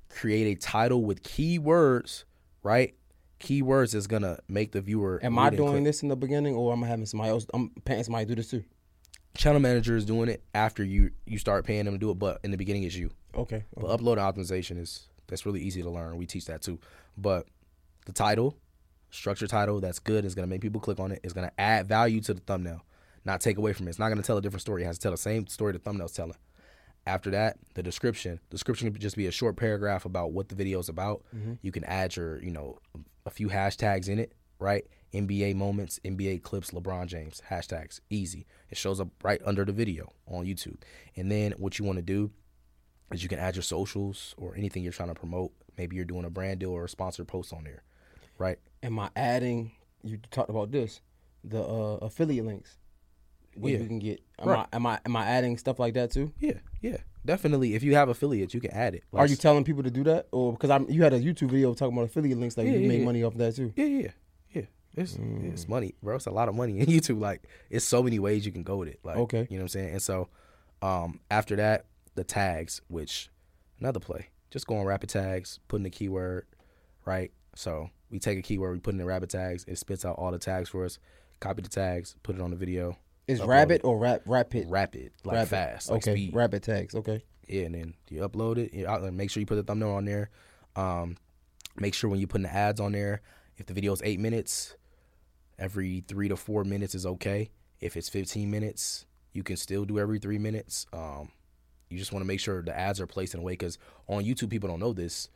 create 0.10 0.52
a 0.52 0.60
title 0.60 1.06
with 1.06 1.24
keywords, 1.24 2.26
right? 2.64 2.96
Keywords 3.40 3.96
is 3.96 4.08
gonna 4.08 4.40
make 4.50 4.72
the 4.74 4.82
viewer. 4.82 5.20
Am 5.24 5.40
I 5.40 5.52
doing 5.52 5.70
click. 5.72 5.84
this 5.86 6.04
in 6.04 6.10
the 6.10 6.16
beginning, 6.18 6.54
or 6.56 6.74
am 6.74 6.84
I 6.84 6.88
having 6.88 7.06
somebody 7.06 7.30
else? 7.30 7.46
I'm 7.54 7.70
paying 7.86 8.04
somebody 8.04 8.26
to 8.26 8.30
do 8.30 8.36
this 8.36 8.50
too. 8.50 8.64
Channel 9.36 9.62
manager 9.62 9.96
is 9.96 10.06
doing 10.06 10.30
it 10.30 10.44
after 10.54 10.84
you 10.84 11.12
you 11.26 11.38
start 11.38 11.66
paying 11.66 11.86
them 11.86 11.96
to 11.96 12.00
do 12.00 12.12
it, 12.12 12.20
but 12.20 12.40
in 12.44 12.52
the 12.52 12.58
beginning 12.58 12.84
it's 12.84 12.96
you. 12.96 13.12
Okay. 13.36 13.64
But 13.76 13.98
upload 13.98 14.18
optimization 14.18 14.78
is 14.78 15.08
that's 15.28 15.46
really 15.46 15.62
easy 15.62 15.82
to 15.82 15.90
learn. 15.90 16.18
We 16.18 16.26
teach 16.26 16.46
that 16.46 16.62
too. 16.62 16.80
But 17.18 17.48
the 18.06 18.12
title, 18.12 18.58
structure 19.10 19.48
title 19.48 19.80
that's 19.80 20.00
good 20.00 20.26
is 20.26 20.36
gonna 20.36 20.48
make 20.48 20.62
people 20.62 20.82
click 20.82 21.00
on 21.00 21.12
it. 21.12 21.22
It's 21.24 21.34
gonna 21.34 21.52
add 21.58 21.88
value 21.88 22.22
to 22.22 22.34
the 22.34 22.42
thumbnail, 22.42 22.84
not 23.24 23.42
take 23.42 23.58
away 23.58 23.74
from 23.74 23.88
it. 23.88 23.92
It's 23.92 24.00
not 24.00 24.10
gonna 24.10 24.22
tell 24.22 24.38
a 24.38 24.42
different 24.42 24.62
story. 24.62 24.84
It 24.84 24.88
has 24.88 24.98
to 24.98 25.04
tell 25.04 25.12
the 25.12 25.18
same 25.18 25.48
story 25.48 25.74
the 25.74 25.80
thumbnail's 25.80 26.14
telling. 26.14 26.38
After 27.08 27.32
that, 27.32 27.58
the 27.74 27.82
description. 27.82 28.40
Description 28.50 28.92
could 28.92 29.02
just 29.02 29.16
be 29.16 29.26
a 29.26 29.32
short 29.32 29.56
paragraph 29.56 30.06
about 30.06 30.34
what 30.34 30.50
the 30.50 30.56
video 30.56 30.80
is 30.80 30.90
about. 30.90 31.24
Mm-hmm. 31.36 31.54
You 31.62 31.72
can 31.72 31.84
add 31.86 32.16
your, 32.16 32.44
you 32.44 32.52
know, 32.52 32.78
a 33.26 33.32
few 33.32 33.50
hashtags 33.50 34.08
in 34.08 34.20
it, 34.20 34.34
right? 34.60 34.86
NBA 35.14 35.56
moments, 35.56 36.00
NBA 36.06 36.42
clips, 36.44 36.72
LeBron 36.72 37.08
James 37.08 37.42
hashtags, 37.50 38.00
easy. 38.10 38.46
It 38.70 38.78
shows 38.78 39.00
up 39.00 39.10
right 39.24 39.42
under 39.46 39.66
the 39.66 39.74
video 39.74 40.14
on 40.28 40.46
YouTube. 40.46 40.78
And 41.16 41.30
then 41.32 41.52
what 41.58 41.78
you 41.80 41.86
want 41.86 41.98
to 41.98 42.02
do 42.04 42.32
is 43.12 43.22
you 43.22 43.30
can 43.30 43.40
add 43.40 43.56
your 43.56 43.64
socials 43.64 44.34
or 44.38 44.56
anything 44.56 44.84
you're 44.84 44.94
trying 44.94 45.10
to 45.10 45.16
promote. 45.16 45.52
Maybe 45.78 45.96
you're 45.96 46.06
doing 46.06 46.26
a 46.26 46.30
brand 46.30 46.60
deal 46.60 46.72
or 46.72 46.86
a 46.86 46.90
sponsored 46.90 47.28
post 47.28 47.52
on 47.54 47.64
there, 47.66 47.84
right? 48.38 48.58
Am 48.84 48.98
I 49.00 49.10
adding? 49.16 49.72
You 50.04 50.18
talked 50.32 50.50
about 50.50 50.72
this, 50.72 51.02
the 51.44 51.62
uh, 51.62 51.98
affiliate 52.02 52.46
links. 52.46 52.78
Where 53.56 53.74
Yeah. 53.74 53.80
you 53.80 53.88
can 53.88 54.00
get. 54.00 54.22
Am 54.40 54.48
Right. 54.48 54.66
I 54.72 54.76
am 54.78 54.86
I 54.86 55.00
am 55.06 55.16
I 55.18 55.26
adding 55.26 55.58
stuff 55.58 55.78
like 55.78 55.94
that 55.96 56.10
too? 56.12 56.32
Yeah, 56.40 56.54
yeah, 56.80 56.98
definitely. 57.26 57.76
If 57.76 57.84
you 57.84 57.96
have 57.96 58.08
affiliates, 58.08 58.54
you 58.54 58.62
can 58.62 58.72
add 58.72 58.96
it. 58.96 59.04
Are 59.12 59.28
you 59.28 59.36
telling 59.36 59.66
people 59.66 59.84
to 59.84 59.92
do 59.92 60.06
that, 60.06 60.28
or 60.32 60.54
because 60.54 60.70
I'm 60.70 60.90
you 60.90 61.04
had 61.04 61.12
a 61.12 61.20
YouTube 61.20 61.52
video 61.52 61.74
talking 61.74 61.94
about 61.94 62.06
affiliate 62.06 62.38
links, 62.40 62.56
like 62.58 62.68
Yeah, 62.68 62.74
you 62.76 62.80
yeah, 62.80 62.88
made 62.88 63.00
yeah. 63.00 63.06
money 63.06 63.24
off 63.24 63.34
that 63.36 63.58
too? 63.58 63.74
Yeah, 63.76 63.86
yeah, 63.86 64.08
It's 64.96 65.18
it's 65.44 65.68
money, 65.68 65.96
bro. 66.04 66.16
It's 66.18 66.26
a 66.26 66.32
lot 66.32 66.50
of 66.50 66.56
money 66.56 66.80
in 66.80 66.86
YouTube. 66.88 67.20
Like 67.20 67.44
it's 67.70 67.86
so 67.86 68.04
many 68.04 68.20
ways 68.20 68.46
you 68.46 68.52
can 68.52 68.64
go 68.64 68.78
with 68.78 68.90
it. 68.90 69.00
Like 69.04 69.18
Okay. 69.18 69.48
you 69.50 69.58
know 69.58 69.64
what 69.64 69.76
I'm 69.76 69.80
saying. 69.80 69.90
And 69.94 70.02
so, 70.02 70.28
um, 70.82 71.20
after 71.30 71.56
that, 71.56 71.86
the 72.16 72.24
tags, 72.24 72.82
which 72.88 73.30
another 73.80 74.00
play. 74.00 74.28
Just 74.50 74.68
go 74.68 74.76
on 74.78 74.86
rapid 74.86 75.10
tags, 75.10 75.60
put 75.70 75.78
in 75.78 75.84
the 75.84 75.90
keyword, 75.90 76.46
right? 77.06 77.32
So 77.56 77.90
we 78.10 78.20
take 78.20 78.38
a 78.38 78.42
keyword, 78.42 78.74
we 78.74 78.80
put 78.80 78.94
in 78.94 78.98
the 78.98 79.06
rapid 79.06 79.30
tags, 79.30 79.64
it 79.68 79.78
spits 79.78 80.04
out 80.04 80.18
all 80.18 80.32
the 80.32 80.40
tags 80.40 80.68
for 80.70 80.84
us. 80.84 81.00
Copy 81.40 81.62
the 81.62 81.70
tags, 81.70 82.16
put 82.22 82.36
it 82.36 82.42
on 82.42 82.52
the 82.52 82.58
video. 82.58 82.98
Is 83.28 83.42
rabbit 83.42 83.76
it. 83.76 83.86
or 83.86 83.98
rap 83.98 84.24
rapid? 84.26 84.70
rapid, 84.70 85.12
like 85.24 85.36
Rapid. 85.36 85.50
fast, 85.50 85.90
like 85.90 86.04
okay. 86.04 86.12
speed. 86.14 86.36
Rabbit 86.36 86.64
tags. 86.64 86.94
Okay. 86.96 87.24
Yeah, 87.48 87.64
and 87.64 87.76
then 87.76 87.94
you 88.10 88.22
upload 88.28 88.58
it. 88.58 88.74
You 88.74 88.86
make 89.12 89.30
sure 89.32 89.40
you 89.40 89.46
put 89.48 89.56
the 89.56 89.64
thumbnail 89.64 89.92
on 89.92 90.06
there. 90.06 90.30
Um, 90.76 91.16
make 91.78 91.94
sure 91.94 92.10
when 92.10 92.20
you're 92.20 92.28
putting 92.28 92.44
the 92.44 92.54
ads 92.54 92.80
on 92.82 92.92
there, 92.92 93.22
if 93.58 93.66
the 93.68 93.74
video 93.74 93.94
is 93.94 94.02
eight 94.04 94.20
minutes, 94.20 94.76
every 95.62 96.04
three 96.08 96.28
to 96.28 96.36
four 96.36 96.64
minutes 96.64 96.96
is 96.96 97.06
okay. 97.06 97.52
If 97.80 97.96
it's 97.96 98.10
15 98.10 98.50
minutes, 98.50 99.06
you 99.32 99.44
can 99.44 99.56
still 99.56 99.86
do 99.86 100.00
every 100.00 100.20
three 100.20 100.40
minutes. 100.40 100.88
Um, 100.92 101.30
you 101.90 101.98
just 101.98 102.12
want 102.12 102.24
to 102.24 102.28
make 102.28 102.40
sure 102.40 102.62
the 102.62 102.78
ads 102.78 103.00
are 103.00 103.08
placed 103.08 103.34
in 103.34 103.40
a 103.40 103.44
way 103.44 103.54
because 103.54 103.78
on 104.08 104.24
YouTube 104.24 104.50
people 104.50 104.68
don't 104.68 104.80
know 104.80 104.92
this. 104.92 105.30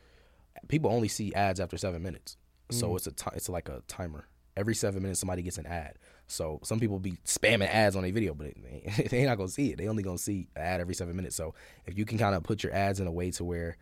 People 0.68 0.90
only 0.90 1.08
see 1.08 1.32
ads 1.34 1.60
after 1.60 1.76
seven 1.76 2.02
minutes, 2.02 2.36
so 2.70 2.96
it's 2.96 3.06
a 3.06 3.12
it's 3.34 3.48
like 3.48 3.68
a 3.68 3.82
timer. 3.88 4.26
Every 4.56 4.74
seven 4.74 5.02
minutes, 5.02 5.20
somebody 5.20 5.42
gets 5.42 5.58
an 5.58 5.66
ad. 5.66 5.98
So 6.28 6.60
some 6.62 6.80
people 6.80 6.98
be 6.98 7.18
spamming 7.26 7.68
ads 7.68 7.94
on 7.94 8.06
a 8.06 8.10
video, 8.10 8.32
but 8.32 8.54
they, 8.56 9.06
they 9.10 9.18
ain't 9.18 9.28
not 9.28 9.36
gonna 9.36 9.50
see 9.50 9.72
it. 9.72 9.76
They 9.76 9.86
only 9.86 10.02
gonna 10.02 10.16
see 10.16 10.48
an 10.56 10.62
ad 10.62 10.80
every 10.80 10.94
seven 10.94 11.14
minutes. 11.14 11.36
So 11.36 11.54
if 11.84 11.98
you 11.98 12.06
can 12.06 12.16
kind 12.16 12.34
of 12.34 12.42
put 12.42 12.62
your 12.62 12.72
ads 12.72 13.00
in 13.00 13.06
a 13.06 13.12
way 13.12 13.30
to 13.32 13.44
where, 13.44 13.76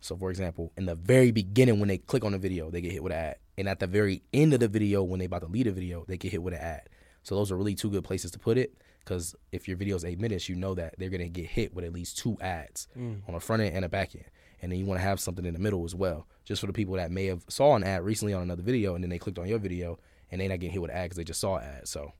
so 0.00 0.16
for 0.16 0.30
example, 0.30 0.72
in 0.76 0.86
the 0.86 0.94
very 0.94 1.30
beginning 1.30 1.80
when 1.80 1.88
they 1.88 1.98
click 1.98 2.24
on 2.24 2.32
the 2.32 2.38
video, 2.38 2.70
they 2.70 2.80
get 2.80 2.92
hit 2.92 3.02
with 3.02 3.12
an 3.12 3.18
ad, 3.18 3.36
and 3.56 3.68
at 3.68 3.80
the 3.80 3.86
very 3.86 4.22
end 4.32 4.54
of 4.54 4.60
the 4.60 4.68
video 4.68 5.02
when 5.02 5.18
they 5.18 5.26
about 5.26 5.42
to 5.42 5.48
leave 5.48 5.66
a 5.66 5.72
video, 5.72 6.04
they 6.06 6.16
get 6.16 6.32
hit 6.32 6.42
with 6.42 6.54
an 6.54 6.60
ad. 6.60 6.88
So 7.22 7.34
those 7.34 7.50
are 7.52 7.56
really 7.56 7.74
two 7.74 7.90
good 7.90 8.04
places 8.04 8.30
to 8.30 8.38
put 8.38 8.56
it 8.56 8.78
because 9.00 9.34
if 9.52 9.68
your 9.68 9.76
video 9.76 9.96
is 9.96 10.04
eight 10.04 10.20
minutes, 10.20 10.48
you 10.48 10.54
know 10.54 10.74
that 10.74 10.94
they're 10.98 11.10
gonna 11.10 11.28
get 11.28 11.46
hit 11.46 11.74
with 11.74 11.84
at 11.84 11.92
least 11.92 12.18
two 12.18 12.36
ads 12.40 12.88
mm. 12.96 13.20
on 13.26 13.34
the 13.34 13.40
front 13.40 13.62
end 13.62 13.74
and 13.74 13.84
the 13.84 13.88
back 13.88 14.14
end, 14.14 14.24
and 14.62 14.72
then 14.72 14.78
you 14.78 14.86
want 14.86 15.00
to 15.00 15.04
have 15.04 15.20
something 15.20 15.44
in 15.44 15.54
the 15.54 15.60
middle 15.60 15.84
as 15.84 15.94
well, 15.94 16.26
just 16.44 16.60
for 16.60 16.66
the 16.66 16.72
people 16.72 16.94
that 16.94 17.10
may 17.10 17.26
have 17.26 17.44
saw 17.48 17.74
an 17.74 17.84
ad 17.84 18.04
recently 18.04 18.34
on 18.34 18.42
another 18.42 18.62
video 18.62 18.94
and 18.94 19.02
then 19.02 19.10
they 19.10 19.18
clicked 19.18 19.38
on 19.38 19.48
your 19.48 19.58
video 19.58 19.98
and 20.30 20.40
they 20.40 20.48
not 20.48 20.60
getting 20.60 20.72
hit 20.72 20.82
with 20.82 20.90
an 20.90 20.96
ad 20.96 21.04
because 21.04 21.16
they 21.16 21.24
just 21.24 21.40
saw 21.40 21.56
an 21.56 21.64
ad. 21.64 21.88
So 21.88 22.12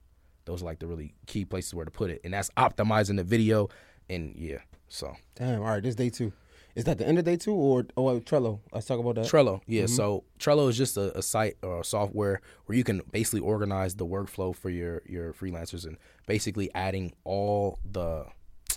those 0.45 0.63
are 0.63 0.65
like 0.65 0.79
the 0.79 0.87
really 0.87 1.15
key 1.27 1.45
places 1.45 1.75
where 1.75 1.85
to 1.85 1.91
put 1.91 2.11
it, 2.11 2.21
and 2.25 2.33
that's 2.33 2.51
optimizing 2.57 3.17
the 3.17 3.25
video. 3.25 3.69
And 4.09 4.35
yeah, 4.37 4.59
so 4.89 5.15
Damn. 5.35 5.61
All 5.61 5.69
right. 5.69 5.83
This 5.83 5.95
day 5.95 6.11
two. 6.11 6.33
Is 6.75 6.85
that 6.85 6.99
the 6.99 7.07
end 7.07 7.19
of 7.19 7.25
day 7.25 7.37
two 7.37 7.53
or 7.53 7.87
oh 7.97 8.21
Trello? 8.21 8.61
Let's 8.73 8.87
talk 8.87 9.01
about 9.01 9.17
that. 9.17 9.27
Trello, 9.27 9.61
yeah. 9.67 9.87
So 9.87 10.25
Trello 10.39 10.69
is 10.69 10.77
just 10.77 10.97
a, 10.97 11.17
a 11.19 11.23
site 11.23 11.57
or 11.63 11.81
a 11.81 11.85
software 11.85 12.41
where 12.67 12.79
you 12.79 12.85
can 12.85 13.03
basically 13.11 13.41
organize 13.41 13.97
the 13.97 14.07
workflow 14.07 14.55
for 14.55 14.71
your 14.71 15.03
your 15.07 15.33
freelancers 15.33 15.85
and 15.87 15.97
basically 16.27 16.71
adding 16.75 17.13
all 17.25 17.79
the 17.91 18.27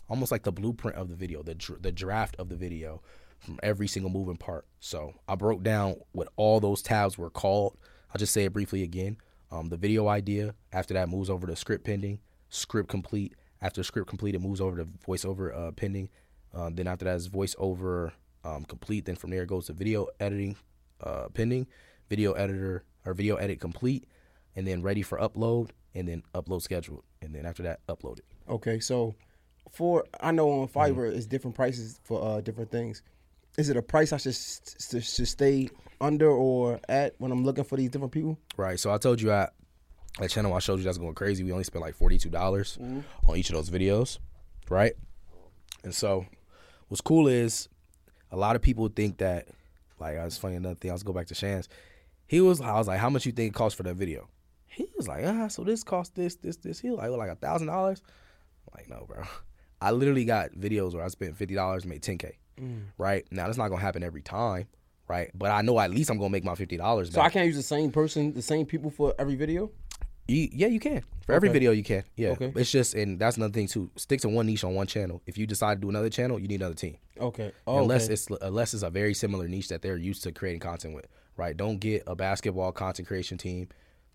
almost 0.10 0.32
like 0.32 0.44
the 0.44 0.52
blueprint 0.52 0.98
of 0.98 1.10
the 1.10 1.16
video, 1.16 1.44
the 1.44 1.56
the 1.80 1.92
draft 1.92 2.36
of 2.38 2.50
the 2.50 2.56
video 2.56 3.02
from 3.40 3.60
every 3.64 3.88
single 3.88 4.12
moving 4.12 4.38
part. 4.38 4.66
So 4.80 5.14
I 5.28 5.36
broke 5.36 5.64
down 5.64 5.96
what 6.12 6.30
all 6.36 6.60
those 6.60 6.82
tabs 6.82 7.18
were 7.18 7.30
called. 7.30 7.78
I'll 8.14 8.20
just 8.20 8.34
say 8.34 8.46
it 8.46 8.54
briefly 8.54 8.84
again. 8.84 9.18
Um, 9.52 9.70
the 9.70 9.78
video 9.78 10.08
idea. 10.08 10.56
After 10.72 10.94
that, 10.94 11.10
moves 11.10 11.30
over 11.30 11.48
to 11.48 11.56
script 11.56 11.86
pending, 11.86 12.20
script 12.50 12.90
complete. 12.90 13.34
After 13.62 13.84
script 13.84 14.10
complete, 14.10 14.36
it 14.36 14.42
moves 14.42 14.62
over 14.62 14.78
to 14.78 14.86
voiceover 15.08 15.56
uh, 15.56 15.72
pending. 15.72 16.10
Uh, 16.54 16.70
then 16.72 16.88
after 16.88 17.06
that 17.06 17.16
is 17.16 17.30
voiceover 17.30 18.12
um, 18.44 18.66
complete. 18.66 19.06
Then 19.06 19.16
from 19.16 19.30
there 19.30 19.44
it 19.44 19.48
goes 19.48 19.68
to 19.68 19.74
video 19.74 20.08
editing 20.20 20.56
uh, 21.02 21.28
pending, 21.34 21.68
video 22.10 22.34
editor 22.34 22.84
or 23.06 23.14
video 23.14 23.36
edit 23.38 23.60
complete, 23.60 24.06
and 24.56 24.68
then 24.68 24.82
ready 24.82 25.02
for 25.02 25.18
upload, 25.18 25.70
and 25.96 26.08
then 26.08 26.24
upload 26.36 26.62
scheduled, 26.62 27.04
and 27.22 27.34
then 27.34 27.46
after 27.46 27.64
that 27.64 27.86
upload 27.88 28.20
it. 28.20 28.26
Okay. 28.50 28.80
So 28.80 29.16
for 29.72 30.06
I 30.20 30.32
know 30.32 30.52
on 30.62 30.68
Fiverr 30.68 31.08
Mm-hmm. 31.08 31.18
it's 31.18 31.26
different 31.26 31.56
prices 31.56 32.00
for 32.04 32.22
uh, 32.24 32.42
different 32.42 32.72
things. 32.72 33.02
Is 33.58 33.70
it 33.70 33.76
a 33.76 33.82
price 33.82 34.14
I 34.14 34.18
should, 34.18 34.36
should 34.36 35.04
should 35.04 35.28
stay 35.28 35.70
under 36.00 36.30
or 36.30 36.80
at 36.88 37.16
when 37.18 37.32
I'm 37.32 37.44
looking 37.44 37.64
for 37.64 37.76
these 37.78 37.90
different 37.90 38.14
people? 38.14 38.38
Right. 38.58 38.80
So 38.80 38.94
I 38.94 38.98
told 38.98 39.22
you 39.22 39.32
at 39.32 39.54
that 40.20 40.30
channel 40.30 40.54
I 40.54 40.60
showed 40.60 40.80
you 40.80 40.86
that's 40.86 40.98
going 40.98 41.16
crazy. 41.16 41.44
We 41.44 41.52
only 41.52 41.64
spent 41.64 41.84
like 41.84 41.96
forty 41.96 42.18
two 42.18 42.30
dollars 42.30 42.78
on 42.80 43.36
each 43.36 43.50
of 43.50 43.56
those 43.56 43.70
videos, 43.70 44.20
right? 44.70 44.94
And 45.84 45.94
so 45.94 46.26
what's 46.92 47.00
cool 47.00 47.30
is 47.30 47.70
a 48.32 48.36
lot 48.36 48.58
of 48.58 48.62
people 48.62 48.90
think 48.90 49.20
that 49.20 49.48
like 49.98 50.16
it's 50.16 50.38
funny 50.38 50.56
another 50.56 50.76
thing. 50.76 50.92
I 50.92 50.94
was 50.94 51.04
go 51.04 51.14
back 51.14 51.28
to 51.28 51.36
Shan's. 51.36 51.70
He 52.28 52.42
was 52.42 52.60
I 52.60 52.74
was 52.74 52.88
like, 52.88 53.00
how 53.00 53.10
much 53.10 53.26
you 53.26 53.32
think 53.32 53.54
it 53.54 53.58
costs 53.58 53.78
for 53.78 53.84
that 53.84 53.96
video? 53.96 54.28
He 54.66 54.90
was 54.98 55.08
like, 55.08 55.24
ah, 55.26 55.48
so 55.48 55.64
this 55.64 55.86
cost 55.86 56.16
this, 56.16 56.36
this, 56.36 56.58
this. 56.58 56.82
He 56.82 56.90
was 56.90 57.00
like, 57.00 57.10
like 57.12 57.30
a 57.30 57.36
thousand 57.36 57.68
dollars. 57.68 58.02
Like, 58.76 58.90
no, 58.90 59.06
bro. 59.08 59.24
I 59.82 59.92
literally 59.92 60.26
got 60.26 60.52
videos 60.52 60.94
where 60.94 61.04
I 61.04 61.08
spent 61.08 61.38
fifty 61.38 61.56
dollars 61.56 61.84
and 61.84 61.92
made 61.92 62.04
ten 62.04 62.18
k. 62.18 62.38
Mm. 62.60 62.88
Right 62.98 63.26
now, 63.32 63.46
that's 63.46 63.58
not 63.58 63.70
gonna 63.70 63.80
happen 63.80 64.04
every 64.04 64.22
time, 64.22 64.68
right? 65.08 65.32
But 65.34 65.52
I 65.52 65.62
know 65.62 65.80
at 65.80 65.92
least 65.92 66.10
I'm 66.10 66.18
gonna 66.18 66.30
make 66.30 66.44
my 66.44 66.56
fifty 66.56 66.76
dollars. 66.76 67.14
So 67.14 67.22
I 67.22 67.30
can't 67.30 67.48
use 67.48 67.56
the 67.56 67.64
same 67.64 67.92
person, 67.92 68.34
the 68.34 68.42
same 68.42 68.66
people 68.66 68.92
for 68.92 69.16
every 69.18 69.36
video. 69.36 69.72
You, 70.28 70.50
yeah, 70.52 70.68
you 70.68 70.80
can. 70.80 71.04
For 71.26 71.34
every 71.34 71.50
Okay. 71.50 71.54
video, 71.54 71.72
you 71.72 71.84
can. 71.84 72.04
Yeah. 72.16 72.30
Okay. 72.30 72.54
It's 72.56 72.72
just, 72.72 72.94
and 72.94 73.20
that's 73.20 73.38
another 73.38 73.54
thing 73.54 73.68
too. 73.68 73.92
Stick 73.96 74.22
to 74.22 74.30
one 74.30 74.46
niche 74.46 74.64
on 74.64 74.74
one 74.74 74.88
channel. 74.88 75.22
If 75.26 75.38
you 75.38 75.46
decide 75.46 75.76
to 75.76 75.82
do 75.82 75.90
another 75.90 76.10
channel, 76.10 76.40
you 76.40 76.48
need 76.48 76.62
another 76.62 76.76
team. 76.76 76.98
Okay. 77.20 77.52
Oh, 77.68 77.80
unless 77.80 78.06
okay. 78.06 78.14
it's 78.14 78.28
unless 78.42 78.74
it's 78.74 78.84
a 78.84 78.90
very 78.90 79.14
similar 79.14 79.48
niche 79.48 79.68
that 79.70 79.82
they're 79.82 79.98
used 79.98 80.24
to 80.24 80.32
creating 80.32 80.62
content 80.62 80.96
with. 80.96 81.08
Right. 81.38 81.56
Don't 81.56 81.80
get 81.80 82.04
a 82.08 82.16
basketball 82.16 82.72
content 82.72 83.08
creation 83.08 83.38
team 83.38 83.70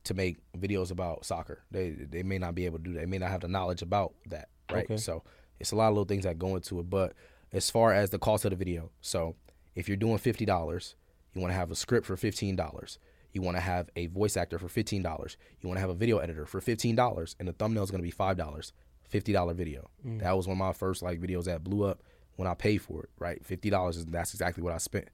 to 0.04 0.14
make 0.14 0.38
videos 0.56 0.90
about 0.90 1.24
soccer. 1.24 1.62
They 1.70 1.90
they 1.90 2.22
may 2.22 2.38
not 2.38 2.54
be 2.54 2.66
able 2.66 2.78
to 2.78 2.84
do 2.84 2.92
that. 2.94 3.00
They 3.00 3.06
may 3.06 3.18
not 3.18 3.30
have 3.30 3.40
the 3.40 3.48
knowledge 3.48 3.82
about 3.82 4.14
that. 4.26 4.48
Right. 4.70 4.84
Okay. 4.84 4.96
So 4.96 5.22
it's 5.60 5.72
a 5.72 5.76
lot 5.76 5.88
of 5.88 5.94
little 5.94 6.06
things 6.06 6.24
that 6.24 6.38
go 6.38 6.56
into 6.56 6.80
it. 6.80 6.88
But 6.88 7.14
as 7.52 7.70
far 7.70 7.92
as 7.92 8.10
the 8.10 8.18
cost 8.18 8.44
of 8.44 8.50
the 8.50 8.56
video, 8.56 8.90
so 9.00 9.36
if 9.74 9.88
you're 9.88 9.96
doing 9.96 10.18
fifty 10.18 10.44
dollars, 10.44 10.94
you 11.34 11.40
want 11.40 11.52
to 11.52 11.56
have 11.56 11.70
a 11.70 11.76
script 11.76 12.06
for 12.06 12.16
fifteen 12.16 12.56
dollars. 12.56 12.98
You 13.36 13.42
want 13.42 13.58
to 13.58 13.60
have 13.60 13.90
a 13.96 14.06
voice 14.06 14.34
actor 14.38 14.58
for 14.58 14.66
fifteen 14.66 15.02
dollars. 15.02 15.36
You 15.60 15.68
want 15.68 15.76
to 15.76 15.82
have 15.82 15.90
a 15.90 15.94
video 15.94 16.16
editor 16.16 16.46
for 16.46 16.58
fifteen 16.58 16.96
dollars, 16.96 17.36
and 17.38 17.46
the 17.46 17.52
thumbnail 17.52 17.84
is 17.84 17.90
going 17.90 18.00
to 18.00 18.06
be 18.06 18.10
five 18.10 18.38
dollars. 18.38 18.72
Fifty 19.10 19.30
dollar 19.30 19.52
video. 19.52 19.90
Mm. 20.06 20.20
That 20.20 20.34
was 20.34 20.48
one 20.48 20.54
of 20.54 20.58
my 20.58 20.72
first 20.72 21.02
like 21.02 21.20
videos 21.20 21.44
that 21.44 21.62
blew 21.62 21.84
up 21.84 22.02
when 22.36 22.48
I 22.48 22.54
paid 22.54 22.78
for 22.78 23.02
it. 23.02 23.10
Right, 23.18 23.44
fifty 23.44 23.68
dollars 23.68 23.98
is 23.98 24.06
that's 24.06 24.32
exactly 24.32 24.62
what 24.62 24.72
I 24.72 24.78
spent. 24.78 25.08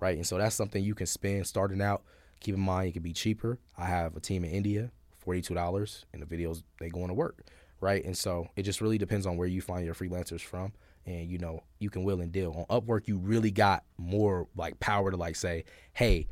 Right, 0.00 0.16
and 0.16 0.26
so 0.26 0.38
that's 0.38 0.56
something 0.56 0.82
you 0.82 0.94
can 0.94 1.04
spend 1.04 1.46
starting 1.46 1.82
out. 1.82 2.02
Keep 2.40 2.54
in 2.54 2.62
mind 2.62 2.88
it 2.88 2.92
can 2.92 3.02
be 3.02 3.12
cheaper. 3.12 3.58
I 3.76 3.84
have 3.84 4.16
a 4.16 4.20
team 4.20 4.42
in 4.42 4.52
India, 4.52 4.90
forty 5.18 5.42
two 5.42 5.52
dollars, 5.52 6.06
and 6.14 6.22
the 6.22 6.26
videos 6.26 6.62
they 6.80 6.88
going 6.88 7.08
to 7.08 7.14
work. 7.14 7.44
Right, 7.82 8.02
and 8.06 8.16
so 8.16 8.48
it 8.56 8.62
just 8.62 8.80
really 8.80 8.96
depends 8.96 9.26
on 9.26 9.36
where 9.36 9.48
you 9.48 9.60
find 9.60 9.84
your 9.84 9.94
freelancers 9.94 10.40
from 10.40 10.72
and 11.04 11.30
you 11.30 11.36
know 11.36 11.62
you 11.78 11.90
can 11.90 12.04
will 12.04 12.20
and 12.20 12.32
deal 12.32 12.66
on 12.68 12.80
upwork 12.80 13.06
you 13.06 13.16
really 13.16 13.50
got 13.52 13.84
more 13.96 14.48
like 14.56 14.80
power 14.80 15.10
to 15.10 15.16
like 15.16 15.36
say 15.36 15.62
hey 15.92 16.26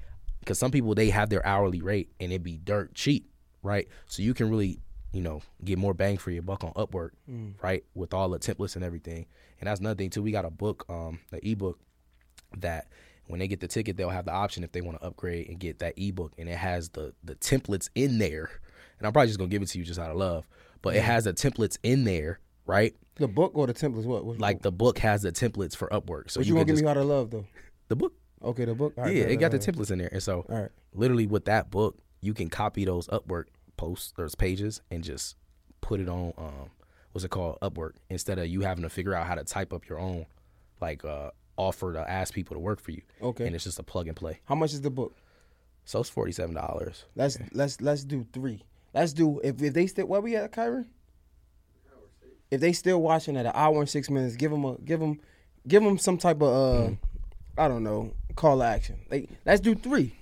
because 0.44 0.58
some 0.58 0.70
people 0.70 0.94
they 0.94 1.10
have 1.10 1.30
their 1.30 1.44
hourly 1.46 1.80
rate 1.80 2.08
and 2.20 2.32
it 2.32 2.42
be 2.42 2.56
dirt 2.58 2.94
cheap 2.94 3.28
right 3.62 3.88
so 4.06 4.22
you 4.22 4.34
can 4.34 4.50
really 4.50 4.78
you 5.12 5.22
know 5.22 5.40
get 5.64 5.78
more 5.78 5.94
bang 5.94 6.16
for 6.18 6.30
your 6.30 6.42
buck 6.42 6.62
on 6.64 6.72
upwork 6.74 7.10
right 7.62 7.84
with 7.94 8.12
all 8.12 8.28
the 8.28 8.38
templates 8.38 8.76
and 8.76 8.84
everything 8.84 9.26
and 9.60 9.68
that's 9.68 9.80
another 9.80 9.96
thing 9.96 10.10
too 10.10 10.22
we 10.22 10.30
got 10.32 10.44
a 10.44 10.50
book 10.50 10.84
um 10.88 11.18
the 11.30 11.48
ebook 11.48 11.78
that 12.58 12.86
when 13.26 13.40
they 13.40 13.48
get 13.48 13.60
the 13.60 13.68
ticket 13.68 13.96
they'll 13.96 14.10
have 14.10 14.26
the 14.26 14.32
option 14.32 14.62
if 14.64 14.72
they 14.72 14.80
want 14.80 14.98
to 14.98 15.04
upgrade 15.06 15.48
and 15.48 15.58
get 15.58 15.78
that 15.78 15.94
ebook 15.96 16.32
and 16.38 16.48
it 16.48 16.56
has 16.56 16.90
the 16.90 17.12
the 17.24 17.34
templates 17.36 17.88
in 17.94 18.18
there 18.18 18.50
and 18.98 19.06
i'm 19.06 19.12
probably 19.12 19.28
just 19.28 19.38
gonna 19.38 19.48
give 19.48 19.62
it 19.62 19.68
to 19.68 19.78
you 19.78 19.84
just 19.84 19.98
out 19.98 20.10
of 20.10 20.16
love 20.16 20.46
but 20.82 20.94
it 20.94 21.02
has 21.02 21.24
the 21.24 21.32
templates 21.32 21.78
in 21.82 22.04
there 22.04 22.38
right 22.66 22.94
the 23.16 23.28
book 23.28 23.52
or 23.54 23.66
the 23.66 23.74
templates. 23.74 24.04
What? 24.04 24.24
what 24.24 24.38
like 24.40 24.62
the 24.62 24.72
book 24.72 24.98
has 24.98 25.22
the 25.22 25.30
templates 25.30 25.76
for 25.76 25.88
Upwork. 25.88 26.30
So 26.30 26.40
What 26.40 26.46
you, 26.46 26.54
you, 26.54 26.58
to 26.58 26.64
give 26.64 26.74
just 26.74 26.82
me 26.82 26.88
how 26.88 26.94
to 26.94 27.04
love 27.04 27.30
though? 27.30 27.44
the 27.88 27.96
book. 27.96 28.12
Okay, 28.44 28.64
the 28.64 28.74
book. 28.74 28.94
All 28.96 29.04
right, 29.04 29.14
yeah, 29.14 29.22
bet, 29.24 29.32
it 29.32 29.36
got 29.36 29.50
the 29.50 29.58
bet, 29.58 29.66
bet. 29.66 29.74
templates 29.76 29.90
in 29.90 29.98
there, 29.98 30.10
and 30.12 30.22
so 30.22 30.44
All 30.48 30.60
right. 30.62 30.70
literally 30.92 31.26
with 31.26 31.46
that 31.46 31.70
book, 31.70 31.98
you 32.20 32.34
can 32.34 32.48
copy 32.48 32.84
those 32.84 33.06
Upwork 33.08 33.44
posts, 33.76 34.12
those 34.16 34.34
pages, 34.34 34.80
and 34.90 35.02
just 35.02 35.36
put 35.80 36.00
it 36.00 36.08
on 36.08 36.32
um, 36.38 36.70
what's 37.12 37.24
it 37.24 37.30
called 37.30 37.58
Upwork 37.60 37.92
instead 38.10 38.38
of 38.38 38.46
you 38.46 38.60
having 38.62 38.82
to 38.82 38.88
figure 38.90 39.14
out 39.14 39.26
how 39.26 39.34
to 39.34 39.44
type 39.44 39.72
up 39.72 39.88
your 39.88 39.98
own 39.98 40.26
like 40.80 41.04
uh, 41.04 41.30
offer 41.56 41.92
to 41.92 42.10
ask 42.10 42.34
people 42.34 42.54
to 42.54 42.60
work 42.60 42.80
for 42.80 42.90
you. 42.90 43.02
Okay. 43.22 43.46
and 43.46 43.54
it's 43.54 43.64
just 43.64 43.78
a 43.78 43.82
plug 43.82 44.08
and 44.08 44.16
play. 44.16 44.40
How 44.44 44.54
much 44.54 44.72
is 44.72 44.80
the 44.80 44.90
book? 44.90 45.14
So 45.84 46.00
it's 46.00 46.08
forty 46.10 46.32
seven 46.32 46.54
dollars. 46.54 47.04
Let's 47.14 47.38
let's 47.52 47.80
let's 47.80 48.04
do 48.04 48.26
three. 48.32 48.62
Let's 48.94 49.12
do 49.12 49.40
if 49.44 49.60
if 49.62 49.74
they 49.74 49.86
still 49.86 50.06
where 50.06 50.20
we 50.20 50.36
at, 50.36 50.52
Kyron? 50.52 50.86
If 52.50 52.60
they 52.60 52.72
still 52.72 53.00
watching 53.02 53.36
at 53.36 53.46
an 53.46 53.52
hour 53.54 53.80
and 53.80 53.88
six 53.88 54.08
minutes, 54.08 54.36
give 54.36 54.50
them 54.50 54.64
a 54.64 54.76
give 54.78 55.00
them 55.00 55.20
give 55.66 55.82
them 55.82 55.98
some 55.98 56.18
type 56.18 56.40
of 56.42 56.48
uh 56.48 56.90
I 57.58 57.68
don't 57.68 57.82
know 57.84 58.12
call 58.36 58.58
to 58.58 58.64
action. 58.64 58.96
Like 59.10 59.28
let's 59.44 59.60
do 59.60 59.74
three 59.74 60.14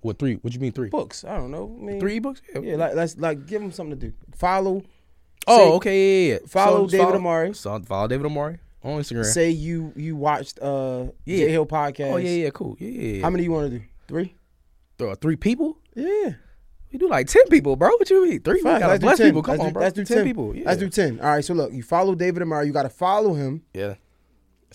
What 0.00 0.18
three? 0.18 0.34
What 0.36 0.52
you 0.54 0.60
mean 0.60 0.72
three? 0.72 0.88
books. 0.88 1.24
I 1.24 1.36
don't 1.36 1.50
know. 1.50 1.76
I 1.80 1.84
mean, 1.84 2.00
Three 2.00 2.20
ebooks? 2.20 2.40
Yeah, 2.60 2.76
like 2.76 2.94
let's 2.94 3.16
like 3.18 3.46
give 3.46 3.60
them 3.62 3.72
something 3.72 3.98
to 3.98 4.06
do. 4.08 4.12
Follow. 4.34 4.82
Oh, 5.46 5.58
say- 5.58 5.72
okay, 5.76 6.28
yeah, 6.28 6.32
yeah. 6.34 6.38
follow 6.46 6.86
So, 6.86 6.98
David 6.98 7.14
Omari. 7.16 7.54
So 7.54 7.78
follow 7.80 8.08
David 8.08 8.26
Omari 8.26 8.58
on 8.82 9.00
Instagram. 9.00 9.24
Say 9.24 9.50
you 9.50 9.92
you 9.96 10.16
watched 10.16 10.58
uh 10.60 11.06
Yeah. 11.24 11.38
Jay 11.46 11.50
Hill 11.50 11.66
podcast. 11.66 12.12
oh 12.12 12.16
yeah, 12.16 12.30
yeah, 12.44 12.50
cool. 12.50 12.76
Yeah, 12.78 12.88
yeah. 12.88 13.14
yeah. 13.16 13.22
How 13.22 13.30
many 13.30 13.44
you 13.44 13.52
want 13.52 13.70
to 13.70 13.78
do? 13.78 13.84
Three. 14.08 14.34
Throw 14.98 15.14
three 15.14 15.36
people? 15.36 15.78
Yeah. 15.94 16.34
We 16.92 16.98
do 16.98 17.08
like 17.08 17.26
ten 17.26 17.46
people, 17.48 17.74
bro. 17.76 17.88
What 17.90 18.08
you 18.10 18.28
mean? 18.28 18.40
Three? 18.42 18.60
We 18.62 18.70
Let's 18.70 19.00
do 19.00 19.16
10. 19.16 19.26
people. 19.28 19.42
Come 19.42 19.52
let's 19.52 19.60
on, 19.62 19.68
do, 19.68 19.72
bro. 19.72 19.82
Let's 19.82 19.94
do 19.96 20.04
10, 20.04 20.24
people. 20.24 20.54
Yeah. 20.54 20.64
Let's 20.66 20.78
do 20.78 20.90
ten. 20.90 21.20
All 21.20 21.26
right. 21.30 21.44
So 21.44 21.54
look, 21.54 21.72
you 21.72 21.82
follow 21.82 22.14
David 22.14 22.42
Omari. 22.42 22.66
You 22.66 22.72
got 22.72 22.82
to 22.82 22.90
follow 22.90 23.32
him. 23.32 23.62
Yeah. 23.72 23.94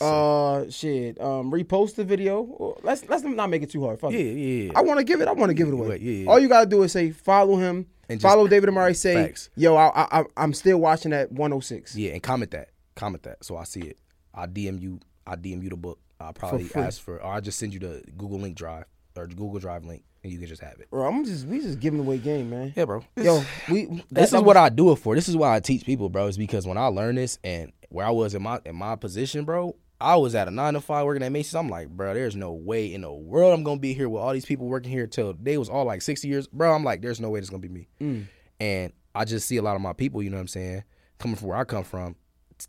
Uh, 0.01 0.69
shit. 0.69 1.19
Um, 1.19 1.51
repost 1.51 1.95
the 1.95 2.03
video. 2.03 2.77
Let's 2.83 3.07
let's 3.07 3.23
not 3.23 3.49
make 3.49 3.63
it 3.63 3.69
too 3.69 3.83
hard. 3.83 3.99
Fuck 3.99 4.11
Yeah, 4.11 4.19
yeah, 4.19 4.63
yeah. 4.65 4.71
I 4.75 4.81
want 4.81 4.99
to 4.99 5.03
give 5.03 5.21
it. 5.21 5.27
I 5.27 5.33
want 5.33 5.49
to 5.49 5.53
give 5.53 5.67
it 5.67 5.73
away. 5.73 5.97
Yeah, 5.99 6.11
yeah. 6.11 6.29
All 6.29 6.39
you 6.39 6.47
gotta 6.47 6.65
do 6.65 6.83
is 6.83 6.91
say 6.91 7.11
follow 7.11 7.57
him. 7.57 7.87
And 8.09 8.21
follow 8.21 8.47
David 8.47 8.69
Omari. 8.69 8.93
Say, 8.93 9.15
Facts. 9.15 9.49
yo, 9.55 9.75
I, 9.75 10.07
I 10.19 10.23
I'm 10.37 10.53
still 10.53 10.77
watching 10.77 11.11
at 11.11 11.29
106. 11.31 11.95
Yeah, 11.95 12.11
and 12.11 12.23
comment 12.23 12.51
that. 12.51 12.69
Comment 12.95 13.21
that 13.23 13.43
so 13.43 13.57
I 13.57 13.65
see 13.65 13.81
it. 13.81 13.97
I'll 14.33 14.47
DM 14.47 14.81
you. 14.81 14.99
I'll 15.25 15.35
DM 15.35 15.61
you 15.61 15.69
the 15.69 15.77
book. 15.77 15.99
I'll 16.19 16.33
probably 16.33 16.63
free. 16.63 16.81
ask 16.81 17.01
for, 17.01 17.17
or 17.17 17.33
I'll 17.33 17.41
just 17.41 17.59
send 17.59 17.73
you 17.73 17.79
the 17.79 18.03
Google 18.17 18.39
Link 18.39 18.55
drive 18.55 18.85
or 19.17 19.27
Google 19.27 19.59
Drive 19.59 19.83
link, 19.85 20.03
and 20.23 20.31
you 20.31 20.39
can 20.39 20.47
just 20.47 20.61
have 20.61 20.79
it. 20.79 20.89
Bro, 20.89 21.07
I'm 21.07 21.25
just 21.25 21.45
we 21.47 21.59
just 21.59 21.79
giving 21.79 21.99
away 21.99 22.17
game, 22.17 22.49
man. 22.49 22.73
Yeah, 22.75 22.85
bro. 22.85 23.03
Yo, 23.15 23.43
we 23.69 24.03
this 24.09 24.25
is 24.25 24.31
that 24.31 24.43
what 24.43 24.57
I 24.57 24.69
do 24.69 24.91
it 24.91 24.97
for. 24.97 25.15
This 25.15 25.27
is 25.27 25.35
why 25.35 25.55
I 25.55 25.59
teach 25.59 25.85
people, 25.85 26.09
bro. 26.09 26.27
Is 26.27 26.37
because 26.37 26.67
when 26.67 26.77
I 26.77 26.85
learned 26.85 27.17
this 27.17 27.39
and 27.43 27.71
where 27.89 28.05
I 28.05 28.11
was 28.11 28.35
in 28.35 28.43
my 28.43 28.59
in 28.65 28.75
my 28.75 28.95
position, 28.95 29.45
bro, 29.45 29.75
I 29.99 30.15
was 30.15 30.35
at 30.35 30.47
a 30.47 30.51
nine 30.51 30.73
to 30.75 30.81
five 30.81 31.05
working 31.05 31.23
at 31.23 31.31
Macy's. 31.31 31.55
I'm 31.55 31.69
like, 31.69 31.89
bro, 31.89 32.13
there's 32.13 32.35
no 32.35 32.53
way 32.53 32.93
in 32.93 33.01
the 33.01 33.11
world 33.11 33.53
I'm 33.53 33.63
gonna 33.63 33.79
be 33.79 33.93
here 33.93 34.09
with 34.09 34.21
all 34.21 34.33
these 34.33 34.45
people 34.45 34.67
working 34.67 34.91
here 34.91 35.07
till 35.07 35.33
they 35.33 35.57
was 35.57 35.69
all 35.69 35.85
like 35.85 36.01
60 36.01 36.27
years, 36.27 36.47
bro. 36.47 36.73
I'm 36.73 36.83
like, 36.83 37.01
there's 37.01 37.19
no 37.19 37.29
way 37.29 37.39
this 37.39 37.49
gonna 37.49 37.61
be 37.61 37.69
me. 37.69 37.87
Mm. 37.99 38.25
And 38.59 38.93
I 39.15 39.25
just 39.25 39.47
see 39.47 39.57
a 39.57 39.61
lot 39.61 39.75
of 39.75 39.81
my 39.81 39.93
people, 39.93 40.21
you 40.21 40.29
know 40.29 40.37
what 40.37 40.41
I'm 40.41 40.47
saying, 40.47 40.83
coming 41.17 41.35
from 41.35 41.47
where 41.47 41.57
I 41.57 41.63
come 41.63 41.83
from, 41.83 42.15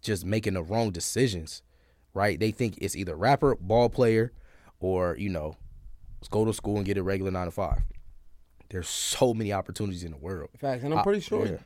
just 0.02 0.24
making 0.24 0.54
the 0.54 0.62
wrong 0.62 0.90
decisions, 0.90 1.62
right? 2.14 2.40
They 2.40 2.50
think 2.50 2.78
it's 2.80 2.96
either 2.96 3.14
rapper, 3.14 3.56
ball 3.56 3.90
player, 3.90 4.32
or 4.80 5.14
you 5.18 5.28
know, 5.28 5.56
let's 6.20 6.28
go 6.28 6.44
to 6.46 6.52
school 6.54 6.76
and 6.76 6.86
get 6.86 6.96
a 6.96 7.02
regular 7.02 7.30
nine 7.30 7.46
to 7.46 7.50
five. 7.50 7.82
There's 8.70 8.88
so 8.88 9.34
many 9.34 9.52
opportunities 9.52 10.04
in 10.04 10.12
the 10.12 10.18
world. 10.18 10.50
Facts, 10.58 10.82
and 10.82 10.92
I'm 10.94 11.00
I- 11.00 11.02
pretty 11.02 11.20
sure 11.20 11.46
yeah. 11.46 11.56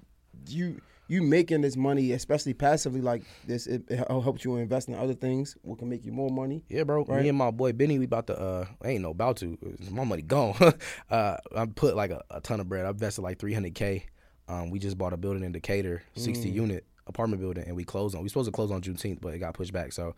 you 0.48 0.80
you 1.08 1.22
making 1.22 1.60
this 1.60 1.76
money, 1.76 2.12
especially 2.12 2.54
passively 2.54 3.00
like 3.00 3.22
this, 3.46 3.66
it, 3.66 3.82
it 3.90 3.96
helps 4.08 4.44
you 4.44 4.56
invest 4.56 4.88
in 4.88 4.94
other 4.94 5.14
things, 5.14 5.56
what 5.62 5.78
can 5.78 5.88
make 5.88 6.04
you 6.04 6.12
more 6.12 6.30
money. 6.30 6.64
Yeah, 6.68 6.84
bro. 6.84 7.04
Right. 7.04 7.22
Me 7.22 7.28
and 7.28 7.36
my 7.36 7.50
boy 7.50 7.72
Benny, 7.72 7.98
we 7.98 8.04
about 8.06 8.26
to 8.28 8.38
uh 8.40 8.64
I 8.82 8.88
ain't 8.88 9.02
no 9.02 9.10
about 9.10 9.36
to. 9.38 9.58
My 9.90 10.04
money 10.04 10.22
gone. 10.22 10.54
uh 11.10 11.36
I 11.56 11.66
put 11.66 11.96
like 11.96 12.10
a, 12.10 12.22
a 12.30 12.40
ton 12.40 12.60
of 12.60 12.68
bread. 12.68 12.86
I 12.86 12.90
invested 12.90 13.22
like 13.22 13.38
three 13.38 13.52
hundred 13.54 13.74
K. 13.74 14.06
Um 14.48 14.70
we 14.70 14.78
just 14.78 14.96
bought 14.96 15.12
a 15.12 15.16
building 15.16 15.44
in 15.44 15.52
Decatur, 15.52 16.02
sixty 16.14 16.50
Mm. 16.50 16.54
unit 16.54 16.86
apartment 17.06 17.42
building, 17.42 17.64
and 17.66 17.76
we 17.76 17.84
closed 17.84 18.14
on 18.14 18.22
we 18.22 18.28
supposed 18.28 18.46
to 18.48 18.52
close 18.52 18.70
on 18.70 18.80
Juneteenth, 18.80 19.20
but 19.20 19.34
it 19.34 19.38
got 19.38 19.54
pushed 19.54 19.72
back. 19.72 19.92
So 19.92 20.14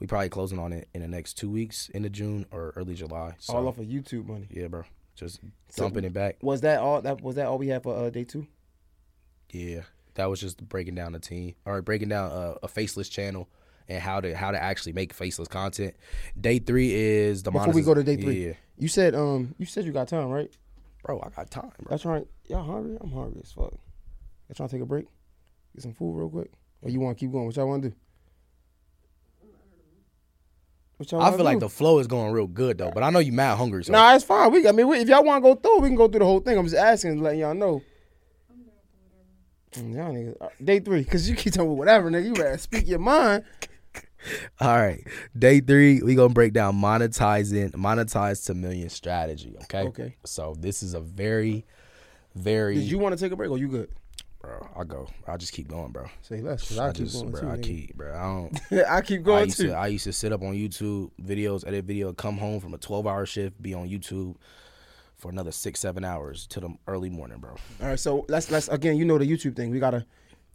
we 0.00 0.06
probably 0.08 0.28
closing 0.28 0.58
on 0.58 0.72
it 0.72 0.88
in 0.92 1.00
the 1.00 1.08
next 1.08 1.34
two 1.34 1.48
weeks, 1.48 1.88
into 1.90 2.10
June 2.10 2.44
or 2.50 2.72
early 2.76 2.94
July. 2.94 3.34
So 3.38 3.54
all 3.54 3.68
off 3.68 3.78
of 3.78 3.86
YouTube 3.86 4.26
money. 4.26 4.48
yeah, 4.50 4.66
bro. 4.66 4.82
Just 5.14 5.40
So- 5.70 5.84
dumping 5.84 6.04
it 6.04 6.12
back. 6.12 6.38
Was 6.42 6.60
that 6.62 6.80
all? 6.80 7.00
That 7.00 7.22
was 7.22 7.36
that 7.36 7.46
all 7.46 7.56
we 7.58 7.68
had 7.68 7.82
for 7.84 7.96
uh, 7.96 8.10
day 8.10 8.24
two? 8.24 8.46
Yeah, 9.52 9.82
that 10.14 10.26
was 10.30 10.40
just 10.40 10.66
breaking 10.68 10.94
down 10.94 11.12
the 11.12 11.18
team 11.18 11.54
or 11.64 11.82
breaking 11.82 12.08
down 12.08 12.30
a, 12.30 12.54
a 12.64 12.68
faceless 12.68 13.08
channel 13.08 13.48
and 13.88 14.00
how 14.00 14.20
to 14.20 14.34
how 14.34 14.50
to 14.50 14.62
actually 14.62 14.92
make 14.92 15.12
faceless 15.12 15.48
content. 15.48 15.94
Day 16.40 16.58
three 16.58 16.92
is 16.94 17.42
the 17.42 17.50
Before 17.50 17.72
we 17.72 17.82
go 17.82 17.94
to 17.94 18.02
day 18.02 18.16
three, 18.16 18.46
Yeah, 18.46 18.52
you 18.78 18.88
said 18.88 19.14
um 19.14 19.54
you 19.58 19.66
said 19.66 19.84
you 19.84 19.92
got 19.92 20.08
time, 20.08 20.28
right? 20.30 20.50
bro, 21.02 21.20
I 21.20 21.28
got 21.36 21.50
time, 21.50 21.70
bro. 21.78 21.90
That's 21.90 22.04
right. 22.04 22.26
Y'all 22.48 22.64
hungry? 22.64 22.96
I'm 23.00 23.12
hungry 23.12 23.40
as 23.42 23.52
fuck. 23.52 23.72
Y'all 23.72 24.54
trying 24.54 24.68
to 24.68 24.74
take 24.76 24.82
a 24.82 24.86
break? 24.86 25.06
Get 25.74 25.82
some 25.82 25.92
food 25.92 26.16
real 26.16 26.30
quick, 26.30 26.50
or 26.82 26.90
you 26.90 27.00
want 27.00 27.18
to 27.18 27.24
keep 27.24 27.32
going? 27.32 27.46
What 27.46 27.56
y'all 27.56 27.68
want 27.68 27.82
to 27.82 27.90
do? 27.90 27.96
I 31.00 31.32
feel 31.32 31.44
like 31.44 31.58
the 31.58 31.68
flow 31.68 31.98
is 31.98 32.06
going 32.06 32.32
real 32.32 32.46
good 32.46 32.78
though, 32.78 32.92
but 32.92 33.02
I 33.02 33.10
know 33.10 33.18
you 33.18 33.32
mad 33.32 33.56
hungry. 33.56 33.84
So 33.84 33.92
Nah, 33.92 34.14
it's 34.14 34.24
fine. 34.24 34.52
We, 34.52 34.66
I 34.68 34.72
mean, 34.72 34.86
we, 34.86 34.98
if 34.98 35.08
y'all 35.08 35.24
want 35.24 35.44
to 35.44 35.54
go 35.54 35.54
through, 35.56 35.80
we 35.80 35.88
can 35.88 35.96
go 35.96 36.06
through 36.08 36.20
the 36.20 36.24
whole 36.24 36.38
thing. 36.40 36.56
I'm 36.56 36.64
just 36.64 36.76
asking, 36.76 37.20
letting 37.20 37.40
y'all 37.40 37.54
know. 37.54 37.82
Y'all 39.76 40.12
niggas, 40.12 40.36
uh, 40.40 40.48
day 40.62 40.80
three, 40.80 41.04
cause 41.04 41.28
you 41.28 41.34
keep 41.34 41.52
talking 41.52 41.68
about 41.68 41.78
whatever, 41.78 42.10
nigga. 42.10 42.26
You 42.26 42.34
better 42.34 42.58
speak 42.58 42.86
your 42.86 43.00
mind. 43.00 43.44
all 44.60 44.78
right, 44.78 45.04
day 45.36 45.60
three 45.60 46.00
we 46.02 46.14
gonna 46.14 46.32
break 46.32 46.52
down 46.52 46.76
monetizing 46.76 47.72
monetize 47.72 48.44
to 48.46 48.54
million 48.54 48.88
strategy. 48.88 49.56
Okay. 49.62 49.82
Okay. 49.82 50.16
So 50.24 50.54
this 50.58 50.82
is 50.82 50.94
a 50.94 51.00
very, 51.00 51.64
very. 52.34 52.76
Did 52.76 52.84
you 52.84 52.98
want 52.98 53.16
to 53.16 53.20
take 53.22 53.32
a 53.32 53.36
break, 53.36 53.50
or 53.50 53.58
you 53.58 53.68
good? 53.68 53.90
bro? 54.44 54.68
I 54.76 54.84
go. 54.84 55.08
I 55.26 55.36
just 55.36 55.52
keep 55.52 55.68
going, 55.68 55.92
bro. 55.92 56.06
Say 56.22 56.40
less, 56.40 56.76
I, 56.78 56.88
I 56.88 56.92
keep 56.92 57.06
just, 57.06 57.16
going 57.16 57.30
bro. 57.32 57.40
too. 57.40 57.48
I 57.48 57.56
nigga. 57.56 57.62
keep, 57.62 57.96
bro. 57.96 58.14
I 58.14 58.22
don't. 58.22 58.86
I 58.88 59.00
keep 59.00 59.20
I 59.20 59.22
going 59.22 59.44
used 59.46 59.56
too. 59.58 59.68
to 59.68 59.74
I 59.74 59.86
used 59.88 60.04
to 60.04 60.12
sit 60.12 60.32
up 60.32 60.42
on 60.42 60.54
YouTube 60.54 61.10
videos, 61.20 61.66
edit 61.66 61.84
video, 61.84 62.12
come 62.12 62.38
home 62.38 62.60
from 62.60 62.74
a 62.74 62.78
twelve 62.78 63.06
hour 63.06 63.26
shift, 63.26 63.60
be 63.60 63.74
on 63.74 63.88
YouTube 63.88 64.36
for 65.24 65.30
another 65.30 65.52
six, 65.52 65.80
seven 65.80 66.04
hours 66.04 66.46
to 66.48 66.60
the 66.60 66.68
early 66.86 67.08
morning, 67.08 67.38
bro. 67.38 67.56
All 67.80 67.88
right, 67.88 67.98
so 67.98 68.26
let's 68.28 68.50
let's 68.50 68.68
again, 68.68 68.98
you 68.98 69.06
know 69.06 69.16
the 69.16 69.24
YouTube 69.24 69.56
thing. 69.56 69.70
We 69.70 69.78
gotta, 69.78 70.04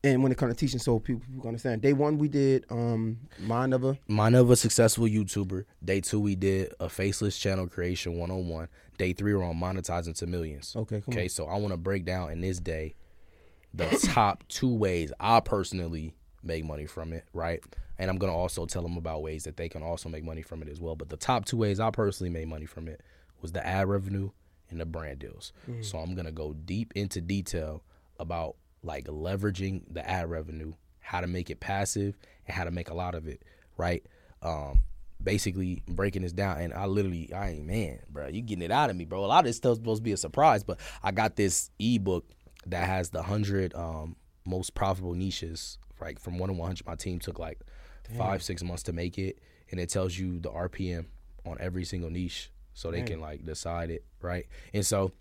and 0.03 0.21
when 0.21 0.31
it 0.31 0.37
comes 0.37 0.53
to 0.53 0.59
teaching, 0.59 0.77
so 0.79 0.99
people, 0.99 1.23
understand. 1.43 1.81
Day 1.81 1.93
one, 1.93 2.19
we 2.19 2.27
did 2.27 2.65
um 2.69 3.17
mind 3.39 3.73
of 3.73 3.83
a 3.83 3.97
Mind 4.07 4.35
of 4.35 4.51
a 4.51 4.55
successful 4.55 5.05
YouTuber. 5.05 5.65
Day 5.83 6.01
two, 6.01 6.19
we 6.19 6.35
did 6.35 6.71
a 6.79 6.87
faceless 6.87 7.39
channel 7.39 7.65
creation 7.65 8.19
101. 8.19 8.67
Day 8.99 9.13
three, 9.13 9.33
we're 9.33 9.43
on 9.43 9.55
monetizing 9.55 10.15
to 10.19 10.27
millions. 10.27 10.75
Okay, 10.75 10.97
okay. 10.97 11.23
on. 11.23 11.29
So 11.29 11.47
I 11.47 11.57
want 11.57 11.73
to 11.73 11.77
break 11.77 12.05
down 12.05 12.31
in 12.31 12.41
this 12.41 12.59
day 12.59 12.93
the 13.73 13.87
top 14.13 14.47
two 14.49 14.75
ways 14.75 15.11
I 15.19 15.39
personally 15.39 16.13
make 16.43 16.63
money 16.63 16.85
from 16.85 17.11
it, 17.11 17.25
right? 17.33 17.59
And 17.97 18.11
I'm 18.11 18.19
gonna 18.19 18.37
also 18.37 18.67
tell 18.67 18.83
them 18.83 18.97
about 18.97 19.23
ways 19.23 19.45
that 19.45 19.57
they 19.57 19.67
can 19.67 19.81
also 19.81 20.09
make 20.09 20.23
money 20.23 20.43
from 20.43 20.61
it 20.61 20.69
as 20.69 20.79
well. 20.79 20.95
But 20.95 21.09
the 21.09 21.17
top 21.17 21.45
two 21.45 21.57
ways 21.57 21.79
I 21.79 21.89
personally 21.89 22.29
made 22.29 22.47
money 22.47 22.67
from 22.67 22.87
it 22.87 23.01
was 23.41 23.51
the 23.51 23.65
ad 23.65 23.87
revenue 23.87 24.29
and 24.69 24.79
the 24.79 24.85
brand 24.85 25.19
deals. 25.19 25.53
Mm. 25.69 25.83
So 25.83 25.97
I'm 25.99 26.15
gonna 26.15 26.31
go 26.31 26.53
deep 26.53 26.93
into 26.95 27.21
detail 27.21 27.83
about 28.19 28.55
like 28.83 29.05
leveraging 29.05 29.83
the 29.91 30.07
ad 30.07 30.29
revenue, 30.29 30.73
how 30.99 31.21
to 31.21 31.27
make 31.27 31.49
it 31.49 31.59
passive, 31.59 32.17
and 32.47 32.55
how 32.55 32.63
to 32.63 32.71
make 32.71 32.89
a 32.89 32.93
lot 32.93 33.15
of 33.15 33.27
it, 33.27 33.43
right? 33.77 34.05
Um, 34.41 34.81
basically 35.21 35.83
breaking 35.87 36.21
this 36.21 36.31
down, 36.31 36.59
and 36.59 36.73
I 36.73 36.85
literally, 36.85 37.31
I 37.33 37.49
ain't 37.51 37.65
man, 37.65 37.99
bro, 38.09 38.27
you 38.27 38.41
getting 38.41 38.63
it 38.63 38.71
out 38.71 38.89
of 38.89 38.95
me, 38.95 39.05
bro. 39.05 39.23
A 39.23 39.27
lot 39.27 39.39
of 39.39 39.45
this 39.45 39.57
stuff's 39.57 39.77
supposed 39.77 39.99
to 39.99 40.03
be 40.03 40.11
a 40.11 40.17
surprise, 40.17 40.63
but 40.63 40.79
I 41.03 41.11
got 41.11 41.35
this 41.35 41.71
ebook 41.79 42.25
that 42.67 42.87
has 42.87 43.09
the 43.09 43.23
hundred 43.23 43.73
um, 43.75 44.15
most 44.45 44.75
profitable 44.75 45.13
niches, 45.13 45.77
right? 45.99 46.19
From 46.19 46.37
one 46.37 46.49
to 46.49 46.53
one 46.53 46.67
hundred, 46.67 46.85
my 46.85 46.95
team 46.95 47.19
took 47.19 47.39
like 47.39 47.59
five, 48.17 48.41
six 48.41 48.63
months 48.63 48.83
to 48.83 48.93
make 48.93 49.17
it, 49.17 49.39
and 49.71 49.79
it 49.79 49.89
tells 49.89 50.17
you 50.17 50.39
the 50.39 50.49
RPM 50.49 51.05
on 51.45 51.57
every 51.59 51.85
single 51.85 52.09
niche, 52.09 52.51
so 52.79 52.91
they 52.91 53.01
can 53.01 53.19
like 53.19 53.45
decide 53.45 53.91
it, 53.91 54.05
right? 54.21 54.45
And 54.73 54.85
so. 54.85 55.11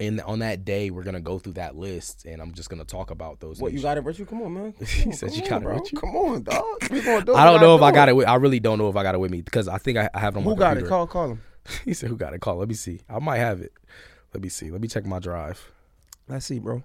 And 0.00 0.20
on 0.22 0.40
that 0.40 0.64
day, 0.64 0.90
we're 0.90 1.04
gonna 1.04 1.20
go 1.20 1.38
through 1.38 1.52
that 1.52 1.76
list, 1.76 2.24
and 2.24 2.42
I'm 2.42 2.52
just 2.52 2.68
gonna 2.68 2.84
talk 2.84 3.12
about 3.12 3.38
those. 3.38 3.60
what 3.60 3.72
you 3.72 3.80
got 3.80 3.96
it, 3.96 4.02
Richard? 4.04 4.26
Come 4.28 4.42
on, 4.42 4.52
man. 4.52 4.72
Come 4.78 4.86
He 4.86 5.04
on, 5.10 5.12
said 5.12 5.32
you 5.34 5.44
on, 5.44 5.48
got 5.48 5.62
it, 5.62 5.64
bro. 5.64 5.74
Richard. 5.76 6.00
Come 6.00 6.16
on, 6.16 6.42
dog. 6.42 6.64
We 6.90 7.00
gonna 7.00 7.24
do 7.24 7.32
I 7.36 7.44
don't 7.44 7.60
know 7.60 7.76
if 7.76 7.82
I 7.82 7.92
got 7.92 8.08
it. 8.08 8.12
it. 8.12 8.14
With, 8.16 8.26
I 8.26 8.34
really 8.34 8.58
don't 8.58 8.78
know 8.78 8.88
if 8.88 8.96
I 8.96 9.04
got 9.04 9.14
it 9.14 9.18
with 9.18 9.30
me 9.30 9.40
because 9.40 9.68
I 9.68 9.78
think 9.78 9.96
I, 9.98 10.10
I 10.12 10.18
have 10.18 10.34
it 10.34 10.38
on 10.38 10.42
Who 10.42 10.56
got 10.56 10.78
it? 10.78 10.86
Call, 10.88 11.06
call 11.06 11.30
him. 11.30 11.42
he 11.84 11.94
said, 11.94 12.08
"Who 12.08 12.16
got 12.16 12.34
it? 12.34 12.40
Call. 12.40 12.56
Let 12.56 12.68
me 12.68 12.74
see. 12.74 13.02
I 13.08 13.20
might 13.20 13.38
have 13.38 13.60
it. 13.60 13.72
Let 14.32 14.42
me 14.42 14.48
see. 14.48 14.70
Let 14.72 14.80
me 14.80 14.88
check 14.88 15.06
my 15.06 15.20
drive. 15.20 15.70
Let's 16.28 16.46
see, 16.46 16.58
bro. 16.58 16.82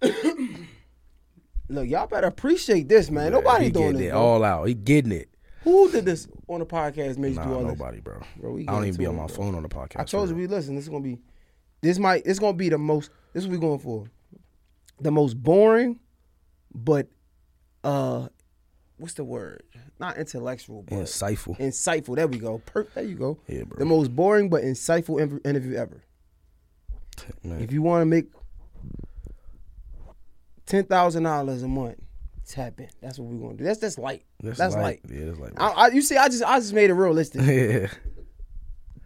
Look, 0.02 1.86
y'all 1.86 2.06
better 2.06 2.28
appreciate 2.28 2.88
this, 2.88 3.10
man. 3.10 3.32
Nobody 3.32 3.70
doing 3.70 4.00
it 4.00 4.10
bro. 4.12 4.20
all 4.20 4.42
out. 4.44 4.68
He 4.68 4.72
getting 4.74 5.12
it. 5.12 5.28
Who 5.64 5.90
did 5.90 6.04
this 6.04 6.28
on 6.46 6.60
the 6.60 6.66
podcast? 6.66 7.18
Made 7.18 7.34
you 7.34 7.42
do 7.42 7.54
all 7.54 7.64
this? 7.64 7.78
nobody, 7.78 8.00
bro. 8.00 8.20
Bro, 8.36 8.52
we 8.52 8.68
I 8.68 8.72
don't 8.72 8.84
even 8.86 8.98
be 8.98 9.06
on 9.06 9.16
my 9.16 9.26
bro. 9.26 9.34
phone 9.36 9.54
on 9.54 9.62
the 9.62 9.68
podcast. 9.68 10.00
I 10.00 10.04
told 10.04 10.28
you 10.28 10.36
we 10.36 10.46
listen. 10.46 10.74
This 10.76 10.84
is 10.84 10.88
gonna 10.88 11.02
be, 11.02 11.18
this 11.80 11.98
might, 11.98 12.22
it's 12.24 12.38
gonna 12.38 12.52
be 12.56 12.68
the 12.68 12.78
most. 12.78 13.10
This 13.32 13.42
is 13.42 13.48
what 13.48 13.54
we 13.54 13.60
going 13.60 13.78
for, 13.80 14.06
the 15.00 15.10
most 15.10 15.34
boring, 15.42 15.98
but 16.74 17.08
uh, 17.84 18.28
what's 18.98 19.14
the 19.14 19.24
word? 19.24 19.62
Not 19.98 20.16
intellectual, 20.16 20.82
but 20.82 20.94
insightful. 20.98 21.58
insightful. 21.58 22.16
There 22.16 22.28
we 22.28 22.38
go. 22.38 22.58
Per- 22.64 22.86
there 22.94 23.04
you 23.04 23.16
go. 23.16 23.38
Yeah, 23.48 23.64
bro. 23.64 23.78
The 23.78 23.84
most 23.84 24.14
boring 24.14 24.48
but 24.48 24.62
insightful 24.62 25.20
interview 25.44 25.76
ever. 25.76 26.02
Man. 27.42 27.60
If 27.60 27.72
you 27.72 27.82
want 27.82 28.02
to 28.02 28.06
make 28.06 28.26
ten 30.66 30.84
thousand 30.84 31.24
dollars 31.24 31.62
a 31.64 31.68
month, 31.68 31.98
tap 32.48 32.80
in. 32.80 32.88
That's 33.00 33.18
what 33.18 33.28
we're 33.28 33.38
gonna 33.38 33.58
do. 33.58 33.64
That's 33.64 33.78
that's 33.78 33.98
light. 33.98 34.24
That's, 34.42 34.58
light. 34.74 35.00
Yeah, 35.08 35.26
that's 35.26 35.38
light. 35.38 35.52
I, 35.56 35.68
I, 35.68 35.88
you 35.88 36.02
see, 36.02 36.16
I 36.16 36.28
just 36.28 36.42
I 36.42 36.58
just 36.58 36.72
made 36.72 36.90
it 36.90 36.94
realistic. 36.94 37.42
yeah. 37.44 37.88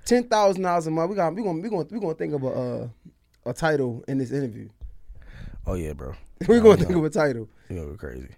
ten 0.05 0.25
thousand 0.25 0.63
dollars 0.63 0.87
a 0.87 0.91
month. 0.91 1.11
We 1.11 1.17
got 1.17 1.35
we 1.35 1.43
gonna 1.43 1.61
we 1.61 1.69
gonna 1.69 1.87
we 1.91 2.01
gonna 2.01 2.15
think 2.15 2.35
of 2.35 2.43
a 2.45 2.49
uh, 2.49 2.89
a 3.47 3.53
title 3.53 4.05
in 4.09 4.19
this 4.19 4.33
interview. 4.33 4.69
Oh 5.67 5.75
yeah, 5.75 5.93
bro. 5.93 6.15
We're 6.49 6.61
gonna 6.61 6.79
think 6.79 6.97
of 6.97 7.05
a 7.05 7.11
title. 7.11 7.49
You 7.69 7.77
gonna 7.77 7.91
go 7.91 7.97
crazy. 7.97 8.31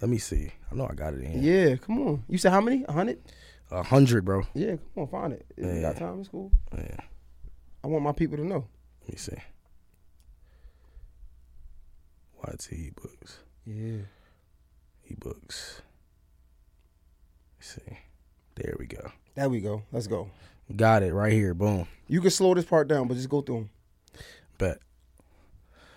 Let 0.00 0.08
me 0.08 0.18
see. 0.18 0.52
I 0.70 0.74
know 0.74 0.86
I 0.88 0.94
got 0.94 1.14
it 1.14 1.22
in. 1.22 1.42
Yeah, 1.42 1.76
come 1.76 2.06
on. 2.06 2.24
You 2.28 2.38
said 2.38 2.52
how 2.52 2.60
many? 2.60 2.84
A 2.88 2.92
hundred? 2.92 3.20
A 3.70 3.82
hundred, 3.82 4.24
bro. 4.24 4.42
Yeah, 4.54 4.76
come 4.94 5.04
on, 5.04 5.08
find 5.08 5.32
it. 5.32 5.46
If 5.56 5.74
you 5.76 5.80
got 5.80 5.96
time, 5.96 6.20
it's 6.20 6.28
cool. 6.28 6.50
Yeah. 6.76 6.96
I 7.84 7.86
want 7.86 8.04
my 8.04 8.12
people 8.12 8.36
to 8.36 8.44
know. 8.44 8.66
Let 9.02 9.12
me 9.12 9.16
see. 9.16 9.36
YT 12.42 12.94
books. 12.96 13.38
Yeah. 13.66 13.98
Ebooks. 15.10 15.80
Let's 17.58 17.74
see. 17.74 17.98
There 18.56 18.74
we 18.78 18.86
go. 18.86 19.12
There 19.34 19.48
we 19.48 19.60
go. 19.60 19.82
Let's 19.92 20.06
go. 20.06 20.30
Got 20.74 21.02
it 21.02 21.12
right 21.12 21.32
here. 21.32 21.54
Boom. 21.54 21.86
You 22.08 22.20
can 22.20 22.30
slow 22.30 22.54
this 22.54 22.64
part 22.64 22.88
down, 22.88 23.08
but 23.08 23.14
just 23.16 23.28
go 23.28 23.40
through 23.40 23.56
them. 23.56 23.70
Bet. 24.58 24.78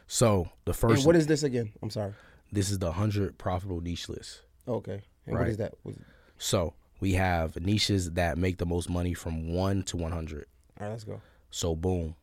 So 0.07 0.49
the 0.65 0.71
And 0.71 0.77
first, 0.77 1.05
what 1.05 1.15
is 1.15 1.27
this 1.27 1.43
again? 1.43 1.71
I'm 1.81 1.89
sorry. 1.89 2.13
this 2.51 2.69
is 2.69 2.79
the 2.79 2.91
hundred 2.91 3.37
profitable 3.37 3.81
niche 3.81 4.09
list. 4.09 4.41
Okay. 4.67 5.01
And 5.25 5.37
Right. 5.37 5.47
is 5.49 5.57
that? 5.57 5.73
What- 5.83 5.95
So 6.37 6.73
we 6.99 7.13
have 7.13 7.59
niches 7.59 8.11
that 8.11 8.37
make 8.37 8.57
the 8.57 8.65
most 8.65 8.89
money 8.89 9.13
from 9.13 9.53
one 9.53 9.83
to 9.83 9.97
one 9.97 10.11
hundred. 10.11 10.47
All 10.79 10.85
right, 10.87 10.91
let's 10.91 11.03
go. 11.03 11.21
So 11.49 11.75
boom, 11.75 12.15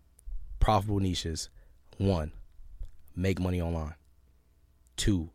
profitable 0.58 1.00
niches. 1.00 1.48
One, 1.98 2.32
make 3.14 3.38
money 3.40 3.60
online. 3.60 3.94
Two, 4.96 5.30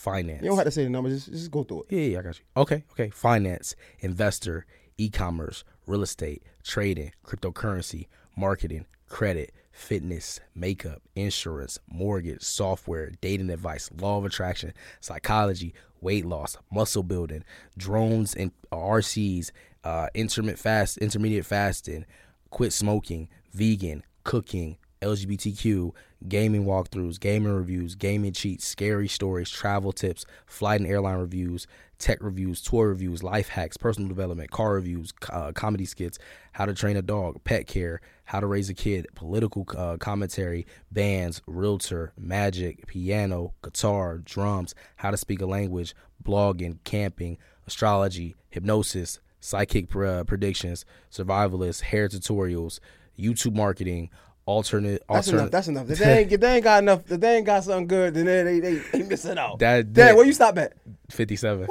finance. 0.00 0.42
You 0.42 0.48
don't 0.48 0.56
have 0.56 0.66
to 0.66 0.70
say 0.70 0.84
the 0.84 0.90
numbers. 0.90 1.26
Just, 1.26 1.32
just 1.32 1.50
go 1.50 1.62
through 1.62 1.84
it. 1.88 1.94
Yeah, 1.94 2.02
yeah, 2.02 2.18
I 2.18 2.22
got 2.22 2.38
you. 2.38 2.44
Okay, 2.56 2.84
okay. 2.92 3.10
Finance, 3.10 3.76
investor, 4.00 4.66
e-commerce, 4.98 5.62
real 5.86 6.02
estate, 6.02 6.42
trading, 6.64 7.12
cryptocurrency, 7.24 8.06
marketing, 8.36 8.86
credit, 9.08 9.52
fitness, 9.72 10.40
makeup, 10.54 11.02
insurance, 11.14 11.78
mortgage, 11.88 12.42
software, 12.42 13.12
dating 13.20 13.50
advice, 13.50 13.90
law 14.00 14.18
of 14.18 14.24
attraction, 14.24 14.72
psychology, 15.00 15.74
weight 16.00 16.24
loss, 16.24 16.56
muscle 16.72 17.02
building, 17.02 17.44
drones 17.76 18.34
and 18.34 18.52
RCs, 18.72 19.50
uh, 19.84 20.08
intermittent 20.14 20.58
fast, 20.58 20.98
intermediate 20.98 21.46
fasting, 21.46 22.06
quit 22.50 22.72
smoking, 22.72 23.28
vegan, 23.52 24.02
cooking, 24.24 24.76
LGBTQ, 25.02 25.92
gaming 26.28 26.64
walkthroughs, 26.64 27.18
gaming 27.18 27.52
reviews, 27.52 27.94
gaming 27.94 28.32
cheats, 28.32 28.66
scary 28.66 29.08
stories, 29.08 29.50
travel 29.50 29.92
tips, 29.92 30.26
flight 30.46 30.80
and 30.80 30.88
airline 30.88 31.18
reviews, 31.18 31.66
tech 31.98 32.18
reviews, 32.20 32.60
tour 32.60 32.88
reviews, 32.88 33.22
life 33.22 33.48
hacks, 33.48 33.76
personal 33.76 34.08
development, 34.08 34.50
car 34.50 34.74
reviews, 34.74 35.12
uh, 35.30 35.52
comedy 35.52 35.84
skits, 35.84 36.18
how 36.52 36.66
to 36.66 36.74
train 36.74 36.96
a 36.96 37.02
dog, 37.02 37.42
pet 37.44 37.66
care, 37.66 38.00
how 38.24 38.40
to 38.40 38.46
raise 38.46 38.68
a 38.68 38.74
kid, 38.74 39.06
political 39.14 39.66
uh, 39.76 39.96
commentary, 39.96 40.66
bands, 40.90 41.40
realtor, 41.46 42.12
magic, 42.18 42.86
piano, 42.86 43.54
guitar, 43.62 44.18
drums, 44.18 44.74
how 44.96 45.10
to 45.10 45.16
speak 45.16 45.40
a 45.40 45.46
language, 45.46 45.94
blogging, 46.22 46.78
camping, 46.84 47.38
astrology, 47.66 48.34
hypnosis, 48.50 49.20
psychic 49.40 49.94
uh, 49.96 50.24
predictions, 50.24 50.84
survivalist, 51.10 51.82
hair 51.82 52.08
tutorials, 52.08 52.80
YouTube 53.18 53.54
marketing, 53.54 54.10
alternate, 54.50 55.02
That's 55.08 55.28
alternate. 55.28 55.38
enough. 55.40 55.50
That's 55.52 55.68
enough. 55.68 55.90
If 55.90 55.98
they 55.98 56.18
ain't, 56.22 56.32
if 56.32 56.40
they 56.40 56.54
ain't 56.56 56.64
got 56.64 56.82
enough, 56.82 57.10
if 57.10 57.20
they 57.20 57.36
ain't 57.36 57.46
got 57.46 57.64
something 57.64 57.86
good, 57.86 58.14
then 58.14 58.26
they 58.26 58.42
they, 58.42 58.60
they, 58.60 58.74
they 58.92 59.02
missing 59.04 59.38
out. 59.38 59.58
That- 59.60 59.92
Dad, 59.92 60.16
where 60.16 60.26
you 60.26 60.32
stop 60.32 60.58
at? 60.58 60.72
57. 61.10 61.66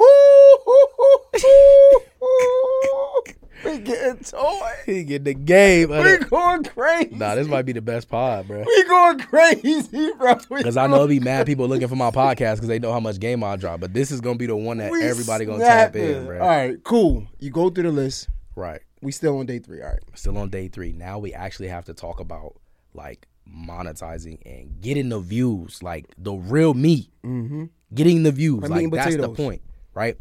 we 3.64 3.78
getting 3.80 4.24
to 4.24 4.36
it. 4.36 4.76
He 4.86 5.04
get 5.04 5.24
the 5.24 5.34
game. 5.34 5.90
We 5.90 5.96
it. 5.96 6.30
going 6.30 6.64
crazy. 6.64 7.14
Nah, 7.14 7.34
this 7.34 7.46
might 7.46 7.62
be 7.62 7.72
the 7.72 7.82
best 7.82 8.08
pod, 8.08 8.48
bro. 8.48 8.64
we 8.66 8.84
going 8.84 9.18
crazy, 9.20 10.12
bro. 10.18 10.34
Because 10.48 10.76
I 10.76 10.86
know 10.86 10.94
there'll 10.94 11.08
be 11.08 11.20
mad 11.20 11.46
people 11.46 11.68
looking 11.68 11.88
for 11.88 11.96
my 11.96 12.10
podcast 12.10 12.56
because 12.56 12.68
they 12.68 12.78
know 12.78 12.92
how 12.92 13.00
much 13.00 13.20
game 13.20 13.44
I 13.44 13.56
drop. 13.56 13.80
But 13.80 13.92
this 13.92 14.10
is 14.10 14.20
gonna 14.20 14.36
be 14.38 14.46
the 14.46 14.56
one 14.56 14.78
that 14.78 14.90
We 14.90 15.02
everybody 15.02 15.44
gonna 15.44 15.62
tap 15.64 15.92
snapping. 15.92 16.10
in, 16.16 16.26
bro. 16.26 16.40
All 16.40 16.48
right, 16.48 16.82
cool. 16.84 17.26
You 17.38 17.50
go 17.50 17.68
through 17.70 17.84
the 17.84 17.92
list. 17.92 18.28
Right. 18.56 18.80
We 19.02 19.12
still 19.12 19.38
on 19.38 19.46
day 19.46 19.58
three. 19.58 19.80
All 19.82 19.88
right. 19.88 20.00
Still 20.14 20.36
on 20.38 20.50
day 20.50 20.68
three. 20.68 20.92
Now 20.92 21.18
we 21.18 21.32
actually 21.34 21.68
have 21.68 21.84
to 21.86 21.94
talk 21.94 22.20
about 22.20 22.56
like 22.94 23.26
monetizing 23.48 24.38
and 24.46 24.80
getting 24.80 25.08
the 25.08 25.20
views, 25.20 25.82
like 25.82 26.06
the 26.18 26.32
real 26.32 26.74
meat. 26.74 27.10
Mm-hmm. 27.24 27.64
Getting 27.92 28.22
the 28.22 28.32
views, 28.32 28.62
Like 28.62 28.70
like 28.70 28.76
meat 28.78 28.84
and 28.84 28.92
that's 28.92 29.16
the 29.16 29.28
point, 29.28 29.62
right? 29.94 30.16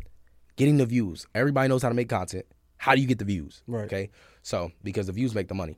Getting 0.56 0.78
the 0.78 0.86
views. 0.86 1.28
Everybody 1.36 1.70
knows 1.70 1.84
how 1.84 1.90
to 1.90 1.96
make 1.96 2.10
content. 2.10 2.46
How 2.78 2.96
do 2.96 3.02
you 3.02 3.08
get 3.08 3.20
the 3.20 3.26
views? 3.26 3.62
Right. 3.68 3.86
Okay. 3.86 4.10
So 4.41 4.72
because 4.84 5.08
the 5.08 5.14
views 5.14 5.36
make 5.36 5.48
the 5.48 5.54
money. 5.54 5.78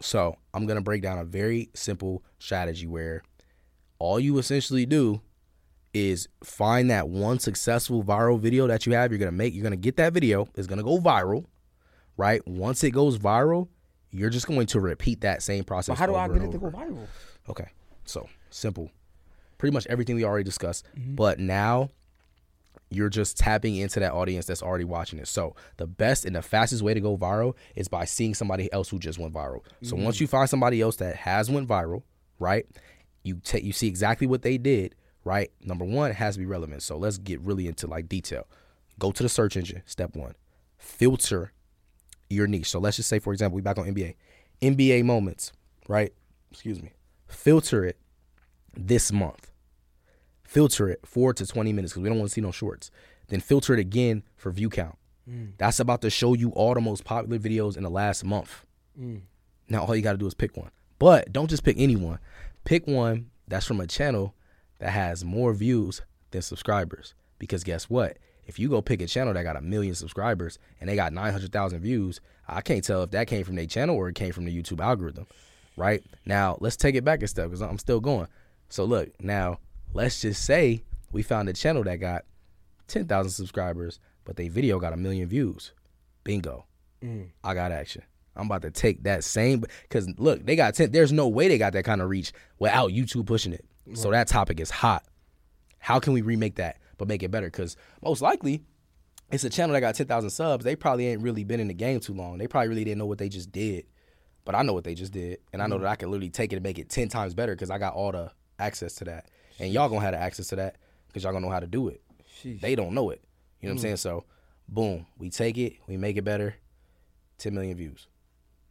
So 0.00 0.36
I'm 0.54 0.66
gonna 0.66 0.80
break 0.82 1.02
down 1.02 1.18
a 1.18 1.24
very 1.24 1.70
simple 1.74 2.22
strategy 2.38 2.86
where 2.86 3.22
all 3.98 4.20
you 4.20 4.38
essentially 4.38 4.86
do 4.86 5.20
is 5.92 6.28
find 6.44 6.90
that 6.90 7.08
one 7.08 7.38
successful 7.38 8.04
viral 8.04 8.38
video 8.38 8.66
that 8.66 8.86
you 8.86 8.92
have. 8.92 9.10
You're 9.10 9.18
gonna 9.18 9.32
make. 9.32 9.54
You're 9.54 9.64
gonna 9.64 9.76
get 9.76 9.96
that 9.96 10.12
video. 10.12 10.46
It's 10.54 10.66
gonna 10.66 10.84
go 10.84 10.98
viral, 11.00 11.46
right? 12.16 12.46
Once 12.46 12.84
it 12.84 12.92
goes 12.92 13.18
viral, 13.18 13.68
you're 14.10 14.30
just 14.30 14.46
going 14.46 14.66
to 14.66 14.80
repeat 14.80 15.20
that 15.22 15.42
same 15.42 15.64
process. 15.64 15.92
But 15.92 15.98
how 15.98 16.06
do 16.06 16.14
I 16.14 16.28
get 16.28 16.42
it 16.42 16.50
to 16.52 16.58
go 16.58 16.70
viral? 16.70 17.06
Okay, 17.48 17.68
so 18.04 18.28
simple. 18.50 18.90
Pretty 19.58 19.72
much 19.72 19.86
everything 19.88 20.16
we 20.16 20.24
already 20.24 20.44
discussed, 20.44 20.86
Mm-hmm. 20.98 21.14
but 21.14 21.38
now 21.38 21.90
you're 22.92 23.08
just 23.08 23.36
tapping 23.38 23.76
into 23.76 24.00
that 24.00 24.12
audience 24.12 24.46
that's 24.46 24.62
already 24.62 24.84
watching 24.84 25.18
it. 25.20 25.28
So 25.28 25.54
the 25.76 25.86
best 25.86 26.24
and 26.24 26.34
the 26.34 26.42
fastest 26.42 26.82
way 26.82 26.92
to 26.92 27.00
go 27.00 27.16
viral 27.16 27.54
is 27.76 27.86
by 27.86 28.04
seeing 28.04 28.34
somebody 28.34 28.72
else 28.72 28.88
who 28.88 28.98
just 28.98 29.18
went 29.18 29.32
viral. 29.32 29.60
So 29.82 29.94
once 29.96 30.20
you 30.20 30.26
find 30.26 30.48
somebody 30.50 30.80
else 30.80 30.96
that 30.96 31.14
has 31.14 31.48
went 31.50 31.68
viral, 31.68 32.02
right? 32.40 32.66
You 33.22 33.40
take 33.44 33.62
you 33.62 33.72
see 33.72 33.86
exactly 33.86 34.26
what 34.26 34.42
they 34.42 34.58
did, 34.58 34.96
right? 35.24 35.52
Number 35.62 35.84
one, 35.84 36.10
it 36.10 36.14
has 36.16 36.34
to 36.34 36.40
be 36.40 36.46
relevant. 36.46 36.82
So 36.82 36.96
let's 36.96 37.18
get 37.18 37.40
really 37.42 37.68
into 37.68 37.86
like 37.86 38.08
detail. 38.08 38.48
Go 38.98 39.12
to 39.12 39.22
the 39.22 39.28
search 39.28 39.56
engine, 39.56 39.82
step 39.86 40.16
one. 40.16 40.34
Filter 40.76 41.52
your 42.30 42.46
niche. 42.46 42.70
So 42.70 42.78
let's 42.78 42.96
just 42.96 43.08
say, 43.08 43.18
for 43.18 43.32
example, 43.32 43.56
we 43.56 43.62
back 43.62 43.78
on 43.78 43.86
NBA. 43.86 44.14
NBA 44.62 45.04
moments, 45.04 45.52
right? 45.88 46.12
Excuse 46.50 46.80
me. 46.82 46.92
Filter 47.26 47.84
it 47.84 47.98
this 48.74 49.12
month. 49.12 49.50
Filter 50.44 50.88
it 50.88 51.00
four 51.04 51.34
to 51.34 51.46
20 51.46 51.72
minutes 51.72 51.92
because 51.92 52.02
we 52.02 52.08
don't 52.08 52.18
want 52.18 52.30
to 52.30 52.34
see 52.34 52.40
no 52.40 52.50
shorts. 52.50 52.90
Then 53.28 53.40
filter 53.40 53.74
it 53.74 53.80
again 53.80 54.22
for 54.36 54.50
view 54.50 54.70
count. 54.70 54.96
Mm. 55.28 55.52
That's 55.58 55.80
about 55.80 56.02
to 56.02 56.10
show 56.10 56.34
you 56.34 56.50
all 56.50 56.74
the 56.74 56.80
most 56.80 57.04
popular 57.04 57.38
videos 57.38 57.76
in 57.76 57.82
the 57.82 57.90
last 57.90 58.24
month. 58.24 58.64
Mm. 59.00 59.22
Now 59.68 59.84
all 59.84 59.94
you 59.94 60.02
got 60.02 60.12
to 60.12 60.18
do 60.18 60.26
is 60.26 60.34
pick 60.34 60.56
one. 60.56 60.70
But 60.98 61.32
don't 61.32 61.48
just 61.48 61.64
pick 61.64 61.76
anyone. 61.78 62.18
Pick 62.64 62.86
one 62.86 63.30
that's 63.46 63.66
from 63.66 63.80
a 63.80 63.86
channel 63.86 64.34
that 64.78 64.90
has 64.90 65.24
more 65.24 65.52
views 65.52 66.02
than 66.30 66.42
subscribers. 66.42 67.14
Because 67.38 67.64
guess 67.64 67.88
what? 67.88 68.18
If 68.50 68.58
you 68.58 68.68
go 68.68 68.82
pick 68.82 69.00
a 69.00 69.06
channel 69.06 69.32
that 69.32 69.44
got 69.44 69.54
a 69.54 69.60
million 69.60 69.94
subscribers 69.94 70.58
and 70.80 70.90
they 70.90 70.96
got 70.96 71.12
900,000 71.12 71.78
views, 71.78 72.20
I 72.48 72.62
can't 72.62 72.82
tell 72.82 73.04
if 73.04 73.12
that 73.12 73.28
came 73.28 73.44
from 73.44 73.54
their 73.54 73.64
channel 73.64 73.94
or 73.94 74.08
it 74.08 74.16
came 74.16 74.32
from 74.32 74.44
the 74.44 74.50
YouTube 74.50 74.80
algorithm. 74.80 75.28
Right? 75.76 76.02
Now, 76.26 76.58
let's 76.60 76.76
take 76.76 76.96
it 76.96 77.04
back 77.04 77.22
a 77.22 77.28
step 77.28 77.46
because 77.46 77.62
I'm 77.62 77.78
still 77.78 78.00
going. 78.00 78.26
So, 78.68 78.82
look, 78.82 79.08
now 79.22 79.60
let's 79.94 80.20
just 80.22 80.44
say 80.44 80.82
we 81.12 81.22
found 81.22 81.48
a 81.48 81.52
channel 81.52 81.84
that 81.84 82.00
got 82.00 82.24
10,000 82.88 83.30
subscribers, 83.30 84.00
but 84.24 84.34
they 84.34 84.48
video 84.48 84.80
got 84.80 84.92
a 84.92 84.96
million 84.96 85.28
views. 85.28 85.70
Bingo. 86.24 86.66
Mm. 87.04 87.28
I 87.44 87.54
got 87.54 87.70
action. 87.70 88.02
I'm 88.34 88.46
about 88.46 88.62
to 88.62 88.72
take 88.72 89.04
that 89.04 89.22
same 89.22 89.62
because 89.82 90.08
look, 90.18 90.44
they 90.44 90.56
got 90.56 90.74
10. 90.74 90.90
There's 90.90 91.12
no 91.12 91.28
way 91.28 91.46
they 91.46 91.56
got 91.56 91.72
that 91.74 91.84
kind 91.84 92.02
of 92.02 92.08
reach 92.08 92.32
without 92.58 92.90
YouTube 92.90 93.26
pushing 93.26 93.52
it. 93.52 93.64
So 93.94 94.10
that 94.10 94.26
topic 94.26 94.58
is 94.58 94.72
hot. 94.72 95.04
How 95.78 96.00
can 96.00 96.14
we 96.14 96.20
remake 96.20 96.56
that 96.56 96.79
but 97.00 97.08
make 97.08 97.22
it 97.22 97.30
better? 97.30 97.46
Because 97.46 97.76
most 98.04 98.20
likely 98.20 98.62
it's 99.32 99.42
a 99.42 99.48
channel 99.48 99.72
that 99.72 99.80
got 99.80 99.94
10,000 99.94 100.28
subs. 100.28 100.66
They 100.66 100.76
probably 100.76 101.06
ain't 101.06 101.22
really 101.22 101.44
been 101.44 101.58
in 101.58 101.68
the 101.68 101.74
game 101.74 101.98
too 101.98 102.12
long. 102.12 102.36
They 102.36 102.46
probably 102.46 102.68
really 102.68 102.84
didn't 102.84 102.98
know 102.98 103.06
what 103.06 103.16
they 103.16 103.30
just 103.30 103.50
did. 103.50 103.86
But 104.44 104.54
I 104.54 104.60
know 104.60 104.74
what 104.74 104.84
they 104.84 104.94
just 104.94 105.10
did. 105.10 105.38
And 105.54 105.62
I 105.62 105.66
know 105.66 105.78
that 105.78 105.86
I 105.86 105.96
can 105.96 106.10
literally 106.10 106.28
take 106.28 106.52
it 106.52 106.56
and 106.56 106.62
make 106.62 106.78
it 106.78 106.90
10 106.90 107.08
times 107.08 107.32
better 107.32 107.54
because 107.54 107.70
I 107.70 107.78
got 107.78 107.94
all 107.94 108.12
the 108.12 108.32
access 108.58 108.96
to 108.96 109.04
that. 109.04 109.30
And 109.58 109.72
y'all 109.72 109.88
gonna 109.88 110.02
have 110.02 110.12
the 110.12 110.18
access 110.18 110.48
to 110.48 110.56
that 110.56 110.76
because 111.06 111.24
y'all 111.24 111.32
gonna 111.32 111.46
know 111.46 111.52
how 111.52 111.60
to 111.60 111.66
do 111.66 111.88
it. 111.88 112.02
They 112.60 112.74
don't 112.74 112.92
know 112.92 113.08
it. 113.08 113.22
You 113.62 113.68
know 113.68 113.72
what 113.72 113.78
I'm 113.78 113.82
saying? 113.82 113.96
So, 113.96 114.24
boom, 114.68 115.06
we 115.16 115.30
take 115.30 115.56
it, 115.56 115.76
we 115.86 115.96
make 115.96 116.18
it 116.18 116.22
better. 116.22 116.54
10 117.38 117.54
million 117.54 117.78
views. 117.78 118.08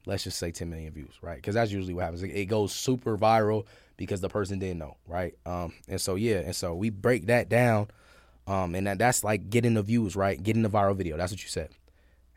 Let's 0.06 0.24
just 0.24 0.38
say 0.38 0.52
10 0.52 0.70
million 0.70 0.94
views, 0.94 1.16
right? 1.24 1.38
Because 1.38 1.56
that's 1.56 1.72
usually 1.72 1.96
what 1.96 2.04
happens. 2.04 2.22
It, 2.22 2.30
it 2.30 2.46
goes 2.46 2.74
super 2.74 3.18
viral 3.18 3.66
because 3.98 4.22
the 4.22 4.30
person 4.30 4.60
didn't 4.60 4.80
know, 4.80 4.96
right? 5.06 5.34
Um, 5.46 5.74
and 5.90 6.00
so 6.00 6.16
yeah, 6.16 6.38
and 6.38 6.56
so 6.56 6.74
we 6.74 6.90
break 6.90 7.28
that 7.28 7.50
down, 7.50 7.90
um, 8.50 8.76
and 8.76 8.88
that, 8.88 8.98
that's 8.98 9.24
like 9.24 9.50
getting 9.50 9.76
the 9.76 9.84
views, 9.84 10.16
right? 10.16 10.42
Getting 10.42 10.64
the 10.64 10.70
viral 10.70 10.96
video. 10.96 11.18
That's 11.18 11.32
what 11.32 11.42
you 11.44 11.50
said. 11.50 11.70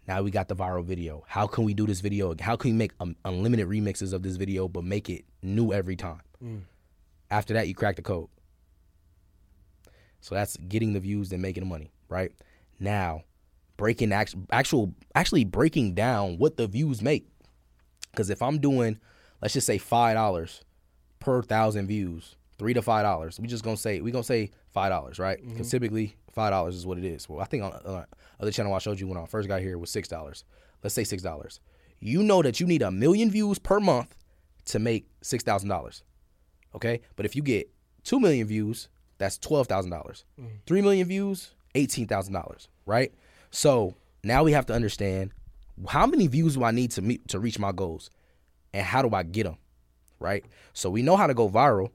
Now 0.07 0.21
we 0.23 0.31
got 0.31 0.49
the 0.49 0.57
viral 0.57 0.85
video. 0.85 1.25
How 1.27 1.47
can 1.47 1.65
we 1.65 1.75
do 1.75 1.87
this 1.87 2.01
video? 2.01 2.35
How 2.41 2.57
can 2.57 2.73
we 2.73 2.77
make 2.77 2.93
um, 3.01 3.17
unlimited 3.25 3.67
remixes 3.69 4.13
of 4.13 4.23
this 4.23 4.37
video, 4.37 4.69
but 4.69 4.85
make 4.85 5.09
it 5.09 5.25
new 5.43 5.73
every 5.73 5.97
time? 5.97 6.21
After 7.31 7.55
that, 7.55 7.67
you 7.69 7.75
crack 7.75 7.97
the 7.97 8.03
code. 8.03 8.29
So 10.21 10.35
that's 10.35 10.57
getting 10.57 10.93
the 10.93 11.01
views 11.01 11.33
and 11.33 11.41
making 11.41 11.63
the 11.63 11.69
money, 11.69 11.91
right? 12.09 12.31
Now, 12.79 13.23
breaking 13.77 14.13
act- 14.13 14.37
actual 14.51 14.93
actually 15.15 15.45
breaking 15.45 15.95
down 15.95 16.37
what 16.39 16.57
the 16.57 16.67
views 16.67 17.01
make. 17.01 17.27
Because 18.11 18.29
if 18.29 18.43
I'm 18.43 18.59
doing, 18.59 18.99
let's 19.41 19.55
just 19.55 19.67
say 19.67 19.79
five 19.79 20.15
dollars 20.15 20.63
per 21.21 21.43
thousand 21.43 21.87
views, 21.87 22.37
three 22.63 22.75
to 22.75 22.81
five 22.81 23.03
dollars. 23.03 23.41
We 23.41 23.49
just 23.49 23.65
gonna 23.65 23.77
say 23.77 24.01
we 24.01 24.13
gonna 24.13 24.23
say 24.23 24.53
five 24.71 24.91
dollars, 24.91 25.19
right? 25.19 25.45
Because 25.45 25.69
typically 25.69 26.15
five 26.31 26.53
dollars 26.53 26.77
is 26.77 26.87
what 26.87 26.97
it 26.97 27.05
is. 27.05 27.29
Well, 27.29 27.41
I 27.41 27.45
think 27.45 27.65
on 27.65 27.73
uh, 27.73 28.05
other 28.39 28.53
channel 28.53 28.73
I 28.73 28.79
showed 28.79 29.01
you 29.01 29.09
when 29.09 29.19
I 29.19 29.27
first 29.27 29.49
got 29.49 29.61
here 29.61 29.77
was 29.79 29.91
six 29.91 30.07
dollars. 30.07 30.45
Let's 30.81 30.95
say 30.95 31.03
six 31.03 31.25
dollars. 31.25 31.59
You 31.99 32.23
know 32.23 32.41
that 32.41 32.61
you 32.61 32.67
need 32.69 32.83
a 32.83 32.93
million 32.93 33.33
views 33.33 33.59
per 33.59 33.81
month 33.81 34.15
to 34.67 34.79
make 34.79 35.09
six 35.23 35.43
thousand 35.43 35.71
dollars. 35.71 36.05
Okay, 36.73 37.01
but 37.17 37.27
if 37.27 37.35
you 37.35 37.43
get 37.43 37.69
two 38.05 38.21
million 38.21 38.47
views, 38.47 38.89
that's 39.19 39.39
twelve 39.39 39.67
thousand 39.67 39.91
dollars. 39.91 40.25
Three 40.65 40.83
million 40.83 41.09
views, 41.09 41.51
eighteen 41.75 42.07
thousand 42.07 42.33
dollars. 42.33 42.69
Right. 42.87 43.13
So 43.51 43.97
now 44.23 44.45
we 44.45 44.53
have 44.53 44.67
to 44.67 44.73
understand 44.73 45.33
how 45.89 46.07
many 46.07 46.29
views 46.29 46.55
do 46.55 46.63
I 46.63 46.71
need 46.71 46.93
to 46.93 47.03
meet 47.03 47.27
to 47.29 47.41
reach 47.41 47.59
my 47.59 47.73
goals, 47.73 48.09
and 48.73 48.87
how 48.87 49.03
do 49.03 49.13
I 49.17 49.25
get 49.25 49.47
them? 49.47 49.57
Right. 50.21 50.45
So 50.75 50.91
we 50.91 51.03
know 51.03 51.17
how 51.17 51.27
to 51.27 51.35
go 51.35 51.49
viral, 51.49 51.91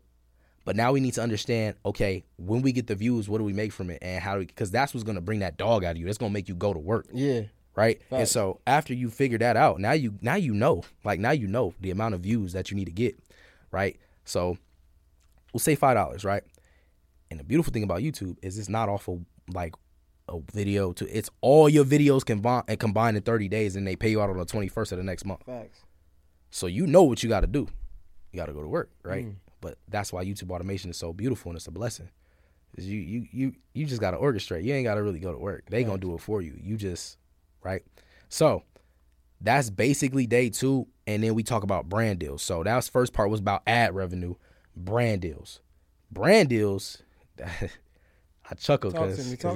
but 0.68 0.76
now 0.76 0.92
we 0.92 1.00
need 1.00 1.14
to 1.14 1.22
understand. 1.24 1.78
Okay, 1.86 2.26
when 2.36 2.62
we 2.62 2.74
get 2.74 2.88
the 2.88 2.96
views, 2.96 3.30
what 3.30 3.38
do 3.38 3.46
we 3.46 3.54
make 3.54 3.72
from 3.72 3.90
it, 3.90 4.00
and 4.02 4.22
how 4.22 4.34
do 4.34 4.40
we? 4.40 4.48
Because 4.48 4.70
that's 4.70 4.94
what's 4.94 5.06
gonna 5.06 5.22
bring 5.22 5.40
that 5.40 5.56
dog 5.56 5.86
out 5.86 5.92
of 5.92 5.98
you. 5.98 6.06
That's 6.06 6.18
gonna 6.18 6.34
make 6.34 6.50
you 6.50 6.56
go 6.56 6.74
to 6.74 6.80
work 6.80 7.08
Yeah. 7.14 7.44
right? 7.74 8.02
And 8.12 8.28
so 8.28 8.60
after 8.68 8.94
you 8.94 9.10
figure 9.10 9.38
that 9.38 9.56
out, 9.56 9.80
now 9.80 9.94
you 9.94 10.16
now 10.22 10.36
you 10.36 10.54
know, 10.54 10.84
like 11.06 11.22
now 11.22 11.32
you 11.32 11.48
know 11.48 11.74
the 11.80 11.90
amount 11.90 12.16
of 12.16 12.20
views 12.20 12.52
that 12.52 12.70
you 12.70 12.76
need 12.76 12.84
to 12.84 12.92
get, 12.92 13.18
right? 13.72 13.98
So 14.26 14.58
we'll 15.54 15.62
say 15.62 15.76
five 15.76 15.96
dollars, 15.96 16.26
right? 16.26 16.44
And 17.32 17.40
the 17.40 17.46
beautiful 17.46 17.72
thing 17.72 17.84
about 17.84 18.02
YouTube 18.02 18.36
is 18.42 18.60
it's 18.60 18.68
not 18.68 18.90
off 18.90 19.08
of 19.08 19.22
like 19.54 19.74
a 20.28 20.40
video 20.52 20.92
to 20.92 21.08
it's 21.18 21.30
all 21.40 21.70
your 21.70 21.86
videos 21.86 22.26
combined 22.26 22.66
and 22.68 22.78
combined 22.78 23.16
in 23.16 23.24
30 23.24 23.48
days 23.48 23.78
and 23.78 23.88
they 23.88 23.96
pay 23.96 24.10
you 24.10 24.22
out 24.22 24.30
on 24.30 24.36
the 24.38 24.46
21st 24.46 24.92
of 24.92 24.98
the 24.98 25.04
next 25.06 25.24
month. 25.24 25.46
Facts. 25.46 25.80
So 26.52 26.68
you 26.68 26.86
know 26.86 27.04
what 27.04 27.24
you 27.24 27.30
got 27.30 27.40
to 27.40 27.48
do. 27.48 27.70
You 28.34 28.38
got 28.38 28.48
to 28.48 28.54
go 28.54 28.62
to 28.62 28.68
work, 28.68 28.92
right? 29.04 29.28
Mm. 29.28 29.36
But 29.68 29.78
that's 29.90 30.14
why 30.14 30.24
YouTube 30.24 30.50
automation 30.50 30.90
is 30.90 30.96
so 30.96 31.12
beautiful 31.12 31.50
and 31.52 31.58
it's 31.58 31.68
a 31.68 31.72
blessing. 31.72 32.08
Is 32.78 32.88
you 32.88 33.00
you 33.02 33.28
you 33.34 33.54
you 33.74 33.86
just 33.86 34.00
got 34.00 34.12
to 34.12 34.18
orchestrate. 34.18 34.64
You 34.64 34.74
ain't 34.74 34.86
got 34.86 34.96
to 34.96 35.04
really 35.04 35.20
go 35.20 35.34
to 35.34 35.38
work. 35.38 35.66
They 35.70 35.84
going 35.84 36.00
to 36.00 36.08
do 36.08 36.14
it 36.14 36.22
for 36.22 36.42
you. 36.42 36.58
You 36.62 36.78
just, 36.78 37.18
right? 37.64 37.84
So, 38.30 38.64
that's 39.42 39.70
basically 39.70 40.26
day 40.26 40.50
2 40.50 40.88
and 41.06 41.22
then 41.22 41.36
we 41.36 41.44
talk 41.44 41.64
about 41.64 41.90
brand 41.90 42.20
deals. 42.20 42.44
So, 42.44 42.64
that 42.64 42.76
was 42.78 42.88
first 42.88 43.12
part 43.12 43.30
was 43.30 43.42
about 43.42 43.64
ad 43.68 43.94
revenue, 43.94 44.36
brand 44.74 45.22
deals. 45.22 45.60
Brand 46.12 46.48
deals 46.48 47.04
I 48.50 48.56
chuckle 48.56 48.92
me, 48.92 48.98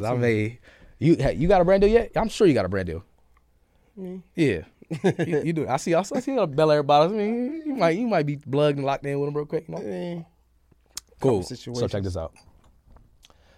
to 0.01 0.05
I 0.05 0.13
me. 0.13 0.17
made 0.19 0.59
you 0.99 1.15
you 1.33 1.47
got 1.47 1.61
a 1.61 1.65
brand 1.65 1.83
deal 1.83 1.89
yet? 1.89 2.11
I'm 2.17 2.27
sure 2.27 2.47
you 2.47 2.53
got 2.53 2.65
a 2.65 2.69
brand 2.69 2.87
deal. 2.87 3.05
Yeah, 4.35 4.63
you, 5.27 5.41
you 5.45 5.53
do. 5.53 5.67
I 5.67 5.77
see. 5.77 5.93
I 5.93 6.01
see. 6.03 6.15
I 6.15 6.19
see 6.19 6.35
a 6.35 6.45
Belaire 6.47 6.85
bottles. 6.85 7.13
I 7.13 7.15
mean, 7.15 7.63
you 7.65 7.75
might. 7.75 7.97
You 7.97 8.07
might 8.07 8.25
be 8.25 8.37
plugged 8.37 8.77
and 8.77 8.85
locked 8.85 9.05
in 9.05 9.19
with 9.19 9.27
them 9.27 9.37
real 9.37 9.45
quick. 9.45 9.65
You 9.67 9.75
know? 9.75 10.25
Cool. 11.19 11.43
So 11.43 11.87
check 11.87 12.03
this 12.03 12.17
out. 12.17 12.33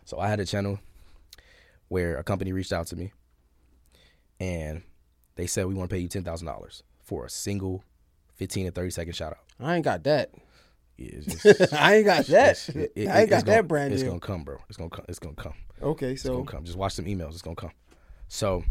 So 0.05 0.19
I 0.19 0.27
had 0.27 0.39
a 0.39 0.45
channel 0.45 0.79
where 1.87 2.17
a 2.17 2.23
company 2.23 2.51
reached 2.51 2.73
out 2.73 2.87
to 2.87 2.95
me, 2.95 3.11
and 4.39 4.83
they 5.35 5.47
said 5.47 5.65
we 5.65 5.73
want 5.73 5.89
to 5.89 5.95
pay 5.95 5.99
you 6.01 6.07
ten 6.07 6.23
thousand 6.23 6.47
dollars 6.47 6.83
for 7.03 7.25
a 7.25 7.29
single 7.29 7.83
fifteen 8.35 8.65
to 8.65 8.71
thirty 8.71 8.89
second 8.91 9.13
shout 9.15 9.31
out. 9.33 9.39
I 9.59 9.75
ain't 9.75 9.85
got 9.85 10.03
that. 10.03 10.31
Yeah, 10.97 11.19
just, 11.21 11.73
I 11.73 11.95
ain't 11.95 12.05
got 12.05 12.25
that. 12.27 12.69
it- 12.69 12.91
it- 12.95 13.07
I 13.07 13.21
ain't 13.21 13.29
got 13.29 13.45
gonna- 13.45 13.57
that 13.57 13.67
brand 13.67 13.93
It's 13.93 14.03
deal. 14.03 14.11
gonna 14.11 14.19
come, 14.19 14.43
bro. 14.43 14.57
It's 14.69 14.77
gonna 14.77 14.89
come. 14.89 15.05
It's 15.09 15.19
gonna 15.19 15.35
come. 15.35 15.53
Okay, 15.81 16.07
so 16.09 16.11
It's 16.11 16.21
so 16.23 16.33
gonna 16.35 16.45
come. 16.45 16.63
Just 16.65 16.77
watch 16.77 16.93
some 16.93 17.05
emails. 17.05 17.31
It's 17.31 17.41
gonna 17.41 17.55
come. 17.55 17.71
So 18.27 18.63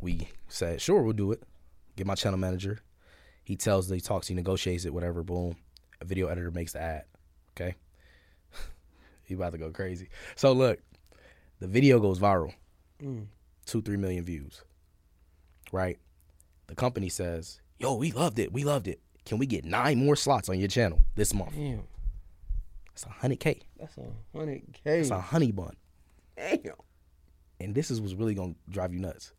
we 0.00 0.28
said, 0.48 0.80
sure, 0.80 1.02
we'll 1.02 1.12
do 1.14 1.32
it. 1.32 1.42
Get 1.96 2.06
my 2.06 2.14
channel 2.14 2.38
manager. 2.38 2.80
He 3.44 3.56
tells, 3.56 3.88
he 3.88 4.00
talks, 4.00 4.26
he 4.28 4.34
negotiates 4.34 4.84
it, 4.84 4.94
whatever. 4.94 5.22
Boom. 5.22 5.56
A 6.00 6.04
video 6.04 6.28
editor 6.28 6.50
makes 6.50 6.72
the 6.72 6.80
ad. 6.80 7.04
Okay. 7.56 7.74
he 9.24 9.34
about 9.34 9.52
to 9.52 9.58
go 9.58 9.70
crazy. 9.70 10.08
So 10.34 10.52
look, 10.52 10.80
the 11.60 11.66
video 11.68 12.00
goes 12.00 12.18
viral. 12.18 12.52
Mm. 13.02 13.26
Two, 13.66 13.82
three 13.82 13.96
million 13.96 14.24
views. 14.24 14.62
Right. 15.72 15.98
The 16.66 16.74
company 16.74 17.08
says, 17.08 17.60
yo, 17.78 17.94
we 17.96 18.12
loved 18.12 18.38
it. 18.38 18.52
We 18.52 18.64
loved 18.64 18.88
it. 18.88 19.00
Can 19.24 19.38
we 19.38 19.46
get 19.46 19.64
nine 19.64 19.98
more 19.98 20.16
slots 20.16 20.48
on 20.48 20.58
your 20.58 20.68
channel 20.68 21.00
this 21.14 21.32
month? 21.32 21.54
damn, 21.54 21.82
That's 22.88 23.04
a 23.04 23.08
hundred 23.08 23.40
K. 23.40 23.60
that's 23.78 23.96
a 23.96 24.02
hundred 24.36 24.62
k. 24.72 24.98
That's 24.98 25.10
a 25.10 25.20
honey 25.20 25.50
bun. 25.52 25.76
Damn. 26.36 26.58
and 27.60 27.74
this 27.74 27.90
is 27.90 28.00
what's 28.00 28.14
really 28.14 28.34
gonna 28.34 28.54
drive 28.68 28.92
you 28.92 28.98
nuts. 29.00 29.32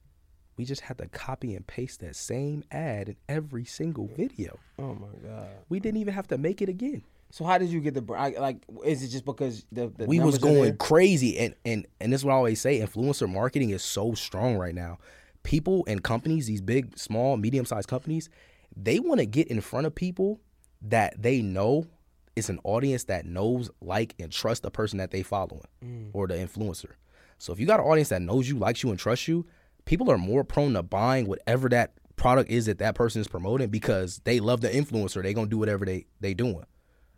We 0.57 0.65
just 0.65 0.81
had 0.81 0.97
to 0.99 1.07
copy 1.07 1.53
and 1.55 1.65
paste 1.67 1.99
that 1.99 2.15
same 2.15 2.63
ad 2.71 3.09
in 3.09 3.15
every 3.27 3.65
single 3.65 4.07
video. 4.07 4.57
Oh 4.79 4.93
my 4.95 5.07
god. 5.27 5.49
We 5.69 5.79
didn't 5.79 5.99
even 5.99 6.13
have 6.13 6.27
to 6.27 6.37
make 6.37 6.61
it 6.61 6.69
again. 6.69 7.03
So 7.31 7.43
how 7.43 7.57
did 7.57 7.69
you 7.69 7.81
get 7.81 7.93
the 7.93 8.13
I- 8.13 8.39
like? 8.39 8.63
Is 8.85 9.03
it 9.03 9.09
just 9.09 9.25
because 9.25 9.65
the, 9.71 9.91
the 9.97 10.05
we 10.05 10.19
was 10.19 10.37
going 10.37 10.77
crazy, 10.77 11.37
and 11.37 11.55
and 11.65 11.85
and 11.99 12.13
this 12.13 12.21
is 12.21 12.25
what 12.25 12.33
I 12.33 12.35
always 12.35 12.61
say: 12.61 12.79
influencer 12.79 13.29
marketing 13.29 13.71
is 13.71 13.83
so 13.83 14.13
strong 14.13 14.55
right 14.55 14.73
now. 14.73 14.99
People 15.43 15.83
and 15.87 16.01
companies, 16.03 16.47
these 16.47 16.61
big, 16.61 16.97
small, 16.97 17.35
medium 17.37 17.65
sized 17.65 17.89
companies, 17.89 18.29
they 18.75 18.99
want 18.99 19.19
to 19.19 19.25
get 19.25 19.47
in 19.47 19.61
front 19.61 19.85
of 19.85 19.93
people 19.93 20.39
that 20.81 21.21
they 21.21 21.41
know 21.41 21.87
is 22.35 22.49
an 22.49 22.59
audience 22.63 23.05
that 23.05 23.25
knows, 23.25 23.69
like, 23.81 24.15
and 24.19 24.31
trust 24.31 24.63
the 24.63 24.71
person 24.71 24.97
that 24.97 25.11
they 25.11 25.23
following 25.23 25.63
mm. 25.83 26.09
or 26.13 26.27
the 26.27 26.35
influencer. 26.35 26.91
So 27.37 27.53
if 27.53 27.59
you 27.59 27.65
got 27.65 27.79
an 27.79 27.85
audience 27.85 28.09
that 28.09 28.21
knows 28.21 28.47
you, 28.47 28.57
likes 28.57 28.83
you, 28.83 28.89
and 28.89 28.99
trusts 28.99 29.27
you, 29.27 29.45
people 29.85 30.11
are 30.11 30.17
more 30.17 30.43
prone 30.43 30.73
to 30.73 30.83
buying 30.83 31.27
whatever 31.27 31.69
that 31.69 31.93
product 32.15 32.49
is 32.49 32.65
that 32.65 32.79
that 32.79 32.95
person 32.95 33.21
is 33.21 33.27
promoting 33.27 33.69
because 33.69 34.19
they 34.23 34.39
love 34.39 34.61
the 34.61 34.69
influencer. 34.69 35.21
They 35.23 35.33
gonna 35.33 35.47
do 35.47 35.57
whatever 35.57 35.85
they 35.85 36.05
they 36.19 36.33
doing, 36.33 36.65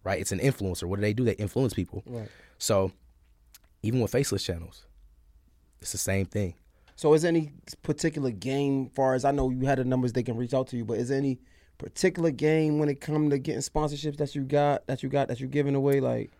right? 0.03 0.19
It's 0.19 0.31
an 0.31 0.39
influencer. 0.39 0.83
What 0.83 0.97
do 0.97 1.01
they 1.01 1.13
do? 1.13 1.23
They 1.23 1.33
influence 1.33 1.73
people. 1.73 2.03
Right. 2.05 2.29
So 2.57 2.91
even 3.83 3.99
with 3.99 4.11
faceless 4.11 4.43
channels, 4.43 4.85
it's 5.81 5.91
the 5.91 5.97
same 5.97 6.25
thing. 6.25 6.55
So 6.95 7.13
is 7.13 7.23
any 7.23 7.51
particular 7.83 8.31
game, 8.31 8.89
far 8.89 9.13
as 9.13 9.23
I 9.23 9.29
know, 9.31 9.51
you 9.51 9.67
had 9.67 9.77
the 9.77 9.85
numbers 9.85 10.13
they 10.13 10.23
can 10.23 10.35
reach 10.35 10.53
out 10.55 10.67
to 10.69 10.77
you, 10.77 10.83
but 10.83 10.97
is 10.97 11.11
any 11.11 11.39
particular 11.77 12.31
game 12.31 12.79
when 12.79 12.89
it 12.89 12.99
comes 12.99 13.29
to 13.29 13.37
getting 13.37 13.61
sponsorships 13.61 14.17
that 14.17 14.33
you 14.33 14.41
got 14.41 14.87
that 14.87 15.03
you 15.03 15.09
got 15.09 15.27
that 15.27 15.39
you're 15.39 15.47
giving 15.47 15.75
away? 15.75 15.99
Like, 15.99 16.31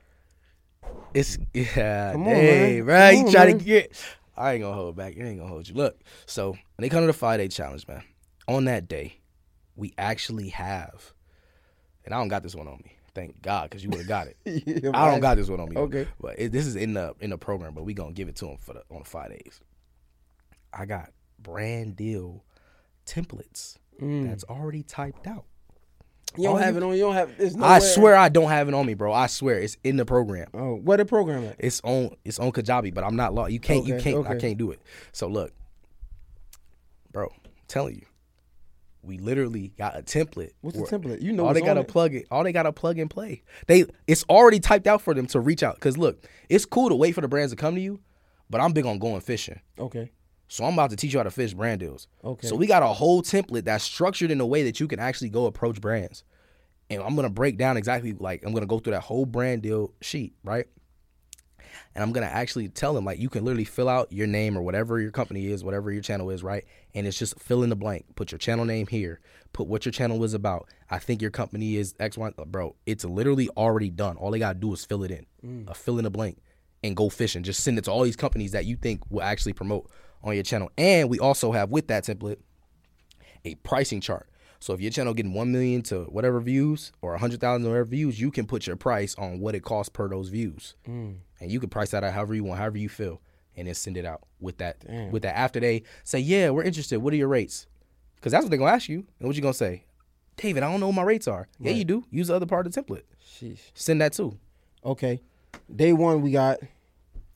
It's 1.13 1.37
yeah, 1.53 2.13
Come 2.13 2.23
on, 2.23 2.33
dang, 2.33 2.77
man. 2.77 2.85
right? 2.85 3.11
Come 3.11 3.19
You 3.21 3.25
on, 3.27 3.31
try 3.31 3.45
man. 3.45 3.59
to 3.59 3.63
get. 3.65 3.91
I 4.37 4.53
ain't 4.53 4.61
gonna 4.61 4.75
hold 4.75 4.95
back. 4.95 5.15
I 5.17 5.23
ain't 5.23 5.39
gonna 5.39 5.49
hold 5.49 5.67
you. 5.67 5.75
Look, 5.75 5.99
so 6.25 6.51
when 6.51 6.59
they 6.79 6.89
come 6.89 7.01
to 7.01 7.07
the 7.07 7.13
five 7.13 7.39
day 7.39 7.47
challenge, 7.47 7.87
man, 7.87 8.03
on 8.47 8.65
that 8.65 8.87
day, 8.87 9.19
we 9.75 9.93
actually 9.97 10.49
have, 10.49 11.13
and 12.05 12.13
I 12.13 12.17
don't 12.17 12.27
got 12.27 12.43
this 12.43 12.55
one 12.55 12.67
on 12.67 12.81
me. 12.83 12.93
Thank 13.13 13.41
God, 13.41 13.69
because 13.69 13.83
you 13.83 13.89
would 13.89 13.99
have 13.99 14.07
got 14.07 14.27
it. 14.27 14.37
Yeah, 14.67 14.91
I 14.93 15.09
don't 15.09 15.21
got 15.21 15.37
this 15.37 15.49
one 15.49 15.59
on 15.59 15.69
me. 15.69 15.77
Okay. 15.77 16.07
but 16.19 16.37
it, 16.37 16.51
this 16.51 16.67
is 16.67 16.75
in 16.75 16.93
the 16.93 17.15
in 17.19 17.31
the 17.31 17.37
program, 17.37 17.73
but 17.73 17.83
we 17.83 17.93
gonna 17.93 18.13
give 18.13 18.27
it 18.27 18.35
to 18.37 18.45
them 18.45 18.57
for 18.57 18.73
the 18.73 18.83
on 18.91 18.99
the 18.99 19.05
five 19.05 19.29
days. 19.29 19.59
I 20.71 20.85
got 20.85 21.11
brand 21.39 21.95
deal 21.95 22.43
templates 23.05 23.77
mm. 23.99 24.27
that's 24.27 24.43
already 24.43 24.83
typed 24.83 25.25
out. 25.25 25.45
You 26.37 26.43
don't 26.43 26.59
have 26.59 26.77
it 26.77 26.83
on. 26.83 26.93
You 26.93 27.01
don't 27.01 27.13
have. 27.13 27.55
No. 27.55 27.65
I 27.65 27.79
swear 27.79 28.15
I 28.15 28.29
don't 28.29 28.49
have 28.49 28.67
it 28.67 28.73
on 28.73 28.85
me, 28.85 28.93
bro. 28.93 29.13
I 29.13 29.27
swear 29.27 29.59
it's 29.59 29.77
in 29.83 29.97
the 29.97 30.05
program. 30.05 30.47
Oh, 30.53 30.75
where 30.75 30.97
the 30.97 31.05
program 31.05 31.45
at? 31.45 31.55
It's 31.59 31.81
on 31.83 32.15
it's 32.23 32.39
on 32.39 32.51
Kajabi, 32.51 32.93
but 32.93 33.03
I'm 33.03 33.15
not 33.15 33.33
law. 33.33 33.47
You 33.47 33.59
can't 33.59 33.85
you 33.85 33.97
can't 33.99 34.27
I 34.27 34.37
can't 34.37 34.57
do 34.57 34.71
it. 34.71 34.81
So 35.11 35.27
look, 35.27 35.53
bro, 37.11 37.25
I'm 37.25 37.51
telling 37.67 37.95
you, 37.95 38.05
we 39.01 39.17
literally 39.17 39.69
got 39.77 39.97
a 39.97 40.01
template. 40.01 40.51
What's 40.61 40.77
the 40.77 40.85
template? 40.85 41.21
You 41.21 41.31
know 41.31 41.47
all 41.47 41.53
they 41.53 41.61
gotta 41.61 41.81
it. 41.81 41.87
plug 41.87 42.13
it. 42.13 42.27
All 42.29 42.43
they 42.43 42.51
gotta 42.51 42.73
plug 42.73 42.99
and 42.99 43.09
play. 43.09 43.43
They 43.67 43.85
it's 44.05 44.23
already 44.29 44.59
typed 44.59 44.87
out 44.87 45.01
for 45.01 45.13
them 45.13 45.27
to 45.27 45.39
reach 45.39 45.63
out. 45.63 45.79
Cause 45.79 45.97
look, 45.97 46.27
it's 46.49 46.65
cool 46.65 46.89
to 46.89 46.95
wait 46.95 47.15
for 47.15 47.21
the 47.21 47.27
brands 47.27 47.51
to 47.51 47.55
come 47.55 47.75
to 47.75 47.81
you, 47.81 47.99
but 48.49 48.61
I'm 48.61 48.73
big 48.73 48.85
on 48.85 48.99
going 48.99 49.21
fishing. 49.21 49.59
Okay. 49.79 50.11
So 50.47 50.63
I'm 50.63 50.73
about 50.73 50.91
to 50.91 50.95
teach 50.95 51.13
you 51.13 51.19
how 51.19 51.23
to 51.23 51.31
fish 51.31 51.53
brand 51.53 51.79
deals. 51.79 52.07
Okay. 52.23 52.47
So 52.47 52.55
we 52.55 52.67
got 52.67 52.83
a 52.83 52.87
whole 52.87 53.21
template 53.21 53.65
that's 53.65 53.83
structured 53.83 54.31
in 54.31 54.39
a 54.39 54.45
way 54.45 54.63
that 54.63 54.79
you 54.79 54.87
can 54.87 54.99
actually 54.99 55.29
go 55.29 55.45
approach 55.45 55.81
brands. 55.81 56.23
And 56.89 57.01
I'm 57.01 57.15
gonna 57.15 57.29
break 57.29 57.57
down 57.57 57.75
exactly 57.75 58.13
like 58.13 58.43
I'm 58.45 58.53
gonna 58.53 58.65
go 58.65 58.79
through 58.79 58.93
that 58.93 59.01
whole 59.01 59.25
brand 59.25 59.61
deal 59.61 59.93
sheet, 60.01 60.33
right? 60.43 60.65
And 61.93 62.03
I'm 62.03 62.13
gonna 62.13 62.27
actually 62.27 62.69
tell 62.69 62.93
them 62.93 63.03
like 63.03 63.19
you 63.19 63.29
can 63.29 63.43
literally 63.43 63.65
fill 63.65 63.89
out 63.89 64.11
your 64.11 64.27
name 64.27 64.57
or 64.57 64.61
whatever 64.61 65.01
your 65.01 65.11
company 65.11 65.47
is, 65.47 65.65
whatever 65.65 65.91
your 65.91 66.01
channel 66.01 66.29
is, 66.29 66.43
right? 66.43 66.63
And 66.95 67.05
it's 67.05 67.17
just 67.17 67.37
fill 67.39 67.63
in 67.63 67.69
the 67.69 67.75
blank. 67.75 68.05
Put 68.15 68.31
your 68.31 68.39
channel 68.39 68.63
name 68.63 68.87
here. 68.87 69.19
Put 69.51 69.67
what 69.67 69.85
your 69.85 69.91
channel 69.91 70.23
is 70.23 70.33
about. 70.33 70.69
I 70.89 70.99
think 70.99 71.21
your 71.21 71.31
company 71.31 71.75
is 71.75 71.93
X 71.99 72.17
Y. 72.17 72.31
Bro, 72.45 72.75
it's 72.85 73.03
literally 73.03 73.49
already 73.49 73.89
done. 73.89 74.15
All 74.15 74.31
they 74.31 74.39
gotta 74.39 74.57
do 74.57 74.71
is 74.73 74.85
fill 74.85 75.03
it 75.03 75.11
in, 75.11 75.25
uh, 75.67 75.73
fill 75.73 75.97
in 75.97 76.05
the 76.05 76.09
blank, 76.09 76.37
and 76.83 76.95
go 76.95 77.09
fishing. 77.09 77.43
Just 77.43 77.63
send 77.63 77.77
it 77.77 77.83
to 77.83 77.91
all 77.91 78.03
these 78.03 78.15
companies 78.15 78.53
that 78.53 78.65
you 78.65 78.77
think 78.77 79.01
will 79.09 79.23
actually 79.23 79.53
promote 79.53 79.89
on 80.23 80.33
your 80.33 80.43
channel. 80.43 80.71
And 80.77 81.09
we 81.09 81.19
also 81.19 81.51
have 81.51 81.69
with 81.69 81.87
that 81.87 82.03
template 82.03 82.37
a 83.45 83.55
pricing 83.55 84.01
chart. 84.01 84.29
So 84.59 84.73
if 84.73 84.81
your 84.81 84.91
channel 84.91 85.13
getting 85.13 85.33
one 85.33 85.51
million 85.51 85.81
to 85.83 86.03
whatever 86.05 86.39
views 86.39 86.91
or 87.01 87.13
a 87.13 87.19
hundred 87.19 87.39
thousand 87.39 87.67
whatever 87.67 87.85
views, 87.85 88.19
you 88.19 88.31
can 88.31 88.47
put 88.47 88.65
your 88.65 88.75
price 88.75 89.15
on 89.15 89.39
what 89.39 89.55
it 89.55 89.61
costs 89.61 89.89
per 89.89 90.07
those 90.07 90.29
views, 90.29 90.75
mm. 90.87 91.15
and 91.39 91.51
you 91.51 91.59
can 91.59 91.69
price 91.69 91.91
that 91.91 92.03
out 92.03 92.13
however 92.13 92.33
you 92.33 92.43
want, 92.43 92.59
however 92.59 92.77
you 92.77 92.89
feel, 92.89 93.21
and 93.55 93.67
then 93.67 93.75
send 93.75 93.97
it 93.97 94.05
out 94.05 94.21
with 94.39 94.57
that. 94.57 94.83
With 95.11 95.23
that, 95.23 95.37
after 95.37 95.59
they 95.59 95.83
say, 96.03 96.19
"Yeah, 96.19 96.49
we're 96.49 96.63
interested. 96.63 96.99
What 96.99 97.13
are 97.13 97.17
your 97.17 97.27
rates?" 97.27 97.67
Because 98.15 98.31
that's 98.31 98.43
what 98.43 98.49
they're 98.49 98.57
gonna 98.57 98.71
ask 98.71 98.89
you, 98.89 99.05
and 99.19 99.27
what 99.27 99.35
you 99.35 99.43
gonna 99.43 99.53
say, 99.53 99.85
David? 100.37 100.63
I 100.63 100.71
don't 100.71 100.79
know 100.79 100.87
what 100.87 100.95
my 100.95 101.03
rates 101.03 101.27
are. 101.27 101.47
Yeah, 101.59 101.73
you 101.73 101.85
do. 101.85 102.03
Use 102.09 102.29
the 102.29 102.35
other 102.35 102.47
part 102.47 102.65
of 102.65 102.73
the 102.73 102.81
template. 102.81 103.03
Sheesh. 103.23 103.59
Send 103.75 104.01
that 104.01 104.13
too. 104.13 104.39
Okay. 104.83 105.21
Day 105.73 105.93
one 105.93 106.21
we 106.21 106.31
got 106.31 106.59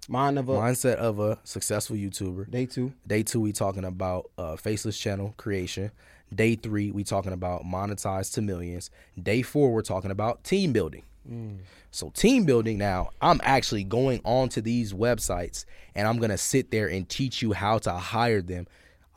mind 0.10 0.40
of 0.40 0.50
a. 0.50 0.54
Mindset 0.54 0.96
of 0.96 1.20
a 1.20 1.40
successful 1.44 1.96
YouTuber. 1.96 2.50
Day 2.50 2.66
two. 2.66 2.94
Day 3.08 3.24
two, 3.24 3.40
we 3.42 3.52
talking 3.52 3.86
about 3.86 4.30
uh, 4.38 4.56
faceless 4.56 4.98
channel 4.98 5.34
creation. 5.38 5.92
Day 6.34 6.56
three, 6.56 6.92
we 6.92 7.04
talking 7.04 7.34
about 7.34 7.64
monetize 7.64 8.34
to 8.34 8.42
millions. 8.42 8.90
Day 9.22 9.42
four, 9.42 9.74
we're 9.74 9.82
talking 9.82 10.12
about 10.12 10.44
team 10.44 10.72
building. 10.72 11.04
So 11.92 12.10
team 12.10 12.46
building 12.46 12.78
now, 12.78 13.12
I'm 13.22 13.40
actually 13.44 13.84
going 13.84 14.22
on 14.24 14.50
to 14.50 14.62
these 14.62 14.92
websites 14.92 15.66
and 15.94 16.08
I'm 16.08 16.18
gonna 16.18 16.38
sit 16.38 16.72
there 16.72 16.88
and 16.88 17.08
teach 17.08 17.42
you 17.44 17.54
how 17.54 17.78
to 17.80 17.92
hire 17.92 18.42
them. 18.42 18.66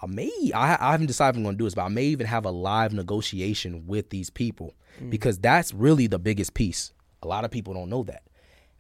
I 0.03 0.07
may 0.07 0.31
I, 0.55 0.77
I 0.79 0.91
haven't 0.93 1.07
decided 1.07 1.31
if 1.31 1.39
I'm 1.39 1.45
gonna 1.45 1.57
do 1.57 1.65
this, 1.65 1.75
but 1.75 1.85
I 1.85 1.89
may 1.89 2.05
even 2.05 2.27
have 2.27 2.45
a 2.45 2.51
live 2.51 2.93
negotiation 2.93 3.87
with 3.87 4.11
these 4.11 4.29
people 4.29 4.75
because 5.09 5.39
that's 5.39 5.73
really 5.73 6.07
the 6.07 6.19
biggest 6.19 6.53
piece. 6.53 6.93
A 7.23 7.27
lot 7.27 7.45
of 7.45 7.51
people 7.51 7.73
don't 7.73 7.89
know 7.89 8.03
that. 8.03 8.23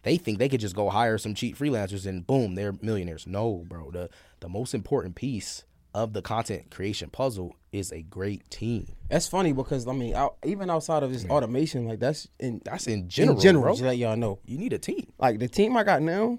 They 0.05 0.17
think 0.19 0.39
they 0.39 0.49
could 0.49 0.61
just 0.61 0.77
go 0.77 0.91
hire 0.91 1.19
some 1.19 1.35
cheap 1.35 1.59
freelancers 1.59 2.07
and 2.07 2.27
boom, 2.27 2.55
they're 2.55 2.75
millionaires. 2.81 3.27
No, 3.27 3.65
bro. 3.69 3.91
The 3.91 4.11
the 4.41 4.49
most 4.49 4.75
important 4.75 5.17
piece 5.17 5.65
of 5.95 6.13
the 6.13 6.21
content 6.23 6.71
creation 6.71 7.09
puzzle 7.09 7.57
is 7.73 7.93
a 7.93 8.03
great 8.03 8.49
team. 8.51 8.95
That's 9.09 9.27
funny 9.29 9.53
because 9.53 9.89
I 9.89 9.93
mean, 9.93 10.15
out, 10.15 10.37
even 10.45 10.69
outside 10.69 11.03
of 11.03 11.13
this 11.13 11.25
automation, 11.25 11.87
like 11.87 12.01
that's 12.01 12.29
in 12.39 12.61
That's 12.65 12.87
in 12.87 13.09
general, 13.09 13.37
in 13.37 13.43
general, 13.43 13.65
bro. 13.65 13.73
just 13.73 13.83
let 13.83 13.97
y'all 13.97 14.17
know. 14.17 14.39
You 14.45 14.59
need 14.59 14.73
a 14.73 14.79
team. 14.79 15.13
Like 15.19 15.39
the 15.39 15.49
team 15.49 15.77
I 15.77 15.85
got 15.85 16.03
now, 16.03 16.39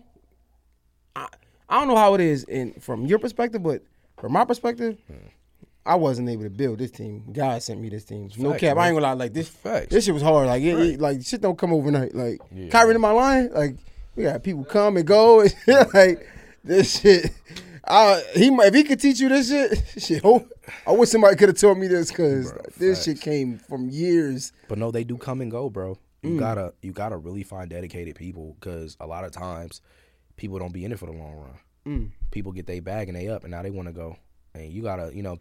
I, 1.16 1.28
I 1.68 1.80
don't 1.80 1.88
know 1.88 1.96
how 1.96 2.14
it 2.14 2.22
is 2.22 2.44
in 2.44 2.74
from 2.74 3.06
your 3.06 3.18
perspective, 3.18 3.64
but 3.64 3.82
from 4.20 4.34
my 4.34 4.46
perspective, 4.46 4.98
hmm. 5.08 5.28
I 5.86 5.96
wasn't 5.96 6.30
able 6.30 6.44
to 6.44 6.50
build 6.50 6.80
this 6.80 6.92
team. 6.92 7.24
God 7.32 7.62
sent 7.62 7.80
me 7.80 7.90
this 7.90 8.06
team. 8.06 8.30
No 8.38 8.52
Facts, 8.52 8.62
cap. 8.62 8.74
bro. 8.76 8.84
I 8.84 8.88
ain't 8.88 8.96
gonna 8.96 9.06
lie. 9.06 9.14
Like 9.14 9.34
this, 9.34 9.48
Facts. 9.50 9.88
this 9.90 10.06
shit 10.06 10.14
was 10.14 10.24
hard. 10.24 10.48
Like 10.48 10.64
it, 10.64 10.80
it- 10.80 11.00
like 11.02 11.22
shit 11.24 11.42
don't 11.42 11.58
come 11.58 11.74
overnight. 11.74 12.16
Like 12.16 12.40
Kyrie 12.72 12.96
in 12.96 13.02
my 13.02 13.12
line, 13.12 13.50
like 13.54 13.76
we 14.16 14.24
got 14.24 14.44
people 14.44 14.64
come 14.66 14.98
and 14.98 15.06
go. 15.06 15.46
Like 15.94 16.28
this 16.64 17.00
shit. 17.00 17.32
I, 17.88 18.24
he 18.34 18.50
might 18.50 18.68
if 18.70 18.74
he 18.74 18.84
could 18.84 19.00
teach 19.00 19.20
you 19.20 19.30
this 19.30 19.50
shit. 19.50 19.84
Shit, 20.02 20.22
oh, 20.24 20.48
I 20.88 20.92
wish 20.92 21.10
somebody 21.10 21.36
could 21.36 21.50
have 21.50 21.58
told 21.58 21.78
me 21.78 21.86
this 21.88 22.10
because 22.10 22.52
this 22.78 23.04
shit 23.04 23.22
came 23.22 23.60
from 23.60 23.90
years. 23.92 24.52
But 24.68 24.80
no, 24.80 24.90
they 24.90 25.04
do 25.04 25.18
come 25.18 25.40
and 25.42 25.52
go, 25.52 25.70
bro. 25.70 25.98
You 26.24 26.32
Mm. 26.32 26.40
gotta 26.40 26.74
you 26.82 26.92
gotta 26.92 27.18
really 27.18 27.44
find 27.44 27.70
dedicated 27.70 28.16
people 28.16 28.56
because 28.60 28.98
a 29.00 29.06
lot 29.06 29.24
of 29.24 29.32
times 29.32 29.82
people 30.38 30.58
don't 30.58 30.74
be 30.74 30.84
in 30.84 30.92
it 30.92 30.98
for 30.98 31.06
the 31.06 31.12
long 31.12 31.36
run. 31.36 31.60
Mm. 31.86 32.12
People 32.32 32.52
get 32.52 32.66
their 32.66 32.82
bag 32.82 33.08
and 33.10 33.16
they 33.16 33.28
up, 33.28 33.44
and 33.44 33.52
now 33.52 33.62
they 33.62 33.70
want 33.70 33.88
to 33.88 33.94
go. 33.94 34.18
And 34.56 34.74
you 34.74 34.82
gotta, 34.82 35.12
you 35.16 35.22
know, 35.22 35.38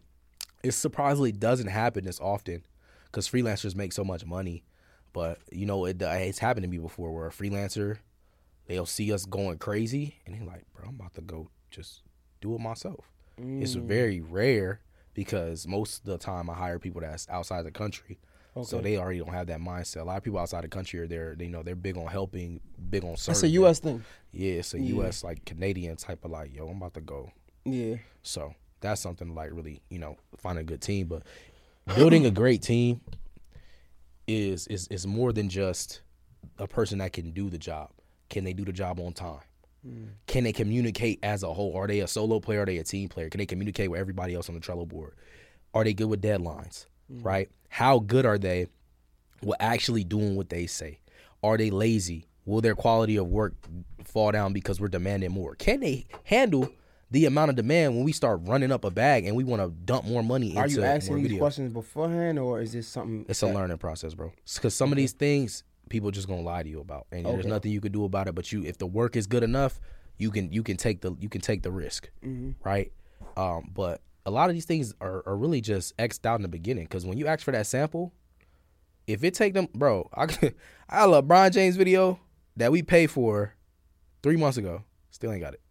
it 0.65 0.73
surprisingly 0.73 1.31
doesn't 1.31 1.67
happen 1.67 2.07
as 2.07 2.19
often 2.19 2.63
because 3.05 3.29
freelancers 3.29 3.75
make 3.75 3.93
so 3.93 4.03
much 4.03 4.25
money. 4.25 4.63
But 5.13 5.39
you 5.51 5.65
know, 5.65 5.85
it, 5.85 6.01
uh, 6.01 6.09
it's 6.09 6.39
happened 6.39 6.63
to 6.63 6.69
me 6.69 6.79
before 6.79 7.13
where 7.13 7.27
a 7.27 7.31
freelancer 7.31 7.99
they'll 8.67 8.87
see 8.87 9.13
us 9.13 9.25
going 9.25 9.59
crazy 9.59 10.15
and 10.25 10.35
they're 10.35 10.45
like, 10.45 10.65
"Bro, 10.73 10.89
I'm 10.89 10.95
about 10.95 11.13
to 11.13 11.21
go 11.21 11.49
just 11.69 12.01
do 12.41 12.55
it 12.55 12.59
myself." 12.59 13.11
It's 13.37 13.75
mm. 13.75 13.83
very 13.83 14.21
rare 14.21 14.81
because 15.13 15.67
most 15.67 15.99
of 15.99 16.05
the 16.05 16.17
time 16.17 16.49
I 16.49 16.55
hire 16.55 16.79
people 16.79 17.01
that's 17.01 17.29
outside 17.29 17.65
the 17.65 17.71
country. 17.71 18.17
So 18.63 18.79
they 18.79 18.97
already 18.97 19.19
don't 19.19 19.33
have 19.33 19.47
that 19.47 19.59
mindset. 19.59 19.99
A 19.99 20.03
lot 20.05 20.15
of 20.15 20.23
people 20.23 20.39
outside 20.39 20.63
the 20.63 20.69
country 20.69 21.01
are 21.01 21.07
there. 21.07 21.35
They 21.37 21.49
know 21.49 21.61
they're 21.61 21.75
big 21.75 21.97
on 21.97 22.07
helping, 22.07 22.61
big 22.89 23.03
on 23.03 23.17
serving. 23.17 23.33
That's 23.33 23.43
a 23.43 23.49
U.S. 23.49 23.79
thing. 23.79 24.05
Yeah, 24.31 24.53
it's 24.53 24.73
a 24.73 24.79
U.S. 24.79 25.25
like 25.25 25.43
Canadian 25.43 25.97
type 25.97 26.23
of 26.23 26.31
like, 26.31 26.55
yo, 26.55 26.69
I'm 26.69 26.77
about 26.77 26.93
to 26.93 27.01
go. 27.01 27.33
Yeah. 27.65 27.97
So 28.23 28.55
that's 28.85 29.01
something 29.01 29.27
to, 29.27 29.33
like 29.33 29.49
really, 29.51 29.81
you 29.89 29.99
know, 29.99 30.17
find 30.37 30.57
a 30.57 30.63
good 30.63 30.81
team. 30.81 31.07
But 31.07 31.23
building 31.95 32.25
a 32.25 32.31
great 32.31 32.61
team 32.61 33.01
is 34.27 34.67
is 34.67 34.87
is 34.87 35.05
more 35.05 35.31
than 35.33 35.49
just 35.49 36.01
a 36.57 36.67
person 36.67 36.99
that 36.99 37.13
can 37.13 37.31
do 37.31 37.49
the 37.49 37.57
job. 37.57 37.89
Can 38.29 38.43
they 38.43 38.53
do 38.53 38.65
the 38.65 38.73
job 38.73 38.99
on 38.99 39.13
time? 39.13 39.41
Mm. 39.87 40.07
Can 40.27 40.43
they 40.43 40.53
communicate 40.53 41.19
as 41.23 41.43
a 41.43 41.53
whole? 41.53 41.75
Are 41.75 41.87
they 41.87 41.99
a 41.99 42.07
solo 42.07 42.39
player? 42.39 42.63
Are 42.63 42.65
they 42.65 42.77
a 42.77 42.83
team 42.83 43.09
player? 43.09 43.29
Can 43.29 43.39
they 43.39 43.45
communicate 43.45 43.91
with 43.91 43.99
everybody 43.99 44.33
else 44.33 44.49
on 44.49 44.55
the 44.55 44.61
Trello 44.61 44.87
board? 44.87 45.13
Are 45.73 45.83
they 45.83 45.93
good 45.93 46.07
with 46.07 46.21
deadlines? 46.21 46.85
Mm. 47.11 47.23
Right? 47.23 47.49
How 47.69 47.99
good 47.99 48.25
are 48.25 48.37
they 48.37 48.67
with 49.43 49.57
actually 49.59 50.03
doing 50.03 50.35
what 50.35 50.49
they 50.49 50.65
say? 50.65 50.99
Are 51.43 51.57
they 51.57 51.69
lazy? 51.69 52.27
Will 52.45 52.61
their 52.61 52.75
quality 52.75 53.17
of 53.17 53.27
work 53.27 53.53
fall 54.03 54.31
down 54.31 54.53
because 54.53 54.79
we're 54.79 54.87
demanding 54.87 55.31
more? 55.31 55.55
Can 55.55 55.81
they 55.81 56.05
handle 56.23 56.71
the 57.11 57.25
amount 57.25 57.49
of 57.49 57.55
demand 57.55 57.95
when 57.95 58.03
we 58.03 58.11
start 58.11 58.41
running 58.43 58.71
up 58.71 58.83
a 58.83 58.89
bag 58.91 59.25
and 59.25 59.35
we 59.35 59.43
want 59.43 59.61
to 59.61 59.69
dump 59.69 60.05
more 60.05 60.23
money 60.23 60.49
into 60.49 60.59
Are 60.61 60.67
you 60.67 60.83
asking 60.83 61.23
these 61.23 61.37
questions 61.37 61.71
beforehand, 61.71 62.39
or 62.39 62.59
is 62.61 62.73
this 62.73 62.87
something? 62.87 63.25
It's 63.29 63.41
a 63.43 63.47
learning 63.47 63.77
process, 63.77 64.13
bro. 64.13 64.31
Because 64.55 64.73
some 64.73 64.91
of 64.91 64.97
these 64.97 65.11
things 65.13 65.63
people 65.87 66.09
just 66.09 66.27
gonna 66.27 66.41
lie 66.41 66.63
to 66.63 66.69
you 66.69 66.79
about, 66.79 67.05
and 67.11 67.25
there's 67.25 67.45
nothing 67.45 67.71
you 67.71 67.79
can 67.81 67.91
do 67.91 68.05
about 68.05 68.27
it. 68.27 68.33
But 68.35 68.51
you, 68.51 68.63
if 68.63 68.77
the 68.79 68.87
work 68.87 69.15
is 69.15 69.27
good 69.27 69.43
enough, 69.43 69.79
you 70.17 70.31
can 70.31 70.51
you 70.51 70.63
can 70.63 70.77
take 70.77 71.01
the 71.01 71.15
you 71.19 71.29
can 71.29 71.41
take 71.41 71.61
the 71.61 71.71
risk, 71.71 72.09
Mm-hmm. 72.25 72.51
right? 72.67 72.91
Um, 73.37 73.69
but 73.73 74.01
a 74.25 74.31
lot 74.31 74.49
of 74.49 74.55
these 74.55 74.65
things 74.65 74.93
are, 75.01 75.21
are 75.27 75.37
really 75.37 75.61
just 75.61 75.95
xed 75.97 76.25
out 76.25 76.37
in 76.37 76.41
the 76.41 76.47
beginning. 76.47 76.85
Because 76.85 77.05
when 77.05 77.17
you 77.19 77.27
ask 77.27 77.43
for 77.43 77.51
that 77.51 77.67
sample, 77.67 78.13
if 79.05 79.23
it 79.23 79.35
take 79.35 79.53
them, 79.53 79.67
bro, 79.75 80.09
I 80.15 80.23
I 80.89 80.99
had 81.01 81.09
a 81.09 81.21
LeBron 81.21 81.51
James 81.51 81.75
video 81.75 82.19
that 82.57 82.71
we 82.71 82.81
paid 82.81 83.11
for 83.11 83.53
three 84.23 84.37
months 84.37 84.57
ago, 84.57 84.83
still 85.11 85.31
ain't 85.31 85.41
got 85.41 85.53
it. 85.53 85.61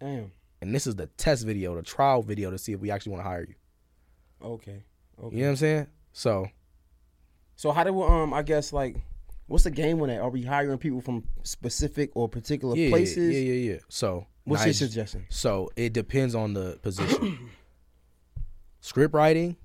Damn. 0.00 0.32
And 0.62 0.72
this 0.72 0.86
is 0.86 0.94
the 0.94 1.06
test 1.06 1.44
video, 1.44 1.74
the 1.74 1.82
trial 1.82 2.22
video 2.22 2.52
to 2.52 2.56
see 2.56 2.72
if 2.72 2.80
we 2.80 2.90
actually 2.90 3.10
want 3.12 3.24
to 3.24 3.28
hire 3.28 3.46
you. 3.48 3.54
Okay. 4.42 4.84
Okay. 5.22 5.36
You 5.36 5.42
know 5.42 5.48
what 5.48 5.50
I'm 5.50 5.56
saying? 5.56 5.86
So 6.12 6.46
So 7.56 7.72
how 7.72 7.82
do 7.82 7.92
we, 7.92 8.04
um 8.04 8.32
I 8.32 8.42
guess 8.42 8.72
like 8.72 8.96
what's 9.48 9.64
the 9.64 9.72
game 9.72 10.00
on 10.00 10.08
that? 10.08 10.20
Are 10.20 10.30
we 10.30 10.42
hiring 10.42 10.78
people 10.78 11.00
from 11.00 11.24
specific 11.42 12.10
or 12.14 12.28
particular 12.28 12.76
yeah, 12.76 12.90
places? 12.90 13.34
yeah, 13.34 13.40
yeah, 13.40 13.72
yeah. 13.72 13.78
So 13.88 14.26
What's 14.44 14.64
your 14.64 14.74
suggestion? 14.74 15.26
So 15.30 15.68
it 15.74 15.92
depends 15.92 16.34
on 16.36 16.54
the 16.54 16.78
position. 16.80 17.50
Script 18.80 19.14
writing, 19.14 19.56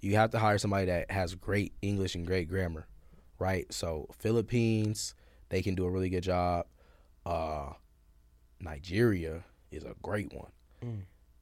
you 0.00 0.14
have 0.14 0.30
to 0.30 0.38
hire 0.38 0.58
somebody 0.58 0.86
that 0.86 1.10
has 1.10 1.34
great 1.34 1.72
English 1.82 2.14
and 2.14 2.24
great 2.26 2.48
grammar, 2.48 2.86
right? 3.38 3.72
So 3.72 4.08
Philippines, 4.18 5.14
they 5.48 5.62
can 5.62 5.74
do 5.74 5.84
a 5.86 5.90
really 5.90 6.08
good 6.08 6.22
job. 6.24 6.66
Uh, 7.26 7.70
Nigeria 8.60 9.44
is 9.70 9.84
a 9.84 9.94
great 10.02 10.32
one, 10.32 10.50
Mm. 10.84 11.00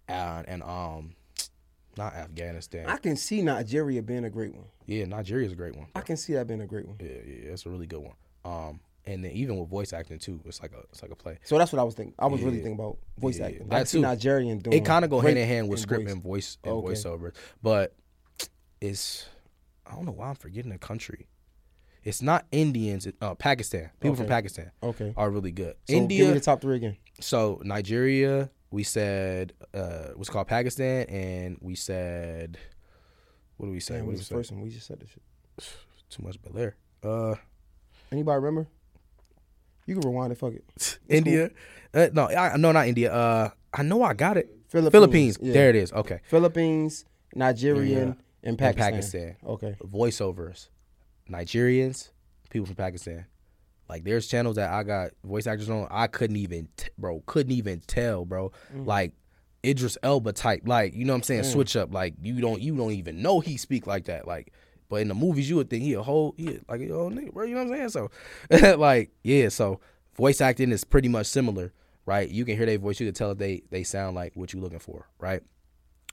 and 0.09 0.49
and 0.49 0.63
um, 0.63 1.15
not 1.97 2.15
Afghanistan. 2.15 2.87
I 2.89 2.97
can 2.99 3.17
see 3.17 3.43
Nigeria 3.43 4.03
being 4.03 4.25
a 4.25 4.31
great 4.31 4.55
one. 4.55 4.67
yeah, 4.87 5.05
Nigeria 5.05 5.47
is 5.47 5.53
a 5.53 5.57
great 5.57 5.77
one. 5.77 5.87
I 5.95 6.01
can 6.01 6.17
see 6.17 6.33
that 6.35 6.47
being 6.47 6.61
a 6.61 6.67
great 6.67 6.87
one. 6.87 6.97
Yeah, 7.01 7.09
yeah, 7.27 7.53
it's 7.53 7.67
a 7.67 7.71
really 7.71 7.87
good 7.87 8.01
one. 8.03 8.15
Um, 8.45 8.81
and 9.05 9.25
then 9.25 9.33
even 9.33 9.57
with 9.59 9.69
voice 9.71 9.93
acting 9.93 10.19
too, 10.19 10.41
it's 10.45 10.61
like 10.61 10.73
a 10.73 10.81
it's 10.91 11.03
like 11.03 11.11
a 11.11 11.17
play. 11.17 11.39
So 11.45 11.57
that's 11.59 11.73
what 11.73 11.79
I 11.81 11.85
was 11.85 11.95
thinking. 11.95 12.15
I 12.19 12.27
was 12.27 12.43
really 12.43 12.59
thinking 12.59 12.75
about 12.79 12.99
voice 13.19 13.39
Yeah, 13.39 13.47
acting. 13.47 13.63
I 13.63 13.69
that 13.71 13.77
can 13.79 13.87
see 13.87 13.99
too. 13.99 14.03
Nigerian 14.03 14.59
doing 14.59 14.77
it 14.77 14.85
kind 14.85 15.05
of 15.05 15.11
go 15.11 15.21
hand 15.21 15.39
in 15.39 15.49
hand 15.49 15.69
with 15.69 15.81
script 15.81 16.05
voice. 16.05 16.13
and 16.13 16.23
voice 16.23 16.59
and 16.65 16.75
Okay. 16.75 16.89
voiceover, 16.95 17.33
but 17.63 17.95
it's 18.81 19.27
I 19.87 19.95
don't 19.95 20.05
know 20.05 20.13
why 20.13 20.29
I'm 20.29 20.35
forgetting 20.35 20.71
the 20.71 20.79
country. 20.79 21.27
It's 22.05 22.23
not 22.23 22.47
Indians. 22.53 23.09
Uh, 23.21 23.35
Pakistan. 23.35 23.91
People 24.01 24.17
from 24.17 24.27
Pakistan 24.27 24.71
Okay. 24.83 25.13
are 25.17 25.31
really 25.31 25.51
good. 25.53 25.75
So 25.87 25.95
give 25.95 26.03
me 26.09 26.17
India. 26.19 26.35
the 26.35 26.41
top 26.41 26.61
three 26.61 26.77
again. 26.77 26.97
So 27.21 27.61
Nigeria, 27.65 28.51
we 28.71 28.83
said 28.83 29.53
uh, 29.75 30.09
was 30.17 30.29
called 30.29 30.47
Pakistan, 30.49 31.07
and 31.09 31.59
we 31.61 31.75
said 31.75 32.59
what 33.57 33.67
do 33.67 33.73
we 33.73 33.81
say? 33.81 33.97
Damn, 33.97 34.07
what 34.07 34.13
was 34.13 34.29
the 34.29 34.35
first 34.35 34.53
one? 34.53 34.61
We 34.63 34.71
just 34.71 34.87
said 34.87 35.01
this 35.01 35.11
shit. 35.11 35.23
Too 36.11 36.23
much 36.23 36.41
Bel 36.43 36.57
Air. 36.57 36.77
Uh, 37.03 37.35
Anybody 38.11 38.37
remember? 38.37 38.69
You 39.87 39.95
can 39.99 40.09
rewind 40.09 40.33
it. 40.33 40.39
Fuck 40.39 40.55
it. 40.55 40.99
India. 41.09 41.51
Uh, 41.93 42.09
no, 42.13 42.29
I, 42.29 42.57
no, 42.57 42.73
not 42.73 42.87
India. 42.87 43.13
Uh, 43.13 43.51
I 43.75 43.83
know 43.83 44.03
I 44.03 44.15
got 44.15 44.37
it. 44.37 44.49
Philippines. 44.69 44.93
Philippines. 44.93 45.39
yeah. 45.41 45.53
There 45.53 45.71
it 45.71 45.77
is. 45.77 45.93
Okay. 45.93 46.21
Philippines, 46.25 47.05
Nigerian, 47.35 48.09
and 48.09 48.17
And 48.43 48.59
Pakistan. 48.59 48.93
Pakistan. 48.93 49.37
Okay. 49.45 49.77
voiceovers, 49.83 50.69
Nigerians, 51.29 52.11
people 52.51 52.67
from 52.67 52.77
Pakistan. 52.77 53.27
Like 53.89 54.05
there's 54.05 54.27
channels 54.27 54.57
that 54.57 54.71
I 54.71 54.83
got 54.83 55.11
voice 55.25 55.47
actors 55.47 55.71
on. 55.71 55.89
I 55.91 56.07
couldn't 56.09 56.37
even, 56.37 56.69
t- 56.77 56.89
bro, 56.99 57.23
couldn't 57.27 57.53
even 57.53 57.81
tell, 57.87 58.25
bro. 58.25 58.53
Mm. 58.75 58.87
Like 58.87 59.13
Idris 59.65 59.97
Elba 60.03 60.33
type, 60.33 60.63
like 60.67 60.95
you 60.95 61.05
know 61.05 61.13
what 61.15 61.19
I'm 61.19 61.23
saying, 61.25 61.43
Mm. 61.43 61.53
switch 61.53 61.75
up. 61.77 61.93
Like 61.93 62.15
you 62.23 62.41
don't, 62.41 62.61
you 62.61 62.77
don't 62.77 62.93
even 62.93 63.23
know 63.23 63.41
he 63.41 63.57
speak 63.57 63.87
like 63.87 64.05
that. 64.05 64.27
Like, 64.27 64.53
but 64.91 64.97
in 65.03 65.09
the 65.09 65.15
movies, 65.15 65.49
you 65.51 65.57
would 65.57 65.71
think 65.71 65.83
he 65.83 65.95
a 65.95 66.03
whole, 66.03 66.35
he 66.37 66.49
a- 66.57 66.61
like 66.71 66.81
a 66.83 66.89
whole 66.89 67.11
nigga, 67.11 67.33
bro. 67.33 67.45
You 67.45 67.55
know 67.55 67.65
what 67.65 67.79
I'm 67.81 67.91
saying? 67.91 68.11
So, 68.51 68.77
like, 68.79 69.11
yeah. 69.25 69.49
So 69.49 69.81
voice 70.17 70.41
acting 70.41 70.71
is 70.73 70.85
pretty 70.85 71.09
much 71.09 71.27
similar, 71.27 71.73
right? 72.07 72.29
You 72.29 72.45
can 72.45 72.57
hear 72.57 72.67
their 72.67 72.79
voice, 72.79 73.01
you 73.01 73.07
can 73.07 73.15
tell 73.15 73.31
if 73.31 73.39
they 73.39 73.63
they 73.71 73.85
sound 73.85 74.15
like 74.17 74.33
what 74.37 74.53
you're 74.53 74.63
looking 74.63 74.79
for, 74.81 75.09
right? 75.19 75.43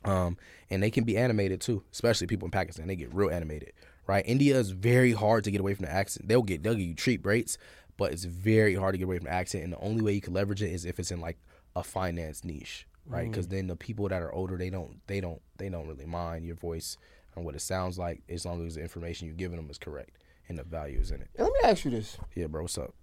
Um, 0.04 0.38
and 0.70 0.84
they 0.84 0.92
can 0.92 1.04
be 1.04 1.18
animated 1.18 1.62
too, 1.62 1.84
especially 1.92 2.28
people 2.28 2.46
in 2.46 2.52
Pakistan. 2.52 2.88
They 2.88 2.96
get 2.96 3.14
real 3.14 3.32
animated, 3.32 3.74
right? 4.08 4.24
India 4.26 4.58
is 4.58 4.72
very 4.72 5.12
hard 5.12 5.44
to 5.46 5.52
get 5.52 5.62
away 5.62 5.74
from 5.74 5.86
the 5.86 5.92
accent. 5.92 6.28
They'll 6.28 6.44
get 6.44 6.64
they'll 6.64 6.76
give 6.76 6.88
you 6.88 6.96
cheap 6.96 7.26
rates, 7.26 7.58
but 7.98 8.12
it's 8.12 8.26
very 8.26 8.76
hard 8.76 8.94
to 8.94 8.98
get 8.98 9.06
away 9.06 9.18
from 9.18 9.26
the 9.26 9.34
accent. 9.34 9.64
And 9.64 9.74
the 9.74 9.80
only 9.80 10.02
way 10.02 10.14
you 10.14 10.22
can 10.22 10.34
leverage 10.34 10.62
it 10.62 10.72
is 10.72 10.86
if 10.86 11.00
it's 11.00 11.12
in 11.12 11.22
like 11.22 11.38
a 11.76 11.84
finance 11.84 12.44
niche, 12.44 12.88
right? 13.06 13.28
Mm. 13.28 13.32
Because 13.32 13.48
then 13.48 13.68
the 13.68 13.76
people 13.76 14.08
that 14.10 14.22
are 14.22 14.34
older, 14.34 14.58
they 14.58 14.70
don't 14.70 15.00
they 15.08 15.20
don't 15.20 15.42
they 15.58 15.70
don't 15.70 15.88
really 15.88 16.06
mind 16.06 16.46
your 16.46 16.56
voice 16.56 16.98
and 17.36 17.46
what 17.46 17.56
it 17.56 17.62
sounds 17.62 17.98
like 17.98 18.22
as 18.30 18.46
long 18.46 18.66
as 18.66 18.76
the 18.76 18.82
information 18.82 19.28
you're 19.28 19.36
giving 19.36 19.58
them 19.58 19.70
is 19.70 19.78
correct 19.78 20.18
and 20.48 20.58
the 20.58 20.64
value 20.64 21.00
is 21.00 21.12
in 21.12 21.22
it. 21.22 21.30
Let 21.38 21.52
me 21.52 21.60
ask 21.64 21.86
you 21.86 21.92
this. 21.92 22.18
Yeah, 22.36 22.48
bro, 22.48 22.64
what's 22.64 22.78
up? 22.78 22.94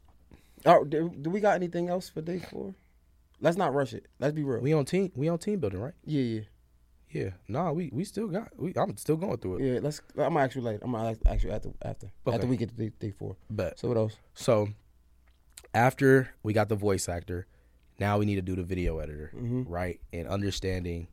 Oh, 0.64 0.84
do, 0.84 1.12
do 1.20 1.30
we 1.30 1.40
got 1.40 1.56
anything 1.56 1.88
else 1.88 2.08
for 2.08 2.20
day 2.20 2.38
four? 2.38 2.74
Let's 3.40 3.56
not 3.56 3.74
rush 3.74 3.92
it. 3.92 4.06
Let's 4.20 4.34
be 4.34 4.44
real. 4.44 4.60
We 4.60 4.72
on 4.72 4.84
team 4.84 5.10
we 5.16 5.28
on 5.28 5.38
team 5.38 5.58
building, 5.58 5.80
right? 5.80 5.94
yeah, 6.04 6.22
yeah, 6.22 6.40
Yeah. 7.12 7.30
Nah, 7.48 7.72
we 7.72 7.90
we 7.92 8.04
still 8.04 8.28
got 8.28 8.48
we 8.58 8.72
I'm 8.76 8.96
still 8.96 9.16
going 9.16 9.36
through 9.38 9.56
it. 9.58 9.62
yeah. 9.74 9.80
Let's. 9.82 10.00
I'm 10.16 10.32
gonna 10.34 10.40
ask 10.40 10.54
you 10.56 10.62
later. 10.62 10.80
I'm 10.82 10.92
gonna 10.92 11.10
ask- 11.10 11.20
ask 11.26 11.44
you 11.44 11.50
after 11.50 11.70
after 11.82 12.10
Okay. 12.26 12.34
after 12.36 12.46
we 12.46 12.56
get 12.56 12.70
to 12.70 12.74
day, 12.74 12.90
day 12.98 13.10
four. 13.10 13.36
But 13.50 13.78
So 13.78 13.88
what 13.88 13.96
else? 13.96 14.16
So 14.34 14.68
after 15.74 16.30
we 16.42 16.52
got 16.52 16.68
the 16.68 16.74
voice 16.76 17.08
actor, 17.08 17.46
now 17.98 18.18
we 18.18 18.26
need 18.26 18.36
to 18.36 18.42
do 18.42 18.56
the 18.56 18.62
video 18.62 18.98
editor, 18.98 19.30
Mhm. 19.34 19.64
right? 19.68 20.00
And 20.12 20.26
understanding 20.28 21.08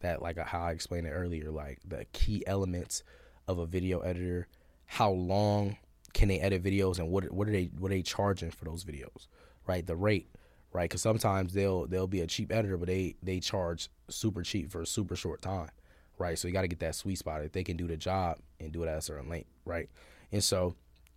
that, 0.00 0.22
like 0.22 0.38
how 0.38 0.60
I 0.62 0.72
explained 0.72 1.06
it 1.06 1.10
earlier, 1.10 1.50
like 1.50 1.78
the 1.86 2.06
key 2.12 2.44
elements 2.46 3.02
of 3.46 3.58
a 3.58 3.66
video 3.66 4.00
editor, 4.00 4.48
how 4.86 5.10
long 5.10 5.76
can 6.12 6.28
they 6.28 6.40
edit 6.40 6.62
videos, 6.62 6.98
and 6.98 7.10
what 7.10 7.30
what 7.32 7.48
are 7.48 7.52
they 7.52 7.66
what 7.66 7.90
are 7.90 7.94
they 7.94 8.02
charging 8.02 8.50
for 8.50 8.64
those 8.64 8.84
videos, 8.84 9.26
right? 9.66 9.86
The 9.86 9.96
rate, 9.96 10.28
right? 10.72 10.88
Because 10.88 11.02
sometimes 11.02 11.52
they'll 11.52 11.86
they'll 11.86 12.06
be 12.06 12.20
a 12.20 12.26
cheap 12.26 12.52
editor, 12.52 12.76
but 12.76 12.88
they 12.88 13.16
they 13.22 13.40
charge 13.40 13.88
super 14.08 14.42
cheap 14.42 14.70
for 14.70 14.82
a 14.82 14.86
super 14.86 15.16
short 15.16 15.42
time, 15.42 15.70
right? 16.18 16.38
So 16.38 16.48
you 16.48 16.54
got 16.54 16.62
to 16.62 16.68
get 16.68 16.80
that 16.80 16.94
sweet 16.94 17.18
spot 17.18 17.42
if 17.42 17.52
they 17.52 17.64
can 17.64 17.76
do 17.76 17.86
the 17.86 17.96
job 17.96 18.38
and 18.58 18.72
do 18.72 18.82
it 18.82 18.88
at 18.88 18.98
a 18.98 19.02
certain 19.02 19.28
length, 19.28 19.50
right? 19.64 19.88
And 20.32 20.42
so 20.42 20.74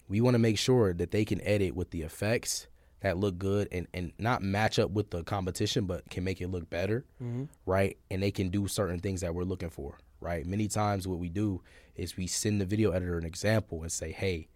we 0.07 0.21
want 0.21 0.35
to 0.35 0.39
make 0.39 0.57
sure 0.57 0.93
that 0.93 1.11
they 1.11 1.25
can 1.25 1.41
edit 1.41 1.75
with 1.75 1.91
the 1.91 2.01
effects 2.01 2.67
that 3.01 3.17
look 3.17 3.37
good 3.37 3.67
and, 3.71 3.87
and 3.93 4.13
not 4.17 4.41
match 4.41 4.79
up 4.79 4.91
with 4.91 5.09
the 5.09 5.23
competition, 5.23 5.85
but 5.85 6.09
can 6.09 6.23
make 6.23 6.39
it 6.39 6.47
look 6.47 6.69
better, 6.69 7.05
mm-hmm. 7.21 7.43
right? 7.65 7.97
And 8.09 8.23
they 8.23 8.31
can 8.31 8.49
do 8.49 8.67
certain 8.67 8.99
things 8.99 9.21
that 9.21 9.35
we're 9.35 9.43
looking 9.43 9.69
for, 9.69 9.99
right? 10.21 10.45
Many 10.45 10.69
times, 10.69 11.07
what 11.07 11.19
we 11.19 11.29
do 11.29 11.61
is 11.95 12.15
we 12.15 12.27
send 12.27 12.61
the 12.61 12.65
video 12.65 12.91
editor 12.91 13.17
an 13.17 13.25
example 13.25 13.81
and 13.81 13.91
say, 13.91 14.11
hey, 14.11 14.47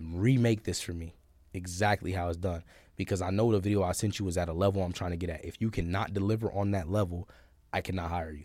remake 0.00 0.64
this 0.64 0.80
for 0.80 0.92
me 0.92 1.14
exactly 1.54 2.12
how 2.12 2.28
it's 2.28 2.38
done 2.38 2.64
because 2.96 3.22
I 3.22 3.30
know 3.30 3.50
the 3.52 3.58
video 3.60 3.82
I 3.82 3.92
sent 3.92 4.18
you 4.18 4.28
is 4.28 4.36
at 4.36 4.48
a 4.48 4.52
level 4.52 4.82
I'm 4.82 4.92
trying 4.92 5.10
to 5.12 5.16
get 5.16 5.30
at. 5.30 5.44
If 5.44 5.60
you 5.60 5.70
cannot 5.70 6.12
deliver 6.14 6.52
on 6.52 6.70
that 6.72 6.90
level, 6.90 7.28
I 7.72 7.80
cannot 7.80 8.10
hire 8.10 8.32
you 8.32 8.44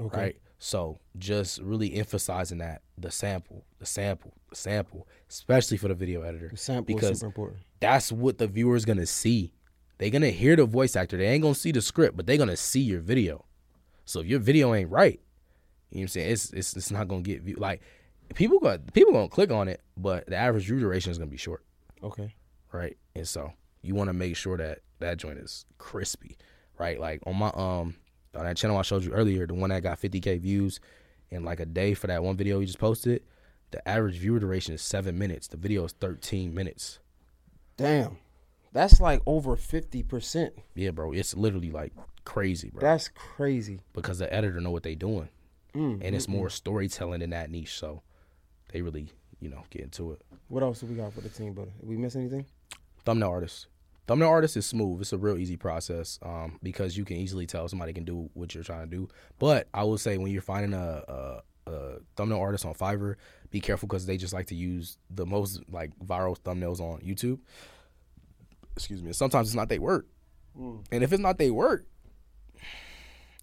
Okay. 0.00 0.16
right? 0.20 0.36
So 0.58 0.98
just 1.18 1.60
really 1.60 1.94
emphasizing 1.94 2.58
that 2.58 2.82
the 2.98 3.10
sample, 3.10 3.64
the 3.78 3.86
sample, 3.86 4.34
the 4.50 4.56
sample, 4.56 5.06
especially 5.28 5.76
for 5.76 5.88
the 5.88 5.94
video 5.94 6.22
editor, 6.22 6.48
The 6.48 6.56
sample 6.56 6.94
is 6.96 7.00
because 7.00 7.18
super 7.18 7.26
important. 7.26 7.58
that's 7.80 8.10
what 8.10 8.38
the 8.38 8.46
viewer's 8.46 8.84
gonna 8.84 9.06
see. 9.06 9.52
They're 9.98 10.10
gonna 10.10 10.30
hear 10.30 10.56
the 10.56 10.64
voice 10.64 10.96
actor. 10.96 11.16
They 11.16 11.26
ain't 11.28 11.42
gonna 11.42 11.54
see 11.54 11.70
the 11.72 11.80
script, 11.82 12.16
but 12.16 12.26
they're 12.26 12.38
gonna 12.38 12.56
see 12.56 12.80
your 12.80 13.00
video. 13.00 13.44
So 14.04 14.20
if 14.20 14.26
your 14.26 14.40
video 14.40 14.74
ain't 14.74 14.90
right, 14.90 15.20
you 15.90 15.98
know 15.98 16.00
what 16.00 16.02
I'm 16.02 16.08
saying? 16.08 16.30
It's 16.32 16.52
it's, 16.52 16.76
it's 16.76 16.90
not 16.90 17.08
gonna 17.08 17.22
get 17.22 17.42
view. 17.42 17.56
Like 17.56 17.82
people 18.34 18.58
gonna 18.58 18.78
people 18.92 19.12
gonna 19.12 19.28
click 19.28 19.50
on 19.52 19.68
it, 19.68 19.80
but 19.96 20.26
the 20.26 20.36
average 20.36 20.64
view 20.66 20.80
duration 20.80 21.10
is 21.12 21.18
gonna 21.18 21.30
be 21.30 21.36
short 21.36 21.62
Okay. 22.02 22.34
right? 22.72 22.96
And 23.14 23.26
so 23.28 23.52
you 23.82 23.94
want 23.94 24.08
to 24.08 24.12
make 24.14 24.36
sure 24.36 24.56
that 24.56 24.80
that 25.00 25.18
joint 25.18 25.38
is 25.38 25.66
crispy, 25.78 26.36
right? 26.78 26.98
Like 26.98 27.22
on 27.26 27.36
my 27.36 27.48
um 27.48 27.96
on 28.34 28.44
that 28.44 28.56
channel 28.56 28.76
I 28.78 28.82
showed 28.82 29.04
you 29.04 29.12
earlier, 29.12 29.46
the 29.46 29.54
one 29.54 29.70
that 29.70 29.82
got 29.82 30.00
50k 30.00 30.40
views 30.40 30.80
in 31.30 31.44
like 31.44 31.60
a 31.60 31.66
day 31.66 31.94
for 31.94 32.06
that 32.08 32.22
one 32.24 32.36
video 32.36 32.58
you 32.60 32.66
just 32.66 32.78
posted, 32.78 33.22
the 33.70 33.86
average 33.88 34.18
viewer 34.18 34.38
duration 34.40 34.74
is 34.74 34.82
seven 34.82 35.18
minutes. 35.18 35.48
The 35.48 35.56
video 35.56 35.84
is 35.84 35.92
13 35.92 36.54
minutes. 36.54 36.98
Damn. 37.76 38.18
That's 38.72 39.00
like 39.00 39.22
over 39.24 39.54
fifty 39.54 40.02
percent. 40.02 40.54
Yeah, 40.74 40.90
bro, 40.90 41.12
it's 41.12 41.36
literally 41.36 41.70
like 41.70 41.92
crazy, 42.24 42.70
bro. 42.70 42.80
That's 42.80 43.08
crazy. 43.08 43.80
because 43.92 44.18
the 44.18 44.32
editor 44.34 44.60
know 44.60 44.72
what 44.72 44.82
they 44.82 44.96
doing, 44.96 45.28
Mm, 45.74 46.00
and 46.04 46.14
it's 46.16 46.26
more 46.28 46.50
storytelling 46.50 47.22
in 47.22 47.30
that 47.30 47.50
niche, 47.50 47.78
so 47.78 48.02
they 48.72 48.82
really 48.82 49.10
you 49.38 49.48
know 49.48 49.62
get 49.70 49.82
into 49.82 50.10
it. 50.10 50.22
What 50.48 50.64
else 50.64 50.80
do 50.80 50.86
we 50.86 50.96
got 50.96 51.12
for 51.12 51.20
the 51.20 51.28
team 51.28 51.52
building? 51.54 51.74
Did 51.78 51.88
we 51.88 51.96
miss 51.96 52.16
anything? 52.16 52.46
Thumbnail 53.04 53.30
artist. 53.30 53.66
Thumbnail 54.06 54.28
artist 54.28 54.56
is 54.56 54.66
smooth. 54.66 55.00
It's 55.00 55.12
a 55.12 55.18
real 55.18 55.38
easy 55.38 55.56
process 55.56 56.18
um, 56.22 56.58
because 56.62 56.96
you 56.96 57.04
can 57.04 57.16
easily 57.16 57.46
tell 57.46 57.68
somebody 57.68 57.92
can 57.94 58.04
do 58.04 58.28
what 58.34 58.54
you're 58.54 58.64
trying 58.64 58.88
to 58.88 58.96
do. 58.96 59.08
But 59.38 59.68
I 59.72 59.84
will 59.84 59.96
say 59.96 60.18
when 60.18 60.30
you're 60.30 60.42
finding 60.42 60.74
a, 60.74 61.02
a, 61.66 61.70
a 61.70 61.98
thumbnail 62.16 62.38
artist 62.38 62.66
on 62.66 62.74
Fiverr, 62.74 63.14
be 63.50 63.60
careful 63.60 63.86
because 63.86 64.04
they 64.04 64.18
just 64.18 64.34
like 64.34 64.46
to 64.48 64.54
use 64.54 64.98
the 65.08 65.24
most 65.24 65.62
like 65.70 65.90
viral 66.04 66.38
thumbnails 66.38 66.80
on 66.80 67.00
YouTube. 67.00 67.38
Excuse 68.76 69.02
me. 69.02 69.12
Sometimes 69.12 69.48
it's 69.48 69.54
not 69.56 69.68
they 69.68 69.78
work, 69.78 70.06
and 70.92 71.02
if 71.04 71.12
it's 71.12 71.22
not 71.22 71.38
they 71.38 71.50
work, 71.50 71.86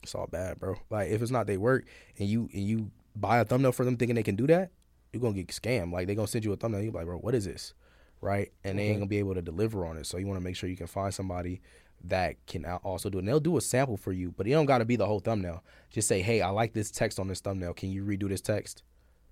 it's 0.03 0.13
all 0.13 0.27
bad, 0.27 0.59
bro. 0.59 0.75
Like 0.89 1.09
if 1.09 1.21
it's 1.21 1.31
not 1.31 1.47
they 1.47 1.57
work, 1.57 1.85
and 2.19 2.27
you 2.27 2.49
and 2.53 2.63
you 2.63 2.91
buy 3.15 3.39
a 3.39 3.45
thumbnail 3.45 3.71
for 3.71 3.85
them 3.85 3.97
thinking 3.97 4.15
they 4.15 4.23
can 4.23 4.35
do 4.35 4.45
that, 4.47 4.71
you're 5.11 5.21
gonna 5.21 5.33
get 5.33 5.47
scammed. 5.47 5.91
Like 5.91 6.05
they're 6.07 6.15
gonna 6.15 6.27
send 6.27 6.45
you 6.45 6.51
a 6.53 6.55
thumbnail, 6.55 6.83
you're 6.83 6.91
like, 6.91 7.05
bro, 7.05 7.17
what 7.17 7.33
is 7.33 7.45
this? 7.45 7.73
Right? 8.22 8.52
And 8.64 8.77
they 8.77 8.84
ain't 8.89 8.99
gonna 8.99 9.07
be 9.07 9.18
able 9.18 9.34
to 9.34 9.41
deliver 9.41 9.85
on 9.85 9.98
it. 9.98 10.06
So 10.06 10.18
you 10.18 10.27
want 10.27 10.39
to 10.39 10.43
make 10.43 10.56
sure 10.56 10.69
you 10.69 10.77
can 10.77 10.88
find 10.88 11.14
somebody 11.14 11.61
that 12.03 12.35
can 12.48 12.65
also 12.65 13.10
do 13.10 13.18
it. 13.18 13.22
And 13.22 13.27
they'll 13.27 13.39
do 13.39 13.57
a 13.57 13.61
sample 13.61 13.98
for 13.98 14.11
you, 14.11 14.31
but 14.31 14.48
it 14.48 14.52
don't 14.52 14.65
gotta 14.65 14.85
be 14.85 14.95
the 14.95 15.06
whole 15.07 15.19
thumbnail. 15.19 15.64
Just 15.89 16.07
say, 16.07 16.22
hey, 16.22 16.41
I 16.41 16.49
like 16.49 16.73
this 16.73 16.91
text 16.91 17.19
on 17.19 17.27
this 17.27 17.39
thumbnail. 17.41 17.73
Can 17.73 17.89
you 17.91 18.03
redo 18.03 18.30
this 18.30 18.41
text? 18.41 18.84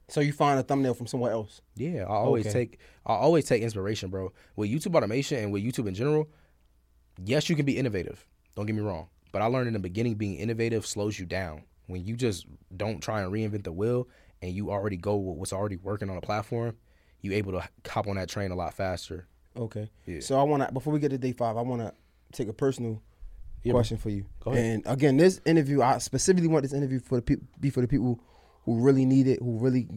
So 0.07 0.21
you 0.21 0.33
find 0.33 0.59
a 0.59 0.63
thumbnail 0.63 0.95
from 0.95 1.05
somewhere 1.05 1.31
else. 1.31 1.61
Yeah, 1.75 2.01
I 2.03 2.13
always 2.13 2.47
Okay. 2.47 2.53
take 2.65 2.79
I 3.05 3.13
always 3.13 3.45
take 3.45 3.61
inspiration, 3.61 4.09
bro. 4.09 4.33
With 4.55 4.69
YouTube 4.71 4.95
automation 4.95 5.37
and 5.37 5.51
with 5.51 5.63
YouTube 5.63 5.87
in 5.87 5.93
general, 5.93 6.27
yes, 7.23 7.49
you 7.49 7.55
can 7.55 7.65
be 7.65 7.77
innovative. 7.77 8.25
Don't 8.55 8.65
get 8.65 8.75
me 8.75 8.81
wrong. 8.81 9.07
But 9.31 9.43
I 9.43 9.45
learned 9.45 9.67
in 9.67 9.73
the 9.73 9.79
beginning 9.79 10.15
being 10.15 10.35
innovative 10.35 10.85
slows 10.85 11.19
you 11.19 11.25
down. 11.27 11.63
When 11.85 12.03
you 12.03 12.15
just 12.15 12.47
don't 12.75 13.01
try 13.01 13.21
and 13.21 13.31
reinvent 13.31 13.63
the 13.63 13.71
wheel 13.71 14.07
and 14.41 14.51
you 14.51 14.71
already 14.71 14.97
go 14.97 15.15
with 15.15 15.37
what's 15.37 15.53
already 15.53 15.75
working 15.77 16.09
on 16.09 16.17
a 16.17 16.21
platform, 16.21 16.75
you 17.21 17.33
able 17.33 17.51
to 17.53 17.67
hop 17.89 18.07
on 18.07 18.15
that 18.15 18.29
train 18.29 18.51
a 18.51 18.55
lot 18.55 18.73
faster. 18.73 19.27
Okay. 19.57 19.89
Yeah. 20.05 20.19
So 20.21 20.39
I 20.39 20.43
want 20.43 20.65
to 20.67 20.71
before 20.73 20.93
we 20.93 20.99
get 20.99 21.09
to 21.09 21.17
day 21.17 21.31
five, 21.33 21.57
I 21.57 21.61
want 21.61 21.81
to 21.81 21.93
take 22.31 22.47
a 22.47 22.53
personal 22.53 23.01
Yeah, 23.63 23.73
question 23.73 23.97
for 23.97 24.09
you. 24.09 24.25
Go 24.41 24.51
ahead. 24.51 24.65
And 24.65 24.83
again, 24.85 25.17
this 25.17 25.41
interview, 25.45 25.81
I 25.81 25.97
specifically 25.97 26.47
want 26.47 26.63
this 26.63 26.73
interview 26.73 26.99
for 26.99 27.15
the 27.15 27.21
people, 27.21 27.47
be 27.59 27.69
for 27.69 27.81
the 27.81 27.87
people 27.87 28.19
who 28.63 28.79
really 28.79 29.05
need 29.05 29.27
it, 29.27 29.39
who 29.41 29.57
really 29.57 29.87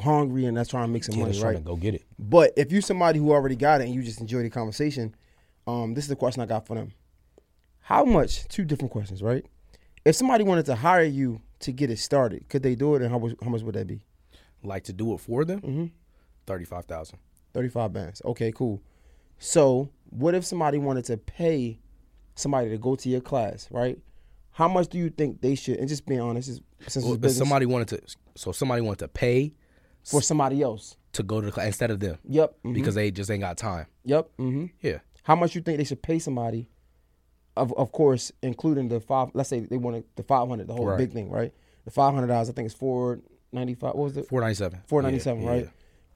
hungry, 0.00 0.46
and 0.46 0.56
that's 0.56 0.70
trying 0.70 0.88
to 0.88 0.92
make 0.92 1.04
some 1.04 1.16
Yeah, 1.16 1.26
money, 1.26 1.38
right? 1.40 1.56
to 1.56 1.60
go 1.60 1.76
get 1.76 1.94
it. 1.94 2.02
But 2.18 2.52
if 2.56 2.72
you're 2.72 2.80
somebody 2.82 3.18
who 3.18 3.30
already 3.32 3.56
got 3.56 3.80
it 3.80 3.84
and 3.84 3.94
you 3.94 4.02
just 4.02 4.20
enjoy 4.20 4.42
the 4.42 4.50
conversation, 4.50 5.14
um, 5.66 5.94
this 5.94 6.04
is 6.04 6.08
the 6.08 6.16
question 6.16 6.42
I 6.42 6.46
got 6.46 6.66
for 6.66 6.74
them. 6.74 6.92
How 7.80 8.04
much? 8.04 8.48
Two 8.48 8.64
different 8.64 8.90
questions, 8.90 9.22
right? 9.22 9.44
If 10.04 10.16
somebody 10.16 10.44
wanted 10.44 10.66
to 10.66 10.74
hire 10.74 11.04
you 11.04 11.42
to 11.60 11.72
get 11.72 11.90
it 11.90 11.98
started, 11.98 12.48
could 12.48 12.62
they 12.62 12.74
do 12.74 12.94
it, 12.96 13.02
and 13.02 13.10
how 13.10 13.18
much? 13.18 13.34
How 13.42 13.50
much 13.50 13.62
would 13.62 13.74
that 13.74 13.86
be? 13.86 14.00
Like 14.64 14.84
to 14.84 14.92
do 14.92 15.12
it 15.14 15.18
for 15.18 15.44
them, 15.44 15.60
Mm-hmm. 15.60 15.84
Thirty-five 16.46 16.84
thousand. 16.86 17.18
Thirty-five 17.54 17.92
bands. 17.92 18.22
Okay, 18.24 18.52
cool. 18.52 18.80
So, 19.38 19.90
what 20.10 20.34
if 20.34 20.44
somebody 20.44 20.78
wanted 20.78 21.04
to 21.06 21.16
pay 21.16 21.78
somebody 22.34 22.70
to 22.70 22.78
go 22.78 22.94
to 22.96 23.08
your 23.08 23.20
class, 23.20 23.68
right? 23.70 23.98
How 24.52 24.68
much 24.68 24.88
do 24.88 24.98
you 24.98 25.10
think 25.10 25.40
they 25.40 25.54
should? 25.54 25.78
And 25.78 25.88
just 25.88 26.06
being 26.06 26.20
honest, 26.20 26.48
is- 26.48 26.60
since 26.88 27.04
Well, 27.04 27.14
it's 27.14 27.18
if 27.18 27.20
business, 27.22 27.38
somebody 27.38 27.66
wanted 27.66 27.88
to, 27.88 28.00
so 28.34 28.52
somebody 28.52 28.82
wanted 28.82 28.98
to 29.00 29.08
pay 29.08 29.54
for 30.04 30.20
somebody 30.22 30.62
else. 30.62 30.96
to 31.12 31.22
go 31.22 31.40
to 31.40 31.46
the 31.46 31.52
class 31.52 31.66
instead 31.66 31.90
of 31.90 32.00
them 32.00 32.18
Yep. 32.28 32.56
mhm, 32.64 32.74
because 32.74 32.94
they 32.94 33.10
just 33.10 33.30
ain't 33.30 33.40
got 33.42 33.56
time. 33.58 33.86
Yep. 34.04 34.30
Mm-hmm. 34.38 34.66
Yeah, 34.80 34.98
How 35.24 35.36
much 35.36 35.54
you 35.54 35.60
think 35.62 35.78
they 35.78 35.84
should 35.84 36.02
pay 36.02 36.18
somebody? 36.18 36.68
Of 37.56 37.72
of 37.74 37.92
course, 37.92 38.32
including 38.42 38.88
the 38.88 38.98
five. 39.00 39.28
Let's 39.34 39.48
say 39.50 39.60
they 39.60 39.76
wanted 39.76 40.04
the 40.16 40.22
five 40.22 40.48
hundred, 40.48 40.66
the 40.68 40.72
whole 40.74 40.86
Right. 40.86 40.96
big 40.98 41.12
thing, 41.12 41.28
right? 41.30 41.52
The 41.84 41.90
five 41.90 42.14
hundred 42.14 42.28
dollars. 42.28 42.48
I 42.48 42.52
think 42.52 42.64
it's 42.66 42.74
four 42.74 43.20
ninety 43.52 43.74
five. 43.74 43.94
What 43.94 44.04
was 44.04 44.16
it? 44.16 44.26
four 44.26 44.40
ninety-seven. 44.40 44.80
Four 44.86 45.02
ninety 45.02 45.18
seven, 45.18 45.44
right? 45.44 45.68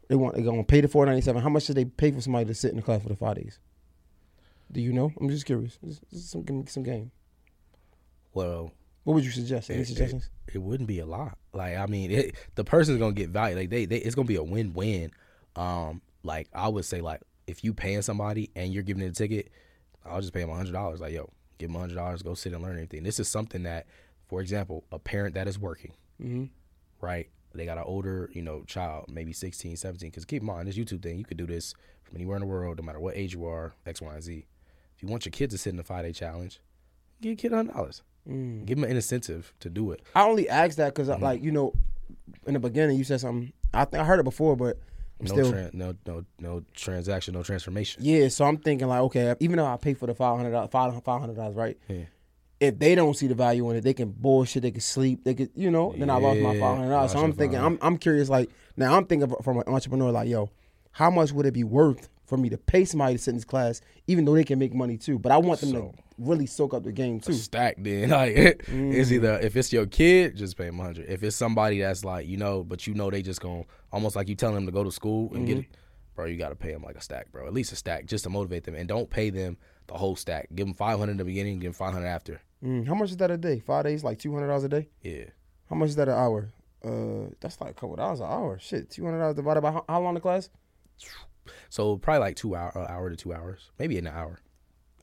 They 0.09 0.15
want 0.17 0.37
they 0.37 0.43
gonna 0.43 0.63
pay 0.65 0.81
the 0.81 0.89
four 0.89 1.05
ninety 1.07 1.21
seven. 1.21 1.43
How 1.43 1.49
much 1.49 1.65
should 1.65 1.77
they 1.77 1.85
pay 1.85 2.11
for 2.13 2.21
somebody 2.21 2.45
to 2.47 2.55
sit 2.55 2.71
in 2.71 2.77
the 2.77 2.83
class 2.83 3.03
for 3.03 3.09
the 3.09 3.17
five 3.17 3.37
days? 3.37 3.59
Do 4.71 4.81
you 4.81 4.93
know? 4.93 5.13
I'm 5.21 5.29
just 5.29 5.47
curious. 5.47 5.79
Just, 5.85 6.03
just 6.11 6.31
some 6.31 6.43
give 6.43 6.57
me 6.57 6.65
some 6.67 6.83
game. 6.83 7.11
Well, 8.35 8.73
What 9.05 9.15
would 9.15 9.25
you 9.25 9.31
suggest? 9.31 9.71
Any 9.71 9.81
it, 9.83 9.87
suggestions? 9.87 10.31
it, 10.49 10.57
it 10.57 10.59
wouldn't 10.59 10.89
be 10.89 10.99
a 11.01 11.07
lot. 11.07 11.39
Like 11.53 11.77
I 11.77 11.87
mean, 11.87 12.11
it, 12.11 12.35
the 12.55 12.65
person's 12.65 12.99
gonna 12.99 13.13
get 13.15 13.31
value. 13.31 13.57
Like 13.57 13.71
they, 13.71 13.85
they, 13.87 13.97
it's 13.99 14.15
gonna 14.15 14.27
be 14.29 14.37
a 14.37 14.43
win-win. 14.45 15.11
Um, 15.57 16.03
like 16.23 16.49
I 16.53 16.69
would 16.69 16.85
say, 16.85 17.01
like 17.01 17.21
if 17.47 17.65
you 17.65 17.73
paying 17.73 18.03
somebody 18.03 18.51
and 18.57 18.73
you're 18.73 18.83
giving 18.83 19.03
it 19.03 19.09
a 19.09 19.13
ticket, 19.13 19.51
I'll 20.05 20.21
just 20.21 20.33
pay 20.33 20.41
them 20.41 20.51
hundred 20.51 20.73
dollars. 20.73 21.01
Like 21.01 21.13
yo, 21.13 21.31
give 21.59 21.71
them 21.71 21.81
hundred 21.81 21.95
dollars, 21.95 22.23
go 22.23 22.35
sit 22.35 22.53
and 22.53 22.63
learn 22.63 22.73
everything. 22.75 23.03
This 23.05 23.19
is 23.21 23.29
something 23.29 23.63
that, 23.65 23.87
for 24.29 24.41
example, 24.41 24.85
a 24.93 24.99
parent 24.99 25.35
that 25.35 25.49
is 25.49 25.59
working, 25.59 25.93
Mm-hmm. 26.23 26.45
right? 27.01 27.29
They 27.57 27.65
got 27.67 27.79
an 27.79 27.85
older, 27.87 28.31
you 28.33 28.43
know, 28.43 28.63
child, 28.67 29.11
maybe 29.11 29.33
16, 29.33 29.77
17. 29.77 30.11
Because 30.11 30.25
keep 30.25 30.43
in 30.43 30.47
mind, 30.47 30.69
this 30.69 30.77
YouTube 30.77 31.03
thing, 31.03 31.19
you 31.19 31.25
could 31.25 31.37
do 31.37 31.47
this 31.47 31.75
from 32.05 32.17
anywhere 32.17 32.37
in 32.37 32.41
the 32.43 32.47
world, 32.47 32.77
no 32.79 32.83
matter 32.85 33.01
what 33.01 33.17
age 33.17 33.35
you 33.35 33.47
are, 33.47 33.75
X, 33.87 34.01
Y, 34.01 34.13
and 34.13 34.23
Z. 34.23 34.47
If 34.97 35.03
you 35.03 35.09
want 35.09 35.25
your 35.27 35.31
kid 35.33 35.51
to 35.51 35.59
sit 35.59 35.71
in 35.71 35.77
the 35.77 35.83
five 35.85 36.05
day 36.05 36.13
challenge, 36.13 36.61
give 37.21 37.31
your 37.31 37.37
kid 37.37 37.53
hundred 37.53 37.75
dollars. 37.75 38.03
Mm. 38.29 38.65
Give 38.67 38.77
them 38.79 38.85
an 38.91 38.97
incentive 38.97 39.53
to 39.61 39.71
do 39.71 39.91
it. 39.93 40.03
I 40.15 40.23
only 40.23 40.49
asked 40.49 40.77
that 40.79 40.95
because, 40.95 41.09
Mm-hmm. 41.09 41.23
like, 41.23 41.43
you 41.43 41.53
know, 41.53 41.73
in 42.47 42.55
the 42.55 42.61
beginning 42.61 42.97
you 42.99 43.05
said 43.05 43.21
something. 43.21 43.53
I 43.75 43.85
think 43.85 44.01
I 44.03 44.05
heard 44.05 44.21
it 44.21 44.25
before, 44.25 44.57
but 44.57 44.79
I'm 45.21 45.27
No, 45.27 45.33
still. 45.33 45.53
tran- 45.53 45.75
no, 45.75 45.95
no, 46.07 46.25
no 46.41 46.63
transaction, 46.75 47.35
no 47.35 47.43
transformation. 47.43 48.03
yeah, 48.05 48.29
so 48.29 48.45
I'm 48.45 48.57
thinking 48.57 48.89
like, 48.89 49.01
okay, 49.03 49.35
even 49.41 49.57
though 49.59 49.67
I 49.67 49.77
pay 49.77 49.95
for 49.95 50.07
the 50.07 50.15
five 50.15 50.37
hundred 50.37 50.51
dollars, 50.51 50.71
five 50.73 51.21
hundred 51.21 51.37
dollars, 51.37 51.55
right? 51.55 51.79
Yeah. 51.89 52.05
If 52.59 52.79
they 52.79 52.95
don't 52.95 53.15
see 53.15 53.27
the 53.27 53.35
value 53.35 53.69
in 53.71 53.77
it, 53.77 53.83
they 53.83 53.93
can 53.93 54.11
bullshit. 54.11 54.63
They 54.63 54.71
can 54.71 54.81
sleep. 54.81 55.25
They 55.25 55.35
could, 55.35 55.51
you 55.55 55.71
know. 55.71 55.95
Then 55.97 56.09
I 56.09 56.17
lost 56.17 56.41
my 56.41 56.59
five 56.59 56.77
hundred 56.79 56.91
dollars. 56.91 57.13
So 57.13 57.19
I'm 57.19 57.33
thinking, 57.33 57.59
I'm, 57.59 57.79
I'm 57.83 57.99
curious. 57.99 58.29
Like 58.31 58.51
now, 58.77 58.97
I'm 58.97 59.05
thinking 59.07 59.31
from 59.43 59.59
an 59.59 59.65
entrepreneur, 59.67 60.11
like, 60.11 60.29
yo, 60.29 60.51
how 60.93 61.11
much 61.11 61.33
would 61.33 61.45
it 61.47 61.53
be 61.53 61.65
worth 61.65 62.09
for 62.25 62.37
me 62.39 62.49
to 62.49 62.57
pay 62.57 62.85
somebody 62.87 63.17
to 63.17 63.23
sit 63.23 63.31
in 63.33 63.37
this 63.37 63.45
class, 63.45 63.83
even 64.07 64.25
though 64.25 64.35
they 64.35 64.43
can 64.45 64.59
make 64.59 64.75
money 64.75 64.97
too? 64.97 65.19
But 65.19 65.33
I 65.33 65.37
want 65.39 65.61
them 65.61 65.71
So- 65.71 65.81
to 65.81 65.93
really 66.19 66.47
soak 66.47 66.73
up 66.73 66.83
the 66.83 66.93
game 66.93 67.21
too. 67.21 67.35
Stack 67.35 67.77
then, 67.79 68.09
like 68.21 68.35
it's 68.35 68.69
Mm. 68.71 69.13
either 69.13 69.39
if 69.41 69.55
it's 69.55 69.71
your 69.71 69.85
kid, 69.85 70.35
just 70.37 70.57
pay 70.57 70.65
them 70.65 70.79
hundred. 70.79 71.11
If 71.11 71.23
it's 71.23 71.37
somebody 71.37 71.81
that's 71.81 72.07
like 72.07 72.27
you 72.27 72.39
know, 72.39 72.65
but 72.65 72.87
you 72.87 72.95
know 72.95 73.11
they 73.11 73.21
just 73.21 73.43
gonna 73.43 73.65
almost 73.93 74.17
like 74.17 74.29
you 74.31 74.35
telling 74.35 74.55
them 74.55 74.65
to 74.67 74.73
go 74.73 74.83
to 74.83 74.91
school 74.91 75.29
and 75.35 75.41
Mm-hmm. 75.41 75.45
get 75.47 75.59
it, 75.59 75.67
bro. 76.15 76.25
You 76.25 76.39
got 76.39 76.49
to 76.49 76.57
pay 76.57 76.73
them 76.73 76.83
like 76.83 76.97
a 76.97 77.03
stack, 77.03 77.31
bro. 77.33 77.47
At 77.47 77.53
least 77.53 77.71
a 77.73 77.77
stack 77.77 78.07
just 78.07 78.25
to 78.25 78.31
motivate 78.31 78.65
them, 78.65 78.75
and 78.75 78.89
don't 78.89 79.11
pay 79.11 79.29
them 79.29 79.59
the 79.89 79.95
whole 79.95 80.17
stack. 80.17 80.49
Give 80.55 80.67
them 80.67 80.73
five 80.75 80.99
hundred 80.99 81.13
in 81.13 81.17
the 81.19 81.25
beginning, 81.25 81.59
give 81.59 81.73
them 81.73 81.75
five 81.75 81.93
hundred 81.93 82.07
after. 82.07 82.41
Mm, 82.65 82.87
how 82.87 82.95
much 82.95 83.11
is 83.11 83.17
that 83.19 83.31
a 83.31 83.37
day? 83.37 83.61
Five 83.61 83.85
days, 83.85 84.03
like 84.03 84.19
two 84.19 84.33
hundred 84.35 84.49
dollars 84.49 84.65
a 84.65 84.69
day. 84.69 84.89
Yeah, 85.03 85.25
How 85.69 85.77
much 85.77 85.91
is 85.91 85.97
that 85.97 86.09
an 86.09 86.15
hour? 86.15 86.49
Uh, 86.85 87.31
that's 87.41 87.61
like 87.61 87.71
a 87.71 87.75
couple 87.75 87.97
dollars 87.97 88.21
an 88.21 88.27
hour. 88.27 88.59
Shit, 88.59 88.91
two 88.91 89.05
hundred 89.05 89.19
dollars 89.19 89.37
divided 89.37 89.61
by 89.61 89.73
how, 89.73 89.85
how 89.89 90.01
long 90.01 90.15
the 90.15 90.21
class? 90.21 90.49
so 91.69 91.97
probably 91.97 92.21
like 92.21 92.37
two 92.37 92.57
hour, 92.57 92.77
uh, 92.77 92.87
hour 92.93 93.11
to 93.11 93.17
two 93.17 93.33
hours, 93.33 93.71
maybe 93.79 93.99
an 93.99 94.07
hour. 94.07 94.39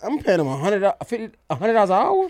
I'm 0.02 0.20
paying 0.20 0.40
them 0.40 0.48
a 0.48 0.58
hundred, 0.58 0.84
a 0.84 0.96
hundred 1.56 1.74
dollars 1.74 1.90
an 1.90 1.96
hour. 1.96 2.30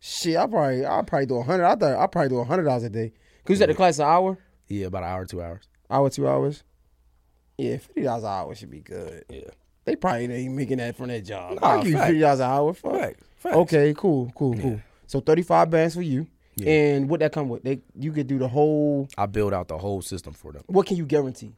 Shit, 0.00 0.36
I 0.36 0.46
probably, 0.46 0.86
I 0.86 1.02
probably 1.02 1.26
do 1.26 1.36
a 1.38 1.42
hundred. 1.42 1.64
I 1.64 1.74
thought 1.74 1.98
I 1.98 2.06
probably 2.06 2.28
do 2.28 2.38
a 2.38 2.44
hundred 2.44 2.64
dollars 2.64 2.84
a 2.84 2.90
day. 2.90 3.10
Cause 3.44 3.50
you 3.54 3.56
said 3.56 3.68
the 3.70 3.74
class 3.74 3.98
an 3.98 4.04
hour, 4.06 4.38
Yeah, 4.68 4.86
about 4.86 5.02
an 5.02 5.08
hour, 5.08 5.24
two 5.26 5.42
hours. 5.42 5.64
hour, 5.90 6.10
two 6.10 6.28
hours. 6.28 6.62
Yeah, 7.56 7.78
fifty 7.78 8.02
dollars 8.02 8.22
an 8.24 8.28
hour 8.30 8.54
should 8.54 8.70
be 8.70 8.80
good. 8.80 9.24
Yeah, 9.30 9.50
They 9.84 9.96
probably 9.96 10.26
ain't 10.32 10.54
making 10.54 10.78
that 10.78 10.96
from 10.96 11.08
their 11.08 11.20
job. 11.22 11.60
Nah, 11.60 11.66
I'll 11.66 11.82
give 11.82 11.92
you 11.92 11.98
fifty 11.98 12.20
dollars 12.20 12.40
an 12.40 12.50
hour. 12.50 12.74
Fuck. 12.74 13.14
Facts. 13.38 13.56
Okay, 13.56 13.94
cool, 13.96 14.32
cool, 14.34 14.54
cool. 14.58 14.80
So 15.06 15.20
thirty 15.20 15.42
five 15.42 15.70
bands 15.70 15.94
for 15.94 16.02
you. 16.02 16.26
Yeah. 16.56 16.70
And 16.70 17.08
what 17.08 17.20
that 17.20 17.32
come 17.32 17.48
with? 17.48 17.62
They 17.62 17.80
you 17.98 18.12
could 18.12 18.26
do 18.26 18.38
the 18.38 18.48
whole. 18.48 19.08
I 19.16 19.26
build 19.26 19.54
out 19.54 19.68
the 19.68 19.78
whole 19.78 20.02
system 20.02 20.32
for 20.34 20.52
them. 20.52 20.62
What 20.66 20.86
can 20.86 20.96
you 20.96 21.06
guarantee? 21.06 21.54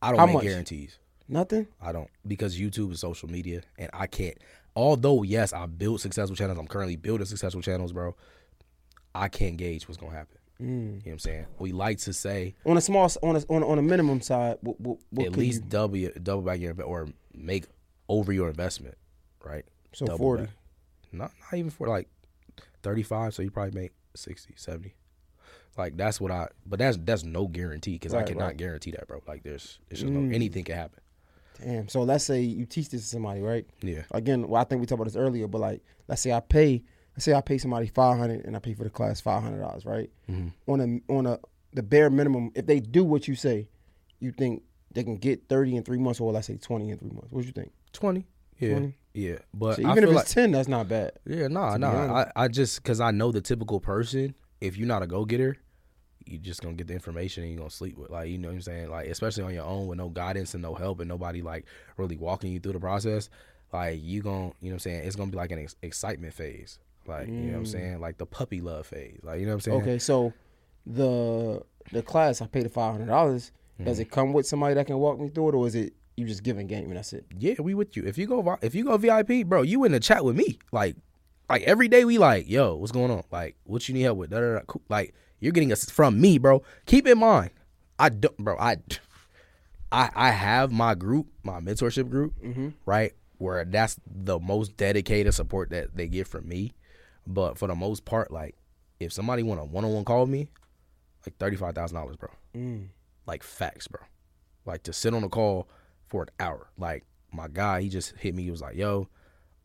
I 0.00 0.10
don't 0.10 0.18
How 0.18 0.26
make 0.26 0.34
much? 0.34 0.44
guarantees. 0.44 0.98
Nothing. 1.28 1.66
I 1.80 1.92
don't 1.92 2.08
because 2.26 2.58
YouTube 2.58 2.92
is 2.92 3.00
social 3.00 3.30
media, 3.30 3.62
and 3.78 3.88
I 3.94 4.06
can't. 4.06 4.36
Although 4.76 5.22
yes, 5.22 5.52
I 5.52 5.66
built 5.66 6.00
successful 6.00 6.36
channels. 6.36 6.58
I'm 6.58 6.66
currently 6.66 6.96
building 6.96 7.26
successful 7.26 7.62
channels, 7.62 7.92
bro. 7.92 8.14
I 9.14 9.28
can't 9.28 9.56
gauge 9.56 9.88
what's 9.88 9.98
gonna 9.98 10.12
happen. 10.14 10.38
Mm. 10.60 10.66
You 10.66 10.68
know 10.68 11.00
what 11.04 11.12
I'm 11.12 11.18
saying? 11.18 11.46
We 11.58 11.72
like 11.72 11.98
to 12.00 12.12
say 12.12 12.54
On 12.66 12.76
a 12.76 12.80
small, 12.80 13.10
on 13.22 13.36
a 13.36 13.42
on 13.48 13.62
a, 13.62 13.68
on 13.68 13.78
a 13.78 13.82
minimum 13.82 14.20
side, 14.20 14.58
what, 14.60 14.78
what, 14.80 14.98
what 15.10 15.26
at 15.26 15.36
least 15.36 15.62
you- 15.62 15.68
double 15.68 16.08
double 16.22 16.42
back 16.42 16.60
your 16.60 16.80
or 16.82 17.08
make 17.34 17.64
over 18.08 18.32
your 18.32 18.48
investment, 18.48 18.96
right? 19.44 19.64
So 19.94 20.06
Double 20.06 20.18
40. 20.18 20.42
back. 20.44 20.52
Not 21.12 21.30
not 21.40 21.58
even 21.58 21.70
for 21.70 21.86
like 21.88 22.08
35. 22.82 23.34
So 23.34 23.42
you 23.42 23.50
probably 23.50 23.78
make 23.80 23.92
60, 24.14 24.54
70. 24.56 24.94
Like 25.76 25.96
that's 25.96 26.20
what 26.20 26.30
I. 26.30 26.48
But 26.66 26.78
that's 26.78 26.98
that's 26.98 27.24
no 27.24 27.46
guarantee 27.48 27.92
because 27.92 28.12
I 28.14 28.22
cannot 28.24 28.44
right. 28.46 28.56
guarantee 28.56 28.90
that, 28.92 29.06
bro. 29.08 29.22
Like 29.26 29.42
there's 29.42 29.78
it's 29.90 30.00
just 30.00 30.12
Mm. 30.12 30.28
no 30.28 30.34
anything 30.34 30.64
can 30.64 30.76
happen. 30.76 31.00
Damn. 31.62 31.88
So 31.88 32.02
let's 32.02 32.24
say 32.24 32.40
you 32.42 32.66
teach 32.66 32.90
this 32.90 33.02
to 33.02 33.06
somebody, 33.08 33.40
right? 33.40 33.66
Yeah. 33.80 34.02
Again, 34.10 34.48
well, 34.48 34.60
I 34.60 34.64
think 34.64 34.80
we 34.80 34.86
talked 34.86 35.00
about 35.00 35.04
this 35.04 35.16
earlier, 35.16 35.46
but 35.46 35.60
like, 35.60 35.82
let's 36.08 36.20
say 36.20 36.32
I 36.32 36.40
pay, 36.40 36.82
let's 37.14 37.24
say 37.24 37.32
I 37.34 37.40
pay 37.40 37.56
somebody 37.56 37.86
five 37.86 38.18
hundred 38.18 38.44
and 38.44 38.54
I 38.56 38.58
pay 38.58 38.74
for 38.74 38.84
the 38.84 38.90
class 38.90 39.20
five 39.20 39.42
hundred 39.42 39.60
dollars, 39.60 39.86
right? 39.86 40.10
Mm-hmm. 40.30 40.70
On 40.70 40.80
a 41.08 41.12
on 41.12 41.26
a 41.26 41.38
the 41.72 41.82
bare 41.82 42.10
minimum, 42.10 42.50
if 42.54 42.66
they 42.66 42.80
do 42.80 43.02
what 43.04 43.26
you 43.26 43.34
say, 43.34 43.68
you 44.20 44.30
think 44.32 44.62
they 44.92 45.04
can 45.04 45.16
get 45.16 45.48
thirty 45.48 45.74
in 45.76 45.84
three 45.84 45.98
months, 45.98 46.20
or 46.20 46.32
let's 46.32 46.48
say 46.48 46.58
twenty 46.58 46.90
in 46.90 46.98
three 46.98 47.10
months. 47.10 47.32
What 47.32 47.40
do 47.42 47.46
you 47.46 47.52
think? 47.52 47.72
20. 47.92 48.26
Yeah. 48.58 48.70
20? 48.72 48.94
Yeah. 49.14 49.36
But 49.52 49.76
So 49.76 49.86
I 49.86 49.90
even 49.92 50.04
if 50.04 50.10
it's 50.10 50.16
like, 50.16 50.26
ten, 50.28 50.52
that's 50.52 50.68
not 50.68 50.88
bad. 50.88 51.12
Yeah, 51.26 51.48
nah, 51.48 51.76
nah. 51.76 52.24
I. 52.24 52.32
I 52.44 52.48
just 52.48 52.82
because 52.82 53.00
I 53.00 53.10
know 53.10 53.30
the 53.32 53.40
typical 53.40 53.80
person. 53.80 54.34
If 54.60 54.76
you're 54.76 54.86
not 54.88 55.02
a 55.02 55.06
go 55.06 55.24
getter, 55.24 55.56
you 56.24 56.38
just 56.38 56.62
gonna 56.62 56.74
get 56.74 56.86
the 56.86 56.94
information 56.94 57.42
and 57.42 57.52
you're 57.52 57.58
gonna 57.58 57.70
sleep 57.70 57.98
with. 57.98 58.10
Like 58.10 58.28
you 58.30 58.38
know 58.38 58.48
what 58.48 58.54
I'm 58.54 58.60
saying. 58.62 58.90
Like 58.90 59.08
especially 59.08 59.42
on 59.44 59.52
your 59.54 59.64
own 59.64 59.86
with 59.88 59.98
no 59.98 60.08
guidance 60.08 60.54
and 60.54 60.62
no 60.62 60.74
help 60.74 61.00
and 61.00 61.08
nobody 61.08 61.42
like 61.42 61.66
really 61.96 62.16
walking 62.16 62.52
you 62.52 62.60
through 62.60 62.72
the 62.74 62.80
process. 62.80 63.28
Like 63.72 64.00
you 64.02 64.22
gonna 64.22 64.52
you 64.60 64.68
know 64.70 64.70
what 64.70 64.72
I'm 64.74 64.78
saying. 64.78 65.04
It's 65.04 65.16
gonna 65.16 65.30
be 65.30 65.36
like 65.36 65.50
an 65.50 65.58
ex- 65.58 65.76
excitement 65.82 66.32
phase. 66.34 66.78
Like 67.06 67.26
you 67.26 67.32
know 67.34 67.52
what 67.52 67.58
I'm 67.58 67.66
saying. 67.66 68.00
Like 68.00 68.18
the 68.18 68.26
puppy 68.26 68.60
love 68.60 68.86
phase. 68.86 69.18
Like 69.22 69.40
you 69.40 69.46
know 69.46 69.50
what 69.52 69.54
I'm 69.54 69.60
saying. 69.60 69.78
Mm. 69.80 69.82
Okay, 69.82 69.98
so 69.98 70.32
the 70.86 71.62
the 71.92 72.02
class 72.02 72.40
I 72.40 72.46
paid 72.46 72.64
the 72.64 72.68
five 72.68 72.92
hundred 72.92 73.06
dollars. 73.06 73.50
Does 73.82 73.94
Mm-hmm. 73.96 74.02
it 74.02 74.10
come 74.12 74.32
with 74.32 74.46
somebody 74.46 74.74
that 74.74 74.86
can 74.86 74.98
walk 74.98 75.18
me 75.18 75.28
through 75.28 75.48
it, 75.48 75.54
or 75.54 75.66
is 75.66 75.74
it 75.74 75.94
you 76.16 76.26
just 76.26 76.42
giving 76.42 76.66
game 76.66 76.84
and 76.84 76.96
that's 76.96 77.12
it? 77.12 77.24
Yeah, 77.38 77.54
we 77.60 77.74
with 77.74 77.96
you. 77.96 78.04
If 78.04 78.18
you 78.18 78.26
go 78.26 78.58
if 78.62 78.74
you 78.74 78.84
go 78.84 78.96
VIP, 78.96 79.46
bro, 79.46 79.62
you 79.62 79.84
in 79.84 79.92
the 79.92 80.00
chat 80.00 80.24
with 80.24 80.36
me. 80.36 80.58
Like 80.70 80.96
like 81.48 81.62
every 81.62 81.88
day 81.88 82.04
we 82.04 82.18
like, 82.18 82.48
yo, 82.48 82.74
what's 82.76 82.92
going 82.92 83.10
on? 83.10 83.24
Like 83.30 83.56
what 83.64 83.88
you 83.88 83.94
need 83.94 84.02
help 84.02 84.18
with? 84.18 84.30
Da, 84.30 84.40
da, 84.40 84.54
da. 84.54 84.74
Like 84.88 85.14
you're 85.40 85.52
getting 85.52 85.72
us 85.72 85.88
from 85.90 86.20
me, 86.20 86.38
bro. 86.38 86.62
Keep 86.86 87.06
in 87.06 87.18
mind, 87.18 87.50
I 87.98 88.10
don't, 88.10 88.36
bro. 88.36 88.56
I 88.58 88.76
I 89.90 90.10
I 90.14 90.30
have 90.30 90.70
my 90.70 90.94
group, 90.94 91.28
my 91.42 91.60
mentorship 91.60 92.08
group, 92.10 92.34
mm-hmm. 92.42 92.70
right, 92.86 93.12
where 93.38 93.64
that's 93.64 93.98
the 94.06 94.38
most 94.38 94.76
dedicated 94.76 95.34
support 95.34 95.70
that 95.70 95.96
they 95.96 96.06
get 96.06 96.28
from 96.28 96.48
me. 96.48 96.72
But 97.26 97.58
for 97.58 97.68
the 97.68 97.74
most 97.74 98.04
part, 98.04 98.30
like 98.30 98.56
if 99.00 99.12
somebody 99.12 99.42
want 99.42 99.60
a 99.60 99.64
one 99.64 99.84
on 99.84 99.92
one 99.92 100.04
call 100.04 100.22
with 100.22 100.30
me, 100.30 100.48
like 101.26 101.36
thirty 101.38 101.56
five 101.56 101.74
thousand 101.74 101.96
dollars, 101.96 102.16
bro. 102.16 102.28
Mm. 102.56 102.88
Like 103.26 103.42
facts, 103.42 103.88
bro. 103.88 104.00
Like 104.64 104.82
to 104.84 104.92
sit 104.92 105.14
on 105.14 105.24
a 105.24 105.28
call 105.28 105.68
for 106.12 106.22
an 106.22 106.28
hour. 106.38 106.68
Like 106.78 107.04
my 107.32 107.48
guy, 107.48 107.80
he 107.80 107.88
just 107.88 108.14
hit 108.16 108.34
me. 108.34 108.44
He 108.44 108.50
was 108.50 108.60
like, 108.60 108.76
"Yo, 108.76 109.08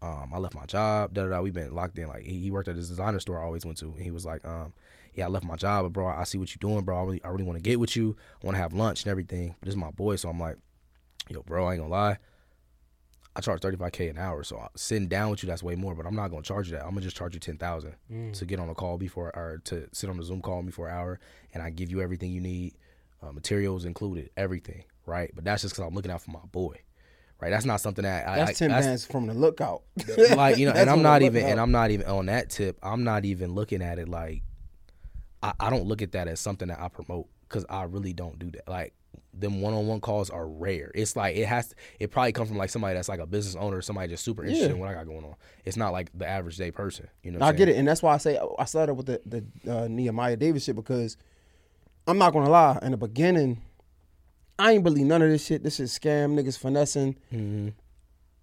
um, 0.02 0.32
I 0.34 0.38
left 0.38 0.56
my 0.56 0.66
job. 0.66 1.14
Da 1.14 1.24
da 1.24 1.30
da. 1.30 1.42
We've 1.42 1.54
been 1.54 1.76
locked 1.76 1.98
in. 2.00 2.08
Like 2.08 2.24
he, 2.24 2.40
he 2.40 2.52
worked 2.52 2.68
at 2.68 2.76
this 2.76 2.88
designer 2.88 3.20
store 3.20 3.40
I 3.40 3.46
always 3.46 3.66
went 3.66 3.78
to. 3.80 3.88
And 3.92 4.02
he 4.02 4.12
was 4.12 4.26
like, 4.26 4.46
um, 4.46 4.74
yeah, 5.14 5.26
I 5.26 5.30
left 5.30 5.46
my 5.46 5.56
job, 5.56 5.84
but 5.86 5.94
bro, 5.94 6.08
I 6.08 6.24
see 6.24 6.38
what 6.38 6.50
you're 6.52 6.72
doing, 6.72 6.86
bro. 6.86 6.98
I 6.98 7.04
really, 7.04 7.24
I 7.24 7.30
really 7.30 7.44
want 7.44 7.58
to 7.58 7.64
get 7.64 7.80
with 7.80 7.96
you. 7.96 8.16
I 8.42 8.46
want 8.46 8.56
to 8.56 8.62
have 8.62 8.74
lunch 8.74 9.04
and 9.04 9.12
everything. 9.12 9.56
But 9.60 9.66
this 9.66 9.74
is 9.74 9.78
my 9.78 9.92
boy, 9.92 10.16
so 10.16 10.30
I'm 10.30 10.40
like, 10.40 10.58
yo, 11.30 11.42
bro, 11.42 11.66
I 11.66 11.74
ain't 11.74 11.82
gonna 11.82 11.92
lie. 11.92 12.18
I 13.36 13.40
charge 13.40 13.62
35k 13.62 14.10
an 14.10 14.18
hour, 14.18 14.44
so 14.44 14.68
sitting 14.76 15.08
down 15.08 15.30
with 15.30 15.44
you 15.44 15.48
that's 15.48 15.62
way 15.62 15.76
more. 15.76 15.94
But 15.94 16.06
I'm 16.08 16.16
not 16.16 16.30
gonna 16.30 16.42
charge 16.44 16.68
you 16.70 16.74
that. 16.78 16.84
I'm 16.84 16.92
gonna 16.92 17.02
just 17.02 17.18
charge 17.18 17.34
you 17.34 17.40
10,000 17.40 17.96
to 18.34 18.46
get 18.46 18.60
on 18.60 18.70
a 18.70 18.74
call 18.76 18.98
before, 18.98 19.36
or 19.36 19.62
to 19.66 19.88
sit 19.92 20.10
on 20.10 20.20
a 20.20 20.24
Zoom 20.24 20.42
call 20.42 20.58
with 20.58 20.68
me 20.68 20.72
for 20.72 20.88
an 20.88 20.96
hour, 20.96 21.20
and 21.54 21.62
I 21.62 21.70
give 21.72 21.90
you 21.92 22.02
everything 22.02 22.32
you 22.32 22.42
need, 22.42 22.76
uh, 23.22 23.32
materials 23.32 23.86
included, 23.86 24.30
everything, 24.38 24.84
right? 25.08 25.32
But 25.34 25.44
that's 25.46 25.64
just 25.64 25.74
because 25.76 25.88
I'm 25.88 25.96
looking 25.96 26.12
out 26.12 26.22
for 26.22 26.30
my 26.32 26.46
boy, 26.52 26.76
right? 27.42 27.50
That's 27.50 27.66
not 27.66 27.82
something 27.82 28.04
that 28.04 28.28
I, 28.28 28.36
That's 28.36 28.52
I, 28.52 28.54
ten 28.54 28.70
that's- 28.70 28.86
bands 28.86 29.06
from 29.06 29.26
the 29.28 29.34
lookout. 29.34 29.82
like 30.36 30.58
you 30.58 30.68
know, 30.68 30.74
and 30.74 30.90
I'm 30.90 31.02
not 31.02 31.24
even, 31.24 31.44
and 31.46 31.60
I'm 31.60 31.72
not 31.72 31.90
even 31.92 32.06
on 32.08 32.28
that 32.28 32.50
tip. 32.52 32.78
I'm 32.84 33.04
not 33.04 33.26
even 33.26 33.54
looking 33.56 33.82
at 33.82 33.98
it 33.98 34.08
like 34.08 34.44
I, 35.42 35.54
I 35.60 35.70
don't 35.70 35.86
look 35.86 36.02
at 36.02 36.12
that 36.12 36.28
as 36.28 36.40
something 36.40 36.68
that 36.68 36.80
I 36.80 36.90
promote 36.90 37.28
because 37.48 37.66
I 37.70 37.84
really 37.84 38.14
don't 38.14 38.38
do 38.38 38.52
that. 38.52 38.68
Like 38.68 38.94
them 39.34 39.62
one-on-one 39.62 40.02
calls 40.02 40.32
are 40.32 40.48
rare. 40.48 40.92
It's 40.96 41.16
like 41.16 41.36
it 41.36 41.46
has. 41.46 41.70
To, 41.70 41.76
it 42.00 42.12
probably 42.12 42.32
come 42.32 42.48
from 42.48 42.58
like 42.58 42.72
somebody 42.72 42.96
that's 42.96 43.08
like 43.08 43.20
a 43.20 43.28
business 43.28 43.56
owner, 43.56 43.82
somebody 43.82 44.08
just 44.10 44.24
super 44.24 44.44
interested 44.44 44.68
Yeah. 44.70 44.74
in 44.74 44.80
what 44.80 44.90
I 44.90 44.94
got 44.96 45.06
going 45.06 45.24
on. 45.24 45.36
It's 45.64 45.78
not 45.78 45.94
like 45.94 46.10
the 46.18 46.28
average 46.28 46.58
day 46.58 46.72
person. 46.72 47.08
You 47.24 47.32
know, 47.32 47.46
I 47.46 47.52
get 47.54 47.70
it, 47.70 47.78
and 47.78 47.88
that's 47.88 48.02
why 48.02 48.14
I 48.14 48.18
say 48.18 48.40
I 48.58 48.66
started 48.66 48.96
with 48.96 49.06
the 49.06 49.22
the 49.26 49.82
uh, 49.84 49.88
Nehemiah 49.88 50.38
Davis 50.38 50.64
shit 50.64 50.76
because 50.76 51.18
I'm 52.08 52.18
not 52.18 52.34
gonna 52.34 52.50
lie. 52.50 52.80
In 52.82 52.92
the 52.92 52.98
beginning, 52.98 53.62
I 54.60 54.74
ain't 54.74 54.84
believe 54.84 55.06
none 55.06 55.22
of 55.22 55.30
this 55.30 55.46
shit. 55.46 55.64
This 55.64 55.80
is 55.80 55.98
scam, 55.98 56.40
niggas 56.40 56.58
finessing. 56.58 57.16
Mm-hmm. 57.34 57.70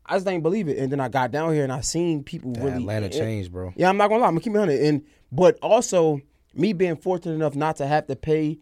I 0.07 0.17
just 0.17 0.29
ain't 0.29 0.43
believe 0.43 0.69
it, 0.69 0.79
and 0.79 0.93
then 0.93 1.01
I 1.01 1.09
got 1.09 1.31
down 1.31 1.55
here 1.55 1.65
and 1.65 1.73
I 1.73 1.81
seen 1.81 2.23
people 2.23 2.53
really. 2.53 2.83
Atlanta 2.83 3.09
changed, 3.09 3.53
bro. 3.53 3.73
Yeah, 3.77 3.89
I'm 3.89 3.97
not 3.97 4.09
gonna 4.09 4.21
lie. 4.21 4.29
I'm 4.29 4.35
gonna 4.35 4.43
keep 4.43 4.55
it 4.55 4.59
hundred, 4.59 4.81
and 4.81 5.03
but 5.33 5.59
also 5.63 6.21
me 6.53 6.73
being 6.73 6.97
fortunate 6.97 7.35
enough 7.35 7.55
not 7.55 7.77
to 7.77 7.87
have 7.87 8.07
to 8.09 8.17
pay 8.17 8.59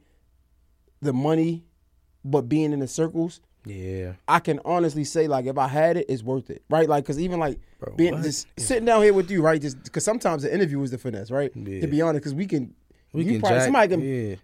the 1.00 1.12
money, 1.12 1.64
but 2.24 2.42
being 2.42 2.72
in 2.72 2.78
the 2.78 2.88
circles. 2.88 3.40
Yeah, 3.64 4.14
I 4.28 4.38
can 4.38 4.60
honestly 4.64 5.04
say 5.04 5.26
like 5.26 5.46
if 5.46 5.58
I 5.58 5.66
had 5.66 5.96
it, 5.96 6.06
it's 6.08 6.22
worth 6.22 6.48
it, 6.48 6.62
right? 6.70 6.88
Like 6.88 7.04
because 7.04 7.18
even 7.18 7.40
like 7.40 7.58
Bro, 7.80 7.94
being 7.96 8.14
what? 8.14 8.22
just 8.22 8.46
sitting 8.56 8.84
down 8.84 9.02
here 9.02 9.12
with 9.12 9.30
you, 9.30 9.42
right? 9.42 9.60
Just 9.60 9.82
because 9.82 10.04
sometimes 10.04 10.44
the 10.44 10.54
interview 10.54 10.80
is 10.82 10.92
the 10.92 10.98
finesse, 10.98 11.30
right? 11.30 11.50
Yeah. 11.54 11.80
To 11.80 11.86
be 11.88 12.02
honest, 12.02 12.22
because 12.22 12.34
we 12.34 12.46
can, 12.46 12.74
we 13.12 13.24
you 13.24 13.32
can 13.32 13.40
probably, 13.40 13.58
jack. 13.58 13.64
somebody 13.64 13.88
can 13.88 14.00
yeah, 14.00 14.36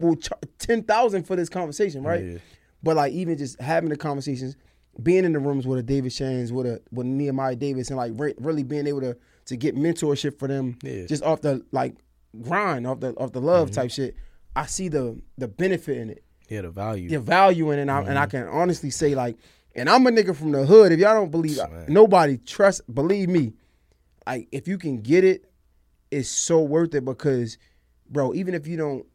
will 0.00 0.16
char- 0.16 0.38
ten 0.58 0.82
thousand 0.82 1.24
for 1.24 1.36
this 1.36 1.48
conversation, 1.48 2.02
right? 2.02 2.24
Yeah. 2.24 2.38
But 2.82 2.96
like 2.96 3.12
even 3.12 3.36
just 3.38 3.60
having 3.60 3.88
the 3.90 3.96
conversations, 3.96 4.56
being 5.02 5.24
in 5.24 5.32
the 5.32 5.38
rooms 5.38 5.66
with 5.66 5.78
a 5.78 5.82
David 5.82 6.12
Shands, 6.12 6.52
with 6.52 6.66
a 6.66 6.80
with 6.92 7.06
Nehemiah 7.06 7.56
Davis, 7.56 7.88
and 7.88 7.96
like 7.96 8.12
re- 8.16 8.34
really 8.38 8.62
being 8.62 8.86
able 8.86 9.00
to 9.00 9.16
to 9.46 9.56
get 9.56 9.76
mentorship 9.76 10.38
for 10.38 10.48
them, 10.48 10.76
Yeah. 10.82 11.06
just 11.06 11.22
off 11.22 11.40
the 11.40 11.64
like 11.72 11.94
grind, 12.42 12.86
off 12.86 13.00
the 13.00 13.12
off 13.14 13.32
the 13.32 13.38
Mm-hmm. 13.40 13.46
love 13.48 13.70
type 13.70 13.90
shit. 13.90 14.14
I 14.54 14.66
see 14.66 14.88
the 14.88 15.20
the 15.38 15.48
benefit 15.48 15.98
in 15.98 16.10
it 16.10 16.22
yeah, 16.48 16.62
the 16.62 16.70
value. 16.70 17.08
the 17.08 17.18
value 17.20 17.70
in 17.72 17.78
it, 17.78 17.82
and 17.82 17.90
I, 17.90 18.00
Mm-hmm. 18.00 18.08
and 18.10 18.18
I 18.18 18.26
can 18.26 18.42
honestly 18.46 18.90
say 18.90 19.14
like, 19.14 19.36
and 19.74 19.88
I'm 19.90 20.06
a 20.06 20.10
nigga 20.10 20.34
from 20.34 20.52
the 20.52 20.64
hood. 20.64 20.92
If 20.92 20.98
y'all 21.00 21.14
don't 21.14 21.30
believe, 21.30 21.58
Man. 21.58 21.86
nobody 21.88 22.38
trust. 22.38 22.82
Believe 22.94 23.28
me, 23.28 23.52
like 24.26 24.48
if 24.52 24.68
you 24.68 24.78
can 24.78 25.00
get 25.00 25.24
it, 25.24 25.44
it's 26.10 26.28
so 26.28 26.62
worth 26.62 26.94
it 26.94 27.04
because, 27.04 27.58
bro, 28.08 28.32
even 28.34 28.54
if 28.54 28.66
you 28.66 28.76
don't 28.76 29.06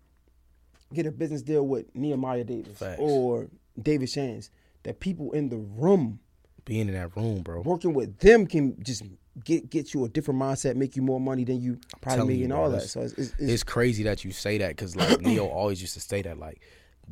get 0.94 1.06
a 1.06 1.12
business 1.12 1.42
deal 1.42 1.68
with 1.68 1.94
Nehemiah 1.96 2.44
Davis 2.44 2.78
Facts. 2.78 3.00
or 3.00 3.48
David 3.82 4.10
Shands, 4.10 4.52
the 4.84 4.94
people 4.94 5.32
in 5.32 5.50
the 5.50 5.58
room 5.58 6.20
Being 6.66 6.88
in 6.88 6.94
that 6.94 7.16
room, 7.16 7.42
bro. 7.42 7.62
working 7.62 7.94
with 7.94 8.18
them 8.20 8.46
can 8.48 8.82
just 8.84 9.04
get 9.44 9.70
get 9.70 9.94
you 9.94 10.06
a 10.06 10.10
different 10.10 10.40
mindset, 10.40 10.76
make 10.76 10.96
you 10.96 11.02
more 11.02 11.20
money 11.20 11.44
than 11.44 11.62
you 11.62 11.80
probably 12.02 12.26
make 12.28 12.38
you, 12.38 12.44
and 12.46 12.54
bro, 12.54 12.64
all 12.64 12.70
that. 12.72 12.82
So 12.84 13.02
it's, 13.02 13.14
it's, 13.14 13.32
it's, 13.34 13.52
it's 13.52 13.64
crazy 13.64 14.04
that 14.04 14.26
you 14.26 14.32
say 14.32 14.58
that 14.58 14.70
because 14.70 14.96
like 14.96 15.22
Neo 15.22 15.48
always 15.48 15.82
used 15.82 15.94
to 15.94 16.02
say 16.02 16.22
that 16.24 16.38
like 16.38 16.62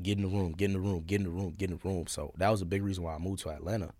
get 0.01 0.17
in 0.17 0.23
the 0.23 0.29
room, 0.29 0.51
get 0.53 0.65
in 0.65 0.73
the 0.73 0.79
room, 0.79 1.03
get 1.05 1.17
in 1.17 1.23
the 1.23 1.29
room, 1.29 1.53
get 1.57 1.69
in 1.69 1.77
the 1.77 1.87
room. 1.87 2.07
So 2.07 2.33
that 2.37 2.49
was 2.49 2.61
a 2.61 2.65
big 2.65 2.83
reason 2.83 3.03
why 3.03 3.15
I 3.15 3.17
moved 3.17 3.41
to 3.43 3.49
Atlanta 3.49 3.91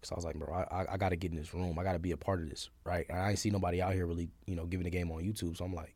because 0.00 0.12
I 0.12 0.14
was 0.14 0.24
like, 0.24 0.36
bro, 0.36 0.52
I, 0.54 0.82
I, 0.82 0.92
I 0.92 0.96
got 0.96 1.08
to 1.10 1.16
get 1.16 1.30
in 1.32 1.36
this 1.36 1.52
room. 1.52 1.78
I 1.78 1.82
got 1.84 1.94
to 1.94 1.98
be 1.98 2.12
a 2.12 2.16
part 2.16 2.40
of 2.40 2.48
this, 2.48 2.70
right? 2.84 3.06
And 3.08 3.18
I 3.18 3.30
ain't 3.30 3.38
see 3.38 3.50
nobody 3.50 3.82
out 3.82 3.94
here 3.94 4.06
really, 4.06 4.28
you 4.46 4.54
know, 4.54 4.66
giving 4.66 4.84
the 4.84 4.90
game 4.90 5.10
on 5.10 5.22
YouTube. 5.22 5.56
So 5.56 5.64
I'm 5.64 5.74
like, 5.74 5.94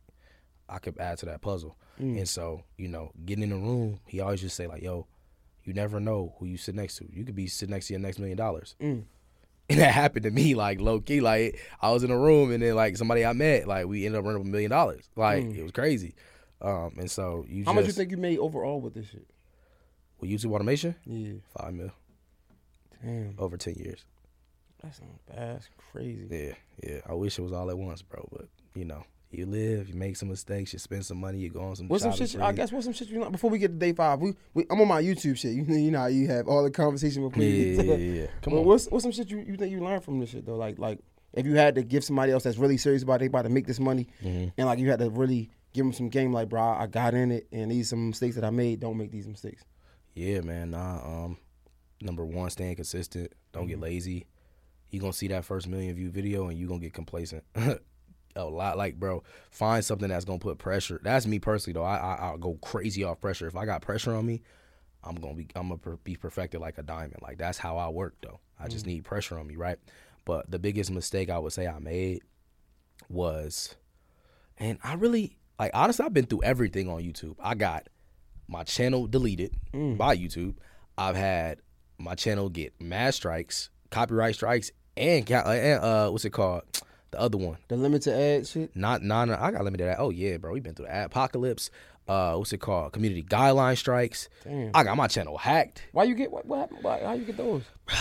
I 0.73 0.79
could 0.79 0.97
add 0.99 1.17
to 1.19 1.25
that 1.27 1.41
puzzle. 1.41 1.77
Mm. 2.01 2.17
And 2.17 2.29
so 2.29 2.63
you 2.77 2.87
know, 2.87 3.11
getting 3.25 3.43
in 3.43 3.49
the 3.49 3.55
room, 3.55 3.99
he 4.07 4.19
always 4.19 4.41
just 4.41 4.55
say 4.55 4.67
like, 4.67 4.81
yo, 4.81 5.07
you 5.63 5.73
never 5.73 5.99
know 5.99 6.35
who 6.39 6.45
you 6.45 6.57
sit 6.57 6.75
next 6.75 6.97
to. 6.97 7.07
You 7.11 7.23
could 7.23 7.35
be 7.35 7.47
sitting 7.47 7.73
next 7.73 7.87
to 7.87 7.93
your 7.93 8.01
next 8.01 8.19
million 8.19 8.37
dollars. 8.37 8.75
Mm. 8.81 9.03
And 9.69 9.79
that 9.79 9.93
happened 9.93 10.23
to 10.23 10.31
me, 10.31 10.55
like 10.55 10.81
low 10.81 10.99
key. 10.99 11.21
Like 11.21 11.59
I 11.81 11.91
was 11.91 12.03
in 12.03 12.11
a 12.11 12.17
room, 12.17 12.51
and 12.51 12.61
then 12.61 12.75
like 12.75 12.97
somebody 12.97 13.25
I 13.25 13.33
met, 13.33 13.67
like 13.67 13.87
we 13.87 14.05
ended 14.05 14.19
up 14.19 14.25
running 14.25 14.41
up 14.41 14.47
a 14.47 14.49
million 14.49 14.71
dollars. 14.71 15.09
Like 15.15 15.45
mm. 15.45 15.57
it 15.57 15.63
was 15.63 15.71
crazy. 15.71 16.15
Um, 16.61 16.95
and 16.97 17.09
so 17.09 17.45
you 17.47 17.63
how 17.65 17.71
just 17.71 17.75
much 17.75 17.85
you 17.87 17.91
think 17.93 18.11
you 18.11 18.17
made 18.17 18.39
overall 18.39 18.81
with 18.81 18.93
this 18.93 19.07
shit? 19.07 19.27
with 20.23 20.31
YouTube 20.31 20.53
automation? 20.53 20.95
Yeah, 21.05 21.33
Five 21.57 21.73
mil 21.73 21.91
damn, 23.03 23.35
over 23.37 23.57
ten 23.57 23.75
years. 23.75 24.05
that's 24.81 25.01
not 25.01 25.25
bad. 25.27 25.55
That's 25.55 25.69
crazy. 25.91 26.27
Yeah, 26.29 26.89
yeah. 26.89 27.01
I 27.07 27.13
wish 27.13 27.37
it 27.37 27.41
was 27.41 27.51
all 27.51 27.69
at 27.69 27.77
once, 27.77 28.01
bro. 28.01 28.27
But 28.31 28.47
you 28.75 28.85
know, 28.85 29.03
you 29.33 29.45
live, 29.45 29.89
you 29.89 29.95
make 29.95 30.15
some 30.15 30.29
mistakes, 30.29 30.73
you 30.73 30.79
spend 30.79 31.05
some 31.05 31.19
money, 31.19 31.39
you 31.39 31.49
go 31.49 31.61
on 31.61 31.75
some. 31.75 31.87
What's 31.87 32.03
some 32.03 32.13
shit? 32.13 32.33
you- 32.33 32.41
I 32.41 32.51
guess 32.51 32.71
what's 32.71 32.85
some 32.85 32.93
shit 32.93 33.07
you 33.09 33.19
like 33.21 33.31
before 33.31 33.49
we 33.49 33.57
get 33.59 33.69
to 33.69 33.73
day 33.73 33.93
five? 33.93 34.19
We, 34.19 34.33
we 34.53 34.65
I'm 34.69 34.79
on 34.81 34.87
my 34.87 35.01
YouTube 35.01 35.37
shit. 35.37 35.53
You 35.53 35.63
know, 35.63 35.75
you 35.75 35.91
know 35.91 35.99
how 35.99 36.05
you 36.07 36.27
have 36.27 36.47
all 36.47 36.63
the 36.63 36.71
conversation 36.71 37.23
with 37.23 37.35
you 37.37 37.43
yeah, 37.43 37.81
yeah, 37.81 37.95
yeah. 38.21 38.27
Come 38.41 38.53
on. 38.53 38.65
What's 38.65 38.87
what's 38.87 39.03
some 39.03 39.11
shit 39.11 39.29
you, 39.29 39.39
you 39.39 39.55
think 39.55 39.71
you 39.71 39.83
learned 39.83 40.03
from 40.03 40.19
this 40.19 40.29
shit 40.29 40.45
though? 40.45 40.55
Like 40.55 40.77
like 40.79 40.99
if 41.33 41.45
you 41.45 41.55
had 41.55 41.75
to 41.75 41.83
give 41.83 42.03
somebody 42.03 42.31
else 42.31 42.43
that's 42.43 42.57
really 42.57 42.77
serious 42.77 43.01
about 43.03 43.15
it, 43.15 43.19
they 43.19 43.25
about 43.27 43.41
to 43.43 43.49
make 43.49 43.65
this 43.67 43.79
money, 43.79 44.07
Mm-hmm. 44.23 44.49
and 44.57 44.67
like 44.67 44.79
you 44.79 44.89
had 44.89 44.99
to 44.99 45.09
really 45.09 45.49
give 45.73 45.83
them 45.85 45.93
some 45.93 46.09
game. 46.09 46.31
Like 46.31 46.49
bro, 46.49 46.61
I 46.61 46.85
got 46.87 47.13
in 47.13 47.31
it, 47.31 47.47
and 47.51 47.71
these 47.71 47.89
some 47.89 48.09
mistakes 48.09 48.35
that 48.35 48.43
I 48.43 48.49
made. 48.51 48.79
Don't 48.79 48.97
make 48.97 49.11
these 49.11 49.27
mistakes. 49.27 49.63
Yeah, 50.15 50.41
man. 50.41 50.71
Nah. 50.71 50.97
Um, 51.25 51.37
number 52.01 52.23
one, 52.25 52.49
staying 52.51 52.75
consistent. 52.75 53.31
Don't 53.51 53.63
Mm-hmm. 53.63 53.69
get 53.69 53.79
lazy. 53.79 54.27
You 54.91 54.99
gonna 54.99 55.11
see 55.13 55.27
that 55.29 55.43
first 55.43 55.67
million 55.67 55.95
view 55.95 56.11
video, 56.11 56.49
and 56.49 56.57
you 56.59 56.67
gonna 56.67 56.79
get 56.79 56.93
complacent. 56.93 57.43
a 58.35 58.43
lot, 58.45 58.77
like 58.77 58.99
bro. 58.99 59.23
Find 59.51 59.83
something 59.83 60.09
that's 60.09 60.25
gonna 60.25 60.39
put 60.39 60.57
pressure. 60.57 60.99
That's 61.03 61.25
me 61.27 61.39
personally, 61.39 61.73
though. 61.73 61.83
I, 61.85 61.97
I 61.97 62.15
I'll 62.15 62.37
go 62.37 62.55
crazy 62.61 63.03
off 63.03 63.21
pressure. 63.21 63.47
If 63.47 63.55
I 63.55 63.65
got 63.65 63.81
pressure 63.81 64.13
on 64.13 64.25
me, 64.25 64.41
I'm 65.03 65.15
gonna 65.15 65.33
be 65.35 65.47
I'm 65.55 65.69
gonna 65.69 65.97
be 66.03 66.15
perfected 66.15 66.61
like 66.61 66.77
a 66.77 66.83
diamond. 66.83 67.21
Like 67.21 67.37
that's 67.37 67.57
how 67.57 67.77
I 67.77 67.89
work, 67.89 68.15
though. 68.21 68.39
I 68.59 68.67
Mm. 68.67 68.71
just 68.71 68.85
need 68.85 69.03
pressure 69.03 69.37
on 69.39 69.47
me, 69.47 69.55
right? 69.55 69.77
But 70.25 70.49
the 70.49 70.59
biggest 70.59 70.89
mistake 70.91 71.29
I 71.29 71.37
would 71.39 71.51
say 71.53 71.67
I 71.67 71.79
made 71.79 72.21
was, 73.09 73.75
and 74.57 74.79
I 74.83 74.93
really 74.95 75.37
like 75.59 75.71
honestly, 75.73 76.05
I've 76.05 76.13
been 76.13 76.25
through 76.25 76.43
everything 76.43 76.89
on 76.89 77.01
YouTube. 77.01 77.35
I 77.39 77.55
got 77.55 77.87
my 78.47 78.63
channel 78.63 79.07
deleted 79.07 79.55
by 79.73 80.15
YouTube. 80.17 80.55
I've 80.97 81.15
had 81.15 81.59
my 81.97 82.15
channel 82.15 82.49
get 82.49 82.79
mass 82.81 83.15
strikes, 83.15 83.69
copyright 83.89 84.35
strikes, 84.35 84.71
and, 84.97 85.29
and 85.29 85.83
uh, 85.83 86.09
what's 86.09 86.25
it 86.25 86.31
called? 86.31 86.63
The 87.13 87.19
other 87.19 87.37
one, 87.37 87.57
The 87.67 87.77
limited 87.77 88.11
ad 88.13 88.47
shit. 88.47 88.75
not 88.75 89.03
non. 89.03 89.29
I 89.29 89.51
got 89.51 89.63
limited. 89.63 89.87
Ad. 89.87 89.97
Oh 89.99 90.09
yeah, 90.09 90.37
bro, 90.37 90.51
We've 90.51 90.63
been 90.63 90.73
through 90.73 90.87
the 90.87 91.05
apocalypse. 91.05 91.69
Uh, 92.07 92.35
what's 92.35 92.51
it 92.51 92.57
called? 92.57 92.91
Community 92.91 93.21
guideline 93.23 93.77
strikes. 93.77 94.29
Damn. 94.43 94.71
I 94.73 94.83
got 94.83 94.97
my 94.97 95.07
channel 95.07 95.37
hacked. 95.37 95.83
Why 95.93 96.03
you 96.05 96.15
get 96.15 96.31
what? 96.31 96.45
What 96.47 96.59
happened? 96.59 96.79
Why, 96.81 96.99
how 97.01 97.13
you 97.13 97.23
get 97.25 97.37
those? 97.37 97.63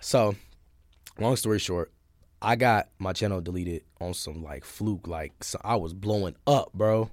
So, 0.00 0.34
long 1.18 1.34
story 1.36 1.58
short, 1.58 1.90
I 2.40 2.54
got 2.56 2.88
my 2.98 3.12
channel 3.12 3.40
deleted 3.40 3.82
on 4.00 4.14
some 4.14 4.42
like 4.42 4.64
fluke. 4.64 5.06
Like 5.08 5.42
so 5.44 5.60
I 5.64 5.76
was 5.76 5.92
blowing 5.94 6.34
up, 6.46 6.72
bro, 6.72 7.10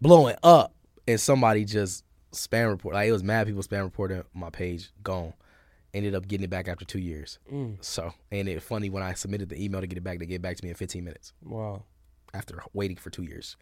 blowing 0.00 0.36
up, 0.42 0.74
and 1.08 1.20
somebody 1.20 1.64
just 1.64 2.04
spam 2.32 2.70
report. 2.70 2.94
Like 2.94 3.08
it 3.08 3.12
was 3.12 3.22
mad 3.24 3.46
people 3.46 3.62
spam 3.62 3.84
reporting 3.84 4.22
my 4.34 4.50
page 4.50 4.90
gone. 5.02 5.32
Ended 5.94 6.14
up 6.14 6.26
getting 6.26 6.44
it 6.44 6.50
back 6.50 6.68
after 6.68 6.84
two 6.86 6.98
years. 6.98 7.38
Mm. 7.52 7.76
So, 7.84 8.12
and 8.30 8.48
it 8.48 8.62
funny 8.62 8.88
when 8.88 9.02
I 9.02 9.12
submitted 9.12 9.50
the 9.50 9.62
email 9.62 9.80
to 9.82 9.86
get 9.86 9.98
it 9.98 10.04
back, 10.04 10.18
they 10.18 10.26
get 10.26 10.40
back 10.40 10.56
to 10.56 10.64
me 10.64 10.70
in 10.70 10.74
15 10.76 11.04
minutes 11.04 11.34
Wow. 11.44 11.82
after 12.32 12.62
waiting 12.72 12.96
for 12.96 13.10
two 13.10 13.24
years, 13.24 13.56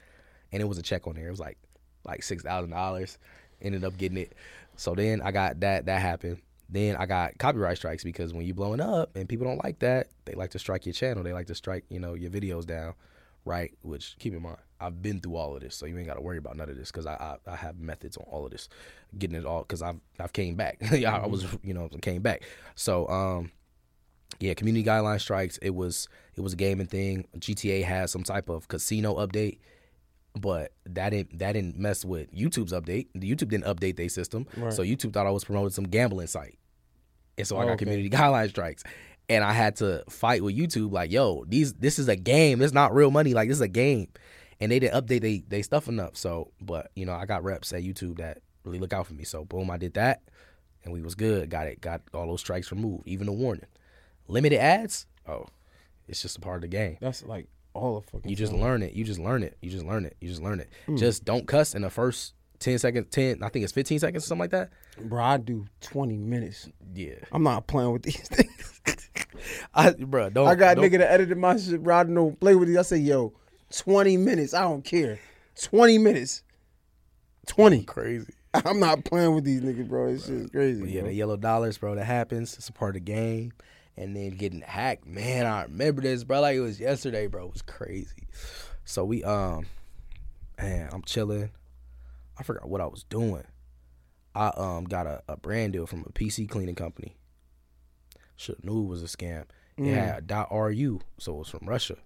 and 0.52 0.62
it 0.62 0.66
was 0.66 0.78
a 0.78 0.82
check 0.82 1.06
on 1.08 1.16
there. 1.16 1.26
It 1.26 1.30
was 1.32 1.40
like 1.40 1.58
like 2.04 2.22
six 2.22 2.42
thousand 2.42 2.70
dollars. 2.70 3.18
Ended 3.60 3.84
up 3.84 3.96
getting 3.98 4.16
it. 4.18 4.34
So 4.76 4.94
then 4.94 5.20
I 5.22 5.32
got 5.32 5.60
that 5.60 5.86
that 5.86 6.00
happened. 6.00 6.40
Then 6.68 6.94
I 6.96 7.06
got 7.06 7.36
copyright 7.38 7.78
strikes 7.78 8.04
because 8.04 8.32
when 8.32 8.46
you 8.46 8.54
blowing 8.54 8.80
up 8.80 9.16
and 9.16 9.28
people 9.28 9.44
don't 9.44 9.62
like 9.64 9.80
that, 9.80 10.06
they 10.24 10.34
like 10.34 10.50
to 10.50 10.58
strike 10.60 10.86
your 10.86 10.92
channel. 10.92 11.24
They 11.24 11.32
like 11.32 11.48
to 11.48 11.54
strike 11.56 11.84
you 11.90 11.98
know 11.98 12.14
your 12.14 12.30
videos 12.30 12.64
down, 12.64 12.94
right? 13.44 13.74
Which 13.82 14.14
keep 14.20 14.32
in 14.34 14.40
mind, 14.42 14.58
I've 14.80 15.02
been 15.02 15.20
through 15.20 15.36
all 15.36 15.54
of 15.54 15.60
this, 15.62 15.74
so 15.76 15.86
you 15.86 15.96
ain't 15.98 16.06
got 16.06 16.14
to 16.14 16.20
worry 16.20 16.38
about 16.38 16.56
none 16.56 16.70
of 16.70 16.76
this 16.76 16.90
because 16.90 17.06
I, 17.06 17.14
I 17.46 17.52
I 17.52 17.56
have 17.56 17.78
methods 17.78 18.16
on 18.16 18.24
all 18.30 18.44
of 18.46 18.50
this, 18.52 18.68
getting 19.18 19.36
it 19.36 19.44
all 19.44 19.60
because 19.62 19.82
I've 19.82 20.00
I've 20.18 20.32
came 20.32 20.54
back. 20.56 20.78
I 20.92 21.26
was 21.26 21.46
you 21.62 21.74
know 21.74 21.88
came 22.00 22.22
back. 22.22 22.42
So 22.74 23.06
um 23.08 23.50
yeah, 24.38 24.54
community 24.54 24.84
guideline 24.88 25.20
strikes. 25.20 25.58
It 25.58 25.74
was 25.74 26.08
it 26.36 26.40
was 26.40 26.52
a 26.54 26.56
gaming 26.56 26.86
thing. 26.86 27.26
GTA 27.38 27.84
had 27.84 28.08
some 28.10 28.22
type 28.22 28.48
of 28.48 28.68
casino 28.68 29.16
update, 29.16 29.58
but 30.40 30.72
that 30.86 31.10
didn't 31.10 31.38
that 31.40 31.52
didn't 31.52 31.78
mess 31.78 32.04
with 32.04 32.32
YouTube's 32.34 32.72
update. 32.72 33.08
YouTube 33.14 33.48
didn't 33.50 33.64
update 33.64 33.96
their 33.96 34.08
system, 34.08 34.46
Right. 34.56 34.72
so 34.72 34.82
YouTube 34.82 35.12
thought 35.12 35.26
I 35.26 35.30
was 35.30 35.44
promoting 35.44 35.70
some 35.70 35.84
gambling 35.84 36.28
site, 36.28 36.58
and 37.36 37.46
so 37.46 37.56
I 37.56 37.62
Oh, 37.62 37.66
got 37.66 37.72
okay. 37.72 37.84
community 37.84 38.08
guideline 38.16 38.48
strikes. 38.48 38.82
and 39.28 39.44
I 39.44 39.52
had 39.52 39.76
to 39.76 40.02
fight 40.08 40.42
with 40.42 40.56
YouTube. 40.56 40.90
Like, 40.92 41.10
yo, 41.12 41.44
these 41.46 41.74
this 41.74 41.98
is 41.98 42.08
a 42.08 42.16
game. 42.16 42.62
It's 42.62 42.72
not 42.72 42.94
real 42.94 43.10
money. 43.10 43.34
Like, 43.34 43.48
this 43.48 43.58
is 43.58 43.60
a 43.62 43.68
game. 43.68 44.08
And 44.60 44.70
they 44.70 44.78
didn't 44.78 45.06
update 45.06 45.20
they 45.22 45.42
they 45.48 45.62
stuff 45.62 45.88
enough. 45.88 46.16
So, 46.16 46.52
but 46.60 46.90
you 46.94 47.06
know, 47.06 47.14
I 47.14 47.26
got 47.26 47.42
reps 47.44 47.72
at 47.72 47.82
YouTube 47.82 48.18
that 48.18 48.38
really 48.64 48.78
look 48.78 48.92
out 48.92 49.06
for 49.06 49.14
me. 49.14 49.24
So, 49.24 49.44
boom, 49.44 49.70
I 49.70 49.78
did 49.78 49.94
that, 49.94 50.22
and 50.84 50.92
we 50.92 51.00
was 51.00 51.14
good. 51.14 51.48
Got 51.50 51.66
it. 51.66 51.80
Got 51.80 52.02
all 52.12 52.26
those 52.26 52.40
strikes 52.40 52.70
removed, 52.70 53.06
even 53.06 53.26
the 53.26 53.32
warning. 53.32 53.66
Limited 54.28 54.58
ads. 54.60 55.06
Oh, 55.26 55.46
it's 56.08 56.22
just 56.22 56.36
a 56.36 56.40
part 56.40 56.56
of 56.56 56.62
the 56.62 56.68
game. 56.68 56.98
That's 57.00 57.24
like 57.24 57.48
all 57.72 58.00
the 58.00 58.10
fucking. 58.10 58.30
You 58.30 58.36
just 58.36 58.52
time. 58.52 58.60
learn 58.60 58.82
it. 58.82 58.94
You 58.94 59.04
just 59.04 59.20
learn 59.20 59.42
it. 59.42 59.56
You 59.62 59.70
just 59.70 59.84
learn 59.84 60.04
it. 60.04 60.16
You 60.20 60.28
just 60.28 60.42
learn 60.42 60.60
it. 60.60 60.68
Hmm. 60.86 60.96
Just 60.96 61.24
don't 61.24 61.46
cuss 61.46 61.74
in 61.74 61.82
the 61.82 61.90
first 61.90 62.34
ten 62.58 62.78
seconds. 62.78 63.06
Ten, 63.10 63.42
I 63.42 63.48
think 63.48 63.64
it's 63.64 63.72
fifteen 63.72 63.98
seconds, 63.98 64.24
or 64.24 64.26
something 64.26 64.40
like 64.40 64.50
that. 64.50 64.70
Bro, 65.02 65.22
I 65.22 65.36
do 65.38 65.66
20 65.80 66.18
minutes. 66.18 66.68
Yeah, 66.94 67.14
I'm 67.32 67.42
not 67.42 67.66
playing 67.66 67.92
with 67.92 68.02
these 68.02 68.28
things. 68.28 68.80
I, 69.72 69.92
bro, 69.92 70.30
don't. 70.30 70.46
I 70.46 70.54
got 70.54 70.76
don't, 70.76 70.84
nigga 70.84 70.98
that 70.98 71.12
edited 71.12 71.38
my 71.38 71.56
shit, 71.56 71.82
bro. 71.82 71.96
I 71.96 72.02
don't 72.02 72.14
know, 72.14 72.32
play 72.32 72.54
with 72.54 72.68
it. 72.68 72.76
I 72.78 72.82
say, 72.82 72.98
yo, 72.98 73.32
20 73.76 74.16
minutes. 74.16 74.54
I 74.54 74.62
don't 74.62 74.84
care. 74.84 75.18
20 75.60 75.98
minutes. 75.98 76.42
20. 77.46 77.84
crazy. 77.84 78.32
I'm 78.54 78.80
not 78.80 79.04
playing 79.04 79.34
with 79.34 79.44
these 79.44 79.60
niggas, 79.60 79.88
bro. 79.88 80.08
It's 80.08 80.26
just 80.26 80.52
crazy. 80.52 80.80
But 80.80 80.90
yeah, 80.90 81.00
bro. 81.02 81.10
the 81.10 81.14
yellow 81.14 81.36
dollars, 81.36 81.78
bro. 81.78 81.94
That 81.94 82.04
happens. 82.04 82.54
It's 82.56 82.68
a 82.68 82.72
part 82.72 82.96
of 82.96 83.04
the 83.04 83.12
game. 83.12 83.52
And 83.96 84.16
then 84.16 84.30
getting 84.30 84.62
hacked, 84.62 85.06
man. 85.06 85.46
I 85.46 85.64
remember 85.64 86.02
this, 86.02 86.24
bro. 86.24 86.40
Like 86.40 86.56
it 86.56 86.60
was 86.60 86.80
yesterday, 86.80 87.26
bro. 87.26 87.46
It 87.46 87.52
was 87.52 87.62
crazy. 87.62 88.28
So 88.84 89.04
we, 89.04 89.22
um, 89.24 89.66
man, 90.58 90.88
I'm 90.92 91.02
chilling. 91.02 91.50
I 92.38 92.42
forgot 92.42 92.68
what 92.68 92.80
I 92.80 92.86
was 92.86 93.04
doing. 93.04 93.44
I 94.34 94.48
um 94.56 94.84
got 94.84 95.06
a, 95.06 95.22
a 95.28 95.36
brand 95.36 95.74
deal 95.74 95.86
from 95.86 96.00
a 96.08 96.12
PC 96.12 96.48
cleaning 96.48 96.76
company. 96.76 97.16
Should 98.36 98.64
knew 98.64 98.84
it 98.84 98.88
was 98.88 99.02
a 99.02 99.06
scam. 99.06 99.44
It 99.76 99.94
had 99.94 100.30
.ru, 100.50 101.00
so 101.18 101.34
it 101.34 101.38
was 101.38 101.48
from 101.48 101.66
Russia. 101.68 101.96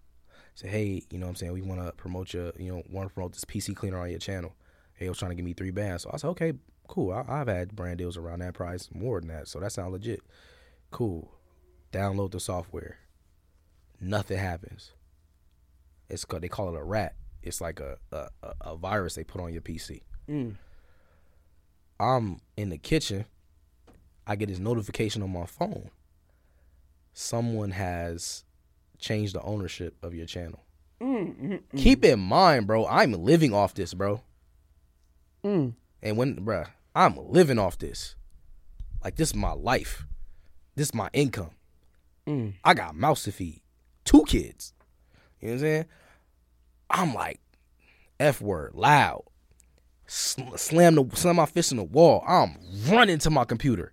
Said, 0.54 0.70
hey, 0.70 1.02
you 1.10 1.18
know 1.18 1.26
what 1.26 1.30
I'm 1.30 1.36
saying? 1.36 1.52
We 1.52 1.62
want 1.62 1.84
to 1.84 1.92
promote 1.92 2.32
your, 2.32 2.52
you 2.58 2.70
know, 2.72 2.82
want 2.90 3.08
to 3.08 3.14
promote 3.14 3.32
this 3.32 3.44
PC 3.44 3.74
cleaner 3.74 3.98
on 3.98 4.10
your 4.10 4.18
channel. 4.20 4.54
Hey, 4.94 5.06
it 5.06 5.08
was 5.08 5.18
trying 5.18 5.30
to 5.32 5.34
give 5.34 5.44
me 5.44 5.52
three 5.52 5.70
bands. 5.72 6.04
So 6.04 6.10
I 6.12 6.16
said, 6.16 6.28
okay, 6.28 6.52
cool. 6.86 7.12
I, 7.12 7.24
I've 7.28 7.48
had 7.48 7.74
brand 7.74 7.98
deals 7.98 8.16
around 8.16 8.38
that 8.40 8.54
price, 8.54 8.88
more 8.94 9.18
than 9.20 9.28
that. 9.30 9.48
So 9.48 9.58
that 9.58 9.72
sounds 9.72 9.92
legit. 9.92 10.20
Cool. 10.92 11.28
Download 11.92 12.30
the 12.30 12.38
software. 12.38 12.98
Nothing 14.00 14.38
happens. 14.38 14.92
It's 16.08 16.24
called, 16.24 16.42
they 16.42 16.48
call 16.48 16.72
it 16.74 16.78
a 16.78 16.84
rat. 16.84 17.14
It's 17.42 17.60
like 17.60 17.80
a, 17.80 17.98
a, 18.12 18.28
a- 18.42 18.54
a 18.60 18.76
virus 18.76 19.14
they 19.16 19.24
put 19.24 19.40
on 19.40 19.52
your 19.52 19.62
PC. 19.62 20.02
Mm. 20.30 20.54
I'm 21.98 22.40
in 22.56 22.70
the 22.70 22.78
kitchen. 22.78 23.24
I 24.26 24.36
get 24.36 24.48
this 24.48 24.58
notification 24.60 25.22
on 25.22 25.32
my 25.32 25.46
phone. 25.46 25.90
Someone 27.12 27.72
has 27.72 28.44
changed 29.04 29.34
the 29.34 29.42
ownership 29.42 29.94
of 30.02 30.14
your 30.14 30.26
channel. 30.26 30.64
Keep 31.76 32.04
in 32.04 32.18
mind, 32.18 32.66
bro, 32.66 32.86
I'm 32.86 33.12
living 33.12 33.52
off 33.52 33.74
this, 33.74 33.92
bro. 33.92 34.22
Mm. 35.44 35.74
And 36.02 36.16
when, 36.16 36.36
bro, 36.36 36.64
I'm 36.94 37.16
living 37.16 37.58
off 37.58 37.78
this. 37.78 38.16
Like, 39.02 39.16
this 39.16 39.28
is 39.28 39.34
my 39.34 39.52
life. 39.52 40.06
This 40.74 40.88
is 40.88 40.94
my 40.94 41.10
income. 41.12 41.50
Mm. 42.26 42.54
I 42.64 42.72
got 42.72 42.96
mouse 42.96 43.24
to 43.24 43.32
feed. 43.32 43.60
Two 44.04 44.24
kids. 44.24 44.72
You 45.40 45.48
know 45.48 45.52
what 45.52 45.54
I'm 45.54 45.60
saying? 45.60 45.84
I'm 46.88 47.14
like, 47.14 47.40
F 48.18 48.40
word, 48.40 48.72
loud. 48.74 49.24
Sl- 50.06 50.56
slam 50.56 50.94
the 50.94 51.06
slam 51.14 51.36
my 51.36 51.46
fist 51.46 51.72
in 51.72 51.76
the 51.76 51.84
wall. 51.84 52.24
I'm 52.26 52.56
running 52.88 53.18
to 53.18 53.30
my 53.30 53.44
computer. 53.44 53.92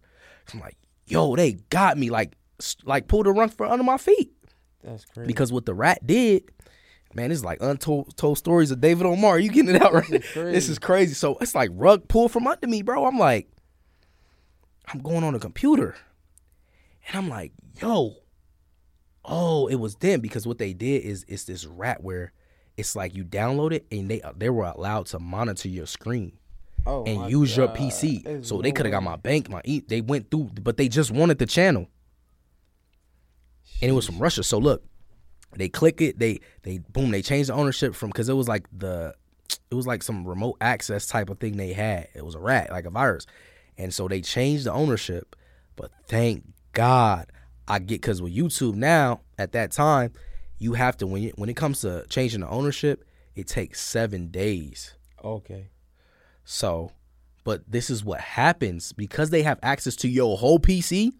I'm 0.54 0.62
like, 0.62 0.78
yo, 1.06 1.36
they 1.36 1.54
got 1.70 1.98
me. 1.98 2.10
Like, 2.10 2.38
like 2.86 3.08
pull 3.08 3.24
the 3.24 3.32
rug 3.32 3.52
for 3.52 3.66
under 3.66 3.84
my 3.84 3.98
feet. 3.98 4.32
That's 4.84 5.06
crazy. 5.06 5.28
Because 5.28 5.52
what 5.52 5.66
the 5.66 5.74
rat 5.74 6.06
did, 6.06 6.44
man, 7.14 7.32
it's 7.32 7.44
like 7.44 7.62
untold 7.62 8.16
told 8.18 8.38
stories 8.38 8.72
of 8.72 8.82
David 8.82 9.06
Omari. 9.06 9.44
You 9.44 9.52
getting 9.52 9.76
it 9.76 9.82
out 9.82 9.94
right? 9.94 10.08
This 10.08 10.24
is 10.24 10.32
crazy. 10.32 10.52
This 10.52 10.70
is 10.70 10.80
crazy. 10.80 11.14
So 11.14 11.38
it's 11.42 11.56
like 11.56 11.70
rug 11.74 12.08
pull 12.08 12.30
from 12.30 12.48
under 12.48 12.68
me, 12.68 12.82
bro. 12.82 13.06
I'm 13.06 13.18
like, 13.18 13.50
I'm 14.88 15.02
going 15.02 15.24
on 15.24 15.36
a 15.36 15.40
computer, 15.40 15.96
and 17.08 17.18
I'm 17.18 17.30
like, 17.30 17.54
yo, 17.82 18.16
oh, 19.26 19.68
it 19.68 19.76
was 19.76 19.96
them 19.96 20.22
because 20.22 20.48
what 20.48 20.58
they 20.58 20.74
did 20.74 21.04
is 21.04 21.26
it's 21.28 21.46
this 21.46 21.66
rat 21.66 22.04
where 22.04 22.34
it's 22.78 22.96
like 22.96 23.16
you 23.16 23.24
download 23.24 23.74
it 23.74 23.86
and 23.92 24.10
they 24.10 24.22
they 24.38 24.50
were 24.50 24.66
allowed 24.66 25.06
to 25.08 25.20
monitor 25.20 25.68
your 25.68 25.86
screen 25.86 26.38
oh, 26.86 27.04
and 27.06 27.30
use 27.30 27.56
your 27.56 27.68
PC. 27.70 28.24
There's 28.24 28.48
So 28.48 28.62
they 28.62 28.72
could 28.72 28.86
have 28.86 28.92
got 28.92 29.04
my 29.04 29.16
bank, 29.16 29.50
my 29.50 29.62
e. 29.64 29.82
They 29.86 30.02
went 30.02 30.32
through, 30.32 30.52
but 30.62 30.78
they 30.78 30.88
just 30.88 31.12
wanted 31.12 31.38
the 31.38 31.46
channel, 31.46 31.88
and 33.82 33.90
it 33.90 33.94
was 33.94 34.06
from 34.06 34.20
Russia. 34.20 34.44
So 34.44 34.58
look, 34.58 34.84
they 35.56 35.70
click 35.70 36.02
it, 36.02 36.20
they 36.20 36.40
they 36.64 36.80
boom, 36.80 37.12
they 37.12 37.22
changed 37.22 37.50
the 37.50 37.54
ownership 37.54 37.96
from 37.96 38.10
because 38.10 38.30
it 38.30 38.34
was 38.34 38.48
like 38.48 38.66
the, 38.72 39.14
it 39.70 39.76
was 39.76 39.88
like 39.88 40.04
some 40.04 40.28
remote 40.28 40.58
access 40.62 41.08
type 41.08 41.30
of 41.30 41.40
thing 41.40 41.58
they 41.58 41.74
had. 41.74 42.08
It 42.14 42.26
was 42.26 42.36
a 42.36 42.40
rat, 42.40 42.72
like 42.72 42.86
a 42.86 42.90
virus, 42.90 43.26
and 43.78 43.94
so 43.94 44.08
they 44.08 44.22
changed 44.22 44.66
the 44.66 44.72
ownership. 44.72 45.36
But 45.76 45.92
thank 46.08 46.44
God 46.74 47.32
I 47.68 47.80
get 47.80 48.02
because 48.02 48.22
with 48.22 48.36
YouTube 48.36 48.76
now 48.76 49.22
at 49.38 49.52
that 49.54 49.72
time, 49.72 50.14
you 50.58 50.74
have 50.74 50.98
to 50.98 51.08
when 51.08 51.24
you, 51.24 51.34
when 51.36 51.50
it 51.50 51.56
comes 51.56 51.82
to 51.82 52.06
changing 52.10 52.42
the 52.42 52.50
ownership, 52.50 53.04
it 53.36 53.48
takes 53.48 53.82
seven 53.82 54.28
days. 54.28 54.94
Okay. 55.24 55.70
So, 56.44 56.92
but 57.44 57.64
this 57.68 57.90
is 57.90 58.04
what 58.04 58.20
happens 58.20 58.94
because 58.94 59.30
they 59.30 59.44
have 59.44 59.60
access 59.64 59.96
to 59.98 60.08
your 60.08 60.38
whole 60.38 60.60
PC. 60.60 61.12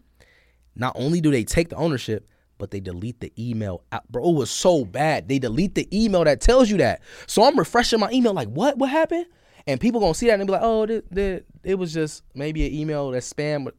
Not 0.74 0.92
only 0.96 1.20
do 1.20 1.30
they 1.30 1.44
take 1.44 1.68
the 1.68 1.76
ownership, 1.76 2.26
but 2.62 2.70
they 2.70 2.78
delete 2.78 3.18
the 3.18 3.32
email 3.36 3.82
out. 3.90 4.06
Bro, 4.08 4.30
it 4.30 4.34
was 4.36 4.48
so 4.48 4.84
bad. 4.84 5.26
They 5.26 5.40
delete 5.40 5.74
the 5.74 5.88
email 5.92 6.22
that 6.22 6.40
tells 6.40 6.70
you 6.70 6.76
that. 6.76 7.00
So 7.26 7.42
I'm 7.42 7.58
refreshing 7.58 7.98
my 7.98 8.08
email, 8.12 8.32
like, 8.32 8.46
what? 8.46 8.78
What 8.78 8.88
happened? 8.88 9.26
And 9.66 9.80
people 9.80 10.00
gonna 10.00 10.14
see 10.14 10.28
that 10.28 10.38
and 10.38 10.46
be 10.46 10.52
like, 10.52 10.62
oh, 10.62 10.86
th- 10.86 11.02
th- 11.12 11.42
it 11.64 11.74
was 11.74 11.92
just 11.92 12.22
maybe 12.36 12.64
an 12.64 12.72
email 12.72 13.10
that's 13.10 13.32
spam. 13.32 13.64
But 13.64 13.74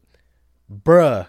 bruh, 0.70 1.26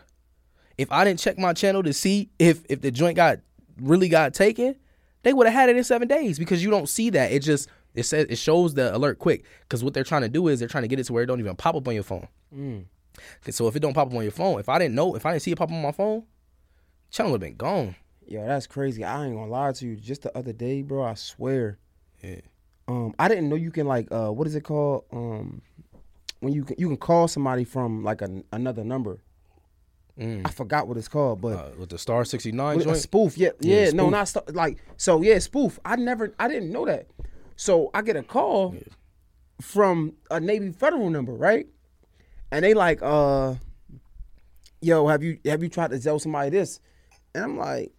if 0.78 0.92
I 0.92 1.06
didn't 1.06 1.20
check 1.22 1.38
my 1.38 1.54
channel 1.54 1.82
to 1.84 1.94
see 1.94 2.30
if 2.40 2.62
if 2.68 2.82
the 2.82 2.92
joint 2.92 3.16
got 3.16 3.40
really 3.82 4.10
got 4.10 4.34
taken, 4.34 4.76
they 5.24 5.32
would 5.32 5.48
have 5.48 5.54
had 5.54 5.70
it 5.70 5.78
in 5.78 5.86
seven 5.86 6.10
days 6.10 6.38
because 6.38 6.62
you 6.62 6.70
don't 6.70 6.90
see 6.90 7.10
that. 7.12 7.32
It 7.32 7.40
just 7.40 7.70
it 7.94 8.04
says 8.04 8.26
it 8.30 8.38
shows 8.38 8.74
the 8.74 8.94
alert 8.94 9.18
quick 9.18 9.46
because 9.62 9.82
what 9.82 9.94
they're 9.94 10.04
trying 10.04 10.24
to 10.24 10.30
do 10.30 10.50
is 10.50 10.60
they're 10.60 10.68
trying 10.68 10.84
to 10.84 10.90
get 10.90 11.00
it 11.00 11.06
to 11.06 11.14
where 11.14 11.24
it 11.24 11.28
don't 11.28 11.40
even 11.40 11.56
pop 11.56 11.76
up 11.76 11.88
on 11.88 11.94
your 11.94 12.04
phone. 12.04 12.28
Mm. 12.54 12.84
Okay, 13.42 13.54
So 13.54 13.70
if 13.70 13.78
it 13.78 13.80
don't 13.80 13.94
pop 13.94 14.08
up 14.10 14.14
on 14.14 14.24
your 14.24 14.32
phone, 14.34 14.60
if 14.60 14.68
I 14.68 14.78
didn't 14.78 14.96
know, 14.96 15.16
if 15.16 15.26
I 15.26 15.32
didn't 15.32 15.44
see 15.44 15.52
it 15.54 15.58
pop 15.58 15.70
up 15.70 15.74
on 15.74 15.82
my 15.82 15.94
phone, 15.94 16.24
channel 17.16 17.32
would 17.32 17.42
have 17.42 17.50
been 17.50 17.58
gone. 17.58 17.96
Yo, 18.28 18.46
that's 18.46 18.68
crazy. 18.68 19.04
I 19.04 19.26
ain't 19.26 19.36
gonna 19.36 19.50
lie 19.50 19.72
to 19.72 19.86
you. 19.86 19.96
Just 19.96 20.24
the 20.24 20.38
other 20.38 20.52
day, 20.54 20.82
bro, 20.82 21.04
I 21.04 21.14
swear. 21.14 21.78
Yeah. 22.24 22.42
Um, 22.88 23.16
I 23.18 23.28
didn't 23.28 23.50
know 23.50 23.56
you 23.56 23.72
can 23.72 23.88
like 23.88 24.12
uh 24.12 24.30
what 24.32 24.48
is 24.48 24.56
it 24.56 24.62
called? 24.64 25.06
Um 25.12 25.62
when 26.40 26.54
you 26.54 26.64
can 26.66 26.76
you 26.78 26.88
can 26.88 26.98
call 26.98 27.28
somebody 27.28 27.64
from 27.64 28.04
like 28.04 28.22
a, 28.22 28.44
another 28.52 28.84
number. 28.84 29.20
I 30.18 30.50
forgot 30.50 30.88
what 30.88 30.96
it's 30.96 31.10
called, 31.10 31.42
but 31.42 31.54
Uh, 31.58 31.72
with 31.78 31.90
the 31.90 31.98
star 31.98 32.24
sixty 32.24 32.52
nine 32.54 32.80
joint. 32.80 32.98
spoof, 32.98 33.38
yeah, 33.38 33.50
Yeah, 33.60 33.86
yeah, 33.86 33.92
no, 33.92 34.10
not 34.10 34.30
stu- 34.30 34.40
like 34.54 34.78
so. 34.96 35.22
Yeah, 35.22 35.40
spoof. 35.40 35.78
I 35.84 35.98
never, 35.98 36.34
I 36.40 36.48
didn't 36.48 36.72
know 36.72 36.86
that. 36.86 37.08
So 37.58 37.90
I 37.94 38.02
get 38.02 38.16
a 38.16 38.24
call 38.24 38.76
from 39.62 40.14
a 40.32 40.40
Navy 40.40 40.72
Federal 40.72 41.10
number, 41.10 41.34
right? 41.34 41.68
And 42.50 42.64
they 42.64 42.74
like, 42.74 43.00
uh, 43.02 43.56
yo, 44.82 45.08
have 45.10 45.22
you 45.22 45.38
have 45.46 45.62
you 45.62 45.68
tried 45.68 45.92
to 45.92 46.00
tell 46.00 46.18
somebody 46.20 46.50
this? 46.50 46.80
And 47.36 47.44
I'm 47.44 47.58
like, 47.58 47.92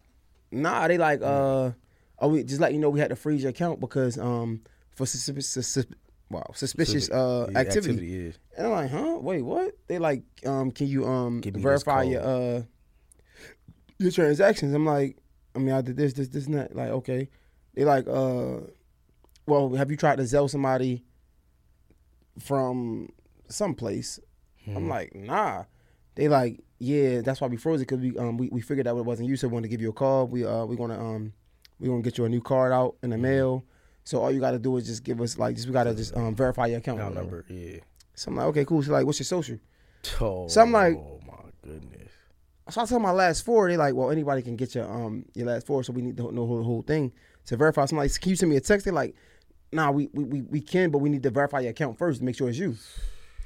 nah. 0.50 0.88
They 0.88 0.96
like, 0.98 1.20
uh, 1.22 1.72
oh, 2.18 2.28
we 2.28 2.42
just 2.42 2.60
let 2.60 2.72
you 2.72 2.78
know 2.80 2.88
we 2.90 3.00
had 3.00 3.10
to 3.10 3.16
freeze 3.16 3.42
your 3.42 3.50
account 3.50 3.78
because 3.80 4.18
um 4.18 4.62
for 4.94 5.04
suspicious, 5.06 5.48
sus- 5.66 5.86
wow, 6.30 6.50
suspicious 6.54 7.10
uh 7.10 7.46
Yeah, 7.52 7.58
activity. 7.60 8.06
yeah. 8.06 8.30
And 8.56 8.66
I'm 8.68 8.72
like, 8.72 8.90
huh? 8.90 9.18
Wait, 9.20 9.42
what? 9.42 9.74
They 9.86 9.98
like, 9.98 10.22
um, 10.46 10.70
can 10.70 10.86
you 10.86 11.04
um 11.06 11.40
Give 11.42 11.54
me 11.54 11.58
this 11.60 11.62
verify 11.62 12.02
your 12.04 12.22
uh 12.22 12.62
your 13.98 14.10
transactions? 14.10 14.74
I'm 14.74 14.86
like, 14.86 15.18
I 15.54 15.58
mean, 15.58 15.74
I 15.74 15.80
did 15.82 15.96
this, 15.96 16.14
this, 16.14 16.28
this, 16.28 16.46
and 16.46 16.54
that. 16.54 16.74
Like, 16.74 16.90
okay. 16.90 17.28
They 17.74 17.84
like, 17.84 18.06
uh, 18.08 18.60
well, 19.46 19.74
have 19.74 19.90
you 19.90 19.96
tried 19.98 20.16
to 20.16 20.22
Zelle 20.22 20.48
somebody 20.50 21.04
from 22.38 23.10
someplace? 23.48 24.18
Hmm. 24.64 24.76
I'm 24.76 24.88
like, 24.88 25.14
nah. 25.14 25.64
They 26.14 26.28
like, 26.28 26.60
yeah, 26.78 27.20
that's 27.22 27.40
why 27.40 27.46
we 27.48 27.56
froze 27.56 27.80
it 27.80 27.88
because 27.88 28.00
we 28.00 28.16
um 28.18 28.36
we, 28.36 28.48
we 28.50 28.60
figured 28.60 28.86
out 28.86 28.96
it 28.96 29.04
wasn't 29.04 29.28
you, 29.28 29.36
so 29.36 29.48
we 29.48 29.54
wanted 29.54 29.64
to 29.68 29.70
give 29.70 29.80
you 29.80 29.90
a 29.90 29.92
call. 29.94 30.26
We 30.26 30.44
uh 30.44 30.64
we 30.64 30.76
gonna 30.76 30.98
um 30.98 31.32
we 31.78 31.88
gonna 31.88 32.02
get 32.02 32.18
you 32.18 32.24
a 32.24 32.28
new 32.28 32.40
card 32.40 32.72
out 32.72 32.96
in 33.02 33.10
the 33.10 33.18
mail. 33.18 33.64
So 34.04 34.22
all 34.22 34.30
you 34.30 34.40
gotta 34.40 34.58
do 34.58 34.76
is 34.76 34.86
just 34.86 35.02
give 35.04 35.20
us 35.20 35.38
like 35.38 35.56
just 35.56 35.66
we 35.66 35.72
gotta 35.72 35.94
just 35.94 36.16
um 36.16 36.34
verify 36.34 36.66
your 36.66 36.78
account. 36.78 36.98
whatever. 36.98 37.20
number, 37.20 37.44
yeah. 37.48 37.80
So 38.14 38.30
I'm 38.30 38.36
like, 38.36 38.46
okay, 38.46 38.64
cool. 38.64 38.82
So 38.82 38.92
like, 38.92 39.04
what's 39.06 39.18
your 39.18 39.24
social? 39.24 39.58
Oh, 40.20 40.46
So 40.48 40.60
I'm 40.62 40.72
like- 40.72 40.96
oh 40.96 41.20
my 41.26 41.50
goodness. 41.62 42.12
So 42.68 42.80
I 42.80 42.84
tell 42.86 42.98
my 42.98 43.10
last 43.12 43.44
four. 43.44 43.68
They 43.68 43.76
like, 43.76 43.94
well, 43.94 44.10
anybody 44.10 44.42
can 44.42 44.56
get 44.56 44.74
your 44.74 44.90
um 44.90 45.24
your 45.34 45.46
last 45.46 45.66
four, 45.66 45.82
so 45.84 45.92
we 45.92 46.02
need 46.02 46.16
to 46.16 46.24
know 46.24 46.30
the 46.32 46.46
whole, 46.46 46.62
whole 46.62 46.82
thing 46.82 47.12
to 47.46 47.56
verify. 47.56 47.84
So 47.84 47.94
I'm 47.94 47.98
like, 47.98 48.20
can 48.20 48.30
you 48.30 48.36
send 48.36 48.50
me 48.50 48.56
a 48.56 48.60
text? 48.60 48.84
They're 48.84 48.92
like, 48.92 49.14
nah, 49.72 49.90
we, 49.92 50.08
we 50.12 50.24
we 50.24 50.42
we 50.42 50.60
can, 50.60 50.90
but 50.90 50.98
we 50.98 51.08
need 51.08 51.22
to 51.22 51.30
verify 51.30 51.60
your 51.60 51.70
account 51.70 51.96
first 51.98 52.18
to 52.18 52.24
make 52.24 52.36
sure 52.36 52.48
it's 52.48 52.58
you. 52.58 52.76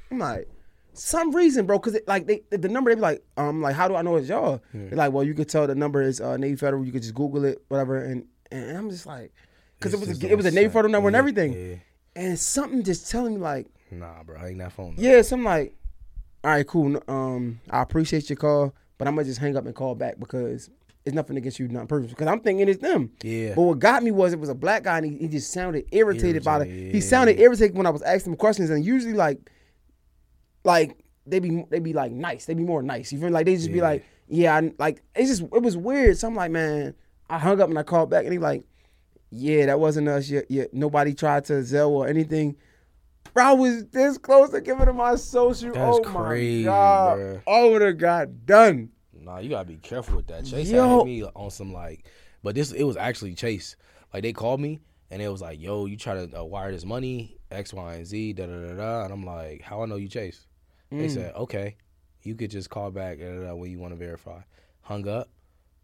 I'm 0.09 0.17
like, 0.19 0.47
some 0.93 1.35
reason, 1.35 1.65
bro, 1.65 1.79
because 1.79 1.97
like 2.07 2.27
they 2.27 2.41
the 2.49 2.69
number 2.69 2.91
they 2.91 2.95
be 2.95 3.01
like, 3.01 3.23
um, 3.37 3.61
like 3.61 3.75
how 3.75 3.87
do 3.87 3.95
I 3.95 4.01
know 4.01 4.15
it's 4.17 4.27
y'all? 4.29 4.61
They're 4.73 4.97
like, 4.97 5.11
well, 5.13 5.23
you 5.23 5.33
could 5.33 5.49
tell 5.49 5.67
the 5.67 5.75
number 5.75 6.01
is 6.01 6.19
uh, 6.21 6.37
Navy 6.37 6.55
Federal. 6.55 6.85
You 6.85 6.91
could 6.91 7.01
just 7.01 7.15
Google 7.15 7.45
it, 7.45 7.61
whatever. 7.69 7.97
And 8.03 8.25
and 8.51 8.77
I'm 8.77 8.89
just 8.89 9.05
like, 9.05 9.31
because 9.79 9.93
it 9.93 9.99
was 9.99 10.21
a, 10.23 10.31
it 10.31 10.35
was 10.35 10.45
a 10.45 10.51
Navy 10.51 10.67
set. 10.67 10.73
Federal 10.73 10.91
number 10.91 11.07
and 11.07 11.15
everything, 11.15 11.53
yeah. 11.53 11.75
and 12.21 12.37
something 12.37 12.83
just 12.83 13.09
telling 13.09 13.35
me 13.35 13.39
like, 13.39 13.67
Nah, 13.89 14.23
bro, 14.23 14.37
I 14.39 14.49
ain't 14.49 14.57
that 14.59 14.71
phone. 14.73 14.95
yeah, 14.97 15.21
something 15.21 15.45
like, 15.45 15.75
all 16.43 16.51
right, 16.51 16.67
cool. 16.67 17.01
Um, 17.07 17.61
I 17.69 17.81
appreciate 17.81 18.29
your 18.29 18.37
call, 18.37 18.73
but 18.97 19.07
I'm 19.07 19.15
gonna 19.15 19.25
just 19.25 19.39
hang 19.39 19.55
up 19.55 19.65
and 19.65 19.75
call 19.75 19.95
back 19.95 20.19
because 20.19 20.69
it's 21.05 21.15
nothing 21.15 21.37
against 21.37 21.57
you, 21.59 21.67
not 21.67 21.87
personal. 21.87 22.09
Because 22.09 22.27
I'm 22.27 22.41
thinking 22.41 22.67
it's 22.69 22.81
them. 22.81 23.11
Yeah. 23.23 23.53
But 23.55 23.61
what 23.63 23.79
got 23.79 24.03
me 24.03 24.11
was 24.11 24.33
it 24.33 24.39
was 24.39 24.49
a 24.49 24.55
black 24.55 24.83
guy 24.83 24.97
and 24.97 25.05
he, 25.05 25.17
he 25.17 25.27
just 25.27 25.51
sounded 25.51 25.85
irritated, 25.91 26.43
by 26.43 26.57
it. 26.57 26.67
Irritated, 26.67 26.93
He 26.95 27.01
sounded 27.01 27.39
irritated 27.39 27.75
when 27.75 27.87
I 27.87 27.89
was 27.89 28.01
asking 28.03 28.33
him 28.33 28.37
questions, 28.37 28.69
and 28.69 28.85
usually 28.85 29.13
like, 29.13 29.39
like 30.63 30.97
they 31.25 31.39
be 31.39 31.65
they 31.69 31.79
be 31.79 31.93
like 31.93 32.11
nice, 32.11 32.45
they 32.45 32.53
be 32.53 32.63
more 32.63 32.81
nice. 32.81 33.11
You 33.11 33.19
feel 33.19 33.29
like 33.29 33.45
they 33.45 33.55
just 33.55 33.71
be 33.71 33.81
like, 33.81 34.05
yeah, 34.27 34.55
I, 34.55 34.71
like 34.77 35.03
it's 35.15 35.29
just 35.29 35.41
it 35.41 35.61
was 35.61 35.77
weird. 35.77 36.17
So 36.17 36.27
I'm 36.27 36.35
like, 36.35 36.51
man, 36.51 36.95
I 37.29 37.39
hung 37.39 37.61
up 37.61 37.69
and 37.69 37.77
I 37.77 37.83
called 37.83 38.09
back, 38.09 38.23
and 38.23 38.33
he 38.33 38.39
like, 38.39 38.63
yeah, 39.29 39.67
that 39.67 39.79
wasn't 39.79 40.07
us. 40.07 40.29
Yet, 40.29 40.45
yet 40.49 40.73
nobody 40.73 41.13
tried 41.13 41.45
to 41.45 41.53
Zelle 41.53 41.89
or 41.89 42.07
anything. 42.07 42.55
Bro, 43.33 43.45
I 43.45 43.53
was 43.53 43.85
this 43.87 44.17
close 44.17 44.49
to 44.49 44.61
giving 44.61 44.87
him 44.87 44.97
my 44.97 45.15
social. 45.15 45.71
That's 45.71 45.97
oh 45.97 46.01
crazy, 46.01 46.65
my 46.65 46.71
god, 46.71 47.17
bruh. 47.17 47.41
I 47.47 47.69
would 47.69 47.81
have 47.81 47.97
got 47.97 48.45
done. 48.45 48.89
Nah, 49.13 49.39
you 49.39 49.49
gotta 49.49 49.67
be 49.67 49.77
careful 49.77 50.17
with 50.17 50.27
that. 50.27 50.45
Chase 50.45 50.69
Yo. 50.69 50.99
had 50.99 51.05
me 51.05 51.23
on 51.23 51.51
some 51.51 51.71
like, 51.71 52.05
but 52.43 52.55
this 52.55 52.71
it 52.71 52.83
was 52.83 52.97
actually 52.97 53.35
Chase. 53.35 53.75
Like 54.13 54.23
they 54.23 54.33
called 54.33 54.59
me 54.59 54.81
and 55.11 55.21
it 55.21 55.29
was 55.29 55.41
like, 55.41 55.61
"Yo, 55.61 55.85
you 55.85 55.97
try 55.97 56.25
to 56.25 56.39
uh, 56.39 56.43
wire 56.43 56.71
this 56.71 56.85
money 56.85 57.37
X, 57.51 57.73
Y, 57.73 57.93
and 57.93 58.05
Z." 58.05 58.33
Da 58.33 58.45
da 58.47 58.67
da 58.67 58.73
da. 58.73 59.03
And 59.03 59.13
I'm 59.13 59.25
like, 59.25 59.61
"How 59.61 59.83
I 59.83 59.85
know 59.85 59.97
you 59.97 60.07
Chase?" 60.07 60.47
They 60.91 61.07
Mm. 61.07 61.13
said, 61.13 61.35
"Okay, 61.35 61.77
you 62.23 62.35
could 62.35 62.51
just 62.51 62.69
call 62.69 62.91
back 62.91 63.19
da, 63.19 63.25
da, 63.33 63.47
da, 63.47 63.55
when 63.55 63.71
you 63.71 63.79
want 63.79 63.93
to 63.93 63.97
verify." 63.97 64.41
Hung 64.81 65.07
up. 65.07 65.29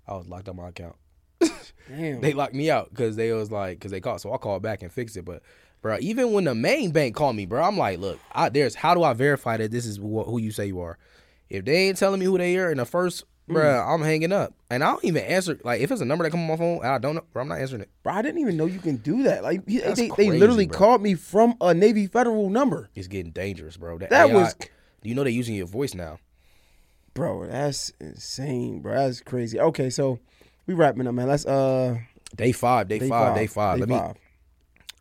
I 0.07 0.13
was 0.15 0.27
locked 0.27 0.49
on 0.49 0.55
my 0.57 0.69
account. 0.69 0.95
Damn. 1.89 2.21
They 2.21 2.33
locked 2.33 2.53
me 2.53 2.69
out 2.69 2.89
because 2.89 3.15
they 3.15 3.31
was 3.31 3.51
like, 3.51 3.77
because 3.79 3.91
they 3.91 4.01
called. 4.01 4.21
So 4.21 4.33
I 4.33 4.37
called 4.37 4.61
back 4.61 4.81
and 4.81 4.91
fixed 4.91 5.15
it. 5.17 5.23
But, 5.23 5.41
bro, 5.81 5.97
even 6.01 6.33
when 6.33 6.43
the 6.43 6.55
main 6.55 6.91
bank 6.91 7.15
called 7.15 7.35
me, 7.35 7.45
bro, 7.45 7.63
I'm 7.63 7.77
like, 7.77 7.99
look, 7.99 8.19
I, 8.33 8.49
there's 8.49 8.75
how 8.75 8.93
do 8.93 9.03
I 9.03 9.13
verify 9.13 9.57
that 9.57 9.71
this 9.71 9.85
is 9.85 9.97
wh- 9.97 10.25
who 10.27 10.37
you 10.39 10.51
say 10.51 10.65
you 10.67 10.79
are? 10.81 10.97
If 11.49 11.63
they 11.65 11.87
ain't 11.87 11.97
telling 11.97 12.19
me 12.19 12.25
who 12.25 12.37
they 12.37 12.57
are 12.57 12.69
in 12.71 12.77
the 12.77 12.85
first, 12.85 13.23
bro, 13.47 13.63
Mm. 13.63 13.93
I'm 13.95 14.01
hanging 14.01 14.33
up. 14.33 14.53
And 14.69 14.83
I 14.83 14.91
don't 14.91 15.05
even 15.05 15.23
answer. 15.23 15.57
Like, 15.63 15.79
if 15.79 15.89
it's 15.91 16.01
a 16.01 16.05
number 16.05 16.25
that 16.25 16.31
come 16.31 16.41
on 16.41 16.47
my 16.47 16.57
phone 16.57 16.77
and 16.79 16.87
I 16.87 16.97
don't 16.97 17.15
know, 17.15 17.23
bro, 17.31 17.43
I'm 17.43 17.47
not 17.47 17.59
answering 17.59 17.83
it. 17.83 17.89
Bro, 18.03 18.13
I 18.13 18.21
didn't 18.21 18.41
even 18.41 18.57
know 18.57 18.65
you 18.65 18.79
can 18.79 18.97
do 18.97 19.23
that. 19.23 19.43
Like 19.43 19.67
he- 19.67 19.79
That's 19.79 19.97
they, 19.97 20.07
they 20.07 20.13
crazy, 20.13 20.39
literally 20.39 20.67
bro. 20.67 20.77
called 20.77 21.01
me 21.01 21.13
from 21.13 21.55
a 21.61 21.73
Navy 21.73 22.07
Federal 22.07 22.49
number. 22.49 22.89
It's 22.95 23.07
getting 23.07 23.31
dangerous, 23.31 23.77
bro. 23.77 23.97
That, 23.99 24.09
That 24.09 24.29
AI 24.29 24.33
was- 24.33 24.55
you 25.07 25.15
know 25.15 25.23
they're 25.23 25.31
using 25.31 25.55
your 25.55 25.67
voice 25.67 25.93
now? 25.93 26.19
Bro, 27.13 27.47
that's 27.47 27.91
insane, 27.99 28.79
bro. 28.81 28.93
That's 28.93 29.21
crazy. 29.21 29.59
Okay, 29.59 29.89
so 29.89 30.19
we 30.67 30.73
wrapping 30.73 31.07
up, 31.07 31.15
man. 31.15 31.27
Let's 31.27 31.45
uh 31.45 31.97
Day 32.35 32.51
five, 32.51 32.87
day, 32.87 32.99
day 32.99 33.09
five, 33.09 33.35
day 33.35 33.47
five. 33.47 33.77
Day 33.77 33.79
Let 33.79 33.89
me. 33.89 33.97
five. 33.97 34.15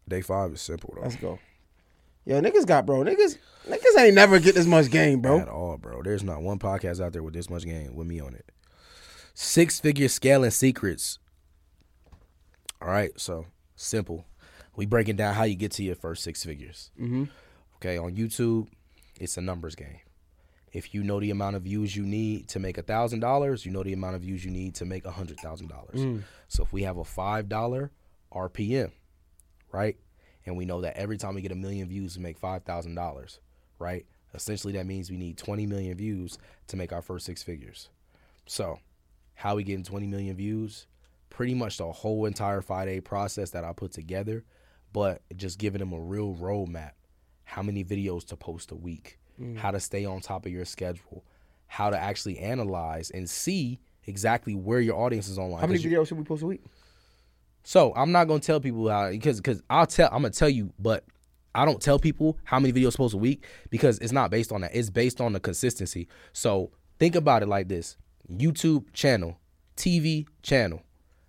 Day 0.09 0.21
five 0.21 0.53
is 0.53 0.61
simple 0.61 0.95
though. 0.95 1.03
Let's 1.03 1.17
go. 1.17 1.39
Yo, 2.25 2.41
niggas 2.41 2.67
got 2.67 2.87
bro. 2.87 3.03
Niggas 3.03 3.39
niggas 3.69 3.99
ain't 3.99 4.15
never 4.15 4.39
get 4.39 4.55
this 4.55 4.67
much 4.67 4.91
game, 4.91 5.21
bro. 5.21 5.41
At 5.41 5.49
all, 5.49 5.77
bro. 5.77 6.03
There's 6.03 6.23
not 6.23 6.43
one 6.43 6.59
podcast 6.59 7.05
out 7.05 7.13
there 7.13 7.23
with 7.23 7.35
this 7.35 7.51
much 7.51 7.65
game 7.65 7.95
with 7.95 8.07
me 8.07 8.21
on 8.21 8.35
it. 8.35 8.51
Six 9.35 9.81
figure 9.81 10.09
scaling 10.09 10.51
secrets. 10.51 11.19
All 12.81 12.89
right, 12.89 13.11
so 13.21 13.47
simple. 13.75 14.25
We 14.77 14.87
breaking 14.87 15.17
down 15.17 15.35
how 15.35 15.45
you 15.45 15.57
get 15.57 15.73
to 15.73 15.83
your 15.83 15.95
first 15.95 16.23
six 16.23 16.45
figures. 16.45 16.91
Mm-hmm. 17.01 17.25
Okay, 17.77 17.99
on 17.99 18.15
YouTube, 18.15 18.69
it's 19.21 19.37
a 19.37 19.41
numbers 19.41 19.75
game. 19.75 20.01
If 20.73 20.93
you 20.93 21.03
know 21.03 21.21
the 21.21 21.31
amount 21.31 21.57
of 21.57 21.63
views 21.63 21.97
you 21.97 22.05
need 22.05 22.49
to 22.49 22.59
make 22.59 22.77
a 22.77 22.83
thousand 22.83 23.21
dollars, 23.21 23.65
you 23.65 23.73
know 23.73 23.83
the 23.83 23.93
amount 23.93 24.17
of 24.17 24.23
views 24.23 24.45
you 24.45 24.51
need 24.51 24.75
to 24.77 24.85
make 24.85 25.05
a 25.07 25.11
hundred 25.11 25.39
thousand 25.41 25.69
dollars. 25.69 26.01
Mm. 26.01 26.23
So 26.49 26.63
if 26.63 26.73
we 26.73 26.83
have 26.83 26.99
a 26.99 27.05
five 27.05 27.49
dollar 27.49 27.93
RPM, 28.33 28.91
right, 29.73 29.97
and 30.45 30.57
we 30.57 30.65
know 30.65 30.83
that 30.83 30.97
every 30.97 31.17
time 31.17 31.35
we 31.35 31.41
get 31.41 31.53
a 31.53 31.57
million 31.57 31.89
views, 31.89 32.17
we 32.17 32.23
make 32.23 32.39
five 32.39 32.65
thousand 32.65 32.95
dollars, 32.95 33.41
right? 33.79 34.05
Essentially, 34.35 34.75
that 34.75 34.87
means 34.87 35.11
we 35.11 35.17
need 35.17 35.39
twenty 35.39 35.67
million 35.67 35.97
views 35.97 36.39
to 36.67 36.77
make 36.77 36.93
our 36.93 37.03
first 37.03 37.25
six 37.25 37.43
figures. 37.43 37.89
So, 38.45 38.79
how 39.35 39.57
we 39.57 39.65
getting 39.65 39.85
twenty 39.85 40.07
million 40.07 40.37
views? 40.37 40.87
Pretty 41.31 41.55
much 41.55 41.79
the 41.79 41.91
whole 41.91 42.27
entire 42.27 42.61
five 42.61 42.87
day 42.87 43.01
process 43.01 43.51
that 43.51 43.65
I 43.65 43.73
put 43.73 43.93
together, 43.93 44.45
but 44.93 45.23
just 45.37 45.59
giving 45.59 45.79
them 45.79 45.93
a 45.93 46.01
real 46.01 46.35
roadmap. 46.35 46.93
How 47.47 47.63
many 47.63 47.83
videos 47.83 48.27
to 48.27 48.37
post 48.37 48.71
a 48.71 48.77
week? 48.77 49.19
Mm. 49.41 49.57
How 49.57 49.71
to 49.71 49.81
stay 49.81 50.05
on 50.05 50.21
top 50.21 50.45
of 50.45 50.53
your 50.53 50.65
schedule? 50.65 51.25
How 51.67 51.91
to 51.91 51.99
actually 51.99 52.39
analyze 52.39 53.11
and 53.11 53.29
see 53.29 53.81
exactly 54.07 54.55
where 54.55 54.81
your 54.81 54.97
audience 54.97 55.29
is 55.29 55.39
online. 55.39 55.61
How 55.61 55.67
many 55.67 55.81
videos 55.81 56.09
should 56.09 56.19
we 56.19 56.25
post 56.25 56.43
a 56.43 56.47
week? 56.47 56.63
so 57.67 57.93
I'm 57.97 58.13
not 58.13 58.29
gonna 58.29 58.39
tell 58.39 58.61
people 58.61 58.89
how 58.89 59.11
because 59.11 59.39
because 59.39 59.61
I'll 59.69 59.87
tell 59.87 60.09
I'm 60.13 60.23
gonna 60.23 60.31
tell 60.31 60.49
you, 60.49 60.73
but 60.79 61.05
I 61.53 61.65
don't 61.65 61.83
tell 61.83 61.99
people 61.99 62.39
how 62.45 62.61
many 62.61 62.73
videos 62.73 62.97
post 62.97 63.13
a 63.13 63.17
week 63.17 63.45
because 63.71 63.99
it's 63.99 64.13
not 64.13 64.31
based 64.31 64.53
on 64.53 64.61
that. 64.61 64.71
It's 64.73 64.89
based 64.89 65.21
on 65.21 65.33
the 65.33 65.41
consistency. 65.41 66.07
So 66.33 66.71
think 67.01 67.17
about 67.17 67.43
it 67.43 67.47
like 67.47 67.67
this: 67.67 67.97
YouTube 68.33 68.93
channel, 68.93 69.41
TV 69.77 70.29
channel. 70.43 70.81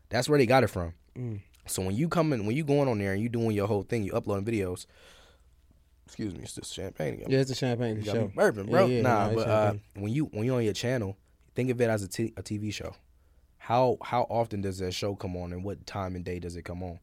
That's 0.09 0.29
where 0.29 0.37
they 0.37 0.45
got 0.45 0.63
it 0.63 0.67
from. 0.67 0.93
Mm. 1.17 1.39
So 1.65 1.81
when 1.81 1.95
you 1.95 2.07
come 2.07 2.31
in, 2.33 2.45
when 2.45 2.55
you 2.55 2.63
going 2.63 2.87
on 2.87 2.99
there 2.99 3.13
and 3.13 3.21
you 3.21 3.29
doing 3.29 3.55
your 3.55 3.67
whole 3.67 3.81
thing, 3.81 4.03
you 4.03 4.13
uploading 4.13 4.45
videos. 4.45 4.85
Excuse 6.07 6.33
me, 6.33 6.41
it's 6.43 6.55
just 6.55 6.73
champagne 6.73 7.15
again. 7.15 7.27
Yeah, 7.29 7.39
it's 7.39 7.51
a 7.51 7.55
champagne 7.55 8.01
show. 8.03 8.13
me 8.13 8.31
burping, 8.35 8.69
bro. 8.71 8.85
Yeah, 8.85 8.95
yeah, 8.97 9.01
nah, 9.01 9.25
it's 9.27 9.35
but 9.35 9.47
uh, 9.47 9.73
when 9.95 10.11
you 10.13 10.25
when 10.25 10.45
you're 10.45 10.57
on 10.57 10.63
your 10.63 10.73
channel, 10.73 11.17
think 11.53 11.69
of 11.69 11.79
it 11.81 11.89
as 11.89 12.01
a, 12.03 12.07
t- 12.07 12.33
a 12.37 12.41
TV 12.41 12.73
show. 12.73 12.95
How 13.57 13.97
how 14.01 14.21
often 14.29 14.61
does 14.61 14.77
that 14.79 14.93
show 14.93 15.15
come 15.15 15.35
on, 15.35 15.51
and 15.53 15.63
what 15.63 15.85
time 15.85 16.15
and 16.15 16.23
day 16.23 16.39
does 16.39 16.55
it 16.55 16.63
come 16.63 16.81
on? 16.83 16.99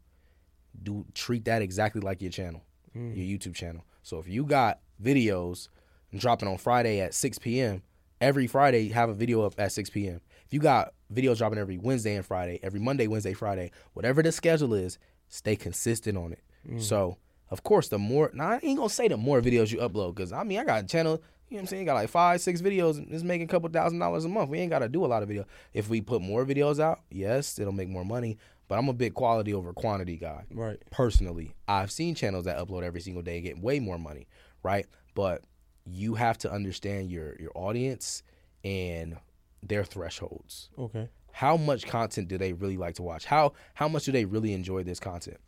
Do 0.82 1.05
treat 1.14 1.44
that 1.44 1.62
exactly 1.62 2.01
like 2.01 2.20
your 2.22 2.31
channel, 2.32 2.62
Mm. 2.97 3.16
your 3.16 3.39
YouTube 3.39 3.55
channel. 3.55 3.85
So 4.02 4.18
if 4.18 4.28
you 4.28 4.44
got 4.44 4.81
videos 5.02 5.68
dropping 6.16 6.48
on 6.48 6.59
Friday 6.59 7.01
at 7.01 7.12
6 7.14 7.39
p.m., 7.40 7.82
every 8.20 8.47
Friday 8.47 8.89
have 8.89 9.09
a 9.09 9.14
video 9.14 9.43
up 9.43 9.55
at 9.59 9.72
6 9.72 9.90
p.m. 9.90 10.20
If 10.47 10.52
you 10.52 10.60
got 10.60 10.94
videos 11.12 11.39
dropping 11.39 11.59
every 11.59 11.76
Wednesday 11.78 12.14
and 12.14 12.24
Friday, 12.24 12.60
every 12.62 12.81
Monday, 12.81 13.06
Wednesday, 13.09 13.32
Friday, 13.35 13.70
whatever 13.94 14.22
the 14.22 14.31
schedule 14.32 14.74
is, 14.74 14.98
stay 15.28 15.56
consistent 15.56 16.16
on 16.16 16.32
it. 16.32 16.40
Mm. 16.68 16.81
So 16.82 17.18
of 17.55 17.62
course, 17.62 17.89
the 17.89 17.98
more 17.98 18.31
now 18.35 18.51
I 18.51 18.60
ain't 18.62 18.76
gonna 18.78 18.89
say 18.90 19.06
the 19.09 19.16
more 19.16 19.40
videos 19.40 19.70
you 19.72 19.78
upload, 19.78 20.14
cause 20.16 20.32
I 20.32 20.43
mean 20.43 20.59
I 20.59 20.64
got 20.64 20.82
a 20.85 20.86
channel, 20.86 21.12
you 21.48 21.56
know 21.56 21.56
what 21.56 21.60
I'm 21.60 21.66
saying, 21.68 21.85
got 21.86 21.94
like 21.94 22.09
five, 22.10 22.40
six 22.40 22.60
videos, 22.60 22.98
and 22.98 23.12
it's 23.14 23.22
making 23.22 23.44
a 23.44 23.51
couple 23.51 23.68
thousand 23.70 24.01
dollars 24.01 24.24
a 24.24 24.28
month. 24.28 24.51
We 24.51 24.59
ain't 24.59 24.70
gotta 24.70 24.89
do 24.89 25.05
a 25.05 25.06
lot 25.06 25.22
of 25.22 25.28
video. 25.28 25.44
If 25.72 25.89
we 25.89 26.01
put 26.01 26.20
more 26.20 26.44
videos 26.44 26.81
out, 26.81 27.01
yes, 27.10 27.59
it'll 27.60 27.72
make 27.72 27.89
more 27.89 28.05
money. 28.05 28.36
But 28.66 28.78
I'm 28.78 28.89
a 28.89 28.93
big 28.94 29.14
quality 29.14 29.55
over 29.55 29.72
quantity 29.72 30.16
guy 30.16 30.44
Right. 30.51 30.78
personally. 30.90 31.55
I've 31.68 31.90
seen 31.93 32.14
channels 32.14 32.47
that 32.47 32.59
upload 32.59 32.82
every 32.82 33.01
single 33.02 33.22
day 33.22 33.36
and 33.36 33.44
get 33.44 33.59
way 33.59 33.78
more 33.78 33.98
money, 33.98 34.26
right? 34.62 34.86
But 35.14 35.43
you 35.86 36.14
have 36.14 36.39
to 36.39 36.51
understand 36.51 37.10
your 37.10 37.36
your 37.39 37.52
audience 37.55 38.22
and 38.64 39.16
their 39.62 39.85
thresholds. 39.85 40.70
Okay. 40.78 41.09
How 41.32 41.56
much 41.56 41.86
content 41.86 42.28
do 42.28 42.39
they 42.39 42.52
really 42.52 42.76
like 42.76 42.94
to 42.97 43.02
watch? 43.02 43.24
How 43.26 43.52
how 43.74 43.89
much 43.89 44.05
do 44.05 44.12
they 44.12 44.24
really 44.24 44.52
enjoy 44.55 44.82
this 44.82 44.98
content? 45.01 45.39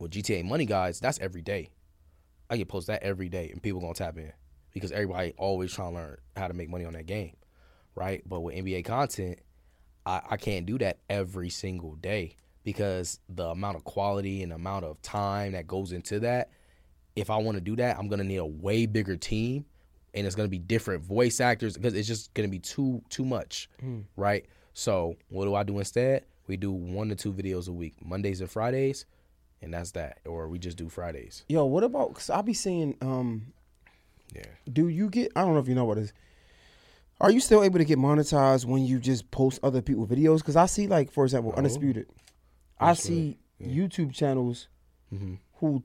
With 0.00 0.12
GTA 0.12 0.44
Money 0.44 0.64
Guys, 0.64 0.98
that's 0.98 1.20
every 1.20 1.42
day. 1.42 1.70
I 2.48 2.56
can 2.56 2.66
post 2.66 2.86
that 2.86 3.02
every 3.02 3.28
day 3.28 3.50
and 3.50 3.62
people 3.62 3.80
gonna 3.80 3.94
tap 3.94 4.16
in 4.16 4.32
because 4.72 4.92
everybody 4.92 5.34
always 5.36 5.72
trying 5.72 5.92
to 5.92 5.96
learn 5.96 6.16
how 6.36 6.48
to 6.48 6.54
make 6.54 6.70
money 6.70 6.86
on 6.86 6.94
that 6.94 7.04
game, 7.04 7.36
right? 7.94 8.22
But 8.26 8.40
with 8.40 8.56
NBA 8.56 8.86
content, 8.86 9.38
I, 10.06 10.22
I 10.30 10.36
can't 10.38 10.64
do 10.64 10.78
that 10.78 10.98
every 11.10 11.50
single 11.50 11.96
day 11.96 12.36
because 12.64 13.20
the 13.28 13.48
amount 13.48 13.76
of 13.76 13.84
quality 13.84 14.42
and 14.42 14.52
amount 14.54 14.86
of 14.86 15.00
time 15.02 15.52
that 15.52 15.66
goes 15.66 15.92
into 15.92 16.20
that. 16.20 16.50
If 17.14 17.28
I 17.28 17.36
want 17.36 17.56
to 17.56 17.60
do 17.60 17.76
that, 17.76 17.98
I'm 17.98 18.08
gonna 18.08 18.24
need 18.24 18.38
a 18.38 18.46
way 18.46 18.86
bigger 18.86 19.16
team, 19.16 19.66
and 20.14 20.26
it's 20.26 20.34
gonna 20.34 20.48
be 20.48 20.58
different 20.58 21.04
voice 21.04 21.40
actors 21.40 21.76
because 21.76 21.92
it's 21.92 22.08
just 22.08 22.32
gonna 22.32 22.48
be 22.48 22.58
too 22.58 23.02
too 23.10 23.26
much, 23.26 23.68
hmm. 23.80 24.00
right? 24.16 24.46
So 24.72 25.16
what 25.28 25.44
do 25.44 25.54
I 25.54 25.62
do 25.62 25.78
instead? 25.78 26.24
We 26.46 26.56
do 26.56 26.72
one 26.72 27.10
to 27.10 27.14
two 27.14 27.34
videos 27.34 27.68
a 27.68 27.72
week, 27.72 27.94
Mondays 28.02 28.40
and 28.40 28.50
Fridays, 28.50 29.04
and 29.62 29.72
that's 29.72 29.92
that. 29.92 30.18
Or 30.26 30.48
we 30.48 30.58
just 30.58 30.76
do 30.76 30.88
Fridays. 30.88 31.44
Yo, 31.48 31.64
what 31.64 31.84
about? 31.84 32.14
Cause 32.14 32.30
I 32.30 32.42
be 32.42 32.54
seeing. 32.54 32.96
Um, 33.00 33.52
Yeah. 34.34 34.42
do 34.72 34.88
you 34.88 35.08
get? 35.10 35.32
I 35.36 35.42
don't 35.42 35.54
know 35.54 35.60
if 35.60 35.68
you 35.68 35.74
know 35.74 35.84
what 35.84 35.98
is. 35.98 36.12
Are 37.20 37.30
you 37.30 37.40
still 37.40 37.62
able 37.62 37.78
to 37.78 37.84
get 37.84 37.98
monetized 37.98 38.64
when 38.64 38.84
you 38.86 38.98
just 38.98 39.30
post 39.30 39.60
other 39.62 39.82
people's 39.82 40.08
videos? 40.08 40.38
Because 40.38 40.56
I 40.56 40.64
see, 40.66 40.86
like, 40.86 41.12
for 41.12 41.24
example, 41.24 41.52
Undisputed. 41.54 42.06
I 42.78 42.94
see 42.94 43.36
YouTube 43.62 44.14
channels 44.14 44.68
who 45.56 45.82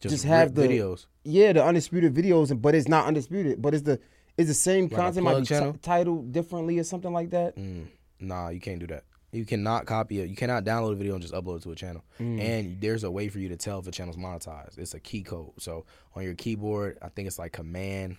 just, 0.00 0.24
have 0.24 0.54
the 0.54 0.62
videos. 0.62 1.06
Yeah, 1.24 1.52
the 1.52 1.64
undisputed 1.64 2.14
videos, 2.14 2.50
and 2.50 2.62
but 2.62 2.74
it's 2.74 2.88
not 2.88 3.06
undisputed. 3.06 3.60
But 3.60 3.74
it's 3.74 3.82
the 3.82 4.00
it's 4.38 4.48
the 4.48 4.54
same 4.54 4.86
a 4.86 4.88
content, 4.88 5.24
might 5.24 5.40
be 5.40 5.44
channel? 5.46 5.76
titled 5.82 6.32
differently 6.32 6.78
or 6.78 6.84
something 6.84 7.12
like 7.12 7.30
that. 7.30 7.56
Mm, 7.56 7.88
nah, 8.20 8.48
you 8.48 8.60
can't 8.60 8.78
do 8.78 8.86
that. 8.86 9.04
You 9.30 9.44
cannot 9.44 9.84
copy 9.86 10.20
it. 10.20 10.28
You 10.28 10.36
cannot 10.36 10.64
download 10.64 10.92
a 10.92 10.96
video 10.96 11.14
and 11.14 11.22
just 11.22 11.34
upload 11.34 11.58
it 11.58 11.62
to 11.64 11.72
a 11.72 11.74
channel. 11.74 12.02
Mm. 12.18 12.40
And 12.40 12.80
there's 12.80 13.04
a 13.04 13.10
way 13.10 13.28
for 13.28 13.38
you 13.38 13.50
to 13.50 13.56
tell 13.56 13.78
if 13.78 13.86
a 13.86 13.90
channel's 13.90 14.16
monetized. 14.16 14.78
It's 14.78 14.94
a 14.94 15.00
key 15.00 15.22
code. 15.22 15.52
So 15.58 15.84
on 16.14 16.22
your 16.22 16.34
keyboard, 16.34 16.98
I 17.02 17.08
think 17.08 17.26
it's 17.26 17.38
like 17.38 17.52
command. 17.52 18.16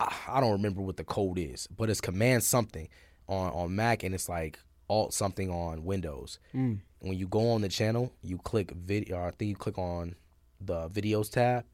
I, 0.00 0.12
I 0.28 0.40
don't 0.40 0.52
remember 0.52 0.82
what 0.82 0.96
the 0.96 1.04
code 1.04 1.38
is, 1.38 1.68
but 1.68 1.88
it's 1.88 2.00
command 2.00 2.42
something 2.42 2.88
on 3.28 3.52
on 3.52 3.76
Mac 3.76 4.02
and 4.02 4.14
it's 4.14 4.28
like 4.28 4.58
alt 4.88 5.14
something 5.14 5.50
on 5.50 5.84
Windows. 5.84 6.38
Mm. 6.54 6.80
When 6.98 7.18
you 7.18 7.28
go 7.28 7.50
on 7.50 7.60
the 7.60 7.68
channel, 7.68 8.12
you 8.22 8.38
click 8.38 8.72
video. 8.72 9.24
I 9.24 9.30
think 9.30 9.50
you 9.50 9.56
click 9.56 9.78
on 9.78 10.16
the 10.60 10.88
videos 10.88 11.30
tab. 11.30 11.64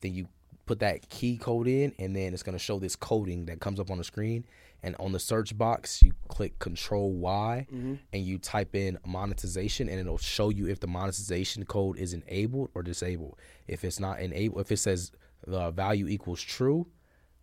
Then 0.00 0.14
you 0.14 0.28
put 0.66 0.80
that 0.80 1.08
key 1.08 1.38
code 1.38 1.68
in, 1.68 1.94
and 1.98 2.14
then 2.14 2.34
it's 2.34 2.42
gonna 2.42 2.58
show 2.58 2.78
this 2.78 2.96
coding 2.96 3.46
that 3.46 3.60
comes 3.60 3.80
up 3.80 3.90
on 3.90 3.98
the 3.98 4.04
screen. 4.04 4.44
And 4.82 4.94
on 5.00 5.12
the 5.12 5.18
search 5.18 5.56
box, 5.56 6.02
you 6.02 6.12
click 6.28 6.58
Control 6.58 7.12
Y, 7.12 7.66
mm-hmm. 7.72 7.94
and 8.12 8.22
you 8.22 8.38
type 8.38 8.74
in 8.74 8.98
monetization, 9.04 9.88
and 9.88 9.98
it'll 9.98 10.18
show 10.18 10.50
you 10.50 10.68
if 10.68 10.80
the 10.80 10.86
monetization 10.86 11.64
code 11.64 11.98
is 11.98 12.12
enabled 12.12 12.70
or 12.74 12.82
disabled. 12.82 13.36
If 13.66 13.84
it's 13.84 13.98
not 13.98 14.20
enabled, 14.20 14.60
if 14.60 14.70
it 14.70 14.76
says 14.76 15.12
the 15.46 15.70
value 15.70 16.06
equals 16.06 16.40
true, 16.40 16.86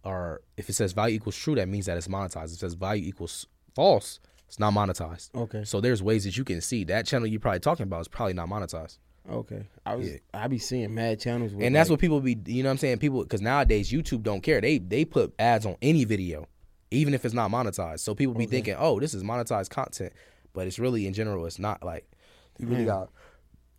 or 0.03 0.41
if 0.57 0.69
it 0.69 0.73
says 0.73 0.93
value 0.93 1.15
equals 1.15 1.35
true, 1.35 1.55
that 1.55 1.67
means 1.67 1.87
that 1.87 1.97
it's 1.97 2.07
monetized. 2.07 2.45
If 2.45 2.53
it 2.53 2.59
says 2.59 2.73
value 2.75 3.07
equals 3.07 3.47
false, 3.75 4.19
it's 4.47 4.59
not 4.59 4.73
monetized. 4.73 5.33
Okay. 5.35 5.63
So 5.63 5.81
there's 5.81 6.03
ways 6.03 6.25
that 6.25 6.37
you 6.37 6.43
can 6.43 6.61
see 6.61 6.83
that 6.85 7.05
channel 7.05 7.27
you're 7.27 7.39
probably 7.39 7.59
talking 7.59 7.83
about 7.83 8.01
is 8.01 8.07
probably 8.07 8.33
not 8.33 8.47
monetized. 8.47 8.99
Okay. 9.29 9.65
I 9.85 9.95
was 9.95 10.09
Yeah. 10.09 10.17
I 10.33 10.47
be 10.47 10.57
seeing 10.57 10.93
mad 10.93 11.19
channels 11.19 11.53
with 11.53 11.65
And 11.65 11.75
that's 11.75 11.89
like, 11.89 11.95
what 11.95 12.01
people 12.01 12.19
be, 12.19 12.37
you 12.45 12.61
know 12.61 12.69
what 12.69 12.73
I'm 12.73 12.77
saying? 12.77 12.99
People, 12.99 13.23
because 13.23 13.41
nowadays 13.41 13.91
YouTube 13.91 14.21
don't 14.21 14.41
care. 14.41 14.61
They 14.61 14.77
they 14.77 15.05
put 15.05 15.33
ads 15.39 15.65
on 15.65 15.77
any 15.81 16.03
video, 16.03 16.47
even 16.93 17.13
if 17.13 17.25
it's 17.25 17.33
not 17.33 17.51
monetized. 17.51 17.99
So 17.99 18.15
people 18.15 18.33
be 18.33 18.45
thinking, 18.45 18.75
oh, 18.77 18.99
this 18.99 19.13
is 19.13 19.23
monetized 19.23 19.69
content, 19.69 20.13
but 20.53 20.67
it's 20.67 20.79
really 20.79 21.07
in 21.07 21.13
general, 21.13 21.45
it's 21.45 21.59
not 21.59 21.83
like 21.83 22.09
you 22.57 22.67
really 22.67 22.85
got 22.85 23.09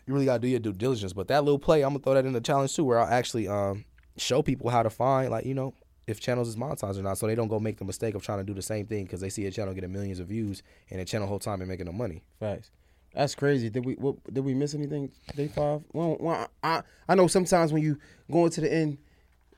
you 0.07 0.13
really 0.13 0.27
got 0.27 0.35
to 0.35 0.39
do 0.41 0.49
your 0.49 0.61
due 0.61 0.73
diligence. 0.73 1.13
But 1.13 1.29
that 1.29 1.45
little 1.45 1.59
play, 1.59 1.83
I'm 1.83 1.91
gonna 1.91 2.01
throw 2.01 2.15
that 2.15 2.27
in 2.27 2.33
the 2.33 2.41
challenge 2.41 2.75
too, 2.75 2.85
where 2.85 2.99
I'll 2.99 3.09
actually 3.09 3.49
um 3.49 3.85
show 4.17 4.43
people 4.43 4.71
how 4.71 4.83
to 4.83 4.91
find 4.91 5.31
like 5.31 5.47
you 5.47 5.55
know 5.55 5.75
if 6.07 6.21
channels 6.21 6.49
is 6.49 6.57
monetized 6.57 6.99
or 6.99 7.03
not, 7.03 7.17
so 7.17 7.27
they 7.27 7.35
don't 7.35 7.49
go 7.49 7.59
make 7.59 7.79
the 7.79 7.85
mistake 7.85 8.15
of 8.15 8.23
trying 8.23 8.39
to 8.39 8.45
do 8.45 8.53
the 8.53 8.63
same 8.63 8.87
thing 8.87 9.05
because 9.05 9.21
they 9.21 9.31
see 9.31 9.47
a 9.47 9.51
channel 9.51 9.73
getting 9.73 9.93
millions 9.93 10.21
of 10.21 10.27
views 10.27 10.63
and 10.91 11.01
the 11.01 11.05
channel 11.05 11.27
whole 11.27 11.39
time 11.39 11.61
and 11.61 11.69
making 11.69 11.87
no 11.87 11.93
money. 11.93 12.23
Facts. 12.41 12.71
That's 13.15 13.35
crazy. 13.35 13.71
Did 13.71 13.85
we 13.85 13.95
what, 13.95 14.17
did 14.33 14.45
we 14.45 14.55
miss 14.55 14.75
anything? 14.75 15.13
Day 15.37 15.49
five. 15.49 15.83
Well, 15.93 16.17
well, 16.19 16.49
I 16.63 16.83
I 17.09 17.15
know 17.15 17.29
sometimes 17.29 17.73
when 17.73 17.83
you 17.83 17.99
going 18.31 18.51
to 18.51 18.61
the 18.61 18.73
end, 18.73 18.99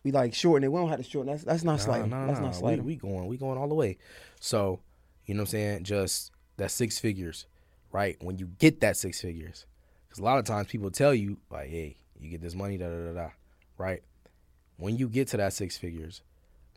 we 0.06 0.12
like 0.12 0.34
shorten 0.34 0.62
it. 0.62 0.70
We 0.70 0.78
don't 0.78 0.88
have 0.88 0.98
to 0.98 1.04
shorten. 1.04 1.32
That's 1.32 1.42
that's 1.42 1.64
not. 1.64 1.84
Nah, 1.84 2.06
nah, 2.06 2.26
that's 2.28 2.38
nah. 2.38 2.46
not 2.46 2.54
sliding. 2.54 2.84
We, 2.84 2.92
we 2.92 2.96
going, 2.96 3.26
we 3.26 3.36
going 3.36 3.58
all 3.58 3.66
the 3.66 3.74
way. 3.74 3.98
So, 4.38 4.78
you 5.24 5.34
know 5.34 5.40
what 5.40 5.48
I'm 5.48 5.50
saying? 5.50 5.82
Just 5.82 6.30
that 6.58 6.70
six 6.70 6.96
figures, 7.00 7.46
right? 7.90 8.16
When 8.22 8.38
you 8.38 8.46
get 8.60 8.80
that 8.82 8.96
six 8.96 9.20
figures, 9.20 9.66
because 10.06 10.20
a 10.20 10.22
lot 10.22 10.38
of 10.38 10.44
times 10.44 10.68
people 10.68 10.92
tell 10.92 11.12
you 11.12 11.38
like, 11.50 11.70
hey, 11.70 11.96
you 12.20 12.30
get 12.30 12.40
this 12.40 12.54
money, 12.54 12.76
da 12.78 12.86
da 12.88 13.06
da 13.08 13.12
da, 13.14 13.28
right? 13.78 14.00
When 14.76 14.96
you 14.96 15.08
get 15.08 15.26
to 15.28 15.38
that 15.38 15.52
six 15.52 15.76
figures, 15.76 16.22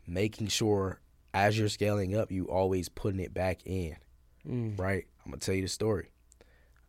making 0.08 0.48
sure 0.48 0.98
as 1.32 1.56
you're 1.56 1.68
scaling 1.68 2.16
up, 2.16 2.32
you 2.32 2.46
always 2.46 2.88
putting 2.88 3.20
it 3.20 3.32
back 3.32 3.60
in, 3.64 3.94
Mm. 4.44 4.76
right? 4.76 5.04
I'm 5.24 5.30
gonna 5.30 5.38
tell 5.40 5.54
you 5.54 5.62
the 5.62 5.68
story. 5.68 6.10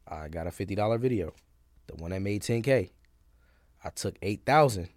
I 0.07 0.27
got 0.27 0.47
a 0.47 0.51
fifty 0.51 0.73
dollar 0.73 0.97
video, 0.97 1.35
the 1.85 1.97
one 1.97 2.09
that 2.09 2.23
made 2.23 2.41
10k. 2.41 2.89
I 3.83 3.89
took 3.91 4.15
eight 4.23 4.41
thousand. 4.43 4.89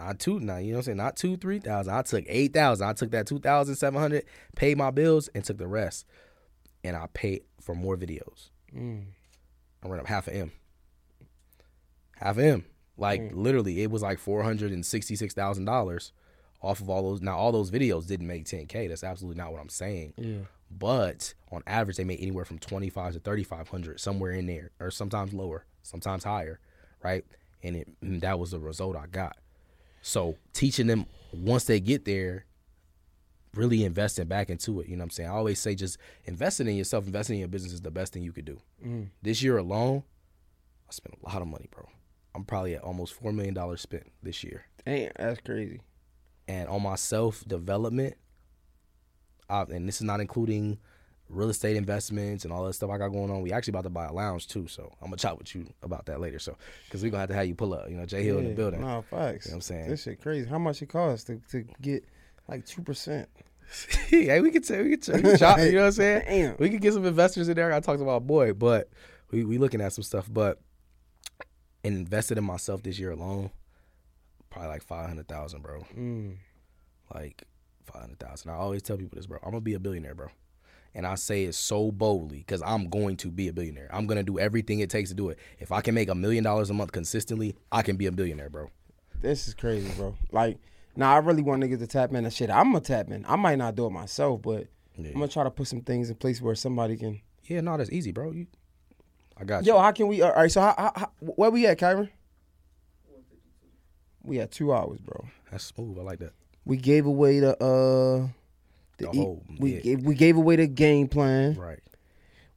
Not 0.00 0.18
two, 0.18 0.40
now 0.40 0.56
you 0.56 0.68
know 0.68 0.78
what 0.78 0.78
I'm 0.78 0.84
saying? 0.84 0.96
Not 0.96 1.16
two, 1.16 1.36
three 1.36 1.58
thousand. 1.58 1.92
I 1.92 2.02
took 2.02 2.24
eight 2.26 2.54
thousand. 2.54 2.88
I 2.88 2.92
took 2.94 3.10
that 3.10 3.26
two 3.26 3.38
thousand 3.38 3.76
seven 3.76 4.00
hundred, 4.00 4.24
paid 4.56 4.78
my 4.78 4.90
bills, 4.90 5.28
and 5.34 5.44
took 5.44 5.58
the 5.58 5.66
rest. 5.66 6.06
And 6.82 6.96
I 6.96 7.06
paid 7.12 7.42
for 7.60 7.74
more 7.74 7.96
videos. 7.96 8.48
Mm. 8.74 9.04
I 9.84 9.88
ran 9.88 10.00
up 10.00 10.06
half 10.06 10.26
a 10.26 10.34
M. 10.34 10.52
Half 12.16 12.38
a 12.38 12.44
M. 12.44 12.64
Like 12.96 13.30
literally, 13.34 13.82
it 13.82 13.90
was 13.90 14.02
like 14.02 14.18
four 14.18 14.42
hundred 14.42 14.72
and 14.72 14.84
sixty-six 14.84 15.34
thousand 15.34 15.66
dollars 15.66 16.12
off 16.62 16.80
of 16.80 16.88
all 16.88 17.02
those. 17.02 17.20
Now 17.20 17.36
all 17.36 17.52
those 17.52 17.70
videos 17.70 18.06
didn't 18.06 18.26
make 18.26 18.46
ten 18.46 18.66
k. 18.66 18.86
That's 18.86 19.04
absolutely 19.04 19.40
not 19.40 19.52
what 19.52 19.60
I'm 19.60 19.68
saying. 19.68 20.14
Yeah. 20.16 20.40
But 20.70 21.34
on 21.50 21.62
average, 21.66 21.96
they 21.96 22.04
made 22.04 22.20
anywhere 22.20 22.44
from 22.44 22.58
twenty 22.58 22.88
five 22.88 23.12
to 23.12 23.20
thirty 23.20 23.44
five 23.44 23.68
hundred, 23.68 24.00
somewhere 24.00 24.32
in 24.32 24.46
there, 24.46 24.70
or 24.80 24.90
sometimes 24.90 25.34
lower, 25.34 25.66
sometimes 25.82 26.24
higher, 26.24 26.58
right? 27.02 27.24
And 27.62 27.76
it 27.76 27.88
and 28.00 28.22
that 28.22 28.38
was 28.38 28.52
the 28.52 28.58
result 28.58 28.96
I 28.96 29.06
got. 29.06 29.36
So 30.02 30.36
teaching 30.52 30.86
them 30.86 31.06
once 31.32 31.64
they 31.64 31.80
get 31.80 32.04
there, 32.04 32.46
really 33.54 33.84
investing 33.84 34.26
back 34.26 34.50
into 34.50 34.80
it. 34.80 34.88
You 34.88 34.96
know 34.96 35.02
what 35.02 35.06
I'm 35.06 35.10
saying? 35.10 35.28
I 35.28 35.32
always 35.32 35.58
say 35.58 35.74
just 35.74 35.98
investing 36.24 36.66
in 36.68 36.76
yourself, 36.76 37.06
investing 37.06 37.36
in 37.36 37.40
your 37.40 37.48
business 37.48 37.72
is 37.72 37.80
the 37.80 37.90
best 37.90 38.12
thing 38.12 38.22
you 38.22 38.32
could 38.32 38.44
do. 38.44 38.58
Mm. 38.84 39.08
This 39.22 39.42
year 39.42 39.58
alone, 39.58 40.02
I 40.88 40.92
spent 40.92 41.16
a 41.22 41.28
lot 41.28 41.42
of 41.42 41.48
money, 41.48 41.68
bro. 41.70 41.88
I'm 42.34 42.44
probably 42.44 42.74
at 42.76 42.82
almost 42.82 43.14
four 43.14 43.32
million 43.32 43.54
dollars 43.54 43.80
spent 43.80 44.04
this 44.22 44.44
year 44.44 44.64
Damn, 44.86 45.10
that's 45.16 45.40
crazy. 45.40 45.80
and 46.46 46.68
on 46.68 46.82
my 46.82 46.94
self 46.94 47.44
development, 47.46 48.14
and 49.48 49.88
this 49.88 49.96
is 49.96 50.02
not 50.02 50.20
including 50.20 50.78
real 51.30 51.48
estate 51.48 51.76
investments 51.76 52.44
and 52.44 52.52
all 52.52 52.64
that 52.64 52.72
stuff 52.74 52.90
I 52.90 52.98
got 52.98 53.08
going 53.08 53.30
on. 53.30 53.40
We 53.42 53.52
actually 53.52 53.72
about 53.72 53.84
to 53.84 53.90
buy 53.90 54.06
a 54.06 54.12
lounge 54.12 54.48
too, 54.48 54.66
so 54.66 54.92
I'm 55.00 55.06
gonna 55.06 55.16
chat 55.16 55.38
with 55.38 55.54
you 55.54 55.66
about 55.82 56.06
that 56.06 56.20
later. 56.20 56.38
So 56.38 56.56
because 56.84 57.02
we 57.02 57.10
gonna 57.10 57.20
have 57.20 57.28
to 57.30 57.34
have 57.34 57.46
you 57.46 57.54
pull 57.54 57.72
up, 57.74 57.88
you 57.88 57.96
know, 57.96 58.06
Jay 58.06 58.24
Hill 58.24 58.38
in 58.38 58.44
the 58.44 58.54
building. 58.54 58.80
Nah, 58.80 59.02
facts. 59.02 59.46
You 59.46 59.52
know 59.52 59.54
what 59.54 59.56
I'm 59.56 59.60
saying? 59.62 59.88
This 59.88 60.02
shit 60.02 60.20
crazy. 60.20 60.48
How 60.48 60.58
much 60.58 60.82
it 60.82 60.88
costs 60.88 61.24
to, 61.24 61.40
to 61.50 61.64
get 61.80 62.04
like 62.48 62.66
two 62.66 62.82
percent? 62.82 63.28
hey, 64.08 64.40
we 64.40 64.50
could 64.50 64.64
say 64.64 64.82
we 64.82 64.96
could, 64.96 65.14
we 65.14 65.22
could 65.22 65.38
chop, 65.38 65.58
you 65.58 65.72
know 65.72 65.80
what 65.80 65.86
I'm 65.86 65.92
saying? 65.92 66.22
Damn. 66.28 66.56
We 66.58 66.70
could 66.70 66.80
get 66.80 66.92
some 66.92 67.06
investors 67.06 67.48
in 67.48 67.54
there. 67.54 67.72
I 67.72 67.80
talked 67.80 68.02
about 68.02 68.26
boy, 68.26 68.52
but 68.52 68.88
we 69.30 69.44
we 69.44 69.58
looking 69.58 69.80
at 69.80 69.92
some 69.92 70.02
stuff, 70.02 70.28
but 70.30 70.60
invested 71.84 72.38
in 72.38 72.44
myself 72.44 72.82
this 72.82 72.98
year 72.98 73.12
alone, 73.12 73.50
probably 74.50 74.68
like 74.68 74.82
five 74.82 75.08
hundred 75.08 75.28
thousand, 75.28 75.62
bro. 75.62 75.84
Mm. 75.96 76.36
like 77.14 77.44
five 77.84 78.02
hundred 78.02 78.18
thousand. 78.18 78.50
I 78.50 78.54
always 78.54 78.82
tell 78.82 78.96
people 78.96 79.16
this, 79.16 79.26
bro. 79.26 79.38
I'm 79.42 79.50
gonna 79.50 79.60
be 79.60 79.74
a 79.74 79.80
billionaire, 79.80 80.14
bro. 80.14 80.28
And 80.94 81.06
I 81.06 81.14
say 81.14 81.44
it 81.44 81.54
so 81.54 81.92
boldly 81.92 82.38
because 82.38 82.62
I'm 82.62 82.88
going 82.88 83.16
to 83.18 83.30
be 83.30 83.48
a 83.48 83.52
billionaire. 83.52 83.88
I'm 83.92 84.06
gonna 84.06 84.22
do 84.24 84.38
everything 84.38 84.80
it 84.80 84.90
takes 84.90 85.10
to 85.10 85.14
do 85.14 85.28
it. 85.28 85.38
If 85.58 85.70
I 85.72 85.80
can 85.80 85.94
make 85.94 86.08
a 86.08 86.14
million 86.14 86.42
dollars 86.42 86.70
a 86.70 86.74
month 86.74 86.92
consistently, 86.92 87.54
I 87.70 87.82
can 87.82 87.96
be 87.96 88.06
a 88.06 88.12
billionaire, 88.12 88.50
bro. 88.50 88.70
This 89.20 89.46
is 89.46 89.54
crazy, 89.54 89.88
bro. 89.96 90.16
Like, 90.32 90.58
nah, 90.96 91.14
I 91.14 91.18
really 91.18 91.42
want 91.42 91.62
niggas 91.62 91.78
to 91.78 91.86
tap 91.86 92.10
in 92.10 92.24
and 92.24 92.32
shit. 92.32 92.50
I'm 92.50 92.72
gonna 92.72 92.80
tap 92.80 93.10
in. 93.10 93.24
I 93.28 93.36
might 93.36 93.58
not 93.58 93.76
do 93.76 93.86
it 93.86 93.90
myself, 93.90 94.42
but 94.42 94.66
I'm 94.98 95.12
gonna 95.12 95.28
try 95.28 95.44
to 95.44 95.50
put 95.50 95.68
some 95.68 95.82
things 95.82 96.10
in 96.10 96.16
place 96.16 96.40
where 96.40 96.54
somebody 96.54 96.96
can. 96.96 97.20
Yeah, 97.44 97.60
no, 97.60 97.76
that's 97.76 97.90
easy, 97.90 98.12
bro. 98.12 98.32
You, 98.32 98.46
I 99.36 99.44
got 99.44 99.64
you. 99.64 99.72
Yo, 99.72 99.78
how 99.78 99.92
can 99.92 100.08
we? 100.08 100.22
All 100.22 100.32
right, 100.32 100.50
so 100.50 100.60
how, 100.60 100.74
how, 100.76 100.92
how, 100.96 101.10
where 101.20 101.50
we 101.50 101.66
at, 101.66 101.78
Kyron? 101.78 102.08
We 104.22 104.40
at 104.40 104.50
two 104.50 104.72
hours, 104.72 105.00
bro. 105.00 105.26
That's 105.50 105.64
smooth. 105.64 105.98
I 105.98 106.02
like 106.02 106.18
that. 106.18 106.32
We 106.64 106.76
gave 106.76 107.06
away 107.06 107.40
the 107.40 107.62
uh, 107.62 108.28
the, 109.00 109.08
The 109.12 109.18
e- 109.18 109.56
we 109.58 109.74
yeah. 109.74 109.80
gave 109.80 110.02
we 110.02 110.14
gave 110.14 110.36
away 110.36 110.56
the 110.56 110.66
game 110.66 111.08
plan. 111.08 111.54
Right. 111.54 111.80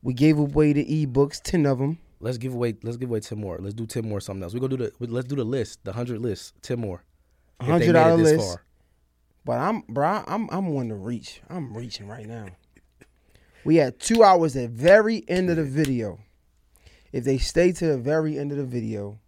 We 0.01 0.13
gave 0.13 0.37
away 0.37 0.73
the 0.73 0.85
ebooks, 1.05 1.41
ten 1.41 1.65
of 1.65 1.79
them. 1.79 1.97
Let's 2.19 2.37
give 2.37 2.53
away. 2.53 2.75
Let's 2.83 2.97
give 2.97 3.09
away 3.09 3.19
ten 3.21 3.39
more. 3.39 3.57
Let's 3.59 3.73
do 3.73 3.85
ten 3.85 4.07
more. 4.07 4.19
Something 4.21 4.43
else. 4.43 4.53
We 4.53 4.59
gonna 4.59 4.77
do 4.77 4.89
the. 4.89 5.07
Let's 5.07 5.27
do 5.27 5.35
the 5.35 5.43
list. 5.43 5.83
The 5.83 5.93
hundred 5.93 6.21
list. 6.21 6.53
Ten 6.61 6.79
more. 6.79 7.03
Hundred 7.61 7.93
dollar 7.93 8.15
list. 8.17 8.45
far. 8.45 8.63
But 9.45 9.59
I'm, 9.59 9.81
bro, 9.89 10.23
I'm, 10.25 10.49
I'm 10.51 10.67
one 10.67 10.87
to 10.89 10.95
reach. 10.95 11.41
I'm 11.49 11.75
reaching 11.75 12.07
right 12.07 12.25
now. 12.25 12.47
We 13.65 13.75
had 13.75 13.99
two 13.99 14.23
hours 14.23 14.55
at 14.55 14.69
very 14.69 15.23
end 15.27 15.49
of 15.49 15.57
the 15.57 15.65
video. 15.65 16.19
If 17.11 17.25
they 17.25 17.37
stay 17.37 17.71
to 17.73 17.87
the 17.87 17.97
very 17.97 18.37
end 18.39 18.51
of 18.51 18.57
the 18.57 18.65
video, 18.65 19.19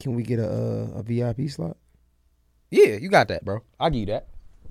can 0.00 0.14
we 0.14 0.22
get 0.22 0.38
a 0.38 0.48
uh, 0.48 0.98
a 0.98 1.02
VIP 1.02 1.48
slot? 1.50 1.76
Yeah, 2.74 2.96
you 2.96 3.08
got 3.08 3.28
that, 3.28 3.44
bro. 3.44 3.62
I'll 3.78 3.90
give 3.90 4.00
you 4.00 4.06
that. 4.06 4.26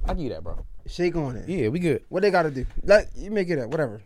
I'll 0.06 0.16
give 0.16 0.24
you 0.26 0.30
that, 0.32 0.44
bro. 0.44 0.66
Shake 0.88 1.16
on 1.16 1.38
it. 1.38 1.48
Yeah, 1.48 1.70
we 1.70 1.80
good. 1.80 2.04
What 2.10 2.22
they 2.24 2.32
got 2.32 2.44
to 2.44 2.52
do? 2.52 2.66
Let 2.84 3.10
you 3.16 3.32
make 3.32 3.50
it 3.50 3.58
up. 3.60 3.70
Whatever. 3.70 4.02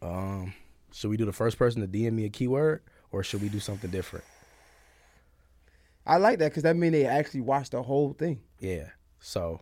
Um, 0.00 0.52
should 0.92 1.10
we 1.10 1.16
do 1.16 1.24
the 1.24 1.32
first 1.32 1.58
person 1.58 1.80
to 1.82 1.88
DM 1.88 2.12
me 2.12 2.24
a 2.24 2.28
keyword, 2.28 2.82
or 3.10 3.24
should 3.24 3.42
we 3.42 3.48
do 3.48 3.58
something 3.58 3.90
different? 3.90 4.24
I 6.06 6.18
like 6.18 6.38
that 6.38 6.50
because 6.50 6.62
that 6.64 6.76
means 6.76 6.92
they 6.92 7.06
actually 7.06 7.40
watched 7.40 7.72
the 7.72 7.82
whole 7.82 8.12
thing. 8.12 8.40
Yeah. 8.60 8.88
So, 9.20 9.60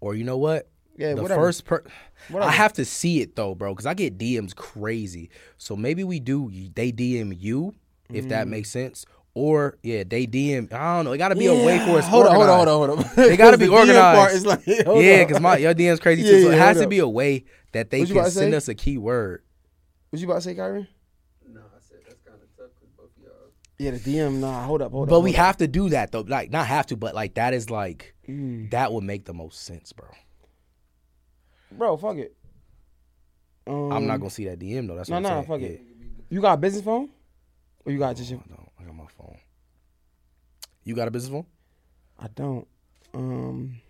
or 0.00 0.14
you 0.14 0.24
know 0.24 0.36
what? 0.38 0.68
Yeah, 0.96 1.14
the 1.14 1.22
whatever. 1.22 1.40
first 1.42 1.64
per, 1.64 1.82
Whatever. 2.28 2.50
I 2.50 2.54
have 2.54 2.72
to 2.74 2.84
see 2.84 3.20
it 3.20 3.36
though, 3.36 3.54
bro, 3.54 3.72
because 3.74 3.86
I 3.86 3.94
get 3.94 4.18
DMs 4.18 4.54
crazy. 4.54 5.30
So 5.58 5.76
maybe 5.76 6.04
we 6.04 6.20
do. 6.20 6.50
They 6.74 6.92
DM 6.92 7.34
you, 7.38 7.74
if 8.12 8.26
Mm. 8.26 8.28
that 8.30 8.48
makes 8.48 8.70
sense. 8.70 9.04
Or 9.38 9.76
yeah, 9.82 10.02
they 10.02 10.26
DM. 10.26 10.72
I 10.72 10.96
don't 10.96 11.04
know. 11.04 11.12
It 11.12 11.18
got 11.18 11.28
to 11.28 11.34
be 11.36 11.44
a 11.44 11.52
way 11.54 11.78
for 11.80 11.98
us. 11.98 12.08
Hold 12.08 12.24
on, 12.26 12.34
hold 12.34 12.48
on, 12.48 12.56
hold 12.66 12.68
on, 12.90 12.96
hold 12.96 13.06
on. 13.06 13.12
They 13.28 13.36
got 13.36 13.50
to 13.50 13.58
be 13.58 13.66
The 13.66 13.70
part 13.72 13.88
organized. 13.88 14.34
is 14.34 14.46
like, 14.46 14.66
yeah, 14.66 15.24
because 15.24 15.40
my 15.42 15.58
your 15.58 15.74
DM's 15.74 16.00
crazy 16.00 16.22
Yeah, 16.24 16.30
too. 16.30 16.42
So 16.44 16.48
yeah, 16.48 16.54
it 16.54 16.58
has 16.58 16.78
to 16.78 16.84
up. 16.84 16.88
be 16.88 17.00
a 17.00 17.06
way 17.08 17.44
that 17.72 17.90
they 17.90 18.00
What 18.00 18.08
can 18.08 18.30
send 18.30 18.54
us 18.54 18.66
a 18.68 18.74
keyword. 18.74 19.42
What 20.08 20.20
you 20.22 20.26
about 20.26 20.36
to 20.36 20.40
say, 20.40 20.54
Kyrie? 20.54 20.88
No, 21.52 21.60
I 21.60 21.80
said 21.80 21.98
that's 22.06 22.22
kind 22.22 22.38
of 22.42 22.48
tough 22.56 22.70
because 22.80 22.88
both 22.96 23.10
y'all. 23.22 23.50
Yeah, 23.78 23.90
the 23.90 23.98
DM. 23.98 24.36
Nah, 24.38 24.62
hold 24.64 24.80
up, 24.80 24.90
hold 24.92 25.08
up. 25.08 25.10
But 25.10 25.20
we 25.20 25.32
up. 25.32 25.36
have 25.36 25.56
to 25.58 25.68
do 25.68 25.90
that 25.90 26.12
though. 26.12 26.22
Like 26.26 26.50
not 26.50 26.66
have 26.66 26.86
to, 26.86 26.96
but 26.96 27.14
like 27.14 27.34
that 27.34 27.52
is 27.52 27.68
like 27.68 28.14
Mm. 28.26 28.70
that 28.70 28.90
would 28.90 29.04
make 29.04 29.26
the 29.26 29.34
most 29.34 29.64
sense, 29.66 29.92
bro. 29.92 30.08
bro. 31.72 31.98
Fuck 31.98 32.16
it. 32.16 32.34
Um, 33.66 33.92
I'm 33.92 34.06
not 34.06 34.16
gonna 34.18 34.30
see 34.30 34.46
that 34.46 34.58
DM 34.60 34.86
though. 34.88 34.96
That's 34.96 35.10
No, 35.10 35.18
no, 35.18 35.28
I'm 35.28 35.34
saying. 35.34 35.46
fuck 35.46 35.60
Yeah. 35.60 35.74
it. 35.74 35.82
You 36.30 36.40
got 36.40 36.54
a 36.54 36.56
business 36.56 36.82
phone? 36.84 37.10
Or 37.84 37.92
you 37.92 37.98
got 37.98 38.16
just 38.16 38.30
your? 38.30 38.40
I 38.40 38.48
don't. 38.48 38.65
I 38.86 38.88
got 38.88 38.96
my 38.96 39.06
phone. 39.18 39.38
You 40.84 40.94
got 40.94 41.08
a 41.08 41.10
business 41.10 41.32
phone? 41.32 41.46
I 42.18 42.28
don't. 42.28 42.66
Um. 43.14 43.80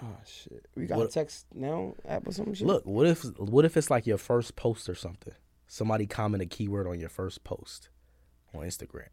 Oh 0.00 0.06
shit. 0.24 0.66
We 0.76 0.86
got 0.86 0.98
What- 0.98 1.08
a 1.08 1.10
text 1.12 1.46
now 1.54 1.94
app 2.06 2.26
or 2.26 2.32
some 2.32 2.54
shit. 2.54 2.66
Look, 2.66 2.86
what 2.86 3.06
if 3.06 3.24
what 3.38 3.64
if 3.64 3.76
it's 3.76 3.90
like 3.90 4.06
your 4.06 4.18
first 4.18 4.56
post 4.56 4.88
or 4.88 4.94
something? 4.94 5.34
Somebody 5.66 6.06
comment 6.06 6.42
a 6.42 6.46
keyword 6.46 6.86
on 6.86 6.98
your 7.00 7.08
first 7.08 7.44
post 7.44 7.88
on 8.54 8.62
Instagram. 8.62 9.08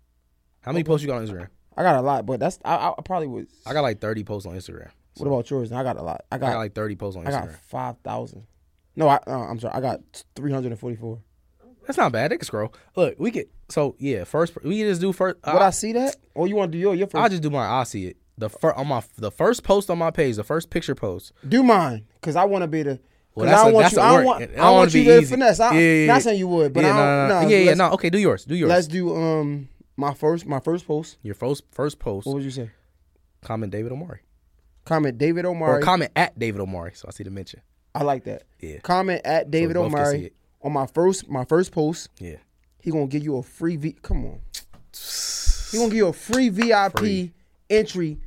How 0.62 0.72
many 0.72 0.84
posts 0.84 1.04
you 1.04 1.08
got 1.10 1.18
on 1.22 1.28
Instagram? 1.28 1.48
I 1.76 1.84
got 1.84 1.96
a 1.96 2.02
lot, 2.02 2.26
but 2.26 2.40
that's 2.40 2.60
I, 2.64 2.94
I 2.98 3.02
probably 3.04 3.28
would. 3.28 3.48
I 3.66 3.74
got 3.74 3.82
like 3.82 4.00
thirty 4.00 4.24
posts 4.24 4.46
on 4.46 4.54
Instagram. 4.56 4.90
What 5.18 5.28
about 5.28 5.50
yours? 5.50 5.72
I 5.72 5.84
got 5.84 5.98
a 5.98 6.04
lot. 6.04 6.22
I 6.32 6.36
I 6.36 6.38
got, 6.38 6.52
got 6.54 6.58
like 6.60 6.76
thirty 6.76 6.96
posts 6.96 7.18
on 7.18 7.26
I 7.28 7.32
got 7.32 7.48
Instagram. 7.48 7.56
five 7.62 7.98
thousand. 8.04 8.46
No, 8.96 9.08
I 9.08 9.16
uh, 9.28 9.32
I'm 9.50 9.60
sorry. 9.60 9.74
I 9.74 9.82
got 9.82 10.02
three 10.36 10.52
hundred 10.52 10.72
and 10.72 10.80
forty 10.80 10.96
four. 10.98 11.20
That's 11.90 11.98
not 11.98 12.12
bad. 12.12 12.30
They 12.30 12.38
can 12.38 12.46
scroll. 12.46 12.72
Look, 12.96 13.16
we 13.18 13.32
could. 13.32 13.48
So 13.68 13.96
yeah, 13.98 14.24
first 14.24 14.56
we 14.64 14.78
can 14.78 14.88
just 14.90 15.02
do 15.02 15.12
first. 15.12 15.38
Would 15.44 15.56
I 15.60 15.72
see 15.72 15.92
that? 15.94 16.18
Or 16.36 16.48
you 16.48 16.56
want 16.56 16.72
to 16.72 16.78
do 16.78 16.80
your 16.80 16.94
your 16.94 17.08
1st 17.08 17.20
I'll 17.20 17.30
just 17.30 17.42
do 17.42 17.50
mine. 17.50 17.68
I'll 17.68 17.84
see 17.84 18.06
it. 18.06 18.18
The 18.38 18.48
first 18.48 18.78
on 18.78 18.86
my 18.88 19.02
the 19.18 19.32
first 19.32 19.64
post 19.64 19.90
on 19.90 19.98
my 19.98 20.12
page, 20.12 20.36
the 20.36 20.44
first 20.44 20.70
picture 20.70 20.94
post. 20.94 21.32
do 21.48 21.64
mine 21.64 22.06
because 22.22 22.36
I 22.36 22.46
want 22.46 22.62
to 22.62 22.68
be 22.68 22.84
the. 22.84 23.00
Well, 23.34 23.48
that's 23.48 23.60
I 23.60 23.64
don't 23.64 23.72
a- 23.72 23.74
want 23.74 23.84
that's 23.86 23.96
you. 23.96 24.02
I 24.04 24.14
don't 24.18 24.26
want. 24.26 24.44
I 24.44 24.46
don't 24.56 24.94
you 24.94 25.02
be 25.02 25.06
to 25.06 25.18
easy. 25.20 25.34
finesse. 25.34 25.60
I, 25.60 25.74
Yeah, 25.74 25.80
yeah, 25.80 26.06
Not 26.14 26.22
saying 26.22 26.38
you 26.38 26.48
would, 26.48 26.74
but 26.74 26.84
yeah, 26.84 26.92
I 26.92 26.94
no, 26.94 26.98
don't. 27.00 27.28
no, 27.30 27.36
no. 27.36 27.42
nah, 27.42 27.48
yeah, 27.50 27.58
yeah, 27.58 27.74
no. 27.74 27.92
Okay, 27.94 28.12
do 28.12 28.20
yours. 28.20 28.46
Do 28.46 28.54
yours. 28.56 28.70
Let's 28.70 28.86
do 28.88 29.16
um 29.16 29.68
my 29.98 30.14
first 30.14 30.46
my 30.46 30.60
first 30.60 30.86
post. 30.86 31.18
Your 31.24 31.34
first 31.34 31.64
first 31.72 31.98
post. 31.98 32.28
What 32.28 32.36
would 32.36 32.44
you 32.44 32.52
say? 32.52 32.70
Comment 33.42 33.72
David 33.72 33.92
Omari 33.92 34.20
Comment 34.86 35.18
David 35.18 35.46
or 35.46 35.50
Omari. 35.52 35.82
comment 35.82 36.12
at 36.16 36.38
David 36.38 36.62
Omari. 36.62 36.92
So 36.94 37.08
I 37.08 37.12
see 37.12 37.24
the 37.24 37.32
mention. 37.32 37.62
I 37.96 38.04
like 38.04 38.26
that. 38.26 38.44
Yeah. 38.60 38.78
Comment 38.84 39.22
at 39.26 39.50
David 39.50 39.76
see 39.76 39.80
Omari 39.82 40.26
it. 40.26 40.34
On 40.62 40.74
my 40.74 40.86
first 40.88 41.30
my 41.30 41.46
first 41.46 41.72
post. 41.72 42.10
Yeah. 42.20 42.38
He 42.82 42.92
gonna 42.92 43.08
give 43.08 43.24
you 43.24 43.38
a 43.38 43.44
free 43.44 43.76
V. 43.76 43.96
Come 44.02 44.26
on. 44.26 44.42
He 45.72 45.78
gonna 45.78 45.90
give 45.90 45.98
you 45.98 46.08
a 46.08 46.14
free 46.14 46.50
VIP 46.50 46.98
Free. 46.98 47.34
entry 47.70 48.20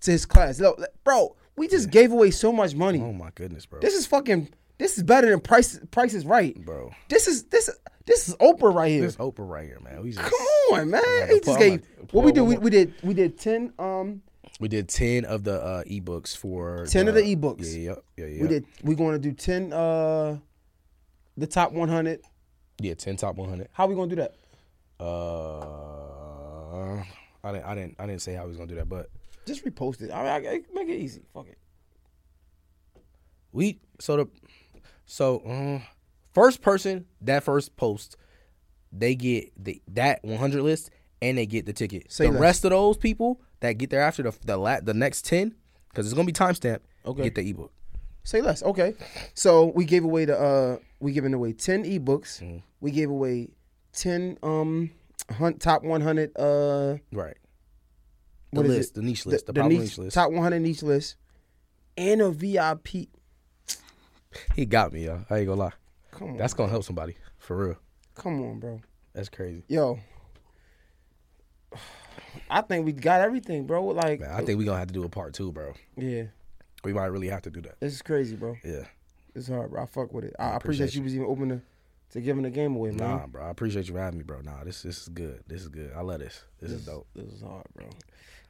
to 0.00 0.10
his 0.10 0.26
class. 0.26 0.60
Look, 0.60 0.80
bro, 1.02 1.36
we 1.56 1.68
just 1.68 1.90
gave 1.90 2.12
away 2.12 2.30
so 2.30 2.52
much 2.52 2.74
money. 2.74 3.00
Oh 3.00 3.12
my 3.12 3.30
goodness, 3.34 3.66
bro. 3.66 3.80
This 3.80 3.94
is 3.94 4.06
fucking. 4.06 4.48
This 4.76 4.98
is 4.98 5.04
better 5.04 5.30
than 5.30 5.40
Price. 5.40 5.78
Price 5.92 6.14
is 6.14 6.26
Right, 6.26 6.56
bro. 6.64 6.92
This 7.08 7.28
is 7.28 7.44
this. 7.44 7.70
This 8.06 8.28
is 8.28 8.34
Oprah 8.36 8.74
right 8.74 8.90
here. 8.90 9.02
This 9.02 9.16
Oprah 9.16 9.48
right 9.48 9.64
here, 9.64 9.80
man. 9.80 10.02
We 10.02 10.10
just 10.10 10.20
Come 10.20 10.78
on, 10.78 10.90
man. 10.90 11.28
He 11.30 11.40
just 11.40 11.58
gave. 11.58 11.80
gonna 11.80 12.08
What 12.12 12.24
we 12.24 12.32
did? 12.32 12.42
We, 12.42 12.58
we 12.58 12.70
did. 12.70 12.92
We 13.02 13.14
did 13.14 13.38
ten. 13.38 13.72
Um, 13.78 14.22
we 14.60 14.68
did 14.68 14.88
ten 14.88 15.24
of 15.24 15.44
the 15.44 15.62
uh, 15.62 15.84
ebooks 15.84 16.36
for 16.36 16.86
10 16.86 17.08
of 17.08 17.14
the 17.14 17.22
ebooks. 17.22 17.74
Yeah, 17.74 17.94
yeah, 18.16 18.26
yeah, 18.26 18.26
yeah. 18.26 18.42
we 18.42 18.48
did. 18.48 18.66
We're 18.82 18.96
going 18.96 19.12
to 19.12 19.18
do 19.18 19.32
ten. 19.32 19.72
Uh, 19.72 20.38
the 21.36 21.46
top 21.46 21.72
one 21.72 21.88
hundred. 21.88 22.20
Yeah, 22.80 22.94
ten 22.94 23.16
top 23.16 23.36
one 23.36 23.48
hundred. 23.48 23.68
How 23.72 23.86
we 23.86 23.94
gonna 23.94 24.08
do 24.14 24.16
that? 24.16 24.34
Uh, 25.00 27.02
I 27.42 27.52
didn't, 27.52 27.64
I 27.66 27.74
didn't, 27.74 27.96
I 27.98 28.06
didn't 28.06 28.22
say 28.22 28.34
how 28.34 28.42
we 28.44 28.48
was 28.48 28.56
gonna 28.56 28.68
do 28.68 28.76
that, 28.76 28.88
but 28.88 29.10
Just 29.46 29.64
repost 29.64 30.02
it. 30.02 30.10
I, 30.10 30.26
I, 30.26 30.36
I- 30.36 30.62
make 30.72 30.88
it 30.88 30.98
easy. 31.00 31.22
Fuck 31.32 31.48
it. 31.48 31.58
we 33.52 33.80
so 34.00 34.16
the 34.16 34.26
so 35.06 35.38
uh, 35.40 35.80
first 36.32 36.62
person 36.62 37.06
that 37.20 37.44
first 37.44 37.76
post, 37.76 38.16
they 38.92 39.14
get 39.14 39.52
the 39.62 39.80
that 39.88 40.24
one 40.24 40.38
hundred 40.38 40.62
list 40.62 40.90
and 41.22 41.38
they 41.38 41.46
get 41.46 41.66
the 41.66 41.72
ticket. 41.72 42.10
Say 42.10 42.26
the 42.26 42.32
less. 42.32 42.40
rest 42.40 42.64
of 42.64 42.70
those 42.70 42.96
people 42.96 43.40
that 43.60 43.74
get 43.74 43.90
there 43.90 44.02
after 44.02 44.22
the 44.22 44.32
the 44.44 44.56
la, 44.56 44.80
the 44.80 44.94
next 44.94 45.24
ten 45.26 45.54
because 45.90 46.06
it's 46.06 46.14
gonna 46.14 46.26
be 46.26 46.32
timestamped. 46.32 46.80
Okay. 47.06 47.24
get 47.24 47.34
the 47.34 47.48
ebook. 47.50 47.70
Say 48.24 48.40
less. 48.40 48.62
Okay. 48.62 48.94
So 49.34 49.66
we 49.74 49.84
gave 49.84 50.02
away 50.04 50.24
the 50.24 50.38
uh 50.40 50.78
we 51.00 51.12
giving 51.12 51.34
away 51.34 51.52
ten 51.52 51.84
ebooks. 51.84 52.42
Mm-hmm. 52.42 52.58
We 52.80 52.90
gave 52.90 53.10
away 53.10 53.50
ten 53.92 54.38
um 54.42 54.90
hunt, 55.30 55.60
top 55.60 55.84
one 55.84 56.00
hundred 56.00 56.32
uh 56.38 56.96
Right. 57.12 57.36
The 58.52 58.62
list, 58.62 58.90
it? 58.90 58.94
the 58.94 59.02
niche 59.02 59.26
list, 59.26 59.46
the, 59.46 59.52
the 59.52 59.60
popular 59.60 59.80
niche- 59.82 59.90
niche 59.90 59.98
list. 59.98 60.14
top 60.14 60.30
one 60.32 60.42
hundred 60.42 60.60
niche 60.60 60.82
list, 60.82 61.16
and 61.96 62.20
a 62.22 62.30
VIP. 62.30 63.08
He 64.54 64.64
got 64.66 64.92
me, 64.92 65.04
yo. 65.06 65.24
I 65.28 65.38
ain't 65.38 65.46
gonna 65.48 65.60
lie. 65.60 65.72
Come 66.12 66.30
on, 66.30 66.36
That's 66.36 66.54
gonna 66.54 66.70
help 66.70 66.84
somebody 66.84 67.16
for 67.38 67.56
real. 67.56 67.76
come 68.14 68.40
on, 68.42 68.60
bro. 68.60 68.80
That's 69.12 69.28
crazy. 69.28 69.64
Yo, 69.68 69.98
I 72.50 72.60
think 72.62 72.86
we 72.86 72.92
got 72.92 73.20
everything, 73.20 73.66
bro. 73.66 73.84
Like, 73.86 74.20
Man, 74.20 74.30
I 74.30 74.42
think 74.44 74.58
we 74.58 74.64
gonna 74.64 74.78
have 74.78 74.88
to 74.88 74.94
do 74.94 75.04
a 75.04 75.08
part 75.08 75.34
two, 75.34 75.52
bro. 75.52 75.72
yeah, 75.96 76.24
We 76.84 76.92
might 76.92 77.06
really 77.06 77.28
have 77.28 77.42
to 77.42 77.50
do 77.50 77.60
that. 77.62 77.80
this 77.80 77.94
is 77.94 78.02
crazy, 78.02 78.36
bro. 78.36 78.56
Yeah. 78.64 78.84
It's 79.34 79.48
hard, 79.48 79.70
bro. 79.70 79.82
I 79.82 79.86
fuck 79.86 80.12
with 80.12 80.24
it. 80.24 80.34
I, 80.38 80.50
I 80.50 80.56
appreciate, 80.56 80.84
appreciate 80.84 80.98
you 80.98 81.04
was 81.04 81.14
even 81.14 81.26
open 81.26 81.48
to, 81.48 81.60
to 82.10 82.20
giving 82.20 82.42
the 82.44 82.50
game 82.50 82.76
away, 82.76 82.90
man. 82.90 83.08
Nah, 83.08 83.26
bro. 83.26 83.44
I 83.44 83.50
appreciate 83.50 83.88
you 83.88 83.96
having 83.96 84.18
me, 84.18 84.24
bro. 84.24 84.40
Nah, 84.42 84.62
this 84.64 84.82
this 84.82 85.02
is 85.02 85.08
good. 85.08 85.42
This 85.46 85.62
is 85.62 85.68
good. 85.68 85.92
I 85.96 86.02
love 86.02 86.20
this. 86.20 86.44
This 86.60 86.70
is 86.70 86.86
dope. 86.86 87.06
This 87.14 87.32
is 87.32 87.42
hard, 87.42 87.64
bro. 87.74 87.86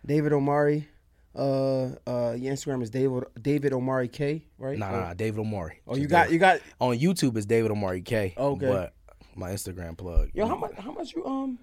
David 0.04 0.32
Omari. 0.32 0.88
Uh, 1.36 1.86
uh, 2.06 2.36
your 2.38 2.54
Instagram 2.54 2.80
is 2.82 2.90
David 2.90 3.24
David 3.40 3.72
Omari 3.72 4.06
K, 4.08 4.44
right? 4.58 4.78
Nah, 4.78 4.90
nah, 4.90 5.00
nah, 5.00 5.14
David 5.14 5.40
Omari. 5.40 5.80
Oh, 5.88 5.96
you 5.96 6.06
got 6.06 6.24
David. 6.24 6.32
you 6.34 6.38
got. 6.38 6.60
on 6.80 6.96
YouTube 6.98 7.36
is 7.36 7.46
David 7.46 7.72
Omari 7.72 8.02
K. 8.02 8.34
Okay. 8.36 8.66
But 8.66 8.94
my 9.34 9.50
Instagram 9.50 9.96
plug. 9.96 10.30
Yo, 10.32 10.46
how 10.46 10.56
much? 10.56 10.74
How 10.74 10.92
much 10.92 11.14
you 11.14 11.24
um? 11.26 11.58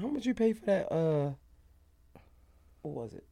How 0.00 0.08
much 0.08 0.26
you 0.26 0.34
pay 0.34 0.54
for 0.54 0.64
that? 0.66 0.90
Uh, 0.90 1.32
what 2.80 2.94
was 2.94 3.12
it? 3.14 3.24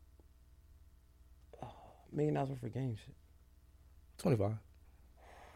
Million 2.12 2.34
dollars 2.34 2.50
worth 2.50 2.62
of 2.62 2.74
game 2.74 2.96
shit. 2.96 3.14
Twenty 4.18 4.36
five. 4.36 4.56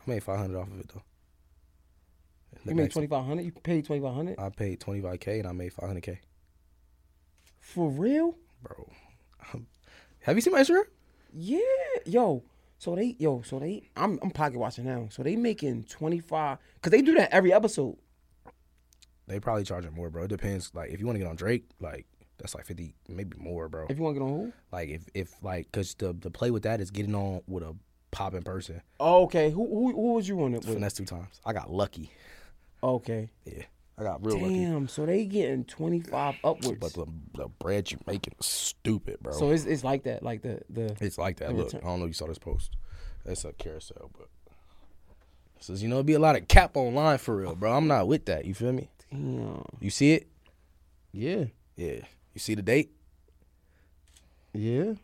I 0.07 0.11
made 0.11 0.23
five 0.23 0.39
hundred 0.39 0.59
off 0.59 0.69
of 0.69 0.81
it 0.81 0.89
though. 0.93 1.03
The 2.65 2.71
You 2.71 2.77
made 2.77 2.91
twenty 2.93 3.09
five 3.09 3.25
hundred. 3.25 3.45
You 3.45 3.53
paid 3.53 3.85
twenty 3.85 4.03
five 4.03 4.15
hundred 4.15 4.39
I 4.39 4.49
paid 4.51 4.81
twenty 4.81 5.01
five 5.01 5.21
K 5.21 5.39
and 5.41 5.49
I 5.49 5.53
made 5.53 5.73
five 5.73 5.89
hundred 5.89 6.03
K. 6.03 6.21
for 7.61 7.91
real? 7.91 8.37
Bro. 8.63 8.89
Have 10.21 10.37
you 10.37 10.41
seen 10.41 10.53
my 10.53 10.61
Instagram? 10.61 10.85
Yeah, 11.33 11.59
yo. 12.07 12.45
So 12.79 12.95
they, 12.95 13.17
yo, 13.19 13.43
so 13.43 13.59
they, 13.59 13.89
I'm, 13.97 14.19
I'm 14.23 14.31
pocket 14.31 14.59
watching 14.59 14.85
now. 14.85 15.09
So 15.11 15.23
they 15.23 15.37
making 15.37 15.85
twenty 15.85 16.21
five, 16.21 16.59
cause 16.83 16.91
they 16.91 17.03
do 17.03 17.15
that 17.15 17.33
every 17.33 17.53
episode. 17.53 17.97
They 19.27 19.41
probably 19.41 19.65
charge 19.65 19.85
charging 19.85 19.97
more, 19.97 20.11
bro. 20.11 20.25
It 20.25 20.29
depends. 20.29 20.71
Like 20.75 20.91
if 20.91 21.01
you 21.01 21.07
want 21.07 21.17
to 21.17 21.21
get 21.21 21.29
on 21.29 21.37
Drake, 21.37 21.65
like 21.81 22.07
that's 22.39 22.55
like 22.55 22.67
fifty, 22.67 22.95
maybe 23.09 23.37
more, 23.39 23.69
bro. 23.69 23.87
If 23.89 23.97
you 23.97 24.03
want 24.03 24.17
to 24.17 24.21
get 24.21 24.27
on 24.27 24.33
who? 24.33 24.53
Like 24.73 24.89
if 24.89 25.03
if 25.15 25.35
like 25.43 25.67
because 25.71 25.95
the 25.95 26.13
the 26.13 26.31
play 26.31 26.51
with 26.51 26.65
that 26.65 26.81
is 26.81 26.91
getting 26.91 27.15
on 27.15 27.43
with 27.47 27.63
a 27.63 27.75
popping 28.11 28.43
person. 28.43 28.81
Oh, 29.01 29.25
okay. 29.25 29.51
Who, 29.51 29.67
who, 29.67 29.93
who 29.93 30.15
was 30.15 30.29
you 30.29 30.41
on 30.43 30.55
it 30.55 30.65
with? 30.65 30.75
Finesse 30.75 30.95
two 30.95 31.05
times. 31.05 31.41
I 31.45 31.53
got 31.53 31.71
lucky. 31.71 32.11
Okay. 32.83 33.31
Yeah, 33.45 33.63
I 33.99 34.03
got 34.03 34.25
real 34.25 34.39
lucky. 34.41 34.65
Damn. 34.65 34.89
So 34.89 35.07
they 35.07 35.25
getting 35.25 35.65
twenty 35.65 36.01
five 36.01 36.35
upwards. 36.45 36.79
But 36.81 36.93
the 36.95 37.07
the 37.35 37.49
bread 37.49 37.91
you 37.91 37.99
making 38.07 38.35
is 38.39 38.47
stupid, 38.47 39.19
bro. 39.21 39.33
so 39.33 39.51
it's, 39.51 39.65
it's 39.65 39.85
like 39.85 40.05
that, 40.05 40.23
like 40.23 40.43
the 40.43 40.61
the. 40.69 40.97
It's 41.01 41.19
like 41.19 41.39
that. 41.39 41.49
The 41.49 41.55
Look, 41.55 41.67
return- 41.67 41.81
I 41.83 41.87
don't 41.87 42.01
know 42.01 42.05
if 42.07 42.11
you 42.11 42.15
saw 42.15 42.27
this 42.27 42.39
post. 42.39 42.77
It's 43.25 43.45
a 43.45 43.53
carousel, 43.53 44.11
but 44.17 44.29
it 45.57 45.65
says 45.65 45.83
you 45.83 45.89
know 45.89 45.97
it'd 45.97 46.07
be 46.07 46.13
a 46.15 46.19
lot 46.19 46.37
of 46.37 46.47
cap 46.47 46.77
online 46.77 47.19
for 47.19 47.37
real, 47.37 47.55
bro. 47.55 47.73
I'm 47.73 47.87
not 47.87 48.07
with 48.07 48.27
that. 48.27 48.45
You 48.45 48.55
feel 48.55 48.73
me? 48.73 48.91
Damn. 49.11 49.65
You 49.81 49.91
see 49.91 50.13
it? 50.13 50.29
Yeah. 51.13 51.45
Yeah. 51.77 52.01
You 52.35 52.41
see 52.41 52.55
the 52.55 52.63
date? 52.63 52.91
Yeah. 54.53 54.95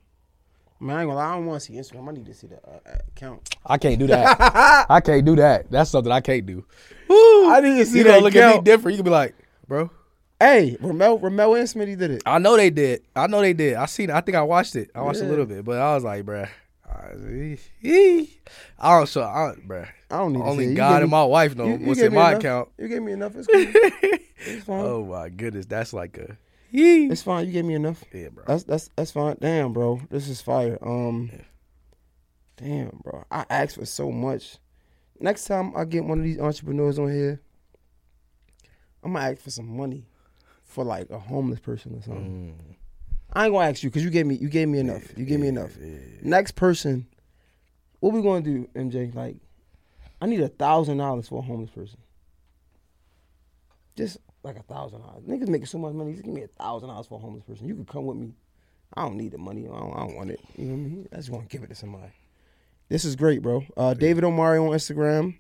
Man, 0.83 0.97
I 0.97 1.03
ain't 1.03 1.09
gonna 1.11 1.15
lie. 1.15 1.31
I 1.33 1.35
don't 1.37 1.47
want 1.47 1.61
to 1.61 1.67
see 1.67 1.75
Instagram. 1.75 2.09
I 2.09 2.13
need 2.13 2.27
to 2.27 2.35
see 2.35 2.47
the 2.47 2.57
uh, 2.57 2.79
account. 3.09 3.55
I 3.67 3.77
can't 3.77 3.99
do 3.99 4.07
that. 4.07 4.87
I 4.91 5.01
can't 5.01 5.25
do 5.27 5.37
that. 5.37 5.71
That's 5.71 5.91
something 5.91 6.11
I 6.11 6.21
can't 6.21 6.47
do. 6.47 6.65
I 7.11 7.61
need 7.63 7.79
to 7.79 7.87
see 7.87 7.99
You 7.99 8.05
that 8.05 8.11
gonna 8.11 8.23
look 8.23 8.35
at 8.37 8.45
me 8.47 8.51
account. 8.53 8.65
different. 8.65 8.97
You 8.97 9.03
can 9.03 9.05
be 9.05 9.11
like, 9.11 9.35
bro. 9.69 9.91
Hey, 10.39 10.79
Ramel, 10.81 11.19
Ramel 11.19 11.55
and 11.57 11.69
Smitty 11.69 11.99
did 11.99 12.13
it. 12.13 12.23
I 12.25 12.39
know 12.39 12.57
they 12.57 12.71
did. 12.71 13.03
I 13.15 13.27
know 13.27 13.41
they 13.43 13.53
did. 13.53 13.75
I 13.75 13.85
seen. 13.87 14.11
I 14.11 14.23
think 14.23 14.37
I 14.37 14.43
watched 14.43 14.75
it. 14.75 14.91
I 14.95 15.03
watched 15.03 15.21
a 15.21 15.25
little 15.25 15.45
bit, 15.45 15.65
but 15.67 15.79
I 15.79 15.95
was 15.95 16.03
like, 16.05 16.25
bruh. 16.25 16.49
I 16.89 17.59
I 18.79 18.99
don't 18.99 19.09
show, 19.09 19.23
I, 19.23 19.55
bruh. 19.67 19.87
I 20.11 20.17
don't 20.19 20.33
need 20.33 20.41
Only 20.43 20.65
it. 20.69 20.75
God 20.75 20.89
gave 20.95 21.03
and 21.03 21.11
me- 21.11 21.11
my 21.11 21.25
wife 21.25 21.55
know 21.57 21.67
You- 21.67 21.77
you 21.79 21.87
what's 21.87 22.01
in 22.01 22.15
my 22.15 22.31
enough. 22.31 22.41
account. 22.41 22.69
You 22.79 22.89
gave 22.89 23.03
me 23.03 23.13
enough. 23.13 23.37
It's 23.37 23.47
cool. 23.47 23.61
it's 24.47 24.65
fine. 24.65 24.81
Oh 24.81 25.05
my 25.05 25.29
goodness, 25.29 25.67
that's 25.67 25.93
like 25.93 26.17
a 26.17 26.23
yee. 26.23 26.37
It's 26.73 27.23
fine. 27.23 27.47
You 27.47 27.53
gave 27.53 27.65
me 27.65 27.75
enough. 27.75 28.05
Yeah, 28.13 28.29
bro. 28.29 28.45
That's 28.47 28.65
that's 28.65 28.91
that's 28.97 29.11
fine. 29.11 29.37
Damn, 29.41 29.73
bro. 29.73 30.01
This 30.11 30.29
is 30.29 30.41
fire. 30.41 30.79
Um. 30.83 31.31
Damn, 32.57 33.01
bro. 33.03 33.25
I 33.31 33.45
asked 33.49 33.77
for 33.77 33.87
so 33.87 34.11
much. 34.11 34.59
Next 35.19 35.45
time 35.45 35.73
I 35.77 35.85
get 35.85 36.05
one 36.05 36.19
of 36.19 36.25
these 36.25 36.39
entrepreneurs 36.39 36.99
on 36.99 37.11
here, 37.11 37.41
I'm 39.03 39.13
gonna 39.13 39.31
ask 39.31 39.43
for 39.43 39.51
some 39.51 39.77
money 39.77 40.05
for 40.65 40.85
like 40.85 41.11
a 41.11 41.19
homeless 41.19 41.61
person 41.61 41.97
or 41.97 42.03
something. 42.03 42.77
I 43.33 43.45
ain't 43.45 43.55
gonna 43.55 43.69
ask 43.69 43.83
you 43.83 43.91
because 43.91 44.05
you 44.05 44.11
gave 44.11 44.27
me 44.27 44.37
you 44.37 44.49
gave 44.49 44.69
me 44.69 44.79
enough. 44.79 45.17
You 45.17 45.25
gave 45.25 45.41
me 45.41 45.49
enough. 45.49 45.73
Next 46.23 46.53
person, 46.53 47.07
what 48.01 48.13
we 48.13 48.23
gonna 48.23 48.41
do, 48.41 48.69
MJ? 48.75 49.15
Like, 49.15 49.37
I 50.21 50.27
need 50.27 50.41
a 50.41 50.49
thousand 50.49 50.99
dollars 50.99 51.29
for 51.29 51.39
a 51.39 51.43
homeless 51.43 51.71
person. 51.71 51.99
Just 53.97 54.19
like 54.43 54.57
a 54.57 54.63
thousand 54.63 55.01
dollars. 55.03 55.25
Niggas 55.25 55.49
making 55.49 55.67
so 55.67 55.79
much 55.79 55.93
money. 55.93 56.13
Just 56.13 56.25
give 56.25 56.35
me 56.35 56.43
a 56.43 56.49
thousand 56.49 56.89
dollars 56.89 57.07
for 57.07 57.19
a 57.19 57.23
homeless 57.23 57.45
person. 57.45 57.67
You 57.67 57.75
could 57.77 57.89
come 57.89 58.07
with 58.07 58.17
me. 58.17 58.35
I 58.95 59.03
don't 59.03 59.17
need 59.17 59.33
the 59.33 59.39
money. 59.39 59.67
I 59.69 59.79
don't, 59.79 59.93
I 59.95 59.99
don't 60.01 60.17
want 60.17 60.31
it. 60.31 60.41
You 60.57 60.65
know 60.67 60.73
what 60.73 60.79
I 60.79 60.83
mean? 60.83 61.09
I 61.13 61.17
just 61.17 61.31
want 61.31 61.49
to 61.49 61.57
give 61.57 61.63
it 61.63 61.69
to 61.69 61.75
somebody. 61.75 62.13
This 62.89 63.05
is 63.05 63.15
great, 63.15 63.41
bro. 63.43 63.65
Uh, 63.77 63.95
David 63.95 64.25
Omari 64.25 64.59
on 64.59 64.71
Instagram. 64.71 65.39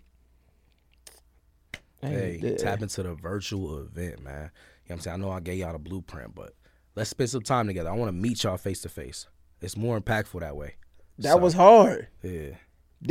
Hey, 2.00 2.38
yeah. 2.42 2.56
tap 2.56 2.80
into 2.80 3.02
the 3.02 3.14
virtual 3.14 3.78
event, 3.80 4.22
man. 4.22 4.32
You 4.32 4.34
know 4.34 4.50
what 4.86 4.94
I'm 4.94 5.00
saying? 5.00 5.14
I 5.14 5.18
know 5.26 5.30
I 5.32 5.40
gave 5.40 5.58
y'all 5.58 5.72
the 5.72 5.78
blueprint, 5.78 6.34
but 6.34 6.54
let's 6.94 7.10
spend 7.10 7.28
some 7.30 7.42
time 7.42 7.66
together. 7.66 7.90
I 7.90 7.94
want 7.94 8.08
to 8.08 8.12
meet 8.12 8.42
y'all 8.44 8.56
face 8.56 8.80
to 8.82 8.88
face. 8.88 9.26
It's 9.60 9.76
more 9.76 10.00
impactful 10.00 10.40
that 10.40 10.56
way. 10.56 10.76
That 11.18 11.32
So, 11.32 11.36
was 11.38 11.52
hard. 11.54 12.08
Yeah, 12.22 12.50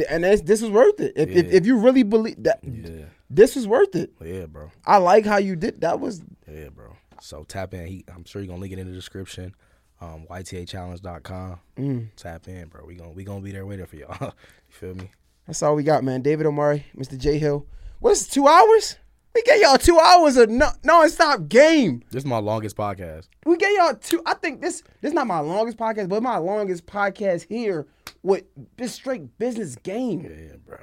And 0.07 0.23
this 0.23 0.61
is 0.61 0.69
worth 0.69 0.99
it. 0.99 1.13
If, 1.15 1.29
if 1.29 1.45
Yeah. 1.47 1.51
if 1.57 1.65
you 1.65 1.77
really 1.79 2.03
believe 2.03 2.43
that, 2.43 2.59
yeah, 2.63 3.05
this 3.29 3.57
is 3.57 3.67
worth 3.67 3.95
it. 3.95 4.11
yeah, 4.23 4.45
bro. 4.45 4.71
I 4.85 4.97
like 4.97 5.25
how 5.25 5.37
you 5.37 5.55
did. 5.55 5.81
That 5.81 5.99
was 5.99 6.21
Yeah, 6.51 6.69
bro. 6.69 6.95
So 7.21 7.43
tap 7.43 7.73
in. 7.73 7.85
He, 7.87 8.05
I'm 8.13 8.23
sure 8.25 8.41
you're 8.41 8.47
gonna 8.49 8.61
link 8.61 8.73
it 8.73 8.79
in 8.79 8.87
the 8.87 8.93
description. 8.93 9.55
Um, 10.01 10.25
YTAchallenge.com. 10.29 11.59
Mm. 11.77 12.07
Tap 12.15 12.47
in, 12.47 12.67
bro. 12.67 12.85
We 12.85 12.95
gonna 12.95 13.11
we 13.11 13.23
gonna 13.23 13.41
be 13.41 13.51
there 13.51 13.65
waiting 13.65 13.85
for 13.85 13.95
y'all. 13.95 14.15
you 14.21 14.31
feel 14.69 14.95
me? 14.95 15.11
that's 15.47 15.63
all 15.63 15.75
we 15.75 15.83
got, 15.83 16.03
man. 16.03 16.21
David 16.21 16.45
Omari, 16.45 16.85
Mr. 16.95 17.17
Jay 17.17 17.37
Hill. 17.39 17.65
What's 17.99 18.27
two 18.27 18.47
hours? 18.47 18.95
We 19.35 19.41
gave 19.43 19.61
y'all 19.61 19.77
two 19.77 19.99
hours 19.99 20.37
of 20.37 20.49
no 20.49 20.69
non-stop 20.83 21.47
game. 21.49 22.01
This 22.11 22.21
is 22.23 22.25
my 22.25 22.37
longest 22.39 22.75
podcast. 22.75 23.27
We 23.45 23.57
gave 23.57 23.75
y'all 23.77 23.93
two. 23.95 24.21
I 24.25 24.33
think 24.35 24.61
this 24.61 24.81
this 25.01 25.09
is 25.09 25.13
not 25.13 25.27
my 25.27 25.39
longest 25.39 25.77
podcast, 25.77 26.09
but 26.09 26.23
my 26.23 26.37
longest 26.37 26.85
podcast 26.85 27.45
here 27.49 27.85
with 28.23 28.43
this 28.77 28.93
straight 28.93 29.37
business 29.37 29.75
game. 29.75 30.21
Yeah, 30.21 30.57
bro. 30.65 30.77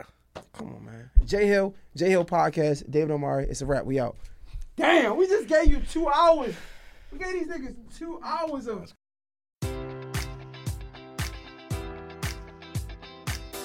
Come 0.53 0.75
on, 0.75 0.85
man. 0.85 1.11
Jay 1.25 1.47
Hill, 1.47 1.75
Jay 1.97 2.11
Hill 2.11 2.25
podcast, 2.25 2.91
David 2.91 3.11
Omari. 3.11 3.47
It's 3.49 3.63
a 3.63 3.67
wrap. 3.67 3.85
We 3.85 3.99
out. 3.99 4.17
Damn, 4.77 5.17
we 5.17 5.27
just 5.27 5.49
gave 5.49 5.67
you 5.67 5.81
two 5.91 6.09
hours. 6.09 6.55
We 7.11 7.19
gave 7.19 7.33
these 7.33 7.49
niggas 7.49 7.75
two 7.99 8.21
hours 8.23 8.67
of. 8.67 8.93